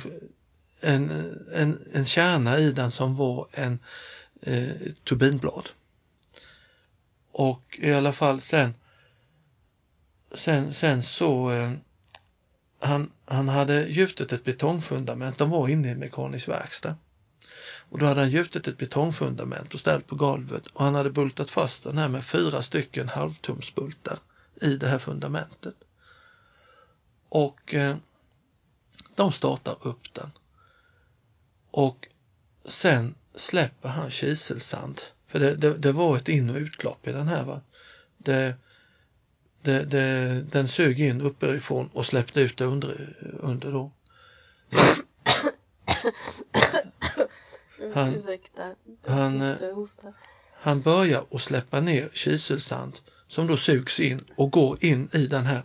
en, 0.82 1.11
en, 1.53 1.78
en 1.94 2.06
kärna 2.06 2.60
i 2.60 2.72
den 2.72 2.92
som 2.92 3.16
var 3.16 3.48
en 3.52 3.80
eh, 4.42 4.92
turbinblad. 5.08 5.70
Och 7.32 7.80
i 7.82 7.94
alla 7.94 8.14
fall 8.14 8.42
sen 8.42 8.74
sen, 10.34 10.74
sen 10.74 11.03
så 11.03 11.52
eh, 11.52 11.72
han, 12.80 13.11
han 13.26 13.50
hade 13.50 13.88
gjutit 13.88 14.32
ett 14.32 14.44
betongfundament, 14.44 15.38
de 15.38 15.50
var 15.50 15.68
inne 15.68 15.88
i 15.88 15.92
en 15.92 16.00
mekanisk 16.00 16.48
verkstad. 16.48 16.95
Och 17.90 18.00
då 18.00 18.06
hade 18.06 18.20
han 18.20 18.30
gjutit 18.30 18.68
ett 18.68 18.78
betongfundament 18.78 19.74
och 19.74 19.80
ställt 19.80 20.08
på 20.08 20.16
golvet 20.16 20.68
och 20.68 20.84
han 20.84 20.95
hade 20.95 21.10
bultat 21.10 21.50
fast 21.50 21.84
den 21.84 21.98
här 21.98 22.10
med 22.10 22.26
fyra 22.26 22.61
stycken 22.61 23.10
halvtumsbultar 23.10 24.20
i 24.61 24.76
det 24.78 24.88
här 24.88 25.00
fundamentet. 25.00 25.76
Och 27.34 27.74
eh, 27.74 27.95
de 29.16 29.32
startar 29.32 29.88
upp 29.88 30.14
den. 30.14 30.32
Och 31.72 32.08
sen 32.66 33.16
släpper 33.35 33.90
han 33.90 34.10
kiselsand. 34.11 35.01
För 35.26 35.40
det, 35.40 35.56
det, 35.56 35.77
det 35.77 35.92
var 35.92 36.18
ett 36.18 36.30
in 36.30 36.50
och 36.50 36.56
utlopp 36.56 37.08
i 37.08 37.11
den 37.11 37.27
här. 37.27 37.43
Va? 37.43 37.61
Det, 38.18 38.56
det, 39.61 39.84
det, 39.84 40.42
den 40.51 40.68
sög 40.68 41.00
in 41.01 41.22
uppifrån 41.22 41.90
och 41.93 42.06
släppte 42.06 42.42
ut 42.42 42.58
det 42.58 42.66
under, 42.66 43.16
under 43.40 43.72
då. 43.72 43.92
Han- 47.93 48.16
Ursäkta. 48.16 48.76
han, 49.08 49.42
Hosta, 49.42 49.66
hosta. 49.72 50.14
Han 50.53 50.82
börjar 50.82 51.26
att 51.32 51.42
släppa 51.42 51.80
ner 51.80 52.10
kiselsand 52.14 53.00
som 53.27 53.48
då 53.48 53.58
sugs 53.58 54.00
in 54.00 54.26
och 54.35 54.51
går 54.51 54.84
in 54.85 55.10
i 55.14 55.27
den 55.27 55.45
här. 55.45 55.64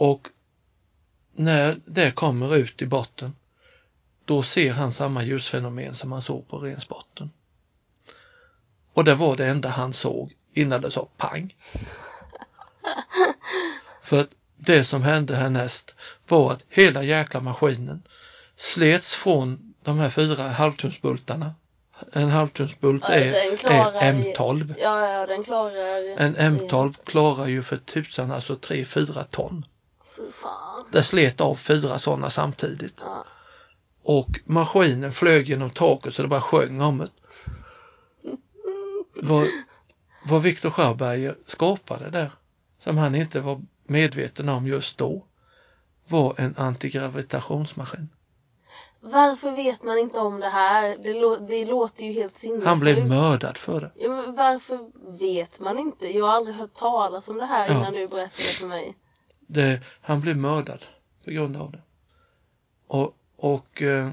Och 0.00 0.28
när 1.32 1.76
det 1.86 2.14
kommer 2.14 2.56
ut 2.56 2.82
i 2.82 2.86
botten 2.86 3.36
då 4.24 4.42
ser 4.42 4.72
han 4.72 4.92
samma 4.92 5.22
ljusfenomen 5.22 5.94
som 5.94 6.12
han 6.12 6.22
såg 6.22 6.48
på 6.48 6.58
rens 6.58 6.88
botten. 6.88 7.30
Och 8.94 9.04
det 9.04 9.14
var 9.14 9.36
det 9.36 9.46
enda 9.46 9.68
han 9.68 9.92
såg 9.92 10.32
innan 10.52 10.80
det 10.80 10.90
sa 10.90 11.08
pang. 11.16 11.56
För 14.02 14.20
att 14.20 14.30
det 14.56 14.84
som 14.84 15.02
hände 15.02 15.36
härnäst 15.36 15.94
var 16.28 16.52
att 16.52 16.64
hela 16.68 17.02
jäkla 17.02 17.40
maskinen 17.40 18.02
slets 18.56 19.14
från 19.14 19.74
de 19.84 19.98
här 19.98 20.10
fyra 20.10 20.48
halvtumsbultarna 20.48 21.54
En 22.12 22.28
halvtonsbult 22.28 23.04
Ja, 23.08 23.14
är, 23.14 23.56
klarar 23.56 23.92
är 23.92 24.12
M12. 24.12 24.74
Ja, 24.78 25.08
ja, 25.08 25.26
den 25.26 25.44
klarar... 25.44 26.14
En 26.16 26.36
M12 26.36 27.04
klarar 27.04 27.46
ju 27.46 27.62
för 27.62 27.76
tusan 27.76 28.30
alltså 28.30 28.54
3-4 28.54 29.24
ton. 29.30 29.64
Fy 30.26 30.32
fan. 30.32 30.84
Det 30.92 31.02
slet 31.02 31.40
av 31.40 31.54
fyra 31.54 31.98
sådana 31.98 32.30
samtidigt. 32.30 33.00
Ja. 33.04 33.24
Och 34.02 34.28
maskinen 34.44 35.12
flög 35.12 35.48
genom 35.48 35.70
taket 35.70 36.14
så 36.14 36.22
det 36.22 36.28
bara 36.28 36.40
sjöng 36.40 36.80
om 36.80 36.98
det. 36.98 37.08
Vad, 39.22 39.46
vad 40.26 40.42
Viktor 40.42 40.70
Sjöberger 40.70 41.36
skapade 41.46 42.10
där, 42.10 42.30
som 42.78 42.98
han 42.98 43.14
inte 43.14 43.40
var 43.40 43.60
medveten 43.86 44.48
om 44.48 44.66
just 44.66 44.98
då, 44.98 45.24
var 46.08 46.34
en 46.38 46.54
antigravitationsmaskin. 46.56 48.08
Varför 49.00 49.50
vet 49.56 49.82
man 49.82 49.98
inte 49.98 50.18
om 50.18 50.40
det 50.40 50.48
här? 50.48 50.96
Det, 51.02 51.12
lå- 51.14 51.46
det 51.48 51.64
låter 51.66 52.04
ju 52.06 52.12
helt 52.12 52.36
sinnessjukt. 52.38 52.66
Han 52.66 52.80
blev 52.80 53.06
mördad 53.08 53.56
för 53.56 53.80
det. 53.80 53.90
Ja, 53.94 54.08
men 54.08 54.34
varför 54.34 54.78
vet 55.18 55.60
man 55.60 55.78
inte? 55.78 56.06
Jag 56.18 56.26
har 56.26 56.32
aldrig 56.32 56.56
hört 56.56 56.74
talas 56.74 57.28
om 57.28 57.36
det 57.36 57.46
här 57.46 57.68
Ja. 57.68 57.74
innan 57.78 57.92
du 57.92 58.08
berättade 58.08 58.42
för 58.42 58.66
mig 58.66 58.96
det 59.52 59.80
han 60.00 60.20
blev 60.20 60.36
mördad 60.36 60.84
på 61.24 61.30
grund 61.30 61.56
av 61.56 61.72
det. 61.72 61.82
Och, 62.86 63.16
och 63.36 63.82
eh, 63.82 64.12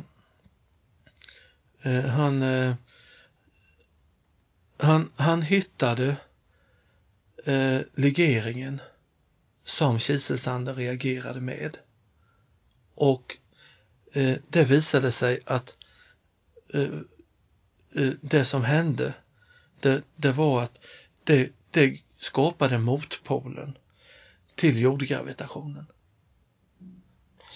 eh 1.83 2.05
han, 2.05 2.41
eh, 2.41 2.75
han, 4.77 5.11
han 5.15 5.41
hittade 5.41 6.17
eh, 7.45 7.81
legeringen 7.93 8.81
som 9.65 9.99
kiselsanden 9.99 10.75
reagerade 10.75 11.41
med. 11.41 11.77
Och 12.95 13.37
eh, 14.13 14.37
det 14.47 14.63
visade 14.63 15.11
sig 15.11 15.39
att 15.45 15.75
eh, 16.73 16.99
eh, 17.95 18.13
det 18.21 18.45
som 18.45 18.63
hände 18.63 19.13
det, 19.79 20.03
det 20.15 20.31
var 20.31 20.61
att 20.61 20.79
det, 21.23 21.49
det 21.71 22.01
skapade 22.17 22.77
motpolen 22.77 23.77
till 24.57 24.79
jordgravitationen. 24.81 25.85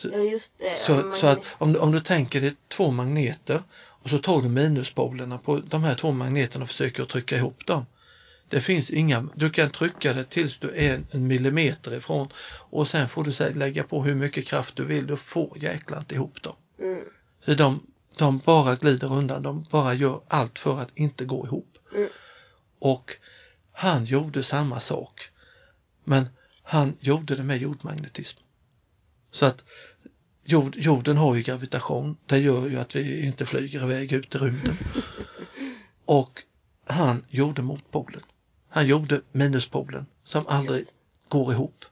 Ja, 0.03 0.17
just 0.17 0.57
det. 0.57 0.75
Så, 0.79 1.13
så 1.15 1.27
att 1.27 1.39
om, 1.57 1.73
du- 1.73 1.79
om 1.79 1.91
du 1.91 1.99
tänker 1.99 2.41
dig 2.41 2.55
två 2.67 2.91
magneter 2.91 3.63
och 3.73 4.09
så 4.09 4.17
tar 4.17 4.41
du 4.41 4.49
minuspolerna 4.49 5.37
på 5.37 5.57
de 5.57 5.83
här 5.83 5.95
två 5.95 6.11
magneterna 6.11 6.63
och 6.63 6.67
försöker 6.69 7.05
trycka 7.05 7.37
ihop 7.37 7.65
dem. 7.65 7.85
Det 8.49 8.61
finns 8.61 8.89
inga, 8.89 9.27
du 9.35 9.49
kan 9.49 9.69
trycka 9.69 10.13
det 10.13 10.23
tills 10.23 10.57
du 10.59 10.75
är 10.75 11.01
en, 11.11 11.27
millimeter 11.27 11.93
ifrån 11.93 12.29
och 12.69 12.87
sen 12.87 13.07
får 13.09 13.23
du 13.23 13.33
säga, 13.33 13.55
lägga 13.55 13.83
på 13.83 14.03
hur 14.03 14.15
mycket 14.15 14.45
kraft 14.47 14.75
du 14.75 14.85
vill, 14.85 15.07
du 15.07 15.17
får 15.17 15.57
jäkla 15.63 15.97
inte 15.97 16.15
ihop 16.15 16.43
dem. 16.43 16.55
Mm. 16.79 16.99
Så 17.45 17.53
de, 17.53 17.87
de 18.17 18.37
bara 18.37 18.75
glider 18.75 19.13
undan, 19.13 19.41
de 19.43 19.65
bara 19.71 19.93
gör 19.93 20.21
allt 20.27 20.59
för 20.59 20.79
att 20.79 20.89
inte 20.97 21.25
gå 21.25 21.45
ihop. 21.45 21.77
Mm. 21.95 22.09
Och 22.79 23.11
han 23.71 24.05
gjorde 24.05 24.43
samma 24.43 24.79
sak. 24.79 25.21
Men 26.03 26.29
han 26.71 26.97
gjorde 26.99 27.35
det 27.35 27.43
med 27.43 27.57
jordmagnetism. 27.57 28.39
Så 29.31 29.45
att 29.45 29.63
jord, 30.43 30.75
jorden 30.75 31.17
har 31.17 31.35
ju 31.35 31.41
gravitation. 31.41 32.17
Det 32.25 32.37
gör 32.37 32.67
ju 32.67 32.79
att 32.79 32.95
vi 32.95 33.25
inte 33.25 33.45
flyger 33.45 33.83
iväg 33.83 34.13
ut 34.13 34.35
i 34.35 34.37
rymden. 34.37 34.77
Och 36.05 36.43
han 36.87 37.25
gjorde 37.29 37.61
motpolen. 37.61 38.21
Han 38.69 38.87
gjorde 38.87 39.21
minuspolen 39.31 40.05
som 40.23 40.47
aldrig 40.47 40.85
går 41.29 41.51
ihop. 41.53 41.85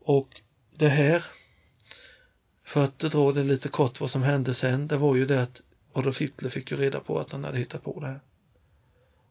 Och 0.00 0.28
det 0.76 0.88
här, 0.88 1.24
för 2.64 2.84
att 2.84 2.98
dra 2.98 3.32
det 3.32 3.44
lite 3.44 3.68
kort 3.68 4.00
vad 4.00 4.10
som 4.10 4.22
hände 4.22 4.54
sen, 4.54 4.88
det 4.88 4.96
var 4.96 5.16
ju 5.16 5.26
det 5.26 5.42
att 5.42 5.62
Adolf 5.92 6.20
Hitler 6.20 6.50
fick 6.50 6.70
ju 6.70 6.76
reda 6.76 7.00
på 7.00 7.18
att 7.18 7.32
han 7.32 7.44
hade 7.44 7.58
hittat 7.58 7.84
på 7.84 8.00
det 8.00 8.06
här. 8.06 8.20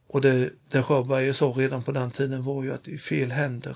Och 0.07 0.21
det, 0.21 0.51
det 0.69 0.83
Sjöberger 0.83 1.33
sa 1.33 1.45
redan 1.45 1.83
på 1.83 1.91
den 1.91 2.11
tiden 2.11 2.43
var 2.43 2.63
ju 2.63 2.73
att 2.73 2.88
i 2.88 2.97
fel 2.97 3.31
händer 3.31 3.75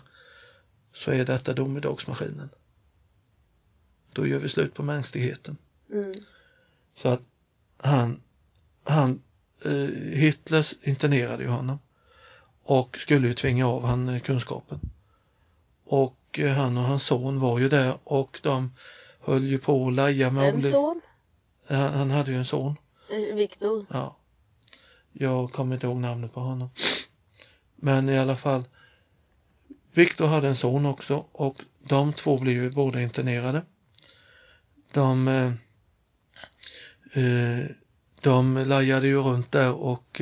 så 0.93 1.11
är 1.11 1.25
detta 1.25 1.53
domedagsmaskinen. 1.53 2.49
Då 4.13 4.27
gör 4.27 4.39
vi 4.39 4.49
slut 4.49 4.73
på 4.73 4.83
mänskligheten. 4.83 5.57
Mm. 5.91 6.13
Så 6.95 7.09
att 7.09 7.21
han, 7.77 8.21
han 8.83 9.21
eh, 9.65 9.71
Hitler 10.17 10.65
internerade 10.81 11.43
ju 11.43 11.49
honom 11.49 11.79
och 12.63 12.97
skulle 12.97 13.27
ju 13.27 13.33
tvinga 13.33 13.67
av 13.67 13.85
han 13.85 14.09
eh, 14.09 14.19
kunskapen. 14.21 14.79
Och 15.83 16.39
eh, 16.39 16.53
han 16.53 16.77
och 16.77 16.83
hans 16.83 17.03
son 17.03 17.39
var 17.39 17.59
ju 17.59 17.69
där 17.69 17.93
och 18.03 18.39
de 18.43 18.73
höll 19.19 19.43
ju 19.43 19.57
på 19.59 19.87
att 19.87 19.93
laja 19.93 20.31
med 20.31 20.53
olika... 20.53 20.69
son? 20.69 21.01
Han, 21.67 21.93
han 21.93 22.11
hade 22.11 22.31
ju 22.31 22.37
en 22.37 22.45
son, 22.45 22.75
Eh, 23.09 23.35
Viktor. 23.35 23.85
ja. 23.89 24.17
Jag 25.11 25.51
kommer 25.51 25.75
inte 25.75 25.87
ihåg 25.87 25.97
namnet 25.97 26.33
på 26.33 26.39
honom. 26.39 26.69
Men 27.75 28.09
i 28.09 28.17
alla 28.19 28.35
fall, 28.35 28.63
Viktor 29.93 30.27
hade 30.27 30.47
en 30.47 30.55
son 30.55 30.85
också 30.85 31.25
och 31.31 31.55
de 31.87 32.13
två 32.13 32.39
blev 32.39 32.55
ju 32.55 32.71
båda 32.71 33.01
internerade. 33.01 33.61
De 34.91 35.27
eh, 35.27 35.51
eh, 37.23 37.65
de 38.21 38.57
lajade 38.57 39.07
ju 39.07 39.17
runt 39.17 39.51
där 39.51 39.73
och 39.73 40.21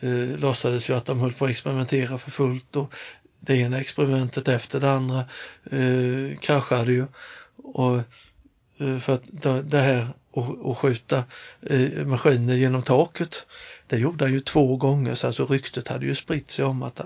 eh, 0.00 0.38
låtsades 0.38 0.90
ju 0.90 0.94
att 0.94 1.04
de 1.04 1.20
höll 1.20 1.32
på 1.32 1.44
att 1.44 1.50
experimentera 1.50 2.18
för 2.18 2.30
fullt 2.30 2.76
och 2.76 2.94
det 3.40 3.56
ena 3.56 3.80
experimentet 3.80 4.48
efter 4.48 4.80
det 4.80 4.90
andra 4.90 5.24
eh, 5.70 6.38
kraschade 6.38 6.92
ju. 6.92 7.06
Och, 7.56 7.96
eh, 8.78 8.98
för 8.98 9.14
att 9.14 9.22
det, 9.70 9.80
här 9.80 10.06
att 10.34 10.66
att 10.66 10.78
skjuta 10.78 11.24
eh, 11.62 12.06
maskiner 12.06 12.54
genom 12.54 12.82
taket, 12.82 13.46
det 13.86 13.98
gjorde 13.98 14.24
han 14.24 14.32
ju 14.32 14.40
två 14.40 14.76
gånger 14.76 15.14
så 15.14 15.26
alltså 15.26 15.46
ryktet 15.46 15.88
hade 15.88 16.06
ju 16.06 16.14
spritt 16.14 16.50
sig 16.50 16.64
om 16.64 16.82
att 16.82 17.00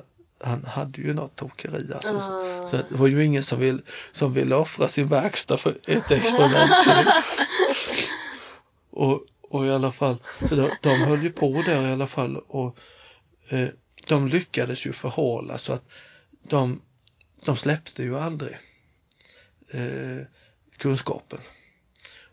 han 0.47 0.65
hade 0.65 1.01
ju 1.01 1.15
något 1.15 1.37
tokeri 1.37 1.93
alltså. 1.95 2.17
Ah. 2.17 2.69
Så 2.71 2.77
det 2.77 2.85
var 2.91 3.07
ju 3.07 3.25
ingen 3.25 3.45
som 3.45 3.61
vill, 3.61 3.83
som 4.13 4.33
ville 4.33 4.55
offra 4.55 4.89
sin 4.89 5.09
verkstad 5.09 5.57
för 5.57 5.71
ett 5.71 6.11
experiment 6.11 6.85
till. 6.85 7.13
Och, 8.91 9.25
och 9.51 9.67
i 9.67 9.71
alla 9.71 9.93
fall, 9.93 10.17
de, 10.51 10.71
de 10.83 10.89
höll 10.89 11.23
ju 11.23 11.33
på 11.33 11.63
där 11.67 11.89
i 11.89 11.93
alla 11.93 12.07
fall 12.07 12.37
och 12.37 12.79
eh, 13.49 13.69
de 14.07 14.29
lyckades 14.29 14.87
ju 14.87 14.93
förhala 14.93 15.59
så 15.59 15.73
att 15.73 15.85
de, 16.43 16.83
de 17.45 17.57
släppte 17.57 18.03
ju 18.03 18.19
aldrig 18.19 18.57
eh, 19.71 20.27
kunskapen. 20.77 21.39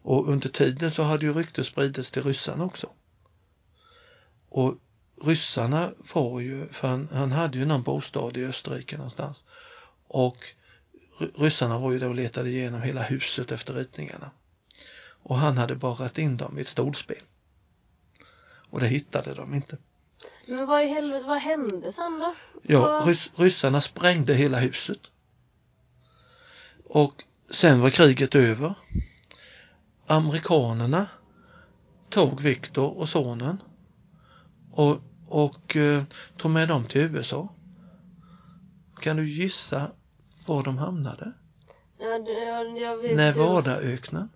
Och 0.02 0.30
under 0.30 0.50
tiden 0.50 0.92
så 0.92 1.04
hade 1.04 1.26
ju 1.26 1.34
ryktet 1.34 1.68
spridits 1.68 2.12
till 2.12 2.24
ryssarna 2.24 2.66
också. 2.66 2.90
Och 4.50 4.76
ryssarna 5.24 5.92
var 6.14 6.40
ju, 6.40 6.68
för 6.68 6.88
han, 6.88 7.10
han 7.12 7.32
hade 7.32 7.58
ju 7.58 7.66
någon 7.66 7.84
bostad 7.84 8.38
i 8.38 8.46
Österrike 8.46 8.98
någonstans. 8.98 9.44
Och 10.08 10.38
ry- 11.20 11.32
ryssarna 11.36 11.80
var 11.80 11.92
ju 11.92 12.00
där 12.00 12.10
och 12.10 12.16
letade 12.16 12.50
igenom 12.50 12.82
hela 12.82 13.02
huset 13.02 13.52
efter 13.52 13.74
ritningarna. 13.74 14.32
Och 15.24 15.38
han 15.38 15.58
hade 15.58 15.76
borrat 15.76 16.18
in 16.18 16.38
dem 16.38 16.58
i 16.58 16.62
ett 16.62 16.68
stolsben. 16.68 17.18
Och 18.70 18.80
det 18.80 18.88
hittade 18.88 19.34
de 19.34 19.54
inte. 19.54 19.78
Men 20.48 20.66
vad 20.66 20.84
i 20.84 20.88
helvete, 20.88 21.26
vad 21.28 21.42
hände 21.42 21.94
sen 21.94 22.20
då? 22.20 22.36
Ja, 22.62 23.04
rys, 23.06 23.30
ryssarna 23.36 23.82
sprängde 23.82 24.34
hela 24.34 24.60
huset. 24.60 25.00
Och 26.86 27.24
sen 27.50 27.82
var 27.82 27.90
kriget 27.90 28.36
över. 28.36 28.74
Amerikanerna 30.08 31.08
tog 32.10 32.42
Viktor 32.42 32.98
och 32.98 33.10
sonen 33.10 33.64
och, 34.72 34.98
och 35.34 35.76
eh, 35.76 36.04
tog 36.38 36.52
med 36.52 36.68
dem 36.68 36.84
till 36.84 37.02
USA. 37.02 37.50
Kan 39.00 39.18
du 39.18 39.30
gissa 39.30 39.92
var 40.46 40.64
de 40.64 40.78
hamnade? 40.78 41.32
Ja, 42.00 42.20
det, 42.20 42.32
jag, 42.32 42.78
jag 42.78 42.98
vet 42.98 43.18
Nevadaöknen. 43.18 44.30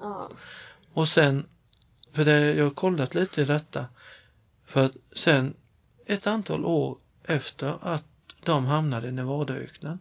Ja. 0.00 0.30
Och 0.92 1.08
sen, 1.08 1.46
för 2.12 2.24
det, 2.24 2.54
jag 2.54 2.64
har 2.64 2.70
kollat 2.70 3.14
lite 3.14 3.42
i 3.42 3.44
detta, 3.44 3.86
för 4.64 4.84
att 4.84 4.92
sen 5.12 5.54
ett 6.06 6.26
antal 6.26 6.64
år 6.64 6.98
efter 7.24 7.74
att 7.80 8.04
de 8.44 8.66
hamnade 8.66 9.08
i 9.08 9.12
Nevadaöknen 9.12 9.98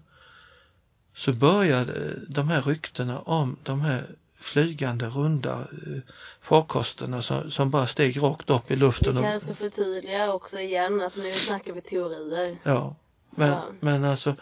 så 1.15 1.33
började 1.33 2.19
de 2.27 2.47
här 2.47 2.61
ryktena 2.61 3.19
om 3.19 3.57
de 3.63 3.81
här 3.81 4.05
flygande 4.51 5.05
runda 5.07 5.59
eh, 5.59 6.01
farkosterna 6.41 7.21
som, 7.21 7.51
som 7.51 7.69
bara 7.71 7.87
steg 7.87 8.21
rakt 8.23 8.49
upp 8.49 8.71
i 8.71 8.73
Vi 8.73 8.79
luften. 8.79 9.17
och- 9.17 9.23
kanske 9.23 9.39
ska 9.39 9.55
förtydliga 9.55 10.33
också 10.33 10.59
igen 10.59 11.01
att 11.01 11.15
nu 11.15 11.31
snackar 11.31 11.73
vi 11.73 11.81
teorier. 11.81 12.57
Ja, 12.63 12.95
men, 13.35 13.49
Ja. 13.49 13.63
men 13.79 14.03
alltså 14.05 14.35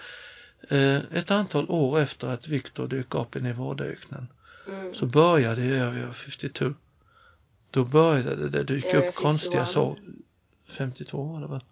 eh, 0.69 0.95
ett 0.95 1.31
antal 1.31 1.65
år 1.69 1.99
efter 1.99 2.27
att 2.27 2.47
Viktor 2.47 2.87
dök 2.87 3.15
upp 3.15 3.35
i 3.35 3.41
Nevadaöknen 3.41 4.27
Mm. 4.67 4.93
så 4.95 5.05
började 5.05 5.61
Area 5.87 6.13
52. 6.13 6.73
Då 7.71 7.85
började 7.85 8.49
det 8.49 8.63
dyka 8.63 8.97
Area 8.97 9.09
upp 9.09 9.15
konstiga 9.15 9.65
51. 9.65 9.73
saker. 9.73 10.03
52 10.67 11.23
var 11.23 11.41
det 11.41 11.47
väl? 11.47 11.63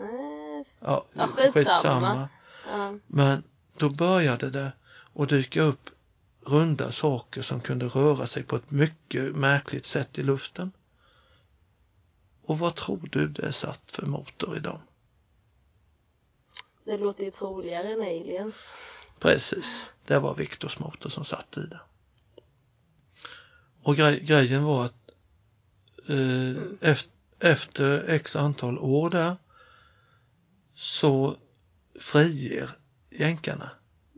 Nej, 0.00 0.64
Ja, 0.80 1.04
Ja, 1.14 1.26
skitsamma. 1.54 2.28
ja. 2.72 2.94
Men 3.06 3.42
då 3.78 3.90
började 3.90 4.50
det 4.50 4.72
att 5.14 5.28
dyka 5.28 5.62
upp 5.62 5.90
runda 6.46 6.92
saker 6.92 7.42
som 7.42 7.60
kunde 7.60 7.86
röra 7.86 8.26
sig 8.26 8.42
på 8.42 8.56
ett 8.56 8.70
mycket 8.70 9.36
märkligt 9.36 9.84
sätt 9.84 10.18
i 10.18 10.22
luften. 10.22 10.72
Och 12.42 12.58
vad 12.58 12.74
tror 12.74 13.08
du 13.12 13.28
det 13.28 13.46
är 13.46 13.52
satt 13.52 13.90
för 13.90 14.06
motor 14.06 14.56
i 14.56 14.60
dem? 14.60 14.80
Det 16.84 16.96
låter 16.96 17.24
ju 17.24 17.30
troligare 17.30 17.88
än 17.92 18.00
aliens. 18.00 18.70
Precis, 19.18 19.86
det 20.06 20.18
var 20.18 20.34
Viktors 20.34 20.78
motor 20.78 21.10
som 21.10 21.24
satt 21.24 21.56
i 21.56 21.66
det. 21.66 21.80
Och 23.82 23.96
grej, 23.96 24.20
grejen 24.20 24.64
var 24.64 24.84
att 24.84 25.10
eh, 26.08 26.90
efter, 26.90 27.12
efter 27.40 28.08
x 28.08 28.36
antal 28.36 28.78
år 28.78 29.10
där 29.10 29.36
så 30.74 31.36
friger 32.00 32.70
jänkarna 33.10 33.70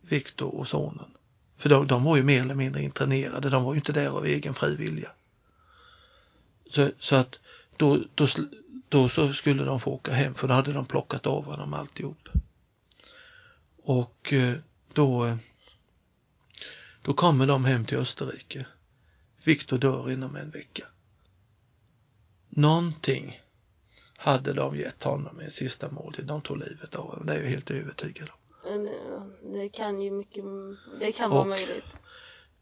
Viktor 0.02 0.55
och 0.55 0.68
sonen. 0.68 1.16
För 1.57 1.68
de, 1.68 1.86
de 1.86 2.05
var 2.05 2.17
ju 2.17 2.23
mer 2.23 2.41
eller 2.41 2.55
mindre 2.55 2.83
internerade, 2.83 3.51
de 3.51 3.65
var 3.65 3.75
ju 3.75 3.78
inte 3.78 3.93
där 3.93 4.09
av 4.09 4.26
egen 4.26 4.55
fri 4.55 4.76
vilja. 4.76 5.09
Så, 6.70 6.91
så 6.99 7.17
att 7.17 7.39
då, 7.76 8.05
då, 8.15 8.28
då 8.89 9.09
så 9.09 9.33
skulle 9.33 9.65
de 9.65 9.81
få 9.81 9.91
åka 9.91 10.12
hem 10.12 10.35
för 10.35 10.49
då 10.49 10.55
hade 10.55 10.73
de 10.73 10.86
plockat 10.86 11.26
av 11.26 11.44
honom 11.44 11.75
alltihop. 11.75 12.28
Och 13.83 14.33
eh, 14.33 14.55
då, 14.94 15.39
då 17.02 17.15
kommer 17.15 17.47
de 17.47 17.65
hem 17.65 17.85
till 17.85 17.99
Österrike. 17.99 18.67
Viktor 19.44 19.78
dör 19.78 20.10
inom 20.10 20.36
en 20.36 20.51
vecka. 20.51 20.85
Någonting 22.49 23.41
hade 24.17 24.52
de 24.52 24.76
gett 24.76 25.02
honom 25.02 25.41
en 25.41 25.51
sista 25.51 25.91
måltid. 25.91 26.26
De 26.26 26.41
tog 26.41 26.59
livet 26.59 26.94
av 26.94 27.10
honom, 27.10 27.26
det 27.26 27.35
är 27.35 27.43
jag 27.43 27.51
helt 27.51 27.70
övertygad 27.70 28.28
om. 28.28 28.45
Eh, 28.67 29.23
Det 29.53 29.69
kan 29.69 30.01
ju 30.03 30.11
mycket, 30.11 30.45
det 31.01 31.12
kan 31.12 31.31
vara 31.31 31.45
möjligt. 31.45 32.01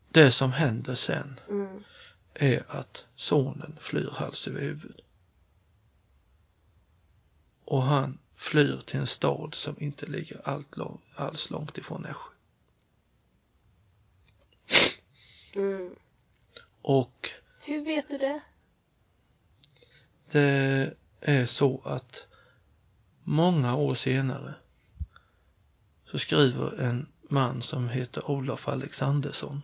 Det 0.09 0.33
som 0.33 0.53
händer 0.53 0.95
sen 0.95 1.41
Mm. 1.49 1.85
är 2.35 2.65
att 2.69 3.07
sonen 3.17 3.77
flyr 3.81 4.11
hals 4.13 4.49
över 4.49 4.61
huvud. 4.61 5.01
Och 7.65 7.83
han 7.83 8.19
flyr 8.35 8.81
till 8.87 9.01
en 9.01 9.07
stad 9.07 9.55
som 9.55 9.75
inte 9.79 10.07
ligger 10.07 10.41
allt 10.49 10.77
lång, 10.77 11.01
alls 11.15 11.51
långt 11.51 11.79
ifrån 11.79 12.03
Nässjö. 12.03 12.31
Mm. 15.55 15.95
Och 16.83 17.31
Hur 17.61 17.85
vet 17.85 18.09
du 18.09 18.19
det? 18.19 18.41
det 20.33 20.95
är 21.21 21.47
så 21.47 21.81
att 21.85 22.27
många 23.23 23.75
år 23.77 23.95
senare 23.95 24.55
så 26.15 26.19
skriver 26.19 26.81
en 26.81 27.07
man 27.29 27.63
som 27.63 27.89
heter 27.89 28.31
Olof 28.31 28.69
Alexandersson. 28.69 29.63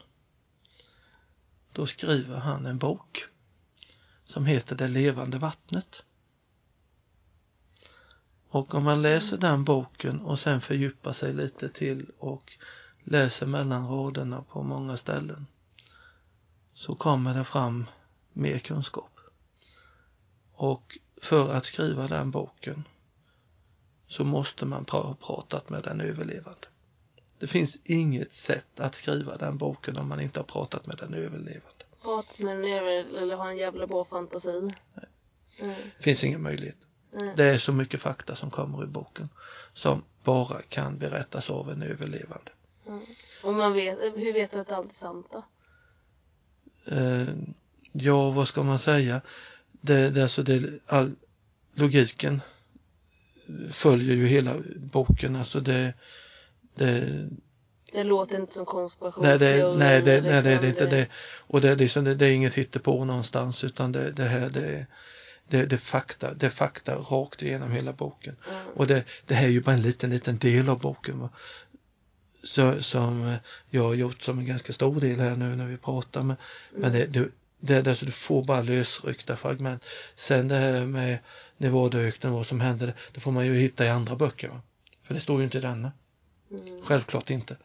Då 1.72 1.86
skriver 1.86 2.36
han 2.36 2.66
en 2.66 2.78
bok 2.78 3.24
som 4.26 4.46
heter 4.46 4.76
Det 4.76 4.88
levande 4.88 5.38
vattnet. 5.38 6.02
Och 8.48 8.74
om 8.74 8.84
man 8.84 9.02
läser 9.02 9.38
den 9.38 9.64
boken 9.64 10.20
och 10.20 10.38
sen 10.38 10.60
fördjupar 10.60 11.12
sig 11.12 11.32
lite 11.32 11.68
till 11.68 12.10
och 12.18 12.52
läser 13.04 13.46
mellan 13.46 13.88
raderna 13.88 14.42
på 14.42 14.62
många 14.62 14.96
ställen 14.96 15.46
så 16.74 16.94
kommer 16.94 17.34
det 17.34 17.44
fram 17.44 17.86
mer 18.32 18.58
kunskap. 18.58 19.20
Och 20.52 20.98
för 21.22 21.54
att 21.54 21.64
skriva 21.64 22.08
den 22.08 22.30
boken 22.30 22.84
så 24.10 24.24
måste 24.24 24.66
man 24.66 24.86
ha 24.88 25.14
pratat 25.14 25.70
med 25.70 25.82
den 25.82 26.00
överlevande. 26.00 26.66
Det 27.38 27.46
finns 27.46 27.80
inget 27.84 28.32
sätt 28.32 28.80
att 28.80 28.94
skriva 28.94 29.36
den 29.36 29.58
boken 29.58 29.96
om 29.96 30.08
man 30.08 30.20
inte 30.20 30.40
har 30.40 30.44
pratat 30.44 30.86
med 30.86 30.96
den 30.96 31.14
överlevande. 31.14 31.84
Pratat 32.02 32.38
med 32.38 32.56
den 32.56 32.64
över 32.64 33.18
eller 33.22 33.36
ha 33.36 33.50
en 33.50 33.56
jävla 33.56 33.86
bra 33.86 34.04
fantasi? 34.04 34.58
Mm. 34.58 34.70
Det 35.96 36.02
finns 36.02 36.24
ingen 36.24 36.42
möjlighet. 36.42 36.76
Mm. 37.12 37.36
Det 37.36 37.44
är 37.44 37.58
så 37.58 37.72
mycket 37.72 38.00
fakta 38.00 38.34
som 38.34 38.50
kommer 38.50 38.84
i 38.84 38.86
boken 38.86 39.28
som 39.72 40.02
bara 40.24 40.62
kan 40.62 40.98
berättas 40.98 41.50
av 41.50 41.70
en 41.70 41.82
överlevande. 41.82 42.52
Mm. 42.86 43.06
Och 43.42 43.54
man 43.54 43.72
vet, 43.72 43.98
hur 44.00 44.32
vet 44.32 44.50
du 44.50 44.58
att 44.58 44.72
allt 44.72 44.90
är 44.90 44.94
sant 44.94 45.26
då? 45.32 45.44
Eh, 46.96 47.28
ja, 47.92 48.30
vad 48.30 48.48
ska 48.48 48.62
man 48.62 48.78
säga? 48.78 49.20
Det, 49.80 50.10
det, 50.10 50.22
alltså 50.22 50.42
det, 50.42 50.80
all, 50.86 51.14
logiken 51.74 52.40
följer 53.70 54.16
ju 54.16 54.26
hela 54.26 54.54
boken. 54.76 55.36
Alltså 55.36 55.60
det, 55.60 55.92
det, 56.74 57.28
Det 57.92 58.04
låter 58.04 58.40
inte 58.40 58.52
som 58.54 58.66
det, 59.38 59.74
nej, 59.78 60.02
det, 60.02 60.20
nej, 60.20 60.42
det 60.42 60.50
är 60.50 60.60
liksom. 60.60 60.68
inte 60.68 60.86
det. 60.86 61.06
Och 61.46 61.60
det, 61.60 61.70
är 61.70 61.76
liksom, 61.76 62.04
det, 62.04 62.14
det 62.14 62.26
är 62.26 62.32
inget 62.32 62.54
hittepå 62.54 63.04
någonstans 63.04 63.64
utan 63.64 63.92
det, 63.92 64.10
det 64.10 64.24
här 64.24 64.48
det, 64.48 64.66
är- 64.66 64.86
det, 65.48 65.66
det, 65.66 65.78
fakta, 65.78 66.34
det 66.34 66.50
fakta 66.50 66.94
rakt 66.94 67.42
igenom 67.42 67.70
hela 67.72 67.92
boken. 67.92 68.36
Mm. 68.50 68.60
Och 68.74 68.86
det, 68.86 69.04
det 69.26 69.34
här 69.34 69.44
är 69.46 69.50
ju 69.50 69.60
bara 69.60 69.72
en 69.74 69.82
liten, 69.82 70.10
liten 70.10 70.36
del 70.36 70.68
av 70.68 70.80
boken. 70.80 71.18
Va? 71.20 71.30
Så, 72.42 72.82
som 72.82 73.34
jag 73.70 73.82
har 73.82 73.94
gjort 73.94 74.22
som 74.22 74.38
en 74.38 74.46
ganska 74.46 74.72
stor 74.72 75.00
del 75.00 75.20
här 75.20 75.36
nu 75.36 75.56
när 75.56 75.66
vi 75.66 75.76
pratar. 75.76 76.22
Men, 76.22 76.36
men 76.76 76.92
det, 76.92 77.06
det, 77.06 77.28
det, 77.60 77.82
det, 77.82 78.00
du 78.00 78.12
får 78.12 78.44
bara 78.44 78.62
lösryckta 78.62 79.36
fragment. 79.36 79.84
Sen 80.16 80.48
det 80.48 80.56
här 80.56 80.86
med 80.86 81.18
nivåöknen, 81.58 82.32
vad 82.32 82.46
som 82.46 82.60
hände, 82.60 82.94
det 83.12 83.20
får 83.20 83.32
man 83.32 83.46
ju 83.46 83.54
hitta 83.54 83.84
i 83.84 83.88
andra 83.88 84.16
böcker. 84.16 84.48
Va? 84.48 84.60
För 85.02 85.14
det 85.14 85.20
står 85.20 85.38
ju 85.38 85.44
inte 85.44 85.58
i 85.58 85.60
denna. 85.60 85.92
Mm. 86.50 86.82
Självklart 86.82 87.30
inte. 87.30 87.56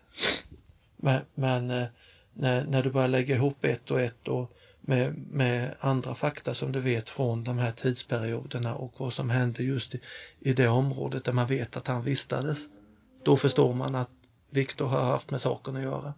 Men, 0.97 1.21
men 1.35 1.71
eh, 1.71 1.87
när, 2.33 2.65
när 2.65 2.83
du 2.83 2.89
börjar 2.89 3.07
lägga 3.07 3.35
ihop 3.35 3.65
ett 3.65 3.91
och 3.91 4.01
ett 4.01 4.27
och 4.27 4.51
med, 4.81 5.17
med 5.31 5.75
andra 5.79 6.15
fakta 6.15 6.53
som 6.53 6.71
du 6.71 6.79
vet 6.79 7.09
från 7.09 7.43
de 7.43 7.57
här 7.57 7.71
tidsperioderna 7.71 8.75
och 8.75 8.93
vad 8.97 9.13
som 9.13 9.29
hände 9.29 9.63
just 9.63 9.95
i, 9.95 9.99
i 10.39 10.53
det 10.53 10.67
området 10.67 11.23
där 11.23 11.33
man 11.33 11.47
vet 11.47 11.77
att 11.77 11.87
han 11.87 12.03
vistades. 12.03 12.59
Då 13.23 13.37
förstår 13.37 13.73
man 13.73 13.95
att 13.95 14.09
Viktor 14.49 14.87
har 14.87 15.03
haft 15.03 15.31
med 15.31 15.41
saken 15.41 15.75
att 15.75 15.83
göra. 15.83 16.13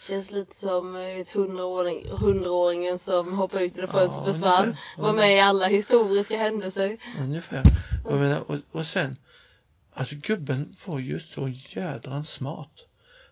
Känns 0.00 0.30
lite 0.30 0.54
som 0.54 0.94
hundraåring, 1.32 2.06
hundraåringen 2.10 2.98
som 2.98 3.32
hoppade 3.32 3.64
ut 3.64 3.76
Ja, 3.76 3.86
fönstret 3.86 4.18
och 4.18 4.34
försvann. 4.34 4.76
Var 4.96 5.12
med 5.12 5.36
i 5.36 5.40
alla 5.40 5.66
historiska 5.66 6.36
händelser. 6.36 6.98
Ungefär. 7.20 7.62
Och, 8.04 8.12
jag 8.12 8.20
menar, 8.20 8.50
och, 8.50 8.56
och 8.72 8.86
sen, 8.86 9.16
alltså 9.92 10.14
gubben 10.14 10.74
var 10.86 10.98
ju 10.98 11.20
så 11.20 11.48
jädrans 11.48 12.30
smart. 12.30 12.70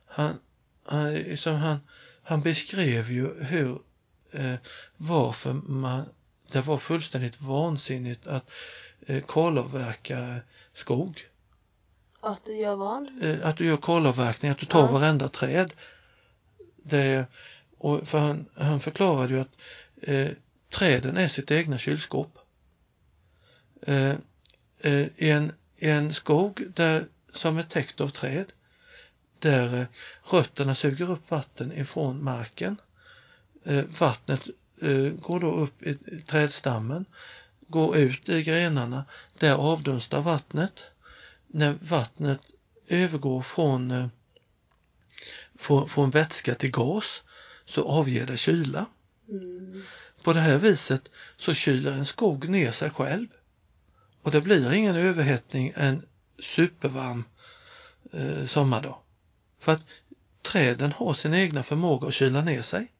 Han, 0.06 0.38
han, 0.86 1.14
liksom 1.14 1.54
han, 1.54 1.78
han 2.22 2.40
beskrev 2.40 3.10
ju 3.12 3.44
hur, 3.44 3.78
eh, 4.32 4.54
varför 4.96 5.52
man, 5.52 6.04
det 6.52 6.60
var 6.60 6.78
fullständigt 6.78 7.40
vansinnigt 7.40 8.26
att 8.26 8.50
eh, 9.06 9.22
kalavverka 9.28 10.36
skog. 10.74 11.20
Att 12.20 12.44
du 12.44 12.56
gör 12.56 12.76
vad? 12.76 13.08
Eh, 13.22 13.46
att 13.46 13.56
du 13.56 13.66
gör 13.66 13.76
kalavverkning, 13.76 14.50
att 14.50 14.58
du 14.58 14.66
tar 14.66 14.80
Ja. 14.80 14.92
varenda 14.92 15.28
träd. 15.28 15.72
Det, 16.82 17.26
och 17.78 18.08
för 18.08 18.18
han, 18.18 18.46
han 18.54 18.80
förklarade 18.80 19.34
ju 19.34 19.40
att 19.40 19.56
eh, 20.02 20.28
träden 20.70 21.16
är 21.16 21.28
sitt 21.28 21.50
egna 21.50 21.78
kylskåp. 21.78 22.38
Eh, 23.82 24.14
eh, 24.80 25.06
i, 25.16 25.30
en, 25.30 25.52
I 25.76 25.90
en 25.90 26.14
skog 26.14 26.72
där, 26.74 27.04
som 27.34 27.58
är 27.58 27.62
täckt 27.62 28.00
av 28.00 28.08
träd 28.08 28.52
där 29.38 29.80
eh, 29.80 29.86
rötterna 30.32 30.74
suger 30.74 31.10
upp 31.10 31.30
vatten 31.30 31.72
ifrån 31.72 32.24
marken. 32.24 32.76
Eh, 33.64 33.84
vattnet 33.84 34.48
eh, 34.82 35.12
går 35.20 35.40
då 35.40 35.52
upp 35.52 35.82
i 35.82 35.94
trädstammen, 36.26 37.04
går 37.68 37.96
ut 37.96 38.28
i 38.28 38.42
grenarna, 38.42 39.04
där 39.38 39.54
avdunstar 39.54 40.22
vattnet. 40.22 40.84
När 41.46 41.74
vattnet 41.80 42.40
övergår 42.88 43.42
från, 43.42 43.90
eh, 43.90 44.06
från, 45.68 45.88
från 45.88 46.10
vätska 46.10 46.54
till 46.54 46.70
gas 46.70 47.22
så 47.64 47.88
avger 47.88 48.26
det 48.26 48.36
kyla. 48.36 48.86
Mm. 49.28 49.82
På 50.22 50.32
det 50.32 50.40
här 50.40 50.58
viset 50.58 51.10
så 51.36 51.54
kyler 51.54 51.92
en 51.92 52.06
skog 52.06 52.48
ner 52.48 52.72
sig 52.72 52.90
själv 52.90 53.26
och 54.22 54.30
det 54.30 54.40
blir 54.40 54.72
ingen 54.72 54.96
överhettning 54.96 55.72
en 55.76 56.02
supervarm 56.38 57.24
eh, 58.12 58.46
sommardag. 58.46 58.98
För 59.60 59.72
att 59.72 59.80
träden 60.42 60.92
har 60.92 61.14
sin 61.14 61.34
egna 61.34 61.62
förmåga 61.62 62.08
att 62.08 62.14
kyla 62.14 62.42
ner 62.42 62.62
sig. 62.62 62.92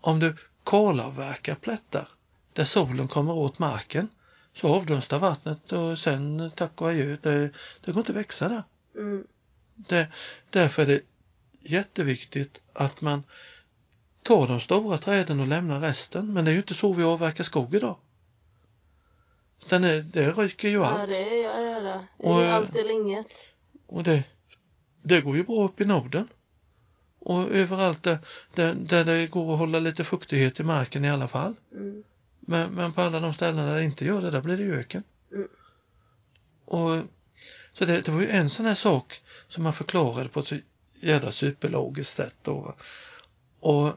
Om 0.00 0.20
du 0.20 0.36
kalavverkar 0.64 1.54
plättar 1.54 2.08
där 2.52 2.64
solen 2.64 3.08
kommer 3.08 3.32
åt 3.32 3.58
marken 3.58 4.08
så 4.54 4.74
avdunstar 4.74 5.18
vattnet 5.18 5.72
och 5.72 5.98
sen 5.98 6.50
tack 6.54 6.80
och 6.80 6.88
adjö, 6.88 7.16
det, 7.22 7.50
det 7.80 7.92
går 7.92 7.98
inte 7.98 8.12
att 8.12 8.18
växa 8.18 8.48
där. 8.48 8.62
Mm. 8.96 9.26
Det, 9.74 10.08
därför 10.50 10.82
är 10.82 10.86
det 10.86 11.00
jätteviktigt 11.70 12.60
att 12.72 13.00
man 13.00 13.22
tar 14.22 14.46
de 14.48 14.60
stora 14.60 14.98
träden 14.98 15.40
och 15.40 15.46
lämnar 15.46 15.80
resten. 15.80 16.32
Men 16.32 16.44
det 16.44 16.50
är 16.50 16.52
ju 16.52 16.58
inte 16.58 16.74
så 16.74 16.92
vi 16.92 17.04
avverkar 17.04 17.44
skog 17.44 17.74
idag. 17.74 17.96
Den 19.68 19.84
är, 19.84 20.02
det 20.02 20.30
ryker 20.30 20.68
ju 20.68 20.74
Ja, 20.74 20.86
allt. 20.86 21.10
det 21.10 21.16
är 21.16 21.44
jag 21.44 21.62
gör 21.62 21.82
det. 21.82 22.06
Det 22.18 22.28
Och, 22.28 22.42
är 22.42 22.48
eh, 22.48 22.54
allt 22.54 22.76
eller 22.76 22.90
inget. 22.90 23.26
Och 23.86 24.02
det, 24.02 24.24
det 25.02 25.20
går 25.20 25.36
ju 25.36 25.44
bra 25.44 25.64
upp 25.64 25.80
i 25.80 25.84
Norden. 25.84 26.28
Och 27.18 27.50
överallt 27.50 28.02
där, 28.02 28.18
där, 28.54 28.74
där 28.74 29.04
det 29.04 29.26
går 29.26 29.52
att 29.52 29.58
hålla 29.58 29.78
lite 29.78 30.04
fuktighet 30.04 30.60
i 30.60 30.62
marken 30.62 31.04
i 31.04 31.10
alla 31.10 31.28
fall. 31.28 31.54
Mm. 31.72 32.02
Men, 32.40 32.70
men 32.74 32.92
på 32.92 33.00
alla 33.00 33.20
de 33.20 33.34
ställen 33.34 33.66
där 33.66 33.74
det 33.74 33.84
inte 33.84 34.04
gör 34.04 34.20
det, 34.20 34.30
där 34.30 34.42
blir 34.42 34.56
det 34.56 34.62
ju 34.62 34.78
öken. 34.78 35.02
Mm. 35.32 35.48
Och, 36.64 36.90
så 37.72 37.84
det, 37.84 38.00
det 38.00 38.10
var 38.10 38.20
ju 38.20 38.28
en 38.28 38.50
sån 38.50 38.66
här 38.66 38.74
sak 38.74 39.22
som 39.48 39.62
man 39.62 39.72
förklarade 39.72 40.28
på 40.28 40.40
ett 40.40 40.46
så 40.46 40.56
jävla 41.06 41.32
superlogiskt 41.32 42.16
sätt. 42.16 42.34
Då. 42.42 42.74
Och 43.60 43.92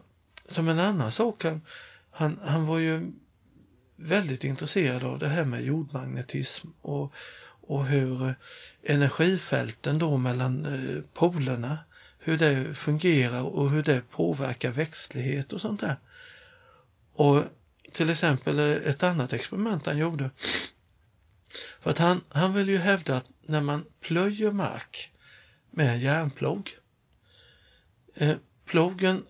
som 0.46 0.70
en 0.70 0.80
annan 0.80 1.12
sak, 1.12 1.44
han, 1.44 1.62
han, 2.12 2.40
han 2.44 2.66
var 2.66 2.80
ju 2.80 3.12
väldigt 3.96 4.44
intresserad 4.44 5.04
av 5.04 5.20
det 5.20 5.28
här 5.28 5.46
med 5.46 5.64
jordmagnetism 5.64 6.68
och, 6.82 7.14
och 7.62 7.86
hur 7.86 8.28
eh, 8.28 8.34
energifälten 8.84 10.00
då 10.00 10.18
mellan 10.18 10.66
eh, 10.66 11.04
polerna, 11.14 11.78
hur 12.20 12.38
det 12.38 12.76
fungerar 12.76 13.44
och 13.44 13.70
hur 13.70 13.84
det 13.84 14.10
påverkar 14.10 14.72
växtlighet 14.72 15.54
och 15.54 15.62
sånt 15.62 15.82
där. 15.82 15.96
Och 17.14 17.44
till 17.94 18.10
exempel 18.10 18.60
eh, 18.60 18.66
ett 18.66 19.04
annat 19.04 19.34
experiment 19.34 19.86
han 19.86 19.98
gjorde. 19.98 20.30
För 21.80 21.90
att 21.90 21.98
han, 21.98 22.22
han 22.30 22.54
vill 22.54 22.70
ju 22.70 22.78
hävda 22.78 23.18
att 23.18 23.26
när 23.42 23.62
man 23.62 23.86
plöjer 24.02 24.52
mark 24.52 25.12
med 25.72 25.94
en 25.94 26.00
järnplog, 26.00 26.78
plogen 28.66 29.24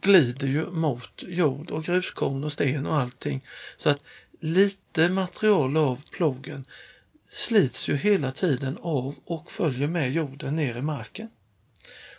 glider 0.00 0.46
ju 0.46 0.66
mot 0.70 1.22
jord 1.22 1.70
och 1.70 1.84
gruskorn 1.84 2.44
och 2.44 2.52
sten 2.52 2.86
och 2.86 2.96
allting 3.00 3.46
så 3.76 3.88
att 3.90 4.00
lite 4.40 5.08
material 5.08 5.76
av 5.76 6.02
plogen 6.10 6.64
slits 7.30 7.88
ju 7.88 7.96
hela 7.96 8.32
tiden 8.32 8.78
av 8.80 9.14
och 9.24 9.50
följer 9.50 9.88
med 9.88 10.12
jorden 10.12 10.56
ner 10.56 10.76
i 10.76 10.82
marken. 10.82 11.28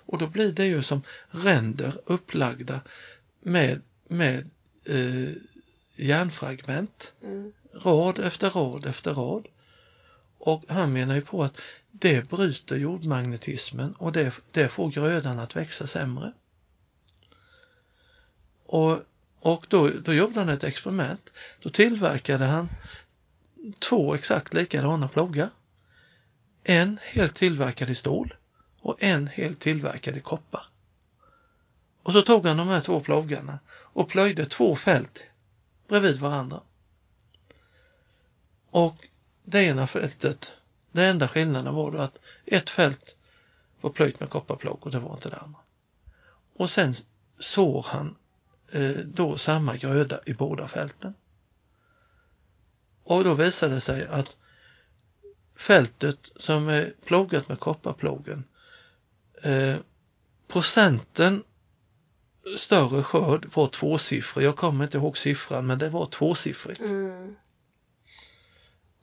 Och 0.06 0.18
då 0.18 0.28
blir 0.28 0.52
det 0.52 0.66
ju 0.66 0.84
som 0.84 1.02
ränder 1.30 1.94
upplagda 2.06 2.82
med, 3.42 3.82
med 4.08 4.50
eh, 4.86 5.34
järnfragment, 5.96 7.14
Mm. 7.24 7.52
rad 7.74 8.20
efter 8.20 8.50
rad 8.50 8.86
efter 8.86 9.14
rad. 9.14 9.48
Och 10.46 10.64
han 10.68 10.94
menar 10.94 11.16
ju 11.16 11.22
på 11.22 11.44
att 11.44 11.62
det 11.92 12.30
bryter 12.30 12.76
jordmagnetismen 12.76 13.94
och 13.94 14.12
det, 14.12 14.34
det 14.52 14.68
får 14.70 14.90
grödan 14.90 15.40
att 15.40 15.56
växa 15.56 15.88
sämre. 15.88 16.34
Och, 18.66 19.00
och 19.40 19.66
då, 19.70 19.90
då 19.90 20.14
gjorde 20.14 20.40
han 20.40 20.50
ett 20.50 20.64
experiment. 20.64 21.32
Då 21.62 21.70
tillverkade 21.70 22.46
han 22.46 22.70
två 23.80 24.16
exakt 24.16 24.54
likadana 24.54 25.08
plogar. 25.08 25.50
En 26.64 27.00
helt 27.04 27.36
tillverkad 27.36 27.90
i 27.90 27.96
stål 27.96 28.34
och 28.82 29.04
en 29.04 29.28
helt 29.28 29.60
tillverkad 29.60 30.18
i 30.18 30.20
koppar. 30.20 30.64
Och 32.04 32.14
så 32.14 32.22
tog 32.22 32.46
han 32.46 32.58
de 32.58 32.68
här 32.68 32.82
två 32.82 33.00
plogarna 33.00 33.60
och 33.70 34.10
plöjde 34.10 34.46
två 34.46 34.76
fält 34.76 35.24
bredvid 35.88 36.20
varandra. 36.20 36.60
Och 38.70 39.08
det 39.44 39.64
ena 39.64 39.88
fältet, 39.88 40.54
den 40.92 41.10
enda 41.10 41.28
skillnaden 41.28 41.74
var 41.74 41.92
då 41.92 41.98
att 41.98 42.20
ett 42.46 42.70
fält 42.70 43.18
var 43.82 43.90
plöjt 43.90 44.20
med 44.20 44.30
kopparplog 44.30 44.86
och 44.86 44.92
det 44.92 45.00
var 45.00 45.14
inte 45.14 45.30
det 45.30 45.38
andra. 45.38 45.60
Och 46.56 46.70
sen 46.70 46.96
sår 47.40 47.86
han 47.90 48.16
eh, 48.74 48.98
då 49.06 49.38
samma 49.38 49.76
gröda 49.76 50.20
i 50.26 50.34
båda 50.34 50.68
fälten. 50.68 51.14
Och 53.04 53.24
då 53.24 53.34
visade 53.34 53.76
det 53.76 53.82
sig 53.82 54.08
att 54.08 54.36
fältet 55.56 56.32
som 56.36 56.70
är 56.70 56.94
plogat 57.06 57.50
med 57.50 57.60
kopparplogen, 57.60 58.44
eh, 59.44 59.76
procenten 60.48 61.44
större 62.58 63.04
skörd 63.04 63.46
var 63.56 63.68
tvåsiffrig. 63.68 64.46
Jag 64.46 64.56
kommer 64.56 64.84
inte 64.84 64.98
ihåg 64.98 65.18
siffran 65.18 65.68
men 65.68 65.78
det 65.78 65.90
var 65.90 66.06
tvåsiffrigt. 66.06 66.82
Mm. 66.82 67.36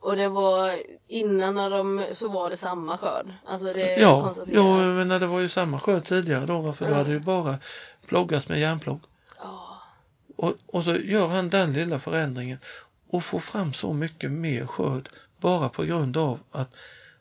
Och 0.00 0.16
det 0.16 0.28
var 0.28 0.72
innan 1.08 1.54
när 1.54 1.70
de 1.70 2.04
så 2.12 2.28
var 2.28 2.50
det 2.50 2.56
samma 2.56 2.98
skörd. 2.98 3.32
Alltså 3.46 3.72
det 3.72 3.96
Ja, 3.96 4.34
jo, 4.46 4.64
men 4.76 5.08
det 5.08 5.26
var 5.26 5.40
ju 5.40 5.48
samma 5.48 5.80
skörd 5.80 6.04
tidigare 6.04 6.46
då 6.46 6.72
för 6.72 6.84
då 6.84 6.90
Ja. 6.90 6.96
hade 6.96 7.10
ju 7.10 7.20
bara 7.20 7.58
ploggats 8.06 8.48
med 8.48 8.60
järnplogg. 8.60 9.00
Ja. 9.38 9.82
Och, 10.36 10.54
och 10.66 10.84
så 10.84 10.94
gör 10.96 11.28
han 11.28 11.48
den 11.50 11.72
lilla 11.72 11.98
förändringen 11.98 12.58
och 13.10 13.24
får 13.24 13.38
fram 13.38 13.72
så 13.72 13.92
mycket 13.92 14.30
mer 14.30 14.66
skörd 14.66 15.08
bara 15.40 15.68
på 15.68 15.82
grund 15.82 16.16
av 16.16 16.40
att 16.50 16.70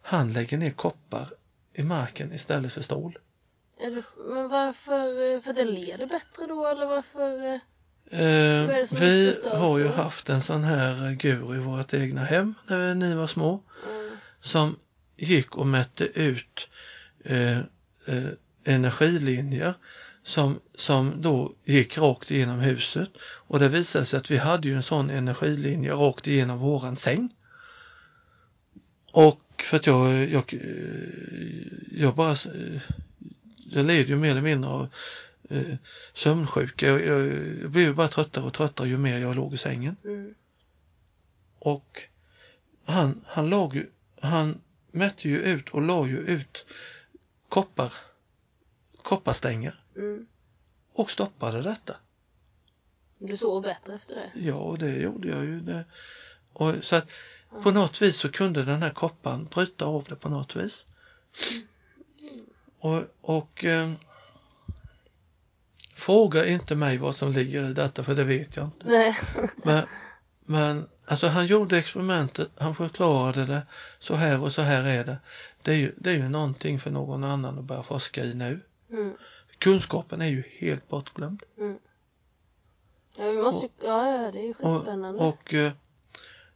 han 0.01 0.33
lägger 0.33 0.57
ner 0.57 0.71
koppar 0.71 1.27
i 1.73 1.83
marken 1.83 2.33
istället 2.33 2.73
för 2.73 2.81
stål. 2.83 3.17
Det, 3.79 4.03
men 4.29 4.49
varför, 4.49 5.41
för 5.41 5.53
det 5.53 5.65
leder 5.65 6.05
bättre 6.05 6.45
då 6.47 6.67
eller 6.67 6.85
varför? 6.85 7.59
Eh? 8.09 8.69
Eh, 8.69 8.85
vi 8.91 9.35
har 9.53 9.77
ju 9.79 9.87
haft 9.87 10.29
en 10.29 10.41
sån 10.41 10.63
här 10.63 11.11
guru 11.11 11.55
i 11.55 11.59
vårt 11.59 11.93
egna 11.93 12.23
hem 12.23 12.53
när 12.67 12.95
ni 12.95 13.15
var 13.15 13.27
små 13.27 13.63
Mm. 13.89 14.17
som 14.41 14.75
gick 15.17 15.57
och 15.57 15.67
mätte 15.67 16.03
ut 16.05 16.67
eh, 17.25 17.57
eh, 17.59 18.29
energilinjer 18.63 19.73
som, 20.23 20.59
som 20.75 21.21
då 21.21 21.53
gick 21.63 21.97
rakt 21.97 22.31
igenom 22.31 22.59
huset 22.59 23.09
och 23.21 23.59
det 23.59 23.69
visade 23.69 24.05
sig 24.05 24.19
att 24.19 24.31
vi 24.31 24.37
hade 24.37 24.67
ju 24.67 24.75
en 24.75 24.83
sån 24.83 25.09
energilinje 25.09 25.93
rakt 25.93 26.27
igenom 26.27 26.59
våran 26.59 26.95
säng. 26.95 27.29
Och 29.11 29.63
för 29.63 29.77
att 29.77 29.85
jag, 29.87 30.29
jag, 30.31 30.53
eh, 30.53 31.99
jag 32.01 32.15
bara, 32.15 32.31
eh, 32.31 32.81
jag 33.55 33.85
led 33.85 34.09
ju 34.09 34.15
mer 34.15 34.31
eller 34.31 34.41
mindre 34.41 34.69
av 34.69 34.87
eh, 35.49 35.75
sömnsjuka. 36.13 36.87
Jag, 36.87 37.05
jag, 37.05 37.27
jag 37.61 37.71
blev 37.71 37.95
bara 37.95 38.07
tröttare 38.07 38.45
och 38.45 38.53
tröttare 38.53 38.87
ju 38.87 38.97
mer 38.97 39.17
jag 39.19 39.35
låg 39.35 39.53
i 39.53 39.57
sängen. 39.57 39.95
Mm. 40.03 40.33
Och 41.59 42.01
han, 42.85 43.25
han, 43.27 43.49
lag, 43.49 43.75
ju- 43.75 43.89
han 44.21 44.61
mätte 44.91 45.29
ju 45.29 45.39
ut 45.39 45.69
och 45.69 45.81
la 45.81 46.07
ju 46.07 46.17
ut 46.17 46.65
koppar, 47.49 47.93
kopparstänger 49.03 49.83
Mm. 49.95 50.25
och 50.93 51.11
stoppade 51.11 51.61
detta. 51.61 51.95
Du 53.17 53.37
sov 53.37 53.61
bättre 53.63 53.95
efter 53.95 54.15
det? 54.15 54.31
Ja, 54.39 54.75
det 54.79 54.97
gjorde 54.97 55.27
jag 55.27 55.45
ju. 55.45 55.59
Det. 55.61 55.85
Och 56.53 56.73
så 56.81 56.95
att 56.95 57.07
på 57.63 57.71
något 57.71 58.01
vis 58.01 58.17
så 58.17 58.31
kunde 58.31 58.63
den 58.63 58.81
här 58.81 58.89
kopparn 58.89 59.45
bryta 59.45 59.85
av 59.85 60.05
det 60.09 60.15
på 60.15 60.29
något 60.29 60.55
vis. 60.55 60.85
Och, 62.79 63.03
och 63.21 63.65
eh, 63.65 63.91
fråga 65.99 66.45
inte 66.45 66.75
mig 66.75 66.97
vad 66.97 67.15
som 67.15 67.31
ligger 67.31 67.69
i 67.69 67.73
detta 67.73 68.03
för 68.03 68.15
det 68.15 68.23
vet 68.23 68.55
jag 68.55 68.65
inte. 68.65 68.87
Nej. 68.87 69.17
Men, 69.55 69.83
men 70.45 70.85
alltså 71.05 71.27
han 71.27 71.47
gjorde 71.47 71.77
experimentet, 71.77 72.49
han 72.57 72.75
förklarade 72.75 73.45
det, 73.45 73.61
så 73.99 74.15
här 74.15 74.43
och 74.43 74.53
så 74.53 74.61
här 74.61 74.83
är 74.83 75.03
det. 75.05 75.17
Det 75.61 75.71
är 75.71 75.75
ju, 75.75 75.93
det 75.97 76.09
är 76.09 76.13
ju 76.13 76.29
någonting 76.29 76.79
för 76.79 76.91
någon 76.91 77.23
annan 77.23 77.59
att 77.59 77.65
börja 77.65 77.83
forska 77.83 78.23
i 78.23 78.33
nu. 78.33 78.59
Mm. 78.91 79.13
Kunskapen 79.57 80.21
är 80.21 80.27
ju 80.27 80.43
helt 80.59 80.87
bortglömd. 80.87 81.43
Ja, 83.17 83.31
vi 83.31 83.41
måste 83.41 83.65
ju, 83.65 83.87
ja, 83.87 84.11
ja, 84.11 84.31
det 84.31 84.39
är 84.39 84.43
ju 84.43 84.53
Och, 84.59 84.75
skitspännande. 84.75 85.19
och 85.19 85.53
eh, 85.53 85.71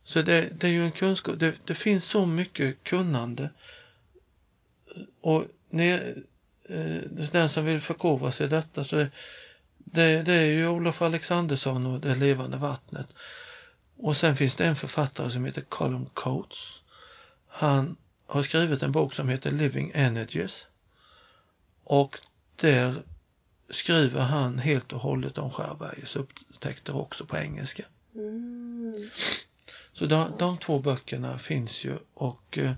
så 0.04 0.22
det, 0.22 0.60
det 0.60 0.68
är 0.68 0.72
ju 0.72 0.86
en 0.86 0.92
kunskap, 0.92 1.40
det, 1.40 1.56
det 1.66 1.76
finns 1.76 2.06
så 2.06 2.26
mycket 2.26 2.84
kunnande. 2.84 3.50
Och 5.22 5.46
ner, 5.70 6.16
eh, 6.70 7.02
den 7.32 7.50
som 7.50 7.66
vill 7.66 7.82
förkovra 7.82 8.32
sig 8.32 8.46
i 8.46 8.50
detta 8.50 8.84
så 8.84 8.98
är, 8.98 9.12
det, 9.78 10.24
det 10.24 10.34
är 10.34 10.46
ju 10.46 10.68
Olof 10.68 11.02
Alexandersson 11.02 11.86
och 11.86 12.00
Det 12.00 12.16
levande 12.16 12.58
vattnet. 12.58 13.08
Och 13.98 14.18
sen 14.18 14.36
finns 14.36 14.56
det 14.56 14.66
en 14.66 14.76
författare 14.76 15.32
som 15.32 15.46
heter 15.46 15.62
Colin 15.62 16.06
Coates. 16.14 16.82
Han 17.48 17.98
har 18.28 18.44
skrivit 18.44 18.84
en 18.84 18.92
bok 18.92 19.16
som 19.16 19.30
heter 19.30 19.52
Living 19.52 19.92
Energies. 19.96 20.68
Och 21.84 22.20
där 22.56 23.04
skriver 23.70 24.22
han 24.22 24.60
helt 24.60 24.94
och 24.94 25.00
hållet 25.00 25.38
om 25.38 25.52
Skärbergers 25.52 26.16
upptäckter 26.16 26.96
också 26.96 27.26
på 27.26 27.38
engelska. 27.38 27.84
Mm. 28.16 29.10
Så 29.94 30.06
de, 30.06 30.32
de 30.40 30.58
två 30.58 30.80
böckerna 30.80 31.38
finns 31.38 31.86
ju 31.86 31.98
och 32.14 32.58
eh, 32.58 32.72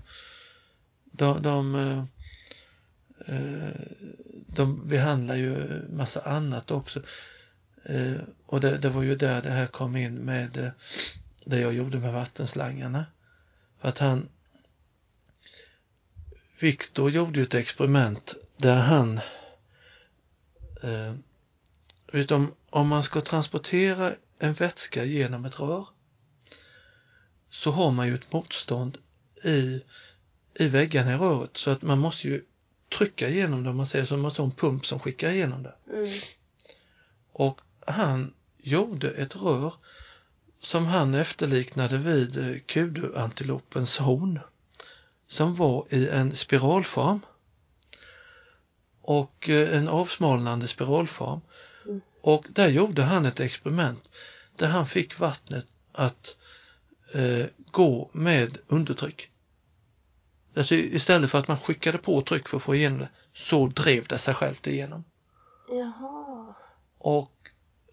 de, 1.04 1.42
de, 1.42 1.74
eh, 1.74 2.04
Eh, 3.26 3.68
de 4.46 4.88
behandlar 4.88 5.36
ju 5.36 5.82
massa 5.90 6.20
annat 6.20 6.70
också. 6.70 7.00
Eh, 7.84 8.20
och 8.46 8.60
det, 8.60 8.78
det 8.78 8.88
var 8.88 9.02
ju 9.02 9.14
där 9.14 9.42
det 9.42 9.50
här 9.50 9.66
kom 9.66 9.96
in 9.96 10.14
med 10.14 10.56
eh, 10.56 10.70
det 11.44 11.60
jag 11.60 11.74
gjorde 11.74 11.98
med 11.98 12.12
vattenslangarna. 12.12 13.06
För 13.80 13.88
att 13.88 13.98
han 13.98 14.28
Viktor 16.60 17.10
gjorde 17.10 17.38
ju 17.38 17.42
ett 17.42 17.54
experiment 17.54 18.34
där 18.56 18.82
han 18.82 19.20
eh, 20.82 21.14
vet 22.12 22.30
om, 22.30 22.54
om 22.70 22.88
man 22.88 23.02
ska 23.02 23.20
transportera 23.20 24.12
en 24.38 24.52
vätska 24.52 25.04
genom 25.04 25.44
ett 25.44 25.60
rör 25.60 25.86
så 27.50 27.70
har 27.70 27.90
man 27.90 28.08
ju 28.08 28.14
ett 28.14 28.32
motstånd 28.32 28.98
i, 29.44 29.80
i 30.54 30.68
väggarna 30.68 31.12
i 31.12 31.16
röret 31.16 31.56
så 31.56 31.70
att 31.70 31.82
man 31.82 31.98
måste 31.98 32.28
ju 32.28 32.42
trycka 32.98 33.28
igenom 33.28 33.64
det 33.64 33.70
om 33.70 33.76
man 33.76 33.86
säger 33.86 34.04
så, 34.04 34.14
man 34.14 34.20
måste 34.20 34.42
ha 34.42 34.46
en 34.46 34.56
pump 34.56 34.86
som 34.86 35.00
skickar 35.00 35.30
igenom 35.30 35.62
det. 35.62 35.74
Mm. 35.92 36.10
Och 37.32 37.60
han 37.86 38.34
gjorde 38.58 39.10
ett 39.10 39.36
rör 39.36 39.74
som 40.60 40.86
han 40.86 41.14
efterliknade 41.14 41.98
vid 41.98 42.38
eh, 42.38 42.58
kuduantilopens 42.66 43.98
horn 43.98 44.40
som 45.28 45.54
var 45.54 45.86
i 45.90 46.08
en 46.08 46.36
spiralform 46.36 47.20
och 49.02 49.48
eh, 49.48 49.76
en 49.76 49.88
avsmalnande 49.88 50.68
spiralform. 50.68 51.40
Mm. 51.84 52.00
Och 52.22 52.46
där 52.50 52.68
gjorde 52.68 53.02
han 53.02 53.26
ett 53.26 53.40
experiment 53.40 54.10
där 54.56 54.68
han 54.68 54.86
fick 54.86 55.18
vattnet 55.18 55.66
att 55.92 56.36
eh, 57.14 57.46
gå 57.70 58.10
med 58.12 58.58
undertryck. 58.66 59.30
Alltså 60.56 60.74
istället 60.74 61.30
för 61.30 61.38
att 61.38 61.48
man 61.48 61.58
skickade 61.58 61.98
på 61.98 62.22
tryck 62.22 62.48
för 62.48 62.56
att 62.56 62.62
få 62.62 62.74
igenom 62.74 62.98
det 62.98 63.08
så 63.34 63.66
drev 63.66 64.06
det 64.06 64.18
sig 64.18 64.34
självt 64.34 64.66
igenom. 64.66 65.04
Jaha. 65.68 66.54
Och 66.98 67.32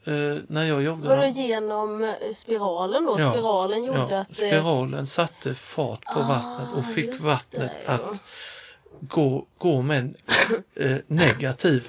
eh, 0.06 0.38
när 0.48 0.66
jag 0.66 0.84
gjorde 0.84 1.08
Var 1.08 1.18
det 1.18 1.30
genom 1.30 2.04
eh, 2.04 2.14
spiralen 2.34 3.06
då? 3.06 3.20
Ja, 3.20 3.32
Spiralen 3.32 3.84
gjorde 3.84 4.08
ja, 4.10 4.18
att 4.18 4.30
det... 4.30 4.36
spiralen 4.36 5.08
satte 5.08 5.54
fart 5.56 6.06
på 6.06 6.20
vattnet 6.20 6.68
och 6.76 6.86
fick 6.86 7.10
Ah, 7.10 7.12
just 7.12 7.26
vattnet 7.26 7.72
det, 7.86 7.94
att 7.94 8.02
ja. 8.02 8.18
gå, 9.02 9.46
gå 9.58 9.82
med 9.82 9.98
en 9.98 10.14
eh, 10.76 10.98
negativ 11.08 11.88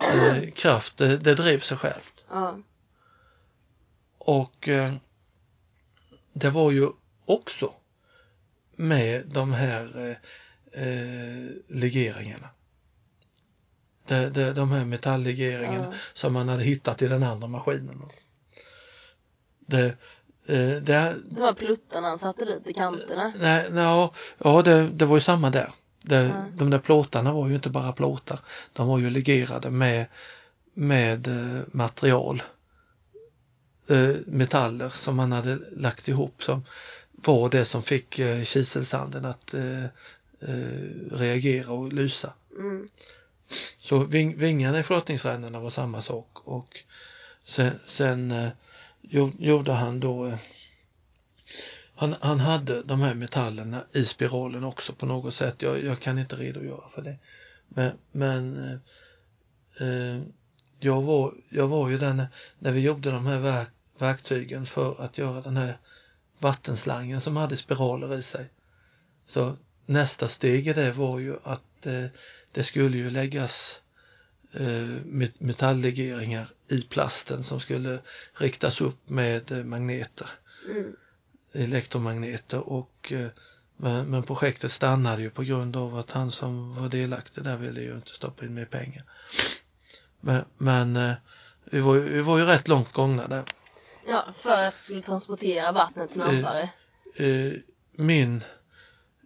eh, 0.00 0.50
kraft. 0.54 0.96
Det, 0.96 1.16
det 1.16 1.34
drev 1.34 1.58
sig 1.58 1.76
självt. 1.76 2.24
Ja. 2.30 2.56
Och 4.18 4.68
eh, 4.68 4.92
det 6.32 6.50
var 6.50 6.70
ju 6.70 6.88
också 7.26 7.72
med 8.76 9.26
de 9.26 9.52
här 9.52 10.08
eh, 10.08 10.82
eh, 10.82 11.50
legeringarna. 11.68 12.48
De, 14.06 14.28
de, 14.28 14.52
de 14.52 14.70
här 14.72 14.84
metalllegeringarna 14.84 15.88
Ja. 15.92 15.98
som 16.14 16.32
man 16.32 16.48
hade 16.48 16.62
hittat 16.62 17.02
i 17.02 17.08
den 17.08 17.22
andra 17.22 17.48
maskinen. 17.48 18.02
Det, 19.66 19.86
eh, 20.46 20.82
det, 20.82 21.16
De 21.30 21.42
här 21.42 21.52
pluttarna 21.52 22.08
han 22.08 22.18
satte 22.18 22.44
dit 22.44 22.66
i 22.66 22.72
kanterna. 22.72 23.32
nej, 23.40 23.68
nej, 23.70 24.10
ja, 24.38 24.62
det, 24.62 24.88
det 24.88 25.04
var 25.06 25.16
ju 25.16 25.20
samma 25.20 25.50
där. 25.50 25.70
Det, 26.02 26.16
Ja. 26.22 26.44
De 26.56 26.70
där 26.70 26.78
plåtarna 26.78 27.32
var 27.32 27.48
ju 27.48 27.54
inte 27.54 27.70
bara 27.70 27.92
plåtar. 27.92 28.40
De 28.72 28.88
var 28.88 28.98
ju 28.98 29.10
legerade 29.10 29.70
med, 29.70 30.06
med 30.74 31.26
eh, 31.26 31.62
material. 31.72 32.42
Eh, 33.90 34.16
metaller 34.26 34.88
som 34.88 35.16
man 35.16 35.32
hade 35.32 35.58
lagt 35.76 36.08
ihop 36.08 36.42
som 36.42 36.64
var 37.26 37.48
det 37.50 37.64
som 37.64 37.82
fick 37.82 38.18
eh, 38.18 38.42
kiselsanden 38.42 39.24
att 39.24 39.54
eh, 39.54 39.84
eh, 39.84 41.10
reagera 41.10 41.72
och 41.72 41.92
lysa. 41.92 42.32
Mm. 42.58 42.86
Så 43.78 43.98
ving, 43.98 44.38
vingarna 44.38 44.78
i 44.78 44.82
flottningsrännorna 44.82 45.60
var 45.60 45.70
samma 45.70 46.02
sak 46.02 46.28
och 46.34 46.78
sen, 47.44 47.72
sen 47.86 48.30
eh, 48.30 48.48
gjo- 49.02 49.36
gjorde 49.38 49.72
han 49.72 50.00
då 50.00 50.26
eh, 50.26 50.38
han, 51.94 52.14
han 52.20 52.40
hade 52.40 52.82
de 52.82 53.00
här 53.00 53.14
metallerna 53.14 53.84
i 53.92 54.04
spiralen 54.04 54.64
också 54.64 54.92
på 54.92 55.06
något 55.06 55.34
sätt. 55.34 55.62
Jag, 55.62 55.84
jag 55.84 56.00
kan 56.00 56.18
inte 56.18 56.36
redogöra 56.36 56.88
för 56.88 57.02
det. 57.02 57.18
Men, 57.68 57.92
men 58.12 58.56
eh, 59.80 60.22
jag, 60.80 61.02
var, 61.02 61.34
jag 61.50 61.68
var 61.68 61.88
ju 61.90 61.98
den 61.98 62.22
när 62.58 62.72
vi 62.72 62.80
gjorde 62.80 63.10
de 63.10 63.26
här 63.26 63.38
verk, 63.38 63.68
verktygen 63.98 64.66
för 64.66 65.04
att 65.04 65.18
göra 65.18 65.40
den 65.40 65.56
här 65.56 65.78
vattenslangen 66.42 67.20
som 67.20 67.36
hade 67.36 67.56
spiraler 67.56 68.18
i 68.18 68.22
sig. 68.22 68.50
Så 69.26 69.56
nästa 69.86 70.28
steg 70.28 70.68
i 70.68 70.72
det 70.72 70.92
var 70.92 71.18
ju 71.18 71.36
att 71.42 71.86
eh, 71.86 72.04
det 72.52 72.62
skulle 72.64 72.96
ju 72.96 73.10
läggas 73.10 73.80
eh, 74.52 74.88
met- 75.04 75.34
metalllegeringar 75.38 76.48
i 76.68 76.80
plasten 76.82 77.44
som 77.44 77.60
skulle 77.60 77.98
riktas 78.34 78.80
upp 78.80 79.08
med 79.10 79.52
eh, 79.52 79.64
magneter, 79.64 80.28
Mm. 80.70 80.96
elektromagneter 81.52 82.68
och 82.68 83.12
eh, 83.12 83.26
men, 83.76 84.06
men 84.10 84.22
projektet 84.22 84.70
stannade 84.72 85.22
ju 85.22 85.30
på 85.30 85.42
grund 85.42 85.76
av 85.76 85.98
att 85.98 86.10
han 86.10 86.30
som 86.30 86.74
var 86.74 86.88
delaktig 86.88 87.44
där 87.44 87.56
ville 87.56 87.80
ju 87.80 87.94
inte 87.96 88.10
stoppa 88.12 88.44
in 88.44 88.54
mer 88.54 88.64
pengar. 88.64 89.04
Men, 90.20 90.44
men 90.58 90.96
eh, 90.96 91.12
vi, 91.64 91.80
var, 91.80 91.94
ju- 91.94 92.08
vi 92.08 92.20
var 92.20 92.38
ju 92.38 92.44
rätt 92.44 92.68
långt 92.68 92.92
gångna 92.92 93.28
där. 93.28 93.44
Ja, 94.06 94.24
för 94.36 94.50
att 94.68 94.74
det 94.76 94.80
skulle 94.82 95.02
transportera 95.02 95.72
vattnet 95.72 96.12
snabbare. 96.12 96.70
eh, 97.16 97.52
min 97.92 98.44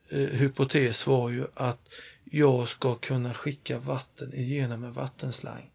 eh, 0.08 0.18
hypotes 0.18 1.06
var 1.06 1.30
ju 1.30 1.46
att 1.55 1.80
jag 2.24 2.68
ska 2.68 2.94
kunna 2.94 3.34
skicka 3.34 3.78
vatten 3.78 4.34
igenom 4.34 4.84
en 4.84 4.92
vattenslang 4.92 5.70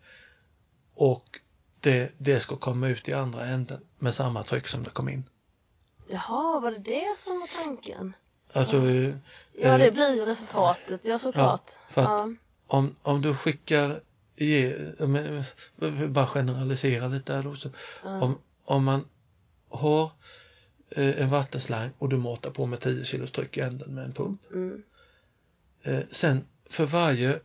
och 0.95 1.39
det, 1.79 2.11
det 2.17 2.39
ska 2.39 2.55
komma 2.57 2.87
ut 2.87 3.09
i 3.09 3.13
andra 3.13 3.45
änden 3.45 3.79
med 3.99 4.13
samma 4.13 4.43
tryck 4.43 4.67
som 4.67 4.83
det 4.83 4.89
kom 4.89 5.09
in. 5.09 5.23
Jaha, 6.07 6.59
var 6.59 6.71
det 6.71 6.79
det 6.79 7.17
som 7.17 7.39
var 7.39 7.63
tanken? 7.63 8.13
Alltså 8.53 8.75
eh, 8.77 9.15
Ja, 9.53 9.77
det 9.77 9.91
blir 9.91 10.15
ju 10.15 10.25
resultatet, 10.25 11.05
ja 11.05 11.19
såklart. 11.19 11.69
för 11.89 12.01
att- 12.01 12.07
Ja, 12.07 12.29
om, 12.67 12.95
om 13.01 13.21
du 13.21 13.35
skickar 13.35 13.99
ge, 14.35 14.75
men, 14.99 15.37
eh, 15.81 16.07
bara 16.09 16.27
generalisera 16.27 17.07
lite 17.07 17.33
där 17.33 17.43
då. 17.43 17.55
Så, 17.55 17.69
ja. 18.03 18.21
om, 18.21 18.39
om 18.65 18.83
man 18.83 19.05
har 19.69 20.11
eh, 20.89 21.21
en 21.21 21.29
vattenslang 21.29 21.89
och 21.97 22.09
du 22.09 22.17
matar 22.17 22.51
på 22.51 22.65
med 22.65 22.79
10 22.79 23.05
kilos 23.05 23.31
tryck 23.31 23.57
i 23.57 23.61
änden 23.61 23.95
med 23.95 24.05
en 24.05 24.13
pump 24.13 24.41
Mm. 24.53 24.83
Eh, 25.83 25.99
sen 26.11 26.43
för 26.69 26.85
varje 26.85 27.39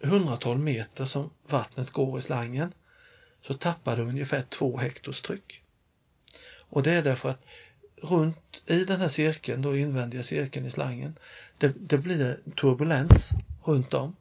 hundratal 0.00 0.58
meter 0.58 1.04
som 1.04 1.30
vattnet 1.48 1.90
går 1.90 2.18
i 2.18 2.22
slangen 2.22 2.72
så 3.42 3.54
tappar 3.54 3.96
du 3.96 4.02
ungefär 4.02 4.42
två 4.42 4.78
hektors 4.78 5.22
tryck. 5.22 5.62
Och 6.70 6.82
det 6.82 6.94
är 6.94 7.02
därför 7.02 7.28
att 7.28 7.40
runt 8.02 8.62
i 8.66 8.84
den 8.84 9.00
här 9.00 9.08
cirkeln, 9.08 9.62
då 9.62 9.76
invändiga 9.76 10.22
cirkeln 10.22 10.66
i 10.66 10.70
slangen, 10.70 11.18
det, 11.58 11.68
det 11.68 11.98
blir 11.98 12.40
turbulens 12.60 13.30
runt 13.64 13.94
om. 13.94 14.16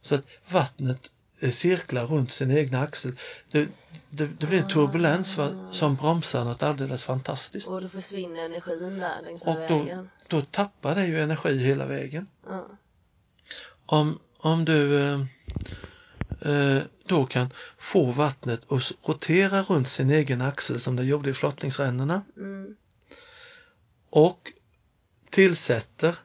Så 0.00 0.14
att 0.14 0.24
vattnet 0.50 1.12
cirklar 1.50 2.06
runt 2.06 2.32
sin 2.32 2.50
egna 2.50 2.80
axel. 2.80 3.12
Det, 3.50 3.68
det, 4.10 4.26
det 4.26 4.46
blir 4.46 4.62
en 4.62 4.68
turbulens 4.68 5.36
va, 5.36 5.68
som 5.72 5.94
bromsar 5.96 6.44
något 6.44 6.62
alldeles 6.62 7.04
fantastiskt. 7.04 7.68
Och 7.68 7.82
då 7.82 7.88
försvinner 7.88 8.44
energin 8.44 8.98
där 8.98 9.22
längs 9.22 9.42
Och 9.42 9.54
med 9.54 9.68
då- 9.70 9.78
vägen. 9.78 10.10
Då 10.28 10.42
tappar 10.42 10.94
det 10.94 11.06
ju 11.06 11.20
energi 11.20 11.58
hela 11.58 11.86
vägen. 11.86 12.26
Ja. 12.46 12.66
om, 13.86 14.18
om 14.38 14.64
du 14.64 15.00
eh, 15.02 15.20
eh, 16.52 16.82
då 17.06 17.26
kan 17.26 17.50
få 17.76 18.04
vattnet 18.10 18.72
att 18.72 18.92
rotera 19.08 19.62
runt 19.62 19.88
sin 19.88 20.10
egen 20.10 20.42
axel 20.42 20.80
som 20.80 20.96
det 20.96 21.04
gjorde 21.04 21.30
i 21.30 21.34
flottningsrännorna 21.34 22.22
Mm. 22.36 22.76
och 24.10 24.52
tillsätter 25.30 26.16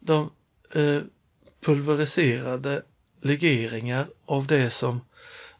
de 0.00 0.30
eh, 0.74 1.02
pulveriserade 1.64 2.82
legeringar 3.24 4.06
av 4.26 4.46
det 4.46 4.70
som, 4.70 5.00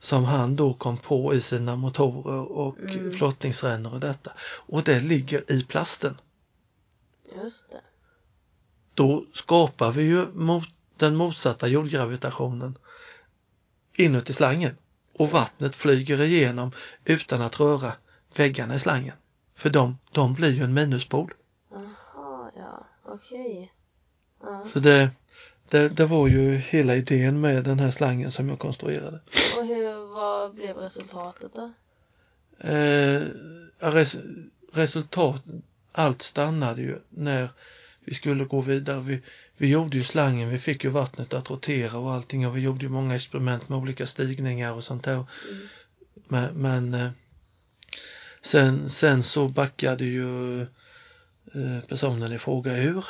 som 0.01 0.25
han 0.25 0.57
då 0.57 0.75
kom 0.75 0.97
på 0.97 1.35
i 1.35 1.41
sina 1.41 1.77
motorer 1.77 2.53
och 2.53 2.79
Mm. 2.79 3.13
flottningsrännor 3.13 3.93
och 3.95 4.01
detta 4.01 4.33
och 4.67 4.83
det 4.83 5.01
ligger 5.01 5.53
i 5.53 5.65
plasten. 5.65 6.21
Just 7.43 7.71
det. 7.71 7.81
Då 8.95 9.25
skapar 9.33 9.93
vi 9.93 10.03
ju 10.03 10.27
mot, 10.35 10.69
den 10.97 11.17
motsatta 11.17 11.69
jordgravitationen 11.69 12.79
inuti 13.97 14.33
slangen 14.33 14.77
och 15.15 15.31
vattnet 15.31 15.75
flyger 15.75 16.21
igenom 16.23 16.73
utan 17.05 17.43
att 17.43 17.61
röra 17.61 17.93
väggarna 18.37 18.75
i 18.75 18.81
slangen. 18.81 19.17
För 19.57 19.71
de, 19.71 19.99
de 20.13 20.35
blir 20.35 20.53
ju 20.53 20.63
en 20.63 20.75
minuspol. 20.75 21.35
Jaha, 21.71 22.51
ja. 22.57 22.87
Okej. 23.05 23.73
Ja. 24.43 24.65
Så 24.73 24.79
det, 24.79 25.11
det, 25.71 25.89
det 25.89 26.07
var 26.07 26.29
ju 26.29 26.57
hela 26.57 26.97
idén 26.97 27.41
med 27.41 27.65
den 27.65 27.79
här 27.79 27.91
slangen 27.91 28.33
som 28.33 28.49
jag 28.49 28.59
konstruerade. 28.59 29.21
Och 29.59 29.67
hur, 29.67 30.15
vad 30.15 30.55
blev 30.55 30.77
resultatet 30.77 31.51
då? 31.55 31.73
Eh, 32.69 33.23
res, 33.81 34.17
resultat, 34.73 35.45
allt 35.93 36.23
stannade 36.23 36.81
ju 36.83 36.99
när 37.09 37.49
vi 38.05 38.15
skulle 38.15 38.45
gå 38.45 38.61
vidare. 38.61 39.01
Vi, 39.01 39.23
vi 39.57 39.71
gjorde 39.71 39.97
ju 39.97 40.05
slangen, 40.05 40.51
vi 40.51 40.59
fick 40.59 40.85
ju 40.85 40.91
vattnet 40.91 41.35
att 41.35 41.51
rotera 41.51 41.99
och 41.99 42.13
allting 42.13 42.47
och 42.47 42.57
vi 42.57 42.61
gjorde 42.61 42.83
ju 42.85 42.89
många 42.89 43.17
experiment 43.17 43.69
med 43.69 43.79
olika 43.79 44.07
stigningar 44.07 44.73
och 44.73 44.85
sånt 44.85 45.05
där. 45.05 45.15
Mm. 45.15 45.69
Men, 46.29 46.55
men 46.55 46.95
eh, 46.95 47.11
sen, 48.43 48.91
sen 48.91 49.23
så 49.23 49.49
backade 49.49 50.05
ju 50.05 50.61
eh, 50.63 51.81
personen 51.89 52.33
i 52.33 52.39
fråga 52.39 52.77
ur. 52.77 53.05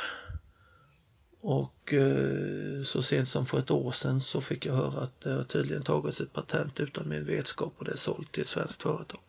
Och 1.47 1.94
eh, 1.94 2.82
så 2.82 3.02
sent 3.02 3.28
som 3.28 3.47
för 3.47 3.58
ett 3.58 3.70
år 3.70 3.92
sedan 3.92 4.20
så 4.20 4.40
fick 4.40 4.66
jag 4.66 4.74
höra 4.74 5.00
att 5.00 5.20
det 5.20 5.31
har 5.31 5.42
tydligen 5.44 5.82
tagits 5.82 6.20
ett 6.20 6.32
patent 6.32 6.81
utan 6.81 7.08
min 7.08 7.24
vetskap 7.24 7.74
och 7.78 7.84
det 7.84 7.92
är 7.92 7.97
sålt 7.97 8.32
till 8.32 8.42
ett 8.42 8.48
svenskt 8.48 8.82
företag. 8.82 9.20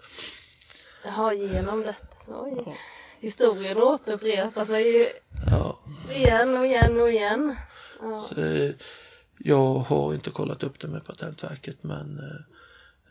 Jaha, 1.05 1.33
genom 1.33 1.81
detta. 1.81 2.25
Så, 2.25 2.43
oj. 2.43 2.63
Ja. 2.65 2.73
Historien 3.19 3.77
återupprepar 3.77 4.65
sig 4.65 4.97
ju 4.97 5.07
Ja, 5.51 5.79
igen 6.11 6.57
och 6.57 6.65
igen 6.65 7.01
och 7.01 7.09
igen. 7.09 7.55
Ja. 8.01 8.27
så, 8.29 8.41
eh, 8.41 8.71
jag 9.37 9.73
har 9.73 10.13
inte 10.13 10.29
kollat 10.29 10.63
upp 10.63 10.79
det 10.79 10.87
med 10.87 11.05
Patentverket 11.05 11.83
men 11.83 12.19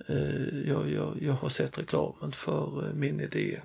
eh, 0.09 0.69
jag, 0.69 0.91
jag, 0.91 1.19
jag 1.21 1.33
har 1.33 1.49
sett 1.49 1.79
reklamen 1.79 2.33
för 2.33 2.89
eh, 2.89 2.95
min 2.95 3.21
idé 3.21 3.61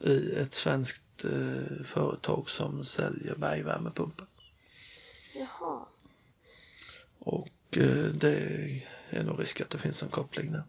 i 0.00 0.34
ett 0.36 0.52
svenskt 0.52 1.24
eh, 1.24 1.84
företag 1.84 2.50
som 2.50 2.84
säljer 2.84 3.34
bergvärmepumpar. 3.36 4.26
Jaha. 5.38 5.86
Och 7.18 7.48
eh, 7.76 8.04
det 8.12 8.36
är 9.10 9.22
nog 9.22 9.40
risk 9.40 9.60
att 9.60 9.70
det 9.70 9.78
finns 9.78 10.02
en 10.02 10.08
koppling 10.08 10.52
där. 10.52 10.62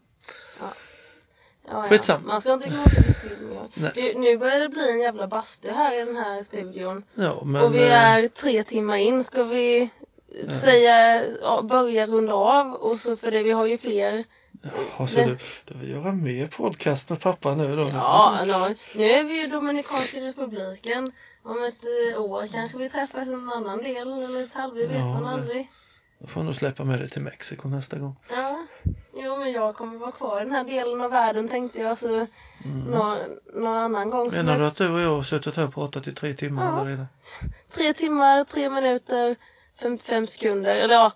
Ja, 0.60 1.86
ja. 2.08 2.18
Man 2.24 2.40
ska 2.40 2.52
inte 2.52 2.68
gå 2.68 2.84
till. 2.84 3.90
Du, 3.94 4.14
nu 4.14 4.38
börjar 4.38 4.60
det 4.60 4.68
bli 4.68 4.90
en 4.90 5.00
jävla 5.00 5.28
bastu 5.28 5.70
här 5.70 6.02
i 6.02 6.04
den 6.04 6.16
här 6.16 6.42
studion. 6.42 7.04
Ja, 7.14 7.42
men, 7.44 7.64
och 7.64 7.74
vi 7.74 7.82
eh, 7.82 8.02
är 8.02 8.28
tre 8.28 8.64
timmar 8.64 8.96
in. 8.96 9.24
Ska 9.24 9.44
vi 9.44 9.90
säga, 10.48 11.24
ja, 11.40 11.62
börja 11.62 12.06
runda 12.06 12.34
av? 12.34 12.72
Och 12.74 12.98
så 12.98 13.16
för 13.16 13.30
det, 13.30 13.42
vi 13.42 13.52
har 13.52 13.66
ju 13.66 13.78
fler. 13.78 14.24
Ja, 14.98 15.06
så 15.06 15.20
du, 15.20 15.36
du 15.64 15.74
vill 15.78 15.90
göra 15.90 16.12
mer 16.12 16.46
podcast 16.46 17.10
med 17.10 17.20
pappa 17.20 17.54
nu 17.54 17.76
då? 17.76 17.88
Ja, 17.94 18.38
no, 18.46 18.74
nu 18.94 19.04
är 19.04 19.24
vi 19.24 19.34
ju 19.34 19.44
i 19.44 19.46
Dominikanska 19.46 20.20
republiken. 20.20 21.12
Om 21.42 21.64
ett 21.64 21.84
eh, 22.14 22.20
år 22.20 22.46
kanske 22.52 22.78
vi 22.78 22.88
träffas 22.88 23.28
en 23.28 23.52
annan 23.52 23.78
del 23.78 24.12
eller 24.12 24.42
ett 24.44 24.54
halvår, 24.54 24.76
vet 24.78 24.92
Ja, 24.94 25.04
man 25.12 25.22
det- 25.22 25.28
aldrig. 25.30 25.70
Jag 26.20 26.30
får 26.30 26.42
nog 26.42 26.54
släppa 26.54 26.84
med 26.84 26.98
dig 26.98 27.08
till 27.10 27.22
Mexiko 27.22 27.68
nästa 27.68 27.98
gång. 27.98 28.16
Ja, 28.30 28.66
jo 29.14 29.36
men 29.36 29.52
jag 29.52 29.74
kommer 29.74 29.98
vara 29.98 30.12
kvar 30.12 30.40
i 30.40 30.44
den 30.44 30.52
här 30.52 30.64
delen 30.64 31.00
av 31.00 31.10
världen 31.10 31.48
tänkte 31.48 31.80
jag 31.80 31.98
så 31.98 32.26
någon, 32.88 33.18
någon 33.54 33.76
annan 33.76 34.10
gång. 34.10 34.28
Mm. 34.28 34.46
Menar 34.46 34.58
du 34.58 34.66
att 34.66 34.76
du 34.76 34.94
och 34.94 35.00
jag 35.00 35.16
har 35.16 35.22
suttit 35.22 35.56
här 35.56 35.66
och 35.66 35.74
pratat 35.74 36.06
i 36.06 36.12
tre 36.12 36.32
timmar 36.34 36.64
Ja. 36.64 36.90
redan? 36.90 37.06
Tre 37.70 37.94
timmar, 37.94 38.44
tre 38.44 38.70
minuter, 38.70 39.36
55 39.80 40.26
sekunder. 40.26 40.76
Eller 40.76 40.94
ja, 40.94 41.12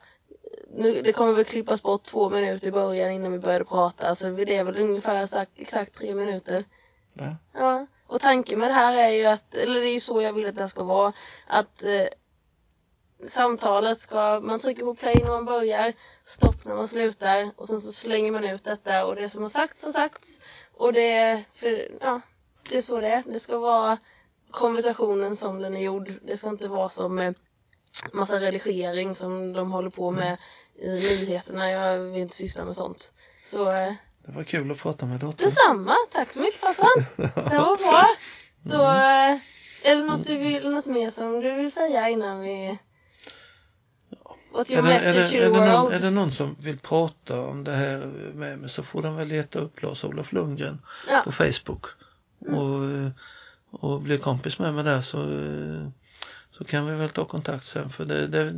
nu, 0.70 1.02
det 1.02 1.12
kommer 1.12 1.32
väl 1.32 1.44
klippas 1.44 1.82
bort 1.82 2.02
två 2.02 2.30
minuter 2.30 2.66
i 2.66 2.72
början 2.72 3.10
innan 3.10 3.32
vi 3.32 3.38
började 3.38 3.64
prata. 3.64 4.14
Så 4.14 4.30
det 4.30 4.56
är 4.56 4.64
väl 4.64 4.80
ungefär 4.80 5.22
exakt, 5.22 5.50
exakt 5.56 5.94
tre 5.94 6.14
minuter. 6.14 6.64
Va? 7.14 7.36
Ja, 7.52 7.86
och 8.06 8.20
tanken 8.20 8.58
med 8.58 8.68
det 8.68 8.74
här 8.74 8.96
är 8.96 9.08
ju 9.08 9.26
att, 9.26 9.54
eller 9.54 9.80
det 9.80 9.88
är 9.88 9.92
ju 9.92 10.00
så 10.00 10.22
jag 10.22 10.32
vill 10.32 10.46
att 10.46 10.56
det 10.56 10.68
ska 10.68 10.84
vara, 10.84 11.12
att 11.46 11.84
eh, 11.84 12.06
samtalet 13.26 13.98
ska, 13.98 14.40
man 14.40 14.60
trycker 14.60 14.84
på 14.84 14.94
play 14.94 15.14
när 15.20 15.30
man 15.30 15.44
börjar, 15.44 15.92
stopp 16.22 16.64
när 16.64 16.74
man 16.74 16.88
slutar 16.88 17.50
och 17.56 17.66
sen 17.66 17.80
så 17.80 17.92
slänger 17.92 18.32
man 18.32 18.44
ut 18.44 18.64
detta 18.64 19.06
och 19.06 19.16
det 19.16 19.28
som 19.28 19.42
har 19.42 19.48
sagts 19.48 19.84
har 19.84 19.92
sagts 19.92 20.40
och 20.72 20.92
det, 20.92 21.44
för, 21.54 21.88
ja, 22.00 22.20
det 22.70 22.76
är 22.76 22.80
så 22.80 23.00
det 23.00 23.08
är. 23.08 23.22
Det 23.26 23.40
ska 23.40 23.58
vara 23.58 23.98
konversationen 24.50 25.36
som 25.36 25.58
den 25.58 25.76
är 25.76 25.80
gjord. 25.80 26.12
Det 26.22 26.36
ska 26.36 26.48
inte 26.48 26.68
vara 26.68 26.88
som 26.88 27.18
eh, 27.18 27.32
massa 28.12 28.40
redigering 28.40 29.14
som 29.14 29.52
de 29.52 29.72
håller 29.72 29.90
på 29.90 30.10
med 30.10 30.36
i 30.78 30.88
nyheterna. 30.88 31.70
Jag 31.70 31.98
vill 31.98 32.22
inte 32.22 32.36
syssla 32.36 32.64
med 32.64 32.74
sånt. 32.74 33.12
Så 33.42 33.68
eh, 33.68 33.92
Det 34.26 34.32
var 34.32 34.44
kul 34.44 34.70
att 34.70 34.78
prata 34.78 35.06
med 35.06 35.20
dottern. 35.20 35.48
Detsamma, 35.48 35.94
tack 36.12 36.32
så 36.32 36.40
mycket 36.40 36.60
farsan. 36.60 37.04
Det 37.34 37.58
var 37.58 37.76
bra. 37.76 38.06
Då, 38.62 38.82
eh, 38.82 39.38
är 39.84 39.96
det 39.96 40.02
något, 40.04 40.26
du 40.26 40.38
vill, 40.38 40.70
något 40.70 40.86
mer 40.86 41.10
som 41.10 41.40
du 41.40 41.54
vill 41.54 41.72
säga 41.72 42.08
innan 42.08 42.40
vi... 42.40 42.78
What's 44.54 44.72
Är 44.72 44.76
your 44.76 44.82
det, 44.82 44.94
är, 44.94 44.94
message 44.94 45.14
det, 45.14 45.30
to 45.30 45.36
är, 45.36 45.50
the 45.50 45.66
det 45.66 45.72
någon, 45.72 45.92
är 45.92 46.00
det 46.00 46.10
någon 46.10 46.32
som 46.32 46.56
vill 46.60 46.78
prata 46.78 47.40
om 47.40 47.64
det 47.64 47.70
här 47.72 47.98
med 48.34 48.58
mig 48.58 48.70
så 48.70 48.82
får 48.82 49.02
den 49.02 49.16
väl 49.16 49.28
leta 49.28 49.58
upp 49.58 49.82
Lars-Olof 49.82 50.32
Lundgren 50.32 50.82
Ja. 51.08 51.22
på 51.24 51.32
Facebook 51.32 51.86
och, 52.40 52.84
eh, 52.84 53.10
och 53.70 54.00
bli 54.00 54.18
kompis 54.18 54.58
med 54.58 54.74
mig 54.74 54.84
där 54.84 55.00
så, 55.00 55.18
så 56.52 56.64
kan 56.64 56.86
vi 56.86 56.96
väl 56.96 57.08
ta 57.08 57.24
kontakt 57.24 57.64
sen 57.64 57.88
för 57.88 58.04
det, 58.04 58.26
det 58.26 58.52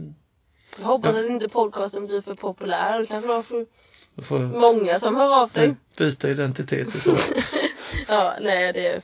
Jag 0.78 0.86
hoppas 0.86 1.14
att 1.14 1.24
inte 1.26 1.48
podcasten 1.48 2.04
blir 2.06 2.20
för 2.20 2.34
populär. 2.34 2.98
Det 3.00 3.06
kanske 3.06 3.28
var 3.28 3.42
för 3.42 3.66
får 4.22 4.38
många 4.38 4.98
som 5.00 5.16
hör 5.16 5.42
av 5.42 5.48
sig. 5.48 5.74
byta 5.96 6.28
identitet 6.30 6.94
i 6.94 7.00
så. 7.00 7.16
Ja, 8.08 8.34
nej 8.40 8.72
det, 8.72 9.02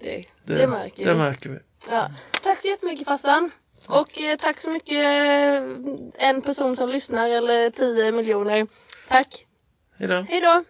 det, 0.00 0.24
det, 0.44 0.54
Det, 0.54 0.66
märker 0.68 1.04
det 1.04 1.12
vi. 1.12 1.18
märker 1.18 1.50
vi. 1.50 1.58
Ja. 1.90 2.08
Tack 2.42 2.58
så 2.58 2.68
jättemycket 2.68 3.04
farsan. 3.06 3.50
Och 3.86 4.20
eh, 4.20 4.36
tack 4.38 4.58
så 4.58 4.70
mycket 4.70 5.04
eh, 5.04 6.28
en 6.28 6.42
person 6.42 6.76
som 6.76 6.88
lyssnar 6.88 7.28
eller 7.28 7.70
tio 7.70 8.12
miljoner. 8.12 8.66
Tack. 9.08 9.46
Hej 9.98 10.40
då. 10.40 10.64